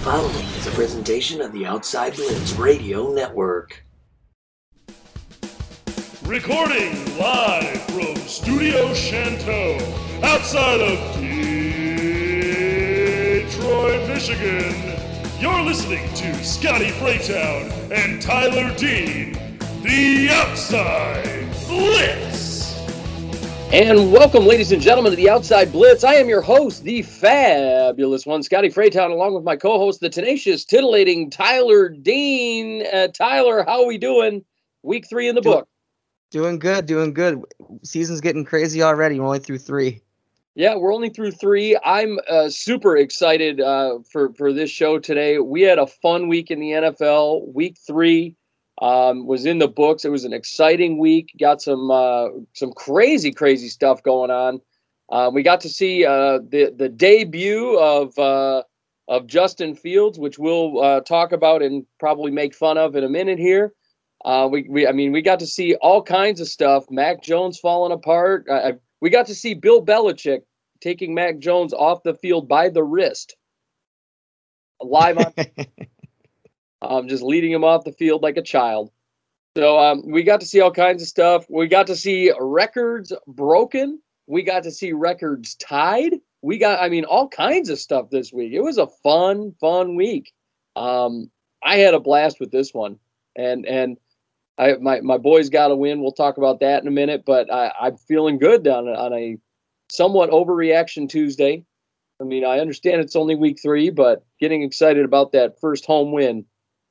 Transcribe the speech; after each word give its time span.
following 0.00 0.46
is 0.56 0.66
a 0.66 0.70
presentation 0.70 1.42
of 1.42 1.52
the 1.52 1.66
Outside 1.66 2.14
Blitz 2.14 2.54
Radio 2.54 3.12
Network. 3.12 3.84
Recording 6.24 7.18
live 7.18 7.82
from 7.82 8.16
Studio 8.16 8.94
Chanteau, 8.94 9.78
outside 10.22 10.80
of 10.80 10.98
Detroit, 13.50 14.08
Michigan. 14.08 14.74
You're 15.38 15.62
listening 15.64 16.08
to 16.14 16.32
Scotty 16.42 16.92
Freytown 16.92 17.70
and 17.92 18.22
Tyler 18.22 18.74
Dean, 18.76 19.34
the 19.82 20.30
Outside 20.30 21.46
Blitz. 21.68 22.29
And 23.72 24.10
welcome, 24.10 24.46
ladies 24.46 24.72
and 24.72 24.82
gentlemen, 24.82 25.12
to 25.12 25.16
the 25.16 25.30
Outside 25.30 25.70
Blitz. 25.70 26.02
I 26.02 26.14
am 26.14 26.28
your 26.28 26.40
host, 26.40 26.82
the 26.82 27.02
fabulous 27.02 28.26
one, 28.26 28.42
Scotty 28.42 28.68
Freytown, 28.68 29.12
along 29.12 29.32
with 29.34 29.44
my 29.44 29.54
co-host, 29.54 30.00
the 30.00 30.08
tenacious, 30.08 30.64
titillating 30.64 31.30
Tyler 31.30 31.88
Dean. 31.88 32.84
Uh, 32.92 33.06
Tyler, 33.16 33.62
how 33.62 33.82
are 33.82 33.86
we 33.86 33.96
doing? 33.96 34.44
Week 34.82 35.08
three 35.08 35.28
in 35.28 35.36
the 35.36 35.40
Do- 35.40 35.50
book. 35.50 35.68
Doing 36.32 36.58
good, 36.58 36.86
doing 36.86 37.14
good. 37.14 37.44
Season's 37.84 38.20
getting 38.20 38.44
crazy 38.44 38.82
already. 38.82 39.20
We're 39.20 39.26
only 39.26 39.38
through 39.38 39.58
three. 39.58 40.00
Yeah, 40.56 40.74
we're 40.74 40.92
only 40.92 41.10
through 41.10 41.30
three. 41.30 41.78
I'm 41.84 42.18
uh, 42.28 42.48
super 42.48 42.96
excited 42.96 43.60
uh, 43.60 44.00
for 44.10 44.32
for 44.34 44.52
this 44.52 44.70
show 44.70 44.98
today. 44.98 45.38
We 45.38 45.62
had 45.62 45.78
a 45.78 45.86
fun 45.86 46.26
week 46.26 46.50
in 46.50 46.58
the 46.58 46.70
NFL. 46.70 47.54
Week 47.54 47.76
three 47.86 48.34
um, 48.80 49.26
was 49.26 49.46
in 49.46 49.58
the 49.58 49.68
books. 49.68 50.04
It 50.04 50.10
was 50.10 50.24
an 50.24 50.32
exciting 50.32 50.98
week. 50.98 51.34
Got 51.38 51.62
some 51.62 51.90
uh, 51.90 52.28
some 52.54 52.72
crazy 52.72 53.32
crazy 53.32 53.68
stuff 53.68 54.02
going 54.02 54.30
on. 54.30 54.60
Uh, 55.10 55.30
we 55.32 55.42
got 55.42 55.60
to 55.62 55.68
see 55.68 56.04
uh, 56.06 56.38
the 56.48 56.72
the 56.76 56.88
debut 56.88 57.78
of 57.78 58.18
uh, 58.18 58.62
of 59.08 59.26
Justin 59.26 59.74
Fields, 59.74 60.18
which 60.18 60.38
we'll 60.38 60.80
uh, 60.82 61.00
talk 61.00 61.32
about 61.32 61.62
and 61.62 61.84
probably 61.98 62.30
make 62.30 62.54
fun 62.54 62.78
of 62.78 62.94
in 62.96 63.04
a 63.04 63.08
minute 63.08 63.38
here. 63.38 63.72
Uh, 64.24 64.46
we, 64.50 64.66
we, 64.68 64.86
I 64.86 64.92
mean, 64.92 65.12
we 65.12 65.22
got 65.22 65.38
to 65.40 65.46
see 65.46 65.74
all 65.76 66.02
kinds 66.02 66.40
of 66.40 66.48
stuff. 66.48 66.84
Mac 66.90 67.22
Jones 67.22 67.58
falling 67.58 67.90
apart. 67.90 68.46
We 69.00 69.08
got 69.08 69.26
to 69.26 69.34
see 69.34 69.54
Bill 69.54 69.82
Belichick 69.84 70.40
taking 70.80 71.14
Mac 71.14 71.38
Jones 71.38 71.72
off 71.72 72.02
the 72.02 72.14
field 72.14 72.46
by 72.46 72.68
the 72.68 72.84
wrist, 72.84 73.34
live 74.82 75.18
on, 75.18 75.32
um, 76.82 77.08
just 77.08 77.22
leading 77.22 77.52
him 77.52 77.64
off 77.64 77.84
the 77.84 77.92
field 77.92 78.22
like 78.22 78.36
a 78.36 78.42
child. 78.42 78.90
So 79.56 79.78
um, 79.78 80.02
we 80.06 80.22
got 80.22 80.40
to 80.40 80.46
see 80.46 80.60
all 80.60 80.70
kinds 80.70 81.02
of 81.02 81.08
stuff. 81.08 81.44
We 81.50 81.66
got 81.66 81.86
to 81.88 81.96
see 81.96 82.32
records 82.38 83.12
broken. 83.26 84.00
We 84.26 84.42
got 84.42 84.62
to 84.62 84.70
see 84.70 84.92
records 84.92 85.56
tied. 85.56 86.14
We 86.42 86.56
got, 86.56 86.80
I 86.80 86.88
mean, 86.88 87.04
all 87.04 87.28
kinds 87.28 87.68
of 87.68 87.78
stuff 87.78 88.10
this 88.10 88.32
week. 88.32 88.52
It 88.52 88.62
was 88.62 88.78
a 88.78 88.86
fun, 89.02 89.52
fun 89.60 89.96
week. 89.96 90.32
Um, 90.76 91.30
I 91.62 91.76
had 91.76 91.94
a 91.94 92.00
blast 92.00 92.40
with 92.40 92.50
this 92.50 92.72
one, 92.72 92.98
and 93.36 93.66
and 93.66 93.98
I 94.56 94.74
my 94.74 95.00
my 95.00 95.18
boys 95.18 95.50
got 95.50 95.70
a 95.70 95.76
win. 95.76 96.00
We'll 96.00 96.12
talk 96.12 96.38
about 96.38 96.60
that 96.60 96.80
in 96.80 96.88
a 96.88 96.92
minute. 96.92 97.24
But 97.26 97.52
I, 97.52 97.72
I'm 97.80 97.96
feeling 97.96 98.38
good 98.38 98.66
on 98.66 98.88
on 98.88 99.12
a 99.12 99.36
somewhat 99.90 100.30
overreaction 100.30 101.08
Tuesday. 101.08 101.64
I 102.20 102.24
mean, 102.24 102.44
I 102.44 102.60
understand 102.60 103.00
it's 103.00 103.16
only 103.16 103.34
week 103.34 103.58
three, 103.62 103.90
but 103.90 104.24
getting 104.38 104.62
excited 104.62 105.04
about 105.04 105.32
that 105.32 105.58
first 105.60 105.86
home 105.86 106.12
win, 106.12 106.44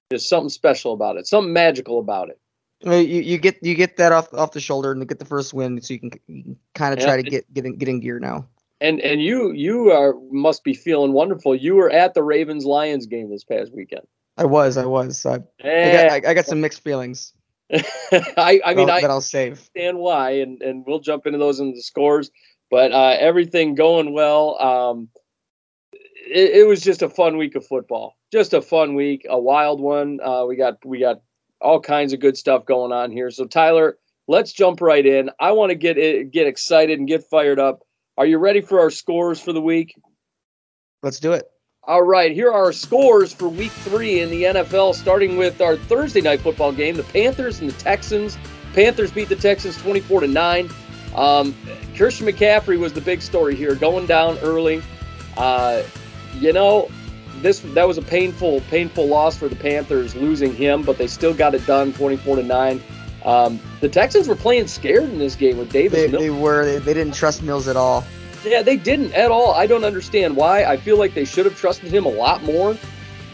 there's 0.10 0.28
something 0.28 0.50
special 0.50 0.94
about 0.94 1.18
it, 1.18 1.28
something 1.28 1.54
magical 1.54 2.00
about 2.00 2.30
it. 2.30 2.40
You, 2.82 3.22
you 3.22 3.38
get 3.38 3.58
you 3.62 3.76
get 3.76 3.98
that 3.98 4.12
off 4.12 4.34
off 4.34 4.54
the 4.54 4.62
shoulder 4.62 4.92
and 4.92 5.08
get 5.08 5.20
the 5.20 5.26
first 5.26 5.54
win, 5.54 5.82
so 5.82 5.94
you 5.94 6.00
can, 6.00 6.10
can 6.12 6.58
kind 6.76 6.94
of 6.94 7.00
try 7.04 7.18
to 7.18 7.24
get 7.24 7.52
get 7.54 7.66
in, 7.66 7.78
get 7.78 7.90
in 7.90 8.00
gear 8.00 8.20
now. 8.20 8.48
And 8.82 9.02
and 9.02 9.22
you 9.22 9.52
you 9.52 9.92
are 9.92 10.16
must 10.32 10.64
be 10.64 10.74
feeling 10.74 11.12
wonderful. 11.12 11.56
You 11.56 11.76
were 11.76 11.90
at 11.90 12.14
the 12.14 12.24
Ravens 12.24 12.66
Lions 12.66 13.06
game 13.06 13.30
this 13.30 13.44
past 13.44 13.74
weekend. 13.74 14.08
I 14.38 14.46
was, 14.46 14.78
I 14.78 14.86
was. 14.86 15.26
I, 15.26 15.34
I, 15.36 15.38
got, 15.92 16.12
I, 16.12 16.22
I 16.30 16.34
got 16.34 16.46
some 16.46 16.62
mixed 16.62 16.82
feelings. 16.82 17.34
I, 17.74 18.62
I 18.66 18.74
mean 18.74 18.88
that 18.88 18.94
I'll- 18.96 19.02
that 19.02 19.10
I'll 19.12 19.22
save. 19.22 19.52
understand 19.52 19.98
why, 20.00 20.32
and 20.32 20.62
and 20.62 20.86
we'll 20.88 21.00
jump 21.02 21.28
into 21.28 21.38
those 21.38 21.60
in 21.60 21.74
the 21.74 21.82
scores. 21.82 22.32
But 22.72 22.94
uh, 22.94 23.18
everything 23.20 23.76
going 23.76 24.14
well. 24.14 24.58
Um, 24.62 25.10
it, 25.92 26.62
it 26.62 26.68
was 26.68 26.82
just 26.82 27.02
a 27.02 27.10
fun 27.10 27.38
week 27.38 27.56
of 27.56 27.66
football. 27.66 28.16
Just 28.32 28.54
a 28.54 28.62
fun 28.62 28.96
week, 28.96 29.26
a 29.30 29.40
wild 29.40 29.80
one. 29.80 30.20
Uh, 30.24 30.46
we 30.46 30.56
got 30.56 30.84
we 30.86 31.00
got 31.00 31.22
all 31.62 31.80
kinds 31.80 32.14
of 32.14 32.20
good 32.20 32.38
stuff 32.38 32.66
going 32.66 32.92
on 32.92 33.12
here. 33.12 33.32
So 33.32 33.46
Tyler, 33.46 33.98
let's 34.28 34.54
jump 34.54 34.82
right 34.82 35.06
in. 35.06 35.30
I 35.40 35.52
want 35.52 35.72
to 35.72 35.76
get 35.76 36.32
get 36.32 36.48
excited 36.48 37.00
and 37.00 37.08
get 37.08 37.24
fired 37.24 37.60
up. 37.60 37.80
Are 38.18 38.26
you 38.26 38.38
ready 38.38 38.62
for 38.62 38.80
our 38.80 38.92
scores 38.92 39.40
for 39.40 39.54
the 39.54 39.62
week? 39.62 39.96
Let's 41.02 41.20
do 41.20 41.32
it. 41.32 41.50
All 41.84 42.04
right, 42.04 42.32
here 42.32 42.50
are 42.50 42.66
our 42.66 42.74
scores 42.74 43.34
for 43.34 43.50
week 43.50 43.72
three 43.72 44.20
in 44.20 44.30
the 44.30 44.44
NFL, 44.44 44.94
starting 44.94 45.38
with 45.38 45.62
our 45.62 45.76
Thursday 45.76 46.22
night 46.22 46.42
football 46.42 46.72
game, 46.72 46.98
the 46.98 47.04
Panthers 47.04 47.62
and 47.62 47.72
the 47.72 47.80
Texans. 47.80 48.38
Panthers 48.74 49.12
beat 49.12 49.30
the 49.30 49.36
Texans 49.36 49.76
24 49.78 50.22
to 50.22 50.28
9. 50.28 50.70
Um, 51.16 51.56
Christian 51.96 52.28
McCaffrey 52.28 52.78
was 52.78 52.94
the 52.94 53.02
big 53.02 53.22
story 53.22 53.56
here, 53.56 53.74
going 53.74 54.06
down 54.06 54.38
early. 54.40 54.84
Uh, 55.38 55.82
you 56.36 56.54
know, 56.54 56.90
this 57.42 57.60
that 57.60 57.88
was 57.88 57.98
a 57.98 58.02
painful, 58.02 58.62
painful 58.70 59.08
loss 59.08 59.38
for 59.38 59.48
the 59.48 59.56
Panthers 59.56 60.16
losing 60.16 60.54
him, 60.54 60.84
but 60.84 60.98
they 60.98 61.08
still 61.08 61.34
got 61.34 61.56
it 61.56 61.66
done 61.66 61.94
24 61.94 62.38
to 62.38 62.44
9. 62.44 62.84
Um, 63.26 63.60
the 63.82 63.90
Texans 63.90 64.28
were 64.28 64.36
playing 64.36 64.68
scared 64.68 65.04
in 65.04 65.20
this 65.20 65.36
game 65.36 65.58
with 65.58 65.72
Davis 65.72 66.12
They, 66.12 66.18
they 66.18 66.30
were 66.30 66.66
they, 66.66 66.80
they 66.80 66.94
didn't 66.94 67.14
trust 67.14 67.44
Mills 67.44 67.68
at 67.68 67.76
all. 67.76 68.06
Yeah, 68.46 68.62
they 68.62 68.78
didn't 68.78 69.14
at 69.14 69.32
all. 69.32 69.54
I 69.54 69.68
don't 69.68 69.84
understand 69.84 70.36
why. 70.36 70.64
I 70.64 70.78
feel 70.78 70.98
like 70.98 71.14
they 71.14 71.26
should 71.26 71.46
have 71.46 71.58
trusted 71.58 71.92
him 71.92 72.06
a 72.06 72.10
lot 72.10 72.44
more. 72.44 72.78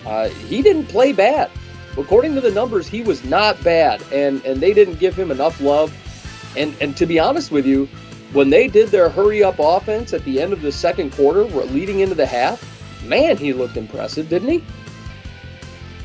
Uh, 0.05 0.29
he 0.29 0.61
didn't 0.61 0.87
play 0.87 1.13
bad. 1.13 1.51
According 1.97 2.35
to 2.35 2.41
the 2.41 2.51
numbers, 2.51 2.87
he 2.87 3.01
was 3.01 3.23
not 3.23 3.61
bad, 3.63 4.03
and 4.11 4.43
and 4.45 4.59
they 4.59 4.73
didn't 4.73 4.95
give 4.95 5.15
him 5.15 5.31
enough 5.31 5.61
love. 5.61 5.93
And 6.57 6.75
and 6.81 6.97
to 6.97 7.05
be 7.05 7.19
honest 7.19 7.51
with 7.51 7.65
you, 7.65 7.85
when 8.33 8.49
they 8.49 8.67
did 8.67 8.89
their 8.89 9.09
hurry 9.09 9.43
up 9.43 9.59
offense 9.59 10.13
at 10.13 10.23
the 10.25 10.41
end 10.41 10.51
of 10.51 10.61
the 10.61 10.71
second 10.71 11.11
quarter, 11.13 11.45
we're 11.45 11.63
leading 11.65 11.99
into 11.99 12.15
the 12.15 12.25
half. 12.25 12.74
Man, 13.05 13.37
he 13.37 13.53
looked 13.53 13.77
impressive, 13.77 14.29
didn't 14.29 14.49
he? 14.49 14.63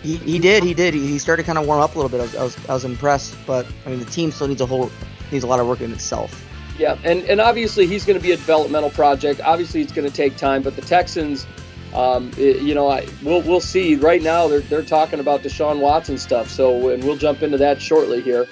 He, 0.02 0.16
he 0.16 0.38
did, 0.38 0.62
he 0.64 0.72
did. 0.74 0.94
He, 0.94 1.06
he 1.06 1.18
started 1.18 1.44
kind 1.44 1.58
of 1.58 1.66
warm 1.66 1.80
up 1.80 1.94
a 1.94 1.98
little 1.98 2.08
bit. 2.10 2.20
I 2.20 2.22
was, 2.24 2.36
I 2.36 2.42
was 2.42 2.68
I 2.70 2.74
was 2.74 2.84
impressed, 2.84 3.36
but 3.46 3.66
I 3.84 3.90
mean 3.90 3.98
the 3.98 4.06
team 4.06 4.30
still 4.32 4.48
needs 4.48 4.60
a 4.62 4.66
whole 4.66 4.90
needs 5.30 5.44
a 5.44 5.46
lot 5.46 5.60
of 5.60 5.66
work 5.66 5.80
in 5.80 5.92
itself. 5.92 6.46
Yeah, 6.78 6.96
and, 7.04 7.22
and 7.24 7.40
obviously 7.42 7.86
he's 7.86 8.06
going 8.06 8.18
to 8.18 8.22
be 8.22 8.32
a 8.32 8.36
developmental 8.36 8.88
project. 8.90 9.42
Obviously, 9.44 9.82
it's 9.82 9.92
going 9.92 10.08
to 10.08 10.14
take 10.14 10.38
time, 10.38 10.62
but 10.62 10.76
the 10.76 10.80
Texans, 10.82 11.46
um, 11.94 12.30
i- 12.38 12.40
you 12.40 12.74
know, 12.74 12.88
I, 12.88 13.06
we'll 13.22 13.42
we'll 13.42 13.60
see. 13.60 13.96
Right 13.96 14.22
now, 14.22 14.48
they're 14.48 14.60
they're 14.60 14.82
talking 14.82 15.20
about 15.20 15.42
Deshaun 15.42 15.80
Watson 15.80 16.16
stuff. 16.16 16.48
So, 16.48 16.88
and 16.88 17.04
we'll 17.04 17.16
jump 17.18 17.42
into 17.42 17.58
that 17.58 17.82
shortly 17.82 18.22
here. 18.22 18.48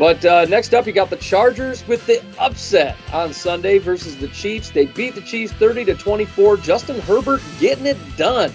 But 0.00 0.24
uh, 0.24 0.46
next 0.46 0.72
up, 0.72 0.86
you 0.86 0.94
got 0.94 1.10
the 1.10 1.18
Chargers 1.18 1.86
with 1.86 2.06
the 2.06 2.24
upset 2.38 2.96
on 3.12 3.34
Sunday 3.34 3.76
versus 3.76 4.16
the 4.16 4.28
Chiefs. 4.28 4.70
They 4.70 4.86
beat 4.86 5.14
the 5.14 5.20
Chiefs 5.20 5.52
30 5.52 5.84
to 5.84 5.94
24. 5.94 6.56
Justin 6.56 6.98
Herbert 7.02 7.42
getting 7.58 7.84
it 7.84 7.98
done. 8.16 8.50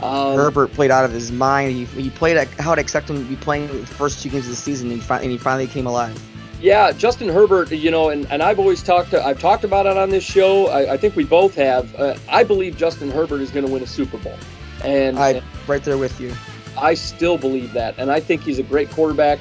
Um, 0.00 0.36
Herbert 0.36 0.72
played 0.72 0.92
out 0.92 1.04
of 1.04 1.10
his 1.10 1.32
mind. 1.32 1.72
He, 1.72 1.84
he 2.00 2.10
played 2.10 2.36
how 2.60 2.70
I'd 2.70 2.78
expect 2.78 3.10
him 3.10 3.16
to 3.16 3.24
be 3.24 3.34
playing 3.34 3.66
the 3.66 3.84
first 3.84 4.22
two 4.22 4.28
games 4.28 4.44
of 4.44 4.50
the 4.50 4.56
season, 4.56 4.88
and 4.88 5.00
he, 5.00 5.04
fi- 5.04 5.20
and 5.20 5.32
he 5.32 5.36
finally 5.36 5.66
came 5.66 5.88
alive. 5.88 6.16
Yeah, 6.60 6.92
Justin 6.92 7.28
Herbert, 7.28 7.72
you 7.72 7.90
know, 7.90 8.10
and, 8.10 8.30
and 8.30 8.40
I've 8.40 8.60
always 8.60 8.80
talked 8.80 9.10
to, 9.10 9.20
I've 9.20 9.40
talked 9.40 9.64
about 9.64 9.86
it 9.86 9.96
on 9.96 10.10
this 10.10 10.22
show. 10.22 10.68
I, 10.68 10.92
I 10.92 10.96
think 10.96 11.16
we 11.16 11.24
both 11.24 11.56
have. 11.56 11.92
Uh, 11.96 12.14
I 12.28 12.44
believe 12.44 12.76
Justin 12.76 13.10
Herbert 13.10 13.40
is 13.40 13.50
going 13.50 13.66
to 13.66 13.72
win 13.72 13.82
a 13.82 13.86
Super 13.88 14.18
Bowl. 14.18 14.38
And 14.84 15.18
I 15.18 15.42
right 15.66 15.82
there 15.82 15.98
with 15.98 16.20
you. 16.20 16.32
I 16.78 16.94
still 16.94 17.36
believe 17.36 17.72
that. 17.72 17.96
And 17.98 18.12
I 18.12 18.20
think 18.20 18.42
he's 18.42 18.60
a 18.60 18.62
great 18.62 18.90
quarterback. 18.92 19.40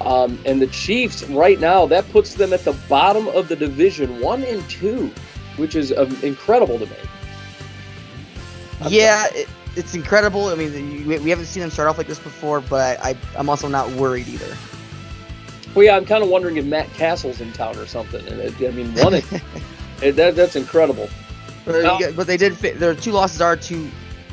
Um, 0.00 0.40
and 0.46 0.62
the 0.62 0.66
Chiefs, 0.68 1.24
right 1.24 1.60
now, 1.60 1.86
that 1.86 2.08
puts 2.10 2.34
them 2.34 2.52
at 2.52 2.64
the 2.64 2.72
bottom 2.88 3.28
of 3.28 3.48
the 3.48 3.56
division, 3.56 4.20
one 4.20 4.42
and 4.44 4.68
two, 4.70 5.12
which 5.56 5.74
is 5.74 5.92
um, 5.92 6.16
incredible 6.22 6.78
to 6.78 6.86
me. 6.86 6.96
Yeah, 8.88 9.26
it, 9.32 9.48
it's 9.76 9.94
incredible. 9.94 10.46
I 10.46 10.54
mean, 10.54 11.06
we, 11.06 11.18
we 11.18 11.30
haven't 11.30 11.46
seen 11.46 11.60
them 11.60 11.70
start 11.70 11.88
off 11.88 11.98
like 11.98 12.06
this 12.06 12.18
before, 12.18 12.60
but 12.60 12.98
I, 13.00 13.14
I'm 13.36 13.50
also 13.50 13.68
not 13.68 13.90
worried 13.90 14.28
either. 14.28 14.56
Well, 15.74 15.84
yeah, 15.84 15.96
I'm 15.96 16.06
kind 16.06 16.24
of 16.24 16.30
wondering 16.30 16.56
if 16.56 16.64
Matt 16.64 16.92
Cassel's 16.94 17.40
in 17.40 17.52
town 17.52 17.76
or 17.76 17.86
something. 17.86 18.26
And 18.26 18.40
it, 18.40 18.54
I 18.66 18.70
mean, 18.72 18.92
one, 18.94 19.14
it, 20.02 20.12
that, 20.16 20.34
that's 20.34 20.56
incredible. 20.56 21.08
But, 21.64 21.82
No. 21.82 22.12
but 22.16 22.26
they 22.26 22.36
did. 22.36 22.56
Fit, 22.56 22.80
their 22.80 22.94
two 22.94 23.12
losses 23.12 23.40
are 23.40 23.54
two 23.54 23.90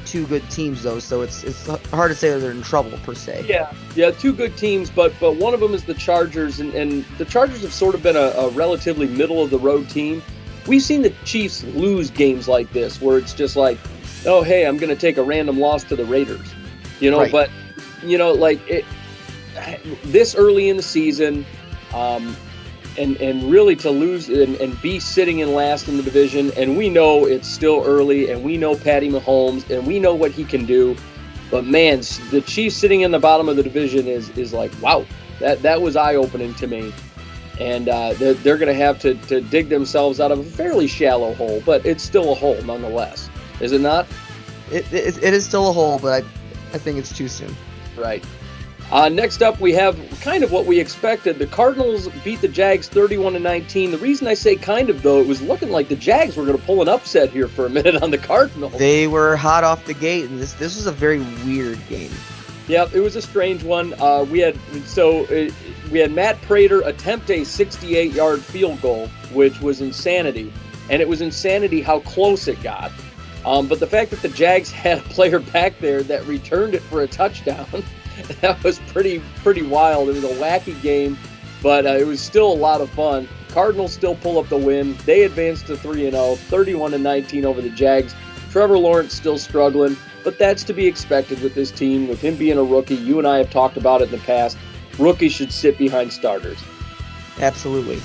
two 0.07 0.25
good 0.27 0.49
teams 0.49 0.83
though, 0.83 0.99
so 0.99 1.21
it's 1.21 1.43
it's 1.43 1.67
hard 1.89 2.09
to 2.09 2.15
say 2.15 2.29
that 2.29 2.39
they're 2.39 2.51
in 2.51 2.61
trouble 2.61 2.97
per 2.99 3.13
se. 3.13 3.45
Yeah, 3.47 3.73
yeah, 3.95 4.11
two 4.11 4.33
good 4.33 4.57
teams, 4.57 4.89
but 4.89 5.13
but 5.19 5.35
one 5.35 5.53
of 5.53 5.59
them 5.59 5.73
is 5.73 5.83
the 5.83 5.93
Chargers, 5.93 6.59
and, 6.59 6.73
and 6.73 7.03
the 7.17 7.25
Chargers 7.25 7.61
have 7.61 7.73
sort 7.73 7.93
of 7.93 8.01
been 8.01 8.15
a, 8.15 8.29
a 8.29 8.49
relatively 8.49 9.07
middle 9.07 9.43
of 9.43 9.49
the 9.49 9.59
road 9.59 9.89
team. 9.89 10.23
We've 10.65 10.81
seen 10.81 11.01
the 11.01 11.13
Chiefs 11.23 11.63
lose 11.63 12.09
games 12.09 12.47
like 12.47 12.71
this, 12.73 13.01
where 13.01 13.17
it's 13.17 13.33
just 13.33 13.55
like, 13.55 13.77
oh 14.25 14.41
hey, 14.41 14.65
I'm 14.65 14.77
going 14.77 14.89
to 14.89 14.99
take 14.99 15.17
a 15.17 15.23
random 15.23 15.59
loss 15.59 15.83
to 15.85 15.95
the 15.95 16.05
Raiders, 16.05 16.53
you 16.99 17.11
know. 17.11 17.19
Right. 17.19 17.31
But 17.31 17.49
you 18.03 18.17
know, 18.17 18.31
like 18.31 18.59
it, 18.67 18.85
this 20.05 20.35
early 20.35 20.69
in 20.69 20.77
the 20.77 20.83
season, 20.83 21.45
um, 21.93 22.35
and 22.97 23.17
and 23.17 23.43
really 23.49 23.75
to 23.77 23.91
lose 23.91 24.29
and, 24.29 24.55
and 24.55 24.79
be 24.81 24.99
sitting 24.99 25.39
in 25.39 25.53
last 25.53 25.87
in 25.87 25.97
the 25.97 26.03
division, 26.03 26.51
and 26.57 26.77
we 26.77 26.89
know 26.89 27.25
it's 27.25 27.47
still 27.47 27.83
early, 27.85 28.29
and 28.29 28.43
we 28.43 28.57
know 28.57 28.75
Patty 28.75 29.09
Mahomes, 29.09 29.69
and 29.69 29.85
we 29.85 29.99
know 29.99 30.15
what 30.15 30.31
he 30.31 30.43
can 30.43 30.65
do. 30.65 30.95
But 31.49 31.65
man, 31.65 32.01
the 32.31 32.43
Chiefs 32.45 32.75
sitting 32.75 33.01
in 33.01 33.11
the 33.11 33.19
bottom 33.19 33.47
of 33.47 33.55
the 33.55 33.63
division 33.63 34.07
is 34.07 34.29
is 34.37 34.53
like 34.53 34.71
wow, 34.81 35.05
that 35.39 35.61
that 35.61 35.81
was 35.81 35.95
eye 35.95 36.15
opening 36.15 36.53
to 36.55 36.67
me. 36.67 36.93
And 37.59 37.89
uh, 37.89 38.13
they're, 38.13 38.35
they're 38.35 38.57
going 38.57 38.67
to 38.67 38.85
have 38.85 38.99
to 38.99 39.15
to 39.15 39.41
dig 39.41 39.69
themselves 39.69 40.19
out 40.19 40.31
of 40.31 40.39
a 40.39 40.43
fairly 40.43 40.85
shallow 40.85 41.33
hole, 41.33 41.63
but 41.65 41.83
it's 41.87 42.03
still 42.03 42.31
a 42.31 42.35
hole 42.35 42.61
nonetheless, 42.61 43.31
is 43.61 43.71
it 43.71 43.81
not? 43.81 44.05
It, 44.71 44.91
it, 44.93 45.23
it 45.23 45.33
is 45.33 45.45
still 45.45 45.69
a 45.69 45.73
hole, 45.73 45.97
but 45.97 46.23
I, 46.23 46.27
I 46.73 46.77
think 46.77 46.99
it's 46.99 47.15
too 47.15 47.27
soon. 47.27 47.55
Right. 47.95 48.23
Uh, 48.89 49.09
next 49.09 49.41
up, 49.41 49.59
we 49.59 49.73
have 49.73 49.97
kind 50.21 50.43
of 50.43 50.51
what 50.51 50.65
we 50.65 50.79
expected. 50.79 51.37
The 51.39 51.47
Cardinals 51.47 52.07
beat 52.23 52.39
the 52.39 52.47
Jags 52.47 52.87
31 52.87 53.33
to 53.33 53.39
19. 53.39 53.91
The 53.91 53.97
reason 53.97 54.27
I 54.27 54.33
say 54.33 54.55
kind 54.55 54.89
of, 54.89 55.01
though, 55.01 55.19
it 55.19 55.27
was 55.27 55.41
looking 55.41 55.69
like 55.69 55.89
the 55.89 55.95
Jags 55.97 56.37
were 56.37 56.45
going 56.45 56.57
to 56.57 56.63
pull 56.63 56.81
an 56.81 56.87
upset 56.87 57.29
here 57.29 57.49
for 57.49 57.65
a 57.65 57.69
minute 57.77 58.01
on 58.01 58.11
the 58.11 58.17
Cardinals. 58.17 58.77
They 58.77 59.07
were 59.07 59.35
hot 59.35 59.65
off 59.65 59.83
the 59.85 59.93
gate, 59.93 60.29
and 60.29 60.39
this 60.39 60.53
this 60.53 60.77
was 60.77 60.87
a 60.87 60.91
very 60.91 61.19
weird 61.45 61.85
game. 61.89 62.11
Yep, 62.69 62.95
it 62.95 63.01
was 63.01 63.15
a 63.15 63.21
strange 63.21 63.63
one. 63.63 63.93
Uh, 63.99 64.25
we 64.29 64.39
had 64.39 64.57
so 64.85 65.25
uh, 65.25 65.49
we 65.91 65.99
had 65.99 66.11
Matt 66.11 66.41
Prater 66.41 66.81
attempt 66.81 67.29
a 67.29 67.41
68-yard 67.41 68.41
field 68.41 68.81
goal, 68.81 69.07
which 69.33 69.59
was 69.61 69.81
insanity, 69.81 70.51
and 70.89 71.01
it 71.01 71.07
was 71.09 71.19
insanity 71.21 71.81
how 71.81 71.99
close 72.01 72.47
it 72.47 72.61
got. 72.63 72.91
Um, 73.45 73.67
but 73.67 73.79
the 73.79 73.87
fact 73.87 74.11
that 74.11 74.21
the 74.21 74.29
Jags 74.29 74.71
had 74.83 74.99
a 74.99 75.01
player 75.01 75.39
back 75.39 75.79
there 75.79 76.03
that 76.03 76.25
returned 76.25 76.73
it 76.73 76.81
for 76.83 77.01
a 77.01 77.07
touchdown, 77.07 77.67
that 78.41 78.63
was 78.63 78.79
pretty 78.87 79.21
pretty 79.37 79.61
wild. 79.61 80.09
It 80.09 80.15
was 80.15 80.23
a 80.23 80.35
wacky 80.41 80.79
game, 80.81 81.17
but 81.61 81.85
uh, 81.85 81.89
it 81.89 82.05
was 82.05 82.21
still 82.21 82.51
a 82.51 82.55
lot 82.55 82.81
of 82.81 82.89
fun. 82.89 83.27
Cardinals 83.49 83.93
still 83.93 84.15
pull 84.15 84.37
up 84.37 84.49
the 84.49 84.57
win. 84.57 84.95
They 85.05 85.23
advance 85.23 85.63
to 85.63 85.77
3 85.77 86.05
and 86.05 86.13
0, 86.13 86.35
31 86.35 86.91
to 86.91 86.97
19 86.99 87.45
over 87.45 87.61
the 87.61 87.69
Jags. 87.69 88.15
Trevor 88.51 88.77
Lawrence 88.77 89.13
still 89.13 89.37
struggling, 89.37 89.97
but 90.23 90.37
that's 90.37 90.63
to 90.65 90.73
be 90.73 90.85
expected 90.87 91.41
with 91.41 91.55
this 91.55 91.71
team. 91.71 92.07
With 92.07 92.21
him 92.21 92.35
being 92.35 92.57
a 92.57 92.63
rookie, 92.63 92.95
you 92.95 93.19
and 93.19 93.27
I 93.27 93.37
have 93.37 93.49
talked 93.49 93.77
about 93.77 94.01
it 94.01 94.05
in 94.05 94.11
the 94.11 94.25
past. 94.25 94.57
Rookies 94.97 95.33
should 95.33 95.51
sit 95.51 95.77
behind 95.77 96.11
starters. 96.11 96.57
Absolutely. 97.39 98.01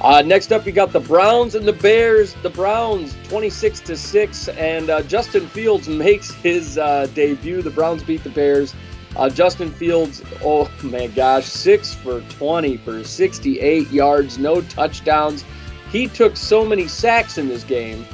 Uh, 0.00 0.22
next 0.22 0.52
up, 0.52 0.64
you 0.64 0.70
got 0.70 0.92
the 0.92 1.00
Browns 1.00 1.56
and 1.56 1.66
the 1.66 1.72
Bears. 1.72 2.34
The 2.42 2.50
Browns, 2.50 3.16
26 3.24 3.80
to 3.80 3.96
six, 3.96 4.48
and 4.48 4.90
uh, 4.90 5.02
Justin 5.02 5.48
Fields 5.48 5.88
makes 5.88 6.32
his 6.34 6.78
uh, 6.78 7.08
debut. 7.14 7.62
The 7.62 7.70
Browns 7.70 8.04
beat 8.04 8.22
the 8.22 8.30
Bears. 8.30 8.74
Uh, 9.16 9.28
Justin 9.28 9.70
Fields, 9.70 10.22
oh 10.42 10.70
my 10.82 11.06
gosh, 11.08 11.46
six 11.46 11.94
for 11.94 12.20
20 12.20 12.76
for 12.78 13.02
68 13.02 13.90
yards, 13.90 14.38
no 14.38 14.60
touchdowns. 14.62 15.44
He 15.90 16.06
took 16.06 16.36
so 16.36 16.64
many 16.64 16.86
sacks 16.86 17.38
in 17.38 17.48
this 17.48 17.64
game 17.64 18.06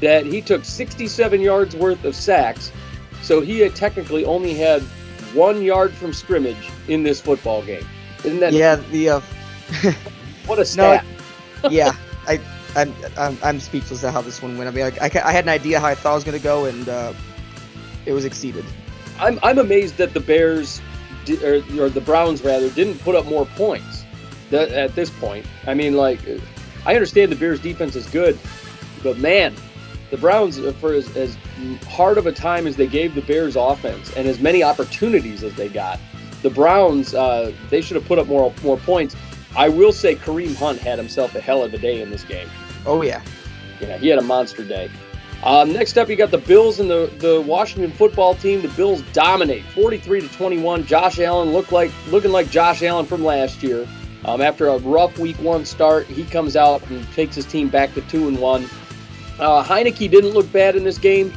that 0.00 0.26
he 0.26 0.42
took 0.42 0.64
67 0.64 1.40
yards 1.40 1.76
worth 1.76 2.04
of 2.04 2.14
sacks. 2.14 2.72
So 3.22 3.40
he 3.40 3.66
technically 3.70 4.24
only 4.24 4.54
had 4.54 4.82
one 5.32 5.62
yard 5.62 5.92
from 5.92 6.12
scrimmage 6.12 6.70
in 6.88 7.02
this 7.02 7.20
football 7.20 7.62
game. 7.62 7.86
Isn't 8.24 8.40
that 8.40 8.52
Yeah, 8.52 8.76
the 8.76 9.10
uh, 9.10 9.20
what 10.46 10.58
a 10.58 10.64
stat. 10.64 11.04
no, 11.62 11.70
yeah, 11.70 11.92
I, 12.26 12.40
I'm, 12.76 12.94
I'm, 13.16 13.38
I'm 13.42 13.60
speechless 13.60 14.04
at 14.04 14.12
how 14.12 14.20
this 14.20 14.42
one 14.42 14.58
went. 14.58 14.68
I 14.68 14.72
mean, 14.72 14.84
like, 14.84 15.16
I, 15.16 15.28
I 15.28 15.32
had 15.32 15.44
an 15.44 15.50
idea 15.50 15.80
how 15.80 15.86
I 15.86 15.94
thought 15.94 16.12
it 16.12 16.16
was 16.16 16.24
gonna 16.24 16.38
go, 16.38 16.66
and 16.66 16.88
uh, 16.88 17.12
it 18.04 18.12
was 18.12 18.24
exceeded. 18.24 18.64
I'm 19.18 19.38
I'm 19.42 19.58
amazed 19.58 19.96
that 19.98 20.14
the 20.14 20.20
Bears 20.20 20.80
or, 21.42 21.62
or 21.78 21.88
the 21.88 22.02
Browns 22.04 22.42
rather 22.42 22.68
didn't 22.70 22.98
put 22.98 23.14
up 23.14 23.26
more 23.26 23.46
points 23.46 24.04
th- 24.50 24.70
at 24.70 24.94
this 24.94 25.10
point. 25.10 25.46
I 25.66 25.74
mean, 25.74 25.94
like 25.94 26.20
I 26.86 26.94
understand 26.94 27.32
the 27.32 27.36
Bears 27.36 27.60
defense 27.60 27.96
is 27.96 28.06
good, 28.08 28.38
but 29.02 29.18
man, 29.18 29.54
the 30.10 30.16
Browns 30.16 30.58
uh, 30.58 30.72
for 30.80 30.92
as, 30.92 31.14
as 31.16 31.36
hard 31.88 32.18
of 32.18 32.26
a 32.26 32.32
time 32.32 32.66
as 32.66 32.76
they 32.76 32.86
gave 32.86 33.14
the 33.14 33.22
Bears 33.22 33.56
offense 33.56 34.12
and 34.16 34.28
as 34.28 34.40
many 34.40 34.62
opportunities 34.62 35.42
as 35.42 35.54
they 35.54 35.68
got, 35.68 35.98
the 36.42 36.50
Browns 36.50 37.14
uh, 37.14 37.52
they 37.70 37.80
should 37.80 37.96
have 37.96 38.06
put 38.06 38.18
up 38.18 38.26
more 38.26 38.52
more 38.62 38.76
points. 38.78 39.16
I 39.56 39.68
will 39.68 39.92
say 39.92 40.16
Kareem 40.16 40.56
Hunt 40.56 40.80
had 40.80 40.98
himself 40.98 41.34
a 41.36 41.40
hell 41.40 41.62
of 41.62 41.72
a 41.72 41.78
day 41.78 42.02
in 42.02 42.10
this 42.10 42.24
game. 42.24 42.48
Oh 42.84 43.02
yeah, 43.02 43.22
Yeah, 43.80 43.96
he 43.96 44.08
had 44.08 44.18
a 44.18 44.22
monster 44.22 44.64
day. 44.64 44.90
Um, 45.42 45.72
next 45.72 45.98
up, 45.98 46.08
you 46.08 46.16
got 46.16 46.30
the 46.30 46.38
Bills 46.38 46.80
and 46.80 46.88
the, 46.88 47.12
the 47.18 47.40
Washington 47.40 47.90
football 47.90 48.34
team. 48.34 48.62
The 48.62 48.68
Bills 48.68 49.02
dominate, 49.12 49.62
43 49.64 50.22
to 50.22 50.28
21. 50.28 50.86
Josh 50.86 51.18
Allen 51.18 51.52
looked 51.52 51.72
like 51.72 51.90
looking 52.08 52.32
like 52.32 52.48
Josh 52.48 52.82
Allen 52.82 53.04
from 53.04 53.22
last 53.22 53.62
year. 53.62 53.86
Um, 54.24 54.40
after 54.40 54.68
a 54.68 54.78
rough 54.78 55.18
Week 55.18 55.36
One 55.36 55.66
start, 55.66 56.06
he 56.06 56.24
comes 56.24 56.56
out 56.56 56.88
and 56.88 57.06
takes 57.12 57.34
his 57.34 57.44
team 57.44 57.68
back 57.68 57.92
to 57.94 58.00
two 58.02 58.28
and 58.28 58.38
one. 58.38 58.64
Uh, 59.38 59.62
Heinicke 59.62 60.10
didn't 60.10 60.30
look 60.30 60.50
bad 60.50 60.76
in 60.76 60.84
this 60.84 60.96
game. 60.96 61.32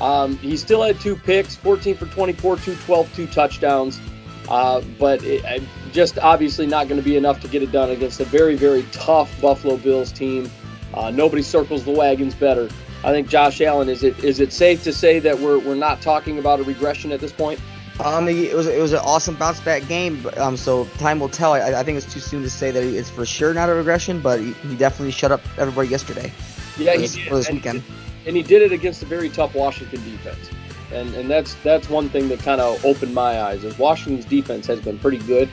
Um, 0.00 0.36
he 0.38 0.56
still 0.56 0.82
had 0.82 1.00
two 1.00 1.16
picks, 1.16 1.56
14 1.56 1.96
for 1.96 2.06
24, 2.06 2.56
212, 2.56 3.14
two 3.14 3.26
touchdowns. 3.28 4.00
Uh, 4.48 4.80
but 4.98 5.22
it, 5.24 5.62
just 5.92 6.18
obviously 6.18 6.66
not 6.66 6.88
going 6.88 7.00
to 7.00 7.04
be 7.04 7.16
enough 7.16 7.40
to 7.40 7.48
get 7.48 7.62
it 7.62 7.72
done 7.72 7.90
against 7.90 8.20
a 8.20 8.24
very, 8.24 8.56
very 8.56 8.82
tough 8.92 9.40
Buffalo 9.40 9.76
Bills 9.76 10.12
team. 10.12 10.50
Uh, 10.94 11.10
nobody 11.10 11.42
circles 11.42 11.84
the 11.84 11.90
wagons 11.90 12.34
better. 12.34 12.68
I 13.04 13.12
think 13.12 13.28
Josh 13.28 13.60
Allen. 13.60 13.88
Is 13.88 14.02
it 14.02 14.22
is 14.24 14.40
it 14.40 14.52
safe 14.52 14.82
to 14.84 14.92
say 14.92 15.18
that 15.20 15.38
we're 15.38 15.58
we're 15.58 15.74
not 15.74 16.00
talking 16.02 16.38
about 16.38 16.60
a 16.60 16.62
regression 16.64 17.12
at 17.12 17.20
this 17.20 17.32
point? 17.32 17.60
um, 18.00 18.28
it 18.28 18.54
was 18.54 18.66
it 18.66 18.80
was 18.80 18.92
an 18.92 19.00
awesome 19.00 19.34
bounce 19.36 19.60
back 19.60 19.86
game. 19.88 20.20
But, 20.22 20.36
um, 20.38 20.56
so 20.56 20.84
time 20.98 21.20
will 21.20 21.28
tell. 21.28 21.52
I, 21.52 21.80
I 21.80 21.82
think 21.82 21.96
it's 21.98 22.12
too 22.12 22.20
soon 22.20 22.42
to 22.42 22.50
say 22.50 22.70
that 22.70 22.82
it's 22.82 23.10
for 23.10 23.24
sure 23.26 23.54
not 23.54 23.68
a 23.68 23.74
regression, 23.74 24.20
but 24.20 24.40
he, 24.40 24.52
he 24.52 24.76
definitely 24.76 25.12
shut 25.12 25.32
up 25.32 25.40
everybody 25.58 25.88
yesterday. 25.88 26.32
Yeah, 26.76 26.92
for 26.92 26.96
he 26.98 27.02
this, 27.02 27.14
did. 27.14 27.28
for 27.28 27.36
this 27.36 27.48
And- 27.48 27.56
weekend. 27.58 27.82
and 28.26 28.36
he 28.36 28.42
did 28.42 28.62
it 28.62 28.72
against 28.72 29.02
a 29.02 29.06
very 29.06 29.28
tough 29.28 29.54
Washington 29.54 30.02
defense. 30.04 30.50
And 30.92 31.12
and 31.14 31.30
that's 31.30 31.54
that's 31.62 31.88
one 31.90 32.08
thing 32.08 32.28
that 32.30 32.40
kind 32.40 32.60
of 32.60 32.84
opened 32.84 33.14
my 33.14 33.42
eyes. 33.42 33.62
Is 33.64 33.78
Washington's 33.78 34.24
defense 34.24 34.66
has 34.66 34.80
been 34.80 34.98
pretty 34.98 35.18
good. 35.18 35.48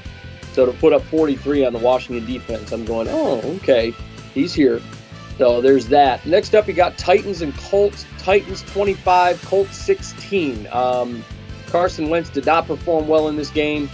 So 0.53 0.65
to 0.65 0.71
put 0.73 0.93
up 0.93 1.03
43 1.03 1.65
on 1.65 1.73
the 1.73 1.79
Washington 1.79 2.25
defense, 2.25 2.71
I'm 2.71 2.85
going, 2.85 3.07
oh, 3.09 3.41
okay, 3.57 3.93
he's 4.33 4.53
here. 4.53 4.81
So 5.37 5.59
there's 5.59 5.87
that. 5.87 6.25
Next 6.25 6.55
up, 6.55 6.67
you 6.67 6.73
got 6.73 6.97
Titans 6.97 7.41
and 7.41 7.55
Colts. 7.57 8.05
Titans 8.19 8.63
25, 8.63 9.43
Colts 9.43 9.77
16. 9.77 10.67
Um, 10.71 11.23
Carson 11.67 12.09
Wentz 12.09 12.29
did 12.29 12.45
not 12.45 12.67
perform 12.67 13.07
well 13.07 13.27
in 13.27 13.35
this 13.35 13.49
game. 13.49 13.89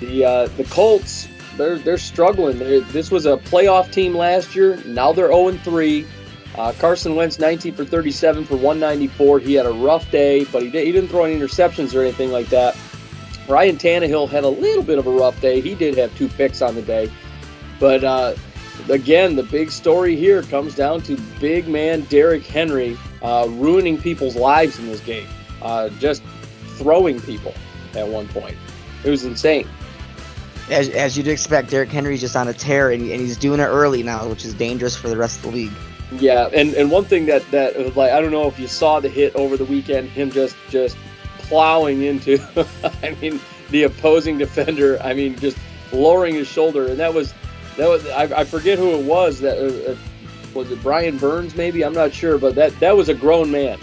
The 0.00 0.24
uh, 0.24 0.46
the 0.56 0.64
Colts, 0.64 1.28
they're 1.56 1.78
they're 1.78 1.98
struggling. 1.98 2.58
They're, 2.58 2.80
this 2.80 3.10
was 3.10 3.26
a 3.26 3.36
playoff 3.36 3.92
team 3.92 4.14
last 4.14 4.54
year. 4.54 4.76
Now 4.86 5.12
they're 5.12 5.32
0 5.32 5.48
and 5.48 5.60
3. 5.60 6.06
Uh, 6.56 6.72
Carson 6.78 7.16
Wentz 7.16 7.40
19 7.40 7.74
for 7.74 7.84
37 7.84 8.44
for 8.44 8.54
194. 8.54 9.40
He 9.40 9.54
had 9.54 9.66
a 9.66 9.72
rough 9.72 10.08
day, 10.12 10.44
but 10.44 10.62
he, 10.62 10.70
did, 10.70 10.86
he 10.86 10.92
didn't 10.92 11.08
throw 11.08 11.24
any 11.24 11.36
interceptions 11.36 11.94
or 11.96 12.02
anything 12.02 12.30
like 12.30 12.46
that. 12.50 12.76
Ryan 13.48 13.76
Tannehill 13.76 14.28
had 14.28 14.44
a 14.44 14.48
little 14.48 14.84
bit 14.84 14.98
of 14.98 15.06
a 15.08 15.10
rough 15.10 15.40
day. 15.40 15.60
He 15.60 15.74
did 15.74 15.98
have 15.98 16.16
two 16.16 16.28
picks 16.28 16.62
on 16.62 16.76
the 16.76 16.82
day. 16.82 17.10
But 17.80 18.04
uh, 18.04 18.34
again, 18.88 19.36
the 19.36 19.42
big 19.42 19.70
story 19.70 20.16
here 20.16 20.42
comes 20.42 20.74
down 20.74 21.02
to 21.02 21.16
big 21.40 21.68
man 21.68 22.02
Derrick 22.02 22.44
Henry 22.44 22.96
uh, 23.22 23.46
ruining 23.50 23.98
people's 23.98 24.36
lives 24.36 24.78
in 24.78 24.86
this 24.86 25.00
game, 25.00 25.26
uh, 25.62 25.88
just 26.00 26.22
throwing 26.76 27.20
people 27.20 27.54
at 27.94 28.06
one 28.06 28.28
point. 28.28 28.56
It 29.04 29.10
was 29.10 29.24
insane. 29.24 29.68
As, 30.70 30.88
as 30.90 31.16
you'd 31.16 31.28
expect, 31.28 31.70
Derrick 31.70 31.90
Henry's 31.90 32.20
just 32.20 32.36
on 32.36 32.48
a 32.48 32.54
tear, 32.54 32.90
and, 32.90 33.02
and 33.02 33.20
he's 33.20 33.36
doing 33.36 33.60
it 33.60 33.64
early 33.64 34.02
now, 34.02 34.26
which 34.28 34.44
is 34.44 34.54
dangerous 34.54 34.96
for 34.96 35.08
the 35.08 35.16
rest 35.16 35.36
of 35.38 35.42
the 35.44 35.50
league. 35.50 35.72
Yeah, 36.12 36.48
and, 36.54 36.74
and 36.74 36.90
one 36.90 37.04
thing 37.04 37.26
that 37.26 37.48
that 37.50 37.76
was 37.76 37.96
like 37.96 38.12
I 38.12 38.20
don't 38.20 38.30
know 38.30 38.46
if 38.46 38.58
you 38.58 38.68
saw 38.68 39.00
the 39.00 39.08
hit 39.08 39.34
over 39.34 39.56
the 39.56 39.64
weekend, 39.64 40.10
him 40.10 40.30
just 40.30 40.56
just 40.68 40.96
plowing 41.38 42.02
into, 42.02 42.38
I 43.02 43.16
mean 43.20 43.40
the 43.70 43.84
opposing 43.84 44.38
defender. 44.38 45.00
I 45.02 45.14
mean 45.14 45.36
just 45.36 45.58
lowering 45.92 46.34
his 46.34 46.46
shoulder, 46.46 46.86
and 46.86 46.98
that 46.98 47.12
was 47.12 47.34
that 47.76 47.88
was 47.88 48.06
I, 48.08 48.22
I 48.40 48.44
forget 48.44 48.78
who 48.78 48.90
it 48.92 49.04
was 49.04 49.40
that 49.40 49.58
uh, 49.58 49.92
uh, 49.92 49.96
was 50.54 50.70
it 50.70 50.82
Brian 50.82 51.18
Burns 51.18 51.56
maybe 51.56 51.84
I'm 51.84 51.94
not 51.94 52.12
sure, 52.12 52.38
but 52.38 52.54
that 52.54 52.78
that 52.80 52.96
was 52.96 53.08
a 53.08 53.14
grown 53.14 53.50
man 53.50 53.78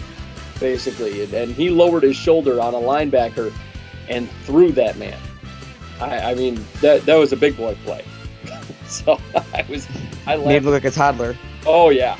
basically, 0.60 1.24
and, 1.24 1.34
and 1.34 1.52
he 1.52 1.70
lowered 1.70 2.04
his 2.04 2.16
shoulder 2.16 2.60
on 2.60 2.72
a 2.72 2.78
linebacker 2.78 3.52
and 4.08 4.30
threw 4.44 4.70
that 4.72 4.96
man. 4.96 5.18
I, 6.00 6.32
I 6.32 6.34
mean 6.34 6.64
that 6.80 7.04
that 7.06 7.16
was 7.16 7.32
a 7.32 7.36
big 7.36 7.56
boy 7.56 7.76
play. 7.84 8.04
so 8.86 9.20
I 9.54 9.64
was 9.68 9.86
I 10.26 10.36
laughed. 10.36 10.48
Made 10.48 10.62
look 10.62 10.72
like 10.72 10.84
a 10.84 10.90
toddler. 10.90 11.36
Oh 11.66 11.90
yeah. 11.90 12.18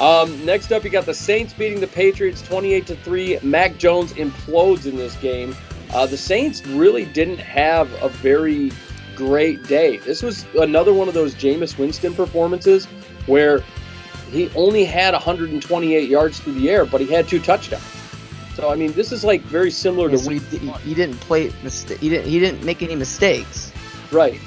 Um, 0.00 0.44
next 0.44 0.72
up, 0.72 0.84
you 0.84 0.90
got 0.90 1.06
the 1.06 1.14
Saints 1.14 1.54
beating 1.54 1.80
the 1.80 1.86
Patriots 1.86 2.42
28 2.42 2.86
to 2.86 2.96
three. 2.96 3.38
Mac 3.42 3.78
Jones 3.78 4.12
implodes 4.14 4.84
in 4.84 4.96
this 4.96 5.16
game. 5.16 5.56
Uh, 5.94 6.04
the 6.04 6.18
Saints 6.18 6.66
really 6.66 7.06
didn't 7.06 7.38
have 7.38 7.90
a 8.02 8.10
very 8.10 8.70
great 9.16 9.62
day. 9.64 9.98
This 9.98 10.22
was 10.22 10.46
another 10.54 10.92
one 10.92 11.08
of 11.08 11.14
those 11.14 11.34
Jameis 11.34 11.78
Winston 11.78 12.14
performances 12.14 12.86
where 13.26 13.64
he 14.30 14.50
only 14.54 14.84
had 14.84 15.14
128 15.14 16.08
yards 16.08 16.38
through 16.40 16.54
the 16.54 16.70
air, 16.70 16.84
but 16.84 17.00
he 17.00 17.06
had 17.06 17.28
two 17.28 17.40
touchdowns. 17.40 17.82
So 18.54 18.70
I 18.70 18.76
mean, 18.76 18.92
this 18.92 19.12
is 19.12 19.24
like 19.24 19.42
very 19.42 19.70
similar 19.70 20.10
to 20.10 20.18
So 20.18 20.30
he, 20.30 20.38
week 20.38 20.48
he, 20.48 20.70
he 20.88 20.94
didn't 20.94 21.20
play. 21.20 21.52
Mista- 21.62 21.96
he 21.96 22.08
didn't. 22.08 22.28
He 22.28 22.40
didn't 22.40 22.64
make 22.64 22.82
any 22.82 22.94
mistakes. 22.94 23.72
Right. 24.10 24.40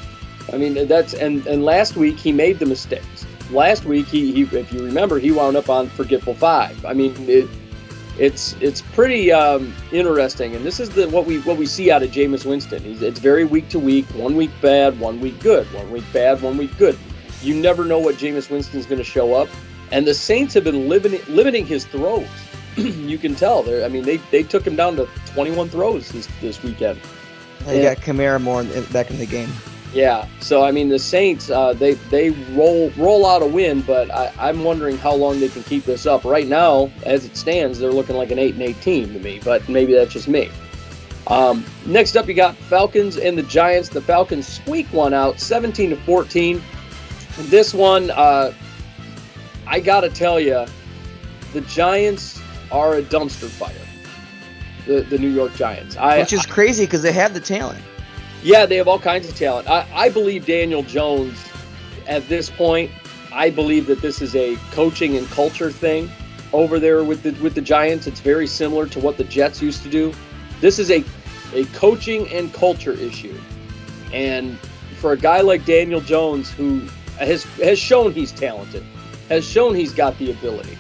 I 0.52 0.58
mean, 0.58 0.88
that's 0.88 1.14
and 1.14 1.46
and 1.46 1.64
last 1.64 1.96
week 1.96 2.18
he 2.18 2.32
made 2.32 2.58
the 2.58 2.66
mistakes. 2.66 3.28
Last 3.52 3.86
week 3.86 4.08
he, 4.08 4.32
he 4.32 4.58
if 4.58 4.74
you 4.74 4.84
remember, 4.84 5.20
he 5.20 5.32
wound 5.32 5.58
up 5.58 5.70
on 5.70 5.90
forgetful 5.90 6.34
five. 6.36 6.84
I 6.86 6.94
mean, 6.94 7.14
it, 7.30 7.48
it's 8.20 8.54
it's 8.60 8.82
pretty 8.82 9.32
um, 9.32 9.74
interesting, 9.92 10.54
and 10.56 10.66
this 10.66 10.80
is 10.80 10.90
the 10.90 11.08
what 11.10 11.26
we 11.26 11.40
what 11.42 11.58
we 11.58 11.66
see 11.66 11.90
out 11.90 12.04
of 12.04 12.12
Jameis 12.12 12.46
Winston. 12.46 12.84
He's, 12.84 13.02
it's 13.02 13.20
very 13.20 13.46
week 13.46 13.70
to 13.70 13.80
week, 13.80 14.06
one 14.08 14.36
week 14.36 14.52
bad, 14.62 15.00
one 15.00 15.22
week 15.22 15.40
good, 15.40 15.66
one 15.74 15.90
week 15.90 16.04
bad, 16.12 16.42
one 16.42 16.58
week 16.58 16.78
good. 16.78 16.98
You 17.42 17.56
never 17.56 17.86
know 17.86 17.98
what 17.98 18.16
Jameis 18.16 18.50
Winston's 18.50 18.86
going 18.86 18.98
to 18.98 19.06
show 19.06 19.34
up, 19.34 19.48
and 19.94 20.06
the 20.06 20.14
Saints 20.14 20.54
have 20.54 20.66
been 20.66 20.90
limiting 20.90 21.22
limiting 21.34 21.66
his 21.66 21.86
throws. 21.86 22.28
you 22.76 23.18
can 23.18 23.36
tell. 23.36 23.64
They're, 23.64 23.86
I 23.86 23.88
mean, 23.88 24.04
they 24.04 24.18
they 24.32 24.44
took 24.44 24.68
him 24.68 24.76
down 24.76 24.98
to 24.98 25.08
21 25.28 25.70
throws 25.70 26.10
this 26.10 26.28
this 26.42 26.62
weekend. 26.62 27.00
They 27.66 27.84
got 27.84 27.98
Kamara 27.98 28.42
more 28.42 28.62
in, 28.62 28.84
back 28.86 29.12
in 29.12 29.18
the 29.18 29.26
game. 29.26 29.50
Yeah. 29.94 30.28
So 30.40 30.64
I 30.64 30.72
mean, 30.72 30.90
the 30.90 31.00
Saints 31.00 31.50
uh, 31.50 31.74
they 31.74 31.94
they 31.94 32.30
roll 32.54 32.92
roll 32.98 33.26
out 33.26 33.42
a 33.42 33.46
win, 33.46 33.82
but 33.82 34.12
I, 34.12 34.32
I'm 34.38 34.64
wondering 34.64 34.98
how 34.98 35.14
long 35.14 35.40
they 35.40 35.50
can 35.50 35.64
keep 35.64 35.86
this 35.86 36.06
up. 36.06 36.24
Right 36.24 36.48
now, 36.48 36.92
as 37.06 37.26
it 37.26 37.36
stands, 37.36 37.80
they're 37.80 37.92
looking 37.92 38.16
like 38.16 38.32
an 38.32 38.40
eight 38.40 38.54
and 38.54 38.64
eight 38.64 38.80
team 38.82 39.12
to 39.14 39.20
me, 39.20 39.40
but 39.44 39.68
maybe 39.68 39.94
that's 39.94 40.14
just 40.14 40.28
me. 40.28 40.50
Um, 41.28 41.64
next 41.86 42.16
up, 42.16 42.28
you 42.28 42.34
got 42.34 42.56
Falcons 42.56 43.18
and 43.18 43.38
the 43.38 43.44
Giants. 43.44 43.90
The 43.90 44.02
Falcons 44.02 44.48
squeak 44.48 44.88
one 44.88 45.14
out, 45.14 45.40
17 45.40 45.92
to 45.92 45.96
14. 45.96 46.62
This 47.42 47.74
one, 47.74 48.10
uh, 48.12 48.52
I 49.68 49.80
gotta 49.80 50.10
tell 50.10 50.40
you, 50.40 50.66
the 51.54 51.62
Giants 51.62 52.42
are 52.72 52.96
a 52.96 53.02
dumpster 53.02 53.48
fire. 53.48 53.74
The 54.86 55.02
the 55.02 55.18
New 55.18 55.30
York 55.30 55.56
Giants. 55.56 55.98
I, 55.98 56.20
Which 56.20 56.34
is 56.34 56.46
crazy 56.46 56.86
because 56.86 57.02
they 57.02 57.12
have 57.12 57.34
the 57.34 57.40
talent. 57.40 57.84
Yeah, 58.44 58.66
they 58.66 58.78
have 58.78 58.88
all 58.88 59.00
kinds 59.00 59.28
of 59.28 59.36
talent. 59.36 59.70
I, 59.70 59.88
I 59.94 60.10
believe 60.10 60.46
Daniel 60.46 60.84
Jones, 60.84 61.44
at 62.08 62.28
this 62.28 62.50
point, 62.50 62.92
I 63.34 63.50
believe 63.50 63.86
that 63.88 64.02
this 64.02 64.22
is 64.22 64.36
a 64.36 64.56
coaching 64.72 65.18
and 65.18 65.28
culture 65.30 65.72
thing 65.72 66.10
over 66.52 66.80
there 66.80 67.04
with 67.04 67.24
the 67.24 67.32
with 67.44 67.54
the 67.56 67.62
Giants. 67.62 68.08
It's 68.08 68.20
very 68.20 68.48
similar 68.48 68.88
to 68.88 69.00
what 69.00 69.18
the 69.18 69.24
Jets 69.24 69.62
used 69.62 69.84
to 69.84 69.90
do. 69.90 70.14
This 70.62 70.80
is 70.80 70.90
a 70.90 71.04
a 71.54 71.66
coaching 71.66 72.28
and 72.30 72.54
culture 72.54 72.94
issue, 72.94 73.38
and 74.14 74.58
for 74.98 75.12
a 75.12 75.18
guy 75.18 75.42
like 75.42 75.66
Daniel 75.66 76.02
Jones, 76.02 76.52
who 76.52 76.82
has 77.20 77.44
has 77.58 77.78
shown 77.78 78.14
he's 78.14 78.32
talented, 78.32 78.84
has 79.30 79.46
shown 79.46 79.76
he's 79.76 79.94
got 79.94 80.18
the 80.18 80.32
ability, 80.32 80.78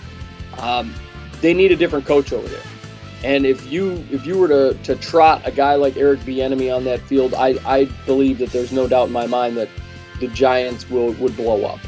um, 0.57 0.93
they 1.41 1.53
need 1.53 1.71
a 1.71 1.75
different 1.75 2.05
coach 2.05 2.33
over 2.33 2.47
there. 2.47 2.63
And 3.23 3.45
if 3.45 3.69
you 3.69 4.03
if 4.11 4.25
you 4.25 4.37
were 4.37 4.47
to, 4.47 4.73
to 4.83 4.95
trot 4.95 5.41
a 5.45 5.51
guy 5.51 5.75
like 5.75 5.97
Eric 5.97 6.21
Bieniemy 6.21 6.73
on 6.73 6.85
that 6.85 7.01
field, 7.01 7.33
I, 7.33 7.55
I 7.65 7.85
believe 8.05 8.37
that 8.37 8.51
there's 8.51 8.71
no 8.71 8.87
doubt 8.87 9.07
in 9.07 9.13
my 9.13 9.27
mind 9.27 9.57
that 9.57 9.69
the 10.19 10.27
Giants 10.29 10.89
will 10.89 11.11
would 11.13 11.35
blow 11.35 11.65
up. 11.65 11.79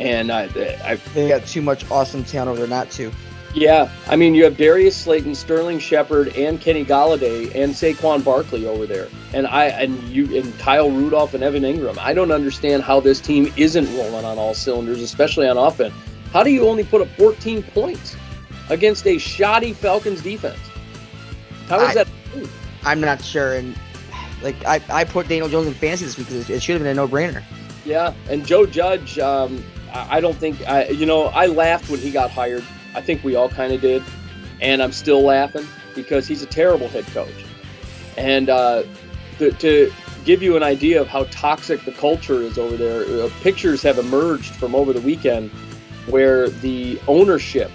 And 0.00 0.30
I, 0.30 0.44
I 0.84 0.96
They 1.14 1.28
got 1.28 1.46
too 1.46 1.62
much 1.62 1.88
awesome 1.90 2.24
talent 2.24 2.50
over 2.50 2.66
there 2.66 2.68
not 2.68 2.90
to. 2.92 3.12
yeah, 3.54 3.90
I 4.08 4.16
mean 4.16 4.34
you 4.34 4.44
have 4.44 4.56
Darius 4.56 4.96
Slayton, 4.96 5.34
Sterling 5.34 5.80
Shepard, 5.80 6.28
and 6.36 6.60
Kenny 6.60 6.84
Golladay, 6.84 7.52
and 7.54 7.72
Saquon 7.72 8.24
Barkley 8.24 8.66
over 8.66 8.86
there, 8.86 9.08
and 9.32 9.48
I 9.48 9.66
and 9.66 10.00
you 10.04 10.36
and 10.36 10.56
Kyle 10.60 10.90
Rudolph 10.90 11.34
and 11.34 11.42
Evan 11.42 11.64
Engram. 11.64 11.98
I 11.98 12.14
don't 12.14 12.30
understand 12.30 12.84
how 12.84 13.00
this 13.00 13.20
team 13.20 13.52
isn't 13.56 13.86
rolling 13.96 14.24
on 14.24 14.38
all 14.38 14.54
cylinders, 14.54 15.02
especially 15.02 15.48
on 15.48 15.56
offense. 15.56 15.94
How 16.32 16.42
do 16.42 16.50
you 16.50 16.68
only 16.68 16.82
put 16.82 17.00
up 17.00 17.08
14 17.16 17.62
points 17.62 18.16
against 18.70 19.06
a 19.06 19.18
shoddy 19.18 19.72
Falcons 19.72 20.22
defense? 20.22 20.58
How 21.68 21.80
is 21.80 21.90
I- 21.96 22.04
that? 22.04 22.08
I'm 22.84 23.00
not 23.00 23.22
sure. 23.22 23.54
And 23.54 23.74
like 24.42 24.56
I, 24.66 24.80
I 24.90 25.04
put 25.04 25.28
Daniel 25.28 25.48
Jones 25.48 25.66
in 25.66 25.74
fantasy 25.74 26.04
this 26.04 26.18
week 26.18 26.28
because 26.28 26.50
it 26.50 26.62
should 26.62 26.74
have 26.74 26.82
been 26.82 26.92
a 26.92 26.94
no-brainer. 26.94 27.42
Yeah, 27.84 28.14
and 28.28 28.46
Joe 28.46 28.66
Judge, 28.66 29.18
um, 29.18 29.64
I 29.92 30.18
I 30.18 30.20
don't 30.20 30.36
think 30.36 30.66
I, 30.68 30.88
you 30.88 31.06
know, 31.06 31.24
I 31.26 31.46
laughed 31.46 31.88
when 31.88 32.00
he 32.00 32.10
got 32.10 32.30
hired. 32.30 32.64
I 32.94 33.00
think 33.00 33.24
we 33.24 33.34
all 33.34 33.48
kind 33.48 33.72
of 33.72 33.80
did, 33.80 34.02
and 34.60 34.82
I'm 34.82 34.92
still 34.92 35.22
laughing 35.22 35.66
because 35.94 36.26
he's 36.26 36.42
a 36.42 36.46
terrible 36.46 36.88
head 36.88 37.06
coach. 37.06 37.44
And 38.16 38.48
uh, 38.48 38.84
to, 39.38 39.50
to 39.52 39.92
give 40.24 40.42
you 40.42 40.56
an 40.56 40.62
idea 40.62 41.00
of 41.00 41.08
how 41.08 41.24
toxic 41.24 41.84
the 41.84 41.92
culture 41.92 42.40
is 42.42 42.58
over 42.58 42.76
there, 42.76 43.02
uh, 43.22 43.30
pictures 43.40 43.82
have 43.82 43.98
emerged 43.98 44.54
from 44.54 44.74
over 44.74 44.92
the 44.92 45.00
weekend 45.00 45.50
where 46.06 46.48
the 46.48 47.00
ownership 47.08 47.70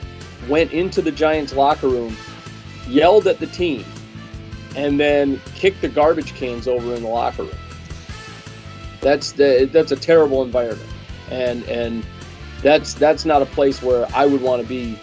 went 0.48 0.72
into 0.72 1.02
the 1.02 1.12
Giants 1.12 1.54
locker 1.54 1.88
room, 1.88 2.16
yelled 2.88 3.28
at 3.28 3.40
the 3.40 3.48
team, 3.48 3.86
and 4.76 5.00
then 5.00 5.42
kicked 5.56 5.82
the 5.82 5.90
garbage 5.90 6.34
cans 6.36 6.68
over 6.68 6.94
in 6.94 7.04
the 7.04 7.10
locker 7.10 7.44
room. 7.44 7.58
That's 9.02 9.32
the 9.34 9.70
that's 9.72 9.92
a 9.92 9.96
terrible 9.96 10.44
environment, 10.44 10.90
and 11.32 11.64
and 11.64 12.06
that's 12.62 12.94
that's 12.94 13.26
not 13.26 13.42
a 13.42 13.46
place 13.46 13.82
where 13.82 14.08
I 14.14 14.26
would 14.26 14.42
want 14.42 14.62
to 14.62 14.68
be 14.68 14.98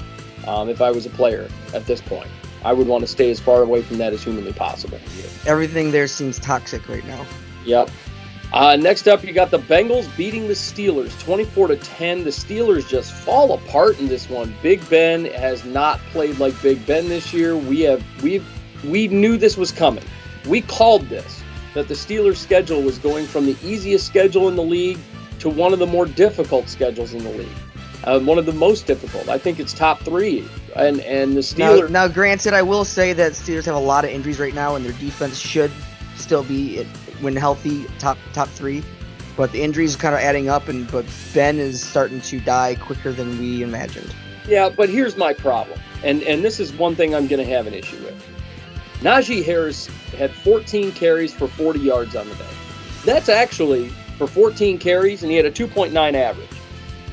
um, 0.46 0.68
if 0.68 0.80
I 0.80 0.90
was 0.90 1.06
a 1.06 1.10
player 1.10 1.48
at 1.74 1.86
this 1.86 2.00
point. 2.00 2.28
I 2.64 2.72
would 2.72 2.88
want 2.88 3.02
to 3.02 3.06
stay 3.06 3.30
as 3.30 3.38
far 3.38 3.62
away 3.62 3.82
from 3.82 3.98
that 3.98 4.12
as 4.12 4.24
humanly 4.24 4.52
possible. 4.52 4.98
Everything 5.46 5.92
there 5.92 6.08
seems 6.08 6.38
toxic 6.40 6.88
right 6.88 7.04
now. 7.06 7.24
Yep. 7.64 7.90
Uh, 8.52 8.76
next 8.76 9.08
up, 9.08 9.24
you 9.24 9.32
got 9.32 9.50
the 9.50 9.58
Bengals 9.58 10.14
beating 10.16 10.46
the 10.46 10.54
Steelers, 10.54 11.18
24 11.20 11.68
to 11.68 11.76
10. 11.76 12.24
The 12.24 12.30
Steelers 12.30 12.88
just 12.88 13.12
fall 13.12 13.52
apart 13.52 13.98
in 13.98 14.06
this 14.06 14.30
one. 14.30 14.54
Big 14.62 14.88
Ben 14.88 15.26
has 15.26 15.64
not 15.64 15.98
played 16.12 16.38
like 16.38 16.60
Big 16.62 16.84
Ben 16.86 17.08
this 17.08 17.32
year. 17.32 17.56
We 17.56 17.80
have 17.80 18.02
we 18.22 18.42
we 18.84 19.08
knew 19.08 19.36
this 19.36 19.56
was 19.56 19.72
coming. 19.72 20.04
We 20.46 20.60
called 20.60 21.08
this 21.08 21.42
that 21.74 21.88
the 21.88 21.94
Steelers' 21.94 22.36
schedule 22.36 22.80
was 22.82 22.98
going 22.98 23.26
from 23.26 23.44
the 23.44 23.56
easiest 23.62 24.06
schedule 24.06 24.48
in 24.48 24.56
the 24.56 24.62
league 24.62 24.98
to 25.40 25.50
one 25.50 25.72
of 25.72 25.78
the 25.78 25.86
more 25.86 26.06
difficult 26.06 26.68
schedules 26.68 27.12
in 27.12 27.22
the 27.22 27.30
league. 27.30 27.48
Uh, 28.04 28.20
one 28.20 28.38
of 28.38 28.46
the 28.46 28.52
most 28.52 28.86
difficult. 28.86 29.28
I 29.28 29.36
think 29.36 29.58
it's 29.60 29.74
top 29.74 30.00
three. 30.00 30.48
And 30.76 31.00
and 31.00 31.36
the 31.36 31.40
Steelers. 31.40 31.90
now, 31.90 32.08
granted, 32.08 32.54
I 32.54 32.62
will 32.62 32.84
say 32.84 33.12
that 33.12 33.32
Steelers 33.32 33.64
have 33.64 33.74
a 33.74 33.78
lot 33.78 34.04
of 34.04 34.10
injuries 34.10 34.38
right 34.38 34.54
now, 34.54 34.76
and 34.76 34.84
their 34.84 34.92
defense 34.92 35.38
should 35.38 35.72
still 36.16 36.44
be, 36.44 36.86
when 37.20 37.36
healthy, 37.36 37.86
top 37.98 38.18
top 38.32 38.48
three. 38.48 38.82
But 39.36 39.52
the 39.52 39.62
injuries 39.62 39.94
are 39.94 39.98
kind 39.98 40.14
of 40.14 40.20
adding 40.20 40.48
up, 40.48 40.68
and 40.68 40.90
but 40.90 41.04
Ben 41.34 41.58
is 41.58 41.86
starting 41.86 42.20
to 42.22 42.40
die 42.40 42.74
quicker 42.76 43.12
than 43.12 43.38
we 43.38 43.62
imagined. 43.62 44.14
Yeah, 44.48 44.68
but 44.68 44.88
here's 44.88 45.16
my 45.16 45.32
problem, 45.32 45.78
and 46.02 46.22
and 46.22 46.44
this 46.44 46.60
is 46.60 46.72
one 46.72 46.94
thing 46.94 47.14
I'm 47.14 47.26
going 47.26 47.44
to 47.44 47.52
have 47.52 47.66
an 47.66 47.74
issue 47.74 47.98
with. 47.98 48.14
Najee 49.00 49.44
Harris 49.44 49.88
had 50.16 50.30
14 50.30 50.90
carries 50.92 51.34
for 51.34 51.48
40 51.48 51.80
yards 51.80 52.16
on 52.16 52.28
the 52.28 52.34
day. 52.36 52.48
That's 53.04 53.28
actually 53.28 53.90
for 54.16 54.26
14 54.26 54.78
carries, 54.78 55.22
and 55.22 55.30
he 55.30 55.36
had 55.36 55.44
a 55.44 55.50
2.9 55.50 56.14
average. 56.14 56.48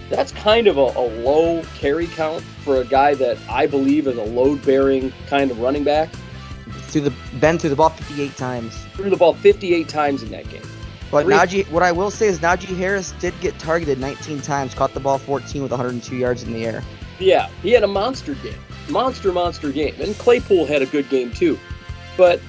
That's 0.10 0.32
kind 0.32 0.68
of 0.68 0.78
a, 0.78 0.82
a 0.82 1.08
low 1.24 1.62
carry 1.76 2.08
count 2.08 2.42
for 2.42 2.78
a 2.78 2.86
guy 2.86 3.16
that 3.16 3.38
I 3.50 3.68
believe 3.68 4.08
is 4.08 4.18
a 4.18 4.24
load-bearing 4.24 5.12
kind 5.28 5.52
of 5.52 5.60
running 5.60 5.84
back. 5.84 6.10
Through 6.94 7.02
the 7.02 7.14
Ben 7.40 7.58
threw 7.58 7.72
the 7.72 7.76
ball 7.76 7.90
58 7.90 8.38
times. 8.38 8.86
Threw 8.94 9.10
the 9.10 9.18
ball 9.18 9.34
58 9.34 9.90
times 9.90 10.22
in 10.22 10.30
that 10.30 10.48
game. 10.48 10.62
But 11.10 11.26
Three- 11.26 11.34
Najee, 11.34 11.72
what 11.72 11.82
I 11.82 11.92
will 11.92 12.12
say 12.12 12.28
is 12.28 12.38
Najee 12.38 12.78
Harris 12.78 13.14
did 13.20 13.34
get 13.42 13.58
targeted 13.58 14.00
19 14.00 14.42
times, 14.42 14.76
caught 14.76 14.94
the 14.94 15.00
ball 15.00 15.18
14 15.18 15.64
with 15.64 15.72
102 15.72 16.16
yards 16.16 16.44
in 16.44 16.54
the 16.54 16.64
air. 16.64 16.84
Yeah, 17.18 17.50
he 17.64 17.72
had 17.72 17.82
a 17.82 17.88
monster 17.88 18.36
game. 18.36 18.54
Monster, 18.90 19.32
monster 19.32 19.72
game. 19.72 19.96
And 20.00 20.16
Claypool 20.20 20.68
had 20.68 20.84
a 20.84 20.86
good 20.86 21.10
game 21.10 21.32
too. 21.32 21.58
But 22.16 22.40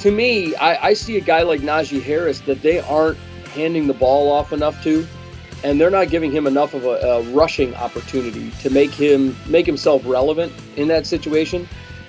to 0.00 0.10
me, 0.10 0.56
I, 0.56 0.88
I 0.88 0.92
see 0.94 1.16
a 1.16 1.20
guy 1.20 1.42
like 1.42 1.60
Najee 1.60 2.02
Harris 2.02 2.40
that 2.40 2.62
they 2.62 2.80
aren't 2.80 3.18
handing 3.54 3.86
the 3.86 3.94
ball 3.94 4.32
off 4.32 4.52
enough 4.52 4.82
to, 4.82 5.06
and 5.62 5.80
they're 5.80 5.88
not 5.88 6.08
giving 6.08 6.32
him 6.32 6.48
enough 6.48 6.74
of 6.74 6.84
a, 6.84 6.98
a 7.00 7.22
rushing 7.30 7.76
opportunity 7.76 8.50
to 8.62 8.70
make 8.70 8.90
him 8.90 9.36
make 9.46 9.66
himself 9.66 10.02
relevant 10.04 10.52
in 10.74 10.88
that 10.88 11.06
situation. 11.06 11.68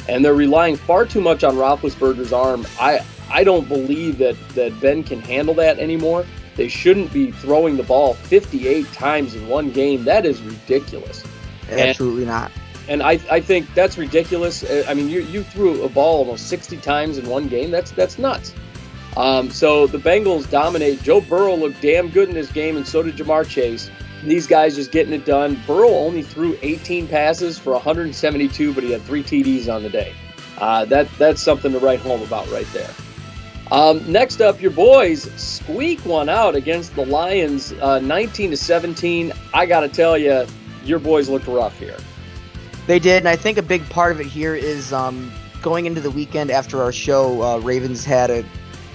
And 0.09 0.23
they're 0.23 0.33
relying 0.33 0.75
far 0.75 1.05
too 1.05 1.21
much 1.21 1.43
on 1.43 1.55
Roethlisberger's 1.55 2.33
arm. 2.33 2.65
I 2.79 2.99
I 3.31 3.43
don't 3.43 3.67
believe 3.67 4.17
that 4.19 4.35
that 4.49 4.79
Ben 4.79 5.03
can 5.03 5.21
handle 5.21 5.53
that 5.55 5.79
anymore. 5.79 6.25
They 6.55 6.67
shouldn't 6.67 7.11
be 7.11 7.31
throwing 7.31 7.77
the 7.77 7.83
ball 7.83 8.13
58 8.13 8.91
times 8.93 9.33
in 9.33 9.47
one 9.47 9.71
game. 9.71 10.03
That 10.03 10.25
is 10.25 10.41
ridiculous. 10.41 11.23
And- 11.69 11.79
Absolutely 11.79 12.25
not. 12.25 12.51
And 12.89 13.01
I, 13.01 13.17
I 13.31 13.39
think 13.39 13.73
that's 13.73 13.97
ridiculous. 13.97 14.61
Uh, 14.63 14.83
I 14.89 14.93
mean, 14.93 15.07
you, 15.09 15.21
you 15.21 15.41
threw 15.41 15.83
a 15.83 15.89
ball 15.89 16.17
almost 16.17 16.49
60 16.49 16.77
times 16.77 17.17
in 17.17 17.27
one 17.29 17.47
game. 17.47 17.71
That's 17.71 17.91
that's 17.91 18.19
nuts. 18.19 18.53
Um, 19.15 19.49
so 19.51 19.87
the 19.87 19.97
Bengals 19.99 20.49
dominate. 20.49 21.01
Joe 21.01 21.21
Burrow 21.21 21.55
looked 21.55 21.81
damn 21.81 22.09
good 22.09 22.27
in 22.27 22.35
this 22.35 22.51
game, 22.51 22.75
and 22.77 22.85
so 22.85 23.01
did 23.01 23.15
Ja'Marr 23.15 23.47
Chase. 23.47 23.89
These 24.25 24.47
guys 24.47 24.75
just 24.75 24.91
getting 24.91 25.13
it 25.13 25.25
done. 25.25 25.61
Burrow 25.67 25.89
only 25.89 26.21
threw 26.21 26.57
18 26.61 27.07
passes 27.07 27.59
for 27.59 27.73
172, 27.73 28.73
but 28.73 28.83
he 28.83 28.91
had 28.91 29.01
three 29.01 29.23
TDs 29.23 29.73
on 29.73 29.83
the 29.83 29.89
day. 29.89 30.13
Uh, 30.57 30.85
that 30.85 31.09
that's 31.17 31.41
something 31.41 31.71
to 31.71 31.79
write 31.79 31.99
home 31.99 32.21
about 32.21 32.49
right 32.51 32.67
there. 32.73 32.89
Um, 33.71 34.09
next 34.09 34.39
up, 34.39 34.61
your 34.61 34.71
boys 34.71 35.31
squeak 35.33 35.99
one 36.05 36.29
out 36.29 36.55
against 36.55 36.95
the 36.95 37.05
Lions, 37.05 37.73
uh, 37.73 37.99
19 37.99 38.51
to 38.51 38.57
17. 38.57 39.33
I 39.53 39.65
got 39.65 39.81
to 39.81 39.89
tell 39.89 40.17
you, 40.17 40.45
your 40.83 40.99
boys 40.99 41.27
looked 41.27 41.47
rough 41.47 41.77
here. 41.79 41.97
They 42.85 42.99
did, 42.99 43.19
and 43.19 43.29
I 43.29 43.35
think 43.35 43.57
a 43.57 43.63
big 43.63 43.87
part 43.89 44.11
of 44.11 44.19
it 44.19 44.27
here 44.27 44.55
is 44.55 44.93
um, 44.93 45.31
going 45.61 45.85
into 45.85 46.01
the 46.01 46.11
weekend 46.11 46.51
after 46.51 46.81
our 46.81 46.91
show. 46.91 47.41
Uh, 47.41 47.57
Ravens 47.59 48.03
had 48.03 48.29
a, 48.29 48.45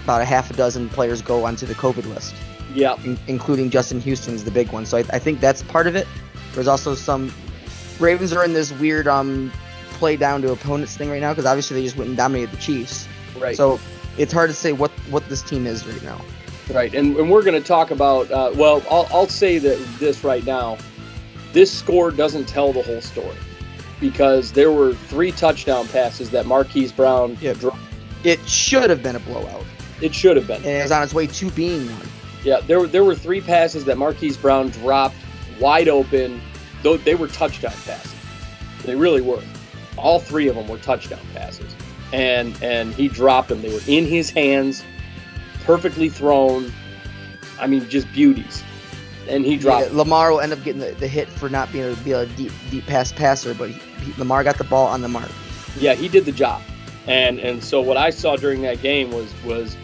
about 0.05 0.21
a 0.21 0.27
half 0.27 0.51
a 0.51 0.55
dozen 0.55 0.89
players 0.91 1.23
go 1.23 1.45
onto 1.45 1.67
the 1.67 1.75
COVID 1.75 2.07
list, 2.07 2.35
Yeah, 2.79 2.95
in- 3.05 3.19
including 3.27 3.71
Justin 3.71 4.01
Houston's 4.01 4.45
the 4.45 4.51
big 4.53 4.71
one. 4.71 4.87
So 4.87 4.99
I, 4.99 5.01
I 5.11 5.19
think 5.19 5.41
that's 5.41 5.63
part 5.63 5.87
of 5.89 5.97
it. 5.97 6.07
There's 6.55 6.69
also 6.69 6.95
some 6.95 7.33
Ravens 7.99 8.33
are 8.33 8.45
in 8.45 8.53
this 8.53 8.71
weird 8.73 9.09
um, 9.09 9.51
play 9.95 10.17
down 10.17 10.43
to 10.43 10.53
opponent's 10.53 10.97
thing 10.97 11.11
right 11.11 11.21
now 11.21 11.33
because 11.33 11.45
obviously 11.47 11.77
they 11.81 11.85
just 11.85 11.97
went 11.97 12.09
and 12.09 12.17
dominated 12.17 12.53
the 12.53 12.57
Chiefs. 12.59 13.09
Right. 13.37 13.57
So 13.57 13.81
it's 14.17 14.33
hard 14.33 14.51
to 14.51 14.55
say 14.55 14.73
what 14.73 14.93
what 15.11 15.29
this 15.29 15.43
team 15.43 15.67
is 15.67 15.85
right 15.87 16.03
now. 16.05 16.21
Right, 16.73 16.95
and, 16.95 17.17
and 17.17 17.31
we're 17.31 17.43
going 17.43 17.61
to 17.61 17.67
talk 17.67 17.91
about. 17.91 18.31
Uh, 18.31 18.53
well, 18.55 18.83
I'll, 18.91 19.09
I'll 19.11 19.27
say 19.29 19.59
that 19.59 19.79
this 19.99 20.23
right 20.23 20.45
now. 20.45 20.77
This 21.55 21.73
score 21.73 22.11
doesn't 22.11 22.45
tell 22.47 22.73
the 22.75 22.83
whole 22.83 23.01
story 23.01 23.35
because 24.01 24.53
there 24.53 24.71
were 24.71 24.93
three 24.93 25.33
touchdown 25.33 25.89
passes 25.89 26.31
that 26.31 26.45
Marquise 26.47 26.93
Brown 26.93 27.37
Yeah. 27.41 27.55
dropped. 27.55 27.81
It 28.23 28.39
should 28.47 28.91
have 28.91 29.03
been 29.03 29.17
a 29.17 29.21
blowout, 29.21 29.65
It 30.03 30.15
should 30.15 30.37
have 30.37 30.47
been. 30.47 30.57
and 30.59 30.67
it 30.67 30.83
was 30.83 30.93
on 30.93 31.03
its 31.03 31.15
way 31.15 31.27
to 31.27 31.51
being 31.53 31.87
one. 31.87 32.07
Yeah, 32.49 32.61
there 32.61 32.81
were 32.81 32.87
there 32.87 33.05
were 33.05 33.15
three 33.15 33.43
passes 33.43 33.85
that 33.85 33.99
Marquise 33.99 34.39
Brown 34.39 34.71
dropped 34.71 35.17
wide 35.61 35.87
open. 35.87 36.41
Though 36.83 36.97
they 36.97 37.15
were 37.15 37.29
touchdown 37.29 37.75
passes, 37.85 38.15
they 38.85 38.95
really 38.95 39.21
were. 39.21 39.43
All 39.99 40.19
three 40.19 40.49
of 40.49 40.55
them 40.55 40.67
were 40.67 40.79
touchdown 40.79 41.21
passes, 41.35 41.77
and 42.11 42.57
and 42.63 42.95
he 42.95 43.07
dropped 43.09 43.51
them. 43.51 43.61
They 43.61 43.71
were 43.71 43.83
in 43.87 44.07
his 44.07 44.31
hands, 44.31 44.83
perfectly 45.65 46.09
thrown. 46.09 46.73
I 47.61 47.67
mean, 47.67 47.87
just 47.91 48.11
beauties, 48.13 48.65
and 49.29 49.45
he 49.45 49.59
dropped. 49.59 49.89
Yeah, 49.89 49.99
Lamar 49.99 50.33
will 50.33 50.41
end 50.41 50.55
up 50.55 50.65
getting 50.65 50.81
the, 50.81 50.93
the 50.93 51.09
hit 51.09 51.29
for 51.29 51.51
not 51.51 51.71
being 51.71 51.85
able 51.85 51.97
to 51.97 52.03
be 52.03 52.13
a 52.13 52.25
deep 52.25 52.53
deep 52.71 52.87
pass 52.87 53.13
passer, 53.13 53.53
but 53.53 53.69
he, 53.69 53.79
he, 54.05 54.19
Lamar 54.19 54.43
got 54.43 54.57
the 54.57 54.65
ball 54.65 54.87
on 54.87 55.03
the 55.03 55.09
mark. 55.09 55.31
Yeah, 55.77 55.93
he 55.93 56.09
did 56.09 56.25
the 56.25 56.33
job. 56.33 56.63
And 57.07 57.39
and 57.41 57.63
so 57.63 57.83
what 57.83 57.99
I 57.99 58.09
saw 58.09 58.37
during 58.37 58.63
that 58.63 58.81
game 58.81 59.11
was 59.11 59.35
was 59.45 59.77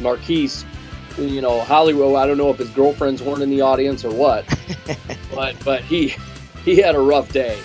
Marquise, 0.00 0.64
you 1.18 1.40
know, 1.40 1.60
Hollywood. 1.62 2.16
I 2.16 2.26
don't 2.26 2.38
know 2.38 2.50
if 2.50 2.58
his 2.58 2.70
girlfriends 2.70 3.22
weren't 3.22 3.42
in 3.42 3.50
the 3.50 3.60
audience 3.60 4.04
or 4.04 4.12
what, 4.12 4.44
but 5.34 5.56
but 5.64 5.82
he 5.82 6.14
he 6.64 6.76
had 6.76 6.94
a 6.94 7.00
rough 7.00 7.30
day. 7.32 7.58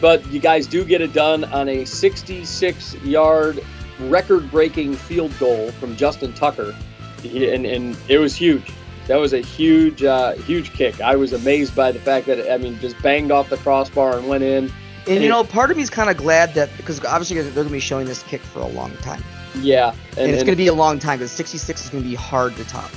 But 0.00 0.26
you 0.30 0.40
guys 0.40 0.66
do 0.66 0.84
get 0.84 1.00
it 1.00 1.12
done 1.12 1.44
on 1.44 1.68
a 1.68 1.84
66 1.84 2.94
yard 3.04 3.64
record 4.00 4.50
breaking 4.50 4.94
field 4.94 5.32
goal 5.38 5.70
from 5.72 5.96
Justin 5.96 6.32
Tucker, 6.34 6.74
and 7.24 7.64
and 7.66 7.96
it 8.08 8.18
was 8.18 8.34
huge. 8.34 8.70
That 9.06 9.16
was 9.16 9.32
a 9.34 9.40
huge 9.40 10.02
uh, 10.02 10.32
huge 10.32 10.72
kick. 10.72 11.00
I 11.00 11.14
was 11.16 11.32
amazed 11.32 11.74
by 11.76 11.92
the 11.92 11.98
fact 12.00 12.26
that 12.26 12.50
I 12.52 12.56
mean 12.58 12.78
just 12.80 13.00
banged 13.02 13.30
off 13.30 13.50
the 13.50 13.56
crossbar 13.58 14.18
and 14.18 14.28
went 14.28 14.42
in. 14.44 14.64
And 14.64 14.72
And 15.06 15.16
you 15.22 15.26
it- 15.26 15.28
know, 15.28 15.44
part 15.44 15.70
of 15.70 15.76
me 15.76 15.82
is 15.82 15.90
kind 15.90 16.08
of 16.08 16.16
glad 16.16 16.54
that 16.54 16.74
because 16.78 17.04
obviously 17.04 17.40
they're 17.42 17.52
going 17.52 17.66
to 17.66 17.72
be 17.72 17.80
showing 17.80 18.06
this 18.06 18.22
kick 18.22 18.40
for 18.40 18.60
a 18.60 18.66
long 18.68 18.96
time, 19.02 19.22
Yeah, 19.56 19.94
and, 20.16 20.30
it's 20.30 20.42
going 20.42 20.52
to 20.52 20.56
be 20.56 20.66
a 20.66 20.74
long 20.74 20.98
time 20.98 21.18
because 21.18 21.32
66 21.32 21.84
is 21.84 21.90
going 21.90 22.02
to 22.02 22.08
be 22.08 22.14
hard 22.14 22.56
to 22.56 22.64
top. 22.64 22.90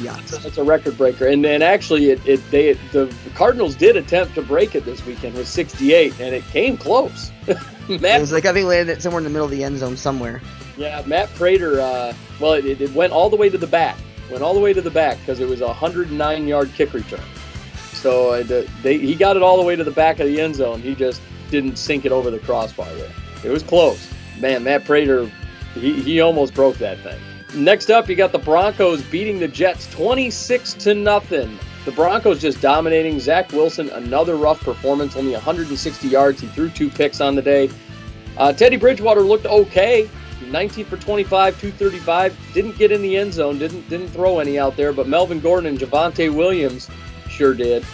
yeah. 0.00 0.16
To. 0.16 0.46
It's 0.46 0.58
a 0.58 0.64
record 0.64 0.96
breaker, 0.96 1.26
and 1.26 1.44
then 1.44 1.62
actually, 1.62 2.10
it, 2.10 2.26
it 2.26 2.50
they 2.50 2.74
the 2.92 3.12
Cardinals 3.34 3.74
did 3.74 3.96
attempt 3.96 4.34
to 4.36 4.42
break 4.42 4.74
it 4.74 4.84
this 4.84 5.04
weekend 5.04 5.34
with 5.34 5.48
68, 5.48 6.18
and 6.20 6.34
it 6.34 6.44
came 6.46 6.76
close. 6.76 7.30
It 7.88 8.00
Matt, 8.00 8.20
was 8.20 8.32
like 8.32 8.44
I 8.46 8.52
think 8.52 8.64
it 8.64 8.68
landed 8.68 9.00
somewhere 9.00 9.20
in 9.20 9.24
the 9.24 9.30
middle 9.30 9.44
of 9.44 9.52
the 9.52 9.62
end 9.62 9.78
zone 9.78 9.96
somewhere. 9.96 10.42
yeah, 10.76 11.02
Matt 11.06 11.32
Prater. 11.34 11.80
Uh, 11.80 12.12
well, 12.40 12.54
it, 12.54 12.80
it 12.80 12.92
went 12.94 13.12
all 13.12 13.30
the 13.30 13.36
way 13.36 13.48
to 13.48 13.56
the 13.56 13.66
back, 13.66 13.96
went 14.28 14.42
all 14.42 14.54
the 14.54 14.60
way 14.60 14.72
to 14.72 14.82
the 14.82 14.90
back 14.90 15.18
because 15.20 15.38
it 15.38 15.48
was 15.48 15.60
a 15.60 15.66
109 15.66 16.48
yard 16.48 16.72
kick 16.74 16.92
return. 16.92 17.20
So 17.92 18.30
uh, 18.30 18.42
the, 18.42 18.68
they 18.82 18.98
he 18.98 19.14
got 19.14 19.36
it 19.36 19.42
all 19.42 19.56
the 19.56 19.62
way 19.62 19.76
to 19.76 19.84
the 19.84 19.92
back 19.92 20.18
of 20.18 20.26
the 20.26 20.40
end 20.40 20.56
zone. 20.56 20.80
He 20.80 20.96
just 20.96 21.22
didn't 21.50 21.76
sink 21.76 22.04
it 22.04 22.10
over 22.10 22.28
the 22.28 22.40
crossbar 22.40 22.92
there. 22.94 23.12
It 23.44 23.50
was 23.50 23.62
close. 23.62 24.12
Man, 24.40 24.64
Matt 24.64 24.84
Prater, 24.84 25.30
he, 25.80 26.00
he 26.02 26.20
almost 26.20 26.54
broke 26.54 26.76
that 26.78 26.98
thing. 27.00 27.20
Next 27.54 27.90
up, 27.90 28.08
you 28.08 28.16
got 28.16 28.32
the 28.32 28.38
Broncos 28.38 29.02
beating 29.02 29.38
the 29.38 29.48
Jets 29.48 29.90
26 29.92 30.74
to 30.74 30.94
nothing. 30.94 31.58
The 31.84 31.92
Broncos 31.92 32.40
just 32.40 32.60
dominating. 32.60 33.20
Zach 33.20 33.52
Wilson, 33.52 33.88
another 33.90 34.36
rough 34.36 34.60
performance, 34.60 35.16
only 35.16 35.32
160 35.32 36.08
yards. 36.08 36.40
He 36.40 36.48
threw 36.48 36.68
two 36.68 36.90
picks 36.90 37.20
on 37.20 37.34
the 37.34 37.42
day. 37.42 37.70
Uh, 38.36 38.52
Teddy 38.52 38.76
Bridgewater 38.76 39.20
looked 39.20 39.46
okay. 39.46 40.10
19 40.50 40.84
for 40.84 40.96
25, 40.96 41.60
235. 41.60 42.36
Didn't 42.52 42.76
get 42.76 42.92
in 42.92 43.02
the 43.02 43.16
end 43.16 43.32
zone. 43.32 43.58
Didn't 43.58 43.88
didn't 43.88 44.08
throw 44.08 44.38
any 44.38 44.58
out 44.58 44.76
there. 44.76 44.92
But 44.92 45.08
Melvin 45.08 45.40
Gordon 45.40 45.66
and 45.70 45.78
Javonte 45.78 46.34
Williams 46.34 46.90
sure 47.28 47.54
did. 47.54 47.84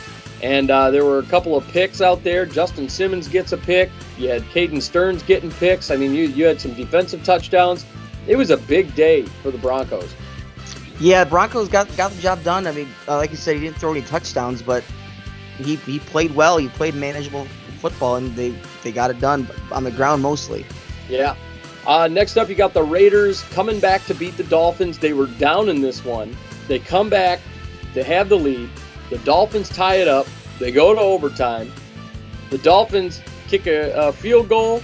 And 0.43 0.71
uh, 0.71 0.91
there 0.91 1.05
were 1.05 1.21
a 1.21 1.25
couple 1.25 1.57
of 1.57 1.67
picks 1.69 2.01
out 2.01 2.25
there. 2.25 2.45
Justin 2.45 2.89
Simmons 2.89 3.29
gets 3.29 3.53
a 3.53 3.57
pick. 3.57 3.91
You 4.19 4.29
had 4.29 4.43
Caden 4.43 4.83
Sterns 4.83 5.23
getting 5.23 5.51
picks. 5.53 5.91
I 5.91 5.97
mean, 5.97 6.15
you 6.15 6.25
you 6.25 6.45
had 6.45 6.61
some 6.61 6.75
defensive 6.75 7.23
touchdowns. 7.23 7.87
It 8.27 8.37
was 8.37 8.51
a 8.51 8.57
big 8.57 8.95
day 8.95 9.23
for 9.23 9.51
the 9.51 9.59
Broncos. 9.59 10.15
Yeah, 10.99 11.25
Broncos 11.25 11.69
got 11.69 11.95
got 11.97 12.11
the 12.11 12.21
job 12.21 12.43
done. 12.43 12.67
I 12.67 12.73
mean, 12.73 12.89
uh, 13.07 13.17
like 13.17 13.31
you 13.31 13.37
said, 13.37 13.55
he 13.55 13.61
didn't 13.61 13.77
throw 13.77 13.93
any 13.93 14.03
touchdowns, 14.03 14.63
but 14.63 14.85
he 15.59 15.77
he 15.77 16.01
played 16.01 16.35
well. 16.35 16.59
He 16.59 16.69
played 16.69 16.95
manageable 16.95 17.47
football, 17.79 18.17
and 18.17 18.35
they 18.35 18.55
they 18.83 18.91
got 18.91 19.11
it 19.11 19.21
done 19.21 19.49
on 19.71 19.85
the 19.85 19.91
ground 19.91 20.23
mostly. 20.23 20.67
Yeah. 21.09 21.37
Uh, 21.87 22.07
next 22.09 22.37
up, 22.37 22.49
you 22.49 22.55
got 22.55 22.75
the 22.75 22.83
Raiders 22.83 23.43
coming 23.51 23.81
back 23.81 24.05
to 24.07 24.15
beat 24.15 24.37
the 24.37 24.45
Dolphins. 24.45 24.99
They 24.99 25.13
were 25.13 25.27
down 25.27 25.69
in 25.69 25.81
this 25.81 26.05
one. 26.05 26.37
They 26.69 26.79
come 26.79 27.09
back. 27.09 27.41
They 27.93 28.05
have 28.05 28.29
the 28.29 28.39
lead. 28.39 28.71
The 29.13 29.19
Dolphins 29.19 29.69
tie 29.69 29.97
it 29.97 30.09
up. 30.09 30.27
They 30.59 30.73
go 30.73 30.95
to 30.95 31.01
overtime. 31.01 31.71
The 32.49 32.57
Dolphins 32.57 33.21
kick 33.47 33.67
a, 33.67 33.93
a 33.93 34.11
field 34.11 34.49
goal, 34.49 34.83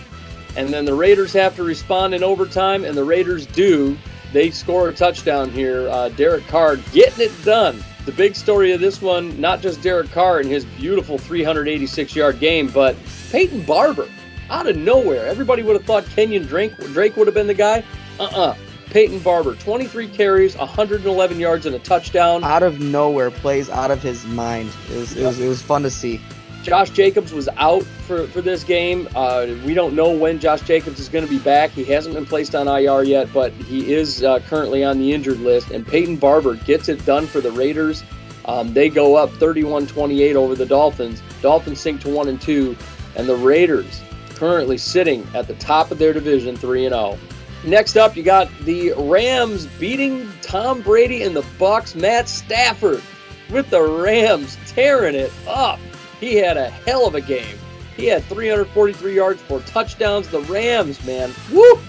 and 0.54 0.68
then 0.68 0.84
the 0.84 0.92
Raiders 0.92 1.32
have 1.32 1.56
to 1.56 1.62
respond 1.62 2.14
in 2.14 2.22
overtime, 2.22 2.84
and 2.84 2.94
the 2.94 3.04
Raiders 3.04 3.46
do. 3.46 3.96
They 4.34 4.50
score 4.50 4.90
a 4.90 4.92
touchdown 4.92 5.48
here. 5.48 5.88
Uh, 5.88 6.10
Derek 6.10 6.46
Carr 6.46 6.76
getting 6.92 7.24
it 7.24 7.32
done. 7.42 7.82
The 8.04 8.12
big 8.12 8.36
story 8.36 8.72
of 8.72 8.82
this 8.82 9.00
one, 9.00 9.40
not 9.40 9.62
just 9.62 9.80
Derek 9.80 10.10
Carr 10.10 10.40
and 10.40 10.50
his 10.50 10.66
beautiful 10.66 11.16
386 11.16 12.14
yard 12.14 12.38
game, 12.38 12.68
but 12.68 12.96
Peyton 13.30 13.62
Barber 13.62 14.10
out 14.50 14.68
of 14.68 14.76
nowhere. 14.76 15.24
Everybody 15.24 15.62
would 15.62 15.74
have 15.74 15.86
thought 15.86 16.04
Kenyon 16.04 16.44
Drake, 16.44 16.76
Drake 16.76 17.16
would 17.16 17.28
have 17.28 17.34
been 17.34 17.46
the 17.46 17.54
guy. 17.54 17.82
Uh-uh. 18.20 18.54
Peyton 18.90 19.18
Barber, 19.18 19.54
23 19.54 20.08
carries, 20.08 20.56
111 20.56 21.38
yards, 21.38 21.66
and 21.66 21.74
a 21.74 21.78
touchdown. 21.78 22.42
Out 22.42 22.62
of 22.62 22.80
nowhere, 22.80 23.30
plays 23.30 23.68
out 23.68 23.90
of 23.90 24.02
his 24.02 24.24
mind. 24.26 24.70
It 24.90 24.96
was 24.96 25.16
it 25.16 25.24
was, 25.24 25.40
it 25.40 25.48
was 25.48 25.62
fun 25.62 25.82
to 25.82 25.90
see. 25.90 26.20
Josh 26.62 26.90
Jacobs 26.90 27.32
was 27.32 27.48
out 27.56 27.82
for, 27.82 28.26
for 28.28 28.40
this 28.40 28.64
game. 28.64 29.08
Uh, 29.14 29.46
we 29.64 29.74
don't 29.74 29.94
know 29.94 30.10
when 30.10 30.38
Josh 30.38 30.60
Jacobs 30.62 30.98
is 30.98 31.08
going 31.08 31.24
to 31.24 31.30
be 31.30 31.38
back. 31.38 31.70
He 31.70 31.84
hasn't 31.84 32.14
been 32.14 32.26
placed 32.26 32.54
on 32.54 32.66
IR 32.66 33.04
yet, 33.04 33.32
but 33.32 33.52
he 33.52 33.94
is 33.94 34.24
uh, 34.24 34.40
currently 34.40 34.84
on 34.84 34.98
the 34.98 35.12
injured 35.12 35.40
list. 35.40 35.70
And 35.70 35.86
Peyton 35.86 36.16
Barber 36.16 36.56
gets 36.56 36.88
it 36.88 37.04
done 37.06 37.26
for 37.26 37.40
the 37.40 37.52
Raiders. 37.52 38.02
Um, 38.44 38.74
they 38.74 38.88
go 38.88 39.14
up 39.14 39.30
31-28 39.30 40.34
over 40.34 40.54
the 40.54 40.66
Dolphins. 40.66 41.22
Dolphins 41.42 41.80
sink 41.80 42.00
to 42.02 42.08
one 42.08 42.28
and 42.28 42.40
two, 42.40 42.76
and 43.16 43.28
the 43.28 43.36
Raiders 43.36 44.02
currently 44.34 44.78
sitting 44.78 45.26
at 45.34 45.46
the 45.46 45.54
top 45.54 45.90
of 45.90 45.98
their 45.98 46.12
division, 46.12 46.56
three 46.56 46.86
and 46.86 46.94
zero. 46.94 47.18
Next 47.64 47.96
up, 47.96 48.16
you 48.16 48.22
got 48.22 48.48
the 48.60 48.92
Rams 48.96 49.66
beating 49.66 50.30
Tom 50.42 50.80
Brady 50.80 51.22
and 51.22 51.34
the 51.34 51.42
Bucs. 51.58 51.94
Matt 51.94 52.28
Stafford 52.28 53.02
with 53.50 53.68
the 53.70 53.82
Rams 53.82 54.56
tearing 54.66 55.14
it 55.14 55.32
up. 55.46 55.80
He 56.20 56.36
had 56.36 56.56
a 56.56 56.70
hell 56.70 57.06
of 57.06 57.14
a 57.14 57.20
game. 57.20 57.58
He 57.96 58.06
had 58.06 58.22
343 58.24 59.14
yards, 59.14 59.42
for 59.42 59.60
touchdowns. 59.60 60.28
The 60.28 60.40
Rams, 60.42 61.04
man, 61.04 61.30
whoop, 61.50 61.80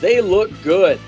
they 0.00 0.20
look 0.20 0.50
good. 0.62 0.98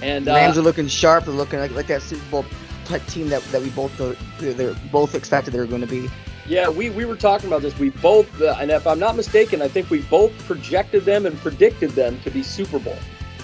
And 0.00 0.26
The 0.26 0.32
uh, 0.32 0.36
Rams 0.36 0.58
are 0.58 0.62
looking 0.62 0.86
sharp. 0.86 1.24
They're 1.24 1.34
looking 1.34 1.58
like, 1.58 1.72
like 1.72 1.88
that 1.88 2.02
Super 2.02 2.24
Bowl 2.30 2.44
type 2.84 3.04
team 3.06 3.28
that, 3.30 3.42
that 3.44 3.60
we 3.60 3.70
both 3.70 3.90
thought- 3.92 4.16
they're, 4.38 4.54
they're 4.54 4.76
both 4.92 5.16
expected 5.16 5.52
they 5.52 5.58
were 5.58 5.66
going 5.66 5.80
to 5.80 5.86
be. 5.88 6.08
Yeah, 6.46 6.68
we, 6.68 6.90
we 6.90 7.04
were 7.04 7.16
talking 7.16 7.48
about 7.48 7.62
this. 7.62 7.76
We 7.76 7.90
both, 7.90 8.40
uh, 8.40 8.56
and 8.60 8.70
if 8.70 8.86
I'm 8.86 9.00
not 9.00 9.16
mistaken, 9.16 9.60
I 9.60 9.66
think 9.66 9.90
we 9.90 10.02
both 10.02 10.30
projected 10.46 11.04
them 11.04 11.26
and 11.26 11.36
predicted 11.40 11.90
them 11.90 12.20
to 12.20 12.30
be 12.30 12.44
Super 12.44 12.78
Bowl. 12.78 12.96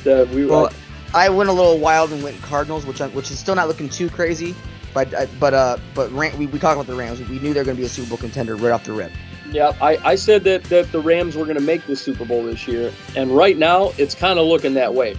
The, 0.04 0.28
we, 0.32 0.46
Well, 0.46 0.70
I 1.14 1.28
went 1.28 1.48
a 1.48 1.52
little 1.52 1.78
wild 1.78 2.12
and 2.12 2.22
went 2.22 2.40
Cardinals, 2.42 2.86
which 2.86 3.00
I, 3.00 3.08
which 3.08 3.30
is 3.30 3.38
still 3.38 3.54
not 3.54 3.68
looking 3.68 3.88
too 3.88 4.08
crazy. 4.08 4.54
But 4.94 5.14
I- 5.14 5.26
but 5.40 5.54
uh 5.54 5.78
but 5.94 6.12
Ram, 6.12 6.36
we, 6.38 6.46
we 6.46 6.58
talked 6.58 6.74
about 6.74 6.86
the 6.86 6.94
Rams. 6.94 7.20
We 7.28 7.38
knew 7.38 7.54
they're 7.54 7.64
going 7.64 7.76
to 7.76 7.80
be 7.80 7.86
a 7.86 7.90
Super 7.90 8.10
Bowl 8.10 8.18
contender 8.18 8.56
right 8.56 8.72
off 8.72 8.84
the 8.84 8.92
rip. 8.92 9.10
yeah, 9.50 9.72
I, 9.80 9.98
I 10.04 10.14
said 10.16 10.44
that, 10.44 10.64
that 10.64 10.92
the 10.92 11.00
Rams 11.00 11.34
were 11.36 11.44
going 11.44 11.56
to 11.56 11.62
make 11.62 11.86
the 11.86 11.96
Super 11.96 12.24
Bowl 12.26 12.44
this 12.44 12.66
year, 12.68 12.92
and 13.16 13.34
right 13.34 13.56
now 13.56 13.92
it's 13.98 14.14
kind 14.14 14.38
of 14.38 14.46
looking 14.46 14.74
that 14.74 14.92
way. 14.94 15.16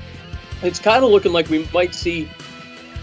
It's 0.61 0.79
kind 0.79 1.03
of 1.03 1.09
looking 1.11 1.33
like 1.33 1.49
we 1.49 1.67
might 1.73 1.93
see 1.95 2.29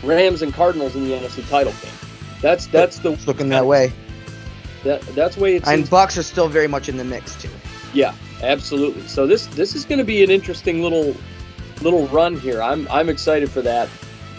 Rams 0.02 0.42
and 0.42 0.52
Cardinals 0.54 0.94
in 0.96 1.04
the 1.08 1.14
NFC 1.14 1.48
title 1.50 1.72
game. 1.82 1.92
That's 2.40 2.66
that's 2.66 2.98
the 3.00 3.12
It's 3.12 3.26
looking 3.26 3.48
that 3.50 3.66
way. 3.66 3.92
that, 4.84 5.02
that's 5.14 5.36
way 5.36 5.56
it's 5.56 5.68
And 5.68 5.84
Bucs 5.84 6.16
are 6.18 6.22
still 6.22 6.48
very 6.48 6.68
much 6.68 6.88
in 6.88 6.96
the 6.96 7.04
mix 7.04 7.34
too. 7.40 7.50
Yeah, 7.92 8.14
absolutely. 8.42 9.06
So 9.08 9.26
this 9.26 9.46
this 9.48 9.74
is 9.74 9.84
going 9.84 9.98
to 9.98 10.04
be 10.04 10.22
an 10.22 10.30
interesting 10.30 10.82
little 10.82 11.14
little 11.82 12.06
run 12.08 12.36
here. 12.38 12.62
I'm 12.62 12.86
I'm 12.90 13.08
excited 13.08 13.50
for 13.50 13.62
that. 13.62 13.88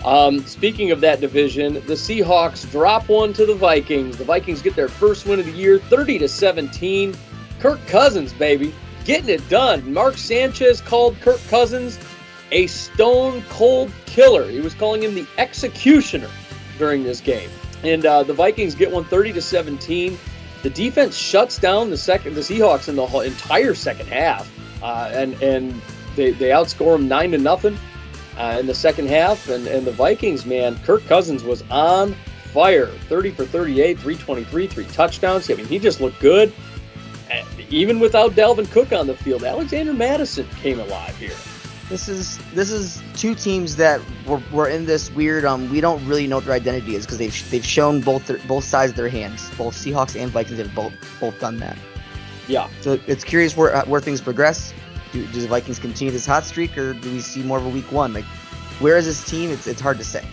Um, 0.06 0.40
speaking 0.46 0.92
of 0.92 1.02
that 1.02 1.22
division, 1.22 1.76
the 1.76 1.94
Seahawks 1.94 2.70
drop 2.72 3.08
one 3.08 3.34
to 3.34 3.46
the 3.46 3.54
Vikings. 3.54 4.18
The 4.18 4.24
Vikings 4.24 4.62
get 4.62 4.76
their 4.76 4.88
first 4.88 5.28
win 5.28 5.40
of 5.40 5.46
the 5.46 5.52
year, 5.52 5.78
30 5.78 6.20
to 6.20 6.28
17. 6.28 7.16
Kirk 7.60 7.80
Cousins, 7.86 8.34
baby, 8.34 8.74
getting 9.06 9.30
it 9.30 9.48
done. 9.48 9.94
Mark 9.94 10.18
Sanchez 10.18 10.82
called 10.82 11.20
Kirk 11.22 11.40
Cousins 11.50 12.00
a 12.52 12.68
stone 12.68 13.44
cold 13.50 13.92
killer. 14.06 14.50
He 14.50 14.60
was 14.60 14.74
calling 14.74 15.04
him 15.04 15.14
the 15.16 15.26
executioner 15.38 16.30
during 16.78 17.04
this 17.04 17.22
game. 17.22 17.50
And 17.84 18.06
uh, 18.06 18.24
the 18.24 18.34
Vikings 18.34 18.76
get 18.76 18.92
one 18.92 19.04
30 19.06 19.34
to 19.34 19.42
17. 19.42 20.18
The 20.64 20.70
defense 20.70 21.16
shuts 21.16 21.58
down 21.58 21.90
the 21.90 21.98
second 21.98 22.36
the 22.36 22.42
Seahawks 22.42 22.90
in 22.90 22.96
the 22.96 23.06
whole 23.06 23.22
entire 23.22 23.74
second 23.74 24.08
half. 24.08 24.52
uh, 24.84 25.10
and 25.14 25.34
and 25.42 25.82
they 26.16 26.32
they 26.32 26.50
outscore 26.50 26.98
them 26.98 27.08
nine 27.08 27.32
to 27.32 27.38
nothing 27.38 27.78
uh, 28.38 28.58
in 28.60 28.68
the 28.68 28.76
second 28.76 29.08
half. 29.08 29.50
And 29.50 29.68
and 29.68 29.86
the 29.86 29.92
Vikings, 29.92 30.46
man, 30.46 30.78
Kirk 30.80 31.06
Cousins 31.06 31.44
was 31.44 31.64
on 31.70 32.16
fire, 32.54 32.88
30 32.88 33.32
for 33.32 33.46
38, 33.46 33.98
323, 34.00 34.68
three 34.68 34.86
touchdowns. 34.86 35.50
I 35.50 35.56
mean, 35.56 35.66
he 35.68 35.80
just 35.80 36.02
looked 36.02 36.20
good. 36.20 36.54
Even 37.70 38.02
without 38.02 38.32
Dalvin 38.32 38.70
Cook 38.70 38.92
on 38.92 39.08
the 39.08 39.16
field, 39.16 39.46
Alexander 39.46 39.94
Mattison 39.94 40.46
came 40.62 40.82
alive 40.82 41.16
here. 41.18 41.36
This 41.88 42.08
is 42.08 42.38
this 42.54 42.72
is 42.72 43.02
two 43.16 43.36
teams 43.36 43.76
that 43.76 44.02
were, 44.26 44.42
were 44.52 44.68
in 44.68 44.86
this 44.86 45.12
weird. 45.12 45.44
Um, 45.44 45.70
we 45.70 45.82
don't 45.82 46.06
really 46.06 46.28
know 46.28 46.38
what 46.38 46.46
their 46.46 46.54
identity 46.54 46.96
is 46.96 47.06
because 47.06 47.18
they've 47.18 47.52
they've 47.52 47.66
shown 47.66 48.00
both 48.02 48.28
their, 48.28 48.38
both 48.40 48.64
sides 48.64 48.92
of 48.92 48.96
their 48.96 49.10
hands. 49.10 49.50
Both 49.58 49.76
Seahawks 49.76 50.18
and 50.18 50.32
Vikings 50.32 50.60
have 50.60 50.74
both 50.74 50.94
both 51.20 51.38
done 51.40 51.58
that. 51.60 51.78
Yeah. 52.48 52.70
So 52.82 52.98
it's 53.08 53.26
curious 53.26 53.58
where 53.58 53.76
uh, 53.76 53.86
where 53.86 54.00
things 54.00 54.22
progress. 54.22 54.74
Do, 55.12 55.26
do 55.28 55.42
the 55.42 55.48
Vikings 55.48 55.80
continue 55.80 56.12
this 56.12 56.26
hot 56.26 56.46
streak, 56.46 56.78
or 56.78 56.94
do 56.94 57.12
we 57.12 57.20
see 57.20 57.44
more 57.44 57.58
of 57.58 57.66
a 57.66 57.70
week 57.70 57.92
one? 57.92 58.14
Like, 58.14 58.26
where 58.80 58.98
is 58.98 59.06
this 59.06 59.24
team? 59.30 59.50
It's 59.52 59.68
it's 59.68 59.82
hard 59.82 59.98
to 59.98 60.06
say. 60.06 60.24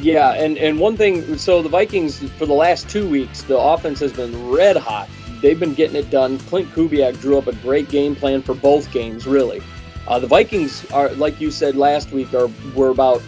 Yeah, 0.00 0.32
and 0.32 0.56
and 0.58 0.78
one 0.80 0.96
thing. 0.96 1.36
So 1.38 1.62
the 1.62 1.68
Vikings 1.68 2.18
for 2.38 2.46
the 2.46 2.54
last 2.54 2.88
two 2.88 3.08
weeks, 3.08 3.42
the 3.42 3.58
offense 3.58 4.00
has 4.00 4.12
been 4.12 4.50
red 4.50 4.76
hot. 4.76 5.08
They've 5.40 5.58
been 5.60 5.74
getting 5.74 5.96
it 5.96 6.10
done. 6.10 6.38
Klint 6.38 6.66
Kubiak 6.68 7.20
drew 7.20 7.36
up 7.38 7.46
a 7.46 7.54
great 7.56 7.88
game 7.90 8.16
plan 8.16 8.40
for 8.42 8.54
both 8.54 8.90
games, 8.92 9.26
really. 9.26 9.62
Uh, 10.08 10.18
the 10.18 10.26
Vikings 10.26 10.84
are, 10.90 11.10
like 11.10 11.40
you 11.40 11.50
said 11.50 11.76
last 11.76 12.12
week, 12.12 12.32
are 12.34 12.48
were 12.74 12.88
about 12.90 13.22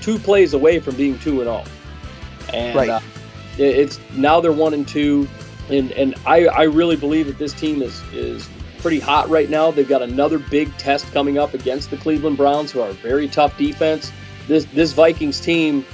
two 0.00 0.18
plays 0.18 0.52
away 0.52 0.78
from 0.80 0.96
being 0.96 1.18
two 1.20 1.40
and 1.40 1.44
zero, 1.48 1.64
and 2.52 2.76
Right. 2.76 2.90
uh, 2.90 3.00
it- 3.58 3.76
it's 3.78 4.00
now 4.14 4.40
they're 4.40 4.52
one 4.52 4.74
and 4.74 4.86
two, 4.86 5.28
and 5.70 5.90
and 5.92 6.14
I 6.26 6.46
I 6.46 6.62
really 6.64 6.96
believe 6.96 7.26
that 7.28 7.38
this 7.38 7.52
team 7.52 7.82
is 7.82 8.02
is 8.12 8.48
pretty 8.80 9.00
hot 9.00 9.28
right 9.28 9.48
now. 9.48 9.70
They've 9.70 9.88
got 9.88 10.02
another 10.02 10.38
big 10.38 10.76
test 10.76 11.10
coming 11.12 11.38
up 11.38 11.54
against 11.54 11.90
the 11.90 11.96
Cleveland 11.96 12.36
Browns, 12.36 12.72
who 12.72 12.80
are 12.80 12.90
a 12.90 12.94
very 12.94 13.28
tough 13.28 13.56
defense. 13.56 14.12
This 14.48 14.64
this 14.66 14.92
Vikings 14.92 15.40
team, 15.40 15.84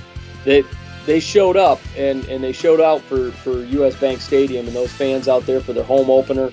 they 0.45 0.65
they 1.05 1.21
showed 1.21 1.57
up 1.57 1.81
and 1.97 2.25
and 2.27 2.43
they 2.43 2.53
showed 2.53 2.81
out 2.81 3.01
for 3.03 3.31
for 3.33 3.65
U.S. 3.65 3.97
Bank 3.97 4.21
Stadium 4.21 4.67
and 4.67 4.75
those 4.75 4.93
fans 4.93 5.29
out 5.29 5.47
there 5.47 5.61
for 5.61 5.73
their 5.73 5.85
home 5.85 6.11
opener. 6.11 6.51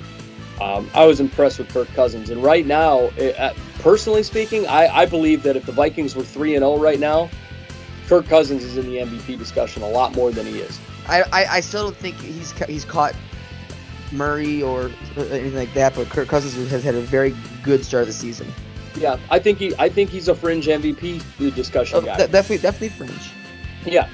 Um, 0.62 0.90
I 0.94 1.06
was 1.06 1.20
impressed 1.20 1.58
with 1.60 1.70
Kirk 1.70 1.88
Cousins, 1.90 2.30
and 2.30 2.42
right 2.42 2.66
now, 2.66 3.10
eh, 3.18 3.32
uh, 3.32 3.54
personally 3.80 4.24
speaking, 4.24 4.68
I, 4.68 4.88
I 4.88 5.06
believe 5.06 5.42
that 5.44 5.56
if 5.56 5.66
the 5.66 5.72
Vikings 5.72 6.16
were 6.16 6.24
three 6.24 6.56
and 6.56 6.62
zero 6.62 6.78
right 6.78 7.00
now, 7.00 7.30
Kirk 8.08 8.28
Cousins 8.28 8.64
is 8.64 8.78
in 8.78 8.86
the 8.86 8.98
MVP 8.98 9.38
discussion 9.38 9.82
a 9.82 9.90
lot 9.90 10.16
more 10.16 10.32
than 10.32 10.46
he 10.46 10.60
is. 10.60 10.80
I, 11.08 11.24
I, 11.34 11.46
I 11.46 11.60
still 11.60 11.86
don't 11.86 11.98
think 11.98 12.16
he's 12.18 12.52
he's 12.64 12.86
caught 12.86 13.16
Murray 14.14 14.62
or 14.62 14.92
anything 15.18 15.56
like 15.56 15.74
that, 15.74 15.96
but 15.96 16.10
Kirk 16.10 16.28
Cousins 16.28 16.70
has 16.70 16.84
had 16.84 16.96
a 16.96 17.02
very 17.02 17.36
good 17.64 17.84
start 17.84 18.02
of 18.04 18.08
the 18.08 18.14
season. 18.14 18.48
Yeah, 18.96 19.18
I 19.30 19.40
think 19.40 19.58
he 19.58 19.74
I 19.80 19.90
think 19.90 20.10
he's 20.12 20.28
a 20.28 20.36
fringe 20.36 20.68
MVP 20.68 21.22
discussion 21.56 21.98
Oh, 21.98 22.02
guy. 22.02 22.18
de- 22.18 22.28
definitely, 22.28 22.60
definitely 22.60 22.90
fringe. 22.90 23.32
Yeah. 23.86 24.08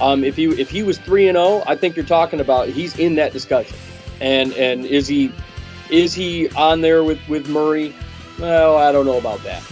Um, 0.00 0.24
if 0.24 0.36
he 0.36 0.44
if 0.44 0.70
he 0.70 0.82
was 0.82 0.98
three 0.98 1.28
and 1.28 1.36
zero, 1.36 1.62
I 1.66 1.74
think 1.76 1.96
you're 1.96 2.06
talking 2.06 2.40
about 2.40 2.68
he's 2.68 2.98
in 2.98 3.16
that 3.16 3.32
discussion. 3.32 3.76
And 4.20 4.52
and 4.54 4.86
is 4.86 5.08
he 5.08 5.32
is 5.90 6.14
he 6.14 6.48
on 6.50 6.80
there 6.80 7.02
with 7.04 7.18
with 7.28 7.48
Murray? 7.48 7.94
Well, 8.38 8.76
I 8.76 8.92
don't 8.92 9.04
know 9.04 9.18
about 9.18 9.42
that. 9.42 9.62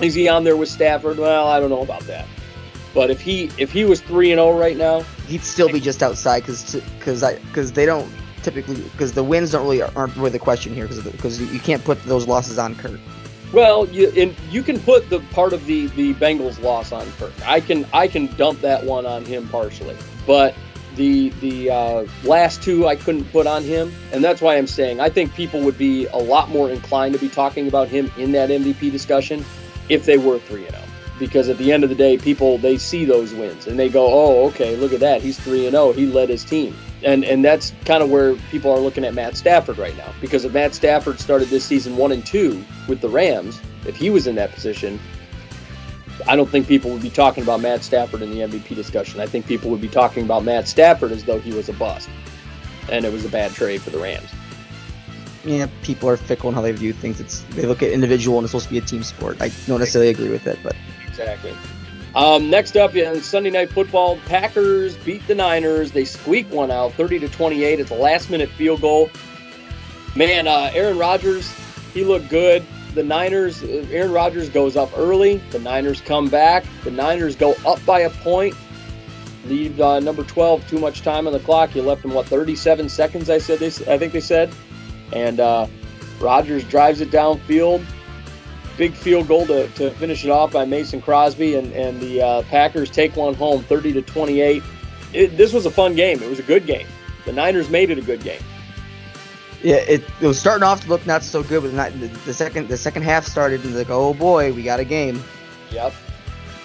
Is 0.00 0.14
he 0.14 0.28
on 0.28 0.44
there 0.44 0.56
with 0.56 0.68
Stafford? 0.68 1.18
Well, 1.18 1.48
I 1.48 1.58
don't 1.58 1.70
know 1.70 1.82
about 1.82 2.02
that. 2.02 2.26
But 2.94 3.10
if 3.10 3.20
he 3.20 3.50
if 3.58 3.72
he 3.72 3.84
was 3.86 4.00
three 4.00 4.30
and 4.30 4.38
zero 4.38 4.56
right 4.58 4.76
now, 4.76 5.00
He'd 5.26 5.42
still 5.42 5.68
be 5.70 5.80
just 5.80 6.02
outside 6.02 6.40
because 6.40 6.74
because 6.98 7.22
I 7.22 7.38
because 7.38 7.72
they 7.72 7.86
don't 7.86 8.08
typically 8.46 8.76
because 8.76 9.12
the 9.12 9.24
wins 9.24 9.50
don't 9.50 9.62
really 9.62 9.82
aren't 9.82 10.14
really 10.14 10.30
the 10.30 10.38
question 10.38 10.72
here 10.72 10.86
because 10.86 11.02
because 11.02 11.52
you 11.52 11.58
can't 11.58 11.82
put 11.82 12.00
those 12.04 12.28
losses 12.28 12.58
on 12.58 12.76
Kirk. 12.76 13.00
well, 13.52 13.88
you 13.88 14.08
and 14.16 14.36
you 14.50 14.62
can 14.62 14.78
put 14.78 15.10
the 15.10 15.18
part 15.32 15.52
of 15.52 15.66
the 15.66 15.88
the 15.88 16.14
Bengals 16.14 16.62
loss 16.62 16.92
on 16.92 17.10
Kirk. 17.18 17.32
I 17.44 17.60
can 17.60 17.84
I 17.92 18.06
can 18.06 18.26
dump 18.36 18.60
that 18.60 18.84
one 18.84 19.04
on 19.04 19.24
him 19.24 19.48
partially, 19.48 19.96
but 20.28 20.54
the 20.94 21.30
the 21.40 21.70
uh, 21.70 22.06
last 22.22 22.62
two 22.62 22.86
I 22.86 22.94
couldn't 22.94 23.24
put 23.32 23.48
on 23.48 23.64
him, 23.64 23.92
and 24.12 24.22
that's 24.22 24.40
why 24.40 24.56
I'm 24.56 24.68
saying 24.68 25.00
I 25.00 25.10
think 25.10 25.34
people 25.34 25.60
would 25.62 25.76
be 25.76 26.06
a 26.06 26.18
lot 26.18 26.48
more 26.48 26.70
inclined 26.70 27.14
to 27.14 27.20
be 27.20 27.28
talking 27.28 27.66
about 27.66 27.88
him 27.88 28.12
in 28.16 28.30
that 28.32 28.48
MVP 28.48 28.92
discussion 28.92 29.44
if 29.88 30.04
they 30.04 30.18
were 30.18 30.38
three 30.38 30.66
and 30.66 30.76
zero. 30.76 30.85
Because 31.18 31.48
at 31.48 31.56
the 31.56 31.72
end 31.72 31.82
of 31.82 31.88
the 31.88 31.96
day, 31.96 32.18
people 32.18 32.58
they 32.58 32.76
see 32.76 33.04
those 33.04 33.32
wins 33.32 33.66
and 33.66 33.78
they 33.78 33.88
go, 33.88 34.06
"Oh, 34.06 34.46
okay, 34.48 34.76
look 34.76 34.92
at 34.92 35.00
that. 35.00 35.22
He's 35.22 35.38
three 35.38 35.66
and 35.66 35.72
zero. 35.72 35.92
He 35.92 36.06
led 36.06 36.28
his 36.28 36.44
team." 36.44 36.76
And 37.02 37.24
and 37.24 37.44
that's 37.44 37.72
kind 37.84 38.02
of 38.02 38.10
where 38.10 38.34
people 38.50 38.70
are 38.70 38.78
looking 38.78 39.04
at 39.04 39.14
Matt 39.14 39.36
Stafford 39.36 39.78
right 39.78 39.96
now. 39.96 40.12
Because 40.20 40.44
if 40.44 40.52
Matt 40.52 40.74
Stafford 40.74 41.18
started 41.18 41.48
this 41.48 41.64
season 41.64 41.96
one 41.96 42.12
and 42.12 42.24
two 42.24 42.62
with 42.86 43.00
the 43.00 43.08
Rams, 43.08 43.60
if 43.86 43.96
he 43.96 44.10
was 44.10 44.26
in 44.26 44.34
that 44.34 44.52
position, 44.52 45.00
I 46.28 46.36
don't 46.36 46.48
think 46.48 46.66
people 46.66 46.90
would 46.90 47.02
be 47.02 47.10
talking 47.10 47.42
about 47.42 47.60
Matt 47.60 47.84
Stafford 47.84 48.20
in 48.20 48.30
the 48.30 48.40
MVP 48.40 48.74
discussion. 48.74 49.20
I 49.20 49.26
think 49.26 49.46
people 49.46 49.70
would 49.70 49.80
be 49.80 49.88
talking 49.88 50.24
about 50.24 50.44
Matt 50.44 50.68
Stafford 50.68 51.12
as 51.12 51.24
though 51.24 51.38
he 51.38 51.52
was 51.52 51.68
a 51.68 51.72
bust, 51.74 52.08
and 52.90 53.04
it 53.04 53.12
was 53.12 53.24
a 53.24 53.28
bad 53.28 53.52
trade 53.52 53.80
for 53.80 53.90
the 53.90 53.98
Rams. 53.98 54.28
Yeah, 55.44 55.68
people 55.82 56.08
are 56.08 56.16
fickle 56.16 56.48
in 56.48 56.54
how 56.54 56.60
they 56.60 56.72
view 56.72 56.92
things. 56.92 57.20
It's 57.20 57.40
they 57.50 57.66
look 57.66 57.82
at 57.82 57.92
individual 57.92 58.38
and 58.38 58.44
it's 58.44 58.50
supposed 58.50 58.66
to 58.66 58.72
be 58.72 58.78
a 58.78 58.80
team 58.80 59.04
sport. 59.04 59.40
I 59.40 59.50
don't 59.66 59.78
necessarily 59.78 60.10
agree 60.10 60.28
with 60.28 60.46
it, 60.48 60.58
but 60.62 60.74
Exactly. 61.18 61.54
Um, 62.14 62.48
next 62.50 62.76
up, 62.76 62.94
yeah, 62.94 63.14
Sunday 63.20 63.50
Night 63.50 63.70
Football, 63.70 64.16
Packers 64.26 64.96
beat 64.98 65.26
the 65.26 65.34
Niners. 65.34 65.92
They 65.92 66.04
squeak 66.04 66.50
one 66.50 66.70
out, 66.70 66.92
30 66.94 67.18
to 67.20 67.28
28. 67.28 67.80
It's 67.80 67.90
a 67.90 67.94
last-minute 67.94 68.48
field 68.50 68.80
goal. 68.80 69.10
Man, 70.14 70.46
uh, 70.48 70.70
Aaron 70.72 70.96
Rodgers, 70.98 71.52
he 71.92 72.04
looked 72.04 72.28
good. 72.30 72.64
The 72.94 73.02
Niners, 73.02 73.62
uh, 73.62 73.86
Aaron 73.90 74.12
Rodgers 74.12 74.48
goes 74.48 74.76
up 74.76 74.90
early. 74.96 75.36
The 75.50 75.58
Niners 75.58 76.00
come 76.00 76.28
back. 76.28 76.64
The 76.84 76.90
Niners 76.90 77.36
go 77.36 77.54
up 77.66 77.84
by 77.84 78.00
a 78.00 78.10
point. 78.10 78.54
Leave 79.46 79.78
uh, 79.80 80.00
number 80.00 80.24
12 80.24 80.66
too 80.68 80.78
much 80.78 81.02
time 81.02 81.26
on 81.26 81.32
the 81.34 81.38
clock. 81.40 81.74
You 81.74 81.82
left 81.82 82.00
them 82.02 82.14
what 82.14 82.26
37 82.26 82.88
seconds? 82.88 83.28
I 83.28 83.38
said. 83.38 83.58
They, 83.58 83.66
s- 83.66 83.86
I 83.86 83.98
think 83.98 84.12
they 84.14 84.20
said. 84.20 84.50
And 85.12 85.38
uh, 85.38 85.66
Rodgers 86.18 86.64
drives 86.64 87.00
it 87.02 87.10
downfield 87.10 87.84
big 88.76 88.94
field 88.94 89.28
goal 89.28 89.46
to, 89.46 89.68
to 89.68 89.90
finish 89.92 90.24
it 90.24 90.30
off 90.30 90.52
by 90.52 90.64
Mason 90.64 91.00
Crosby, 91.00 91.54
and, 91.54 91.72
and 91.72 92.00
the 92.00 92.22
uh, 92.22 92.42
Packers 92.42 92.90
take 92.90 93.16
one 93.16 93.34
home, 93.34 93.62
30 93.62 93.94
to 93.94 94.02
28. 94.02 94.62
It, 95.12 95.36
this 95.36 95.52
was 95.52 95.66
a 95.66 95.70
fun 95.70 95.94
game. 95.94 96.22
It 96.22 96.28
was 96.28 96.38
a 96.38 96.42
good 96.44 96.66
game. 96.66 96.86
The 97.24 97.32
Niners 97.32 97.70
made 97.70 97.90
it 97.90 97.98
a 97.98 98.02
good 98.02 98.22
game. 98.22 98.40
yeah, 99.62 99.76
it, 99.76 100.04
it 100.20 100.26
was 100.26 100.38
starting 100.38 100.62
off 100.62 100.82
to 100.82 100.88
look 100.88 101.06
not 101.06 101.22
so 101.24 101.42
good, 101.42 101.62
but 101.62 101.72
not, 101.72 101.92
the, 101.98 102.06
the 102.24 102.34
second 102.34 102.68
the 102.68 102.76
second 102.76 103.02
half 103.02 103.24
started 103.26 103.64
and 103.64 103.74
like, 103.74 103.90
oh 103.90 104.14
boy, 104.14 104.52
we 104.52 104.62
got 104.62 104.78
a 104.78 104.84
game. 104.84 105.22
Yep, 105.70 105.92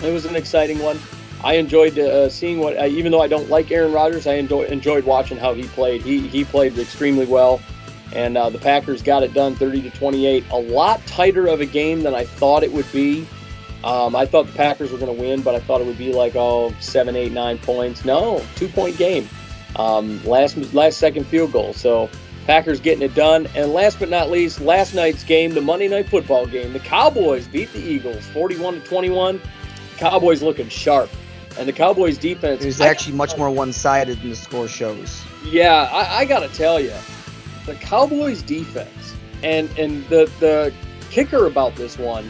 it 0.03 0.11
was 0.11 0.25
an 0.25 0.35
exciting 0.35 0.79
one. 0.79 0.99
I 1.43 1.55
enjoyed 1.55 1.97
uh, 1.97 2.29
seeing 2.29 2.59
what, 2.59 2.77
uh, 2.77 2.85
even 2.85 3.11
though 3.11 3.21
I 3.21 3.27
don't 3.27 3.49
like 3.49 3.71
Aaron 3.71 3.91
Rodgers, 3.91 4.27
I 4.27 4.35
enjoy, 4.35 4.65
enjoyed 4.65 5.05
watching 5.05 5.37
how 5.37 5.55
he 5.55 5.63
played. 5.63 6.03
He 6.03 6.27
he 6.27 6.43
played 6.45 6.77
extremely 6.77 7.25
well, 7.25 7.59
and 8.13 8.37
uh, 8.37 8.49
the 8.49 8.59
Packers 8.59 9.01
got 9.01 9.23
it 9.23 9.33
done, 9.33 9.55
30 9.55 9.83
to 9.83 9.89
28. 9.91 10.45
A 10.51 10.55
lot 10.55 11.05
tighter 11.07 11.47
of 11.47 11.61
a 11.61 11.65
game 11.65 12.03
than 12.03 12.13
I 12.13 12.25
thought 12.25 12.63
it 12.63 12.71
would 12.71 12.91
be. 12.91 13.27
Um, 13.83 14.15
I 14.15 14.25
thought 14.25 14.47
the 14.47 14.53
Packers 14.53 14.91
were 14.91 14.97
going 14.97 15.15
to 15.15 15.21
win, 15.21 15.41
but 15.41 15.55
I 15.55 15.59
thought 15.59 15.81
it 15.81 15.87
would 15.87 15.97
be 15.97 16.13
like 16.13 16.35
oh 16.35 16.73
seven, 16.79 17.15
eight, 17.15 17.31
nine 17.31 17.57
points. 17.57 18.05
No, 18.05 18.43
two 18.55 18.67
point 18.67 18.97
game. 18.97 19.27
Um, 19.75 20.23
last 20.23 20.57
last 20.73 20.97
second 20.97 21.25
field 21.25 21.51
goal. 21.51 21.73
So 21.73 22.09
Packers 22.45 22.79
getting 22.79 23.01
it 23.01 23.15
done. 23.15 23.47
And 23.55 23.73
last 23.73 23.99
but 23.99 24.09
not 24.09 24.29
least, 24.29 24.61
last 24.61 24.93
night's 24.93 25.23
game, 25.23 25.53
the 25.53 25.61
Monday 25.61 25.87
Night 25.87 26.09
Football 26.09 26.45
game, 26.45 26.73
the 26.73 26.79
Cowboys 26.79 27.47
beat 27.47 27.71
the 27.73 27.79
Eagles 27.79 28.25
41 28.27 28.81
to 28.81 28.87
21. 28.87 29.41
Cowboys 29.97 30.41
looking 30.41 30.67
sharp, 30.67 31.09
and 31.59 31.67
the 31.67 31.73
Cowboys 31.73 32.17
defense 32.17 32.63
is 32.63 32.81
actually 32.81 33.15
much 33.15 33.37
more 33.37 33.51
one-sided 33.51 34.19
than 34.19 34.31
the 34.31 34.35
score 34.35 34.67
shows. 34.67 35.23
yeah, 35.45 35.89
I, 35.91 36.19
I 36.19 36.25
gotta 36.25 36.47
tell 36.49 36.79
you, 36.79 36.93
the 37.65 37.75
Cowboys 37.75 38.41
defense 38.41 39.15
and 39.43 39.69
and 39.77 40.05
the 40.07 40.31
the 40.39 40.73
kicker 41.09 41.45
about 41.45 41.75
this 41.75 41.97
one 41.97 42.29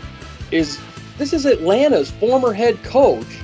is 0.52 0.80
this 1.18 1.34
is 1.34 1.46
Atlanta's 1.46 2.12
former 2.12 2.54
head 2.54 2.82
coach 2.84 3.40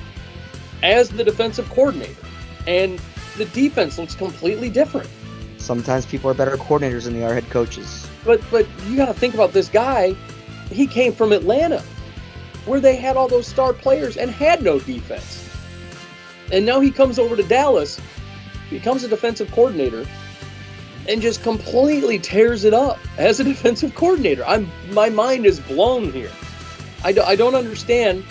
as 0.82 1.08
the 1.10 1.24
defensive 1.24 1.68
coordinator, 1.70 2.26
and 2.66 3.00
the 3.36 3.44
defense 3.46 3.98
looks 3.98 4.14
completely 4.14 4.68
different. 4.68 5.08
Sometimes 5.58 6.06
people 6.06 6.30
are 6.30 6.34
better 6.34 6.56
coordinators 6.56 7.04
than 7.04 7.14
they 7.14 7.24
are 7.24 7.34
head 7.34 7.48
coaches. 7.50 8.08
But 8.24 8.40
but 8.50 8.66
you 8.86 8.96
got 8.96 9.06
to 9.06 9.14
think 9.14 9.34
about 9.34 9.52
this 9.52 9.68
guy. 9.68 10.14
He 10.70 10.86
came 10.86 11.12
from 11.12 11.32
Atlanta, 11.32 11.82
where 12.66 12.80
they 12.80 12.96
had 12.96 13.16
all 13.16 13.28
those 13.28 13.46
star 13.46 13.72
players 13.72 14.16
and 14.16 14.30
had 14.30 14.62
no 14.62 14.78
defense. 14.78 15.44
And 16.52 16.64
now 16.64 16.80
he 16.80 16.90
comes 16.90 17.18
over 17.18 17.36
to 17.36 17.42
Dallas, 17.42 18.00
becomes 18.70 19.04
a 19.04 19.08
defensive 19.08 19.50
coordinator, 19.50 20.06
and 21.08 21.22
just 21.22 21.42
completely 21.42 22.18
tears 22.18 22.64
it 22.64 22.74
up 22.74 22.98
as 23.16 23.40
a 23.40 23.44
defensive 23.52 23.94
coordinator. 23.94 24.44
I'm 24.46 24.70
my 24.90 25.08
mind 25.10 25.46
is 25.46 25.60
blown 25.60 26.12
here. 26.12 26.30
I, 27.04 27.12
do, 27.12 27.22
I 27.22 27.36
don't 27.36 27.54
understand 27.54 28.24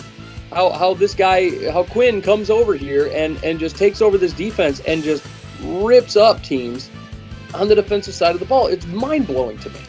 how, 0.52 0.70
how 0.70 0.94
this 0.94 1.14
guy 1.14 1.70
how 1.72 1.84
Quinn 1.84 2.22
comes 2.22 2.50
over 2.50 2.74
here 2.74 3.10
and 3.14 3.42
and 3.44 3.58
just 3.58 3.76
takes 3.76 4.00
over 4.00 4.18
this 4.18 4.32
defense 4.32 4.80
and 4.80 5.02
just 5.02 5.24
rips 5.62 6.16
up 6.16 6.42
teams 6.42 6.90
on 7.54 7.68
the 7.68 7.74
defensive 7.74 8.14
side 8.14 8.34
of 8.34 8.40
the 8.40 8.46
ball. 8.46 8.66
It's 8.68 8.86
mind 8.86 9.26
blowing 9.26 9.58
to 9.58 9.70
me. 9.70 9.80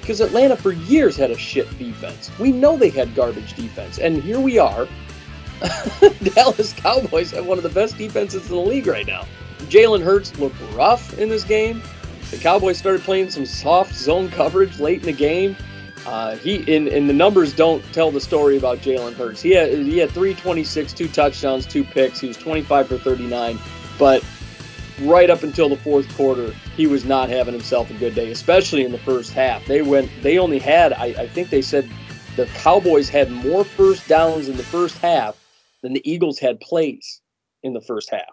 because 0.00 0.20
Atlanta 0.20 0.56
for 0.56 0.72
years 0.72 1.16
had 1.16 1.30
a 1.30 1.38
shit 1.38 1.66
defense. 1.78 2.30
We 2.38 2.52
know 2.52 2.76
they 2.76 2.90
had 2.90 3.14
garbage 3.14 3.54
defense, 3.54 3.98
and 3.98 4.22
here 4.22 4.40
we 4.40 4.58
are. 4.58 4.88
Dallas 6.34 6.72
Cowboys 6.72 7.30
have 7.30 7.46
one 7.46 7.56
of 7.56 7.62
the 7.62 7.70
best 7.70 7.96
defenses 7.96 8.50
in 8.50 8.56
the 8.56 8.60
league 8.60 8.88
right 8.88 9.06
now. 9.06 9.26
Jalen 9.60 10.02
Hurts 10.02 10.36
looked 10.38 10.56
rough 10.74 11.16
in 11.18 11.28
this 11.28 11.44
game. 11.44 11.82
The 12.32 12.38
Cowboys 12.38 12.78
started 12.78 13.02
playing 13.02 13.28
some 13.28 13.44
soft 13.44 13.94
zone 13.94 14.30
coverage 14.30 14.80
late 14.80 15.00
in 15.00 15.04
the 15.04 15.12
game. 15.12 15.54
Uh, 16.06 16.34
he 16.36 16.56
in 16.62 16.88
and 16.88 17.06
the 17.06 17.12
numbers 17.12 17.52
don't 17.52 17.84
tell 17.92 18.10
the 18.10 18.22
story 18.22 18.56
about 18.56 18.78
Jalen 18.78 19.12
Hurts. 19.12 19.42
He 19.42 19.50
had 19.50 19.70
he 19.70 19.98
had 19.98 20.10
326, 20.12 20.94
two 20.94 21.08
touchdowns, 21.08 21.66
two 21.66 21.84
picks. 21.84 22.18
He 22.18 22.28
was 22.28 22.38
25 22.38 22.88
for 22.88 22.96
39, 22.96 23.58
but 23.98 24.24
right 25.02 25.28
up 25.28 25.42
until 25.42 25.68
the 25.68 25.76
fourth 25.76 26.08
quarter, 26.16 26.54
he 26.74 26.86
was 26.86 27.04
not 27.04 27.28
having 27.28 27.52
himself 27.52 27.90
a 27.90 27.94
good 27.94 28.14
day, 28.14 28.30
especially 28.32 28.82
in 28.82 28.92
the 28.92 28.98
first 28.98 29.34
half. 29.34 29.66
They 29.66 29.82
went 29.82 30.10
they 30.22 30.38
only 30.38 30.58
had 30.58 30.94
I, 30.94 31.08
I 31.18 31.28
think 31.28 31.50
they 31.50 31.62
said 31.62 31.86
the 32.36 32.46
Cowboys 32.46 33.10
had 33.10 33.30
more 33.30 33.62
first 33.62 34.08
downs 34.08 34.48
in 34.48 34.56
the 34.56 34.62
first 34.62 34.96
half 34.98 35.36
than 35.82 35.92
the 35.92 36.10
Eagles 36.10 36.38
had 36.38 36.60
plays 36.60 37.20
in 37.62 37.74
the 37.74 37.80
first 37.82 38.08
half. 38.08 38.32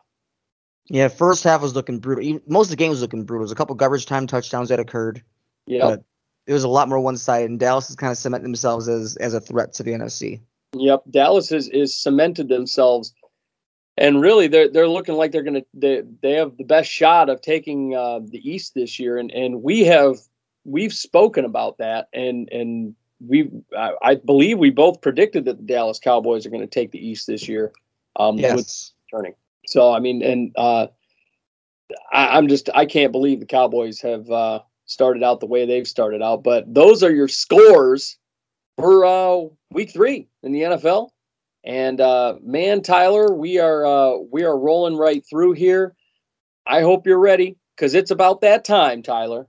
Yeah, 0.89 1.08
first 1.08 1.43
half 1.43 1.62
was 1.62 1.75
looking 1.75 1.99
brutal. 1.99 2.39
Most 2.47 2.67
of 2.67 2.71
the 2.71 2.75
game 2.75 2.89
was 2.89 3.02
looking 3.02 3.23
brutal. 3.23 3.41
There 3.41 3.45
was 3.45 3.52
a 3.52 3.56
couple 3.56 3.75
garbage 3.75 4.06
time 4.06 4.25
touchdowns 4.25 4.69
that 4.69 4.80
occurred. 4.80 5.23
Yeah, 5.67 5.86
But 5.86 6.04
it 6.47 6.54
was 6.54 6.63
a 6.63 6.67
lot 6.67 6.89
more 6.89 6.99
one 6.99 7.15
sided, 7.15 7.52
and 7.52 7.60
Dallas 7.60 7.88
has 7.88 7.95
kind 7.95 8.12
of 8.12 8.17
cemented 8.17 8.45
themselves 8.45 8.88
as 8.88 9.15
as 9.17 9.36
a 9.36 9.39
threat 9.39 9.73
to 9.73 9.84
the 9.84 9.91
NFC. 9.91 10.41
Yep, 10.73 11.04
Dallas 11.12 11.49
has 11.49 11.69
is 11.69 11.95
cemented 11.95 12.49
themselves, 12.49 13.13
and 13.97 14.19
really 14.19 14.47
they're 14.47 14.67
they're 14.67 14.88
looking 14.88 15.13
like 15.13 15.32
they're 15.32 15.43
gonna 15.43 15.63
they 15.75 16.02
they 16.21 16.34
have 16.34 16.58
the 16.58 16.63
best 16.63 16.89
shot 16.89 17.30
of 17.30 17.41
taking 17.41 17.95
uh, 17.95 18.19
the 18.25 18.41
East 18.49 18.73
this 18.73 18.99
year, 18.99 19.19
and 19.19 19.30
and 19.32 19.62
we 19.62 19.82
have 19.82 20.17
we've 20.65 20.93
spoken 20.93 21.45
about 21.45 21.78
that, 21.78 22.08
and 22.13 22.49
and 22.52 22.95
we 23.25 23.52
I, 23.78 23.93
I 24.02 24.15
believe 24.15 24.58
we 24.58 24.71
both 24.71 25.02
predicted 25.02 25.45
that 25.45 25.58
the 25.58 25.63
Dallas 25.63 25.99
Cowboys 25.99 26.47
are 26.47 26.49
going 26.49 26.62
to 26.62 26.67
take 26.67 26.91
the 26.91 27.06
East 27.06 27.28
this 27.28 27.47
year. 27.47 27.71
Um, 28.15 28.36
with 28.36 28.41
Yes. 28.41 28.93
turning. 29.12 29.34
So 29.69 29.93
I 29.93 29.99
mean, 29.99 30.23
and 30.23 30.51
uh, 30.55 30.88
I, 32.12 32.38
I'm 32.38 32.47
just 32.47 32.69
I 32.73 32.86
can't 32.86 33.12
believe 33.12 33.39
the 33.39 33.45
Cowboys 33.45 34.01
have 34.01 34.29
uh, 34.29 34.62
started 34.86 35.21
out 35.21 35.39
the 35.39 35.45
way 35.45 35.65
they've 35.65 35.88
started 35.88 36.23
out. 36.23 36.43
But 36.43 36.73
those 36.73 37.03
are 37.03 37.12
your 37.12 37.27
scores 37.27 38.17
for 38.77 39.05
uh, 39.05 39.47
week 39.71 39.91
three 39.91 40.27
in 40.41 40.51
the 40.51 40.62
NFL. 40.62 41.10
And 41.63 42.01
uh, 42.01 42.38
man, 42.41 42.82
Tyler, 42.82 43.32
we 43.32 43.60
are 43.60 43.86
uh, 43.86 44.17
we 44.32 44.43
are 44.43 44.58
rolling 44.58 44.97
right 44.97 45.23
through 45.29 45.51
here. 45.51 45.93
I 46.65 46.82
hope 46.82 47.05
you're 47.05 47.19
ready 47.19 47.55
because 47.75 47.93
it's 47.93 48.12
about 48.12 48.41
that 48.41 48.65
time, 48.65 49.03
Tyler. 49.03 49.45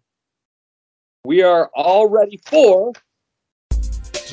We 1.25 1.43
are 1.43 1.71
all 1.75 2.09
ready 2.09 2.41
for 2.45 2.93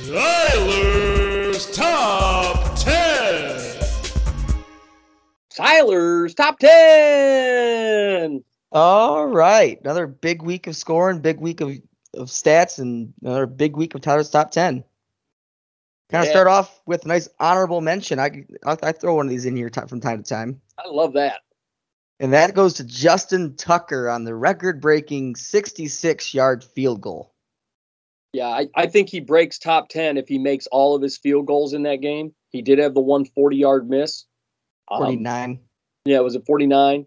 Tyler's 0.10 1.72
Top 1.72 2.76
10. 2.78 3.57
Tyler's 5.58 6.34
top 6.36 6.60
ten. 6.60 8.44
All 8.72 9.26
right, 9.26 9.80
another 9.82 10.06
big 10.08 10.42
week 10.44 10.68
of 10.68 10.76
scoring, 10.76 11.20
big 11.20 11.40
week 11.40 11.62
of, 11.62 11.70
of 12.14 12.28
stats, 12.28 12.80
and 12.80 13.14
another 13.24 13.46
big 13.48 13.76
week 13.76 13.96
of 13.96 14.02
Tyler's 14.02 14.30
top 14.30 14.52
ten. 14.52 14.84
Kind 16.10 16.22
of 16.22 16.28
Yeah. 16.28 16.32
start 16.32 16.48
off 16.48 16.80
with 16.86 17.06
a 17.06 17.08
nice 17.08 17.28
honorable 17.40 17.82
mention. 17.82 18.20
I 18.20 18.46
I, 18.66 18.78
I 18.84 18.92
throw 18.92 19.16
one 19.16 19.26
of 19.26 19.30
these 19.30 19.46
in 19.46 19.56
here 19.56 19.70
ti- 19.70 19.88
from 19.88 20.00
time 20.00 20.22
to 20.24 20.30
time, 20.30 20.62
I 20.78 20.88
love 20.90 21.14
that. 21.14 21.40
and 22.20 22.34
that 22.34 22.54
goes 22.54 22.76
to 22.76 22.84
Justin 22.84 23.56
Tucker 23.56 24.10
on 24.10 24.24
the 24.26 24.36
record-breaking 24.36 25.34
66-yard 25.36 26.64
field 26.64 27.02
goal. 27.02 27.34
Yeah, 28.34 28.48
I, 28.50 28.68
I 28.76 28.88
think 28.88 29.10
he 29.10 29.20
breaks 29.22 29.58
top 29.58 29.90
10 29.90 30.18
if 30.18 30.28
he 30.28 30.38
makes 30.38 30.68
all 30.68 30.96
of 30.96 31.02
his 31.02 31.18
field 31.18 31.46
goals 31.48 31.74
in 31.74 31.84
that 31.84 32.02
game. 32.02 32.34
He 32.50 32.62
did 32.62 32.78
have 32.80 32.94
the 32.94 33.02
one 33.02 33.26
40 33.26 33.56
yard 33.58 33.90
miss. 33.90 34.26
Um, 34.90 35.04
49. 35.04 35.60
yeah, 36.06 36.20
was 36.20 36.36
it 36.36 36.46
49? 36.46 37.06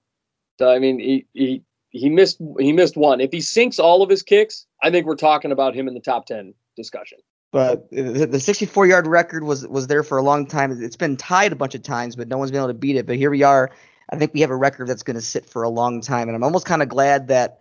So, 0.59 0.71
I 0.71 0.79
mean, 0.79 0.99
he, 0.99 1.27
he, 1.33 1.63
he 1.91 2.09
missed 2.09 2.41
he 2.59 2.73
missed 2.73 2.97
one. 2.97 3.21
If 3.21 3.33
he 3.33 3.41
sinks 3.41 3.79
all 3.79 4.03
of 4.03 4.09
his 4.09 4.23
kicks, 4.23 4.67
I 4.83 4.91
think 4.91 5.07
we're 5.07 5.17
talking 5.17 5.53
about 5.53 5.75
him 5.75 5.89
in 5.89 5.95
the 5.95 6.01
top 6.01 6.27
10 6.27 6.55
discussion. 6.77 7.19
But 7.53 7.91
the 7.91 8.27
the 8.27 8.39
64 8.39 8.87
yard 8.87 9.07
record 9.09 9.43
was 9.43 9.67
was 9.67 9.89
there 9.89 10.05
for 10.05 10.19
a 10.19 10.23
long 10.23 10.47
time. 10.47 10.71
It's 10.81 10.97
been 10.97 11.17
tied 11.17 11.53
a 11.53 11.57
bunch 11.57 11.75
of 11.75 11.83
times, 11.83 12.15
but 12.15 12.29
no 12.29 12.39
one's 12.39 12.53
been 12.53 12.61
able 12.61 12.69
to 12.69 12.75
beat 12.75 12.97
it. 12.97 13.07
But 13.07 13.17
here 13.17 13.31
we 13.31 13.43
are. 13.43 13.73
I 14.09 14.17
think 14.17 14.33
we 14.35 14.41
have 14.43 14.51
a 14.51 14.57
record 14.57 14.87
that's 14.87 15.03
going 15.03 15.17
to 15.17 15.21
sit 15.21 15.47
for 15.47 15.63
a 15.63 15.69
long 15.69 16.01
time, 16.01 16.29
and 16.29 16.37
I'm 16.37 16.45
almost 16.45 16.67
kind 16.67 16.83
of 16.83 16.89
glad 16.89 17.29
that 17.29 17.61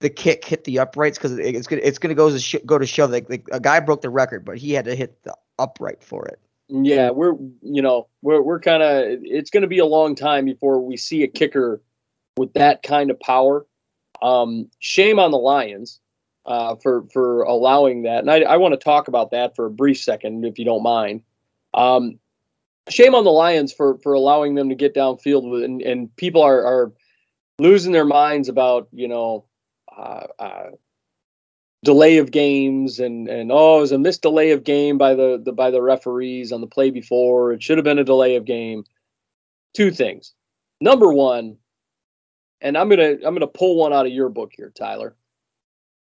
the 0.00 0.10
kick 0.10 0.44
hit 0.44 0.64
the 0.64 0.78
uprights 0.80 1.18
because 1.18 1.36
it's 1.38 1.66
gonna 1.66 1.82
it's 1.82 1.98
gonna 1.98 2.14
go 2.14 2.30
to 2.30 2.38
sh- 2.38 2.56
go 2.64 2.78
to 2.78 2.86
show 2.86 3.06
that 3.08 3.28
like, 3.28 3.48
a 3.50 3.58
guy 3.58 3.80
broke 3.80 4.02
the 4.02 4.10
record, 4.10 4.44
but 4.44 4.56
he 4.56 4.72
had 4.72 4.84
to 4.84 4.94
hit 4.94 5.22
the 5.24 5.34
upright 5.58 6.04
for 6.04 6.26
it. 6.26 6.38
Yeah, 6.68 7.10
we're 7.10 7.34
you 7.60 7.82
know 7.82 8.08
we're 8.22 8.40
we're 8.40 8.60
kind 8.60 8.82
of 8.82 9.20
it's 9.22 9.50
going 9.50 9.62
to 9.62 9.68
be 9.68 9.78
a 9.78 9.86
long 9.86 10.14
time 10.14 10.46
before 10.46 10.80
we 10.80 10.96
see 10.96 11.22
a 11.22 11.28
kicker 11.28 11.82
with 12.36 12.54
that 12.54 12.82
kind 12.82 13.10
of 13.10 13.20
power. 13.20 13.66
Um, 14.22 14.70
shame 14.78 15.18
on 15.18 15.30
the 15.30 15.38
Lions 15.38 16.00
uh, 16.46 16.76
for 16.76 17.04
for 17.12 17.42
allowing 17.42 18.02
that, 18.02 18.20
and 18.20 18.30
I, 18.30 18.40
I 18.40 18.56
want 18.56 18.72
to 18.72 18.78
talk 18.82 19.08
about 19.08 19.30
that 19.32 19.54
for 19.54 19.66
a 19.66 19.70
brief 19.70 19.98
second, 19.98 20.44
if 20.44 20.58
you 20.58 20.64
don't 20.64 20.82
mind. 20.82 21.22
Um, 21.74 22.18
shame 22.88 23.14
on 23.14 23.24
the 23.24 23.30
Lions 23.30 23.72
for 23.72 23.98
for 23.98 24.14
allowing 24.14 24.54
them 24.54 24.70
to 24.70 24.74
get 24.74 24.94
downfield 24.94 25.50
with, 25.50 25.64
and, 25.64 25.82
and 25.82 26.14
people 26.16 26.42
are 26.42 26.64
are 26.64 26.92
losing 27.58 27.92
their 27.92 28.06
minds 28.06 28.48
about 28.48 28.88
you 28.92 29.08
know. 29.08 29.44
Uh, 29.96 30.26
uh, 30.40 30.70
delay 31.84 32.16
of 32.18 32.30
games 32.30 32.98
and 32.98 33.28
and 33.28 33.52
oh 33.52 33.78
it 33.78 33.80
was 33.82 33.92
a 33.92 33.98
missed 33.98 34.22
delay 34.22 34.50
of 34.50 34.64
game 34.64 34.98
by 34.98 35.14
the, 35.14 35.40
the 35.44 35.52
by 35.52 35.70
the 35.70 35.82
referees 35.82 36.50
on 36.50 36.60
the 36.60 36.66
play 36.66 36.90
before. 36.90 37.52
It 37.52 37.62
should 37.62 37.78
have 37.78 37.84
been 37.84 37.98
a 37.98 38.04
delay 38.04 38.36
of 38.36 38.44
game. 38.44 38.84
Two 39.74 39.90
things. 39.90 40.32
Number 40.80 41.12
one 41.12 41.58
and 42.60 42.76
i'm 42.76 42.88
gonna 42.88 43.16
i'm 43.24 43.34
gonna 43.34 43.46
pull 43.46 43.76
one 43.76 43.92
out 43.92 44.06
of 44.06 44.12
your 44.12 44.28
book 44.28 44.52
here 44.56 44.72
tyler. 44.76 45.14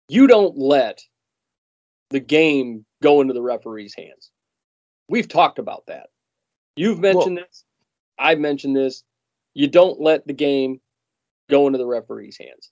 You 0.08 0.26
don't 0.26 0.56
let 0.56 1.00
the 2.10 2.20
game 2.20 2.84
go 3.02 3.20
into 3.20 3.34
the 3.34 3.42
referee's 3.42 3.94
hands. 3.94 4.30
We've 5.08 5.28
talked 5.28 5.58
about 5.58 5.86
that. 5.86 6.08
You've 6.76 7.00
mentioned 7.00 7.38
this. 7.38 7.64
I've 8.18 8.38
mentioned 8.38 8.76
this. 8.76 9.02
You 9.54 9.68
don't 9.68 10.00
let 10.00 10.26
the 10.26 10.32
game 10.32 10.80
go 11.48 11.66
into 11.66 11.78
the 11.78 11.86
referee's 11.86 12.38
hands 12.38 12.70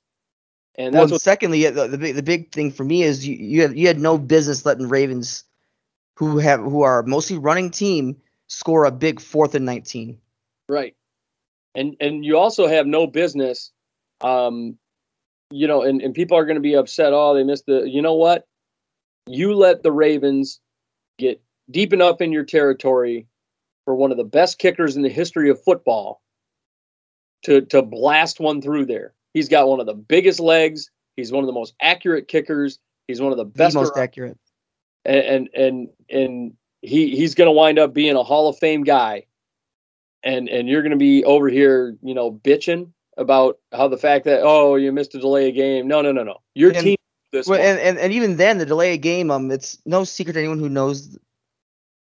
and 0.78 0.94
Well, 0.94 1.02
that's 1.02 1.12
what 1.12 1.20
secondly, 1.20 1.68
the, 1.68 1.88
the 1.88 1.98
big 1.98 2.14
the 2.14 2.22
big 2.22 2.52
thing 2.52 2.70
for 2.70 2.84
me 2.84 3.02
is 3.02 3.26
you 3.26 3.34
you 3.34 3.62
had, 3.62 3.76
you 3.76 3.88
had 3.88 3.98
no 3.98 4.16
business 4.16 4.64
letting 4.64 4.88
Ravens, 4.88 5.44
who 6.16 6.38
have 6.38 6.60
who 6.60 6.82
are 6.82 7.02
mostly 7.02 7.36
running 7.36 7.70
team, 7.70 8.16
score 8.46 8.84
a 8.84 8.92
big 8.92 9.20
fourth 9.20 9.54
and 9.54 9.66
19. 9.66 10.18
Right. 10.68 10.94
And 11.74 11.96
and 12.00 12.24
you 12.24 12.38
also 12.38 12.68
have 12.68 12.86
no 12.86 13.06
business 13.06 13.72
um 14.20 14.76
you 15.50 15.66
know 15.66 15.82
and, 15.82 16.02
and 16.02 16.14
people 16.14 16.36
are 16.36 16.44
going 16.44 16.56
to 16.56 16.60
be 16.60 16.74
upset 16.74 17.12
oh 17.12 17.34
they 17.34 17.44
missed 17.44 17.66
the 17.66 17.88
you 17.88 18.02
know 18.02 18.14
what 18.14 18.44
you 19.26 19.54
let 19.54 19.82
the 19.82 19.92
ravens 19.92 20.60
get 21.18 21.40
deep 21.70 21.92
enough 21.92 22.20
in 22.20 22.32
your 22.32 22.44
territory 22.44 23.26
for 23.84 23.94
one 23.94 24.10
of 24.10 24.16
the 24.16 24.24
best 24.24 24.58
kickers 24.58 24.96
in 24.96 25.02
the 25.02 25.08
history 25.08 25.50
of 25.50 25.62
football 25.62 26.20
to 27.44 27.60
to 27.62 27.82
blast 27.82 28.40
one 28.40 28.60
through 28.60 28.86
there 28.86 29.14
he's 29.38 29.48
got 29.48 29.68
one 29.68 29.78
of 29.80 29.86
the 29.86 29.94
biggest 29.94 30.40
legs 30.40 30.90
he's 31.16 31.30
one 31.32 31.42
of 31.44 31.46
the 31.46 31.52
most 31.52 31.74
accurate 31.80 32.26
kickers 32.28 32.78
he's 33.06 33.20
one 33.20 33.30
of 33.32 33.38
the 33.38 33.44
The 33.44 33.50
best 33.50 33.74
most 33.76 33.92
around 33.96 34.02
accurate. 34.02 34.38
and 35.04 35.18
and 35.24 35.48
and, 35.54 35.88
and 36.10 36.52
he 36.82 37.14
he's 37.16 37.34
going 37.34 37.46
to 37.46 37.52
wind 37.52 37.78
up 37.78 37.94
being 37.94 38.14
a 38.16 38.22
Hall 38.22 38.48
of 38.48 38.58
Fame 38.58 38.84
guy, 38.84 39.26
and 40.22 40.48
and 40.48 40.68
you're 40.68 40.82
going 40.82 40.92
to 40.92 40.96
be 40.98 41.24
over 41.24 41.48
here, 41.48 41.96
you 42.02 42.14
know, 42.14 42.30
bitching 42.32 42.90
about 43.16 43.58
how 43.72 43.88
the 43.88 43.96
fact 43.96 44.24
that 44.26 44.40
oh 44.42 44.76
you 44.76 44.92
missed 44.92 45.14
a 45.14 45.18
delay 45.18 45.48
of 45.48 45.54
game. 45.54 45.88
No, 45.88 46.02
no, 46.02 46.12
no, 46.12 46.22
no. 46.24 46.36
Your 46.54 46.70
And- 46.70 46.80
team 46.84 46.96
this 47.32 47.46
Well, 47.46 47.60
and, 47.60 47.78
and, 47.80 47.98
and 47.98 48.12
even 48.12 48.36
then, 48.36 48.58
the 48.58 48.64
delay 48.66 48.94
of 48.94 49.00
game, 49.00 49.30
um, 49.30 49.50
it's 49.50 49.78
no 49.84 50.04
secret 50.04 50.32
to 50.34 50.38
anyone 50.38 50.58
who 50.60 50.68
knows 50.68 51.18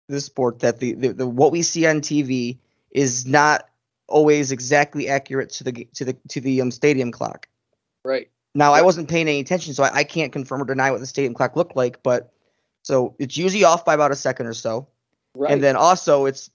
this 0.09 0.25
sport 0.27 0.61
that 0.61 0.79
the, 0.79 0.95
the, 0.95 1.09
the 1.13 1.27
what 1.27 1.53
we 1.53 1.63
see 1.63 1.87
on 1.87 2.01
TV 2.01 2.59
is 2.91 3.27
not 3.27 3.69
always 4.11 4.53
exactly 4.53 5.09
accurate 5.09 5.51
to 5.51 5.65
the 5.65 5.89
to 5.95 6.05
the 6.05 6.17
to 6.29 6.41
the 6.41 6.61
um 6.61 6.71
stadium 6.71 7.11
clock. 7.13 7.49
right. 8.05 8.31
Now, 8.53 8.73
I 8.73 8.83
wasn't 8.83 9.09
paying 9.09 9.29
any 9.29 9.39
attention, 9.39 9.75
so 9.75 9.85
I, 9.85 9.99
I 9.99 10.05
can't 10.05 10.33
confirm 10.33 10.61
or 10.63 10.65
deny 10.65 10.91
what 10.91 10.99
the 10.99 11.07
stadium 11.07 11.35
clock 11.35 11.55
looked 11.55 11.77
like. 11.77 12.03
But 12.03 12.33
so 12.83 13.15
it's 13.21 13.37
usually 13.37 13.63
off 13.63 13.85
by 13.85 13.95
about 13.95 14.11
a 14.11 14.17
second 14.17 14.47
or 14.47 14.55
so, 14.55 14.89
Right. 15.37 15.53
and 15.53 15.63
then 15.63 15.77
also 15.77 16.27
it's 16.27 16.51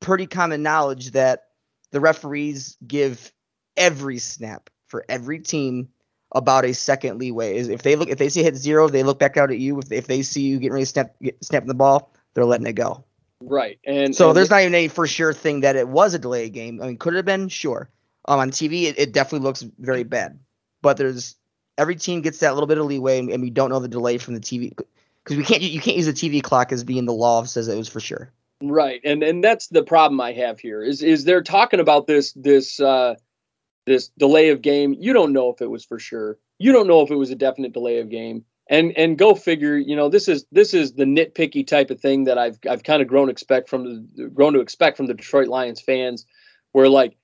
pretty 0.00 0.26
common 0.26 0.62
knowledge 0.62 1.12
that 1.12 1.44
the 1.92 2.00
referees 2.00 2.76
give 2.86 3.32
every 3.76 4.18
snap 4.18 4.68
for 4.86 5.04
every 5.08 5.38
team 5.40 5.88
about 6.32 6.66
a 6.66 6.74
second 6.74 7.18
leeway. 7.18 7.56
Is 7.56 7.68
if 7.68 7.80
they 7.82 7.96
look 7.96 8.10
if 8.10 8.18
they 8.18 8.28
see 8.28 8.42
hit 8.42 8.56
zero, 8.56 8.88
they 8.90 9.02
look 9.02 9.18
back 9.18 9.38
out 9.38 9.50
at 9.50 9.58
you. 9.58 9.78
If 9.78 9.88
they, 9.88 9.96
if 9.96 10.06
they 10.06 10.20
see 10.22 10.42
you 10.42 10.58
getting 10.58 10.72
ready 10.74 10.84
to 10.84 10.90
snap 10.90 11.14
get, 11.22 11.42
snapping 11.42 11.68
the 11.68 11.74
ball, 11.74 12.12
they're 12.34 12.44
letting 12.44 12.66
it 12.66 12.74
go. 12.74 13.04
Right. 13.46 13.78
And 13.86 14.14
So 14.14 14.28
and 14.28 14.36
there's 14.36 14.50
not 14.50 14.60
even 14.60 14.74
any 14.74 14.88
for 14.88 15.06
sure 15.06 15.32
thing 15.32 15.60
that 15.60 15.76
it 15.76 15.88
was 15.88 16.14
a 16.14 16.18
delay 16.18 16.48
game. 16.50 16.80
I 16.82 16.86
mean, 16.86 16.96
could 16.96 17.14
it 17.14 17.16
have 17.16 17.24
been? 17.24 17.48
Sure. 17.48 17.88
Um, 18.26 18.40
on 18.40 18.50
TV, 18.50 18.84
it, 18.84 18.98
it 18.98 19.12
definitely 19.12 19.44
looks 19.46 19.62
very 19.62 20.02
bad. 20.02 20.38
But 20.82 20.96
there's 20.96 21.36
every 21.78 21.96
team 21.96 22.20
gets 22.20 22.38
that 22.38 22.54
little 22.54 22.66
bit 22.66 22.78
of 22.78 22.86
leeway, 22.86 23.18
and, 23.18 23.30
and 23.30 23.42
we 23.42 23.50
don't 23.50 23.70
know 23.70 23.80
the 23.80 23.88
delay 23.88 24.18
from 24.18 24.34
the 24.34 24.40
TV 24.40 24.76
because 25.24 25.36
we 25.36 25.44
can't 25.44 25.62
you 25.62 25.80
can't 25.80 25.96
use 25.96 26.06
the 26.06 26.12
TV 26.12 26.42
clock 26.42 26.72
as 26.72 26.84
being 26.84 27.04
the 27.04 27.12
law 27.12 27.44
says 27.44 27.68
it 27.68 27.76
was 27.76 27.88
for 27.88 28.00
sure. 28.00 28.30
Right, 28.62 29.00
and 29.04 29.22
and 29.22 29.42
that's 29.42 29.68
the 29.68 29.82
problem 29.82 30.20
I 30.20 30.32
have 30.32 30.60
here 30.60 30.82
is 30.82 31.02
is 31.02 31.24
they're 31.24 31.42
talking 31.42 31.80
about 31.80 32.06
this 32.06 32.32
this 32.32 32.80
uh, 32.80 33.16
this 33.86 34.08
delay 34.18 34.50
of 34.50 34.62
game. 34.62 34.94
You 34.98 35.12
don't 35.12 35.32
know 35.32 35.50
if 35.50 35.60
it 35.60 35.70
was 35.70 35.84
for 35.84 35.98
sure. 35.98 36.38
You 36.58 36.72
don't 36.72 36.86
know 36.86 37.00
if 37.02 37.10
it 37.10 37.16
was 37.16 37.30
a 37.30 37.34
definite 37.34 37.72
delay 37.72 37.98
of 37.98 38.08
game. 38.08 38.44
And 38.68 38.96
and 38.96 39.18
go 39.18 39.34
figure. 39.34 39.76
You 39.76 39.94
know 39.94 40.08
this 40.08 40.26
is 40.26 40.46
this 40.50 40.72
is 40.72 40.94
the 40.94 41.04
nitpicky 41.04 41.66
type 41.66 41.90
of 41.90 42.00
thing 42.00 42.24
that 42.24 42.38
I've 42.38 42.58
I've 42.68 42.82
kind 42.82 43.02
of 43.02 43.08
grown 43.08 43.28
expect 43.28 43.68
from 43.68 43.84
the 44.16 44.28
grown 44.28 44.54
to 44.54 44.60
expect 44.60 44.96
from 44.96 45.06
the 45.06 45.14
Detroit 45.14 45.48
Lions 45.48 45.80
fans, 45.80 46.24
where 46.72 46.88
like 46.88 47.16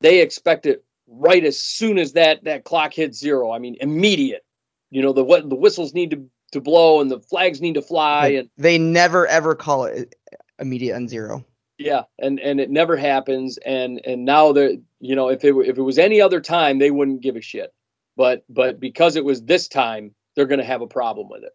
they 0.00 0.20
expect 0.20 0.66
it 0.66 0.84
right 1.08 1.44
as 1.44 1.58
soon 1.58 1.98
as 1.98 2.12
that 2.12 2.44
that 2.44 2.64
clock 2.64 2.94
hits 2.94 3.18
zero. 3.18 3.50
I 3.50 3.58
mean 3.58 3.76
immediate. 3.80 4.44
You 4.90 5.02
know 5.02 5.12
the 5.12 5.24
what 5.24 5.48
the 5.48 5.56
whistles 5.56 5.92
need 5.92 6.10
to 6.12 6.24
to 6.52 6.60
blow 6.60 7.00
and 7.00 7.10
the 7.10 7.18
flags 7.20 7.60
need 7.60 7.74
to 7.74 7.82
fly 7.82 8.28
and 8.28 8.48
they 8.56 8.78
never 8.78 9.26
ever 9.26 9.56
call 9.56 9.86
it 9.86 10.14
uh, 10.32 10.36
immediate 10.60 10.94
and 10.94 11.08
zero. 11.10 11.44
Yeah, 11.78 12.02
and 12.18 12.40
and 12.40 12.60
it 12.60 12.70
never 12.70 12.96
happens. 12.96 13.58
And 13.58 14.00
and 14.04 14.24
now 14.24 14.52
they 14.52 14.78
you 15.00 15.14
know, 15.14 15.28
if 15.28 15.44
it 15.44 15.54
if 15.54 15.78
it 15.78 15.82
was 15.82 15.98
any 15.98 16.20
other 16.20 16.40
time, 16.40 16.78
they 16.78 16.90
wouldn't 16.90 17.22
give 17.22 17.36
a 17.36 17.42
shit. 17.42 17.72
But 18.16 18.44
but 18.48 18.80
because 18.80 19.16
it 19.16 19.24
was 19.24 19.42
this 19.42 19.68
time, 19.68 20.14
they're 20.36 20.46
going 20.46 20.60
to 20.60 20.64
have 20.64 20.82
a 20.82 20.86
problem 20.86 21.28
with 21.28 21.42
it. 21.42 21.52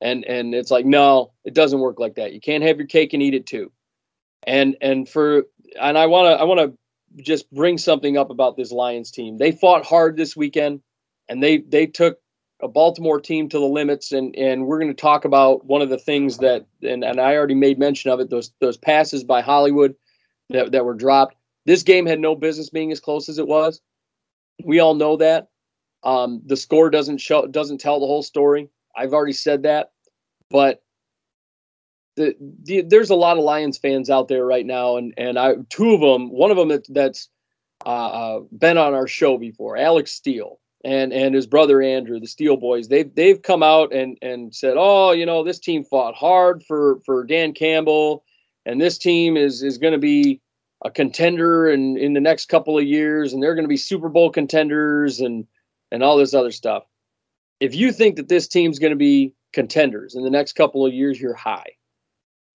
And 0.00 0.24
and 0.26 0.54
it's 0.54 0.70
like 0.70 0.86
no, 0.86 1.32
it 1.44 1.54
doesn't 1.54 1.80
work 1.80 1.98
like 1.98 2.14
that. 2.16 2.32
You 2.32 2.40
can't 2.40 2.62
have 2.62 2.76
your 2.76 2.86
cake 2.86 3.14
and 3.14 3.22
eat 3.22 3.34
it 3.34 3.46
too. 3.46 3.72
And 4.44 4.76
and 4.80 5.08
for 5.08 5.44
and 5.80 5.98
I 5.98 6.06
want 6.06 6.26
to 6.26 6.40
I 6.40 6.44
want 6.44 6.60
to 6.60 7.22
just 7.22 7.50
bring 7.52 7.78
something 7.78 8.16
up 8.16 8.30
about 8.30 8.56
this 8.56 8.70
Lions 8.70 9.10
team. 9.10 9.38
They 9.38 9.50
fought 9.50 9.84
hard 9.84 10.16
this 10.16 10.36
weekend, 10.36 10.82
and 11.28 11.42
they 11.42 11.58
they 11.58 11.86
took 11.86 12.20
a 12.60 12.68
Baltimore 12.68 13.20
team 13.20 13.48
to 13.48 13.58
the 13.58 13.64
limits, 13.64 14.12
and 14.12 14.36
and 14.36 14.66
we're 14.66 14.78
going 14.78 14.94
to 14.94 15.00
talk 15.00 15.24
about 15.24 15.64
one 15.64 15.82
of 15.82 15.88
the 15.88 15.98
things 15.98 16.38
that 16.38 16.66
and, 16.82 17.02
and 17.02 17.20
I 17.20 17.34
already 17.34 17.54
made 17.54 17.78
mention 17.78 18.10
of 18.10 18.20
it 18.20 18.30
those 18.30 18.52
those 18.60 18.76
passes 18.76 19.24
by 19.24 19.40
Hollywood 19.40 19.96
that 20.50 20.72
that 20.72 20.84
were 20.84 20.94
dropped. 20.94 21.34
This 21.66 21.82
game 21.82 22.06
had 22.06 22.20
no 22.20 22.36
business 22.36 22.70
being 22.70 22.92
as 22.92 23.00
close 23.00 23.28
as 23.28 23.38
it 23.38 23.48
was. 23.48 23.80
We 24.64 24.78
all 24.78 24.94
know 24.94 25.16
that. 25.16 25.48
Um, 26.02 26.42
the 26.46 26.56
score 26.56 26.90
doesn't 26.90 27.18
show 27.18 27.46
doesn't 27.46 27.78
tell 27.78 28.00
the 28.00 28.06
whole 28.06 28.22
story. 28.22 28.68
I've 28.96 29.12
already 29.12 29.32
said 29.32 29.62
that, 29.64 29.92
but 30.50 30.82
the, 32.16 32.34
the, 32.64 32.82
there's 32.82 33.10
a 33.10 33.14
lot 33.14 33.38
of 33.38 33.44
Lions 33.44 33.78
fans 33.78 34.10
out 34.10 34.28
there 34.28 34.44
right 34.44 34.66
now, 34.66 34.96
and 34.96 35.14
and 35.16 35.38
I 35.38 35.54
two 35.68 35.92
of 35.94 36.00
them, 36.00 36.30
one 36.30 36.50
of 36.50 36.56
them 36.56 36.68
that, 36.68 36.86
that's 36.88 37.28
uh, 37.86 37.88
uh, 37.88 38.40
been 38.52 38.78
on 38.78 38.94
our 38.94 39.06
show 39.06 39.38
before, 39.38 39.76
Alex 39.76 40.12
Steele 40.12 40.58
and 40.84 41.12
and 41.12 41.34
his 41.34 41.46
brother 41.46 41.82
Andrew, 41.82 42.20
the 42.20 42.26
Steel 42.26 42.56
Boys, 42.56 42.88
they've 42.88 43.12
they've 43.14 43.40
come 43.42 43.62
out 43.62 43.92
and 43.92 44.16
and 44.22 44.54
said, 44.54 44.74
oh, 44.76 45.12
you 45.12 45.26
know, 45.26 45.44
this 45.44 45.58
team 45.58 45.84
fought 45.84 46.14
hard 46.14 46.62
for 46.64 47.00
for 47.04 47.24
Dan 47.24 47.52
Campbell, 47.52 48.24
and 48.64 48.80
this 48.80 48.98
team 48.98 49.36
is 49.36 49.62
is 49.62 49.78
going 49.78 49.92
to 49.92 49.98
be 49.98 50.40
a 50.84 50.90
contender 50.90 51.68
in 51.68 51.96
in 51.96 52.12
the 52.12 52.20
next 52.20 52.46
couple 52.46 52.78
of 52.78 52.84
years, 52.84 53.32
and 53.32 53.42
they're 53.42 53.54
going 53.54 53.64
to 53.64 53.68
be 53.68 53.76
Super 53.76 54.08
Bowl 54.08 54.30
contenders 54.30 55.20
and 55.20 55.46
and 55.90 56.02
all 56.02 56.16
this 56.16 56.34
other 56.34 56.50
stuff. 56.50 56.84
If 57.60 57.74
you 57.74 57.92
think 57.92 58.16
that 58.16 58.28
this 58.28 58.48
team's 58.48 58.78
going 58.78 58.92
to 58.92 58.96
be 58.96 59.34
contenders 59.52 60.14
in 60.14 60.22
the 60.22 60.30
next 60.30 60.52
couple 60.52 60.86
of 60.86 60.92
years, 60.92 61.20
you're 61.20 61.34
high. 61.34 61.72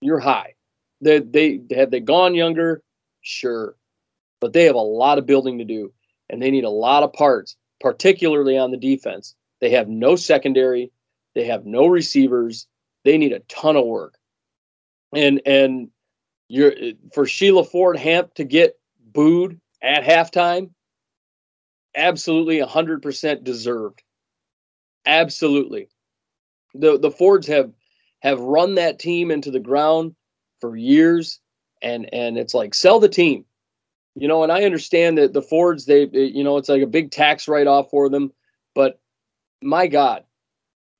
You're 0.02 0.20
high. 0.20 0.54
They 1.02 1.20
they 1.20 1.62
have 1.76 1.92
they 1.92 2.00
gone 2.00 2.36
younger, 2.36 2.82
sure, 3.22 3.76
but 4.40 4.54
they 4.54 4.64
have 4.66 4.76
a 4.76 4.80
lot 4.80 5.18
of 5.18 5.26
building 5.26 5.58
to 5.58 5.66
do, 5.66 5.92
and 6.30 6.42
they 6.42 6.52
need 6.52 6.64
a 6.64 6.70
lot 6.70 7.04
of 7.04 7.14
parts 7.14 7.58
particularly 7.84 8.58
on 8.58 8.72
the 8.72 8.78
defense. 8.78 9.36
They 9.60 9.70
have 9.72 9.90
no 9.90 10.16
secondary, 10.16 10.92
they 11.36 11.46
have 11.46 11.66
no 11.66 11.86
receivers. 11.86 12.66
They 13.04 13.18
need 13.18 13.34
a 13.34 13.40
ton 13.42 13.76
of 13.76 13.86
work. 13.86 14.16
And 15.14 15.42
and 15.46 15.90
you're 16.48 16.74
for 17.14 17.26
Sheila 17.26 17.66
Ford 17.66 17.98
Hamp 17.98 18.34
to 18.36 18.46
get 18.46 18.80
booed 19.00 19.60
at 19.82 20.04
halftime, 20.04 20.70
absolutely 21.96 22.60
100% 22.60 23.44
deserved. 23.44 24.02
Absolutely. 25.06 25.90
The 26.74 26.98
the 26.98 27.12
Fords 27.12 27.48
have 27.48 27.72
have 28.22 28.40
run 28.40 28.76
that 28.76 29.00
team 29.00 29.32
into 29.32 29.52
the 29.52 29.60
ground 29.60 30.16
for 30.62 30.76
years 30.76 31.40
and 31.82 32.12
and 32.14 32.38
it's 32.38 32.54
like 32.54 32.74
sell 32.74 33.00
the 33.00 33.10
team 33.10 33.46
you 34.16 34.28
know, 34.28 34.44
and 34.44 34.52
I 34.52 34.64
understand 34.64 35.18
that 35.18 35.34
the 35.34 35.42
Fords, 35.42 35.86
they, 35.86 36.08
you 36.12 36.44
know, 36.44 36.58
it's 36.58 36.70
like 36.70 36.84
a 36.84 36.88
big 36.88 37.12
tax 37.12 37.48
write 37.48 37.68
off 37.68 37.90
for 37.90 38.10
them. 38.10 38.32
But 38.76 39.00
my 39.62 39.88
God, 39.88 40.24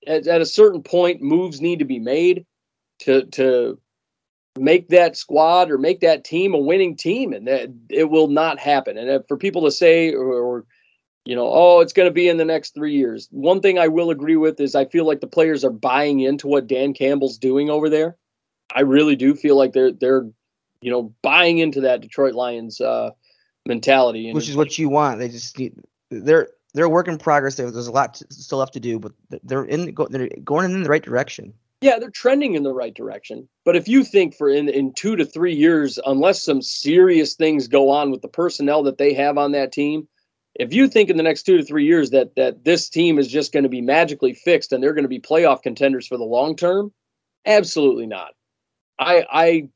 at, 0.08 0.26
at 0.28 0.42
a 0.42 0.46
certain 0.46 0.82
point, 0.82 1.22
moves 1.22 1.62
need 1.62 1.80
to 1.80 1.86
be 1.86 2.00
made 2.00 2.46
to 3.00 3.26
to 3.26 3.80
make 4.58 4.90
that 4.90 5.18
squad 5.18 5.72
or 5.72 5.78
make 5.78 6.00
that 6.02 6.24
team 6.24 6.54
a 6.54 6.60
winning 6.60 6.96
team, 6.96 7.34
and 7.34 7.48
that 7.48 7.72
it 7.90 8.10
will 8.10 8.28
not 8.28 8.60
happen. 8.60 8.98
And 8.98 9.24
for 9.28 9.38
people 9.38 9.64
to 9.66 9.72
say 9.72 10.14
or, 10.14 10.34
or 10.34 10.66
you 11.26 11.36
know, 11.36 11.50
oh, 11.50 11.80
it's 11.80 11.94
going 11.94 12.08
to 12.08 12.14
be 12.14 12.28
in 12.28 12.38
the 12.38 12.46
next 12.46 12.74
three 12.74 12.94
years. 12.94 13.28
One 13.32 13.62
thing 13.62 13.80
I 13.80 13.88
will 13.88 14.10
agree 14.10 14.36
with 14.36 14.60
is 14.60 14.76
I 14.76 14.86
feel 14.86 15.06
like 15.06 15.22
the 15.22 15.28
players 15.28 15.64
are 15.64 15.72
buying 15.72 16.20
into 16.20 16.48
what 16.48 16.68
Dan 16.68 16.94
Campbell's 16.94 17.38
doing 17.38 17.70
over 17.70 17.90
there. 17.90 18.18
I 18.76 18.82
really 18.82 19.16
do 19.16 19.36
feel 19.36 19.58
like 19.58 19.74
they're 19.74 19.92
they're 19.92 20.26
you 20.84 20.92
know, 20.92 21.14
buying 21.22 21.60
into 21.60 21.82
that 21.82 22.02
Detroit 22.02 22.36
Lions 22.36 22.82
uh, 22.82 23.12
mentality. 23.66 24.28
And 24.28 24.36
Which 24.36 24.50
is 24.50 24.56
what 24.56 24.78
you 24.78 24.90
want. 24.90 25.20
They 25.20 25.30
just 25.30 25.58
need 25.58 25.74
they're 26.12 26.50
they're 26.74 26.86
a 26.86 26.90
work 26.90 27.08
in 27.08 27.18
progress. 27.18 27.56
There's 27.56 27.88
a 27.88 27.92
lot 27.92 28.16
to, 28.16 28.26
still 28.30 28.58
left 28.58 28.74
to 28.74 28.80
do, 28.80 29.00
but 29.00 29.14
they're 29.44 29.64
in 29.64 29.96
they're 30.10 30.30
going 30.44 30.66
in 30.66 30.84
the 30.84 30.90
right 30.90 31.02
direction. 31.02 31.54
Yeah, 31.82 32.00
they're 32.00 32.12
trending 32.12 32.56
in 32.56 32.64
the 32.64 32.74
right 32.74 32.94
direction. 32.94 33.48
But 33.66 33.76
if 33.76 33.88
you 33.88 34.04
think 34.04 34.36
for 34.36 34.50
in 34.50 34.68
in 34.68 34.94
two 34.94 35.16
to 35.16 35.26
three 35.26 35.56
years, 35.56 35.98
unless 36.06 36.44
some 36.44 36.62
serious 36.62 37.36
things 37.36 37.68
go 37.68 37.90
on 37.90 38.12
with 38.12 38.22
the 38.22 38.28
personnel 38.28 38.84
that 38.84 38.98
they 38.98 39.14
have 39.14 39.38
on 39.38 39.54
that 39.54 39.72
team, 39.72 40.08
if 40.56 40.74
you 40.74 40.88
think 40.88 41.10
in 41.10 41.18
the 41.18 41.24
next 41.24 41.44
two 41.44 41.58
to 41.58 41.64
three 41.64 41.86
years 41.86 42.12
that 42.12 42.36
that 42.36 42.64
this 42.64 42.90
team 42.90 43.18
is 43.18 43.28
just 43.28 43.52
going 43.52 43.64
to 43.64 43.70
be 43.70 43.82
magically 43.82 44.34
fixed 44.34 44.72
and 44.72 44.84
they're 44.84 44.94
going 44.94 45.04
to 45.04 45.10
be 45.10 45.20
playoff 45.20 45.62
contenders 45.62 46.08
for 46.08 46.18
the 46.18 46.24
long 46.24 46.56
term, 46.56 46.92
absolutely 47.46 48.08
not. 48.08 48.34
I 49.00 49.26
I 49.32 49.70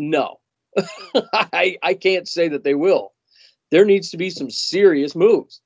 no, 0.00 0.40
I, 1.32 1.76
I 1.82 1.94
can't 1.94 2.28
say 2.28 2.48
that 2.48 2.64
they 2.64 2.74
will. 2.74 3.12
There 3.70 3.84
needs 3.84 4.10
to 4.10 4.16
be 4.16 4.30
some 4.30 4.50
serious 4.50 5.14
moves. 5.14 5.60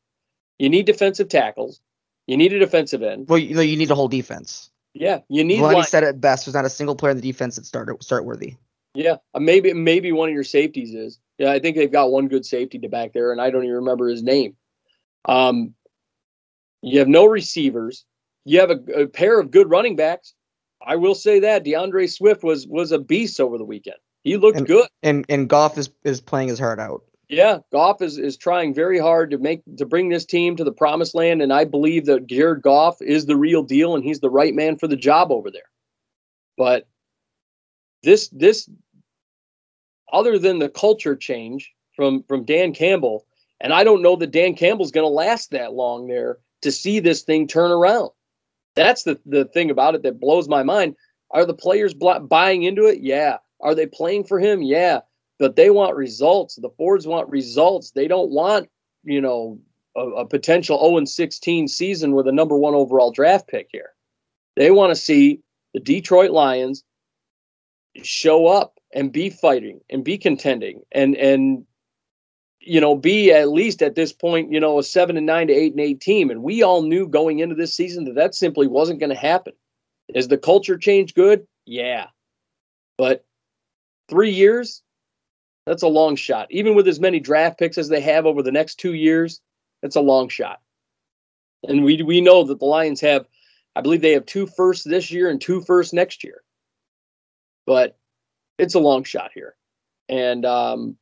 You 0.59 0.69
need 0.69 0.87
defensive 0.87 1.29
tackles. 1.29 1.81
You 2.27 2.37
need 2.37 2.53
a 2.53 2.59
defensive 2.59 3.03
end. 3.03 3.29
Well, 3.29 3.39
you 3.39 3.55
know, 3.55 3.61
you 3.61 3.77
need 3.77 3.91
a 3.91 3.95
whole 3.95 4.09
defense. 4.09 4.71
Yeah, 4.93 5.21
you 5.29 5.45
need. 5.45 5.61
Well, 5.61 5.77
he 5.77 5.83
said 5.83 6.05
it 6.05 6.21
best. 6.21 6.47
There's 6.47 6.55
not 6.55 6.65
a 6.65 6.71
single 6.71 6.95
player 6.95 7.11
in 7.11 7.17
the 7.17 7.23
defense 7.23 7.57
that 7.57 7.67
started 7.67 8.03
start 8.03 8.25
worthy. 8.25 8.57
Yeah, 8.95 9.17
maybe 9.37 9.73
maybe 9.73 10.13
one 10.13 10.29
of 10.29 10.35
your 10.35 10.45
safeties 10.45 10.95
is. 10.95 11.19
Yeah, 11.39 11.51
I 11.51 11.59
think 11.59 11.77
they've 11.77 11.91
got 11.91 12.11
one 12.11 12.29
good 12.29 12.47
safety 12.47 12.79
to 12.79 12.89
back 12.89 13.13
there, 13.13 13.33
and 13.33 13.41
I 13.41 13.51
don't 13.51 13.65
even 13.65 13.77
remember 13.77 14.09
his 14.09 14.23
name. 14.23 14.57
Um, 15.25 15.75
you 16.83 16.99
have 16.99 17.09
no 17.09 17.27
receivers. 17.27 18.05
You 18.45 18.61
have 18.61 18.71
a, 18.71 19.03
a 19.03 19.07
pair 19.07 19.41
of 19.41 19.51
good 19.51 19.71
running 19.71 19.97
backs. 19.97 20.35
I 20.87 20.97
will 20.97 21.15
say 21.15 21.41
that 21.41 21.65
DeAndre 21.65 22.13
Swift 22.13 22.45
was 22.45 22.67
was 22.67 22.93
a 22.93 22.99
beast 22.99 23.41
over 23.41 23.59
the 23.59 23.65
weekend. 23.65 23.97
He 24.23 24.37
looked 24.37 24.59
and, 24.59 24.67
good. 24.67 24.87
And 25.03 25.25
and 25.29 25.49
Goff 25.49 25.79
is 25.79 25.91
is 26.05 26.21
playing 26.21 26.49
his 26.49 26.59
heart 26.59 26.79
out. 26.79 27.03
Yeah, 27.29 27.59
Goff 27.73 28.03
is 28.03 28.19
is 28.19 28.37
trying 28.37 28.75
very 28.75 28.99
hard 28.99 29.31
to 29.31 29.39
make 29.39 29.63
to 29.79 29.87
bring 29.87 30.11
this 30.11 30.27
team 30.27 30.57
to 30.57 30.65
the 30.65 30.73
promised 30.73 31.15
land, 31.15 31.43
and 31.43 31.53
I 31.53 31.65
believe 31.65 32.07
that 32.07 32.27
Jared 32.27 32.63
Goff 32.63 33.01
is 33.01 33.27
the 33.27 33.37
real 33.37 33.63
deal, 33.63 33.95
and 33.95 34.05
he's 34.05 34.21
the 34.21 34.31
right 34.31 34.55
man 34.55 34.77
for 34.77 34.87
the 34.87 34.97
job 34.97 35.33
over 35.33 35.51
there. 35.51 35.71
But 36.57 36.87
this 38.03 38.29
this 38.29 38.69
other 40.15 40.39
than 40.39 40.59
the 40.59 40.69
culture 40.69 41.17
change 41.17 41.73
from 41.95 42.23
from 42.23 42.45
Dan 42.45 42.73
Campbell, 42.73 43.27
and 43.61 43.73
I 43.73 43.85
don't 43.85 44.03
know 44.03 44.17
that 44.17 44.31
Dan 44.31 44.55
Campbell's 44.55 44.93
going 44.93 45.05
to 45.05 45.09
last 45.09 45.51
that 45.51 45.75
long 45.75 46.07
there 46.07 46.39
to 46.63 46.73
see 46.73 47.01
this 47.01 47.23
thing 47.23 47.47
turn 47.47 47.71
around. 47.71 48.11
That's 48.77 49.03
the 49.03 49.21
the 49.27 49.45
thing 49.47 49.71
about 49.71 49.95
it 49.95 50.03
that 50.05 50.21
blows 50.21 50.49
my 50.49 50.63
mind. 50.63 50.97
Are 51.31 51.45
the 51.45 51.55
players 51.55 51.95
buying 51.95 52.63
into 52.63 52.87
it? 52.87 53.01
Yeah. 53.01 53.39
Are 53.61 53.75
they 53.75 53.87
playing 53.87 54.25
for 54.25 54.39
him? 54.39 54.63
Yeah, 54.63 55.01
but 55.39 55.57
they 55.57 55.71
want 55.71 55.97
results. 55.97 56.57
The 56.57 56.71
Fords 56.77 57.07
want 57.07 57.29
results. 57.31 57.91
They 57.91 58.07
don't 58.07 58.31
want, 58.31 58.69
you 59.03 59.21
know, 59.21 59.59
a, 59.97 60.01
a 60.01 60.27
potential 60.27 60.79
0 60.79 61.05
16 61.05 61.69
season 61.69 62.13
with 62.13 62.29
a 62.29 62.33
number 62.33 62.57
one 62.57 62.75
overall 62.75 63.11
draft 63.11 63.49
pick 63.49 63.69
here. 63.73 63.91
They 64.57 64.71
want 64.71 64.91
to 64.91 65.01
see 65.01 65.41
the 65.73 65.81
Detroit 65.81 66.31
Lions 66.31 66.85
show 68.03 68.47
up 68.47 68.79
and 68.95 69.13
be 69.13 69.29
fighting 69.29 69.81
and 69.91 70.05
be 70.05 70.17
contending 70.17 70.83
and 70.93 71.15
and 71.17 71.67
you 72.61 72.81
know 72.81 72.97
be 72.97 73.31
at 73.33 73.51
least 73.51 73.83
at 73.83 73.95
this 73.95 74.13
point 74.13 74.51
you 74.51 74.61
know 74.61 74.79
a 74.79 74.83
seven 74.83 75.17
and 75.17 75.27
nine 75.27 75.49
to 75.49 75.53
eight 75.53 75.73
and 75.73 75.81
eight 75.81 76.01
team 76.01 76.31
and 76.31 76.43
we 76.43 76.63
all 76.63 76.83
knew 76.83 77.07
going 77.07 77.41
into 77.41 77.55
this 77.55 77.75
season 77.75 78.05
that 78.05 78.15
that 78.15 78.35
simply 78.35 78.67
wasn't 78.67 79.01
going 79.01 79.11
to 79.11 79.17
happen 79.17 79.53
is 80.15 80.29
the 80.29 80.39
culture 80.39 80.79
change 80.79 81.13
good 81.15 81.47
yeah 81.67 82.07
but 82.97 83.25
three 84.09 84.31
years, 84.31 84.83
that's 85.67 85.83
a 85.83 85.89
long 85.89 86.17
shot. 86.17 86.49
Even 86.51 86.75
with 86.75 86.89
as 86.89 87.01
many 87.01 87.21
draft 87.21 87.59
picks 87.59 87.79
as 87.79 87.89
they 87.89 88.01
have 88.01 88.27
over 88.27 88.43
the 88.43 88.53
next 88.53 88.77
two 88.77 88.95
years, 88.95 89.41
that's 89.83 89.97
a 89.97 90.01
long 90.01 90.29
shot. 90.29 90.61
And 91.67 91.85
we 91.85 92.03
we 92.03 92.21
know 92.21 92.45
that 92.45 92.59
the 92.59 92.65
Lions 92.65 93.01
have, 93.01 93.27
I 93.75 93.81
believe 93.81 94.03
they 94.03 94.13
have 94.13 94.27
two 94.27 94.47
firsts 94.47 94.85
this 94.85 95.11
year 95.11 95.31
and 95.31 95.41
two 95.41 95.63
firsts 95.63 95.93
next 95.93 96.23
year. 96.23 96.43
But 97.67 97.97
it's 98.59 98.75
a 98.75 98.81
long 98.81 99.05
shot 99.05 99.31
here, 99.35 99.55
and 100.09 100.45
um, 100.45 100.97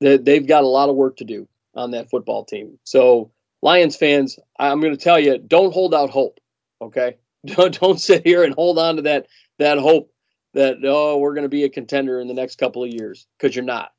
they, 0.00 0.16
they've 0.16 0.46
got 0.46 0.64
a 0.64 0.68
lot 0.68 0.88
of 0.88 0.96
work 0.96 1.16
to 1.16 1.24
do 1.24 1.48
on 1.74 1.92
that 1.92 2.10
football 2.10 2.44
team. 2.44 2.78
So 2.84 3.30
Lions 3.62 3.96
fans, 3.96 4.38
I'm 4.58 4.80
going 4.80 4.96
to 4.96 5.02
tell 5.02 5.18
you, 5.18 5.38
don't 5.38 5.72
hold 5.72 5.94
out 5.94 6.10
hope. 6.10 6.38
Okay, 6.82 7.16
don't 7.46 7.78
don't 7.78 8.00
sit 8.00 8.24
here 8.24 8.44
and 8.44 8.54
hold 8.54 8.78
on 8.78 8.96
to 8.96 9.02
that 9.02 9.26
that 9.58 9.78
hope 9.78 10.12
that 10.54 10.78
oh 10.84 11.18
we're 11.18 11.34
going 11.34 11.44
to 11.44 11.48
be 11.48 11.64
a 11.64 11.68
contender 11.68 12.20
in 12.20 12.28
the 12.28 12.34
next 12.34 12.58
couple 12.58 12.82
of 12.82 12.90
years 12.90 13.26
because 13.38 13.54
you're 13.54 13.64
not. 13.64 13.92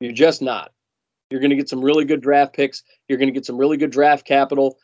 You're 0.00 0.12
just 0.12 0.40
not. 0.40 0.72
You're 1.30 1.40
going 1.40 1.50
to 1.50 1.56
get 1.56 1.68
some 1.68 1.82
really 1.84 2.04
good 2.04 2.22
draft 2.22 2.54
picks. 2.54 2.82
You're 3.08 3.18
going 3.18 3.28
to 3.28 3.32
get 3.32 3.46
some 3.46 3.56
really 3.56 3.76
good 3.76 3.90
draft 3.90 4.26
capital, 4.26 4.78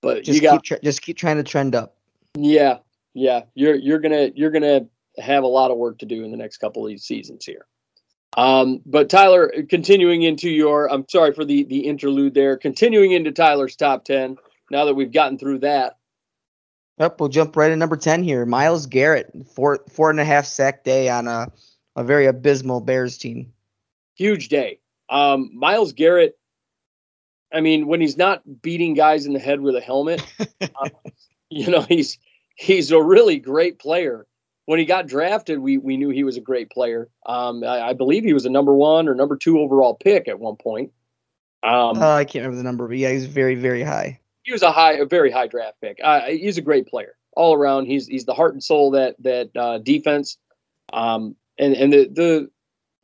but 0.00 0.24
Just 0.24 0.36
you 0.36 0.42
got 0.42 0.54
keep 0.54 0.62
tra- 0.62 0.80
just 0.80 1.02
keep 1.02 1.16
trying 1.16 1.36
to 1.36 1.42
trend 1.42 1.74
up. 1.74 1.96
yeah, 2.36 2.78
yeah. 3.14 3.42
You're 3.54 3.74
you're 3.74 3.98
gonna 3.98 4.30
you're 4.34 4.50
gonna 4.50 4.86
have 5.18 5.44
a 5.44 5.48
lot 5.48 5.70
of 5.70 5.78
work 5.78 5.98
to 5.98 6.06
do 6.06 6.24
in 6.24 6.30
the 6.30 6.36
next 6.36 6.58
couple 6.58 6.84
of 6.84 6.88
these 6.88 7.04
seasons 7.04 7.44
here. 7.44 7.66
Um, 8.36 8.80
but 8.84 9.08
Tyler, 9.08 9.52
continuing 9.68 10.22
into 10.22 10.50
your, 10.50 10.92
I'm 10.92 11.06
sorry 11.08 11.32
for 11.32 11.44
the 11.44 11.64
the 11.64 11.80
interlude 11.80 12.34
there. 12.34 12.56
Continuing 12.56 13.12
into 13.12 13.32
Tyler's 13.32 13.76
top 13.76 14.04
ten. 14.04 14.36
Now 14.70 14.84
that 14.84 14.94
we've 14.94 15.12
gotten 15.12 15.38
through 15.38 15.60
that, 15.60 15.94
Yep, 16.98 17.20
we'll 17.20 17.28
jump 17.28 17.56
right 17.56 17.70
in 17.70 17.78
number 17.78 17.96
ten 17.96 18.22
here. 18.22 18.44
Myles 18.44 18.86
Garrett, 18.86 19.32
four 19.54 19.80
four 19.90 20.10
and 20.10 20.20
a 20.20 20.24
half 20.24 20.44
sack 20.46 20.84
day 20.84 21.08
on 21.08 21.26
a 21.28 21.50
a 21.96 22.04
very 22.04 22.26
abysmal 22.26 22.80
Bears 22.80 23.18
team. 23.18 23.52
huge 24.16 24.48
day. 24.48 24.78
Um, 25.08 25.50
Myles 25.54 25.92
Garrett. 25.92 26.38
I 27.52 27.60
mean, 27.60 27.86
when 27.86 28.00
he's 28.00 28.18
not 28.18 28.42
beating 28.60 28.92
guys 28.94 29.24
in 29.24 29.32
the 29.32 29.38
head 29.38 29.60
with 29.60 29.74
a 29.74 29.80
helmet, 29.80 30.22
uh, 30.60 30.88
you 31.50 31.70
know, 31.70 31.80
he's 31.82 32.18
he's 32.56 32.90
a 32.90 33.02
really 33.02 33.38
great 33.38 33.78
player. 33.78 34.26
When 34.68 34.78
he 34.78 34.84
got 34.84 35.06
drafted, 35.06 35.60
we 35.60 35.78
we 35.78 35.96
knew 35.96 36.10
he 36.10 36.24
was 36.24 36.36
a 36.36 36.42
great 36.42 36.68
player. 36.68 37.08
Um, 37.24 37.64
I, 37.64 37.88
I 37.88 37.92
believe 37.94 38.22
he 38.22 38.34
was 38.34 38.44
a 38.44 38.50
number 38.50 38.74
one 38.74 39.08
or 39.08 39.14
number 39.14 39.34
two 39.34 39.60
overall 39.60 39.94
pick 39.94 40.28
at 40.28 40.38
one 40.38 40.56
point. 40.56 40.92
Um, 41.62 41.96
Uh, 41.96 42.16
I 42.16 42.26
can't 42.26 42.42
remember 42.42 42.58
the 42.58 42.64
number, 42.64 42.86
but 42.86 42.98
yeah, 42.98 43.08
he's 43.10 43.24
very 43.24 43.54
very 43.54 43.82
high. 43.82 44.20
he 44.42 44.52
was 44.52 44.60
a 44.62 44.70
high, 44.70 44.92
a 44.98 45.06
very 45.06 45.30
high 45.30 45.46
draft 45.46 45.80
pick. 45.80 45.98
Uh, 46.04 46.20
he's 46.26 46.58
a 46.58 46.60
great 46.60 46.86
player 46.86 47.16
all 47.34 47.54
around. 47.54 47.86
He's 47.86 48.06
he's 48.06 48.26
the 48.26 48.34
heart 48.34 48.52
and 48.52 48.62
soul 48.62 48.94
of 48.94 49.00
that 49.00 49.16
that 49.22 49.58
uh, 49.58 49.78
defense. 49.78 50.36
Um, 50.92 51.34
and 51.58 51.72
and 51.72 51.90
the 51.90 52.04
the 52.12 52.50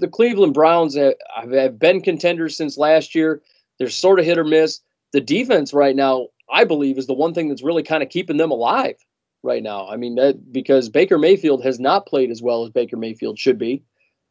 the 0.01 0.09
Cleveland 0.09 0.53
Browns 0.53 0.95
have, 0.97 1.15
have 1.51 1.79
been 1.79 2.03
contenders 2.03 2.59
since 2.59 2.77
last 2.77 3.15
year. 3.15 3.41
They're 3.79 3.89
sort 3.89 4.21
of 4.21 4.27
hit 4.27 4.37
or 4.37 4.45
miss. 4.45 4.81
The 5.15 5.23
defense 5.23 5.73
right 5.73 5.97
now, 5.97 6.29
I 6.53 6.65
believe, 6.65 6.99
is 6.99 7.07
the 7.07 7.15
one 7.15 7.33
thing 7.33 7.49
that's 7.49 7.63
really 7.63 7.85
kind 7.85 8.03
of 8.03 8.11
keeping 8.11 8.37
them 8.37 8.51
alive 8.51 8.97
right 9.45 9.63
now. 9.63 9.89
I 9.89 9.97
mean 9.97 10.17
that 10.17 10.53
because 10.53 10.89
Baker 10.89 11.19
Mayfield 11.19 11.63
has 11.65 11.79
not 11.79 12.07
played 12.07 12.31
as 12.31 12.43
well 12.43 12.65
as 12.65 12.71
Baker 12.71 12.97
Mayfield 12.97 13.39
should 13.39 13.59
be. 13.59 13.85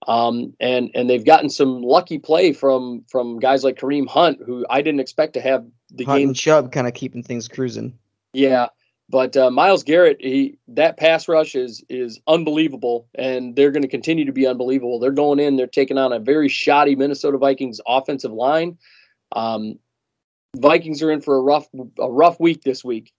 Um, 0.08 0.54
and 0.60 0.92
and 0.96 1.10
they've 1.10 1.26
gotten 1.26 1.50
some 1.50 1.82
lucky 1.82 2.20
play 2.20 2.52
from 2.52 3.06
from 3.10 3.40
guys 3.40 3.64
like 3.64 3.78
Kareem 3.78 4.08
Hunt, 4.08 4.40
who 4.46 4.66
I 4.70 4.82
didn't 4.82 5.00
expect 5.00 5.34
to 5.34 5.42
have 5.42 5.66
the 5.92 6.04
Hunt 6.04 6.20
game 6.20 6.30
and 6.30 6.36
Chubb 6.36 6.72
kind 6.72 6.88
of 6.88 6.94
keeping 6.94 7.24
things 7.24 7.48
cruising. 7.48 7.98
yeah, 8.34 8.68
but 9.10 9.38
uh, 9.38 9.52
Myles 9.52 9.84
Garrett, 9.84 10.18
he 10.20 10.58
that 10.70 10.98
pass 10.98 11.28
rush 11.28 11.56
is 11.56 11.84
is 11.90 12.20
unbelievable, 12.28 13.08
and 13.16 13.56
they're 13.56 13.72
going 13.72 13.84
to 13.84 13.88
continue 13.88 14.26
to 14.26 14.32
be 14.32 14.48
unbelievable. 14.48 15.00
They're 15.00 15.12
going 15.12 15.40
in, 15.40 15.56
they're 15.56 15.68
taking 15.68 15.98
on 15.98 16.14
a 16.14 16.20
very 16.20 16.50
shoddy 16.50 16.96
Minnesota 16.96 17.38
Vikings 17.38 17.80
offensive 17.86 18.32
line. 18.32 18.78
Um, 19.36 19.80
Vikings 20.56 21.02
are 21.02 21.12
in 21.12 21.22
for 21.22 21.36
a 21.36 21.42
rough 21.42 21.68
a 22.00 22.12
rough 22.12 22.40
week 22.40 22.64
this 22.64 22.84
week, 22.84 23.14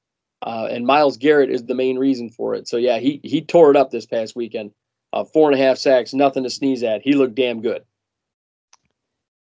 uh, 0.45 0.69
and 0.71 0.87
Myles 0.87 1.17
Garrett 1.17 1.51
is 1.51 1.65
the 1.65 1.75
main 1.75 1.99
reason 1.99 2.31
for 2.31 2.55
it. 2.55 2.69
So 2.69 2.77
yeah, 2.77 2.99
he 2.99 3.21
he 3.25 3.41
tore 3.41 3.71
it 3.71 3.77
up 3.77 3.91
this 3.91 4.07
past 4.07 4.37
weekend. 4.37 4.73
Uh, 5.13 5.25
four 5.25 5.51
and 5.51 5.59
a 5.59 5.63
half 5.63 5.79
sacks, 5.79 6.13
nothing 6.13 6.43
to 6.43 6.51
sneeze 6.51 6.83
at. 6.83 7.03
He 7.03 7.15
looked 7.15 7.35
damn 7.35 7.63
good. 7.63 7.83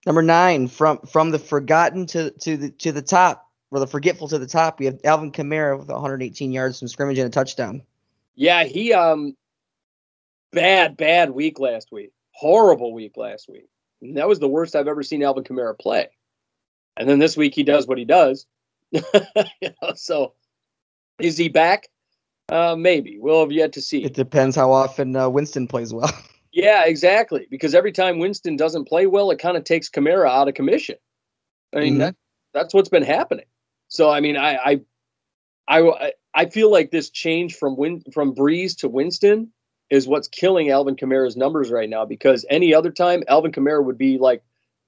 Number 0.04 0.22
nine, 0.22 0.68
from 0.68 0.98
from 0.98 1.30
the 1.30 1.38
forgotten 1.38 2.06
to 2.06 2.30
to 2.30 2.56
the 2.56 2.70
to 2.70 2.92
the 2.92 3.02
top, 3.02 3.48
or 3.70 3.80
the 3.80 3.86
forgetful 3.86 4.28
to 4.28 4.38
the 4.38 4.46
top, 4.46 4.78
we 4.78 4.86
have 4.86 5.00
Alvin 5.04 5.32
Kamara 5.32 5.78
with 5.78 5.88
118 5.88 6.52
yards 6.52 6.78
from 6.78 6.88
scrimmage 6.88 7.18
and 7.18 7.28
a 7.28 7.30
touchdown. 7.30 7.82
Yeah, 8.34 8.64
he 8.64 8.92
um 8.92 9.34
bad, 10.52 10.96
bad 10.96 11.30
week 11.30 11.58
last 11.58 11.90
week. 11.90 12.12
Horrible 12.32 12.92
week 12.92 13.16
last 13.16 13.48
week. 13.48 13.66
And 14.02 14.16
that 14.16 14.28
was 14.28 14.40
the 14.40 14.48
worst 14.48 14.76
I've 14.76 14.88
ever 14.88 15.02
seen 15.02 15.22
Alvin 15.22 15.44
Kamara 15.44 15.78
play. 15.78 16.08
And 16.96 17.08
then 17.08 17.18
this 17.18 17.36
week 17.36 17.54
he 17.54 17.62
does 17.62 17.86
what 17.86 17.98
he 17.98 18.04
does. 18.04 18.46
you 18.90 19.00
know, 19.80 19.94
so 19.94 20.34
is 21.18 21.36
he 21.36 21.48
back? 21.48 21.88
Uh, 22.48 22.76
maybe. 22.76 23.18
We'll 23.18 23.40
have 23.40 23.52
yet 23.52 23.72
to 23.74 23.80
see. 23.80 24.04
It 24.04 24.14
depends 24.14 24.56
how 24.56 24.72
often 24.72 25.14
uh, 25.16 25.28
Winston 25.28 25.66
plays 25.66 25.92
well. 25.92 26.10
Yeah, 26.54 26.84
exactly. 26.84 27.46
Because 27.50 27.74
every 27.74 27.92
time 27.92 28.18
Winston 28.18 28.56
doesn't 28.56 28.84
play 28.86 29.06
well, 29.06 29.30
it 29.30 29.38
kind 29.38 29.56
of 29.56 29.64
takes 29.64 29.88
Kamara 29.88 30.28
out 30.28 30.48
of 30.48 30.54
commission. 30.54 30.96
I 31.74 31.80
mean, 31.80 31.94
Mhm. 31.94 31.98
that, 32.00 32.16
that's 32.52 32.74
what's 32.74 32.90
been 32.90 33.02
happening. 33.04 33.46
So, 33.88 34.10
I 34.10 34.20
mean, 34.20 34.36
I, 34.36 34.56
I, 34.56 34.80
I, 35.66 36.12
I 36.34 36.44
feel 36.50 36.70
like 36.70 36.90
this 36.90 37.08
change 37.08 37.54
from 37.54 37.78
Win 37.78 38.02
from 38.12 38.34
Brees 38.34 38.76
to 38.80 38.88
Winston 38.90 39.50
is 39.88 40.06
what's 40.06 40.28
killing 40.28 40.68
Alvin 40.68 40.94
Kamara's 40.94 41.38
numbers 41.38 41.70
right 41.70 41.88
now. 41.88 42.04
Because 42.04 42.44
any 42.50 42.74
other 42.74 42.90
time, 42.90 43.22
Alvin 43.28 43.52
Kamara 43.52 43.82
would 43.82 43.96
be 43.96 44.18
like, 44.18 44.42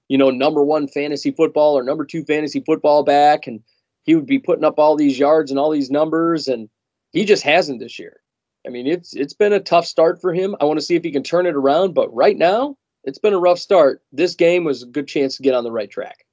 you 0.09 0.19
know, 0.19 0.29
number 0.29 0.63
one 0.63 0.87
fantasy 0.87 1.31
football 1.31 1.79
or 1.79 1.83
number 1.83 2.05
two 2.05 2.25
fantasy 2.25 2.61
football 2.61 3.05
back, 3.05 3.47
and 3.47 3.61
he 4.05 4.15
would 4.15 4.27
be 4.27 4.39
putting 4.39 4.65
up 4.65 4.79
all 4.79 4.97
these 4.97 5.19
yards 5.19 5.51
and 5.51 5.59
all 5.59 5.71
these 5.71 5.91
numbers, 5.91 6.47
and 6.49 6.69
he 7.13 7.25
just 7.25 7.43
hasn't 7.43 7.81
this 7.81 7.99
year. 7.99 8.21
I 8.67 8.71
mean, 8.71 8.87
it's 8.87 9.15
it's 9.15 9.35
been 9.35 9.53
a 9.53 9.61
tough 9.61 9.87
start 9.87 10.21
for 10.21 10.33
him. 10.33 10.57
I 10.61 10.65
want 10.65 10.79
to 10.79 10.85
see 10.85 10.95
if 10.95 11.05
he 11.05 11.11
can 11.11 11.23
turn 11.23 11.47
it 11.47 11.55
around, 11.55 11.95
but 11.95 12.15
right 12.15 12.37
now, 12.37 12.77
it's 13.05 13.19
been 13.19 13.35
a 13.35 13.39
rough 13.39 13.59
start. 13.59 14.03
This 14.13 14.35
game 14.35 14.65
was 14.65 14.83
a 14.83 14.87
good 14.87 15.09
chance 15.09 15.37
to 15.37 15.43
get 15.43 15.55
on 15.55 15.65
the 15.65 15.73
right 15.73 15.91
track. 15.91 16.25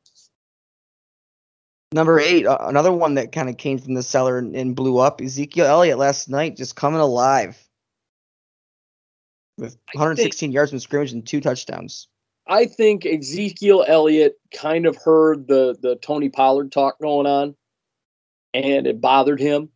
Number 1.93 2.19
eight, 2.19 2.45
uh, 2.45 2.57
another 2.61 2.93
one 2.93 3.15
that 3.15 3.33
kind 3.33 3.49
of 3.49 3.57
came 3.57 3.77
from 3.77 3.95
the 3.95 4.03
cellar 4.03 4.37
and, 4.37 4.55
and 4.55 4.75
blew 4.75 4.97
up. 4.97 5.19
Ezekiel 5.19 5.65
Elliott 5.65 5.97
last 5.97 6.29
night 6.29 6.55
just 6.55 6.77
coming 6.77 7.01
alive 7.01 7.61
with 9.57 9.77
I 9.89 9.99
116 9.99 10.53
yards 10.53 10.71
from 10.71 10.79
scrimmage 10.79 11.11
and 11.11 11.25
two 11.25 11.41
touchdowns. 11.41 12.07
I 12.47 12.65
think 12.65 13.05
Ezekiel 13.05 13.83
Elliott 13.87 14.39
kind 14.53 14.85
of 14.85 14.95
heard 14.95 15.47
the 15.47 15.77
the 15.81 15.97
Tony 15.97 16.29
Pollard 16.29 16.71
talk 16.71 16.99
going 16.99 17.27
on, 17.27 17.55
and 18.53 18.87
it 18.87 19.01
bothered 19.01 19.39
him. 19.39 19.69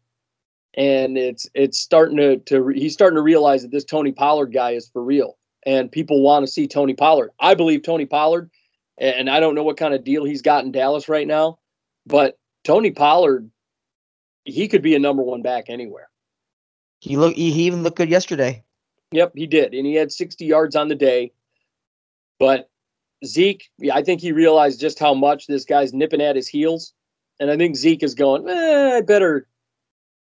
And 0.73 1.17
it's 1.17 1.47
it's 1.53 1.79
starting 1.79 2.17
to 2.17 2.37
to 2.37 2.67
he's 2.67 2.93
starting 2.93 3.15
to 3.15 3.21
realize 3.21 3.61
that 3.61 3.71
this 3.71 3.85
Tony 3.85 4.11
Pollard 4.11 4.51
guy 4.51 4.71
is 4.71 4.89
for 4.89 5.01
real, 5.01 5.37
and 5.65 5.91
people 5.91 6.21
want 6.21 6.45
to 6.45 6.51
see 6.51 6.67
Tony 6.67 6.93
Pollard. 6.93 7.31
I 7.39 7.55
believe 7.55 7.81
Tony 7.81 8.05
Pollard, 8.05 8.49
and 8.97 9.29
I 9.29 9.39
don't 9.39 9.55
know 9.55 9.63
what 9.63 9.77
kind 9.77 9.93
of 9.93 10.03
deal 10.03 10.25
he's 10.25 10.41
got 10.41 10.65
in 10.65 10.73
Dallas 10.73 11.07
right 11.07 11.27
now, 11.27 11.59
but 12.05 12.37
Tony 12.65 12.91
Pollard, 12.91 13.49
he 14.43 14.67
could 14.67 14.81
be 14.81 14.95
a 14.95 14.99
number 14.99 15.23
one 15.23 15.41
back 15.41 15.69
anywhere. 15.69 16.09
He 16.99 17.15
look 17.15 17.35
he, 17.35 17.51
he 17.51 17.63
even 17.67 17.83
looked 17.83 17.97
good 17.97 18.09
yesterday. 18.09 18.61
Yep, 19.11 19.31
he 19.35 19.47
did, 19.47 19.73
and 19.73 19.85
he 19.85 19.93
had 19.93 20.11
60 20.11 20.43
yards 20.43 20.75
on 20.75 20.89
the 20.89 20.95
day. 20.95 21.31
But 22.37 22.69
Zeke, 23.23 23.69
I 23.93 24.01
think 24.01 24.19
he 24.19 24.31
realized 24.31 24.81
just 24.81 24.99
how 24.99 25.13
much 25.13 25.47
this 25.47 25.63
guy's 25.63 25.93
nipping 25.93 26.21
at 26.21 26.35
his 26.35 26.47
heels, 26.47 26.93
and 27.39 27.51
I 27.51 27.57
think 27.57 27.75
Zeke 27.75 28.03
is 28.03 28.15
going. 28.15 28.47
Eh, 28.47 28.97
I 28.97 29.01
better, 29.01 29.47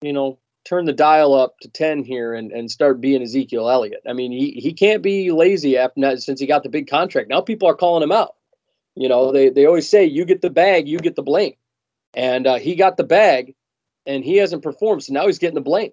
you 0.01 0.13
know, 0.13 0.39
turn 0.65 0.85
the 0.85 0.93
dial 0.93 1.33
up 1.33 1.59
to 1.61 1.69
10 1.69 2.03
here 2.03 2.33
and, 2.33 2.51
and 2.51 2.69
start 2.69 2.99
being 2.99 3.21
Ezekiel 3.21 3.69
Elliott. 3.69 4.01
I 4.07 4.13
mean, 4.13 4.31
he 4.31 4.51
he 4.51 4.73
can't 4.73 5.01
be 5.03 5.31
lazy 5.31 5.77
after 5.77 6.01
that 6.01 6.21
since 6.21 6.39
he 6.39 6.47
got 6.47 6.63
the 6.63 6.69
big 6.69 6.87
contract. 6.87 7.29
Now 7.29 7.41
people 7.41 7.69
are 7.69 7.75
calling 7.75 8.03
him 8.03 8.11
out. 8.11 8.35
You 8.95 9.09
know, 9.09 9.31
they 9.31 9.49
they 9.49 9.65
always 9.65 9.89
say 9.89 10.05
you 10.05 10.25
get 10.25 10.41
the 10.41 10.49
bag, 10.49 10.87
you 10.87 10.99
get 10.99 11.15
the 11.15 11.23
blame, 11.23 11.53
and 12.13 12.47
uh, 12.47 12.55
he 12.55 12.75
got 12.75 12.97
the 12.97 13.03
bag, 13.03 13.55
and 14.05 14.23
he 14.23 14.37
hasn't 14.37 14.63
performed, 14.63 15.03
so 15.03 15.13
now 15.13 15.25
he's 15.27 15.39
getting 15.39 15.55
the 15.55 15.61
blame. 15.61 15.91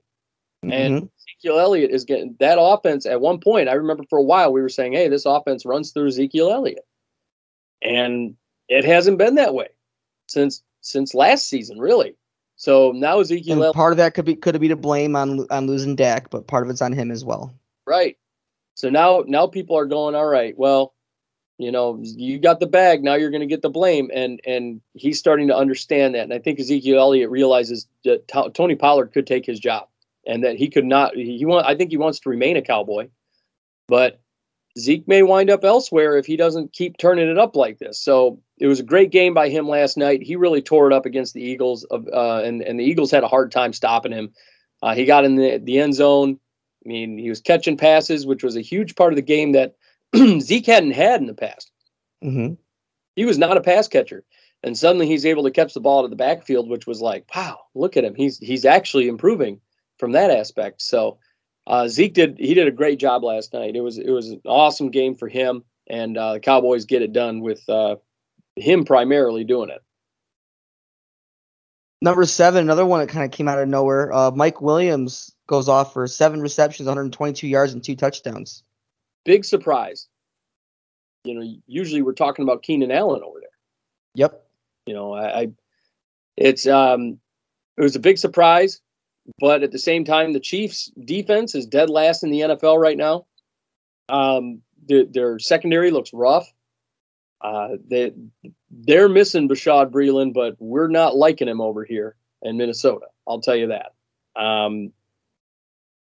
And 0.62 1.02
Mhm. 1.02 1.08
Ezekiel 1.18 1.58
Elliott 1.58 1.90
is 1.90 2.04
getting 2.04 2.36
that 2.38 2.58
offense 2.60 3.04
at 3.04 3.20
one 3.20 3.40
point. 3.40 3.68
I 3.68 3.72
remember 3.74 4.04
for 4.08 4.18
a 4.18 4.22
while 4.22 4.52
we 4.52 4.62
were 4.62 4.68
saying, 4.68 4.92
hey, 4.92 5.08
this 5.08 5.26
offense 5.26 5.66
runs 5.66 5.90
through 5.90 6.06
Ezekiel 6.06 6.52
Elliott. 6.52 6.86
And 7.82 8.36
it 8.68 8.84
hasn't 8.84 9.18
been 9.18 9.34
that 9.34 9.54
way 9.54 9.68
since 10.28 10.62
since 10.82 11.14
last 11.14 11.48
season, 11.48 11.78
really. 11.78 12.14
So 12.56 12.92
now 12.92 13.20
Ezekiel 13.20 13.54
and 13.54 13.62
Elliott, 13.62 13.74
part 13.74 13.92
of 13.92 13.96
that 13.96 14.14
could 14.14 14.24
be 14.24 14.36
could 14.36 14.60
be 14.60 14.68
to 14.68 14.76
blame 14.76 15.16
on 15.16 15.46
on 15.50 15.66
losing 15.66 15.96
Dak, 15.96 16.30
but 16.30 16.46
part 16.46 16.64
of 16.64 16.70
it's 16.70 16.82
on 16.82 16.92
him 16.92 17.10
as 17.10 17.24
well. 17.24 17.54
right. 17.86 18.16
So 18.74 18.88
now 18.88 19.24
now 19.26 19.46
people 19.46 19.76
are 19.76 19.86
going, 19.86 20.14
all 20.14 20.26
right, 20.26 20.56
well, 20.56 20.94
you 21.58 21.70
know, 21.70 21.98
you 22.00 22.38
got 22.38 22.60
the 22.60 22.66
bag, 22.66 23.02
now 23.02 23.14
you're 23.14 23.30
gonna 23.30 23.46
get 23.46 23.62
the 23.62 23.70
blame. 23.70 24.10
And 24.14 24.40
and 24.46 24.80
he's 24.94 25.18
starting 25.18 25.48
to 25.48 25.56
understand 25.56 26.14
that. 26.14 26.24
And 26.24 26.32
I 26.32 26.38
think 26.38 26.58
Ezekiel 26.58 26.98
Elliott 26.98 27.30
realizes 27.30 27.86
that 28.04 28.28
T- 28.28 28.50
Tony 28.50 28.76
Pollard 28.76 29.12
could 29.12 29.26
take 29.26 29.44
his 29.44 29.60
job 29.60 29.88
and 30.26 30.44
that 30.44 30.56
he 30.56 30.68
could 30.68 30.84
not 30.84 31.16
he 31.16 31.44
want 31.44 31.66
I 31.66 31.74
think 31.74 31.90
he 31.90 31.96
wants 31.96 32.20
to 32.20 32.30
remain 32.30 32.56
a 32.56 32.62
cowboy. 32.62 33.08
But 33.88 34.21
Zeke 34.78 35.06
may 35.06 35.22
wind 35.22 35.50
up 35.50 35.64
elsewhere 35.64 36.16
if 36.16 36.24
he 36.24 36.36
doesn't 36.36 36.72
keep 36.72 36.96
turning 36.96 37.28
it 37.28 37.38
up 37.38 37.56
like 37.56 37.78
this. 37.78 38.00
So 38.00 38.40
it 38.58 38.66
was 38.66 38.80
a 38.80 38.84
great 38.84 39.10
game 39.10 39.34
by 39.34 39.48
him 39.48 39.68
last 39.68 39.96
night. 39.96 40.22
He 40.22 40.36
really 40.36 40.62
tore 40.62 40.90
it 40.90 40.94
up 40.94 41.04
against 41.04 41.34
the 41.34 41.42
Eagles, 41.42 41.86
uh, 41.90 42.42
and 42.42 42.62
and 42.62 42.80
the 42.80 42.84
Eagles 42.84 43.10
had 43.10 43.24
a 43.24 43.28
hard 43.28 43.52
time 43.52 43.72
stopping 43.72 44.12
him. 44.12 44.32
Uh, 44.82 44.94
he 44.94 45.04
got 45.04 45.24
in 45.24 45.36
the, 45.36 45.58
the 45.58 45.78
end 45.78 45.94
zone. 45.94 46.38
I 46.84 46.88
mean, 46.88 47.18
he 47.18 47.28
was 47.28 47.40
catching 47.40 47.76
passes, 47.76 48.26
which 48.26 48.42
was 48.42 48.56
a 48.56 48.60
huge 48.60 48.96
part 48.96 49.12
of 49.12 49.16
the 49.16 49.22
game 49.22 49.52
that 49.52 49.76
Zeke 50.40 50.66
hadn't 50.66 50.92
had 50.92 51.20
in 51.20 51.26
the 51.26 51.34
past. 51.34 51.70
Mm-hmm. 52.24 52.54
He 53.14 53.24
was 53.24 53.38
not 53.38 53.56
a 53.56 53.60
pass 53.60 53.88
catcher, 53.88 54.24
and 54.62 54.76
suddenly 54.76 55.06
he's 55.06 55.26
able 55.26 55.42
to 55.42 55.50
catch 55.50 55.74
the 55.74 55.80
ball 55.80 56.02
to 56.02 56.08
the 56.08 56.16
backfield, 56.16 56.68
which 56.68 56.86
was 56.86 57.00
like, 57.00 57.26
wow, 57.34 57.60
look 57.74 57.96
at 57.96 58.04
him. 58.04 58.14
He's 58.14 58.38
he's 58.38 58.64
actually 58.64 59.06
improving 59.06 59.60
from 59.98 60.12
that 60.12 60.30
aspect. 60.30 60.80
So 60.82 61.18
uh, 61.66 61.88
Zeke 61.88 62.14
did 62.14 62.38
he 62.38 62.54
did 62.54 62.68
a 62.68 62.72
great 62.72 62.98
job 62.98 63.22
last 63.22 63.52
night. 63.52 63.76
It 63.76 63.80
was 63.80 63.98
it 63.98 64.10
was 64.10 64.30
an 64.30 64.40
awesome 64.44 64.90
game 64.90 65.14
for 65.14 65.28
him, 65.28 65.64
and 65.88 66.16
uh, 66.16 66.34
the 66.34 66.40
Cowboys 66.40 66.84
get 66.84 67.02
it 67.02 67.12
done 67.12 67.40
with 67.40 67.68
uh, 67.68 67.96
him 68.56 68.84
primarily 68.84 69.44
doing 69.44 69.70
it. 69.70 69.82
Number 72.00 72.24
seven, 72.24 72.64
another 72.64 72.84
one 72.84 72.98
that 72.98 73.08
kind 73.08 73.24
of 73.24 73.30
came 73.30 73.46
out 73.46 73.60
of 73.60 73.68
nowhere. 73.68 74.12
Uh, 74.12 74.32
Mike 74.32 74.60
Williams 74.60 75.32
goes 75.46 75.68
off 75.68 75.92
for 75.92 76.08
seven 76.08 76.40
receptions, 76.40 76.88
122 76.88 77.46
yards, 77.46 77.72
and 77.72 77.84
two 77.84 77.94
touchdowns. 77.94 78.64
Big 79.24 79.44
surprise. 79.44 80.08
You 81.22 81.34
know, 81.34 81.54
usually 81.68 82.02
we're 82.02 82.14
talking 82.14 82.42
about 82.42 82.64
Keenan 82.64 82.90
Allen 82.90 83.22
over 83.22 83.38
there. 83.38 83.48
Yep. 84.16 84.44
You 84.86 84.94
know, 84.94 85.12
I, 85.12 85.40
I 85.40 85.48
it's 86.36 86.66
um 86.66 87.20
it 87.76 87.82
was 87.82 87.94
a 87.94 88.00
big 88.00 88.18
surprise, 88.18 88.80
but 89.38 89.62
at 89.62 89.72
the 89.72 89.78
same 89.78 90.04
time, 90.04 90.32
the 90.32 90.40
Chiefs' 90.40 90.90
defense 91.04 91.54
is 91.54 91.66
dead 91.66 91.90
last 91.90 92.22
in 92.22 92.30
the 92.30 92.40
NFL 92.40 92.78
right 92.78 92.96
now. 92.96 93.26
Um, 94.08 94.62
their, 94.86 95.04
their 95.04 95.38
secondary 95.38 95.90
looks 95.90 96.12
rough. 96.12 96.52
Uh, 97.40 97.76
they 97.88 98.12
they're 98.70 99.08
missing 99.08 99.48
Bashaud 99.48 99.90
Breeland, 99.90 100.32
but 100.32 100.56
we're 100.58 100.88
not 100.88 101.16
liking 101.16 101.48
him 101.48 101.60
over 101.60 101.84
here 101.84 102.16
in 102.40 102.56
Minnesota. 102.56 103.06
I'll 103.26 103.40
tell 103.40 103.56
you 103.56 103.68
that. 103.68 103.94
Um, 104.40 104.92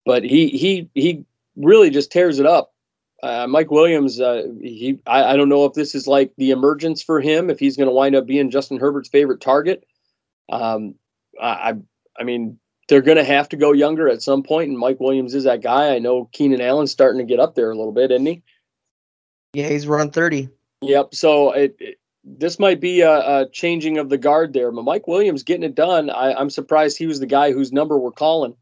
but 0.05 0.23
he 0.23 0.49
he 0.49 0.89
he 0.95 1.25
really 1.55 1.89
just 1.89 2.11
tears 2.11 2.39
it 2.39 2.45
up. 2.45 2.73
Uh, 3.21 3.47
Mike 3.47 3.71
Williams, 3.71 4.19
uh, 4.19 4.43
he 4.61 4.99
I, 5.05 5.33
I 5.33 5.37
don't 5.37 5.49
know 5.49 5.65
if 5.65 5.73
this 5.73 5.95
is 5.95 6.07
like 6.07 6.31
the 6.37 6.51
emergence 6.51 7.03
for 7.03 7.19
him, 7.19 7.49
if 7.49 7.59
he's 7.59 7.77
going 7.77 7.89
to 7.89 7.93
wind 7.93 8.15
up 8.15 8.25
being 8.25 8.49
Justin 8.51 8.79
Herbert's 8.79 9.09
favorite 9.09 9.41
target. 9.41 9.85
Um, 10.49 10.95
I 11.39 11.75
I 12.17 12.23
mean 12.23 12.59
they're 12.87 13.01
going 13.01 13.17
to 13.17 13.23
have 13.23 13.49
to 13.49 13.57
go 13.57 13.73
younger 13.73 14.07
at 14.09 14.21
some 14.21 14.43
point, 14.43 14.69
and 14.69 14.77
Mike 14.77 14.99
Williams 14.99 15.33
is 15.33 15.43
that 15.43 15.61
guy. 15.61 15.93
I 15.93 15.99
know 15.99 16.29
Keenan 16.31 16.61
Allen's 16.61 16.91
starting 16.91 17.19
to 17.19 17.25
get 17.25 17.39
up 17.39 17.55
there 17.55 17.71
a 17.71 17.77
little 17.77 17.91
bit, 17.91 18.11
isn't 18.11 18.25
he? 18.25 18.43
Yeah, 19.53 19.69
he's 19.69 19.87
run 19.87 20.11
30. 20.11 20.49
Yep. 20.81 21.15
So 21.15 21.51
it, 21.51 21.75
it 21.79 21.97
this 22.23 22.59
might 22.59 22.79
be 22.79 23.01
a, 23.01 23.41
a, 23.41 23.49
changing 23.49 23.97
of 23.97 24.09
the 24.09 24.17
guard 24.17 24.53
there, 24.53 24.71
but 24.71 24.83
Mike 24.83 25.07
Williams 25.07 25.43
getting 25.43 25.63
it 25.63 25.75
done. 25.75 26.09
I, 26.09 26.39
am 26.39 26.49
surprised 26.49 26.97
he 26.97 27.07
was 27.07 27.19
the 27.19 27.25
guy 27.25 27.51
whose 27.51 27.71
number 27.71 27.97
we're 27.97 28.11
calling, 28.11 28.55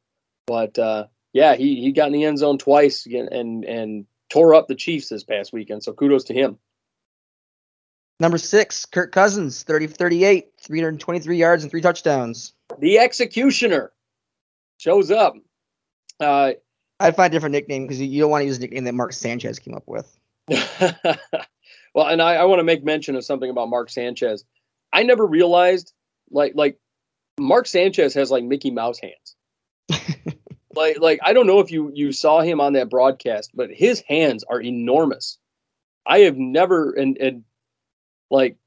but 0.46 0.78
uh, 0.78 1.06
yeah, 1.34 1.56
he 1.56 1.82
he 1.82 1.92
got 1.92 2.08
in 2.08 2.14
the 2.14 2.24
end 2.24 2.38
zone 2.38 2.58
twice 2.58 3.06
and 3.06 3.30
and 3.30 3.66
and 3.66 4.06
tore 4.30 4.54
up 4.54 4.68
the 4.68 4.76
Chiefs 4.76 5.10
this 5.10 5.24
past 5.24 5.52
weekend. 5.52 5.84
So 5.84 5.94
kudos 5.94 6.26
to 6.26 6.34
him. 6.34 6.58
Number 8.20 8.38
six, 8.38 8.86
Kirk 8.86 9.12
Cousins, 9.12 9.64
30 9.64 9.88
38, 9.88 10.48
323 10.62 11.38
yards 11.38 11.64
and 11.64 11.72
three 11.72 11.82
touchdowns. 11.82 12.54
The 12.80 13.00
executioner 13.00 13.92
shows 14.78 15.12
up. 15.12 15.36
Uh, 16.20 16.54
I'd 17.00 17.16
find 17.16 17.32
a 17.32 17.36
different 17.36 17.54
nickname 17.54 17.84
because 17.84 18.02
you 18.02 18.22
don't 18.22 18.32
want 18.32 18.42
to 18.42 18.46
use 18.46 18.58
a 18.58 18.62
nickname 18.62 18.86
that 18.86 18.94
Mark 18.94 19.14
Sanchez 19.14 19.60
came 19.60 19.76
up 19.76 19.84
with. 19.88 20.18
well, 21.94 22.08
and 22.08 22.22
I, 22.22 22.36
I 22.36 22.46
want 22.46 22.60
to 22.60 22.64
make 22.64 22.84
mention 22.84 23.16
of 23.16 23.26
something 23.26 23.50
about 23.50 23.70
Mark 23.70 23.90
Sanchez. 23.90 24.46
I 24.94 25.04
never 25.04 25.26
realized 25.26 25.94
like 26.32 26.54
like 26.56 26.80
Mark 27.40 27.68
Sanchez 27.68 28.14
has 28.14 28.32
like 28.32 28.44
Mickey 28.44 28.72
Mouse 28.72 29.00
hands. 29.00 29.36
like 30.74 31.00
like 31.00 31.20
I 31.24 31.34
don't 31.34 31.48
know 31.48 31.60
if 31.60 31.72
you 31.72 31.92
you 31.94 32.12
saw 32.12 32.42
him 32.42 32.62
on 32.62 32.74
that 32.74 32.90
broadcast, 32.90 33.52
but 33.54 33.72
his 33.72 34.02
hands 34.08 34.44
are 34.46 34.62
enormous. 34.62 35.38
I 36.06 36.20
have 36.20 36.38
never 36.38 36.92
and 36.92 37.18
and 37.18 37.44
like 38.32 38.58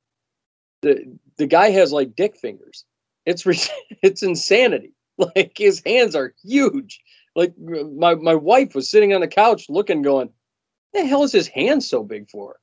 the 0.82 1.18
the 1.36 1.46
guy 1.46 1.70
has 1.70 1.92
like 1.92 2.14
dick 2.14 2.36
fingers. 2.36 2.84
It's 3.24 3.44
it's 4.02 4.22
insanity. 4.22 4.92
Like 5.36 5.58
his 5.58 5.82
hands 5.84 6.14
are 6.14 6.32
huge. 6.44 7.00
Like 7.34 7.52
my 7.58 8.14
my 8.14 8.34
wife 8.34 8.74
was 8.74 8.88
sitting 8.88 9.12
on 9.12 9.20
the 9.20 9.28
couch 9.28 9.66
looking, 9.68 10.02
going, 10.02 10.30
"The 10.92 11.04
hell 11.06 11.24
is 11.24 11.32
his 11.32 11.48
hand 11.48 11.82
so 11.82 12.04
big 12.04 12.30
for?" 12.30 12.60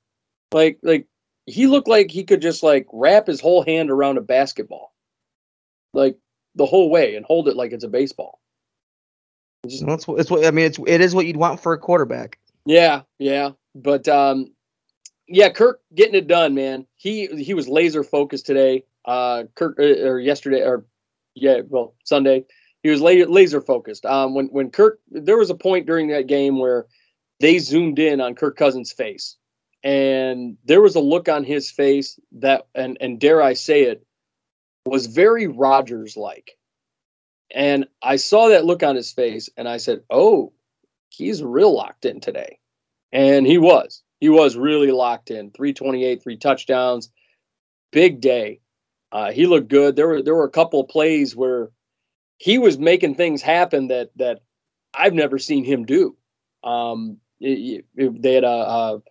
Like 0.53 0.79
like 0.81 1.07
he 1.45 1.67
looked 1.67 1.87
like 1.87 2.09
he 2.09 2.23
could 2.23 2.41
just 2.41 2.63
like 2.63 2.87
wrap 2.93 3.27
his 3.27 3.41
whole 3.41 3.63
hand 3.63 3.91
around 3.91 4.17
a 4.17 4.21
basketball, 4.21 4.93
like 5.93 6.17
the 6.55 6.65
whole 6.65 6.89
way, 6.89 7.15
and 7.15 7.25
hold 7.25 7.47
it 7.47 7.57
like 7.57 7.73
it's 7.73 7.83
a 7.83 7.89
baseball. 7.89 8.39
Just, 9.67 9.83
it's, 9.83 10.05
it's 10.07 10.31
what 10.31 10.45
I 10.45 10.51
mean. 10.51 10.65
It's 10.65 10.79
it 10.87 11.01
is 11.01 11.13
what 11.13 11.25
you'd 11.25 11.37
want 11.37 11.59
for 11.59 11.73
a 11.73 11.77
quarterback. 11.77 12.39
Yeah, 12.65 13.01
yeah, 13.19 13.51
but 13.75 14.07
um, 14.07 14.53
yeah, 15.27 15.49
Kirk 15.49 15.81
getting 15.93 16.15
it 16.15 16.27
done, 16.27 16.53
man. 16.53 16.87
He 16.95 17.27
he 17.27 17.53
was 17.53 17.67
laser 17.67 18.03
focused 18.03 18.45
today. 18.45 18.85
Uh, 19.03 19.43
Kirk 19.55 19.77
uh, 19.79 20.07
or 20.07 20.19
yesterday 20.19 20.61
or 20.61 20.85
yeah, 21.36 21.61
well, 21.67 21.95
Sunday. 22.03 22.45
He 22.81 22.89
was 22.89 23.01
laser 23.01 23.61
focused. 23.61 24.05
Um, 24.05 24.33
when 24.36 24.47
when 24.47 24.71
Kirk, 24.71 24.99
there 25.09 25.38
was 25.38 25.49
a 25.49 25.55
point 25.55 25.86
during 25.86 26.07
that 26.09 26.27
game 26.27 26.59
where 26.59 26.86
they 27.39 27.57
zoomed 27.59 27.99
in 27.99 28.21
on 28.21 28.36
Kirk 28.36 28.57
Cousins' 28.57 28.91
face, 28.91 29.38
and 29.83 30.57
there 30.65 30.81
was 30.81 30.95
a 30.95 30.99
look 30.99 31.27
on 31.27 31.43
his 31.43 31.69
face 31.69 32.19
that, 32.33 32.67
and 32.73 32.97
and 33.01 33.19
dare 33.19 33.41
I 33.41 33.53
say 33.53 33.83
it, 33.83 34.05
was 34.86 35.07
very 35.07 35.47
Rodgers 35.47 36.15
like. 36.15 36.57
And 37.53 37.88
I 38.01 38.15
saw 38.15 38.49
that 38.49 38.65
look 38.65 38.83
on 38.83 38.95
his 38.95 39.11
face, 39.11 39.49
and 39.57 39.67
I 39.67 39.77
said, 39.77 40.01
"Oh, 40.09 40.53
he's 41.09 41.43
real 41.43 41.73
locked 41.73 42.05
in 42.05 42.19
today," 42.19 42.59
and 43.11 43.47
he 43.47 43.57
was. 43.57 44.03
He 44.19 44.29
was 44.29 44.55
really 44.55 44.91
locked 44.91 45.31
in. 45.31 45.51
328, 45.51 46.23
three 46.23 46.38
touchdowns, 46.38 47.11
big 47.91 48.21
day. 48.21 48.61
Uh, 49.16 49.32
he 49.32 49.47
looked 49.47 49.70
good. 49.70 49.95
There 49.95 50.09
were 50.09 50.22
there 50.22 50.36
were 50.36 50.43
a 50.43 50.49
couple 50.49 50.82
of 50.82 50.89
plays 50.89 51.38
where 51.38 51.72
he 52.38 52.57
was 52.57 52.78
making 52.78 53.16
things 53.16 53.41
happen 53.41 53.88
that 53.88 54.09
that 54.18 54.41
I've 54.93 55.13
never 55.13 55.39
seen 55.39 55.63
him 55.63 55.86
do. 55.86 56.18
Um, 56.66 57.20
it, 57.39 57.86
it, 57.95 58.22
they 58.22 58.34
had 58.34 58.43
a, 58.43 58.47
a, 58.47 59.01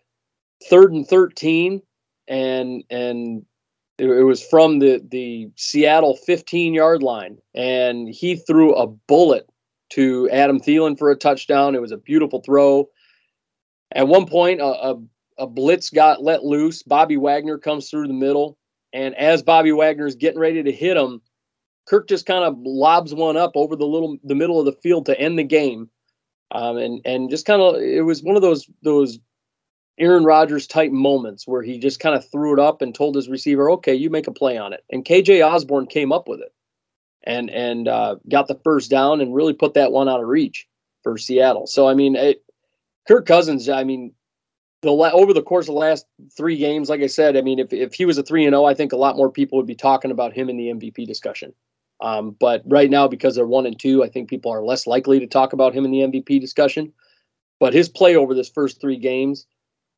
third 0.68 0.92
and 0.92 1.08
thirteen, 1.08 1.80
and 2.28 2.84
and 2.90 3.46
it, 3.96 4.04
it 4.10 4.24
was 4.24 4.44
from 4.44 4.78
the 4.78 5.02
the 5.10 5.48
Seattle 5.56 6.16
15 6.16 6.74
yard 6.74 7.02
line, 7.02 7.38
and 7.54 8.06
he 8.06 8.36
threw 8.36 8.74
a 8.74 8.86
bullet 8.86 9.48
to 9.92 10.28
Adam 10.28 10.60
Thielen 10.60 10.98
for 10.98 11.12
a 11.12 11.16
touchdown. 11.16 11.74
It 11.74 11.80
was 11.80 11.92
a 11.92 11.96
beautiful 11.96 12.42
throw. 12.42 12.90
At 13.90 14.06
one 14.06 14.26
point, 14.26 14.60
a, 14.60 14.66
a, 14.66 15.02
a 15.38 15.46
blitz 15.46 15.88
got 15.88 16.22
let 16.22 16.44
loose. 16.44 16.82
Bobby 16.82 17.16
Wagner 17.16 17.56
comes 17.56 17.88
through 17.88 18.08
the 18.08 18.12
middle 18.12 18.58
and 18.94 19.14
as 19.16 19.42
Bobby 19.42 19.72
Wagner's 19.72 20.14
getting 20.14 20.38
ready 20.40 20.62
to 20.62 20.72
hit 20.72 20.96
him, 20.96 21.20
Kirk 21.86 22.08
just 22.08 22.24
kind 22.24 22.44
of 22.44 22.56
lobs 22.60 23.12
one 23.12 23.36
up 23.36 23.52
over 23.56 23.76
the 23.76 23.84
little 23.84 24.16
the 24.24 24.36
middle 24.36 24.58
of 24.58 24.66
the 24.66 24.80
field 24.80 25.06
to 25.06 25.20
end 25.20 25.38
the 25.38 25.44
game. 25.44 25.90
Um, 26.52 26.78
and 26.78 27.00
and 27.04 27.28
just 27.28 27.44
kind 27.44 27.60
of 27.60 27.82
it 27.82 28.04
was 28.04 28.22
one 28.22 28.36
of 28.36 28.42
those 28.42 28.70
those 28.82 29.18
Aaron 29.98 30.24
Rodgers 30.24 30.66
type 30.66 30.92
moments 30.92 31.46
where 31.46 31.62
he 31.62 31.78
just 31.78 32.00
kind 32.00 32.16
of 32.16 32.28
threw 32.30 32.52
it 32.52 32.60
up 32.60 32.80
and 32.80 32.94
told 32.94 33.16
his 33.16 33.28
receiver, 33.28 33.68
"Okay, 33.72 33.94
you 33.94 34.08
make 34.10 34.28
a 34.28 34.32
play 34.32 34.56
on 34.56 34.72
it." 34.72 34.84
And 34.90 35.04
KJ 35.04 35.44
Osborne 35.44 35.86
came 35.86 36.12
up 36.12 36.28
with 36.28 36.40
it 36.40 36.54
and 37.24 37.50
and 37.50 37.88
uh, 37.88 38.16
got 38.28 38.46
the 38.46 38.60
first 38.62 38.90
down 38.90 39.20
and 39.20 39.34
really 39.34 39.52
put 39.52 39.74
that 39.74 39.92
one 39.92 40.08
out 40.08 40.20
of 40.20 40.28
reach 40.28 40.68
for 41.02 41.18
Seattle. 41.18 41.66
So 41.66 41.88
I 41.88 41.94
mean, 41.94 42.14
it, 42.14 42.44
Kirk 43.08 43.26
Cousins, 43.26 43.68
I 43.68 43.82
mean, 43.82 44.12
the 44.84 44.90
over 44.90 45.32
the 45.32 45.42
course 45.42 45.68
of 45.68 45.74
the 45.74 45.80
last 45.80 46.06
three 46.36 46.56
games, 46.56 46.88
like 46.88 47.00
I 47.00 47.06
said, 47.06 47.36
I 47.36 47.42
mean, 47.42 47.58
if 47.58 47.72
if 47.72 47.94
he 47.94 48.04
was 48.04 48.18
a 48.18 48.22
three 48.22 48.44
and 48.44 48.52
zero, 48.52 48.62
oh, 48.62 48.66
I 48.66 48.74
think 48.74 48.92
a 48.92 48.96
lot 48.96 49.16
more 49.16 49.30
people 49.30 49.58
would 49.58 49.66
be 49.66 49.74
talking 49.74 50.10
about 50.10 50.32
him 50.32 50.48
in 50.48 50.56
the 50.56 50.68
MVP 50.68 51.06
discussion. 51.06 51.52
Um, 52.00 52.36
but 52.38 52.62
right 52.66 52.90
now, 52.90 53.08
because 53.08 53.34
they're 53.34 53.46
one 53.46 53.66
and 53.66 53.78
two, 53.78 54.02
I 54.04 54.08
think 54.08 54.28
people 54.28 54.52
are 54.52 54.62
less 54.62 54.86
likely 54.86 55.20
to 55.20 55.26
talk 55.26 55.52
about 55.52 55.74
him 55.74 55.84
in 55.84 55.90
the 55.90 56.00
MVP 56.00 56.40
discussion. 56.40 56.92
But 57.60 57.72
his 57.72 57.88
play 57.88 58.16
over 58.16 58.34
this 58.34 58.48
first 58.48 58.80
three 58.80 58.98
games, 58.98 59.46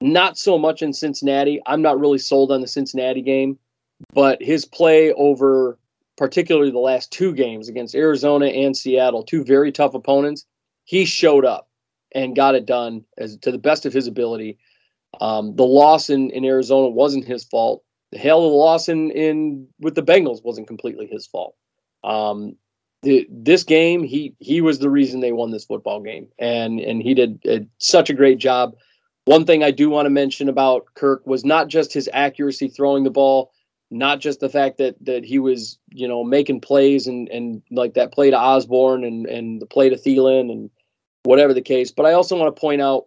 not 0.00 0.38
so 0.38 0.58
much 0.58 0.82
in 0.82 0.92
Cincinnati. 0.92 1.60
I'm 1.66 1.82
not 1.82 1.98
really 1.98 2.18
sold 2.18 2.52
on 2.52 2.60
the 2.60 2.68
Cincinnati 2.68 3.22
game, 3.22 3.58
but 4.14 4.42
his 4.42 4.64
play 4.64 5.12
over 5.14 5.78
particularly 6.16 6.70
the 6.70 6.78
last 6.78 7.10
two 7.12 7.34
games 7.34 7.68
against 7.68 7.94
Arizona 7.94 8.46
and 8.46 8.76
Seattle, 8.76 9.22
two 9.22 9.44
very 9.44 9.70
tough 9.70 9.94
opponents, 9.94 10.46
he 10.84 11.04
showed 11.04 11.44
up 11.44 11.68
and 12.14 12.36
got 12.36 12.54
it 12.54 12.66
done 12.66 13.04
as 13.18 13.36
to 13.38 13.52
the 13.52 13.58
best 13.58 13.84
of 13.84 13.92
his 13.92 14.06
ability. 14.06 14.58
Um, 15.20 15.56
the 15.56 15.64
loss 15.64 16.10
in, 16.10 16.30
in 16.30 16.44
Arizona 16.44 16.88
wasn't 16.88 17.24
his 17.24 17.44
fault. 17.44 17.82
The 18.12 18.18
hell 18.18 18.44
of 18.44 18.50
the 18.50 18.56
loss 18.56 18.88
in, 18.88 19.10
in 19.10 19.66
with 19.80 19.94
the 19.94 20.02
Bengals 20.02 20.44
wasn't 20.44 20.68
completely 20.68 21.06
his 21.06 21.26
fault. 21.26 21.56
Um, 22.04 22.56
the, 23.02 23.26
this 23.30 23.64
game, 23.64 24.02
he 24.02 24.34
he 24.38 24.60
was 24.60 24.78
the 24.78 24.90
reason 24.90 25.20
they 25.20 25.32
won 25.32 25.50
this 25.50 25.64
football 25.64 26.00
game, 26.00 26.28
and 26.38 26.80
and 26.80 27.02
he 27.02 27.14
did, 27.14 27.40
did 27.40 27.68
such 27.78 28.10
a 28.10 28.14
great 28.14 28.38
job. 28.38 28.74
One 29.26 29.44
thing 29.44 29.62
I 29.62 29.70
do 29.70 29.90
want 29.90 30.06
to 30.06 30.10
mention 30.10 30.48
about 30.48 30.86
Kirk 30.94 31.26
was 31.26 31.44
not 31.44 31.68
just 31.68 31.92
his 31.92 32.08
accuracy 32.12 32.68
throwing 32.68 33.04
the 33.04 33.10
ball, 33.10 33.52
not 33.90 34.20
just 34.20 34.40
the 34.40 34.48
fact 34.48 34.78
that 34.78 34.96
that 35.04 35.24
he 35.24 35.38
was, 35.38 35.78
you 35.90 36.08
know, 36.08 36.24
making 36.24 36.60
plays 36.60 37.06
and 37.06 37.28
and 37.28 37.62
like 37.70 37.94
that 37.94 38.12
play 38.12 38.30
to 38.30 38.38
Osborne 38.38 39.04
and 39.04 39.26
and 39.26 39.60
the 39.60 39.66
play 39.66 39.88
to 39.88 39.96
Thielen 39.96 40.50
and 40.50 40.70
whatever 41.24 41.52
the 41.52 41.62
case, 41.62 41.90
but 41.90 42.06
I 42.06 42.12
also 42.12 42.38
want 42.38 42.54
to 42.54 42.60
point 42.60 42.80
out 42.80 43.06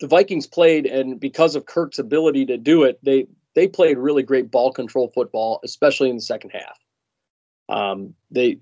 the 0.00 0.06
Vikings 0.06 0.46
played 0.46 0.86
and 0.86 1.18
because 1.18 1.54
of 1.54 1.66
Kirk's 1.66 1.98
ability 1.98 2.46
to 2.46 2.56
do 2.56 2.84
it, 2.84 2.98
they 3.02 3.26
they 3.54 3.66
played 3.66 3.98
really 3.98 4.22
great 4.22 4.50
ball 4.50 4.72
control 4.72 5.10
football, 5.14 5.60
especially 5.64 6.10
in 6.10 6.16
the 6.16 6.22
second 6.22 6.50
half. 6.50 6.78
Um, 7.68 8.14
they 8.30 8.60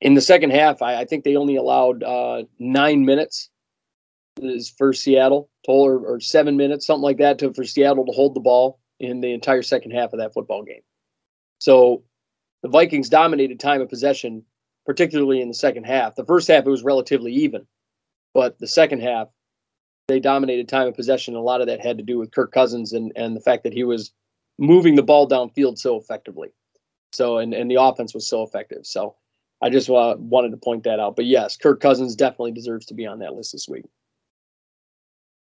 in 0.00 0.14
the 0.14 0.20
second 0.20 0.50
half, 0.50 0.82
I, 0.82 1.00
I 1.00 1.04
think 1.04 1.24
they 1.24 1.36
only 1.36 1.56
allowed 1.56 2.02
uh, 2.02 2.44
nine 2.58 3.04
minutes 3.04 3.50
is 4.40 4.70
for 4.70 4.92
Seattle, 4.92 5.50
or, 5.68 5.98
or 5.98 6.20
seven 6.20 6.56
minutes, 6.56 6.86
something 6.86 7.02
like 7.02 7.18
that, 7.18 7.38
to 7.38 7.52
for 7.52 7.64
Seattle 7.64 8.06
to 8.06 8.12
hold 8.12 8.34
the 8.34 8.40
ball 8.40 8.80
in 8.98 9.20
the 9.20 9.32
entire 9.32 9.62
second 9.62 9.92
half 9.92 10.12
of 10.12 10.18
that 10.18 10.32
football 10.32 10.62
game. 10.62 10.80
So 11.58 12.02
the 12.62 12.68
Vikings 12.68 13.08
dominated 13.08 13.60
time 13.60 13.80
of 13.80 13.88
possession, 13.88 14.44
particularly 14.86 15.40
in 15.40 15.48
the 15.48 15.54
second 15.54 15.84
half. 15.84 16.14
The 16.14 16.24
first 16.24 16.48
half 16.48 16.66
it 16.66 16.70
was 16.70 16.82
relatively 16.82 17.32
even, 17.32 17.66
but 18.34 18.58
the 18.58 18.66
second 18.66 19.02
half 19.02 19.28
they 20.12 20.20
dominated 20.20 20.68
time 20.68 20.86
of 20.86 20.94
possession. 20.94 21.34
A 21.34 21.40
lot 21.40 21.60
of 21.60 21.66
that 21.66 21.80
had 21.80 21.98
to 21.98 22.04
do 22.04 22.18
with 22.18 22.32
Kirk 22.32 22.52
Cousins 22.52 22.92
and 22.92 23.12
and 23.16 23.34
the 23.34 23.40
fact 23.40 23.64
that 23.64 23.72
he 23.72 23.84
was 23.84 24.12
moving 24.58 24.94
the 24.94 25.02
ball 25.02 25.28
downfield 25.28 25.78
so 25.78 25.96
effectively. 25.96 26.50
So 27.12 27.38
and 27.38 27.54
and 27.54 27.70
the 27.70 27.80
offense 27.80 28.14
was 28.14 28.28
so 28.28 28.42
effective. 28.42 28.86
So 28.86 29.16
I 29.62 29.70
just 29.70 29.88
uh, 29.88 30.16
wanted 30.18 30.50
to 30.50 30.56
point 30.56 30.84
that 30.84 31.00
out. 31.00 31.16
But 31.16 31.26
yes, 31.26 31.56
Kirk 31.56 31.80
Cousins 31.80 32.16
definitely 32.16 32.52
deserves 32.52 32.86
to 32.86 32.94
be 32.94 33.06
on 33.06 33.20
that 33.20 33.34
list 33.34 33.52
this 33.52 33.68
week. 33.68 33.84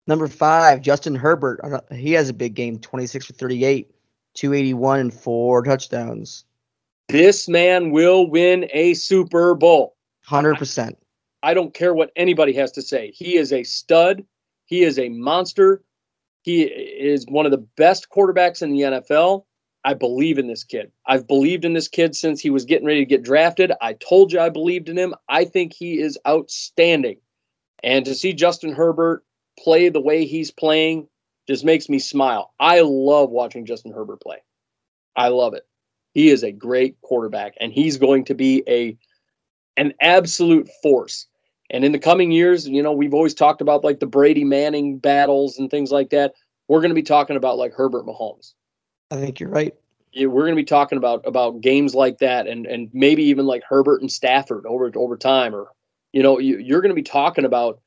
Number 0.07 0.29
five, 0.29 0.83
Justin 0.83 1.15
Herbert. 1.15 1.61
He 1.91 2.13
has 2.13 2.29
a 2.29 2.35
big 2.35 2.55
game 2.55 2.79
26 2.79 3.27
for 3.27 3.33
38, 3.33 3.91
281, 4.35 5.01
and 5.01 5.15
four 5.15 5.63
touchdowns. 5.63 6.45
This 7.09 7.49
man 7.49 7.91
will 7.91 8.29
win 8.29 8.69
a 8.73 8.95
Super 8.95 9.55
Bowl. 9.55 9.97
100%. 10.29 10.95
I 11.43 11.53
don't 11.53 11.75
care 11.75 11.95
what 11.95 12.11
anybody 12.17 12.53
has 12.55 12.73
to 12.73 12.83
say. 12.83 13.11
He 13.11 13.37
is 13.37 13.53
a 13.53 13.63
stud. 13.65 14.25
He 14.67 14.83
is 14.83 14.99
a 14.99 15.09
monster. 15.09 15.83
He 16.43 16.63
is 16.63 17.27
one 17.29 17.47
of 17.47 17.53
the 17.53 17.67
best 17.77 18.11
quarterbacks 18.11 18.63
in 18.63 18.73
the 18.73 18.81
NFL. 18.81 19.45
I 19.85 19.95
believe 19.95 20.39
in 20.39 20.47
this 20.47 20.65
kid. 20.65 20.91
I've 21.07 21.27
believed 21.27 21.65
in 21.65 21.75
this 21.75 21.89
kid 21.89 22.17
since 22.17 22.41
he 22.41 22.51
was 22.51 22.65
getting 22.65 22.87
ready 22.87 23.01
to 23.01 23.09
get 23.09 23.23
drafted. 23.23 23.73
I 23.83 23.95
told 23.95 24.33
you 24.33 24.41
I 24.41 24.49
believed 24.49 24.89
in 24.89 24.97
him. 24.97 25.15
I 25.29 25.45
think 25.45 25.75
he 25.75 26.01
is 26.01 26.19
outstanding. 26.27 27.19
And 27.83 28.05
to 28.07 28.15
see 28.15 28.33
Justin 28.33 28.73
Herbert 28.73 29.25
play 29.59 29.91
the 29.91 30.01
way 30.01 30.25
he's 30.25 30.51
playing 30.51 31.07
just 31.47 31.65
makes 31.65 31.91
me 31.91 31.99
smile. 31.99 32.53
I 32.59 32.81
love 32.81 33.31
watching 33.31 33.67
Justin 33.67 33.93
Herbert 33.93 34.23
play. 34.23 34.39
I 35.17 35.29
love 35.29 35.53
it. 35.53 35.67
He 36.15 36.31
is 36.31 36.43
a 36.43 36.53
great 36.53 36.99
quarterback 37.03 37.55
and 37.61 37.73
he's 37.73 37.99
going 37.99 38.25
to 38.27 38.35
be 38.35 38.63
a 38.67 38.97
an 39.77 39.93
absolute 40.01 40.69
force. 40.83 41.27
And 41.71 41.85
in 41.85 41.93
the 41.93 41.99
coming 41.99 42.31
years, 42.31 42.69
you 42.69 42.83
know, 42.83 42.93
we've 42.93 43.15
always 43.15 43.35
talked 43.35 43.61
about 43.61 43.85
like 43.85 44.01
the 44.01 44.07
Brady 44.07 44.45
Manning 44.45 44.99
battles 44.99 45.59
and 45.59 45.71
things 45.71 45.91
like 45.91 46.11
that. 46.11 46.35
We're 46.69 46.81
going 46.81 46.91
to 46.91 46.95
be 46.95 47.03
talking 47.03 47.37
about 47.37 47.59
like 47.59 47.73
Herbert 47.73 48.07
Mahomes. 48.07 48.55
I 49.11 49.17
think 49.17 49.41
you're 49.41 49.51
right. 49.51 49.75
Yeah, 50.13 50.27
we're 50.27 50.43
going 50.43 50.55
to 50.55 50.61
be 50.61 50.65
talking 50.65 50.99
about 50.99 51.27
about 51.27 51.61
games 51.61 51.95
like 51.95 52.19
that 52.19 52.47
and 52.47 52.67
and 52.67 52.89
maybe 52.93 53.25
even 53.25 53.47
like 53.47 53.63
Herbert 53.69 54.01
and 54.01 54.11
Stafford 54.11 54.65
over 54.67 54.91
over 54.95 55.17
time 55.17 55.55
or 55.55 55.69
you 56.15 56.23
know, 56.23 56.39
you, 56.39 56.59
you're 56.59 56.81
going 56.81 56.91
to 56.91 56.95
be 56.95 57.03
talking 57.03 57.45
about 57.45 57.81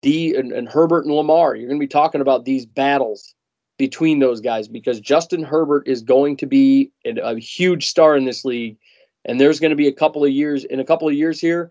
D 0.00 0.34
and, 0.34 0.52
and 0.52 0.66
Herbert 0.68 1.04
and 1.04 1.14
Lamar. 1.14 1.54
You're 1.54 1.68
going 1.68 1.78
to 1.78 1.84
be 1.84 1.88
talking 1.88 2.22
about 2.22 2.46
these 2.46 2.64
battles 2.64 3.34
between 3.76 4.20
those 4.20 4.40
guys 4.40 4.68
because 4.68 5.00
Justin 5.00 5.42
Herbert 5.42 5.86
is 5.86 6.02
going 6.02 6.38
to 6.38 6.46
be 6.46 6.90
a, 7.04 7.10
a 7.18 7.38
huge 7.38 7.88
star 7.88 8.16
in 8.16 8.24
this 8.24 8.44
league, 8.44 8.78
and 9.26 9.38
there's 9.38 9.60
going 9.60 9.70
to 9.70 9.76
be 9.76 9.86
a 9.86 9.92
couple 9.92 10.24
of 10.24 10.30
years 10.30 10.64
in 10.64 10.80
a 10.80 10.84
couple 10.84 11.06
of 11.06 11.14
years 11.14 11.40
here. 11.40 11.70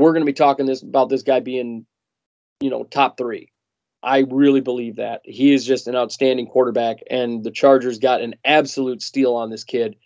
We're 0.00 0.12
going 0.12 0.22
to 0.22 0.26
be 0.26 0.32
talking 0.32 0.64
this 0.64 0.82
about 0.82 1.10
this 1.10 1.22
guy 1.22 1.40
being, 1.40 1.84
you 2.60 2.70
know, 2.70 2.84
top 2.84 3.18
three. 3.18 3.52
I 4.02 4.20
really 4.30 4.62
believe 4.62 4.96
that 4.96 5.20
he 5.24 5.52
is 5.52 5.66
just 5.66 5.88
an 5.88 5.94
outstanding 5.94 6.46
quarterback, 6.46 7.00
and 7.10 7.44
the 7.44 7.50
Chargers 7.50 7.98
got 7.98 8.22
an 8.22 8.34
absolute 8.42 9.02
steal 9.02 9.34
on 9.34 9.50
this 9.50 9.62
kid. 9.62 9.96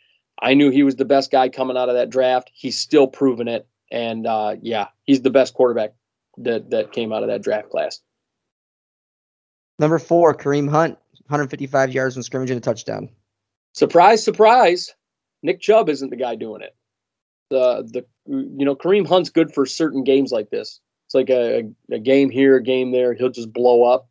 I 0.42 0.54
knew 0.54 0.70
he 0.70 0.82
was 0.82 0.96
the 0.96 1.04
best 1.04 1.30
guy 1.30 1.48
coming 1.48 1.76
out 1.76 1.88
of 1.88 1.94
that 1.94 2.10
draft. 2.10 2.50
He's 2.52 2.76
still 2.76 3.06
proven 3.06 3.46
it, 3.46 3.68
and 3.92 4.26
uh, 4.26 4.56
yeah, 4.60 4.88
he's 5.04 5.22
the 5.22 5.30
best 5.30 5.54
quarterback 5.54 5.92
that 6.38 6.70
that 6.70 6.90
came 6.90 7.12
out 7.12 7.22
of 7.22 7.28
that 7.28 7.42
draft 7.42 7.70
class. 7.70 8.00
Number 9.78 10.00
four, 10.00 10.34
Kareem 10.34 10.68
Hunt, 10.68 10.98
155 11.28 11.94
yards 11.94 12.16
from 12.16 12.24
scrimmage 12.24 12.50
and 12.50 12.58
a 12.58 12.60
touchdown. 12.60 13.10
Surprise, 13.74 14.24
surprise! 14.24 14.92
Nick 15.44 15.60
Chubb 15.60 15.88
isn't 15.88 16.10
the 16.10 16.16
guy 16.16 16.34
doing 16.34 16.62
it. 16.62 16.74
The 17.50 17.88
the 17.92 18.04
you 18.26 18.64
know 18.64 18.74
Kareem 18.74 19.06
Hunt's 19.06 19.30
good 19.30 19.52
for 19.52 19.66
certain 19.66 20.04
games 20.04 20.32
like 20.32 20.50
this. 20.50 20.80
It's 21.06 21.14
like 21.14 21.30
a, 21.30 21.64
a 21.92 21.98
game 21.98 22.30
here, 22.30 22.56
a 22.56 22.62
game 22.62 22.92
there. 22.92 23.14
He'll 23.14 23.30
just 23.30 23.52
blow 23.52 23.84
up. 23.84 24.08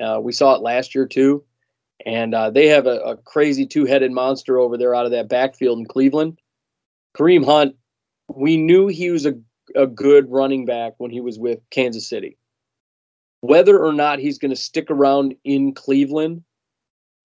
Uh, 0.00 0.20
we 0.22 0.32
saw 0.32 0.54
it 0.54 0.62
last 0.62 0.94
year 0.94 1.06
too, 1.06 1.44
and 2.04 2.34
uh, 2.34 2.50
they 2.50 2.68
have 2.68 2.86
a, 2.86 2.98
a 3.00 3.16
crazy 3.16 3.66
two-headed 3.66 4.12
monster 4.12 4.58
over 4.58 4.76
there 4.76 4.94
out 4.94 5.06
of 5.06 5.12
that 5.12 5.28
backfield 5.28 5.78
in 5.78 5.86
Cleveland. 5.86 6.38
Kareem 7.16 7.44
Hunt, 7.44 7.76
we 8.28 8.56
knew 8.56 8.86
he 8.88 9.10
was 9.10 9.26
a 9.26 9.34
a 9.74 9.86
good 9.86 10.30
running 10.30 10.64
back 10.64 10.94
when 10.98 11.10
he 11.10 11.20
was 11.20 11.38
with 11.38 11.58
Kansas 11.70 12.08
City. 12.08 12.36
Whether 13.40 13.78
or 13.78 13.92
not 13.92 14.18
he's 14.18 14.38
going 14.38 14.50
to 14.50 14.56
stick 14.56 14.90
around 14.90 15.34
in 15.44 15.74
Cleveland, 15.74 16.42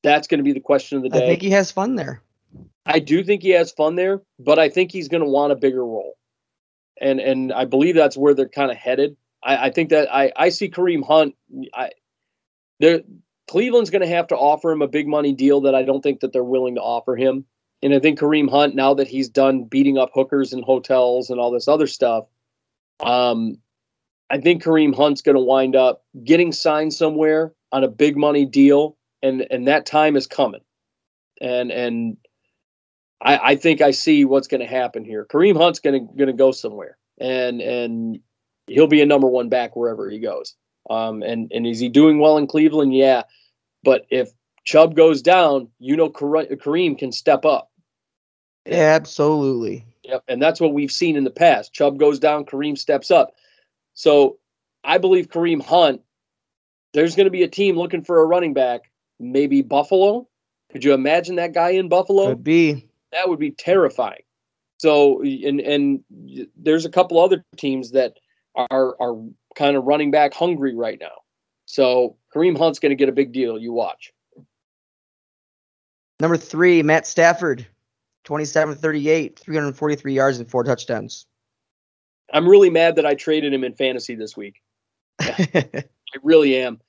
that's 0.03 0.27
going 0.27 0.39
to 0.39 0.43
be 0.43 0.53
the 0.53 0.59
question 0.59 0.97
of 0.97 1.03
the 1.03 1.09
day. 1.09 1.23
I 1.23 1.27
think 1.27 1.41
he 1.41 1.51
has 1.51 1.71
fun 1.71 1.95
there. 1.95 2.21
I 2.85 2.99
do 2.99 3.23
think 3.23 3.43
he 3.43 3.51
has 3.51 3.71
fun 3.71 3.95
there, 3.95 4.21
but 4.39 4.59
I 4.59 4.69
think 4.69 4.91
he's 4.91 5.07
going 5.07 5.23
to 5.23 5.29
want 5.29 5.51
a 5.51 5.55
bigger 5.55 5.85
role, 5.85 6.13
and 7.01 7.19
and 7.19 7.51
I 7.51 7.65
believe 7.65 7.95
that's 7.95 8.15
where 8.15 8.33
they're 8.33 8.47
kind 8.47 8.71
of 8.71 8.77
headed. 8.77 9.17
I, 9.43 9.67
I 9.67 9.69
think 9.71 9.89
that 9.89 10.13
I 10.13 10.31
I 10.35 10.49
see 10.49 10.69
Kareem 10.69 11.05
Hunt. 11.05 11.35
I 11.73 11.89
there 12.79 13.01
Cleveland's 13.49 13.89
going 13.89 14.01
to 14.01 14.07
have 14.07 14.27
to 14.27 14.35
offer 14.35 14.71
him 14.71 14.81
a 14.81 14.87
big 14.87 15.07
money 15.07 15.33
deal 15.33 15.61
that 15.61 15.75
I 15.75 15.83
don't 15.83 16.01
think 16.01 16.21
that 16.21 16.31
they're 16.31 16.43
willing 16.43 16.75
to 16.75 16.81
offer 16.81 17.17
him. 17.17 17.45
And 17.83 17.93
I 17.93 17.99
think 17.99 18.19
Kareem 18.19 18.49
Hunt, 18.49 18.75
now 18.75 18.93
that 18.93 19.07
he's 19.07 19.27
done 19.27 19.65
beating 19.65 19.97
up 19.97 20.11
hookers 20.13 20.53
in 20.53 20.61
hotels 20.61 21.29
and 21.29 21.39
all 21.39 21.51
this 21.51 21.67
other 21.67 21.87
stuff, 21.87 22.25
um, 23.01 23.57
I 24.29 24.39
think 24.39 24.63
Kareem 24.63 24.95
Hunt's 24.95 25.21
going 25.21 25.35
to 25.35 25.41
wind 25.41 25.75
up 25.75 26.05
getting 26.23 26.53
signed 26.53 26.93
somewhere 26.93 27.53
on 27.71 27.83
a 27.83 27.89
big 27.89 28.15
money 28.15 28.45
deal, 28.45 28.97
and 29.21 29.45
and 29.51 29.67
that 29.67 29.85
time 29.85 30.15
is 30.15 30.27
coming. 30.27 30.61
And 31.41 31.71
and 31.71 32.17
I, 33.21 33.51
I 33.51 33.55
think 33.55 33.81
I 33.81 33.91
see 33.91 34.25
what's 34.25 34.47
going 34.47 34.61
to 34.61 34.67
happen 34.67 35.05
here. 35.05 35.25
Kareem 35.25 35.55
Hunt's 35.55 35.79
going 35.79 36.07
to 36.07 36.13
going 36.13 36.27
to 36.27 36.33
go 36.33 36.51
somewhere, 36.51 36.97
and 37.19 37.61
and 37.61 38.19
he'll 38.67 38.87
be 38.87 39.01
a 39.01 39.05
number 39.05 39.27
one 39.27 39.49
back 39.49 39.75
wherever 39.75 40.09
he 40.09 40.19
goes. 40.19 40.55
Um, 40.89 41.21
and 41.21 41.51
and 41.53 41.67
is 41.67 41.79
he 41.79 41.89
doing 41.89 42.19
well 42.19 42.37
in 42.37 42.47
Cleveland? 42.47 42.95
Yeah, 42.95 43.23
but 43.83 44.05
if 44.09 44.31
Chubb 44.63 44.95
goes 44.95 45.21
down, 45.21 45.67
you 45.79 45.95
know 45.95 46.09
Kareem 46.09 46.97
can 46.97 47.11
step 47.11 47.45
up. 47.45 47.69
Absolutely. 48.65 49.85
Yep, 50.03 50.23
and 50.27 50.41
that's 50.41 50.59
what 50.59 50.73
we've 50.73 50.91
seen 50.91 51.15
in 51.15 51.23
the 51.23 51.31
past. 51.31 51.73
Chubb 51.73 51.99
goes 51.99 52.19
down, 52.19 52.45
Kareem 52.45 52.77
steps 52.77 53.11
up. 53.11 53.35
So 53.93 54.39
I 54.83 54.97
believe 54.97 55.29
Kareem 55.29 55.61
Hunt. 55.61 56.01
There's 56.93 57.15
going 57.15 57.25
to 57.25 57.31
be 57.31 57.43
a 57.43 57.47
team 57.47 57.77
looking 57.77 58.03
for 58.03 58.21
a 58.21 58.25
running 58.25 58.53
back. 58.53 58.91
Maybe 59.17 59.61
Buffalo. 59.61 60.27
Could 60.71 60.83
you 60.83 60.93
imagine 60.93 61.35
that 61.35 61.53
guy 61.53 61.69
in 61.69 61.87
Buffalo? 61.87 62.29
Could 62.29 62.43
be. 62.43 62.90
That 63.11 63.29
would 63.29 63.39
be 63.39 63.51
terrifying. 63.51 64.21
So 64.77 65.21
and 65.21 65.59
and 65.59 66.03
there's 66.55 66.85
a 66.85 66.89
couple 66.89 67.19
other 67.19 67.43
teams 67.57 67.91
that 67.91 68.17
are 68.55 68.95
are 68.99 69.15
kind 69.55 69.77
of 69.77 69.83
running 69.83 70.11
back 70.11 70.33
hungry 70.33 70.75
right 70.75 70.97
now. 70.99 71.21
So 71.65 72.17
Kareem 72.33 72.57
Hunt's 72.57 72.79
going 72.79 72.89
to 72.89 72.95
get 72.95 73.09
a 73.09 73.13
big 73.13 73.31
deal. 73.31 73.57
You 73.57 73.73
watch. 73.73 74.11
Number 76.19 76.37
three, 76.37 76.83
Matt 76.83 77.07
Stafford. 77.07 77.67
27 78.23 78.75
38, 78.75 79.39
343 79.39 80.13
yards 80.13 80.39
and 80.39 80.49
four 80.49 80.63
touchdowns. 80.63 81.25
I'm 82.33 82.47
really 82.47 82.69
mad 82.69 82.95
that 82.95 83.05
I 83.05 83.15
traded 83.15 83.53
him 83.53 83.63
in 83.63 83.73
fantasy 83.73 84.15
this 84.15 84.37
week. 84.37 84.61
I 85.21 85.83
really 86.23 86.57
am. 86.57 86.79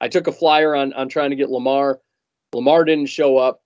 I 0.00 0.08
took 0.08 0.26
a 0.26 0.32
flyer 0.32 0.74
on 0.74 0.92
on 0.92 1.08
trying 1.08 1.30
to 1.30 1.36
get 1.36 1.50
Lamar. 1.50 2.00
Lamar 2.52 2.84
didn't 2.84 3.06
show 3.06 3.38
up. 3.38 3.61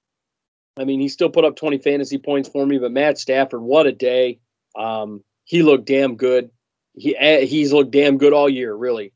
I 0.76 0.84
mean, 0.84 1.00
he 1.00 1.08
still 1.08 1.30
put 1.30 1.44
up 1.44 1.56
20 1.56 1.78
fantasy 1.78 2.18
points 2.18 2.48
for 2.48 2.66
me, 2.66 2.78
but 2.78 2.92
Matt 2.92 3.18
Stafford, 3.18 3.62
what 3.62 3.86
a 3.86 3.92
day. 3.92 4.40
Um, 4.76 5.22
he 5.44 5.62
looked 5.62 5.86
damn 5.86 6.16
good. 6.16 6.50
He 6.94 7.16
eh, 7.16 7.44
he's 7.44 7.72
looked 7.72 7.90
damn 7.90 8.18
good 8.18 8.32
all 8.32 8.48
year, 8.48 8.74
really. 8.74 9.12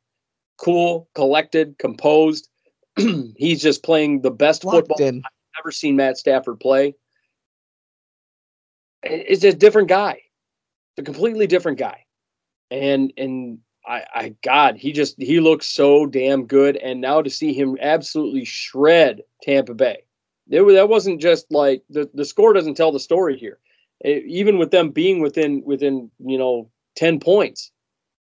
Cool, 0.56 1.08
collected, 1.14 1.78
composed. 1.78 2.48
he's 3.36 3.62
just 3.62 3.82
playing 3.82 4.22
the 4.22 4.30
best 4.30 4.64
Locked 4.64 4.88
football 4.88 5.06
in. 5.06 5.22
I've 5.24 5.60
ever 5.62 5.72
seen 5.72 5.96
Matt 5.96 6.18
Stafford 6.18 6.60
play 6.60 6.94
is 9.02 9.44
a 9.44 9.52
different 9.52 9.88
guy, 9.88 10.22
It's 10.96 11.00
a 11.00 11.02
completely 11.02 11.46
different 11.46 11.78
guy, 11.78 12.04
and 12.70 13.12
and 13.16 13.58
I, 13.86 14.04
I 14.14 14.34
God, 14.42 14.76
he 14.76 14.92
just 14.92 15.20
he 15.20 15.40
looks 15.40 15.66
so 15.66 16.06
damn 16.06 16.46
good, 16.46 16.76
and 16.76 17.00
now 17.00 17.22
to 17.22 17.30
see 17.30 17.52
him 17.52 17.76
absolutely 17.80 18.44
shred 18.44 19.22
Tampa 19.42 19.74
Bay, 19.74 20.04
that 20.50 20.88
wasn't 20.88 21.20
just 21.20 21.50
like 21.50 21.82
the 21.90 22.10
the 22.14 22.24
score 22.24 22.52
doesn't 22.52 22.76
tell 22.76 22.92
the 22.92 23.00
story 23.00 23.38
here. 23.38 23.58
It, 24.00 24.24
even 24.26 24.58
with 24.58 24.70
them 24.70 24.90
being 24.90 25.20
within 25.20 25.62
within 25.64 26.10
you 26.18 26.38
know 26.38 26.70
ten 26.96 27.20
points, 27.20 27.70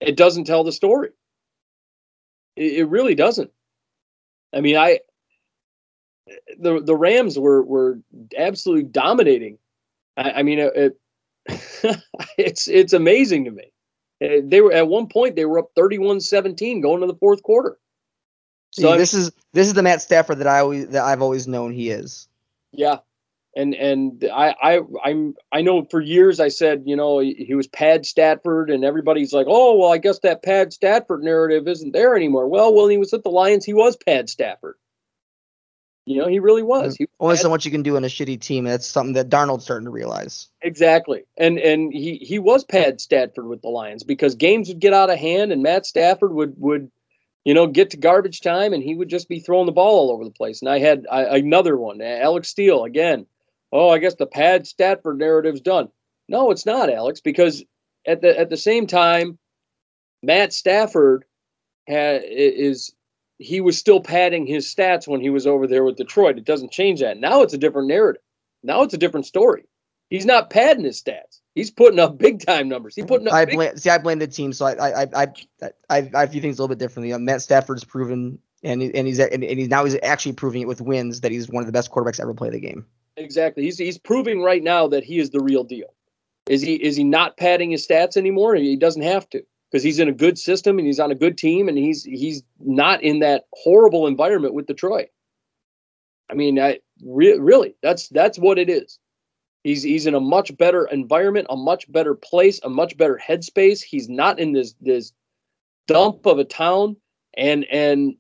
it 0.01 0.17
doesn't 0.17 0.45
tell 0.45 0.65
the 0.65 0.73
story. 0.73 1.11
It, 2.57 2.73
it 2.75 2.85
really 2.85 3.15
doesn't. 3.15 3.51
I 4.55 4.61
mean, 4.61 4.77
I 4.77 5.01
the 6.59 6.81
the 6.81 6.97
Rams 6.97 7.39
were 7.39 7.63
were 7.63 7.99
absolutely 8.37 8.85
dominating. 8.85 9.59
I, 10.17 10.31
I 10.33 10.43
mean, 10.43 10.59
it, 10.59 10.99
it's 12.39 12.69
it's 12.69 12.93
amazing 12.93 13.45
to 13.47 13.51
me. 13.51 13.73
Uh, 14.23 14.43
they 14.45 14.61
were 14.61 14.73
at 14.73 14.89
one 14.89 15.09
point 15.09 15.35
they 15.35 15.45
were 15.45 15.59
up 15.59 15.75
31-17 15.77 16.81
going 16.83 17.01
to 17.01 17.07
the 17.07 17.15
fourth 17.15 17.43
quarter. 17.43 17.79
So 18.73 18.93
See, 18.93 18.99
this 18.99 19.15
is 19.15 19.33
this 19.53 19.67
is 19.69 19.75
the 19.75 19.83
Matt 19.83 20.03
Stafford 20.03 20.39
that 20.39 20.47
I 20.47 20.61
always 20.61 20.89
that 20.89 21.05
I've 21.05 21.23
always 21.23 21.47
known 21.47 21.73
he 21.73 21.91
is. 21.91 22.27
Yeah, 22.73 22.99
and 23.55 23.75
and 23.75 24.25
I 24.33 24.55
I 24.63 24.81
I'm 25.05 25.35
I 25.53 25.61
know 25.61 25.85
for 25.85 26.01
years 26.01 26.41
I 26.41 26.49
said 26.49 26.85
you 26.87 26.97
know 26.97 27.19
he, 27.19 27.35
he 27.35 27.55
was 27.55 27.67
Pad 27.67 28.07
Stafford 28.07 28.71
and 28.71 28.83
everybody's 28.85 29.33
like 29.33 29.47
oh 29.49 29.77
well 29.77 29.93
I 29.93 29.99
guess 29.99 30.21
that 30.21 30.43
Pad 30.43 30.73
Stafford 30.73 31.23
narrative 31.23 31.69
isn't 31.69 31.93
there 31.93 32.17
anymore. 32.17 32.49
Well, 32.49 32.75
when 32.75 32.91
he 32.91 32.97
was 32.97 33.13
at 33.13 33.23
the 33.23 33.31
Lions, 33.31 33.65
he 33.65 33.75
was 33.75 33.97
Pad 33.97 34.31
Stafford. 34.31 34.77
You 36.05 36.21
know, 36.21 36.27
he 36.27 36.41
really 36.41 36.63
was. 36.63 36.97
He 36.97 37.07
Only 37.21 37.37
so 37.37 37.49
much 37.49 37.65
you 37.65 37.71
can 37.71 37.85
do 37.85 37.97
in 37.97 38.05
a 38.05 38.09
shitty 38.09 38.41
team. 38.41 38.65
That's 38.65 38.87
something 38.87 39.13
that 39.15 39.29
Darnold's 39.29 39.65
starting 39.65 39.85
to 39.85 39.93
realize. 39.93 40.49
Exactly, 40.61 41.25
and 41.37 41.59
and 41.59 41.93
he 41.93 42.17
he 42.17 42.39
was 42.41 42.65
Pad 42.65 43.01
Stafford 43.01 43.47
with 43.47 43.63
the 43.63 43.69
Lions 43.69 44.03
because 44.03 44.35
games 44.35 44.69
would 44.69 44.81
get 44.81 44.93
out 44.93 45.11
of 45.11 45.19
hand, 45.19 45.53
and 45.53 45.63
Matt 45.63 45.87
Stafford 45.87 46.33
would 46.33 46.55
would, 46.57 46.91
you 47.45 47.55
know, 47.55 47.67
get 47.67 47.91
to 47.91 47.97
garbage 47.97 48.41
time, 48.41 48.73
and 48.73 48.83
he 48.83 48.95
would 48.95 49.09
just 49.09 49.29
be 49.29 49.41
throwing 49.41 49.67
the 49.67 49.73
ball 49.73 49.99
all 49.99 50.13
over 50.13 50.25
the 50.25 50.31
place. 50.31 50.61
And 50.61 50.69
I 50.69 50.79
had 50.79 51.07
I, 51.11 51.39
another 51.39 51.77
one, 51.77 52.01
Alex 52.01 52.49
Steele 52.49 52.85
again. 52.85 53.27
Oh, 53.73 53.89
I 53.89 53.99
guess 53.99 54.15
the 54.15 54.27
Pad 54.27 54.67
Stafford 54.67 55.19
narrative's 55.19 55.61
done. 55.61 55.89
No, 56.29 56.51
it's 56.51 56.67
not, 56.67 56.91
Alex, 56.91 57.21
because 57.21 57.65
at 58.07 58.21
the 58.21 58.39
at 58.39 58.51
the 58.51 58.57
same 58.57 58.87
time, 58.87 59.39
Matt 60.23 60.53
Stafford 60.53 61.25
is 61.89 62.95
he 63.39 63.61
was 63.61 63.77
still 63.77 64.01
padding 64.01 64.47
his 64.47 64.73
stats 64.73 65.09
when 65.09 65.21
he 65.21 65.31
was 65.31 65.47
over 65.47 65.67
there 65.67 65.85
with 65.85 65.97
Detroit. 65.97 66.39
It 66.39 66.45
doesn't 66.45 66.71
change 66.71 67.01
that. 67.01 67.19
Now 67.19 67.43
it's 67.43 67.55
a 67.55 67.59
different 67.59 67.89
narrative. 67.89 68.23
Now 68.63 68.83
it's 68.83 68.95
a 68.95 68.99
different 68.99 69.27
story. 69.27 69.65
He's 70.11 70.27
not 70.27 70.51
padding 70.51 70.85
his 70.85 71.03
stats. 71.03 71.41
He's 71.55 71.71
putting 71.71 71.99
up 71.99 72.17
big 72.17 72.45
time 72.45 72.69
numbers. 72.69 72.95
He's 72.95 73.05
putting 73.05 73.29
up. 73.29 73.35
I 73.35 73.45
blame. 73.45 73.77
See, 73.77 73.91
I 73.91 73.99
blame 73.99 74.19
the 74.19 74.27
team. 74.27 74.53
So 74.53 74.67
I, 74.67 75.03
I, 75.03 75.07
I, 75.15 75.27
I, 75.91 76.11
I, 76.15 76.27
view 76.27 76.41
things 76.41 76.59
a 76.59 76.63
little 76.63 76.75
bit 76.75 76.79
differently. 76.79 77.13
Um, 77.13 77.27
Matt 77.27 77.43
Stafford's 77.43 77.85
proven, 77.85 78.39
and 78.63 78.83
and 78.83 79.07
he's 79.07 79.19
and, 79.19 79.45
and 79.45 79.59
he's 79.59 79.69
now 79.69 79.85
he's 79.85 79.99
actually 80.03 80.33
proving 80.33 80.63
it 80.63 80.69
with 80.69 80.81
wins 80.81 81.21
that 81.21 81.31
he's 81.31 81.49
one 81.49 81.63
of 81.63 81.67
the 81.67 81.73
best 81.73 81.91
quarterbacks 81.91 82.21
ever 82.21 82.33
play 82.33 82.49
the 82.49 82.61
game. 82.61 82.87
Exactly. 83.17 83.65
He's 83.65 83.77
he's 83.77 83.99
proving 83.99 84.41
right 84.41 84.63
now 84.63 84.89
that 84.89 85.05
he 85.05 85.19
is 85.19 85.31
the 85.31 85.41
real 85.41 85.65
deal. 85.65 85.93
Is 86.49 86.63
he 86.63 86.75
is 86.75 86.97
he 86.97 87.05
not 87.05 87.37
padding 87.37 87.71
his 87.71 87.87
stats 87.87 88.17
anymore? 88.17 88.55
He 88.55 88.77
doesn't 88.77 89.03
have 89.03 89.29
to 89.31 89.43
because 89.71 89.83
he's 89.83 89.99
in 89.99 90.09
a 90.09 90.13
good 90.13 90.39
system 90.39 90.79
and 90.79 90.87
he's 90.87 91.01
on 91.01 91.11
a 91.11 91.17
good 91.17 91.37
team 91.37 91.69
and 91.69 91.77
he's 91.77 92.03
he's 92.03 92.43
not 92.61 93.03
in 93.03 93.21
that 93.21 93.45
horrible 93.53 94.07
environment 94.07 94.55
with 94.55 94.67
Detroit. 94.67 95.09
I 96.31 96.35
mean, 96.35 96.59
I 96.59 96.81
re- 97.05 97.39
really 97.39 97.75
that's 97.83 98.09
that's 98.09 98.39
what 98.39 98.59
it 98.59 98.71
is. 98.71 98.99
He's 99.65 99.83
he's 99.83 100.07
in 100.07 100.15
a 100.15 100.21
much 100.21 100.57
better 100.57 100.87
environment, 100.87 101.47
a 101.51 101.57
much 101.57 101.91
better 101.91 102.15
place, 102.15 102.61
a 102.63 102.69
much 102.69 102.97
better 102.97 103.21
headspace. 103.25 103.83
He's 103.83 104.09
not 104.09 104.39
in 104.39 104.53
this 104.53 104.75
this 104.81 105.13
dump 105.87 106.27
of 106.27 106.39
a 106.39 106.45
town 106.45 106.97
and 107.35 107.65
and 107.71 108.15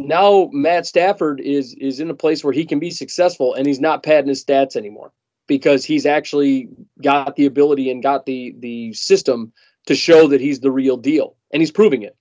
now 0.00 0.48
Matt 0.52 0.86
Stafford 0.86 1.40
is 1.40 1.74
is 1.74 2.00
in 2.00 2.10
a 2.10 2.14
place 2.14 2.42
where 2.42 2.52
he 2.52 2.64
can 2.64 2.78
be 2.78 2.90
successful 2.90 3.54
and 3.54 3.66
he's 3.66 3.80
not 3.80 4.02
padding 4.02 4.28
his 4.28 4.44
stats 4.44 4.76
anymore 4.76 5.12
because 5.46 5.84
he's 5.84 6.06
actually 6.06 6.68
got 7.02 7.36
the 7.36 7.46
ability 7.46 7.90
and 7.90 8.02
got 8.02 8.26
the 8.26 8.54
the 8.58 8.92
system 8.92 9.52
to 9.86 9.94
show 9.94 10.28
that 10.28 10.40
he's 10.40 10.60
the 10.60 10.70
real 10.70 10.96
deal, 10.96 11.36
and 11.50 11.60
he's 11.60 11.70
proving 11.70 12.02
it. 12.02 12.16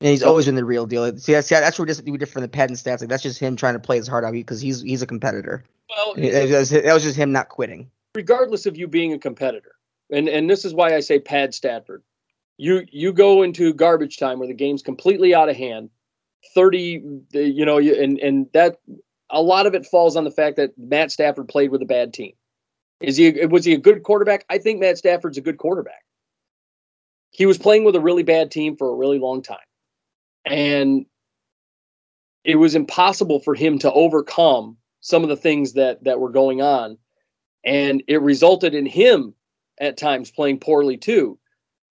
And 0.00 0.10
he's 0.10 0.22
always 0.22 0.46
been 0.46 0.54
the 0.54 0.64
real 0.64 0.86
deal. 0.86 1.16
See, 1.16 1.32
that's, 1.32 1.48
that's 1.48 1.76
what 1.76 1.88
just 1.88 2.04
different 2.04 2.28
from 2.28 2.42
the 2.42 2.48
patent 2.48 2.78
stats. 2.78 3.00
Like 3.00 3.08
that's 3.08 3.22
just 3.22 3.40
him 3.40 3.56
trying 3.56 3.74
to 3.74 3.80
play 3.80 3.96
his 3.96 4.06
heart 4.06 4.24
out 4.24 4.32
because 4.32 4.60
he's 4.60 4.80
he's 4.80 5.02
a 5.02 5.06
competitor. 5.06 5.64
Well, 5.88 6.14
that 6.14 6.50
was, 6.50 6.70
that 6.70 6.94
was 6.94 7.02
just 7.02 7.16
him 7.16 7.32
not 7.32 7.48
quitting. 7.48 7.90
Regardless 8.18 8.66
of 8.66 8.76
you 8.76 8.88
being 8.88 9.12
a 9.12 9.18
competitor, 9.18 9.74
and 10.10 10.28
and 10.28 10.50
this 10.50 10.64
is 10.64 10.74
why 10.74 10.94
I 10.94 11.00
say 11.00 11.18
Pad 11.18 11.54
Stafford. 11.54 12.02
You 12.56 12.84
you 12.90 13.12
go 13.12 13.42
into 13.42 13.72
garbage 13.72 14.16
time 14.16 14.38
where 14.38 14.48
the 14.48 14.54
game's 14.54 14.82
completely 14.82 15.34
out 15.34 15.48
of 15.48 15.56
hand. 15.56 15.90
Thirty, 16.54 17.02
you 17.32 17.64
know, 17.64 17.78
and 17.78 18.18
and 18.18 18.46
that 18.52 18.78
a 19.30 19.42
lot 19.42 19.66
of 19.66 19.74
it 19.74 19.86
falls 19.86 20.16
on 20.16 20.24
the 20.24 20.30
fact 20.30 20.56
that 20.56 20.76
Matt 20.76 21.12
Stafford 21.12 21.48
played 21.48 21.70
with 21.70 21.82
a 21.82 21.86
bad 21.86 22.12
team. 22.12 22.32
Is 23.00 23.16
he 23.16 23.46
was 23.46 23.64
he 23.64 23.74
a 23.74 23.78
good 23.78 24.02
quarterback? 24.02 24.44
I 24.50 24.58
think 24.58 24.80
Matt 24.80 24.98
Stafford's 24.98 25.38
a 25.38 25.42
good 25.42 25.58
quarterback 25.58 26.02
he 27.30 27.46
was 27.46 27.58
playing 27.58 27.84
with 27.84 27.96
a 27.96 28.00
really 28.00 28.22
bad 28.22 28.50
team 28.50 28.76
for 28.76 28.90
a 28.90 28.94
really 28.94 29.18
long 29.18 29.42
time. 29.42 29.58
And 30.44 31.06
it 32.44 32.56
was 32.56 32.74
impossible 32.74 33.40
for 33.40 33.54
him 33.54 33.78
to 33.80 33.92
overcome 33.92 34.76
some 35.00 35.22
of 35.22 35.28
the 35.28 35.36
things 35.36 35.74
that 35.74 36.02
that 36.04 36.20
were 36.20 36.30
going 36.30 36.62
on. 36.62 36.98
And 37.68 38.02
it 38.08 38.22
resulted 38.22 38.74
in 38.74 38.86
him 38.86 39.34
at 39.78 39.98
times 39.98 40.30
playing 40.30 40.60
poorly 40.60 40.96
too. 40.96 41.38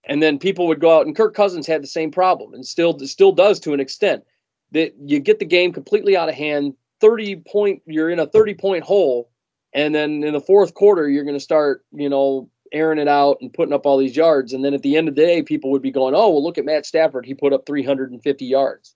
And 0.05 0.23
then 0.23 0.39
people 0.39 0.65
would 0.67 0.79
go 0.79 0.97
out 0.97 1.05
and 1.05 1.15
Kirk 1.15 1.35
Cousins 1.35 1.67
had 1.67 1.83
the 1.83 1.87
same 1.87 2.09
problem 2.09 2.53
and 2.55 2.65
still 2.65 2.97
still 2.99 3.31
does 3.31 3.59
to 3.59 3.73
an 3.73 3.79
extent. 3.79 4.23
That 4.71 4.93
you 5.05 5.19
get 5.19 5.37
the 5.37 5.45
game 5.45 5.71
completely 5.71 6.17
out 6.17 6.29
of 6.29 6.35
hand, 6.35 6.73
30 6.99 7.43
point 7.47 7.83
you're 7.85 8.09
in 8.09 8.19
a 8.19 8.25
30 8.25 8.55
point 8.55 8.83
hole 8.83 9.29
and 9.73 9.93
then 9.93 10.23
in 10.23 10.33
the 10.33 10.41
fourth 10.41 10.73
quarter 10.73 11.07
you're 11.07 11.23
going 11.23 11.37
to 11.37 11.39
start, 11.39 11.85
you 11.91 12.09
know, 12.09 12.49
airing 12.71 12.99
it 12.99 13.07
out 13.07 13.37
and 13.41 13.53
putting 13.53 13.73
up 13.73 13.85
all 13.85 13.99
these 13.99 14.15
yards. 14.15 14.53
And 14.53 14.65
then 14.65 14.73
at 14.73 14.81
the 14.81 14.97
end 14.97 15.07
of 15.07 15.15
the 15.15 15.21
day, 15.21 15.43
people 15.43 15.69
would 15.71 15.83
be 15.83 15.91
going, 15.91 16.15
"Oh, 16.15 16.31
well, 16.31 16.43
look 16.43 16.57
at 16.57 16.65
Matt 16.65 16.87
Stafford. 16.87 17.25
He 17.25 17.35
put 17.35 17.53
up 17.53 17.67
350 17.67 18.45
yards." 18.45 18.95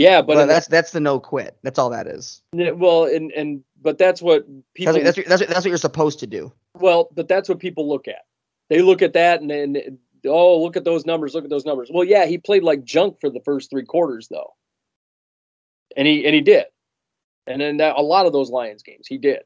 Yeah, 0.00 0.22
but 0.22 0.36
well, 0.36 0.46
that's 0.46 0.66
the, 0.66 0.70
that's 0.70 0.92
the 0.92 1.00
no 1.00 1.20
quit. 1.20 1.58
That's 1.62 1.78
all 1.78 1.90
that 1.90 2.06
is. 2.06 2.40
Well, 2.54 3.04
and 3.04 3.30
and 3.32 3.62
but 3.82 3.98
that's 3.98 4.22
what 4.22 4.46
people. 4.72 4.94
That's 4.94 5.18
what, 5.18 5.26
that's, 5.26 5.42
what, 5.42 5.48
that's 5.50 5.64
what 5.64 5.68
you're 5.68 5.76
supposed 5.76 6.20
to 6.20 6.26
do. 6.26 6.50
Well, 6.74 7.10
but 7.14 7.28
that's 7.28 7.50
what 7.50 7.58
people 7.58 7.86
look 7.86 8.08
at. 8.08 8.22
They 8.70 8.80
look 8.80 9.02
at 9.02 9.12
that 9.12 9.42
and 9.42 9.50
then 9.50 9.98
oh, 10.26 10.62
look 10.62 10.78
at 10.78 10.84
those 10.84 11.04
numbers. 11.04 11.34
Look 11.34 11.44
at 11.44 11.50
those 11.50 11.66
numbers. 11.66 11.90
Well, 11.92 12.04
yeah, 12.04 12.24
he 12.24 12.38
played 12.38 12.62
like 12.62 12.82
junk 12.82 13.20
for 13.20 13.28
the 13.28 13.40
first 13.40 13.68
three 13.68 13.84
quarters 13.84 14.28
though, 14.28 14.54
and 15.98 16.08
he 16.08 16.24
and 16.24 16.34
he 16.34 16.40
did, 16.40 16.64
and 17.46 17.60
then 17.60 17.76
that, 17.76 17.96
a 17.96 18.02
lot 18.02 18.24
of 18.24 18.32
those 18.32 18.48
Lions 18.48 18.82
games 18.82 19.06
he 19.06 19.18
did 19.18 19.42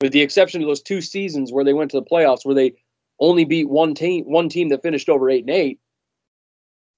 with 0.00 0.12
the 0.12 0.22
exception 0.22 0.62
of 0.62 0.68
those 0.68 0.80
two 0.80 1.02
seasons 1.02 1.52
where 1.52 1.64
they 1.64 1.74
went 1.74 1.90
to 1.90 2.00
the 2.00 2.06
playoffs 2.06 2.46
where 2.46 2.54
they 2.54 2.72
only 3.20 3.44
beat 3.44 3.68
one 3.68 3.94
team 3.94 4.24
one 4.24 4.48
team 4.48 4.70
that 4.70 4.82
finished 4.82 5.10
over 5.10 5.28
eight 5.28 5.44
and 5.44 5.54
eight. 5.54 5.80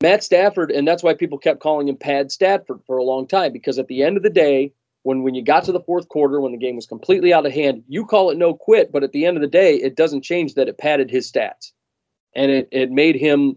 Matt 0.05 0.23
Stafford, 0.23 0.71
and 0.71 0.87
that's 0.87 1.03
why 1.03 1.15
people 1.15 1.39
kept 1.39 1.61
calling 1.61 1.89
him 1.89 1.97
Pad 1.97 2.31
Stafford 2.31 2.81
for 2.87 2.99
a 2.99 3.03
long 3.03 3.27
time, 3.27 3.55
because 3.55 3.79
at 3.79 3.89
the 3.89 4.03
end 4.03 4.19
of 4.19 4.23
the 4.23 4.29
day, 4.29 4.71
when 5.03 5.23
when 5.23 5.35
you 5.35 5.43
got 5.43 5.65
to 5.65 5.73
the 5.73 5.81
fourth 5.81 6.11
quarter, 6.11 6.43
when 6.43 6.53
the 6.53 6.59
game 6.59 6.77
was 6.77 6.85
completely 6.85 7.33
out 7.33 7.47
of 7.47 7.53
hand, 7.53 7.83
you 7.89 8.05
call 8.05 8.29
it 8.29 8.37
no 8.37 8.53
quit, 8.53 8.93
but 8.93 9.03
at 9.03 9.13
the 9.13 9.25
end 9.25 9.39
of 9.39 9.41
the 9.41 9.49
day, 9.49 9.77
it 9.77 9.97
doesn't 9.97 10.21
change 10.21 10.55
that 10.55 10.69
it 10.69 10.77
padded 10.77 11.11
his 11.11 11.33
stats. 11.33 11.73
And 12.37 12.51
it, 12.51 12.69
it 12.71 12.91
made 12.91 13.17
him 13.17 13.57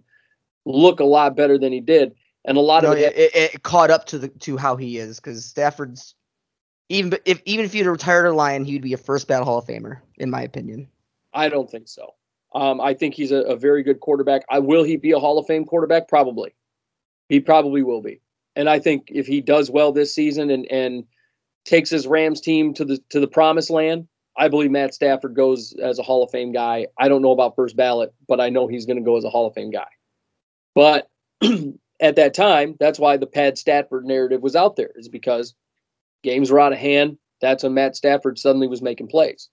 look 0.65 1.01
a 1.01 1.03
lot 1.03 1.35
better 1.35 1.57
than 1.57 1.73
he 1.73 1.81
did. 1.81 2.15
And 2.45 2.57
a 2.57 2.61
lot 2.61 2.83
no, 2.83 2.93
of 2.93 2.97
it, 2.97 3.17
it, 3.17 3.35
it, 3.35 3.63
caught 3.63 3.91
up 3.91 4.05
to 4.05 4.17
the 4.17 4.29
to 4.29 4.55
how 4.55 4.77
he 4.77 4.99
is 4.99 5.19
because 5.19 5.43
Stafford's 5.43 6.15
even 6.87 7.17
if 7.25 7.41
even 7.43 7.65
if 7.65 7.75
you'd 7.75 7.87
retired 7.87 8.25
a 8.25 8.33
Lion, 8.33 8.63
he 8.63 8.71
would 8.71 8.81
be 8.83 8.93
a 8.93 8.97
first 8.97 9.27
ballot 9.27 9.43
Hall 9.43 9.57
of 9.57 9.65
Famer, 9.65 9.99
in 10.17 10.29
my 10.29 10.43
opinion. 10.43 10.87
I 11.33 11.49
don't 11.49 11.69
think 11.69 11.89
so. 11.89 12.13
Um, 12.55 12.79
I 12.79 12.93
think 12.93 13.13
he's 13.13 13.31
a, 13.31 13.41
a, 13.41 13.55
very 13.55 13.83
good 13.83 13.99
quarterback. 13.99 14.43
I 14.49 14.59
will 14.59 14.83
he 14.83 14.95
be 14.95 15.11
a 15.11 15.19
Hall 15.19 15.37
of 15.37 15.45
Fame 15.45 15.65
quarterback? 15.65 16.07
Probably. 16.07 16.55
He 17.27 17.39
probably 17.39 17.83
will 17.83 18.01
be. 18.01 18.21
And 18.55 18.69
I 18.69 18.79
think 18.79 19.09
if 19.09 19.27
he 19.27 19.41
does 19.41 19.69
well 19.69 19.91
this 19.91 20.15
season 20.15 20.49
and 20.49 20.65
and 20.71 21.03
takes 21.65 21.89
his 21.89 22.07
Rams 22.07 22.41
team 22.41 22.73
to 22.75 22.85
the 22.85 22.99
to 23.09 23.19
the 23.19 23.27
promised 23.27 23.69
land, 23.69 24.07
I 24.37 24.47
believe 24.47 24.71
Matt 24.71 24.93
Stafford 24.93 25.35
goes 25.35 25.73
as 25.81 25.99
a 25.99 26.03
Hall 26.03 26.23
of 26.23 26.31
Fame 26.31 26.51
guy. 26.51 26.87
I 26.97 27.09
don't 27.09 27.21
know 27.21 27.31
about 27.31 27.55
first 27.55 27.75
ballot, 27.75 28.13
but 28.27 28.39
I 28.39 28.49
know 28.49 28.67
he's 28.67 28.85
going 28.85 28.97
to 28.97 29.03
go 29.03 29.17
as 29.17 29.23
a 29.23 29.29
Hall 29.29 29.47
of 29.47 29.53
Fame 29.53 29.71
guy. 29.71 29.87
But 30.73 31.09
at 31.99 32.15
that 32.15 32.33
time, 32.33 32.75
that's 32.79 32.99
why 32.99 33.17
the 33.17 33.27
Pad 33.27 33.57
Stafford 33.57 34.05
narrative 34.05 34.41
was 34.41 34.55
out 34.55 34.75
there, 34.75 34.91
is 34.95 35.09
because 35.09 35.55
games 36.23 36.51
were 36.51 36.59
out 36.59 36.71
of 36.73 36.79
hand. 36.79 37.17
That's 37.41 37.63
when 37.63 37.73
Matt 37.73 37.95
Stafford 37.95 38.37
suddenly 38.37 38.67
was 38.67 38.81
making 38.81 39.07
plays. 39.07 39.49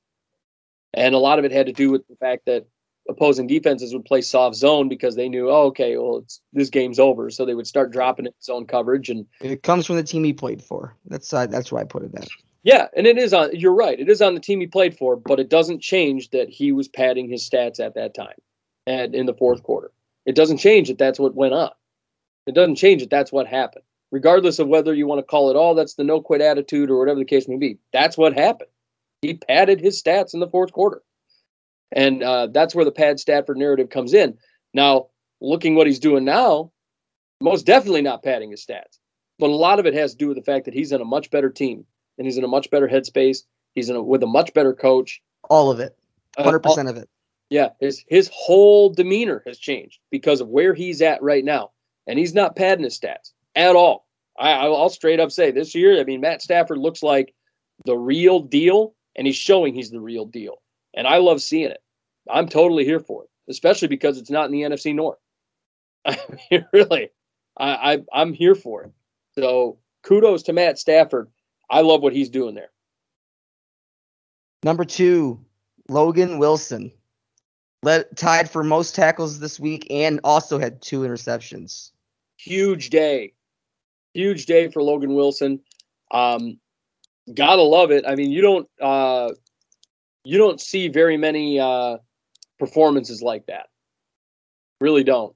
And 0.93 1.15
a 1.15 1.19
lot 1.19 1.39
of 1.39 1.45
it 1.45 1.53
had 1.53 1.67
to 1.67 1.73
do 1.73 1.91
with 1.91 2.07
the 2.07 2.17
fact 2.17 2.43
that 2.47 2.67
opposing 3.09 3.47
defenses 3.47 3.93
would 3.93 4.05
play 4.05 4.21
soft 4.21 4.57
zone 4.57 4.89
because 4.89 5.17
they 5.17 5.29
knew, 5.29 5.51
oh, 5.51 5.65
okay, 5.65 5.97
well, 5.97 6.19
it's 6.19 6.41
this 6.53 6.71
game's 6.71 6.99
over, 6.99 7.31
so 7.31 7.45
they 7.45 7.55
would 7.55 7.67
start 7.67 7.93
dropping 7.93 8.27
it 8.27 8.35
zone 8.43 8.67
coverage. 8.67 9.11
And 9.11 9.27
it 9.41 9.63
comes 9.63 9.87
from 9.87 9.97
the 9.97 10.03
team 10.03 10.25
he 10.25 10.33
played 10.33 10.63
for. 10.63 10.97
That's 11.07 11.33
uh, 11.33 11.47
that's 11.47 11.71
why 11.71 11.81
I 11.81 11.85
put 11.85 12.03
it 12.03 12.13
that. 12.13 12.29
Yeah, 12.63 12.89
and 12.97 13.07
it 13.07 13.19
is 13.19 13.35
on. 13.35 13.55
You're 13.55 13.75
right. 13.75 13.99
It 13.99 14.09
is 14.09 14.23
on 14.23 14.35
the 14.35 14.41
team 14.41 14.61
he 14.61 14.67
played 14.67 14.97
for, 14.97 15.17
but 15.17 15.39
it 15.39 15.51
doesn't 15.51 15.81
change 15.81 16.31
that 16.31 16.49
he 16.49 16.73
was 16.73 16.89
padding 16.89 17.29
his 17.29 17.49
stats 17.49 17.79
at 17.79 17.95
that 17.95 18.15
time, 18.15 18.37
and 18.87 19.15
in 19.15 19.27
the 19.27 19.35
fourth 19.35 19.63
quarter, 19.63 19.91
it 20.25 20.35
doesn't 20.35 20.59
change 20.59 20.89
that 20.89 20.99
that's 20.99 21.19
what 21.19 21.35
went 21.35 21.55
on. 21.55 21.71
It 22.47 22.55
doesn't 22.55 22.77
change 22.77 23.03
that 23.03 23.11
That's 23.11 23.33
what 23.33 23.47
happened. 23.47 23.85
Regardless 24.11 24.59
of 24.59 24.69
whether 24.69 24.95
you 24.95 25.07
want 25.07 25.19
to 25.19 25.25
call 25.25 25.51
it, 25.51 25.57
oh, 25.57 25.75
that's 25.75 25.95
the 25.95 26.05
no 26.05 26.21
quit 26.21 26.41
attitude 26.41 26.91
or 26.91 26.99
whatever 26.99 27.19
the 27.19 27.25
case 27.25 27.49
may 27.49 27.57
be. 27.57 27.79
That's 27.93 28.17
what 28.17 28.35
happened. 28.35 28.71
He 29.23 29.35
padded 29.35 29.81
his 29.81 30.01
stats 30.01 30.35
in 30.35 30.41
the 30.41 30.49
fourth 30.49 30.73
quarter. 30.73 31.03
And 31.95 32.23
uh, 32.23 32.49
that's 32.49 32.75
where 32.75 32.85
the 32.85 32.93
pad 32.93 33.19
Stafford 33.19 33.57
narrative 33.57 33.89
comes 33.89 34.13
in. 34.13 34.37
Now, 34.75 35.07
looking 35.41 35.77
what 35.77 35.87
he's 35.87 36.01
doing 36.01 36.25
now, 36.25 36.73
most 37.41 37.65
definitely 37.65 38.03
not 38.03 38.23
padding 38.23 38.51
his 38.51 38.65
stats. 38.65 38.99
But 39.39 39.51
a 39.51 39.55
lot 39.55 39.79
of 39.79 39.87
it 39.87 39.95
has 39.95 40.13
to 40.13 40.19
do 40.19 40.29
with 40.29 40.37
the 40.37 40.43
fact 40.43 40.65
that 40.67 40.75
he's 40.75 40.93
in 40.93 41.01
a 41.01 41.05
much 41.05 41.31
better 41.31 41.51
team 41.51 41.87
and 42.19 42.27
he's 42.27 42.37
in 42.37 42.45
a 42.45 42.49
much 42.49 42.71
better 42.71 42.89
headspace. 42.89 43.39
He's 43.75 43.89
in 43.89 43.97
a, 43.97 44.03
with 44.03 44.23
a 44.23 44.27
much 44.27 44.53
better 44.55 44.75
coach. 44.75 45.23
All 45.49 45.71
of 45.71 45.81
it. 45.81 45.97
Uh, 46.37 46.45
100% 46.45 46.91
of 46.91 46.97
it. 46.97 47.09
Yeah, 47.51 47.71
his 47.79 48.05
his 48.09 48.31
whole 48.33 48.91
demeanor 48.91 49.43
has 49.47 49.59
changed 49.59 50.01
because 50.11 50.41
of 50.41 50.49
where 50.49 50.75
he's 50.75 51.03
at 51.03 51.23
right 51.23 51.45
now, 51.45 51.71
and 52.07 52.19
he's 52.19 52.35
not 52.35 52.57
padding 52.57 52.85
his 52.85 52.99
stats 52.99 53.33
at 53.55 53.77
all. 53.77 54.07
I, 54.39 54.53
I'll 54.53 54.89
straight 54.89 55.21
up 55.21 55.31
say 55.31 55.51
this 55.51 55.75
year. 55.75 56.01
I 56.01 56.05
mean, 56.05 56.21
Matt 56.21 56.43
Stafford 56.43 56.79
looks 56.79 57.03
like 57.03 57.35
the 57.85 57.97
real 57.97 58.41
deal, 58.41 58.95
and 59.15 59.27
he's 59.27 59.37
showing 59.37 59.75
he's 59.75 59.91
the 59.91 60.01
real 60.01 60.25
deal, 60.25 60.63
and 60.95 61.07
I 61.07 61.19
love 61.19 61.41
seeing 61.41 61.71
it. 61.71 61.83
I'm 62.31 62.49
totally 62.49 62.85
here 62.85 63.01
for 63.01 63.25
it, 63.25 63.31
especially 63.49 63.89
because 63.89 64.19
it's 64.19 64.31
not 64.31 64.47
in 64.47 64.53
the 64.53 64.63
NFC 64.63 64.95
North. 64.95 65.19
I 66.07 66.19
mean, 66.51 66.67
really, 66.73 67.11
I, 67.57 67.95
I 67.95 67.99
I'm 68.13 68.33
here 68.33 68.55
for 68.55 68.85
it. 68.85 68.93
So 69.39 69.79
kudos 70.03 70.45
to 70.45 70.53
Matt 70.53 70.79
Stafford. 70.79 71.29
I 71.71 71.81
love 71.81 72.03
what 72.03 72.13
he's 72.13 72.29
doing 72.29 72.55
there. 72.55 72.71
Number 74.63 74.85
two, 74.85 75.45
Logan 75.89 76.39
Wilson. 76.39 76.93
Led, 77.83 78.17
tied 78.17 78.49
for 78.49 78.65
most 78.65 78.95
tackles 78.95 79.39
this 79.41 79.61
week 79.61 79.87
and 79.91 80.19
also 80.25 80.59
had 80.59 80.81
two 80.81 81.01
interceptions. 81.01 81.91
Huge 82.39 82.89
day. 82.89 83.35
Huge 84.15 84.47
day 84.47 84.69
for 84.69 84.83
Logan 84.83 85.15
Wilson. 85.15 85.61
Um, 86.11 86.59
gotta 87.35 87.63
love 87.63 87.91
it. 87.91 88.05
I 88.07 88.15
mean, 88.15 88.31
you 88.31 88.41
don't 88.41 88.69
uh, 88.81 89.33
you 90.25 90.39
don't 90.39 90.61
see 90.61 90.89
very 90.89 91.19
many 91.19 91.61
uh, 91.61 91.99
performances 92.65 93.21
like 93.21 93.47
that. 93.47 93.67
Really 94.81 95.05
don't. 95.05 95.35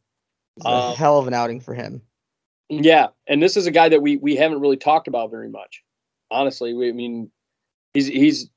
A 0.64 0.68
um, 0.68 0.96
hell 0.96 1.18
of 1.18 1.28
an 1.28 1.34
outing 1.34 1.60
for 1.60 1.74
him. 1.74 2.00
Yeah, 2.70 3.08
and 3.26 3.42
this 3.42 3.56
is 3.56 3.66
a 3.66 3.70
guy 3.70 3.88
that 3.90 4.02
we 4.02 4.16
we 4.16 4.34
haven't 4.34 4.60
really 4.60 4.76
talked 4.76 5.08
about 5.08 5.30
very 5.30 5.48
much. 5.48 5.82
Honestly, 6.30 6.74
we, 6.74 6.88
I 6.88 6.92
mean, 6.92 7.30
he's 7.94 8.06
he's 8.06 8.50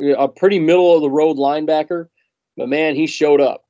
a 0.00 0.28
pretty 0.28 0.58
middle 0.58 0.94
of 0.94 1.02
the 1.02 1.10
road 1.10 1.36
linebacker, 1.36 2.08
but 2.56 2.68
man, 2.68 2.94
he 2.94 3.06
showed 3.06 3.40
up. 3.40 3.64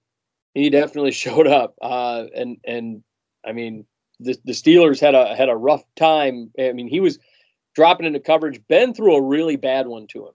He 0.54 0.70
definitely 0.70 1.12
showed 1.24 1.46
up. 1.46 1.76
Uh, 1.80 2.24
and 2.34 2.56
and 2.64 3.02
I 3.46 3.52
mean, 3.52 3.86
the 4.20 4.36
the 4.44 4.52
Steelers 4.52 5.00
had 5.00 5.14
a 5.14 5.36
had 5.36 5.48
a 5.48 5.56
rough 5.56 5.84
time. 5.96 6.50
I 6.58 6.72
mean, 6.72 6.88
he 6.88 7.00
was 7.00 7.18
dropping 7.74 8.06
into 8.06 8.20
coverage. 8.20 8.60
Ben 8.68 8.94
threw 8.94 9.16
a 9.16 9.22
really 9.22 9.56
bad 9.56 9.86
one 9.86 10.06
to 10.08 10.26
him. 10.26 10.34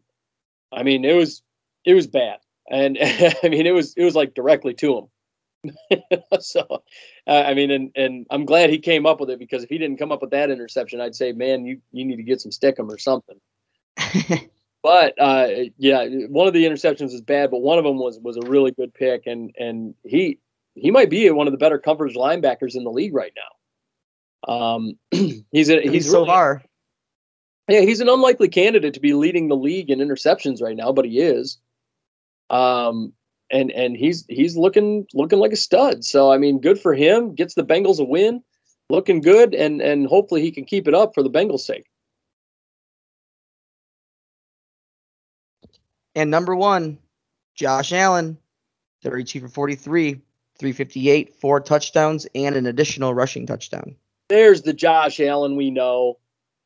I 0.72 0.84
mean, 0.84 1.05
it 1.05 1.15
was 1.15 1.41
it 1.86 1.93
was 1.93 2.07
bad, 2.07 2.38
and 2.72 2.97
I 3.43 3.49
mean, 3.49 3.67
it 3.67 3.74
was 3.74 3.93
it 3.95 4.03
was 4.03 4.15
like 4.15 4.34
directly 4.34 4.74
to 4.76 4.97
him. 4.97 5.07
so, 6.39 6.84
uh, 7.28 7.43
I 7.45 7.53
mean, 7.53 7.69
and 7.69 7.91
and 7.95 8.26
I'm 8.32 8.45
glad 8.45 8.69
he 8.69 8.80
came 8.80 9.05
up 9.05 9.19
with 9.19 9.30
it 9.30 9.39
because 9.39 9.63
if 9.63 9.69
he 9.69 9.78
didn't 9.78 9.97
come 9.97 10.11
up 10.11 10.22
with 10.22 10.32
that 10.32 10.49
interception, 10.49 11.01
I'd 11.01 11.15
say, 11.15 11.34
man, 11.34 11.65
you 11.65 11.80
you 11.91 12.05
need 12.05 12.15
to 12.15 12.24
get 12.24 12.41
some 12.41 12.51
stickum 12.51 12.89
or 12.89 12.97
something. 12.97 13.39
but 14.84 15.13
uh, 15.19 15.47
yeah, 15.78 16.05
one 16.30 16.47
of 16.47 16.53
the 16.53 16.65
interceptions 16.65 17.13
is 17.13 17.22
bad, 17.22 17.51
but 17.51 17.61
one 17.61 17.78
of 17.78 17.84
them 17.84 17.99
was 17.99 18.19
was 18.19 18.38
a 18.38 18.47
really 18.47 18.72
good 18.72 18.93
pick, 18.93 19.28
and 19.28 19.53
and 19.59 19.93
he 20.03 20.39
he 20.74 20.89
might 20.89 21.09
be 21.09 21.30
one 21.30 21.47
of 21.47 21.51
the 21.51 21.57
better 21.57 21.78
coverage 21.78 22.15
linebackers 22.15 22.76
in 22.76 22.84
the 22.84 22.91
league 22.91 23.13
right 23.13 23.34
now. 23.36 24.53
Um, 24.53 24.97
he's 25.51 25.69
a, 25.69 25.82
he's, 25.82 26.09
so 26.09 26.19
really, 26.19 26.28
far. 26.28 26.63
Yeah, 27.67 27.82
he's 27.82 28.01
an 28.01 28.09
unlikely 28.09 28.49
candidate 28.49 28.95
to 28.95 28.99
be 28.99 29.13
leading 29.13 29.47
the 29.47 29.55
league 29.55 29.91
in 29.91 29.99
interceptions 29.99 30.61
right 30.61 30.76
now, 30.76 30.91
but 30.91 31.05
he 31.05 31.19
is. 31.19 31.59
Um, 32.51 33.13
and 33.49 33.71
and 33.71 33.97
he's 33.97 34.25
he's 34.27 34.55
looking 34.55 35.07
looking 35.13 35.39
like 35.39 35.51
a 35.51 35.57
stud. 35.57 36.05
So 36.05 36.31
I 36.31 36.37
mean, 36.37 36.59
good 36.59 36.79
for 36.79 36.93
him. 36.93 37.33
Gets 37.33 37.55
the 37.55 37.65
Bengals 37.65 37.99
a 37.99 38.03
win, 38.03 38.43
looking 38.89 39.21
good, 39.21 39.55
and 39.55 39.81
and 39.81 40.05
hopefully 40.05 40.41
he 40.41 40.51
can 40.51 40.65
keep 40.65 40.87
it 40.87 40.93
up 40.93 41.13
for 41.15 41.23
the 41.23 41.29
Bengals' 41.29 41.61
sake. 41.61 41.85
And 46.13 46.29
number 46.29 46.55
one, 46.55 46.99
Josh 47.55 47.93
Allen, 47.93 48.37
32 49.03 49.39
for 49.39 49.47
43, 49.47 50.13
358, 50.59 51.35
four 51.35 51.61
touchdowns, 51.61 52.27
and 52.35 52.55
an 52.55 52.65
additional 52.65 53.13
rushing 53.13 53.45
touchdown. 53.45 53.95
There's 54.27 54.61
the 54.61 54.73
Josh 54.73 55.21
Allen 55.21 55.55
we 55.55 55.71
know. 55.71 56.19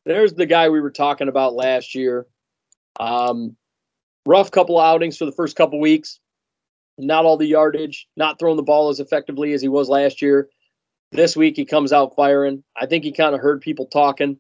There's 0.06 0.34
the 0.34 0.48
guy 0.48 0.70
we 0.70 0.82
were 0.82 0.92
talking 0.92 1.28
about 1.28 1.54
last 1.54 1.94
year. 1.94 2.26
Um, 3.00 3.56
rough 4.26 4.52
couple 4.52 4.80
of 4.80 4.86
outings 4.86 5.18
for 5.18 5.26
the 5.26 5.32
first 5.32 5.56
couple 5.56 5.80
weeks 5.80 6.20
not 6.98 7.26
all 7.26 7.38
the 7.38 7.46
yardage, 7.46 8.08
not 8.16 8.40
throwing 8.40 8.58
the 8.58 8.64
ball 8.64 8.90
as 8.90 9.00
effectively 9.00 9.54
as 9.54 9.62
he 9.62 9.68
was 9.68 9.90
last 9.90 10.22
year. 10.22 10.50
This 11.12 11.36
week 11.36 11.56
he 11.56 11.66
comes 11.66 11.94
out 11.94 12.16
firing. 12.16 12.64
I 12.76 12.86
think 12.86 13.04
he 13.04 13.12
kind 13.12 13.36
of 13.36 13.42
heard 13.42 13.62
people 13.62 13.86
talking, 13.88 14.38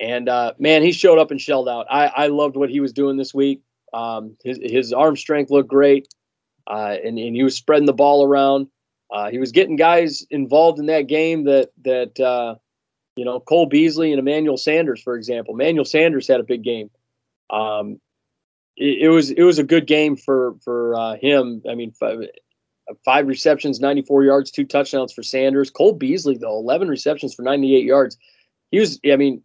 and 0.00 0.28
uh, 0.28 0.52
man, 0.58 0.82
he 0.82 0.92
showed 0.92 1.18
up 1.18 1.30
and 1.30 1.40
shelled 1.40 1.68
out. 1.68 1.86
I, 1.90 2.06
I 2.06 2.26
loved 2.26 2.56
what 2.56 2.70
he 2.70 2.80
was 2.80 2.92
doing 2.92 3.16
this 3.16 3.32
week. 3.32 3.62
Um, 3.92 4.36
his 4.44 4.58
his 4.62 4.92
arm 4.92 5.16
strength 5.16 5.50
looked 5.50 5.70
great, 5.70 6.08
uh, 6.66 6.96
and 7.02 7.18
and 7.18 7.36
he 7.36 7.42
was 7.42 7.56
spreading 7.56 7.86
the 7.86 7.92
ball 7.92 8.24
around. 8.24 8.68
Uh, 9.10 9.30
he 9.30 9.38
was 9.38 9.52
getting 9.52 9.76
guys 9.76 10.26
involved 10.30 10.78
in 10.78 10.86
that 10.86 11.06
game 11.06 11.44
that 11.44 11.70
that 11.84 12.20
uh, 12.20 12.56
you 13.16 13.24
know 13.24 13.40
Cole 13.40 13.66
Beasley 13.66 14.12
and 14.12 14.18
Emmanuel 14.18 14.58
Sanders, 14.58 15.02
for 15.02 15.16
example. 15.16 15.54
Emmanuel 15.54 15.84
Sanders 15.84 16.28
had 16.28 16.40
a 16.40 16.44
big 16.44 16.62
game. 16.62 16.90
Um, 17.48 18.00
it, 18.78 19.08
was 19.08 19.30
it 19.30 19.42
was 19.42 19.58
a 19.58 19.64
good 19.64 19.86
game 19.86 20.16
for 20.16 20.54
for 20.62 20.94
uh, 20.94 21.16
him. 21.16 21.62
I 21.68 21.74
mean, 21.74 21.92
five, 21.92 22.20
five, 23.04 23.26
receptions, 23.26 23.80
94 23.80 24.24
yards, 24.24 24.50
two 24.50 24.64
touchdowns 24.64 25.12
for 25.12 25.22
Sanders. 25.22 25.70
Cole 25.70 25.92
Beasley 25.92 26.36
though, 26.36 26.58
11 26.58 26.88
receptions 26.88 27.34
for 27.34 27.42
98 27.42 27.84
yards. 27.84 28.16
He 28.70 28.78
was, 28.78 29.00
I 29.10 29.16
mean, 29.16 29.42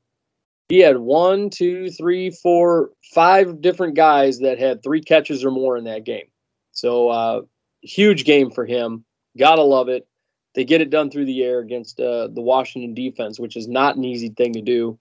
he 0.69 0.79
had 0.79 0.97
one, 0.97 1.49
two, 1.49 1.89
three, 1.89 2.29
four, 2.29 2.91
five 3.13 3.61
different 3.61 3.95
guys 3.95 4.39
that 4.39 4.59
had 4.59 4.83
three 4.83 5.01
catches 5.01 5.43
or 5.43 5.51
more 5.51 5.77
in 5.77 5.85
that 5.85 6.05
game. 6.05 6.27
So 6.71 7.09
uh, 7.09 7.41
huge 7.81 8.25
game 8.25 8.51
for 8.51 8.65
him. 8.65 9.05
Gotta 9.37 9.63
love 9.63 9.89
it. 9.89 10.07
They 10.55 10.65
get 10.65 10.81
it 10.81 10.91
done 10.91 11.09
through 11.09 11.25
the 11.25 11.43
air 11.43 11.59
against 11.59 11.99
uh, 11.99 12.27
the 12.27 12.41
Washington 12.41 12.93
defense, 12.93 13.39
which 13.39 13.55
is 13.55 13.67
not 13.67 13.95
an 13.95 14.03
easy 14.03 14.29
thing 14.29 14.53
to 14.53 14.61
do. 14.61 14.99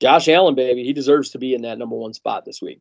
Josh 0.00 0.28
Allen, 0.28 0.54
baby, 0.54 0.84
he 0.84 0.92
deserves 0.92 1.30
to 1.30 1.38
be 1.38 1.54
in 1.54 1.62
that 1.62 1.76
number 1.76 1.96
one 1.96 2.14
spot 2.14 2.44
this 2.44 2.62
week. 2.62 2.80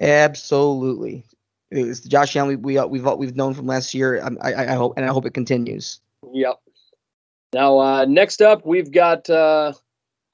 Absolutely. 0.00 1.24
It's 1.70 2.00
Josh 2.00 2.36
Allen 2.36 2.48
we, 2.48 2.56
we 2.74 2.78
uh, 2.78 2.86
we've 2.86 3.06
we've 3.16 3.36
known 3.36 3.54
from 3.54 3.66
last 3.66 3.94
year. 3.94 4.22
I, 4.22 4.52
I, 4.52 4.72
I 4.72 4.74
hope 4.74 4.94
and 4.96 5.06
I 5.06 5.08
hope 5.08 5.26
it 5.26 5.34
continues. 5.34 6.00
Yep. 6.32 6.56
Now 7.54 7.78
uh, 7.78 8.04
next 8.04 8.42
up 8.42 8.66
we've 8.66 8.90
got 8.90 9.28
uh, 9.30 9.72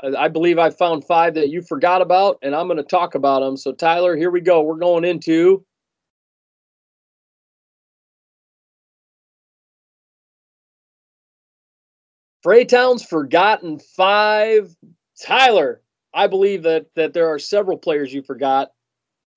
I 0.00 0.28
believe 0.28 0.59
I 0.59 0.70
found 0.70 1.04
five 1.04 1.34
that 1.34 1.48
you 1.48 1.62
forgot 1.62 2.02
about, 2.02 2.38
and 2.42 2.54
I'm 2.54 2.66
going 2.66 2.76
to 2.76 2.82
talk 2.82 3.14
about 3.14 3.40
them. 3.40 3.56
So 3.56 3.72
Tyler, 3.72 4.16
here 4.16 4.30
we 4.30 4.40
go. 4.40 4.62
We're 4.62 4.76
going 4.76 5.04
into 5.04 5.64
Freytown's 12.44 13.04
forgotten 13.04 13.78
five. 13.78 14.74
Tyler, 15.20 15.82
I 16.14 16.28
believe 16.28 16.62
that 16.64 16.86
that 16.94 17.12
there 17.12 17.28
are 17.28 17.38
several 17.38 17.76
players 17.76 18.12
you 18.12 18.22
forgot 18.22 18.70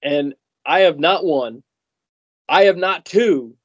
and 0.01 0.33
I 0.65 0.81
have 0.81 0.99
not 0.99 1.25
one, 1.25 1.63
I 2.47 2.65
have 2.65 2.77
not 2.77 3.05
two, 3.05 3.55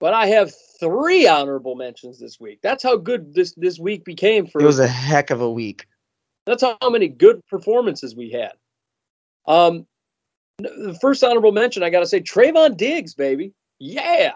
but 0.00 0.14
I 0.14 0.26
have 0.26 0.52
three 0.80 1.26
honorable 1.26 1.74
mentions 1.74 2.18
this 2.18 2.38
week. 2.38 2.60
That's 2.62 2.82
how 2.82 2.96
good 2.96 3.34
this 3.34 3.54
this 3.56 3.78
week 3.78 4.04
became 4.04 4.46
for. 4.46 4.60
It 4.60 4.66
was 4.66 4.78
a 4.78 4.88
heck 4.88 5.30
of 5.30 5.40
a 5.40 5.50
week. 5.50 5.86
That's 6.46 6.62
how 6.62 6.76
many 6.90 7.08
good 7.08 7.44
performances 7.46 8.16
we 8.16 8.30
had. 8.30 8.52
Um, 9.46 9.86
the 10.58 10.96
first 11.00 11.22
honorable 11.22 11.52
mention 11.52 11.82
I 11.82 11.90
got 11.90 12.00
to 12.00 12.06
say 12.06 12.20
Trevon 12.20 12.76
Diggs, 12.76 13.14
baby, 13.14 13.52
yeah. 13.78 14.32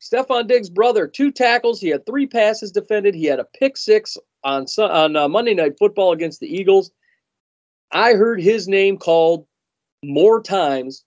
Stefon 0.00 0.46
Diggs' 0.46 0.70
brother, 0.70 1.08
two 1.08 1.32
tackles. 1.32 1.80
He 1.80 1.88
had 1.88 2.06
three 2.06 2.26
passes 2.26 2.70
defended. 2.70 3.14
He 3.14 3.24
had 3.24 3.40
a 3.40 3.46
pick 3.58 3.76
six 3.76 4.16
on 4.44 4.66
on 4.78 5.16
uh, 5.16 5.28
Monday 5.28 5.54
Night 5.54 5.72
Football 5.78 6.12
against 6.12 6.40
the 6.40 6.46
Eagles. 6.46 6.92
I 7.90 8.14
heard 8.14 8.40
his 8.40 8.68
name 8.68 8.98
called 8.98 9.46
more 10.02 10.42
times 10.42 11.04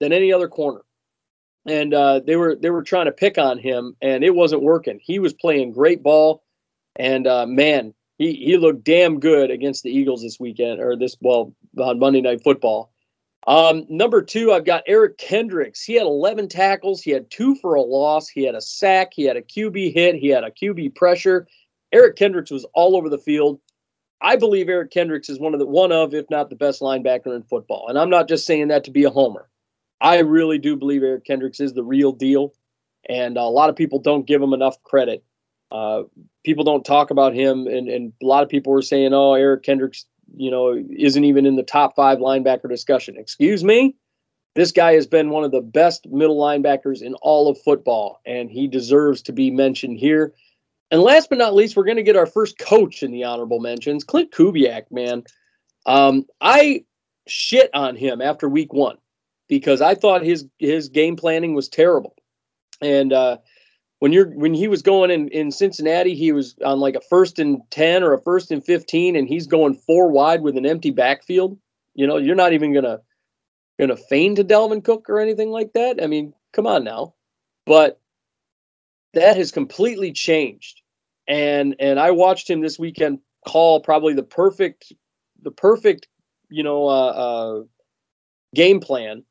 than 0.00 0.12
any 0.12 0.32
other 0.32 0.48
corner. 0.48 0.80
And 1.66 1.94
uh, 1.94 2.20
they 2.26 2.36
were 2.36 2.56
they 2.56 2.70
were 2.70 2.82
trying 2.82 3.06
to 3.06 3.12
pick 3.12 3.38
on 3.38 3.58
him, 3.58 3.96
and 4.02 4.24
it 4.24 4.34
wasn't 4.34 4.62
working. 4.62 4.98
He 5.00 5.20
was 5.20 5.32
playing 5.32 5.72
great 5.72 6.02
ball, 6.02 6.42
and 6.96 7.26
uh, 7.26 7.46
man, 7.46 7.94
he 8.18 8.34
he 8.34 8.56
looked 8.56 8.82
damn 8.82 9.20
good 9.20 9.52
against 9.52 9.84
the 9.84 9.90
Eagles 9.90 10.22
this 10.22 10.40
weekend 10.40 10.80
or 10.80 10.96
this 10.96 11.16
well 11.20 11.54
on 11.78 12.00
Monday 12.00 12.20
Night 12.20 12.42
Football. 12.42 12.92
Um, 13.46 13.86
number 13.88 14.22
two, 14.22 14.52
I've 14.52 14.64
got 14.64 14.84
Eric 14.86 15.18
Kendricks. 15.18 15.82
He 15.82 15.94
had 15.94 16.06
11 16.06 16.48
tackles. 16.48 17.02
He 17.02 17.10
had 17.10 17.30
two 17.30 17.56
for 17.56 17.74
a 17.74 17.82
loss. 17.82 18.28
He 18.28 18.44
had 18.44 18.54
a 18.54 18.60
sack. 18.60 19.12
He 19.14 19.24
had 19.24 19.36
a 19.36 19.42
QB 19.42 19.94
hit. 19.94 20.14
He 20.14 20.28
had 20.28 20.44
a 20.44 20.50
QB 20.50 20.94
pressure. 20.94 21.48
Eric 21.92 22.16
Kendricks 22.16 22.50
was 22.50 22.64
all 22.74 22.96
over 22.96 23.08
the 23.08 23.18
field. 23.18 23.60
I 24.22 24.36
believe 24.36 24.68
Eric 24.68 24.92
Kendricks 24.92 25.28
is 25.28 25.40
one 25.40 25.52
of 25.52 25.60
the 25.60 25.66
one 25.66 25.92
of, 25.92 26.14
if 26.14 26.30
not 26.30 26.48
the 26.48 26.56
best 26.56 26.80
linebacker 26.80 27.34
in 27.34 27.42
football. 27.42 27.86
And 27.88 27.98
I'm 27.98 28.10
not 28.10 28.28
just 28.28 28.46
saying 28.46 28.68
that 28.68 28.84
to 28.84 28.90
be 28.90 29.04
a 29.04 29.10
homer. 29.10 29.48
I 30.00 30.20
really 30.20 30.58
do 30.58 30.76
believe 30.76 31.02
Eric 31.02 31.24
Kendricks 31.24 31.60
is 31.60 31.74
the 31.74 31.84
real 31.84 32.12
deal, 32.12 32.52
and 33.08 33.36
a 33.36 33.44
lot 33.44 33.70
of 33.70 33.76
people 33.76 33.98
don't 33.98 34.26
give 34.26 34.40
him 34.40 34.52
enough 34.52 34.82
credit. 34.82 35.24
Uh, 35.70 36.02
people 36.44 36.64
don't 36.64 36.84
talk 36.84 37.10
about 37.10 37.34
him, 37.34 37.66
and, 37.66 37.88
and 37.88 38.12
a 38.22 38.26
lot 38.26 38.42
of 38.42 38.48
people 38.48 38.72
were 38.72 38.82
saying, 38.82 39.12
"Oh, 39.12 39.34
Eric 39.34 39.62
Kendricks, 39.62 40.06
you 40.36 40.50
know, 40.50 40.76
isn't 40.96 41.24
even 41.24 41.46
in 41.46 41.56
the 41.56 41.62
top 41.62 41.96
five 41.96 42.18
linebacker 42.18 42.68
discussion." 42.68 43.16
Excuse 43.16 43.64
me, 43.64 43.96
this 44.54 44.72
guy 44.72 44.92
has 44.94 45.06
been 45.06 45.30
one 45.30 45.44
of 45.44 45.50
the 45.50 45.60
best 45.60 46.06
middle 46.08 46.38
linebackers 46.38 47.00
in 47.00 47.14
all 47.22 47.48
of 47.48 47.60
football, 47.60 48.20
and 48.26 48.50
he 48.50 48.66
deserves 48.66 49.22
to 49.22 49.32
be 49.32 49.50
mentioned 49.50 49.98
here. 49.98 50.34
And 50.92 51.00
last 51.00 51.30
but 51.30 51.38
not 51.38 51.54
least, 51.54 51.74
we're 51.74 51.84
going 51.84 51.96
to 51.96 52.02
get 52.02 52.16
our 52.16 52.26
first 52.26 52.58
coach 52.58 53.02
in 53.02 53.12
the 53.12 53.24
honorable 53.24 53.60
mentions, 53.60 54.04
Klint 54.04 54.28
Kubiak. 54.30 54.84
Man, 54.90 55.24
um, 55.86 56.26
I 56.38 56.84
shit 57.26 57.70
on 57.72 57.96
him 57.96 58.20
after 58.20 58.46
week 58.46 58.74
one 58.74 58.98
because 59.48 59.80
I 59.80 59.94
thought 59.94 60.22
his 60.22 60.46
his 60.58 60.90
game 60.90 61.16
planning 61.16 61.54
was 61.54 61.70
terrible. 61.70 62.14
And 62.82 63.10
uh, 63.10 63.38
when 64.00 64.12
you're 64.12 64.28
when 64.28 64.52
he 64.52 64.68
was 64.68 64.82
going 64.82 65.10
in 65.10 65.28
in 65.28 65.50
Cincinnati, 65.50 66.14
he 66.14 66.30
was 66.30 66.56
on 66.62 66.78
like 66.78 66.94
a 66.94 67.00
first 67.08 67.38
and 67.38 67.62
ten 67.70 68.02
or 68.02 68.12
a 68.12 68.20
first 68.20 68.50
and 68.50 68.62
fifteen, 68.62 69.16
and 69.16 69.26
he's 69.26 69.46
going 69.46 69.72
four 69.74 70.10
wide 70.10 70.42
with 70.42 70.58
an 70.58 70.66
empty 70.66 70.90
backfield. 70.90 71.58
You 71.94 72.06
know, 72.06 72.18
you're 72.18 72.36
not 72.36 72.52
even 72.52 72.74
gonna 72.74 73.00
gonna 73.80 73.96
feign 73.96 74.34
to 74.34 74.44
Dalvin 74.44 74.84
Cook 74.84 75.08
or 75.08 75.20
anything 75.20 75.50
like 75.50 75.72
that. 75.72 76.02
I 76.02 76.06
mean, 76.06 76.34
come 76.52 76.66
on 76.66 76.84
now. 76.84 77.14
But 77.64 77.98
that 79.14 79.38
has 79.38 79.52
completely 79.52 80.12
changed. 80.12 80.81
And 81.28 81.76
and 81.78 82.00
I 82.00 82.10
watched 82.10 82.50
him 82.50 82.60
this 82.60 82.78
weekend 82.78 83.20
call 83.46 83.80
probably 83.80 84.14
the 84.14 84.22
perfect 84.22 84.92
the 85.42 85.50
perfect 85.50 86.08
you 86.48 86.62
know 86.62 86.86
uh, 86.86 87.06
uh, 87.08 87.62
game 88.54 88.80
plan 88.80 89.24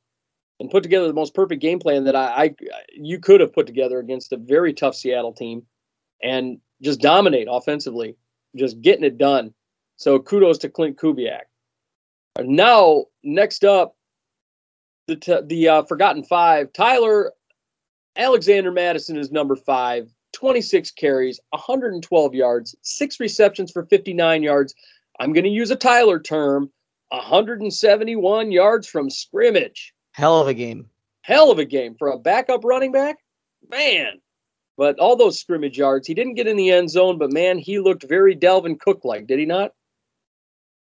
and 0.59 0.69
put 0.69 0.83
together 0.83 1.07
the 1.07 1.13
most 1.13 1.33
perfect 1.33 1.61
game 1.61 1.79
plan 1.79 2.03
that 2.05 2.15
I, 2.15 2.27
I 2.27 2.55
you 2.93 3.19
could 3.19 3.41
have 3.41 3.53
put 3.53 3.67
together 3.67 3.99
against 3.99 4.31
a 4.31 4.37
very 4.37 4.73
tough 4.73 4.95
Seattle 4.95 5.33
team 5.33 5.63
and 6.21 6.59
just 6.81 7.01
dominate 7.01 7.47
offensively, 7.49 8.15
just 8.55 8.81
getting 8.81 9.03
it 9.03 9.17
done. 9.17 9.53
So 9.97 10.19
kudos 10.19 10.59
to 10.59 10.69
Klint 10.69 10.95
Kubiak. 10.95 11.41
Now, 12.39 13.05
next 13.23 13.63
up, 13.63 13.95
the 15.07 15.15
t- 15.15 15.41
the 15.45 15.67
uh, 15.67 15.83
forgotten 15.83 16.23
five. 16.23 16.71
Tyler 16.73 17.33
Alexander 18.15 18.71
Mattison 18.71 19.17
is 19.17 19.31
number 19.31 19.55
five. 19.55 20.11
26 20.33 20.91
carries, 20.91 21.39
112 21.49 22.33
yards, 22.33 22.75
six 22.81 23.19
receptions 23.19 23.71
for 23.71 23.85
59 23.85 24.43
yards. 24.43 24.75
I'm 25.19 25.33
going 25.33 25.43
to 25.43 25.49
use 25.49 25.71
a 25.71 25.75
Tyler 25.75 26.19
term 26.19 26.71
171 27.09 28.51
yards 28.51 28.87
from 28.87 29.09
scrimmage. 29.09 29.93
Hell 30.11 30.39
of 30.39 30.47
a 30.47 30.53
game. 30.53 30.89
Hell 31.21 31.51
of 31.51 31.59
a 31.59 31.65
game 31.65 31.95
for 31.97 32.09
a 32.09 32.17
backup 32.17 32.63
running 32.63 32.91
back. 32.91 33.17
Man. 33.69 34.21
But 34.77 34.99
all 34.99 35.15
those 35.15 35.39
scrimmage 35.39 35.77
yards, 35.77 36.07
he 36.07 36.13
didn't 36.13 36.35
get 36.35 36.47
in 36.47 36.57
the 36.57 36.71
end 36.71 36.89
zone, 36.89 37.17
but 37.17 37.31
man, 37.31 37.57
he 37.57 37.79
looked 37.79 38.03
very 38.03 38.35
Dalvin 38.35 38.79
Cook 38.79 39.01
like, 39.03 39.27
did 39.27 39.37
he 39.37 39.45
not? 39.45 39.73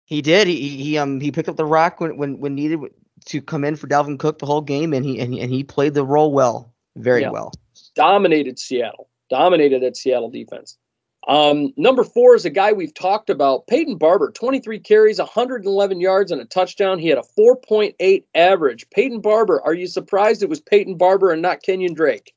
He 0.06 0.22
did. 0.22 0.48
He 0.48 0.78
he 0.78 0.98
um 0.98 1.20
he 1.20 1.32
picked 1.32 1.50
up 1.50 1.56
the 1.56 1.66
rock 1.66 2.00
when 2.00 2.18
when, 2.18 2.40
when 2.40 2.56
needed 2.56 2.80
to 3.26 3.42
come 3.42 3.64
in 3.64 3.76
for 3.76 3.88
Dalvin 3.88 4.20
Cook 4.20 4.40
the 4.40 4.46
whole 4.46 4.62
game, 4.62 4.94
and 4.94 5.06
he 5.06 5.20
and 5.20 5.34
he, 5.34 5.40
and 5.40 5.52
he 5.52 5.64
played 5.64 5.94
the 5.94 6.04
role 6.04 6.32
well, 6.32 6.74
very 6.96 7.22
yeah. 7.22 7.30
well. 7.30 7.52
Dominated 7.96 8.60
Seattle. 8.60 9.09
Dominated 9.30 9.84
that 9.84 9.98
Seattle 9.98 10.30
defense. 10.30 10.78
Um, 11.28 11.74
number 11.76 12.04
four 12.04 12.36
is 12.36 12.46
a 12.46 12.50
guy 12.50 12.72
we've 12.72 12.94
talked 12.94 13.30
about, 13.30 13.68
Peyton 13.68 13.98
Barber, 13.98 14.32
23 14.32 14.80
carries, 14.80 15.20
111 15.20 16.00
yards, 16.00 16.32
and 16.32 16.42
a 16.42 16.46
touchdown. 16.46 16.98
He 16.98 17.10
had 17.10 17.18
a 17.18 17.24
4.8 17.38 18.24
average. 18.34 18.90
Peyton 18.90 19.22
Barber, 19.22 19.62
are 19.62 19.74
you 19.74 19.88
surprised 19.88 20.42
it 20.42 20.50
was 20.50 20.62
Peyton 20.62 20.96
Barber 20.96 21.32
and 21.32 21.42
not 21.42 21.62
Kenyon 21.62 21.94
Drake? 21.94 22.34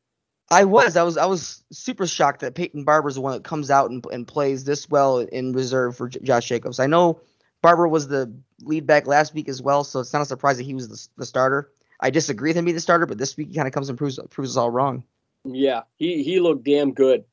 I 0.51 0.65
was. 0.65 0.99
I 0.99 1.03
was. 1.03 1.17
I 1.17 1.25
was 1.25 1.65
super 1.73 2.07
shocked 2.07 2.41
that 2.41 2.55
Peyton 2.55 2.85
Barber 2.85 3.09
is 3.09 3.15
the 3.15 3.23
one 3.23 3.33
that 3.33 3.45
comes 3.45 3.71
out 3.71 3.91
and, 3.91 4.05
and 4.13 4.29
plays 4.29 4.65
this 4.65 4.91
well 4.91 5.21
in 5.21 5.53
reserve 5.53 5.97
for 5.97 6.09
J- 6.11 6.21
Josh 6.23 6.47
Jacobs. 6.47 6.79
I 6.79 6.87
know 6.87 7.23
Barber 7.63 7.89
was 7.89 8.09
the 8.09 8.35
lead 8.61 8.87
back 8.87 9.07
last 9.07 9.33
week 9.33 9.49
as 9.49 9.63
well, 9.63 9.83
so 9.83 10.01
it's 10.01 10.13
not 10.13 10.21
a 10.21 10.27
surprise 10.27 10.59
that 10.59 10.65
he 10.65 10.75
was 10.75 10.89
the, 10.89 11.09
the 11.17 11.25
starter. 11.25 11.71
I 12.01 12.11
disagree 12.11 12.51
with 12.51 12.59
him 12.59 12.67
being 12.67 12.75
the 12.75 12.83
starter, 12.83 13.07
but 13.07 13.17
this 13.17 13.35
week 13.37 13.49
he 13.49 13.55
kind 13.55 13.67
of 13.67 13.73
comes 13.73 13.89
and 13.89 13.97
proves 13.97 14.19
proves 14.29 14.51
us 14.51 14.57
all 14.59 14.71
wrong. 14.71 15.05
Yeah, 15.45 15.83
he 15.97 16.23
he 16.23 16.41
looked 16.41 16.65
damn 16.65 16.93
good. 16.93 17.25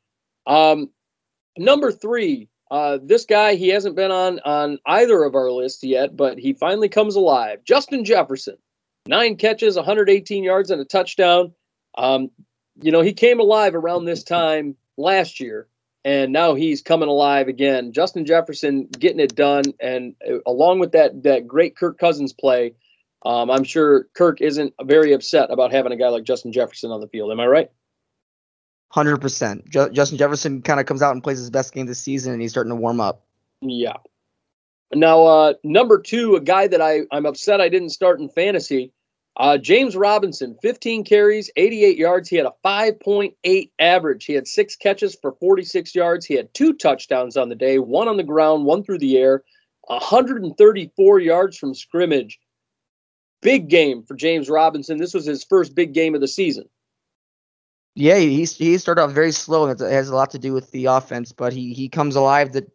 Um, 0.48 0.90
number 1.58 1.92
three, 1.92 2.50
uh, 2.72 2.98
this 3.04 3.26
guy 3.26 3.56
he 3.56 3.70
hasn't 3.70 3.96
been 3.96 4.12
on 4.12 4.40
on 4.40 4.80
either 4.86 5.24
of 5.24 5.36
our 5.36 5.52
lists 5.52 5.84
yet, 5.84 6.16
but 6.16 6.40
he 6.40 6.54
finally 6.54 6.90
comes 6.90 7.16
alive. 7.16 7.60
Justin 7.66 8.04
Jefferson, 8.06 8.58
nine 9.08 9.36
catches, 9.36 9.76
118 9.76 10.44
yards, 10.44 10.72
and 10.72 10.82
a 10.82 10.86
touchdown. 10.86 11.54
Um, 11.98 12.32
you 12.82 12.92
know, 12.92 13.02
he 13.02 13.14
came 13.14 13.40
alive 13.40 13.76
around 13.76 14.06
this 14.06 14.24
time 14.24 14.76
last 14.98 15.40
year, 15.40 15.68
and 16.04 16.34
now 16.34 16.56
he's 16.56 16.82
coming 16.82 17.10
alive 17.10 17.48
again. 17.48 17.92
Justin 17.92 18.26
Jefferson 18.26 18.88
getting 18.88 19.20
it 19.20 19.36
done, 19.36 19.66
and 19.80 20.16
uh, 20.28 20.40
along 20.48 20.80
with 20.80 20.94
that 20.94 21.24
that 21.24 21.48
great 21.48 21.78
Kirk 21.78 22.00
Cousins 22.00 22.34
play, 22.34 22.74
um, 23.24 23.52
I'm 23.52 23.64
sure 23.64 24.08
Kirk 24.16 24.42
isn't 24.42 24.74
very 24.82 25.14
upset 25.14 25.52
about 25.52 25.72
having 25.72 25.92
a 25.92 25.98
guy 25.98 26.10
like 26.10 26.24
Justin 26.24 26.52
Jefferson 26.54 26.90
on 26.90 27.02
the 27.02 27.08
field. 27.08 27.32
Am 27.32 27.40
I 27.40 27.46
right? 27.46 27.70
Hundred 28.92 29.18
percent. 29.18 29.70
Justin 29.70 30.18
Jefferson 30.18 30.62
kind 30.64 30.80
of 30.80 30.88
comes 30.88 31.04
out 31.04 31.12
and 31.12 31.24
plays 31.24 31.38
his 31.38 31.52
best 31.52 31.74
game 31.74 31.86
this 31.86 32.00
season, 32.00 32.34
and 32.34 32.42
he's 32.42 32.52
starting 32.52 32.72
to 32.72 32.76
warm 32.76 33.00
up. 33.00 33.24
Yeah. 33.62 33.98
Now, 34.94 35.26
uh, 35.26 35.54
number 35.64 36.00
two, 36.02 36.36
a 36.36 36.42
guy 36.42 36.68
that 36.68 36.82
I 36.82 37.02
I'm 37.12 37.28
upset 37.28 37.62
I 37.62 37.70
didn't 37.70 37.90
start 37.92 38.20
in 38.20 38.30
fantasy. 38.30 38.92
Uh, 39.38 39.58
James 39.58 39.96
Robinson, 39.96 40.58
15 40.62 41.06
carries, 41.06 41.50
88 41.56 41.98
yards. 41.98 42.28
He 42.28 42.36
had 42.36 42.46
a 42.46 42.54
5.8 42.66 43.72
average. 43.80 44.26
He 44.26 44.34
had 44.34 44.48
six 44.48 44.76
catches 44.76 45.16
for 45.16 45.32
46 45.40 45.96
yards. 45.96 46.26
He 46.26 46.34
had 46.34 46.54
two 46.54 46.74
touchdowns 46.74 47.38
on 47.38 47.48
the 47.48 47.56
day, 47.56 47.80
one 47.80 48.10
on 48.10 48.18
the 48.18 48.24
ground, 48.24 48.66
one 48.66 48.84
through 48.84 48.98
the 48.98 49.18
air, 49.18 49.44
134 49.88 51.20
yards 51.20 51.58
from 51.58 51.74
scrimmage. 51.74 52.38
Big 53.42 53.70
game 53.70 54.04
for 54.04 54.16
James 54.16 54.50
Robinson. 54.50 54.98
This 54.98 55.14
was 55.14 55.26
his 55.26 55.46
first 55.46 55.74
big 55.74 55.94
game 55.94 56.16
of 56.16 56.22
the 56.22 56.28
season. 56.28 56.66
Yeah, 58.00 58.16
he 58.16 58.46
he 58.46 58.78
started 58.78 59.02
off 59.02 59.12
very 59.12 59.34
slow, 59.34 59.68
and 59.68 59.80
it 59.80 59.92
has 59.92 60.08
a 60.08 60.16
lot 60.16 60.32
to 60.32 60.40
do 60.40 60.54
with 60.54 60.72
the 60.72 60.86
offense. 60.86 61.34
But 61.34 61.52
he 61.52 61.74
he 61.74 61.90
comes 61.90 62.16
alive 62.16 62.54
that 62.54 62.72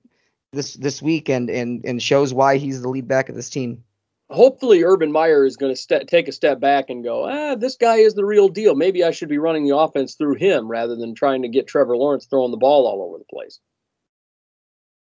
this 0.53 0.75
this 0.75 1.01
week 1.01 1.31
and 1.31 1.49
and 1.49 1.83
and 1.87 2.03
shows 2.03 2.35
why 2.35 2.59
he's 2.59 2.83
the 2.83 2.91
lead 2.91 3.09
back 3.09 3.31
of 3.31 3.35
this 3.35 3.49
team. 3.49 3.83
Hopefully, 4.29 4.85
Urban 4.85 5.11
Meyer 5.11 5.47
is 5.47 5.57
going 5.57 5.73
to 5.73 5.81
st- 5.81 6.09
take 6.09 6.29
a 6.29 6.33
step 6.33 6.61
back 6.61 6.91
and 6.91 7.03
go, 7.03 7.25
ah, 7.25 7.55
this 7.55 7.77
guy 7.77 7.97
is 7.97 8.13
the 8.13 8.25
real 8.25 8.49
deal. 8.49 8.75
Maybe 8.75 9.03
I 9.03 9.13
should 9.13 9.31
be 9.31 9.39
running 9.39 9.65
the 9.65 9.77
offense 9.77 10.15
through 10.15 10.35
him 10.35 10.69
rather 10.69 10.95
than 10.95 11.15
trying 11.15 11.41
to 11.41 11.49
get 11.49 11.67
Trevor 11.67 11.97
Lawrence 11.97 12.27
throwing 12.27 12.51
the 12.51 12.59
ball 12.59 12.87
all 12.87 13.03
over 13.03 13.17
the 13.17 13.25
place. 13.25 13.61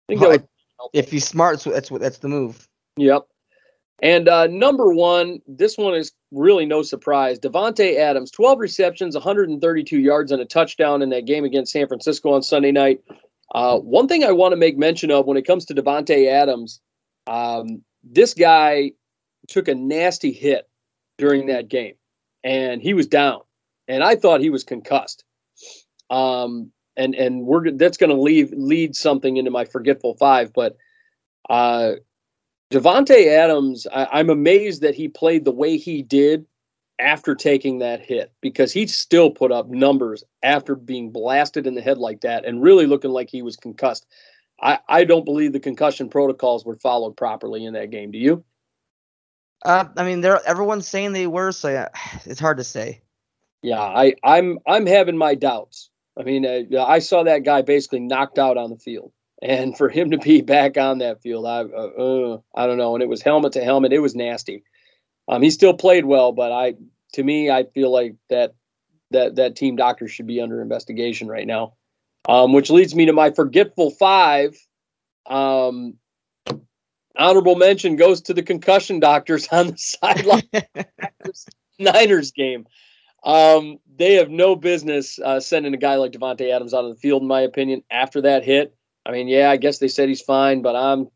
I 0.08 0.12
think 0.12 0.20
well, 0.20 0.30
that 0.32 0.40
would, 0.42 0.90
if 0.92 1.10
he's 1.10 1.26
smart, 1.26 1.60
that's 1.60 1.90
what 1.90 2.02
that's 2.02 2.18
the 2.18 2.28
move. 2.28 2.68
Yep. 2.98 3.26
And 4.02 4.28
uh, 4.28 4.46
number 4.46 4.92
one, 4.92 5.40
this 5.46 5.76
one 5.76 5.94
is 5.94 6.12
really 6.30 6.64
no 6.64 6.82
surprise. 6.82 7.38
Davante 7.38 7.98
Adams, 7.98 8.30
12 8.30 8.58
receptions, 8.58 9.14
132 9.14 9.98
yards, 9.98 10.32
and 10.32 10.40
a 10.40 10.46
touchdown 10.46 11.02
in 11.02 11.10
that 11.10 11.26
game 11.26 11.44
against 11.44 11.72
San 11.72 11.86
Francisco 11.86 12.32
on 12.32 12.42
Sunday 12.42 12.72
night. 12.72 13.02
Uh, 13.54 13.78
one 13.78 14.08
thing 14.08 14.24
I 14.24 14.32
want 14.32 14.52
to 14.52 14.56
make 14.56 14.78
mention 14.78 15.10
of 15.10 15.26
when 15.26 15.36
it 15.36 15.46
comes 15.46 15.66
to 15.66 15.74
Davante 15.74 16.30
Adams, 16.30 16.80
um, 17.26 17.82
this 18.02 18.32
guy 18.32 18.92
took 19.48 19.68
a 19.68 19.74
nasty 19.74 20.32
hit 20.32 20.68
during 21.18 21.46
that 21.46 21.68
game, 21.68 21.94
and 22.44 22.80
he 22.80 22.94
was 22.94 23.06
down, 23.06 23.40
and 23.88 24.02
I 24.02 24.14
thought 24.14 24.40
he 24.40 24.50
was 24.50 24.64
concussed. 24.64 25.24
Um, 26.08 26.70
and 26.96 27.14
and 27.14 27.44
we're 27.44 27.72
that's 27.72 27.96
going 27.96 28.10
to 28.10 28.20
leave 28.20 28.52
lead 28.52 28.94
something 28.94 29.36
into 29.36 29.50
my 29.50 29.64
forgetful 29.64 30.14
five, 30.14 30.52
but 30.52 30.76
uh, 31.48 31.94
Davante 32.70 33.26
Adams, 33.26 33.86
I, 33.92 34.20
am 34.20 34.30
amazed 34.30 34.82
that 34.82 34.94
he 34.94 35.08
played 35.08 35.44
the 35.44 35.50
way 35.50 35.76
he 35.76 36.02
did 36.02 36.46
after 37.00 37.34
taking 37.34 37.78
that 37.78 38.00
hit 38.00 38.32
because 38.40 38.72
he 38.72 38.86
still 38.86 39.30
put 39.30 39.50
up 39.50 39.68
numbers 39.68 40.22
after 40.42 40.76
being 40.76 41.10
blasted 41.10 41.66
in 41.66 41.74
the 41.74 41.80
head 41.80 41.98
like 41.98 42.20
that 42.20 42.44
and 42.44 42.62
really 42.62 42.86
looking 42.86 43.10
like 43.10 43.28
he 43.28 43.42
was 43.42 43.56
concussed. 43.56 44.06
I, 44.60 44.78
I 44.88 45.04
don't 45.04 45.24
believe 45.24 45.52
the 45.52 45.60
concussion 45.60 46.08
protocols 46.08 46.64
were 46.64 46.76
followed 46.76 47.16
properly 47.16 47.64
in 47.64 47.72
that 47.72 47.90
game. 47.90 48.12
Do 48.12 48.18
you? 48.18 48.44
Uh, 49.64 49.86
I 49.96 50.04
mean, 50.04 50.20
they're 50.20 50.40
everyone's 50.46 50.86
saying 50.86 51.12
they 51.12 51.26
were, 51.26 51.52
so 51.52 51.68
yeah, 51.68 51.88
it's 52.24 52.40
hard 52.40 52.58
to 52.58 52.64
say. 52.64 53.00
Yeah, 53.62 53.80
I, 53.80 54.14
I'm 54.22 54.58
I'm 54.66 54.86
having 54.86 55.18
my 55.18 55.34
doubts. 55.34 55.90
I 56.18 56.22
mean, 56.22 56.46
uh, 56.46 56.82
I 56.82 56.98
saw 56.98 57.24
that 57.24 57.44
guy 57.44 57.62
basically 57.62 58.00
knocked 58.00 58.38
out 58.38 58.56
on 58.56 58.70
the 58.70 58.76
field 58.76 59.12
and 59.42 59.76
for 59.76 59.88
him 59.88 60.10
to 60.10 60.18
be 60.18 60.40
back 60.42 60.76
on 60.76 60.98
that 60.98 61.22
field, 61.22 61.46
I 61.46 61.60
uh, 61.60 61.62
uh, 61.64 62.38
I 62.54 62.66
don't 62.66 62.78
know. 62.78 62.94
And 62.94 63.02
it 63.02 63.08
was 63.08 63.22
helmet 63.22 63.52
to 63.52 63.64
helmet. 63.64 63.92
It 63.92 64.00
was 64.00 64.14
nasty. 64.14 64.64
Um, 65.28 65.42
he 65.42 65.50
still 65.50 65.74
played 65.74 66.04
well, 66.04 66.32
but 66.32 66.52
I 66.52 66.74
to 67.14 67.22
me, 67.22 67.50
I 67.50 67.64
feel 67.64 67.90
like 67.90 68.14
that 68.28 68.54
that 69.10 69.36
that 69.36 69.56
team 69.56 69.76
doctor 69.76 70.08
should 70.08 70.26
be 70.26 70.40
under 70.40 70.60
investigation 70.60 71.28
right 71.28 71.46
now. 71.46 71.74
Um, 72.28 72.52
which 72.52 72.70
leads 72.70 72.94
me 72.94 73.06
to 73.06 73.12
my 73.12 73.30
forgetful 73.30 73.92
five. 73.92 74.56
Um, 75.26 75.94
honorable 77.16 77.56
mention 77.56 77.96
goes 77.96 78.20
to 78.22 78.34
the 78.34 78.42
concussion 78.42 79.00
doctors 79.00 79.48
on 79.52 79.68
the 79.68 79.78
sideline. 79.78 80.48
Niners 81.78 82.30
game. 82.32 82.66
Um, 83.24 83.78
they 83.96 84.14
have 84.14 84.30
no 84.30 84.56
business 84.56 85.18
uh, 85.18 85.40
sending 85.40 85.74
a 85.74 85.78
guy 85.78 85.96
like 85.96 86.12
Davante 86.12 86.54
Adams 86.54 86.74
out 86.74 86.84
of 86.84 86.90
the 86.90 87.00
field, 87.00 87.22
in 87.22 87.28
my 87.28 87.40
opinion. 87.40 87.82
After 87.90 88.22
that 88.22 88.44
hit, 88.44 88.74
I 89.06 89.12
mean, 89.12 89.28
yeah, 89.28 89.50
I 89.50 89.56
guess 89.56 89.78
they 89.78 89.88
said 89.88 90.08
he's 90.08 90.20
fine, 90.20 90.62
but 90.62 90.76
I'm, 90.76 91.08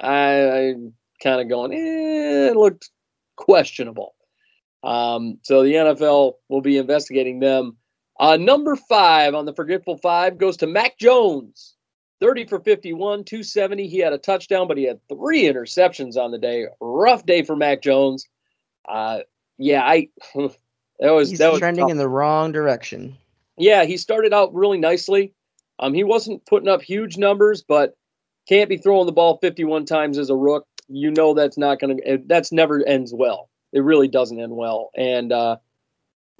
I, 0.00 0.68
I'm 0.68 0.94
kind 1.22 1.40
of 1.40 1.48
going, 1.48 1.72
eh, 1.72 2.50
it 2.50 2.56
looked 2.56 2.90
questionable. 3.36 4.14
Um, 4.82 5.38
so 5.42 5.62
the 5.62 5.74
NFL 5.74 6.34
will 6.48 6.60
be 6.60 6.76
investigating 6.76 7.40
them. 7.40 7.76
Uh, 8.20 8.36
number 8.36 8.76
five 8.76 9.34
on 9.34 9.44
the 9.44 9.54
forgetful 9.54 9.98
five 9.98 10.38
goes 10.38 10.56
to 10.58 10.66
Mac 10.66 10.98
Jones. 10.98 11.74
30 12.20 12.46
for 12.46 12.58
51, 12.60 13.24
270. 13.24 13.86
He 13.86 13.98
had 13.98 14.12
a 14.12 14.18
touchdown, 14.18 14.66
but 14.66 14.76
he 14.76 14.84
had 14.84 14.98
three 15.08 15.44
interceptions 15.44 16.16
on 16.16 16.32
the 16.32 16.38
day. 16.38 16.66
Rough 16.80 17.24
day 17.24 17.42
for 17.42 17.54
Mac 17.54 17.80
Jones. 17.80 18.26
Uh, 18.88 19.20
yeah, 19.56 19.82
I 19.82 20.08
that 20.34 21.10
was 21.10 21.30
He's 21.30 21.38
that 21.38 21.50
was 21.52 21.60
trending 21.60 21.84
tough. 21.84 21.90
in 21.92 21.98
the 21.98 22.08
wrong 22.08 22.52
direction. 22.52 23.16
Yeah, 23.56 23.84
he 23.84 23.96
started 23.96 24.32
out 24.32 24.54
really 24.54 24.78
nicely. 24.78 25.34
Um, 25.80 25.94
he 25.94 26.04
wasn't 26.04 26.44
putting 26.46 26.68
up 26.68 26.82
huge 26.82 27.16
numbers, 27.16 27.62
but 27.62 27.96
can't 28.48 28.68
be 28.68 28.78
throwing 28.78 29.06
the 29.06 29.12
ball 29.12 29.38
51 29.38 29.84
times 29.84 30.18
as 30.18 30.30
a 30.30 30.36
rook. 30.36 30.66
You 30.88 31.10
know 31.10 31.34
that's 31.34 31.58
not 31.58 31.80
going 31.80 31.98
to. 31.98 32.22
That's 32.26 32.50
never 32.50 32.86
ends 32.86 33.12
well. 33.14 33.50
It 33.72 33.80
really 33.80 34.08
doesn't 34.08 34.40
end 34.40 34.56
well. 34.56 34.90
And 34.96 35.32
uh, 35.32 35.56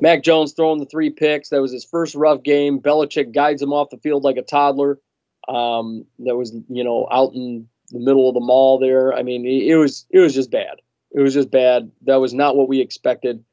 Mac 0.00 0.22
Jones 0.22 0.52
throwing 0.52 0.78
the 0.78 0.86
three 0.86 1.10
picks. 1.10 1.50
That 1.50 1.60
was 1.60 1.72
his 1.72 1.84
first 1.84 2.14
rough 2.14 2.42
game. 2.42 2.80
Belichick 2.80 3.32
guides 3.32 3.60
him 3.60 3.72
off 3.72 3.90
the 3.90 3.98
field 3.98 4.24
like 4.24 4.36
a 4.36 4.42
toddler. 4.42 4.98
Um, 5.48 6.04
that 6.20 6.36
was 6.36 6.54
you 6.68 6.84
know 6.84 7.06
out 7.10 7.34
in 7.34 7.68
the 7.90 7.98
middle 7.98 8.28
of 8.28 8.34
the 8.34 8.40
mall 8.40 8.78
there. 8.78 9.12
I 9.12 9.22
mean, 9.22 9.44
it, 9.44 9.72
it 9.72 9.76
was 9.76 10.06
it 10.10 10.20
was 10.20 10.34
just 10.34 10.50
bad. 10.50 10.80
It 11.10 11.20
was 11.20 11.34
just 11.34 11.50
bad. 11.50 11.90
That 12.02 12.16
was 12.16 12.32
not 12.32 12.56
what 12.56 12.68
we 12.68 12.80
expected. 12.80 13.44